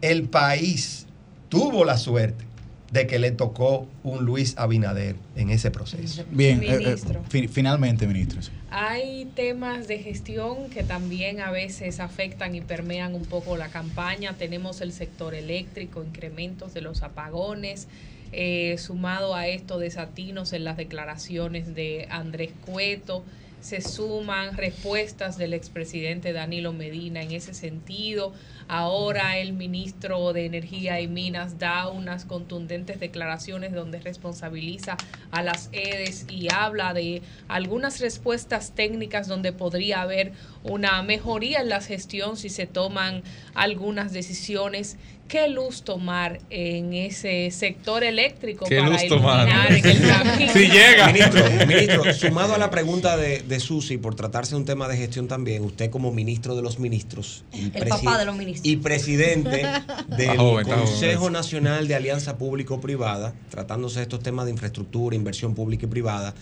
el 0.00 0.24
país 0.24 1.06
tuvo 1.48 1.84
la 1.84 1.96
suerte 1.96 2.44
de 2.92 3.06
que 3.06 3.18
le 3.18 3.30
tocó 3.30 3.88
un 4.04 4.24
Luis 4.24 4.54
Abinader 4.58 5.16
en 5.34 5.48
ese 5.48 5.70
proceso. 5.70 6.24
Bien, 6.30 6.62
eh, 6.62 6.96
eh, 7.32 7.48
finalmente, 7.48 8.06
ministro. 8.06 8.40
Hay 8.70 9.30
temas 9.34 9.88
de 9.88 9.98
gestión 9.98 10.68
que 10.68 10.82
también 10.82 11.40
a 11.40 11.50
veces 11.50 12.00
afectan 12.00 12.54
y 12.54 12.60
permean 12.60 13.14
un 13.14 13.24
poco 13.24 13.56
la 13.56 13.68
campaña. 13.68 14.34
Tenemos 14.34 14.82
el 14.82 14.92
sector 14.92 15.34
eléctrico, 15.34 16.04
incrementos 16.04 16.74
de 16.74 16.82
los 16.82 17.02
apagones, 17.02 17.88
eh, 18.30 18.76
sumado 18.76 19.34
a 19.34 19.46
esto 19.46 19.78
desatinos 19.78 20.52
en 20.52 20.64
las 20.64 20.76
declaraciones 20.76 21.74
de 21.74 22.06
Andrés 22.10 22.50
Cueto. 22.66 23.24
Se 23.62 23.80
suman 23.80 24.56
respuestas 24.56 25.38
del 25.38 25.54
expresidente 25.54 26.32
Danilo 26.32 26.72
Medina 26.72 27.22
en 27.22 27.30
ese 27.30 27.54
sentido. 27.54 28.32
Ahora 28.66 29.38
el 29.38 29.52
ministro 29.52 30.32
de 30.32 30.46
Energía 30.46 31.00
y 31.00 31.06
Minas 31.06 31.60
da 31.60 31.86
unas 31.86 32.24
contundentes 32.24 32.98
declaraciones 32.98 33.72
donde 33.72 34.00
responsabiliza 34.00 34.96
a 35.30 35.44
las 35.44 35.68
EDES 35.70 36.26
y 36.28 36.52
habla 36.52 36.92
de 36.92 37.22
algunas 37.46 38.00
respuestas 38.00 38.74
técnicas 38.74 39.28
donde 39.28 39.52
podría 39.52 40.02
haber 40.02 40.32
una 40.64 41.02
mejoría 41.02 41.60
en 41.60 41.68
la 41.68 41.80
gestión 41.80 42.36
si 42.36 42.48
se 42.48 42.66
toman 42.66 43.22
algunas 43.54 44.12
decisiones. 44.12 44.96
¿Qué 45.28 45.48
luz 45.48 45.82
tomar 45.82 46.40
en 46.50 46.92
ese 46.92 47.50
sector 47.52 48.04
eléctrico 48.04 48.66
¿Qué 48.66 48.76
para 48.76 48.90
luz 48.90 49.06
tomar? 49.08 49.48
en 49.70 49.86
el 49.86 50.02
camino? 50.08 50.52
si 50.52 50.68
llega. 50.68 51.06
Ministro, 51.06 51.44
ministro, 51.66 52.12
sumado 52.12 52.54
a 52.54 52.58
la 52.58 52.70
pregunta 52.70 53.16
de, 53.16 53.40
de 53.40 53.58
Susi, 53.60 53.96
por 53.96 54.14
tratarse 54.14 54.50
de 54.50 54.58
un 54.58 54.66
tema 54.66 54.88
de 54.88 54.98
gestión 54.98 55.28
también, 55.28 55.64
usted 55.64 55.88
como 55.88 56.12
ministro 56.12 56.54
de 56.54 56.60
los 56.60 56.78
ministros 56.78 57.44
y, 57.50 57.72
el 57.74 57.88
papá 57.88 58.18
de 58.18 58.26
los 58.26 58.36
ministros. 58.36 58.66
y 58.70 58.76
presidente 58.76 59.62
del 60.08 60.36
joven, 60.36 60.66
Consejo 60.68 61.20
joven. 61.20 61.32
Nacional 61.32 61.88
de 61.88 61.94
Alianza 61.94 62.36
Público-Privada, 62.36 63.32
tratándose 63.48 64.00
de 64.00 64.02
estos 64.02 64.22
temas 64.22 64.44
de 64.44 64.50
infraestructura, 64.50 65.16
inversión 65.16 65.54
pública 65.54 65.86
y 65.86 65.88
privada, 65.88 66.34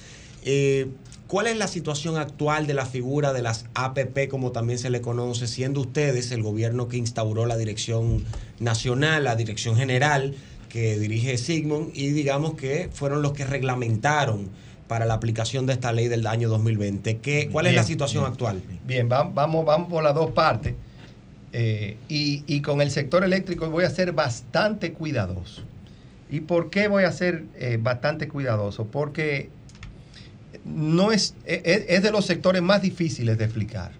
eh, 0.44 0.88
¿Cuál 1.30 1.46
es 1.46 1.56
la 1.56 1.68
situación 1.68 2.16
actual 2.16 2.66
de 2.66 2.74
la 2.74 2.86
figura 2.86 3.32
de 3.32 3.40
las 3.40 3.66
APP, 3.74 4.26
como 4.28 4.50
también 4.50 4.80
se 4.80 4.90
le 4.90 5.00
conoce, 5.00 5.46
siendo 5.46 5.80
ustedes 5.80 6.32
el 6.32 6.42
gobierno 6.42 6.88
que 6.88 6.96
instauró 6.96 7.46
la 7.46 7.56
dirección 7.56 8.24
nacional, 8.58 9.22
la 9.22 9.36
dirección 9.36 9.76
general 9.76 10.34
que 10.68 10.98
dirige 10.98 11.38
Sigmund 11.38 11.92
y 11.94 12.08
digamos 12.08 12.54
que 12.54 12.90
fueron 12.92 13.22
los 13.22 13.32
que 13.32 13.44
reglamentaron 13.44 14.48
para 14.88 15.06
la 15.06 15.14
aplicación 15.14 15.66
de 15.66 15.74
esta 15.74 15.92
ley 15.92 16.08
del 16.08 16.26
año 16.26 16.48
2020. 16.48 17.18
¿Qué, 17.18 17.48
¿Cuál 17.52 17.66
es 17.66 17.76
la 17.76 17.84
situación 17.84 18.24
actual? 18.24 18.60
Bien, 18.84 19.08
vamos, 19.08 19.64
vamos 19.64 19.88
por 19.88 20.02
las 20.02 20.16
dos 20.16 20.32
partes. 20.32 20.74
Eh, 21.52 21.96
y, 22.08 22.60
con 22.60 22.80
el 22.80 22.90
sector 22.90 23.22
eléctrico 23.22 23.70
voy 23.70 23.84
a 23.84 23.90
ser 23.90 24.10
bastante 24.10 24.94
cuidadoso. 24.94 25.62
¿Y 26.28 26.40
por 26.40 26.70
qué 26.70 26.88
voy 26.88 27.04
a 27.04 27.12
ser 27.12 27.44
eh, 27.54 27.78
bastante 27.80 28.26
cuidadoso? 28.26 28.88
Porque 28.88 29.48
no 30.64 31.12
es, 31.12 31.34
e, 31.46 31.62
e, 31.64 31.94
es, 31.94 32.02
de 32.02 32.10
los 32.10 32.26
sectores 32.26 32.62
más 32.62 32.82
difíciles 32.82 33.38
de 33.38 33.44
explicar. 33.44 33.92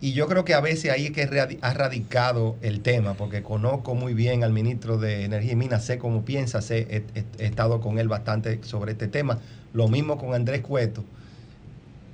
Y 0.00 0.12
yo 0.12 0.28
creo 0.28 0.44
que 0.44 0.54
a 0.54 0.60
veces 0.60 0.92
ahí 0.92 1.06
es 1.06 1.10
que 1.10 1.58
ha 1.60 1.74
radicado 1.74 2.56
el 2.62 2.80
tema, 2.82 3.14
porque 3.14 3.42
conozco 3.42 3.96
muy 3.96 4.14
bien 4.14 4.44
al 4.44 4.52
ministro 4.52 4.96
de 4.96 5.24
Energía 5.24 5.52
y 5.52 5.56
Minas, 5.56 5.84
sé 5.84 5.98
cómo 5.98 6.24
piensa, 6.24 6.62
sé, 6.62 7.02
he, 7.16 7.44
estado 7.44 7.80
con 7.80 7.98
él 7.98 8.06
bastante 8.06 8.60
sobre 8.62 8.92
este 8.92 9.08
tema, 9.08 9.40
lo 9.72 9.88
mismo 9.88 10.16
con 10.16 10.34
Andrés 10.34 10.60
Cueto. 10.60 11.04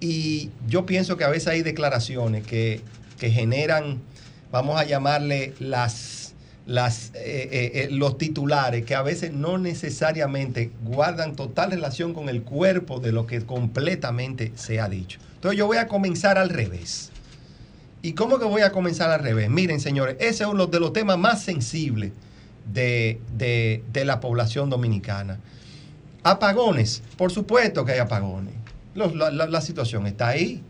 Y 0.00 0.50
yo 0.66 0.86
pienso 0.86 1.18
que 1.18 1.24
a 1.24 1.28
veces 1.28 1.48
hay 1.48 1.62
declaraciones 1.62 2.46
que, 2.46 2.80
que 3.18 3.30
generan, 3.30 4.00
vamos 4.50 4.80
a 4.80 4.84
llamarle 4.84 5.52
las, 5.58 6.23
las, 6.66 7.12
eh, 7.14 7.48
eh, 7.52 7.70
eh, 7.74 7.88
los 7.90 8.16
titulares, 8.18 8.84
que 8.84 8.94
a 8.94 9.02
veces 9.02 9.32
no 9.32 9.58
necesariamente 9.58 10.70
guardan 10.84 11.36
total 11.36 11.70
relación 11.70 12.14
con 12.14 12.28
el 12.28 12.42
cuerpo 12.42 13.00
de 13.00 13.12
lo 13.12 13.26
que 13.26 13.44
completamente 13.44 14.52
se 14.54 14.80
ha 14.80 14.88
dicho. 14.88 15.18
Entonces 15.34 15.58
yo 15.58 15.66
voy 15.66 15.76
a 15.76 15.88
comenzar 15.88 16.38
al 16.38 16.48
revés. 16.48 17.10
¿Y 18.02 18.12
cómo 18.12 18.38
que 18.38 18.44
voy 18.44 18.62
a 18.62 18.70
comenzar 18.70 19.10
al 19.10 19.20
revés? 19.20 19.48
Miren, 19.48 19.80
señores, 19.80 20.16
ese 20.20 20.44
es 20.44 20.50
uno 20.50 20.66
de 20.66 20.78
los 20.78 20.92
temas 20.92 21.18
más 21.18 21.42
sensibles 21.42 22.12
de, 22.72 23.82
la 23.92 24.20
población 24.20 24.70
dominicana. 24.70 25.40
Apagones, 26.22 27.02
por 27.16 27.32
supuesto 27.32 27.84
que 27.84 27.92
hay 27.92 27.98
apagones. 27.98 28.54
la, 28.94 29.60
situación 29.60 30.06
está 30.06 30.28
ahí. 30.28 30.62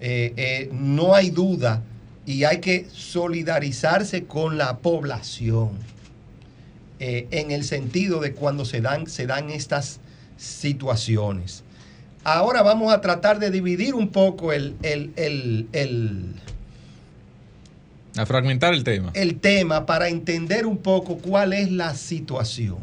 Eh, 0.00 0.32
eh, 0.36 0.70
no 0.72 1.14
hay 1.14 1.28
duda 1.30 1.82
y 2.26 2.44
hay 2.44 2.58
que 2.58 2.86
solidarizarse 2.92 4.24
con 4.24 4.58
la 4.58 4.78
población 4.78 5.70
eh, 6.98 7.26
en 7.30 7.50
el 7.50 7.64
sentido 7.64 8.20
de 8.20 8.34
cuando 8.34 8.64
se 8.64 8.80
dan, 8.80 9.06
se 9.06 9.26
dan 9.26 9.50
estas 9.50 10.00
situaciones. 10.36 11.64
Ahora 12.24 12.62
vamos 12.62 12.92
a 12.92 13.00
tratar 13.00 13.38
de 13.38 13.50
dividir 13.50 13.94
un 13.94 14.08
poco 14.08 14.52
el, 14.52 14.76
el, 14.82 16.34
a 18.16 18.26
fragmentar 18.26 18.74
el 18.74 18.84
tema. 18.84 19.10
El 19.14 19.40
tema 19.40 19.86
para 19.86 20.08
entender 20.08 20.66
un 20.66 20.78
poco 20.78 21.18
cuál 21.18 21.52
es 21.52 21.70
la 21.70 21.94
situación. 21.94 22.78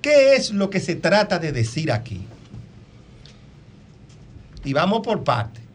¿Qué 0.00 0.36
es 0.36 0.52
lo 0.52 0.70
que 0.70 0.78
se 0.78 0.94
trata 0.94 1.40
de 1.40 1.50
decir 1.50 1.90
aquí? 1.90 2.20
Y 4.64 4.72
vamos 4.72 5.00
por 5.00 5.24
parte. 5.24 5.65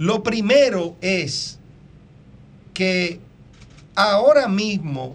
Lo 0.00 0.22
primero 0.22 0.96
es 1.02 1.58
que 2.72 3.20
ahora 3.94 4.48
mismo 4.48 5.14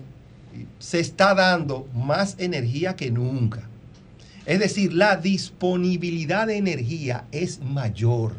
se 0.77 0.99
está 0.99 1.33
dando 1.33 1.87
más 1.95 2.35
energía 2.37 2.95
que 2.95 3.09
nunca. 3.09 3.67
Es 4.45 4.59
decir, 4.59 4.93
la 4.93 5.17
disponibilidad 5.17 6.45
de 6.45 6.57
energía 6.57 7.25
es 7.31 7.61
mayor 7.61 8.33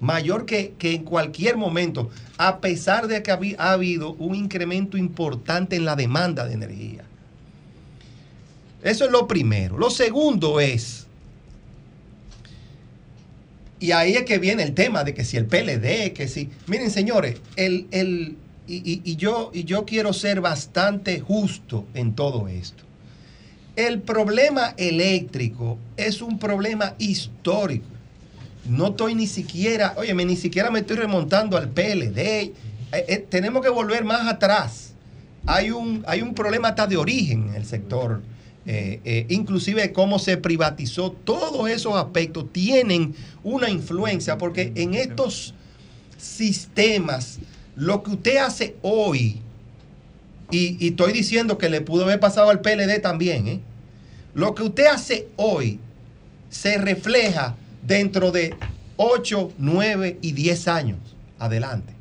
mayor 0.00 0.46
que, 0.46 0.74
en 0.80 1.04
cualquier 1.04 1.58
momento, 1.58 2.08
a 2.38 2.60
pesar 2.60 3.06
de 3.06 3.22
que 3.22 3.30
ha, 3.30 3.72
habido 3.72 4.14
un 4.14 4.34
incremento 4.34 4.96
importante 4.96 5.76
en 5.76 5.84
la 5.84 5.94
demanda 5.94 6.46
de 6.46 6.54
energía. 6.54 7.04
Eso 8.82 9.04
es 9.04 9.10
lo 9.10 9.28
primero. 9.28 9.76
Lo 9.76 9.90
segundo 9.90 10.58
es, 10.58 10.99
y 13.80 13.92
ahí 13.92 14.14
es 14.14 14.24
que 14.24 14.38
viene 14.38 14.62
el 14.62 14.74
tema 14.74 15.02
de 15.04 15.14
que 15.14 15.24
si 15.24 15.36
el 15.36 15.46
PLD, 15.46 16.12
que 16.12 16.28
si... 16.28 16.50
Miren, 16.66 16.90
señores, 16.90 17.40
el, 17.56 17.86
el, 17.90 18.36
y, 18.66 19.16
yo, 19.16 19.50
y 19.52 19.64
yo 19.64 19.84
quiero 19.84 20.12
ser 20.12 20.40
bastante 20.40 21.18
justo 21.20 21.86
en 21.94 22.14
todo 22.14 22.46
esto. 22.46 22.84
El 23.74 24.00
problema 24.00 24.74
eléctrico 24.76 25.78
es 25.96 26.20
un 26.22 26.38
problema 26.38 26.94
histórico 26.98 27.86
no 28.68 28.88
estoy 28.88 29.14
ni 29.14 29.26
siquiera, 29.26 29.94
oye, 29.96 30.14
ni 30.14 30.36
siquiera 30.36 30.70
me 30.70 30.80
estoy 30.80 30.96
remontando 30.96 31.56
al 31.56 31.70
PLD. 31.70 32.18
Eh, 32.18 32.54
eh, 32.92 33.26
tenemos 33.28 33.62
que 33.62 33.68
volver 33.68 34.04
más 34.04 34.28
atrás. 34.28 34.94
Hay 35.46 35.70
un, 35.70 36.04
hay 36.06 36.22
un 36.22 36.34
problema 36.34 36.68
hasta 36.68 36.86
de 36.86 36.96
origen 36.96 37.48
en 37.48 37.54
el 37.54 37.64
sector. 37.64 38.22
Eh, 38.66 39.26
inclusive 39.30 39.92
cómo 39.92 40.18
se 40.18 40.36
privatizó, 40.36 41.12
todos 41.12 41.68
esos 41.70 41.94
aspectos 41.96 42.52
tienen 42.52 43.14
una 43.42 43.70
influencia 43.70 44.36
porque 44.38 44.72
en 44.74 44.94
estos 44.94 45.54
sistemas, 46.18 47.38
lo 47.74 48.02
que 48.02 48.10
usted 48.10 48.36
hace 48.36 48.76
hoy, 48.82 49.40
y, 50.50 50.76
y 50.84 50.88
estoy 50.88 51.12
diciendo 51.12 51.56
que 51.58 51.70
le 51.70 51.80
pudo 51.80 52.04
haber 52.04 52.20
pasado 52.20 52.50
al 52.50 52.60
PLD 52.60 53.00
también, 53.00 53.62
lo 54.34 54.54
que 54.54 54.62
usted 54.62 54.86
hace 54.86 55.28
hoy 55.36 55.80
se 56.50 56.78
refleja 56.78 57.56
dentro 57.82 58.30
de 58.30 58.54
8, 58.96 59.52
9 59.58 60.18
y 60.20 60.32
10 60.32 60.68
años 60.68 60.98
adelante. 61.38 61.94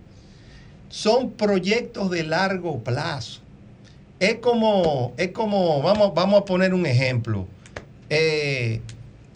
Son 0.89 1.31
proyectos 1.31 2.09
de 2.09 2.23
largo 2.23 2.83
plazo. 2.83 3.41
Es 4.19 4.35
como, 4.35 5.13
es 5.17 5.31
como 5.31 5.81
vamos, 5.81 6.13
vamos 6.13 6.41
a 6.41 6.45
poner 6.45 6.73
un 6.73 6.85
ejemplo. 6.85 7.47
Eh, 8.09 8.81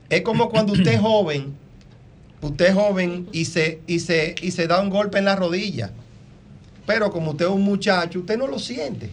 es 0.09 0.21
como 0.21 0.49
cuando 0.49 0.73
usted 0.73 0.93
es 0.93 0.99
joven, 0.99 1.53
usted 2.41 2.67
es 2.67 2.73
joven 2.73 3.27
y 3.31 3.45
se, 3.45 3.79
y, 3.87 3.99
se, 3.99 4.35
y 4.41 4.51
se 4.51 4.67
da 4.67 4.81
un 4.81 4.89
golpe 4.89 5.17
en 5.17 5.25
la 5.25 5.35
rodilla. 5.35 5.91
Pero 6.85 7.11
como 7.11 7.31
usted 7.31 7.45
es 7.45 7.51
un 7.51 7.63
muchacho, 7.63 8.19
usted 8.19 8.37
no 8.37 8.47
lo 8.47 8.59
siente. 8.59 9.09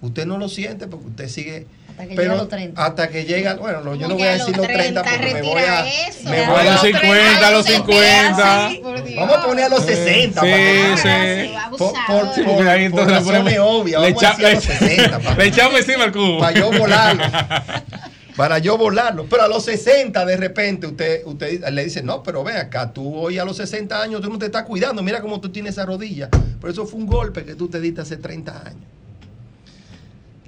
Usted 0.00 0.26
no 0.26 0.38
lo 0.38 0.48
siente 0.48 0.86
porque 0.86 1.06
usted 1.08 1.28
sigue 1.28 1.66
hasta 1.96 2.08
que 2.08 2.14
pero 2.16 2.36
los 2.36 2.48
30. 2.48 2.84
Hasta 2.84 3.08
que 3.08 3.24
llega, 3.24 3.54
bueno, 3.54 3.94
yo 3.94 4.08
no 4.08 4.14
voy 4.14 4.24
a 4.24 4.32
decir 4.32 4.56
los 4.56 4.66
30, 4.66 5.02
porque 5.04 5.32
me 5.32 5.42
voy 5.42 5.62
a. 5.62 5.86
Eso. 5.86 6.28
Me 6.28 6.46
voy 6.46 6.66
a 6.66 6.72
los 6.72 6.80
50, 6.80 7.46
a 7.46 7.50
los 7.52 7.66
50. 7.66 8.70
Vamos 9.16 9.36
a 9.36 9.46
poner 9.46 9.64
a 9.66 9.68
los 9.68 9.84
60. 9.84 10.40
Sí, 10.40 10.48
sí. 10.96 11.54
Por, 11.78 11.92
por, 12.06 12.44
por, 12.44 12.68
ahí 12.68 12.86
entonces 12.86 13.22
por 13.22 13.32
razones 13.32 13.58
obvias. 13.60 14.02
Le, 14.02 14.08
echa, 14.08 14.36
le, 14.38 14.60
60, 14.60 15.34
le 15.36 15.46
echamos 15.46 15.78
encima 15.78 16.04
el 16.04 16.12
cubo. 16.12 16.40
Para 16.40 16.58
yo 16.58 16.72
volarlo. 16.72 17.22
para 18.36 18.58
yo 18.58 18.76
volarlo. 18.76 19.26
Pero 19.30 19.44
a 19.44 19.48
los 19.48 19.64
60 19.64 20.24
de 20.24 20.36
repente 20.36 20.88
usted, 20.88 21.22
usted 21.26 21.62
le 21.70 21.84
dice, 21.84 22.02
no, 22.02 22.24
pero 22.24 22.42
ve 22.42 22.54
acá, 22.54 22.92
tú 22.92 23.14
hoy 23.16 23.38
a 23.38 23.44
los 23.44 23.56
60 23.58 24.02
años 24.02 24.20
tú 24.20 24.30
no 24.30 24.38
te 24.38 24.46
estás 24.46 24.64
cuidando, 24.64 25.00
mira 25.00 25.20
cómo 25.20 25.40
tú 25.40 25.50
tienes 25.50 25.74
esa 25.74 25.86
rodilla. 25.86 26.28
Pero 26.60 26.72
eso 26.72 26.86
fue 26.86 26.98
un 26.98 27.06
golpe 27.06 27.44
que 27.44 27.54
tú 27.54 27.68
te 27.68 27.80
diste 27.80 28.00
hace 28.00 28.16
30 28.16 28.66
años 28.66 28.93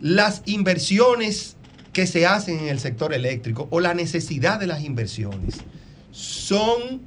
las 0.01 0.43
inversiones 0.47 1.57
que 1.93 2.07
se 2.07 2.27
hacen 2.27 2.59
en 2.59 2.69
el 2.69 2.79
sector 2.79 3.15
eléctrico 3.15 3.69
o 3.71 3.81
la 3.81 3.95
necesidad 3.95 4.61
de 4.61 4.67
las 4.67 4.85
inversiones 4.85 5.55
son, 6.13 7.01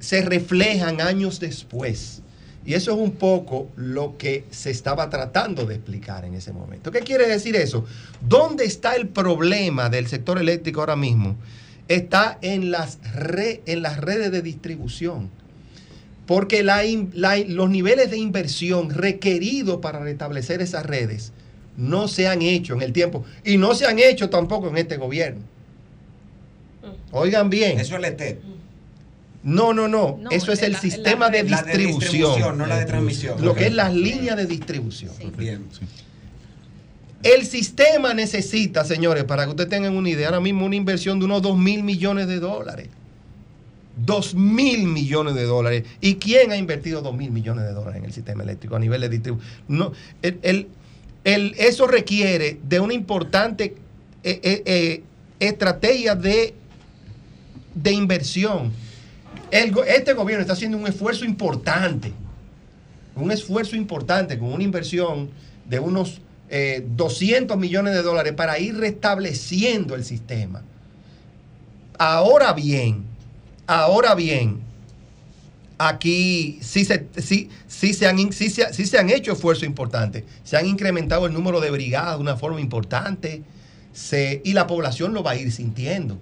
se 0.00 0.22
reflejan 0.22 1.00
años 1.00 1.38
después. 1.40 2.22
Y 2.66 2.74
eso 2.74 2.92
es 2.92 2.98
un 2.98 3.12
poco 3.12 3.68
lo 3.76 4.16
que 4.16 4.44
se 4.50 4.70
estaba 4.70 5.10
tratando 5.10 5.66
de 5.66 5.74
explicar 5.74 6.24
en 6.24 6.34
ese 6.34 6.52
momento. 6.52 6.90
¿Qué 6.90 7.00
quiere 7.00 7.28
decir 7.28 7.56
eso? 7.56 7.84
¿Dónde 8.26 8.64
está 8.64 8.96
el 8.96 9.08
problema 9.08 9.90
del 9.90 10.06
sector 10.06 10.38
eléctrico 10.38 10.80
ahora 10.80 10.96
mismo? 10.96 11.36
Está 11.88 12.38
en 12.40 12.70
las, 12.70 12.98
en 13.66 13.82
las 13.82 13.98
redes 13.98 14.32
de 14.32 14.40
distribución. 14.40 15.30
Porque 16.26 16.64
los 16.64 17.70
niveles 17.70 18.10
de 18.10 18.16
inversión 18.16 18.90
requeridos 18.90 19.80
para 19.80 20.00
restablecer 20.00 20.62
esas 20.62 20.86
redes 20.86 21.32
no 21.76 22.08
se 22.08 22.28
han 22.28 22.42
hecho 22.42 22.74
en 22.74 22.82
el 22.82 22.92
tiempo 22.92 23.24
y 23.44 23.56
no 23.56 23.74
se 23.74 23.86
han 23.86 23.98
hecho 23.98 24.30
tampoco 24.30 24.68
en 24.68 24.76
este 24.76 24.96
gobierno. 24.96 25.40
Mm. 26.82 27.16
Oigan 27.16 27.50
bien. 27.50 27.80
Eso 27.80 27.94
es 27.94 27.98
el 27.98 28.04
ETEP. 28.04 28.40
No, 29.44 29.74
no, 29.74 29.88
no, 29.88 30.18
Eso 30.30 30.52
es 30.52 30.62
el 30.62 30.74
sistema 30.76 31.28
de, 31.28 31.42
distribución. 31.42 32.56
no 32.56 32.64
la 32.64 32.78
de 32.78 32.86
transmisión. 32.86 33.44
Lo 33.44 33.54
que 33.54 33.66
es 33.66 33.74
las 33.74 33.92
líneas 33.92 34.38
de 34.38 34.46
distribución. 34.46 35.12
Bien. 35.36 35.66
El 37.22 37.44
sistema 37.44 38.14
necesita, 38.14 38.84
señores, 38.84 39.24
para 39.24 39.44
que 39.44 39.50
ustedes 39.50 39.68
tengan 39.68 39.94
una 39.96 40.08
idea, 40.08 40.28
ahora 40.28 40.40
mismo 40.40 40.64
una 40.64 40.76
inversión 40.76 41.18
de 41.18 41.26
unos 41.26 41.42
2 41.42 41.58
mil 41.58 41.82
millones 41.82 42.26
de 42.26 42.40
dólares. 42.40 42.88
2 43.96 44.34
mil 44.34 44.86
millones 44.86 45.34
de 45.34 45.44
dólares. 45.44 45.84
¿Y 46.00 46.14
quién 46.14 46.50
ha 46.50 46.56
invertido 46.56 47.02
2 47.02 47.14
mil 47.14 47.30
millones 47.30 47.66
de 47.66 47.72
dólares 47.72 47.98
en 47.98 48.06
el 48.06 48.12
sistema 48.14 48.44
eléctrico 48.44 48.76
a 48.76 48.78
nivel 48.78 49.02
de 49.02 49.10
distribución? 49.10 49.46
No, 49.68 49.92
el 50.22 50.68
eso 51.24 51.86
requiere 51.86 52.58
de 52.62 52.80
una 52.80 52.92
importante 52.92 53.76
eh, 54.22 54.40
eh, 54.42 54.62
eh, 54.66 55.02
estrategia 55.40 56.14
de, 56.14 56.54
de 57.74 57.92
inversión. 57.92 58.72
este 59.50 60.12
gobierno 60.12 60.42
está 60.42 60.52
haciendo 60.52 60.76
un 60.76 60.86
esfuerzo 60.86 61.24
importante, 61.24 62.12
un 63.16 63.30
esfuerzo 63.30 63.76
importante 63.76 64.38
con 64.38 64.52
una 64.52 64.64
inversión 64.64 65.30
de 65.68 65.78
unos 65.78 66.20
200 66.86 67.56
millones 67.58 67.94
de 67.94 68.02
dólares 68.02 68.32
para 68.34 68.60
ir 68.60 68.76
restableciendo 68.76 69.96
el 69.96 70.04
sistema. 70.04 70.62
Ahora 71.98 72.52
bien, 72.52 73.04
ahora 73.66 74.14
bien, 74.14 74.60
aquí 75.88 76.58
sí 76.60 76.84
se, 76.84 77.06
sí, 77.16 77.48
sí 77.66 77.94
se, 77.94 78.06
han, 78.06 78.32
sí 78.32 78.50
se, 78.50 78.98
han 78.98 79.10
hecho 79.10 79.32
esfuerzos 79.32 79.64
importantes. 79.64 80.24
Se 80.42 80.56
han 80.56 80.66
incrementado 80.66 81.26
el 81.26 81.32
número 81.32 81.60
de 81.60 81.70
brigadas 81.70 82.16
de 82.16 82.22
una 82.22 82.36
forma 82.36 82.60
importante 82.60 83.42
se, 83.92 84.42
y 84.44 84.52
la 84.52 84.66
población 84.66 85.14
lo 85.14 85.22
va 85.22 85.32
a 85.32 85.36
ir 85.36 85.52
sintiendo. 85.52 86.18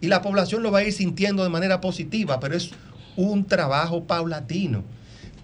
Y 0.00 0.08
la 0.08 0.22
población 0.22 0.62
lo 0.62 0.70
va 0.70 0.80
a 0.80 0.84
ir 0.84 0.92
sintiendo 0.92 1.42
de 1.42 1.50
manera 1.50 1.80
positiva, 1.80 2.40
pero 2.40 2.56
es 2.56 2.70
un 3.16 3.46
trabajo 3.46 4.04
paulatino. 4.04 4.84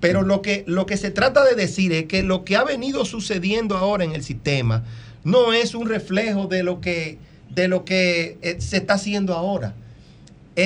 Pero 0.00 0.22
lo 0.22 0.42
que, 0.42 0.64
lo 0.66 0.86
que 0.86 0.96
se 0.96 1.10
trata 1.10 1.44
de 1.44 1.54
decir 1.54 1.92
es 1.92 2.06
que 2.06 2.22
lo 2.22 2.44
que 2.44 2.56
ha 2.56 2.64
venido 2.64 3.04
sucediendo 3.04 3.76
ahora 3.76 4.04
en 4.04 4.12
el 4.12 4.22
sistema 4.22 4.84
no 5.24 5.52
es 5.52 5.74
un 5.74 5.88
reflejo 5.88 6.46
de 6.46 6.62
lo 6.62 6.80
que, 6.80 7.18
de 7.50 7.68
lo 7.68 7.84
que 7.84 8.38
eh, 8.42 8.56
se 8.60 8.78
está 8.78 8.94
haciendo 8.94 9.34
ahora. 9.34 9.74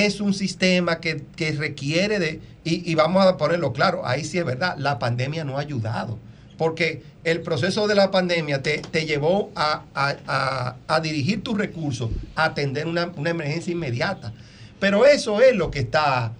Es 0.03 0.19
un 0.19 0.33
sistema 0.33 0.99
que, 0.99 1.23
requiere 1.57 2.19
de, 2.19 2.41
y, 2.63 2.95
vamos 2.95 3.25
a 3.25 3.37
ponerlo 3.37 3.73
claro, 3.73 4.05
ahí 4.05 4.23
sí 4.23 4.37
es 4.37 4.45
verdad, 4.45 4.75
la 4.77 4.99
pandemia 4.99 5.43
no 5.43 5.57
ha 5.57 5.61
ayudado, 5.61 6.17
porque 6.57 7.03
el 7.23 7.41
proceso 7.41 7.87
de 7.87 7.95
la 7.95 8.11
pandemia 8.11 8.61
te, 8.61 9.05
llevó 9.05 9.51
a, 9.55 10.99
dirigir 11.01 11.43
tus 11.43 11.57
recursos, 11.57 12.09
a 12.35 12.45
atender 12.45 12.87
una, 12.87 13.11
una 13.15 13.29
emergencia 13.29 13.71
inmediata. 13.71 14.33
Pero 14.79 15.05
eso 15.05 15.41
es 15.41 15.55
lo 15.55 15.71
que 15.71 15.79
está 15.79 16.33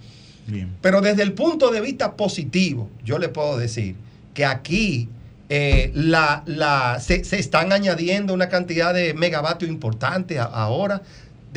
pero 0.80 1.00
desde 1.00 1.22
el 1.22 1.32
punto 1.32 1.70
de 1.70 1.80
vista 1.80 2.16
positivo, 2.16 2.88
yo 3.04 3.18
le 3.18 3.28
puedo 3.28 3.58
decir 3.58 3.96
que 4.34 4.44
aquí 4.44 5.08
eh, 5.48 5.90
la, 5.94 6.98
se, 7.00 7.22
están 7.36 7.72
añadiendo 7.72 8.32
una 8.32 8.48
cantidad 8.48 8.94
de 8.94 9.14
megavatios 9.14 9.70
importante 9.70 10.38
ahora. 10.38 11.02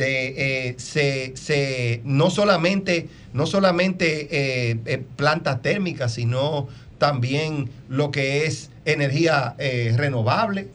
Eh, 0.00 0.74
se, 0.78 2.00
no 2.04 2.30
solamente, 2.30 3.08
no 3.32 3.46
solamente 3.46 4.28
eh, 4.30 5.02
plantas 5.16 5.62
térmicas, 5.62 6.14
sino 6.14 6.68
también 6.98 7.70
lo 7.88 8.10
que 8.10 8.46
es 8.46 8.70
energía 8.84 9.54
renovable. 9.96 10.68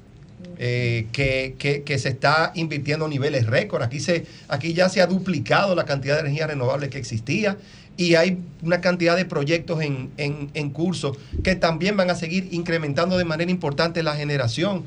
que, 0.57 1.55
que, 1.85 1.99
se 1.99 2.09
está 2.09 2.53
invirtiendo 2.55 3.05
a 3.05 3.09
niveles 3.09 3.45
récord. 3.45 3.83
Aquí, 3.83 3.99
se, 3.99 4.25
aquí 4.47 4.73
ya 4.73 4.87
se 4.87 5.01
ha 5.01 5.07
duplicado 5.07 5.75
la 5.75 5.83
cantidad 5.83 6.15
de 6.15 6.21
energía 6.21 6.47
renovable 6.47 6.89
que 6.89 6.97
existía 6.97 7.57
y 7.97 8.15
hay 8.15 8.39
una 8.61 8.81
cantidad 8.81 9.15
de 9.15 9.25
proyectos 9.25 9.81
en, 9.81 10.69
curso 10.71 11.15
que 11.43 11.55
también 11.55 11.95
van 11.95 12.09
a 12.09 12.15
seguir 12.15 12.49
incrementando 12.51 13.17
de 13.17 13.25
manera 13.25 13.51
importante 13.51 14.03
la 14.03 14.15
generación. 14.15 14.83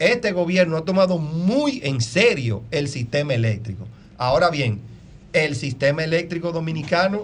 Este 0.00 0.32
gobierno 0.32 0.78
ha 0.78 0.84
tomado 0.86 1.18
muy 1.18 1.82
en 1.84 2.00
serio 2.00 2.62
el 2.70 2.88
sistema 2.88 3.34
eléctrico. 3.34 3.86
Ahora 4.16 4.48
bien, 4.48 4.80
el 5.34 5.54
sistema 5.54 6.02
eléctrico 6.02 6.52
dominicano 6.52 7.20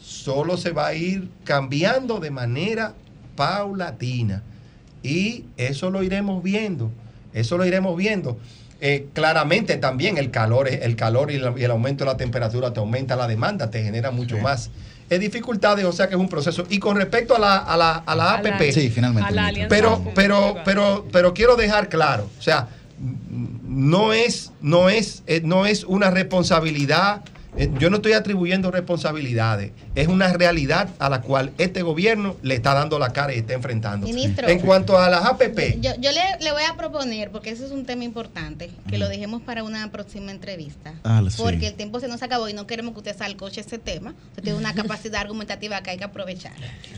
solo 0.00 0.56
se 0.56 0.70
va 0.70 0.86
a 0.86 0.94
ir 0.94 1.28
cambiando 1.42 2.20
de 2.20 2.30
manera 2.30 2.94
paulatina. 3.34 4.44
Y 5.02 5.46
eso 5.56 5.90
lo 5.90 6.04
iremos 6.04 6.44
viendo. 6.44 6.92
Eso 7.34 7.58
lo 7.58 7.66
iremos 7.66 7.96
viendo. 7.96 8.38
Eh, 8.80 9.08
claramente 9.12 9.76
también 9.76 10.16
el 10.16 10.30
calor, 10.30 10.68
el 10.68 10.94
calor 10.94 11.32
y, 11.32 11.36
el 11.36 11.70
aumento 11.72 12.04
de 12.04 12.10
la 12.12 12.16
temperatura 12.16 12.72
te 12.72 12.78
aumenta 12.78 13.16
la 13.16 13.26
demanda, 13.26 13.68
te 13.68 13.82
genera 13.82 14.12
mucho 14.12 14.38
más 14.38 14.70
eh, 15.12 15.18
dificultades, 15.18 15.84
o 15.84 15.92
sea 15.92 16.08
que 16.08 16.14
es 16.14 16.20
un 16.20 16.28
proceso. 16.28 16.64
Y 16.70 16.78
con 16.78 16.96
respecto 16.96 17.36
a 17.36 17.38
la, 17.38 17.56
a 17.58 17.76
la, 17.76 17.92
a 17.96 18.14
la 18.14 18.34
APP, 18.34 18.72
sí, 18.72 18.88
finalmente. 18.88 19.66
pero, 19.68 20.02
pero, 20.14 20.56
pero, 20.64 21.06
pero 21.12 21.34
quiero 21.34 21.56
dejar 21.56 21.90
claro, 21.90 22.30
o 22.38 22.42
sea, 22.42 22.68
no 23.62 24.14
es, 24.14 24.52
no 24.62 24.88
es, 24.88 25.22
eh, 25.26 25.42
no 25.44 25.66
es 25.66 25.84
una 25.84 26.10
responsabilidad 26.10 27.22
yo 27.78 27.90
no 27.90 27.96
estoy 27.96 28.12
atribuyendo 28.12 28.70
responsabilidades, 28.70 29.72
es 29.94 30.08
una 30.08 30.32
realidad 30.32 30.88
a 30.98 31.10
la 31.10 31.20
cual 31.20 31.52
este 31.58 31.82
gobierno 31.82 32.36
le 32.42 32.54
está 32.54 32.72
dando 32.72 32.98
la 32.98 33.12
cara 33.12 33.34
y 33.34 33.38
está 33.38 33.52
enfrentando. 33.52 34.06
Ministro, 34.06 34.48
en 34.48 34.58
cuanto 34.60 34.98
a 34.98 35.10
las 35.10 35.24
APP. 35.24 35.80
Yo, 35.80 35.92
le, 35.92 36.52
voy 36.52 36.62
a 36.68 36.76
proponer, 36.76 37.30
porque 37.30 37.50
ese 37.50 37.66
es 37.66 37.70
un 37.70 37.84
tema 37.84 38.04
importante, 38.04 38.70
que 38.88 38.96
lo 38.96 39.08
dejemos 39.08 39.42
para 39.42 39.64
una 39.64 39.90
próxima 39.90 40.30
entrevista. 40.30 40.94
Ah, 41.04 41.22
porque 41.36 41.68
el 41.68 41.74
tiempo 41.74 42.00
se 42.00 42.08
nos 42.08 42.22
acabó 42.22 42.48
y 42.48 42.54
no 42.54 42.66
queremos 42.66 42.94
que 42.94 42.98
usted 43.00 43.16
salcoche 43.16 43.60
ese 43.60 43.78
tema. 43.78 44.14
Usted 44.30 44.44
tiene 44.44 44.58
una 44.58 44.72
capacidad 44.74 45.20
argumentativa 45.20 45.82
que 45.82 45.90
hay 45.90 45.98
que 45.98 46.04
aprovechar. 46.04 46.52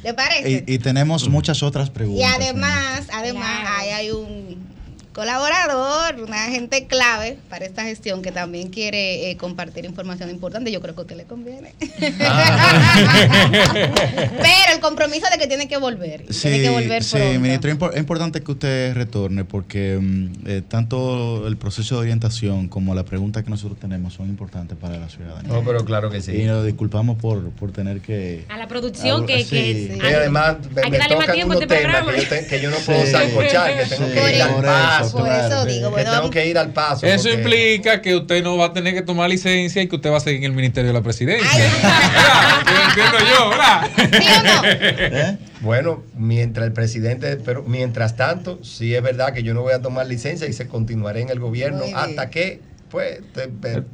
¿Le 0.04 0.14
parece? 0.14 0.64
Y, 0.66 0.78
tenemos 0.78 1.28
muchas 1.28 1.62
otras 1.62 1.90
preguntas. 1.90 2.28
Y 2.28 2.42
además, 2.42 3.08
además, 3.12 3.68
ahí 3.78 3.90
hay 3.90 4.10
un 4.10 4.74
colaborador, 5.14 6.20
una 6.20 6.46
gente 6.46 6.86
clave 6.86 7.38
para 7.48 7.64
esta 7.64 7.84
gestión 7.84 8.20
que 8.20 8.32
también 8.32 8.68
quiere 8.68 9.30
eh, 9.30 9.36
compartir 9.36 9.84
información 9.84 10.28
importante. 10.28 10.72
Yo 10.72 10.80
creo 10.80 10.94
que 10.94 11.00
a 11.00 11.04
usted 11.04 11.16
le 11.16 11.24
conviene. 11.24 11.72
Ah. 12.20 13.30
Pero 13.72 14.74
el 14.74 14.80
compromiso 14.80 15.26
de 15.30 15.38
que 15.38 15.46
tiene 15.46 15.68
que 15.68 15.76
volver. 15.76 16.26
Sí, 16.30 16.48
tiene 16.48 16.62
que 16.62 16.70
volver 16.70 17.04
sí 17.04 17.18
ministro, 17.38 17.70
es 17.92 17.98
importante 17.98 18.42
que 18.42 18.52
usted 18.52 18.94
retorne 18.94 19.44
porque 19.44 19.98
mm, 20.00 20.32
eh, 20.46 20.62
tanto 20.66 21.46
el 21.46 21.56
proceso 21.56 21.94
de 21.96 22.00
orientación 22.02 22.68
como 22.68 22.94
la 22.94 23.04
pregunta 23.04 23.42
que 23.42 23.50
nosotros 23.50 23.78
tenemos 23.78 24.14
son 24.14 24.28
importantes 24.28 24.76
para 24.76 24.98
la 24.98 25.08
ciudadanía. 25.08 25.52
No, 25.52 25.62
pero 25.64 25.84
claro 25.84 26.10
que 26.10 26.20
sí. 26.20 26.32
Y 26.32 26.44
nos 26.44 26.64
disculpamos 26.64 27.18
por, 27.18 27.50
por 27.50 27.70
tener 27.70 28.00
que... 28.00 28.44
A 28.48 28.58
la 28.58 28.66
producción 28.66 29.26
que... 29.26 29.46
que 29.46 29.96
y 29.96 30.00
además 30.00 30.56
me, 30.74 30.98
tocan 30.98 31.44
unos 31.44 31.66
temas 31.66 32.02
que 32.48 32.60
yo, 32.60 32.70
no 32.70 32.76
puedo 32.78 33.06
sancochar, 33.06 33.76
que 33.76 33.94
tengo 33.94 34.12
que 34.12 34.36
ir 34.36 34.42
al 34.42 35.03
por 35.10 35.28
eso 35.28 35.64
digo, 35.64 35.90
bueno, 35.90 36.10
tengo 36.10 36.30
que 36.30 36.46
ir 36.46 36.58
al 36.58 36.72
paso. 36.72 37.06
Eso 37.06 37.30
implica 37.30 38.00
que 38.02 38.16
usted 38.16 38.42
no 38.42 38.56
va 38.56 38.66
a 38.66 38.72
tener 38.72 38.94
que 38.94 39.02
tomar 39.02 39.30
licencia 39.30 39.82
y 39.82 39.88
que 39.88 39.96
usted 39.96 40.10
va 40.10 40.18
a 40.18 40.20
seguir 40.20 40.38
en 40.38 40.44
el 40.44 40.52
Ministerio 40.52 40.88
de 40.88 40.94
la 40.94 41.02
Presidencia. 41.02 41.48
entiendo 42.88 43.18
yo, 43.18 43.50
¿verdad? 43.50 43.90
¿Sí 43.96 44.26
o 44.28 44.42
no? 44.42 44.62
¿Eh? 44.68 45.38
Bueno, 45.60 46.02
mientras 46.16 46.66
el 46.66 46.72
presidente, 46.72 47.36
pero 47.36 47.62
mientras 47.62 48.16
tanto, 48.16 48.62
sí 48.62 48.94
es 48.94 49.02
verdad 49.02 49.32
que 49.32 49.42
yo 49.42 49.54
no 49.54 49.62
voy 49.62 49.72
a 49.72 49.80
tomar 49.80 50.06
licencia 50.06 50.46
y 50.46 50.52
se 50.52 50.68
continuaré 50.68 51.22
en 51.22 51.30
el 51.30 51.40
gobierno 51.40 51.84
hasta 51.94 52.30
que 52.30 52.60
pues 52.94 53.20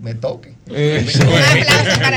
me, 0.00 0.14
toque. 0.14 0.52
Eh, 0.66 0.98
ministro, 1.00 1.30
con 1.30 2.14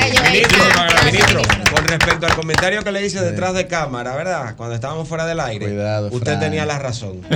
respecto 2.03 2.25
al 2.25 2.35
comentario 2.35 2.83
que 2.83 2.91
le 2.91 3.06
hice 3.06 3.22
detrás 3.22 3.53
de 3.53 3.67
cámara, 3.67 4.15
¿verdad? 4.15 4.56
Cuando 4.56 4.75
estábamos 4.75 5.07
fuera 5.07 5.25
del 5.25 5.40
aire, 5.40 5.67
usted 6.11 6.40
tenía 6.40 6.65
la 6.65 6.80
razón. 6.80 7.22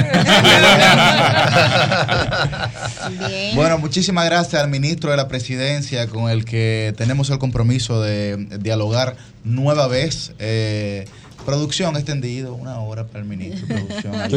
Bueno, 3.56 3.78
muchísimas 3.78 4.26
gracias 4.26 4.62
al 4.62 4.70
ministro 4.70 5.12
de 5.12 5.18
la 5.18 5.28
presidencia 5.28 6.08
con 6.08 6.30
el 6.30 6.46
que 6.46 6.94
tenemos 6.98 7.30
el 7.30 7.40
compromiso 7.40 8.02
de 8.02 8.36
dialogar 8.60 9.16
nueva 9.44 9.88
vez. 9.88 10.34
Eh, 10.40 11.06
Producción 11.48 11.96
extendido, 11.96 12.56
una 12.56 12.82
hora 12.82 13.08
para 13.08 13.20
el 13.20 13.26
ministro. 13.26 13.68
Producción. 13.68 14.14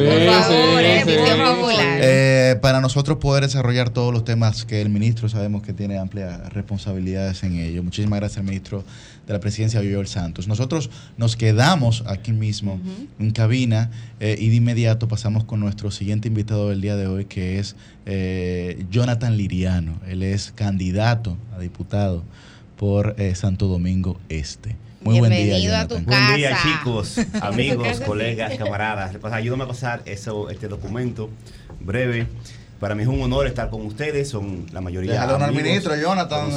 Eh, 2.03 2.57
para 2.63 2.81
nosotros 2.81 3.19
poder 3.19 3.43
desarrollar 3.43 3.91
todos 3.91 4.13
los 4.13 4.25
temas 4.25 4.65
que 4.65 4.81
el 4.81 4.91
ministro 4.91 5.29
sabemos 5.29 5.63
que 5.63 5.73
tiene 5.73 5.99
amplias 5.99 6.53
responsabilidades 6.53 7.43
en 7.43 7.59
ello. 7.59 7.83
Muchísimas 7.83 8.21
gracias 8.21 8.39
al 8.39 8.45
ministro 8.45 8.85
de 9.31 9.35
la 9.35 9.41
presidencia, 9.41 9.81
Viviol 9.81 10.09
Santos. 10.09 10.49
Nosotros 10.49 10.91
nos 11.17 11.37
quedamos 11.37 12.03
aquí 12.09 12.33
mismo 12.33 12.81
en 13.21 13.31
cabina 13.31 13.91
eh, 14.19 14.37
y 14.37 14.49
de 14.49 14.57
inmediato 14.57 15.07
pasamos 15.07 15.45
con 15.45 15.61
nuestro 15.61 15.93
siguiente 15.93 16.27
invitado 16.27 16.71
del 16.71 16.81
día 16.81 16.97
de 16.97 17.07
hoy, 17.07 17.27
que 17.27 17.61
es 17.61 17.77
eh, 18.07 18.85
Jonathan 18.91 19.37
Liriano. 19.37 20.01
Él 20.09 20.25
es 20.25 20.51
candidato 20.53 21.37
a 21.55 21.61
diputado 21.61 22.25
por 22.77 23.15
Santo 23.35 23.69
Domingo 23.69 24.19
Este. 24.29 24.75
Muy 25.03 25.21
buen 25.21 25.33
día, 25.33 25.81
a 25.81 25.87
tu 25.87 25.99
Buen 26.01 26.37
día, 26.37 26.59
chicos, 26.63 27.17
amigos, 27.41 28.01
colegas, 28.01 28.59
camaradas. 28.59 29.17
Pues 29.19 29.33
ayúdame 29.33 29.65
a 29.65 29.69
pasar 29.69 30.03
eso, 30.07 30.51
este 30.51 30.67
documento 30.67 31.31
breve. 31.81 32.27
Para 32.81 32.95
mí 32.95 33.03
es 33.03 33.09
un 33.09 33.21
honor 33.21 33.47
estar 33.47 33.69
con 33.69 33.85
ustedes, 33.85 34.31
son 34.31 34.65
la 34.73 34.81
mayoría 34.81 35.13
Déjalo 35.13 35.37
al 35.37 35.53
ministro 35.53 35.95
Jonathan. 35.95 36.51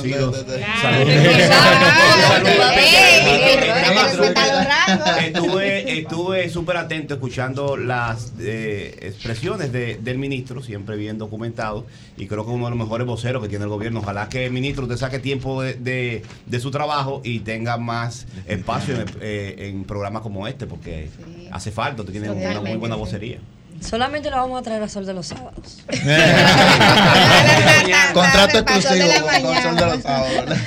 Estuve 5.25 5.99
estuve 5.99 6.49
súper 6.49 6.77
atento 6.77 7.15
escuchando 7.15 7.75
las 7.75 8.31
eh, 8.39 8.97
expresiones 9.01 9.73
de, 9.73 9.97
del 9.97 10.17
ministro, 10.17 10.63
siempre 10.63 10.95
bien 10.95 11.17
documentado, 11.17 11.85
y 12.15 12.27
creo 12.27 12.45
que 12.45 12.51
uno 12.51 12.65
de 12.65 12.69
los 12.71 12.79
mejores 12.79 13.05
voceros 13.05 13.43
que 13.43 13.49
tiene 13.49 13.65
el 13.65 13.69
gobierno. 13.69 13.99
Ojalá 13.99 14.29
que 14.29 14.45
el 14.45 14.53
ministro 14.53 14.87
te 14.87 14.95
saque 14.95 15.19
tiempo 15.19 15.61
de, 15.61 16.23
de, 16.45 16.59
su 16.61 16.71
trabajo 16.71 17.19
y 17.25 17.39
tenga 17.39 17.77
más 17.77 18.27
espacio 18.47 18.95
en, 18.95 19.05
eh, 19.19 19.55
en 19.69 19.83
programas 19.83 20.21
como 20.21 20.47
este, 20.47 20.67
porque 20.67 21.09
hace 21.51 21.71
falta, 21.71 22.05
te 22.05 22.13
tiene 22.13 22.31
una 22.31 22.61
muy 22.61 22.77
buena 22.77 22.95
vocería. 22.95 23.39
Solamente 23.83 24.29
lo 24.29 24.37
vamos 24.37 24.59
a 24.59 24.63
traer 24.63 24.83
a 24.83 24.87
Sol 24.87 25.05
de 25.05 25.13
los 25.13 25.27
sábados. 25.27 25.83
Contrato 28.13 28.59
exclusivo 28.59 29.09
con 29.21 29.61
Sol 29.61 29.75
de 29.75 29.85
los 29.85 30.01
sábados. 30.01 30.57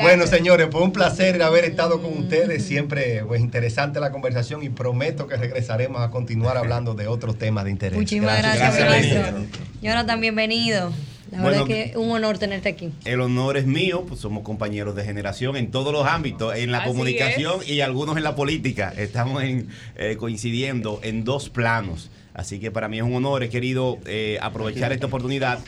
Bueno, 0.00 0.26
señores, 0.26 0.68
fue 0.70 0.82
un 0.82 0.92
placer 0.92 1.42
haber 1.42 1.64
estado 1.64 2.02
con 2.02 2.18
ustedes. 2.18 2.64
Siempre 2.64 3.24
pues 3.24 3.40
interesante 3.40 4.00
la 4.00 4.10
conversación 4.10 4.62
y 4.62 4.68
prometo 4.68 5.26
que 5.26 5.36
regresaremos 5.36 6.02
a 6.02 6.10
continuar 6.10 6.56
hablando 6.56 6.94
de 6.94 7.06
otros 7.06 7.38
temas 7.38 7.64
de 7.64 7.70
interés. 7.70 7.98
Muchísimas 7.98 8.38
gracias. 8.38 9.34
Y 9.80 9.88
ahora 9.88 10.04
también 10.04 10.34
bienvenido. 10.34 10.92
La 11.36 11.42
verdad 11.42 11.60
es 11.62 11.66
que 11.66 11.82
es 11.90 11.96
un 11.96 12.10
honor 12.10 12.38
tenerte 12.38 12.68
aquí. 12.68 12.90
El 13.04 13.20
honor 13.20 13.56
es 13.56 13.66
mío, 13.66 14.04
pues 14.06 14.20
somos 14.20 14.42
compañeros 14.42 14.94
de 14.94 15.04
generación 15.04 15.56
en 15.56 15.70
todos 15.70 15.92
los 15.92 16.06
ámbitos, 16.06 16.54
en 16.56 16.70
la 16.70 16.78
Así 16.78 16.88
comunicación 16.88 17.60
es. 17.62 17.68
y 17.68 17.80
algunos 17.80 18.16
en 18.16 18.22
la 18.22 18.36
política. 18.36 18.92
Estamos 18.96 19.42
en, 19.42 19.68
eh, 19.96 20.16
coincidiendo 20.18 21.00
en 21.02 21.24
dos 21.24 21.50
planos. 21.50 22.10
Así 22.34 22.58
que 22.58 22.70
para 22.70 22.88
mí 22.88 22.98
es 22.98 23.04
un 23.04 23.14
honor, 23.14 23.42
he 23.42 23.48
querido 23.48 23.98
eh, 24.06 24.38
aprovechar 24.42 24.92
esta 24.92 25.06
oportunidad 25.06 25.60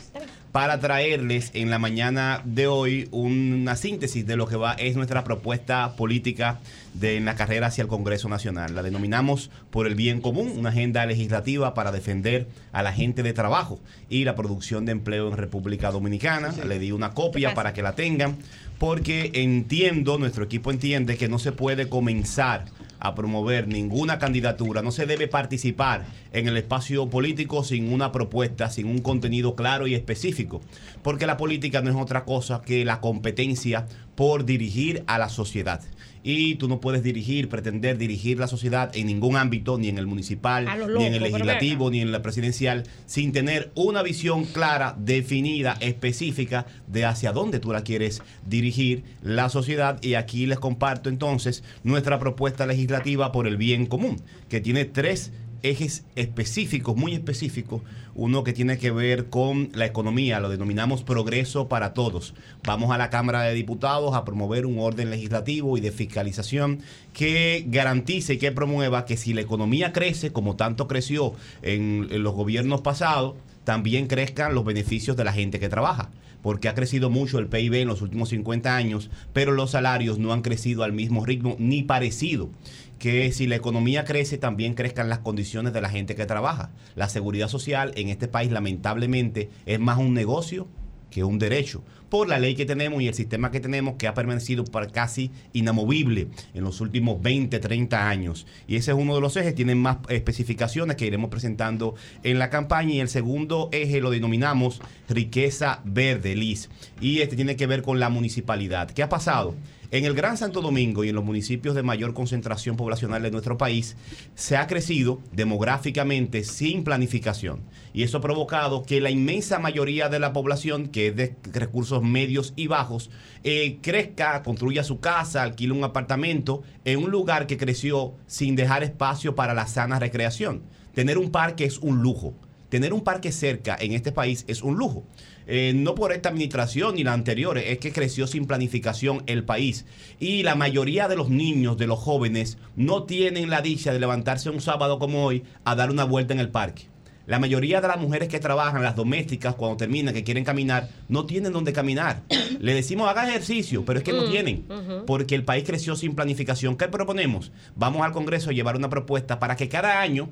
para 0.53 0.81
traerles 0.81 1.51
en 1.55 1.70
la 1.70 1.78
mañana 1.78 2.41
de 2.45 2.67
hoy 2.67 3.09
una 3.11 3.77
síntesis 3.77 4.27
de 4.27 4.36
lo 4.36 4.47
que 4.47 4.57
va 4.57 4.73
es 4.73 4.97
nuestra 4.97 5.23
propuesta 5.23 5.95
política 5.97 6.61
de 7.00 7.16
en 7.16 7.25
la 7.25 7.34
carrera 7.34 7.68
hacia 7.68 7.83
el 7.83 7.89
Congreso 7.89 8.28
Nacional. 8.28 8.75
La 8.75 8.83
denominamos 8.83 9.50
por 9.70 9.86
el 9.86 9.94
bien 9.94 10.20
común, 10.20 10.52
una 10.57 10.70
agenda 10.70 11.05
legislativa 11.07 11.75
para 11.75 11.92
defender 11.92 12.49
a 12.73 12.83
la 12.83 12.92
gente 12.92 13.23
de 13.23 13.33
trabajo 13.33 13.81
y 14.08 14.25
la 14.25 14.34
producción 14.34 14.84
de 14.84 14.92
empleo 14.92 15.28
en 15.28 15.36
República 15.36 15.91
Dominicana. 15.91 16.52
Le 16.66 16.78
di 16.78 16.92
una 16.92 17.12
copia 17.12 17.55
para 17.55 17.73
que 17.73 17.83
la 17.83 17.94
tengan, 17.94 18.36
porque 18.78 19.31
entiendo, 19.34 20.18
nuestro 20.18 20.44
equipo 20.44 20.70
entiende 20.70 21.16
que 21.16 21.28
no 21.28 21.39
se 21.39 21.52
puede 21.52 21.89
comenzar 21.89 22.65
a 22.99 23.15
promover 23.15 23.68
ninguna 23.68 24.18
candidatura, 24.18 24.83
no 24.83 24.91
se 24.91 25.07
debe 25.07 25.28
participar 25.28 26.07
en 26.33 26.49
el 26.49 26.57
espacio 26.57 27.08
político 27.08 27.62
sin 27.62 27.92
una 27.92 28.10
propuesta, 28.12 28.70
sin 28.70 28.86
un 28.86 29.00
contenido 29.00 29.55
claro 29.55 29.86
y 29.86 29.94
específico, 29.94 30.62
porque 31.02 31.26
la 31.26 31.36
política 31.36 31.83
no 31.83 31.91
es 31.91 31.97
otra 31.97 32.25
cosa 32.25 32.62
que 32.62 32.84
la 32.84 33.00
competencia 33.00 33.86
por 34.15 34.44
dirigir 34.44 35.05
a 35.07 35.18
la 35.18 35.28
sociedad. 35.28 35.83
Y 36.28 36.56
tú 36.56 36.66
no 36.66 36.80
puedes 36.80 37.05
dirigir, 37.05 37.48
pretender 37.48 37.98
dirigir 37.98 38.40
la 38.40 38.48
sociedad 38.48 38.90
en 38.96 39.06
ningún 39.06 39.36
ámbito, 39.36 39.78
ni 39.78 39.88
en 39.88 39.96
el 39.96 40.08
municipal, 40.08 40.66
ni 40.98 41.05
en 41.05 41.14
el 41.14 41.22
legislativo, 41.22 41.88
ni 41.88 42.00
en 42.00 42.10
la 42.10 42.20
presidencial, 42.20 42.82
sin 43.06 43.30
tener 43.30 43.70
una 43.76 44.02
visión 44.02 44.44
clara, 44.44 44.96
definida, 44.98 45.76
específica 45.78 46.66
de 46.88 47.05
hacia 47.05 47.30
dónde 47.30 47.60
tú 47.60 47.70
la 47.70 47.84
quieres 47.84 48.22
dirigir 48.44 49.05
la 49.22 49.48
sociedad. 49.50 50.02
Y 50.02 50.14
aquí 50.14 50.46
les 50.46 50.58
comparto 50.58 51.10
entonces 51.10 51.62
nuestra 51.84 52.18
propuesta 52.18 52.66
legislativa 52.66 53.30
por 53.30 53.46
el 53.46 53.56
bien 53.56 53.86
común, 53.86 54.20
que 54.48 54.60
tiene 54.60 54.84
tres 54.84 55.30
ejes 55.62 56.05
específicos, 56.16 56.96
muy 56.96 57.14
específicos. 57.14 57.82
Uno 58.19 58.45
que 58.45 58.55
tiene 58.55 58.78
que 58.78 58.91
ver 58.91 59.27
con 59.27 59.69
la 59.75 59.85
economía, 59.85 60.41
lo 60.41 60.49
denominamos 60.49 61.03
progreso 61.03 61.69
para 61.69 61.93
todos. 61.93 62.33
Vamos 62.65 62.91
a 62.91 62.97
la 62.97 63.11
Cámara 63.11 63.43
de 63.43 63.53
Diputados 63.53 64.15
a 64.15 64.25
promover 64.25 64.65
un 64.65 64.78
orden 64.78 65.11
legislativo 65.11 65.77
y 65.77 65.83
de 65.83 65.93
fiscalización 65.93 66.81
que 67.12 67.67
garantice 67.69 68.33
y 68.33 68.39
que 68.39 68.53
promueva 68.53 69.05
que 69.05 69.19
si 69.19 69.35
la 69.35 69.43
economía 69.43 69.93
crece, 69.93 70.33
como 70.33 70.57
tanto 70.57 70.89
creció 70.89 71.35
en, 71.61 72.09
en 72.11 72.23
los 72.23 72.33
gobiernos 72.33 72.81
pasados, 72.81 73.35
también 73.65 74.07
crezcan 74.07 74.55
los 74.55 74.65
beneficios 74.65 75.19
de 75.19 75.25
la 75.25 75.35
gente 75.35 75.61
que 75.61 75.69
trabaja 75.69 76.09
porque 76.47 76.69
ha 76.69 76.77
crecido 76.77 77.11
mucho 77.11 77.41
el 77.41 77.49
PIB 77.49 77.75
en 77.75 77.89
los 77.89 78.03
últimos 78.03 78.28
50 78.28 78.77
años, 78.77 79.11
pero 79.33 79.51
los 79.51 79.73
salarios 79.73 80.20
no 80.20 80.33
han 80.33 80.43
crecido 80.43 80.85
al 80.85 80.93
mismo 80.93 81.27
ritmo 81.27 81.57
ni 81.59 81.83
parecido. 81.83 82.51
Que 82.99 83.31
si 83.33 83.47
la 83.47 83.57
economía 83.57 84.05
crece, 84.05 84.39
también 84.39 84.75
crezcan 84.75 85.08
las 85.08 85.18
condiciones 85.18 85.73
de 85.73 85.81
la 85.81 85.91
gente 85.91 86.15
que 86.15 86.26
trabaja. 86.26 86.70
La 86.94 87.08
seguridad 87.08 87.49
social 87.49 87.92
en 87.97 88.08
este 88.08 88.28
país, 88.28 88.50
lamentablemente, 88.50 89.50
es 89.66 89.78
más 89.78 89.99
un 89.99 90.15
negocio 90.15 90.68
que 91.10 91.25
un 91.25 91.39
derecho, 91.39 91.83
por 92.08 92.28
la 92.28 92.39
ley 92.39 92.55
que 92.55 92.66
tenemos 92.66 93.00
y 93.02 93.08
el 93.08 93.15
sistema 93.15 93.50
que 93.50 93.60
tenemos 93.60 93.94
que 93.97 94.07
ha 94.07 94.15
permanecido 94.15 94.65
casi 94.92 95.31
inamovible 95.52 96.28
en 96.55 96.65
los 96.65 96.81
últimos 96.81 97.20
20, 97.23 97.58
30 97.58 98.08
años. 98.08 98.47
Y 98.68 98.76
ese 98.76 98.91
es 98.92 98.97
uno 98.97 99.15
de 99.15 99.20
los 99.20 99.36
ejes, 99.36 99.55
tienen 99.55 99.78
más 99.78 99.99
especificaciones 100.08 100.97
que 100.97 101.07
iremos 101.07 101.31
presentando 101.31 101.94
en 102.23 102.39
la 102.39 102.50
campaña 102.50 102.92
y 102.92 103.00
el 103.00 103.08
segundo 103.08 103.68
eje 103.73 104.00
lo 104.00 104.10
denominamos 104.10 104.81
riqueza 105.08 105.81
verde, 105.84 106.36
LIS. 106.36 106.68
Y 107.00 107.20
este 107.20 107.36
tiene 107.36 107.57
que 107.57 107.66
ver 107.66 107.83
con 107.83 107.99
la 107.99 108.08
municipalidad. 108.08 108.91
¿Qué 108.91 109.02
ha 109.02 109.08
pasado? 109.08 109.55
En 109.92 110.05
el 110.05 110.15
Gran 110.15 110.36
Santo 110.36 110.62
Domingo 110.62 111.05
y 111.05 111.10
en 111.10 111.15
los 111.15 111.24
municipios 111.24 111.76
de 111.76 111.84
mayor 111.84 112.12
concentración 112.12 112.76
poblacional 112.76 113.23
de 113.23 113.31
nuestro 113.31 113.56
país, 113.56 113.97
se 114.34 114.56
ha 114.56 114.66
crecido 114.66 115.20
demográficamente 115.32 116.42
sin 116.42 116.82
planificación. 116.82 117.60
Y 117.92 118.02
eso 118.02 118.18
ha 118.18 118.20
provocado 118.20 118.82
que 118.82 119.00
la 119.00 119.10
inmensa 119.10 119.60
mayoría 119.60 120.08
de 120.08 120.18
la 120.18 120.32
población, 120.32 120.89
que 120.89 121.08
es 121.08 121.16
de 121.16 121.36
recursos 121.52 122.02
medios 122.02 122.52
y 122.56 122.66
bajos, 122.66 123.10
eh, 123.44 123.78
crezca, 123.81 124.42
construya 124.42 124.82
su 124.82 124.98
casa, 124.98 125.42
alquile 125.42 125.73
un 125.73 125.84
apartamento 125.84 126.62
en 126.84 127.05
un 127.05 127.10
lugar 127.10 127.47
que 127.47 127.56
creció 127.56 128.15
sin 128.26 128.56
dejar 128.56 128.82
espacio 128.82 129.36
para 129.36 129.55
la 129.55 129.68
sana 129.68 130.00
recreación. 130.00 130.62
Tener 130.94 131.16
un 131.16 131.31
parque 131.31 131.65
es 131.65 131.78
un 131.78 132.02
lujo. 132.02 132.34
Tener 132.68 132.92
un 132.92 133.02
parque 133.02 133.31
cerca 133.31 133.76
en 133.78 133.92
este 133.92 134.10
país 134.10 134.44
es 134.48 134.62
un 134.62 134.76
lujo. 134.76 135.05
Eh, 135.47 135.73
no 135.75 135.94
por 135.94 136.12
esta 136.12 136.28
administración 136.28 136.97
ni 136.97 137.05
la 137.05 137.12
anterior, 137.12 137.57
es 137.58 137.78
que 137.78 137.92
creció 137.92 138.26
sin 138.26 138.47
planificación 138.47 139.23
el 139.26 139.44
país. 139.44 139.86
Y 140.18 140.42
la 140.42 140.55
mayoría 140.55 141.08
de 141.08 141.16
los 141.16 141.31
niños, 141.31 141.76
de 141.78 141.86
los 141.86 141.99
jóvenes, 141.99 142.58
no 142.75 143.05
tienen 143.05 143.50
la 143.50 143.62
dicha 143.62 143.92
de 143.92 144.00
levantarse 144.00 144.50
un 144.50 144.60
sábado 144.60 144.99
como 144.99 145.25
hoy 145.25 145.44
a 145.65 145.75
dar 145.75 145.91
una 145.91 146.05
vuelta 146.05 146.34
en 146.34 146.41
el 146.41 146.49
parque. 146.49 146.89
La 147.26 147.41
mayoría 147.41 147.81
de 147.81 147.89
las 147.89 147.99
mujeres 147.99 148.28
que 148.28 148.39
trabajan, 148.39 148.84
las 148.84 148.94
domésticas, 148.94 149.57
cuando 149.57 149.76
terminan, 149.76 150.15
que 150.15 150.23
quieren 150.23 150.44
caminar, 150.44 150.89
no 151.08 151.26
tienen 151.26 151.52
dónde 151.52 151.73
caminar. 151.73 152.23
Le 152.60 152.73
decimos, 152.73 153.08
haga 153.08 153.28
ejercicio, 153.28 153.84
pero 153.84 153.99
es 153.99 154.05
que 154.05 154.12
no 154.12 154.26
Mm, 154.26 154.31
tienen. 154.31 154.65
Porque 155.07 155.34
el 155.34 155.44
país 155.44 155.65
creció 155.65 155.97
sin 155.97 156.15
planificación. 156.15 156.76
¿Qué 156.76 156.86
proponemos? 156.86 157.50
Vamos 157.75 158.02
al 158.02 158.12
Congreso 158.12 158.50
a 158.50 158.52
llevar 158.52 158.76
una 158.76 158.91
propuesta 158.91 159.41
para 159.41 159.57
que 159.57 159.68
cada 159.68 160.00
año, 160.00 160.28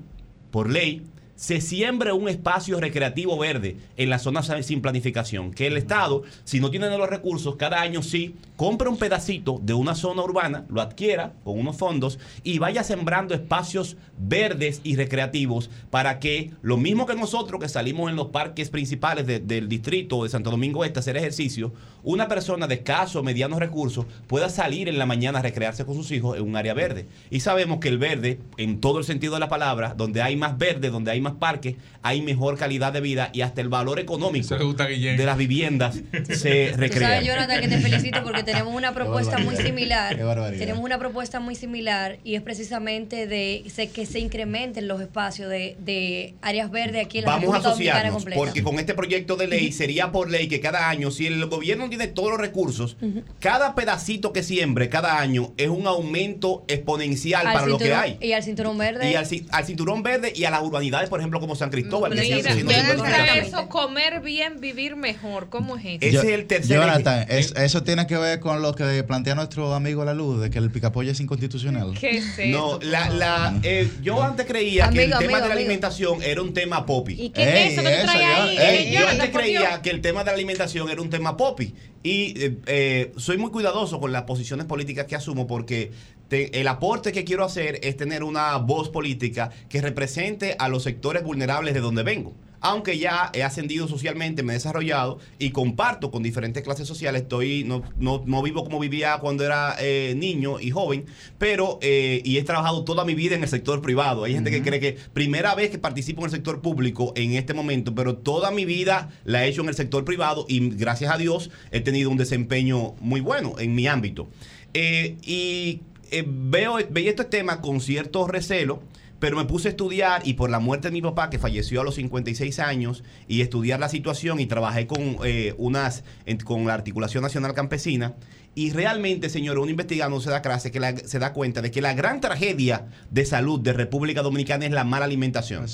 por 0.52 0.70
ley, 0.70 1.02
se 1.36 1.60
siembre 1.60 2.12
un 2.12 2.28
espacio 2.28 2.78
recreativo 2.80 3.36
verde 3.38 3.76
en 3.96 4.10
las 4.10 4.22
zonas 4.22 4.50
sin 4.62 4.80
planificación. 4.80 5.50
Que 5.52 5.66
el 5.66 5.76
Estado, 5.76 6.22
si 6.44 6.60
no 6.60 6.70
tiene 6.70 6.88
los 6.96 7.08
recursos, 7.10 7.56
cada 7.56 7.80
año 7.80 8.02
sí 8.02 8.36
compre 8.56 8.88
un 8.88 8.96
pedacito 8.98 9.58
de 9.62 9.74
una 9.74 9.94
zona 9.96 10.22
urbana, 10.22 10.64
lo 10.68 10.80
adquiera 10.80 11.32
con 11.42 11.58
unos 11.58 11.76
fondos 11.76 12.18
y 12.44 12.58
vaya 12.58 12.84
sembrando 12.84 13.34
espacios 13.34 13.96
verdes 14.16 14.80
y 14.84 14.94
recreativos 14.94 15.70
para 15.90 16.20
que 16.20 16.52
lo 16.62 16.76
mismo 16.76 17.04
que 17.06 17.16
nosotros 17.16 17.60
que 17.60 17.68
salimos 17.68 18.08
en 18.10 18.16
los 18.16 18.28
parques 18.28 18.70
principales 18.70 19.26
de- 19.26 19.40
del 19.40 19.68
distrito 19.68 20.22
de 20.22 20.28
Santo 20.28 20.50
Domingo 20.50 20.84
Este 20.84 20.98
a 20.98 21.00
hacer 21.00 21.16
ejercicio, 21.16 21.72
una 22.04 22.28
persona 22.28 22.66
de 22.68 22.76
escasos 22.76 23.16
o 23.16 23.22
medianos 23.22 23.58
recursos 23.58 24.06
pueda 24.28 24.48
salir 24.48 24.88
en 24.88 24.98
la 24.98 25.06
mañana 25.06 25.40
a 25.40 25.42
recrearse 25.42 25.84
con 25.84 25.96
sus 25.96 26.12
hijos 26.12 26.36
en 26.36 26.44
un 26.44 26.54
área 26.54 26.74
verde. 26.74 27.06
Y 27.30 27.40
sabemos 27.40 27.80
que 27.80 27.88
el 27.88 27.98
verde, 27.98 28.38
en 28.56 28.80
todo 28.80 28.98
el 28.98 29.04
sentido 29.04 29.34
de 29.34 29.40
la 29.40 29.48
palabra, 29.48 29.94
donde 29.96 30.22
hay 30.22 30.36
más 30.36 30.56
verde, 30.58 30.90
donde 30.90 31.10
hay 31.10 31.20
más 31.24 31.34
parques, 31.34 31.76
hay 32.02 32.22
mejor 32.22 32.56
calidad 32.56 32.92
de 32.92 33.00
vida 33.00 33.30
y 33.32 33.40
hasta 33.40 33.60
el 33.60 33.68
valor 33.68 33.98
económico 33.98 34.56
de 34.56 35.24
las 35.24 35.36
viviendas 35.36 36.00
se 36.30 36.72
recrea. 36.76 37.08
sabes, 37.08 37.26
Jonathan, 37.26 37.60
que 37.60 37.68
te 37.68 37.78
felicito 37.78 38.22
porque 38.22 38.42
tenemos 38.42 38.74
una 38.74 38.94
propuesta 38.94 39.38
muy 39.38 39.56
similar. 39.56 40.16
Qué 40.16 40.22
barbaridad. 40.22 40.58
Tenemos 40.58 40.84
una 40.84 40.98
propuesta 40.98 41.40
muy 41.40 41.54
similar 41.54 42.18
y 42.24 42.36
es 42.36 42.42
precisamente 42.42 43.26
de 43.26 43.64
que 43.92 44.06
se 44.06 44.20
incrementen 44.20 44.88
los 44.88 45.00
espacios 45.00 45.50
de, 45.50 45.76
de 45.80 46.34
áreas 46.42 46.70
verdes 46.70 47.04
aquí 47.04 47.18
en 47.18 47.24
la 47.24 47.32
Vamos 47.32 47.54
a 47.54 47.58
República 47.58 47.98
asociarnos, 47.98 48.24
porque 48.34 48.62
con 48.62 48.78
este 48.78 48.94
proyecto 48.94 49.36
de 49.36 49.48
ley 49.48 49.72
sería 49.72 50.12
por 50.12 50.30
ley 50.30 50.48
que 50.48 50.60
cada 50.60 50.88
año, 50.88 51.10
si 51.10 51.26
el 51.26 51.46
gobierno 51.46 51.88
tiene 51.88 52.06
todos 52.06 52.30
los 52.30 52.38
recursos, 52.38 52.96
cada 53.40 53.74
pedacito 53.74 54.32
que 54.32 54.42
siembre 54.42 54.88
cada 54.88 55.18
año 55.18 55.52
es 55.56 55.68
un 55.68 55.86
aumento 55.86 56.64
exponencial 56.68 57.46
Al 57.46 57.52
para 57.54 57.66
lo 57.66 57.78
que 57.78 57.94
hay. 57.94 58.18
Y 58.20 58.32
al 58.32 58.42
cinturón 58.42 58.78
verde. 58.78 59.10
Y 59.10 59.14
al, 59.14 59.26
al 59.50 59.64
cinturón 59.64 60.02
verde 60.02 60.32
y 60.34 60.44
a 60.44 60.50
las 60.50 60.62
urbanidades, 60.62 61.08
por 61.14 61.20
ejemplo, 61.20 61.38
como 61.38 61.54
San 61.54 61.70
Cristóbal. 61.70 62.12
que 62.12 62.20
Mira, 62.22 62.50
acá 62.50 62.54
bonitas. 62.96 63.46
eso, 63.46 63.68
comer 63.68 64.20
bien, 64.20 64.60
vivir 64.60 64.96
mejor. 64.96 65.48
¿Cómo 65.48 65.76
es 65.76 65.84
eso? 65.84 65.98
Ese 66.00 66.16
es 66.18 66.24
el 66.24 66.46
tercer 66.46 66.76
Jonathan, 66.80 67.24
es- 67.28 67.54
eso 67.56 67.84
tiene 67.84 68.08
que 68.08 68.16
ver 68.16 68.40
con 68.40 68.62
lo 68.62 68.74
que 68.74 69.04
plantea 69.04 69.36
nuestro 69.36 69.72
amigo 69.74 70.04
La 70.04 70.12
Luz, 70.12 70.40
de 70.40 70.50
que 70.50 70.58
el 70.58 70.72
picapollo 70.72 71.12
es 71.12 71.20
inconstitucional. 71.20 71.94
¿Qué 72.00 72.16
es 72.18 72.36
No, 72.48 72.80
la, 72.82 73.10
la, 73.10 73.54
eh, 73.62 73.88
yo 74.02 74.20
antes 74.24 74.44
creía 74.44 74.90
que 74.90 75.04
el 75.04 75.12
Amigo, 75.12 75.18
tema 75.18 75.18
amigo, 75.18 75.28
de 75.28 75.30
la 75.30 75.44
amigo. 75.54 75.58
alimentación 75.60 76.20
era 76.24 76.42
un 76.42 76.52
tema 76.52 76.84
popi. 76.84 77.12
¿Y 77.12 77.30
qué 77.30 77.42
es 77.44 77.48
Ey, 77.54 77.72
eso 77.74 77.82
que 77.82 77.88
tú 77.90 77.94
eso 77.94 78.04
traes 78.06 78.20
ya, 78.20 78.42
ahí? 78.44 78.58
Ey, 78.58 78.84
yo 78.86 78.92
Jonathan, 78.98 79.20
antes 79.20 79.30
creía 79.40 79.82
que 79.82 79.90
el 79.90 80.00
tema 80.00 80.20
de 80.24 80.26
la 80.26 80.32
alimentación 80.32 80.90
era 80.90 81.00
un 81.00 81.10
tema 81.10 81.36
popi. 81.36 81.74
Y 82.02 82.34
eh, 82.42 82.58
eh, 82.66 83.12
soy 83.16 83.38
muy 83.38 83.50
cuidadoso 83.50 84.00
con 84.00 84.10
las 84.12 84.24
posiciones 84.24 84.66
políticas 84.66 85.06
que 85.06 85.14
asumo 85.14 85.46
porque 85.46 85.92
te- 86.28 86.60
el 86.60 86.68
aporte 86.68 87.12
que 87.12 87.24
quiero 87.24 87.44
hacer 87.44 87.78
es 87.82 87.96
tener 87.96 88.22
una 88.22 88.56
voz 88.56 88.88
política 88.88 89.50
que 89.68 89.80
represente 89.80 90.56
a 90.58 90.68
los 90.68 90.82
sectores 90.82 91.22
vulnerables 91.22 91.74
de 91.74 91.80
donde 91.80 92.02
vengo. 92.02 92.34
aunque 92.66 92.96
ya 92.96 93.30
he 93.34 93.42
ascendido 93.42 93.86
socialmente, 93.88 94.42
me 94.42 94.54
he 94.54 94.56
desarrollado 94.56 95.18
y 95.38 95.50
comparto 95.50 96.10
con 96.10 96.22
diferentes 96.22 96.62
clases 96.62 96.88
sociales. 96.88 97.20
Estoy, 97.24 97.62
no, 97.64 97.82
no, 97.98 98.22
no 98.24 98.40
vivo 98.42 98.64
como 98.64 98.78
vivía 98.80 99.18
cuando 99.18 99.44
era 99.44 99.76
eh, 99.78 100.14
niño 100.16 100.58
y 100.58 100.70
joven, 100.70 101.04
pero 101.36 101.78
eh, 101.82 102.22
y 102.24 102.38
he 102.38 102.42
trabajado 102.42 102.82
toda 102.84 103.04
mi 103.04 103.14
vida 103.14 103.34
en 103.34 103.42
el 103.42 103.50
sector 103.50 103.82
privado. 103.82 104.24
Hay 104.24 104.32
gente 104.32 104.50
que 104.50 104.62
cree 104.62 104.80
que 104.80 104.96
primera 105.12 105.54
vez 105.54 105.68
que 105.68 105.76
participo 105.78 106.22
en 106.22 106.24
el 106.24 106.30
sector 106.30 106.62
público 106.62 107.12
en 107.16 107.34
este 107.34 107.52
momento, 107.52 107.94
pero 107.94 108.16
toda 108.16 108.50
mi 108.50 108.64
vida 108.64 109.10
la 109.26 109.44
he 109.44 109.48
hecho 109.50 109.60
en 109.60 109.68
el 109.68 109.74
sector 109.74 110.06
privado 110.06 110.46
y 110.48 110.70
gracias 110.70 111.12
a 111.12 111.18
Dios 111.18 111.50
he 111.70 111.80
tenido 111.82 112.08
un 112.08 112.16
desempeño 112.16 112.94
muy 112.98 113.20
bueno 113.20 113.56
en 113.58 113.74
mi 113.74 113.86
ámbito. 113.88 114.30
Eh, 114.72 115.16
y 115.22 115.82
eh, 116.18 116.24
veo, 116.26 116.78
veía 116.90 117.10
este 117.10 117.24
tema 117.24 117.60
con 117.60 117.80
cierto 117.80 118.26
recelo, 118.26 118.82
pero 119.20 119.36
me 119.36 119.44
puse 119.44 119.68
a 119.68 119.70
estudiar 119.70 120.22
y 120.26 120.34
por 120.34 120.50
la 120.50 120.58
muerte 120.58 120.88
de 120.88 120.92
mi 120.92 121.00
papá, 121.00 121.30
que 121.30 121.38
falleció 121.38 121.80
a 121.80 121.84
los 121.84 121.94
56 121.94 122.58
años, 122.58 123.04
y 123.28 123.40
estudiar 123.40 123.80
la 123.80 123.88
situación 123.88 124.38
y 124.40 124.46
trabajé 124.46 124.86
con 124.86 125.16
eh, 125.24 125.54
unas 125.56 126.04
en- 126.26 126.38
con 126.38 126.66
la 126.66 126.74
Articulación 126.74 127.22
Nacional 127.22 127.54
Campesina. 127.54 128.14
Y 128.56 128.70
realmente, 128.70 129.30
señor, 129.30 129.58
uno 129.58 129.70
investigando 129.70 130.20
se 130.20 130.30
da, 130.30 130.42
clase 130.42 130.70
que 130.70 130.78
la- 130.80 130.96
se 130.96 131.18
da 131.18 131.32
cuenta 131.32 131.62
de 131.62 131.70
que 131.70 131.80
la 131.80 131.94
gran 131.94 132.20
tragedia 132.20 132.86
de 133.10 133.24
salud 133.24 133.60
de 133.60 133.72
República 133.72 134.22
Dominicana 134.22 134.66
es 134.66 134.72
la 134.72 134.84
mala 134.84 135.06
alimentación. 135.06 135.64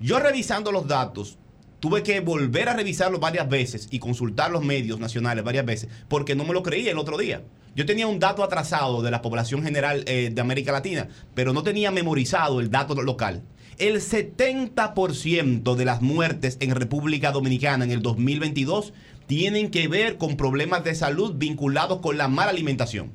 Yo 0.00 0.18
revisando 0.20 0.70
los 0.70 0.86
datos, 0.86 1.38
tuve 1.80 2.02
que 2.02 2.20
volver 2.20 2.68
a 2.68 2.74
revisarlos 2.74 3.20
varias 3.20 3.48
veces 3.48 3.88
y 3.90 4.00
consultar 4.00 4.50
los 4.50 4.64
medios 4.64 4.98
nacionales 5.00 5.44
varias 5.44 5.64
veces 5.64 5.88
porque 6.08 6.34
no 6.34 6.44
me 6.44 6.52
lo 6.52 6.62
creía 6.62 6.90
el 6.90 6.98
otro 6.98 7.16
día. 7.16 7.42
Yo 7.78 7.86
tenía 7.86 8.08
un 8.08 8.18
dato 8.18 8.42
atrasado 8.42 9.02
de 9.02 9.12
la 9.12 9.22
población 9.22 9.62
general 9.62 10.02
eh, 10.08 10.30
de 10.34 10.40
América 10.40 10.72
Latina, 10.72 11.06
pero 11.34 11.52
no 11.52 11.62
tenía 11.62 11.92
memorizado 11.92 12.58
el 12.58 12.72
dato 12.72 13.00
local. 13.00 13.44
El 13.78 14.00
70% 14.00 15.76
de 15.76 15.84
las 15.84 16.02
muertes 16.02 16.56
en 16.58 16.74
República 16.74 17.30
Dominicana 17.30 17.84
en 17.84 17.92
el 17.92 18.02
2022 18.02 18.94
tienen 19.28 19.70
que 19.70 19.86
ver 19.86 20.18
con 20.18 20.36
problemas 20.36 20.82
de 20.82 20.96
salud 20.96 21.34
vinculados 21.36 22.00
con 22.00 22.18
la 22.18 22.26
mala 22.26 22.50
alimentación 22.50 23.12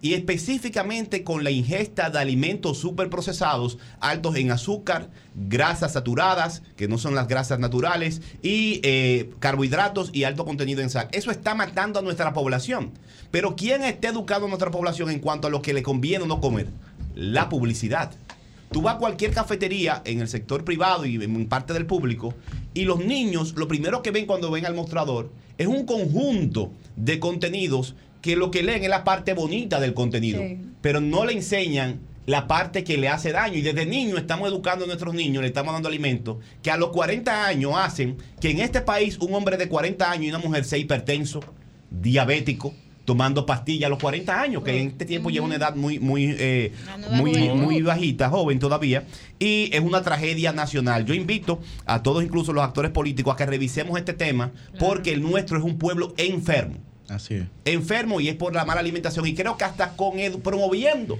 y 0.00 0.14
específicamente 0.14 1.24
con 1.24 1.42
la 1.44 1.50
ingesta 1.50 2.10
de 2.10 2.18
alimentos 2.18 2.78
superprocesados 2.78 3.78
altos 4.00 4.36
en 4.36 4.50
azúcar, 4.50 5.10
grasas 5.34 5.92
saturadas, 5.92 6.62
que 6.76 6.88
no 6.88 6.98
son 6.98 7.14
las 7.14 7.28
grasas 7.28 7.58
naturales, 7.58 8.22
y 8.42 8.80
eh, 8.84 9.30
carbohidratos 9.40 10.10
y 10.12 10.24
alto 10.24 10.44
contenido 10.44 10.82
en 10.82 10.90
sal. 10.90 11.08
Eso 11.12 11.30
está 11.30 11.54
matando 11.54 11.98
a 11.98 12.02
nuestra 12.02 12.32
población. 12.32 12.92
Pero 13.30 13.56
¿quién 13.56 13.82
está 13.82 14.08
educando 14.08 14.46
a 14.46 14.48
nuestra 14.48 14.70
población 14.70 15.10
en 15.10 15.18
cuanto 15.18 15.48
a 15.48 15.50
lo 15.50 15.62
que 15.62 15.74
le 15.74 15.82
conviene 15.82 16.24
o 16.24 16.28
no 16.28 16.40
comer? 16.40 16.68
La 17.14 17.48
publicidad. 17.48 18.12
Tú 18.70 18.82
vas 18.82 18.96
a 18.96 18.98
cualquier 18.98 19.32
cafetería 19.32 20.02
en 20.04 20.20
el 20.20 20.28
sector 20.28 20.64
privado 20.64 21.06
y 21.06 21.16
en 21.16 21.48
parte 21.48 21.72
del 21.72 21.86
público 21.86 22.34
y 22.74 22.84
los 22.84 22.98
niños 22.98 23.54
lo 23.56 23.66
primero 23.66 24.02
que 24.02 24.10
ven 24.10 24.26
cuando 24.26 24.50
ven 24.50 24.66
al 24.66 24.74
mostrador 24.74 25.32
es 25.56 25.66
un 25.66 25.86
conjunto 25.86 26.70
de 26.94 27.18
contenidos 27.18 27.94
que 28.22 28.36
lo 28.36 28.50
que 28.50 28.62
leen 28.62 28.82
es 28.82 28.88
la 28.90 29.04
parte 29.04 29.32
bonita 29.34 29.80
del 29.80 29.94
contenido, 29.94 30.40
Sí. 30.42 30.58
pero 30.80 31.00
no 31.00 31.24
le 31.24 31.32
enseñan 31.34 32.00
la 32.26 32.46
parte 32.46 32.84
que 32.84 32.98
le 32.98 33.08
hace 33.08 33.32
daño. 33.32 33.54
Y 33.56 33.62
desde 33.62 33.86
niños 33.86 34.18
estamos 34.18 34.48
educando 34.48 34.84
a 34.84 34.86
nuestros 34.86 35.14
niños, 35.14 35.40
le 35.42 35.48
estamos 35.48 35.72
dando 35.72 35.88
alimentos 35.88 36.36
que 36.62 36.70
a 36.70 36.76
los 36.76 36.90
40 36.90 37.46
años 37.46 37.72
hacen 37.76 38.18
que 38.40 38.50
en 38.50 38.60
este 38.60 38.80
país 38.82 39.16
un 39.18 39.32
hombre 39.34 39.56
de 39.56 39.68
40 39.68 40.10
años 40.10 40.26
y 40.26 40.28
una 40.28 40.38
mujer 40.38 40.64
sea 40.64 40.78
hipertenso, 40.78 41.40
diabético, 41.90 42.74
tomando 43.04 43.46
pastillas 43.46 43.86
a 43.86 43.88
los 43.88 43.98
40 43.98 44.38
años, 44.38 44.62
que 44.62 44.78
en 44.78 44.88
este 44.88 45.06
tiempo 45.06 45.30
lleva 45.30 45.46
una 45.46 45.54
edad 45.54 45.74
muy, 45.74 45.98
muy, 45.98 46.36
eh, 46.38 46.72
muy, 47.12 47.32
juventud. 47.32 47.54
muy 47.62 47.80
bajita, 47.80 48.28
joven 48.28 48.58
todavía, 48.58 49.04
y 49.38 49.70
es 49.72 49.80
una 49.80 50.02
tragedia 50.02 50.52
nacional. 50.52 51.06
Yo 51.06 51.14
invito 51.14 51.58
a 51.86 52.02
todos, 52.02 52.22
incluso 52.22 52.52
los 52.52 52.62
actores 52.62 52.90
políticos, 52.90 53.32
a 53.32 53.36
que 53.38 53.46
revisemos 53.46 53.98
este 53.98 54.12
tema, 54.12 54.52
porque 54.78 55.12
el 55.14 55.22
nuestro 55.22 55.56
es 55.56 55.64
un 55.64 55.78
pueblo 55.78 56.12
enfermo. 56.18 56.76
Así 57.08 57.34
es. 57.34 57.46
Enfermo 57.64 58.20
y 58.20 58.28
es 58.28 58.36
por 58.36 58.54
la 58.54 58.64
mala 58.64 58.80
alimentación. 58.80 59.26
Y 59.26 59.34
creo 59.34 59.56
que 59.56 59.64
hasta 59.64 59.96
con 59.96 60.18
promoviendo 60.42 61.18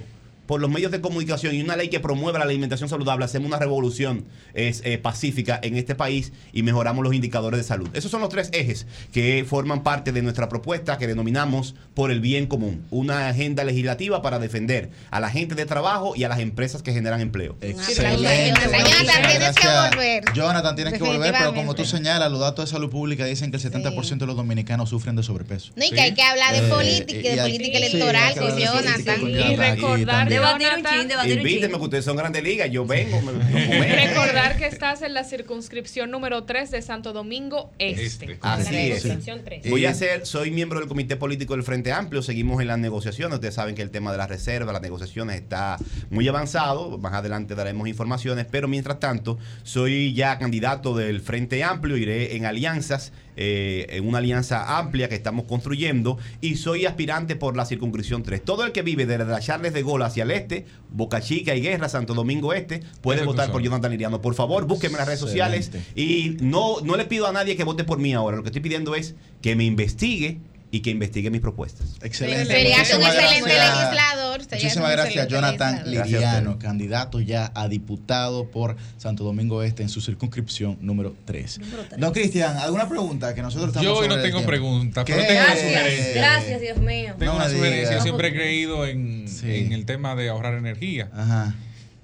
por 0.49 0.59
los 0.59 0.71
medios 0.71 0.91
de 0.91 0.99
comunicación 0.99 1.53
y 1.53 1.61
una 1.61 1.75
ley 1.75 1.89
que 1.89 1.99
promueva 1.99 2.39
la 2.39 2.45
alimentación 2.45 2.89
saludable, 2.89 3.23
hacemos 3.23 3.49
una 3.49 3.59
revolución 3.59 4.25
es, 4.55 4.81
eh, 4.83 4.97
pacífica 4.97 5.59
en 5.61 5.75
este 5.75 5.93
país 5.93 6.33
y 6.53 6.63
mejoramos 6.63 7.03
los 7.03 7.13
indicadores 7.13 7.59
de 7.59 7.63
salud. 7.63 7.87
Esos 7.93 8.09
son 8.09 8.19
los 8.19 8.29
tres 8.29 8.49
ejes 8.51 8.87
que 9.13 9.45
forman 9.47 9.83
parte 9.83 10.11
de 10.11 10.23
nuestra 10.23 10.49
propuesta 10.49 10.97
que 10.97 11.05
denominamos 11.05 11.75
por 11.93 12.09
el 12.09 12.19
bien 12.19 12.47
común. 12.47 12.83
Una 12.89 13.27
agenda 13.27 13.63
legislativa 13.63 14.23
para 14.23 14.39
defender 14.39 14.89
a 15.11 15.19
la 15.19 15.29
gente 15.29 15.53
de 15.53 15.67
trabajo 15.67 16.15
y 16.15 16.23
a 16.23 16.29
las 16.29 16.39
empresas 16.39 16.81
que 16.81 16.93
generan 16.93 17.21
empleo. 17.21 17.55
Excelente. 17.61 18.51
Jonathan, 18.55 19.27
tienes 19.27 19.55
que 19.55 19.67
volver. 19.67 20.23
Jonathan, 20.33 20.75
tienes 20.75 20.93
que 20.95 21.03
volver, 21.03 21.35
pero 21.37 21.53
como 21.53 21.75
tú 21.75 21.85
señalas, 21.85 22.31
los 22.31 22.39
datos 22.39 22.65
de 22.65 22.71
salud 22.71 22.89
pública 22.89 23.23
dicen 23.23 23.51
que 23.51 23.57
el 23.57 23.63
70% 23.63 24.17
de 24.17 24.25
los 24.25 24.35
dominicanos 24.35 24.89
sufren 24.89 25.15
de 25.15 25.21
sobrepeso. 25.21 25.73
No, 25.75 25.85
y 25.85 25.91
que 25.91 26.01
hay 26.01 26.15
que 26.15 26.23
hablar 26.23 26.53
de 26.53 26.65
Eh, 26.65 26.69
política, 26.69 27.29
de 27.29 27.41
política 27.43 27.77
sí, 27.77 27.85
electoral 27.85 28.35
con 28.35 28.57
Jonathan. 28.57 29.29
Y 29.29 29.55
recordar. 29.55 30.38
Debatir 30.39 30.67
un 30.77 30.83
chin, 30.85 31.07
debatir 31.07 31.31
un 31.31 31.37
chin. 31.37 31.47
Invíteme 31.47 31.77
que 31.77 31.83
ustedes 31.83 32.05
son 32.05 32.17
grandes 32.17 32.43
ligas, 32.43 32.69
yo 32.71 32.85
vengo, 32.85 33.21
me, 33.21 33.33
me. 33.33 34.07
Recordar 34.07 34.57
que 34.57 34.65
estás 34.65 35.01
en 35.01 35.13
la 35.13 35.23
circunscripción 35.23 36.11
número 36.11 36.43
3 36.43 36.71
de 36.71 36.81
Santo 36.81 37.13
Domingo 37.13 37.71
Este. 37.79 38.37
Así 38.41 38.73
La 38.73 38.81
es. 38.81 39.69
Voy 39.69 39.85
a 39.85 39.93
ser, 39.93 40.25
soy 40.25 40.51
miembro 40.51 40.79
del 40.79 40.87
Comité 40.87 41.15
Político 41.15 41.53
del 41.53 41.63
Frente 41.63 41.91
Amplio, 41.91 42.21
seguimos 42.21 42.61
en 42.61 42.67
las 42.67 42.79
negociaciones, 42.79 43.35
ustedes 43.35 43.55
saben 43.55 43.75
que 43.75 43.81
el 43.81 43.91
tema 43.91 44.11
de 44.11 44.17
las 44.17 44.29
reservas, 44.29 44.73
las 44.73 44.81
negociaciones 44.81 45.35
está 45.35 45.77
muy 46.09 46.27
avanzado, 46.27 46.97
más 46.97 47.13
adelante 47.13 47.55
daremos 47.55 47.87
informaciones, 47.87 48.45
pero 48.49 48.67
mientras 48.67 48.99
tanto 48.99 49.37
soy 49.63 50.13
ya 50.13 50.37
candidato 50.39 50.95
del 50.95 51.21
Frente 51.21 51.63
Amplio, 51.63 51.97
iré 51.97 52.35
en 52.35 52.45
alianzas, 52.45 53.11
eh, 53.41 53.85
en 53.91 54.05
una 54.05 54.17
alianza 54.17 54.77
amplia 54.77 55.07
que 55.07 55.15
estamos 55.15 55.45
construyendo 55.45 56.17
y 56.41 56.57
soy 56.57 56.85
aspirante 56.85 57.37
por 57.37 57.55
la 57.55 57.65
circunscripción 57.65 58.21
3. 58.21 58.43
Todo 58.43 58.65
el 58.65 58.73
que 58.73 58.81
vive 58.81 59.05
desde 59.05 59.23
la 59.23 59.39
Charles 59.39 59.73
de 59.73 59.81
Gol 59.81 60.01
hacia 60.01 60.23
el 60.23 60.31
este, 60.31 60.65
Boca 60.91 61.21
Chica 61.21 61.55
y 61.55 61.61
Guerra, 61.61 61.87
Santo 61.87 62.13
Domingo 62.13 62.51
Este, 62.51 62.81
puede 62.99 63.23
votar 63.23 63.49
por. 63.49 63.61
Jonathan 63.61 63.91
Liriano. 63.91 64.21
Por 64.21 64.35
favor, 64.35 64.65
búsquenme 64.65 64.95
en 64.95 64.99
las 64.99 65.07
redes 65.07 65.21
sociales 65.21 65.71
y 65.95 66.35
no, 66.41 66.81
no 66.81 66.97
le 66.97 67.05
pido 67.05 67.27
a 67.27 67.31
nadie 67.31 67.55
que 67.55 67.63
vote 67.63 67.85
por 67.85 67.97
mí 67.97 68.13
ahora. 68.13 68.35
Lo 68.35 68.43
que 68.43 68.49
estoy 68.49 68.61
pidiendo 68.61 68.93
es 68.93 69.15
que 69.41 69.55
me 69.55 69.63
investigue 69.63 70.41
y 70.71 70.81
que 70.81 70.91
investigue 70.91 71.29
mis 71.31 71.41
propuestas. 71.41 71.95
Excelente. 72.01 72.45
Sería 72.45 72.75
un 72.75 72.81
excelente 72.81 73.15
gracias. 73.15 73.45
legislador. 73.47 74.41
Muchísimas 74.51 74.91
gracias, 74.91 75.27
Jonathan 75.27 75.83
Liriano, 75.89 76.59
candidato 76.59 77.19
ya 77.21 77.51
a 77.55 77.67
diputado 77.67 78.49
por 78.51 78.77
Santo 78.97 79.23
Domingo 79.23 79.63
Este 79.63 79.83
en 79.83 79.89
su 79.89 79.99
circunscripción 80.01 80.77
número 80.81 81.15
3. 81.25 81.59
Don 81.97 82.11
Cristian, 82.13 82.57
¿alguna 82.57 82.87
pregunta 82.87 83.33
que 83.35 83.41
nosotros 83.41 83.69
estamos 83.69 83.85
Yo 83.85 83.97
hoy 83.97 84.07
no 84.07 84.21
tengo 84.21 84.45
preguntas, 84.45 85.05
¿Qué? 85.05 85.13
pero 85.13 85.25
tengo 85.27 85.39
una 85.41 85.47
Gracias, 85.53 85.71
sugerencia. 85.73 86.21
gracias, 86.21 86.61
Dios 86.61 86.77
mío. 86.77 87.15
Tengo 87.17 87.31
No 87.33 87.37
una 87.39 87.49
sugerencia. 87.49 87.97
Yo 87.97 88.01
siempre 88.03 88.27
he 88.29 88.33
creído 88.33 88.85
en, 88.85 89.27
Sí. 89.27 89.55
en 89.65 89.73
el 89.73 89.85
tema 89.85 90.15
de 90.15 90.29
ahorrar 90.29 90.53
energía. 90.53 91.09
Ajá. 91.13 91.55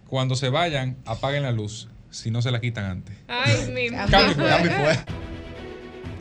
Cuando 0.08 0.36
se 0.36 0.50
vayan, 0.50 0.98
apaguen 1.06 1.44
la 1.44 1.52
luz, 1.52 1.88
si 2.12 2.32
no 2.32 2.42
se 2.42 2.52
la 2.52 2.60
quitan 2.62 2.86
antes. 2.86 3.16
Ay, 3.28 3.72
mi 3.74 3.90
Cambio. 3.90 4.36
Cambio, 4.46 4.72
pues. 4.84 5.00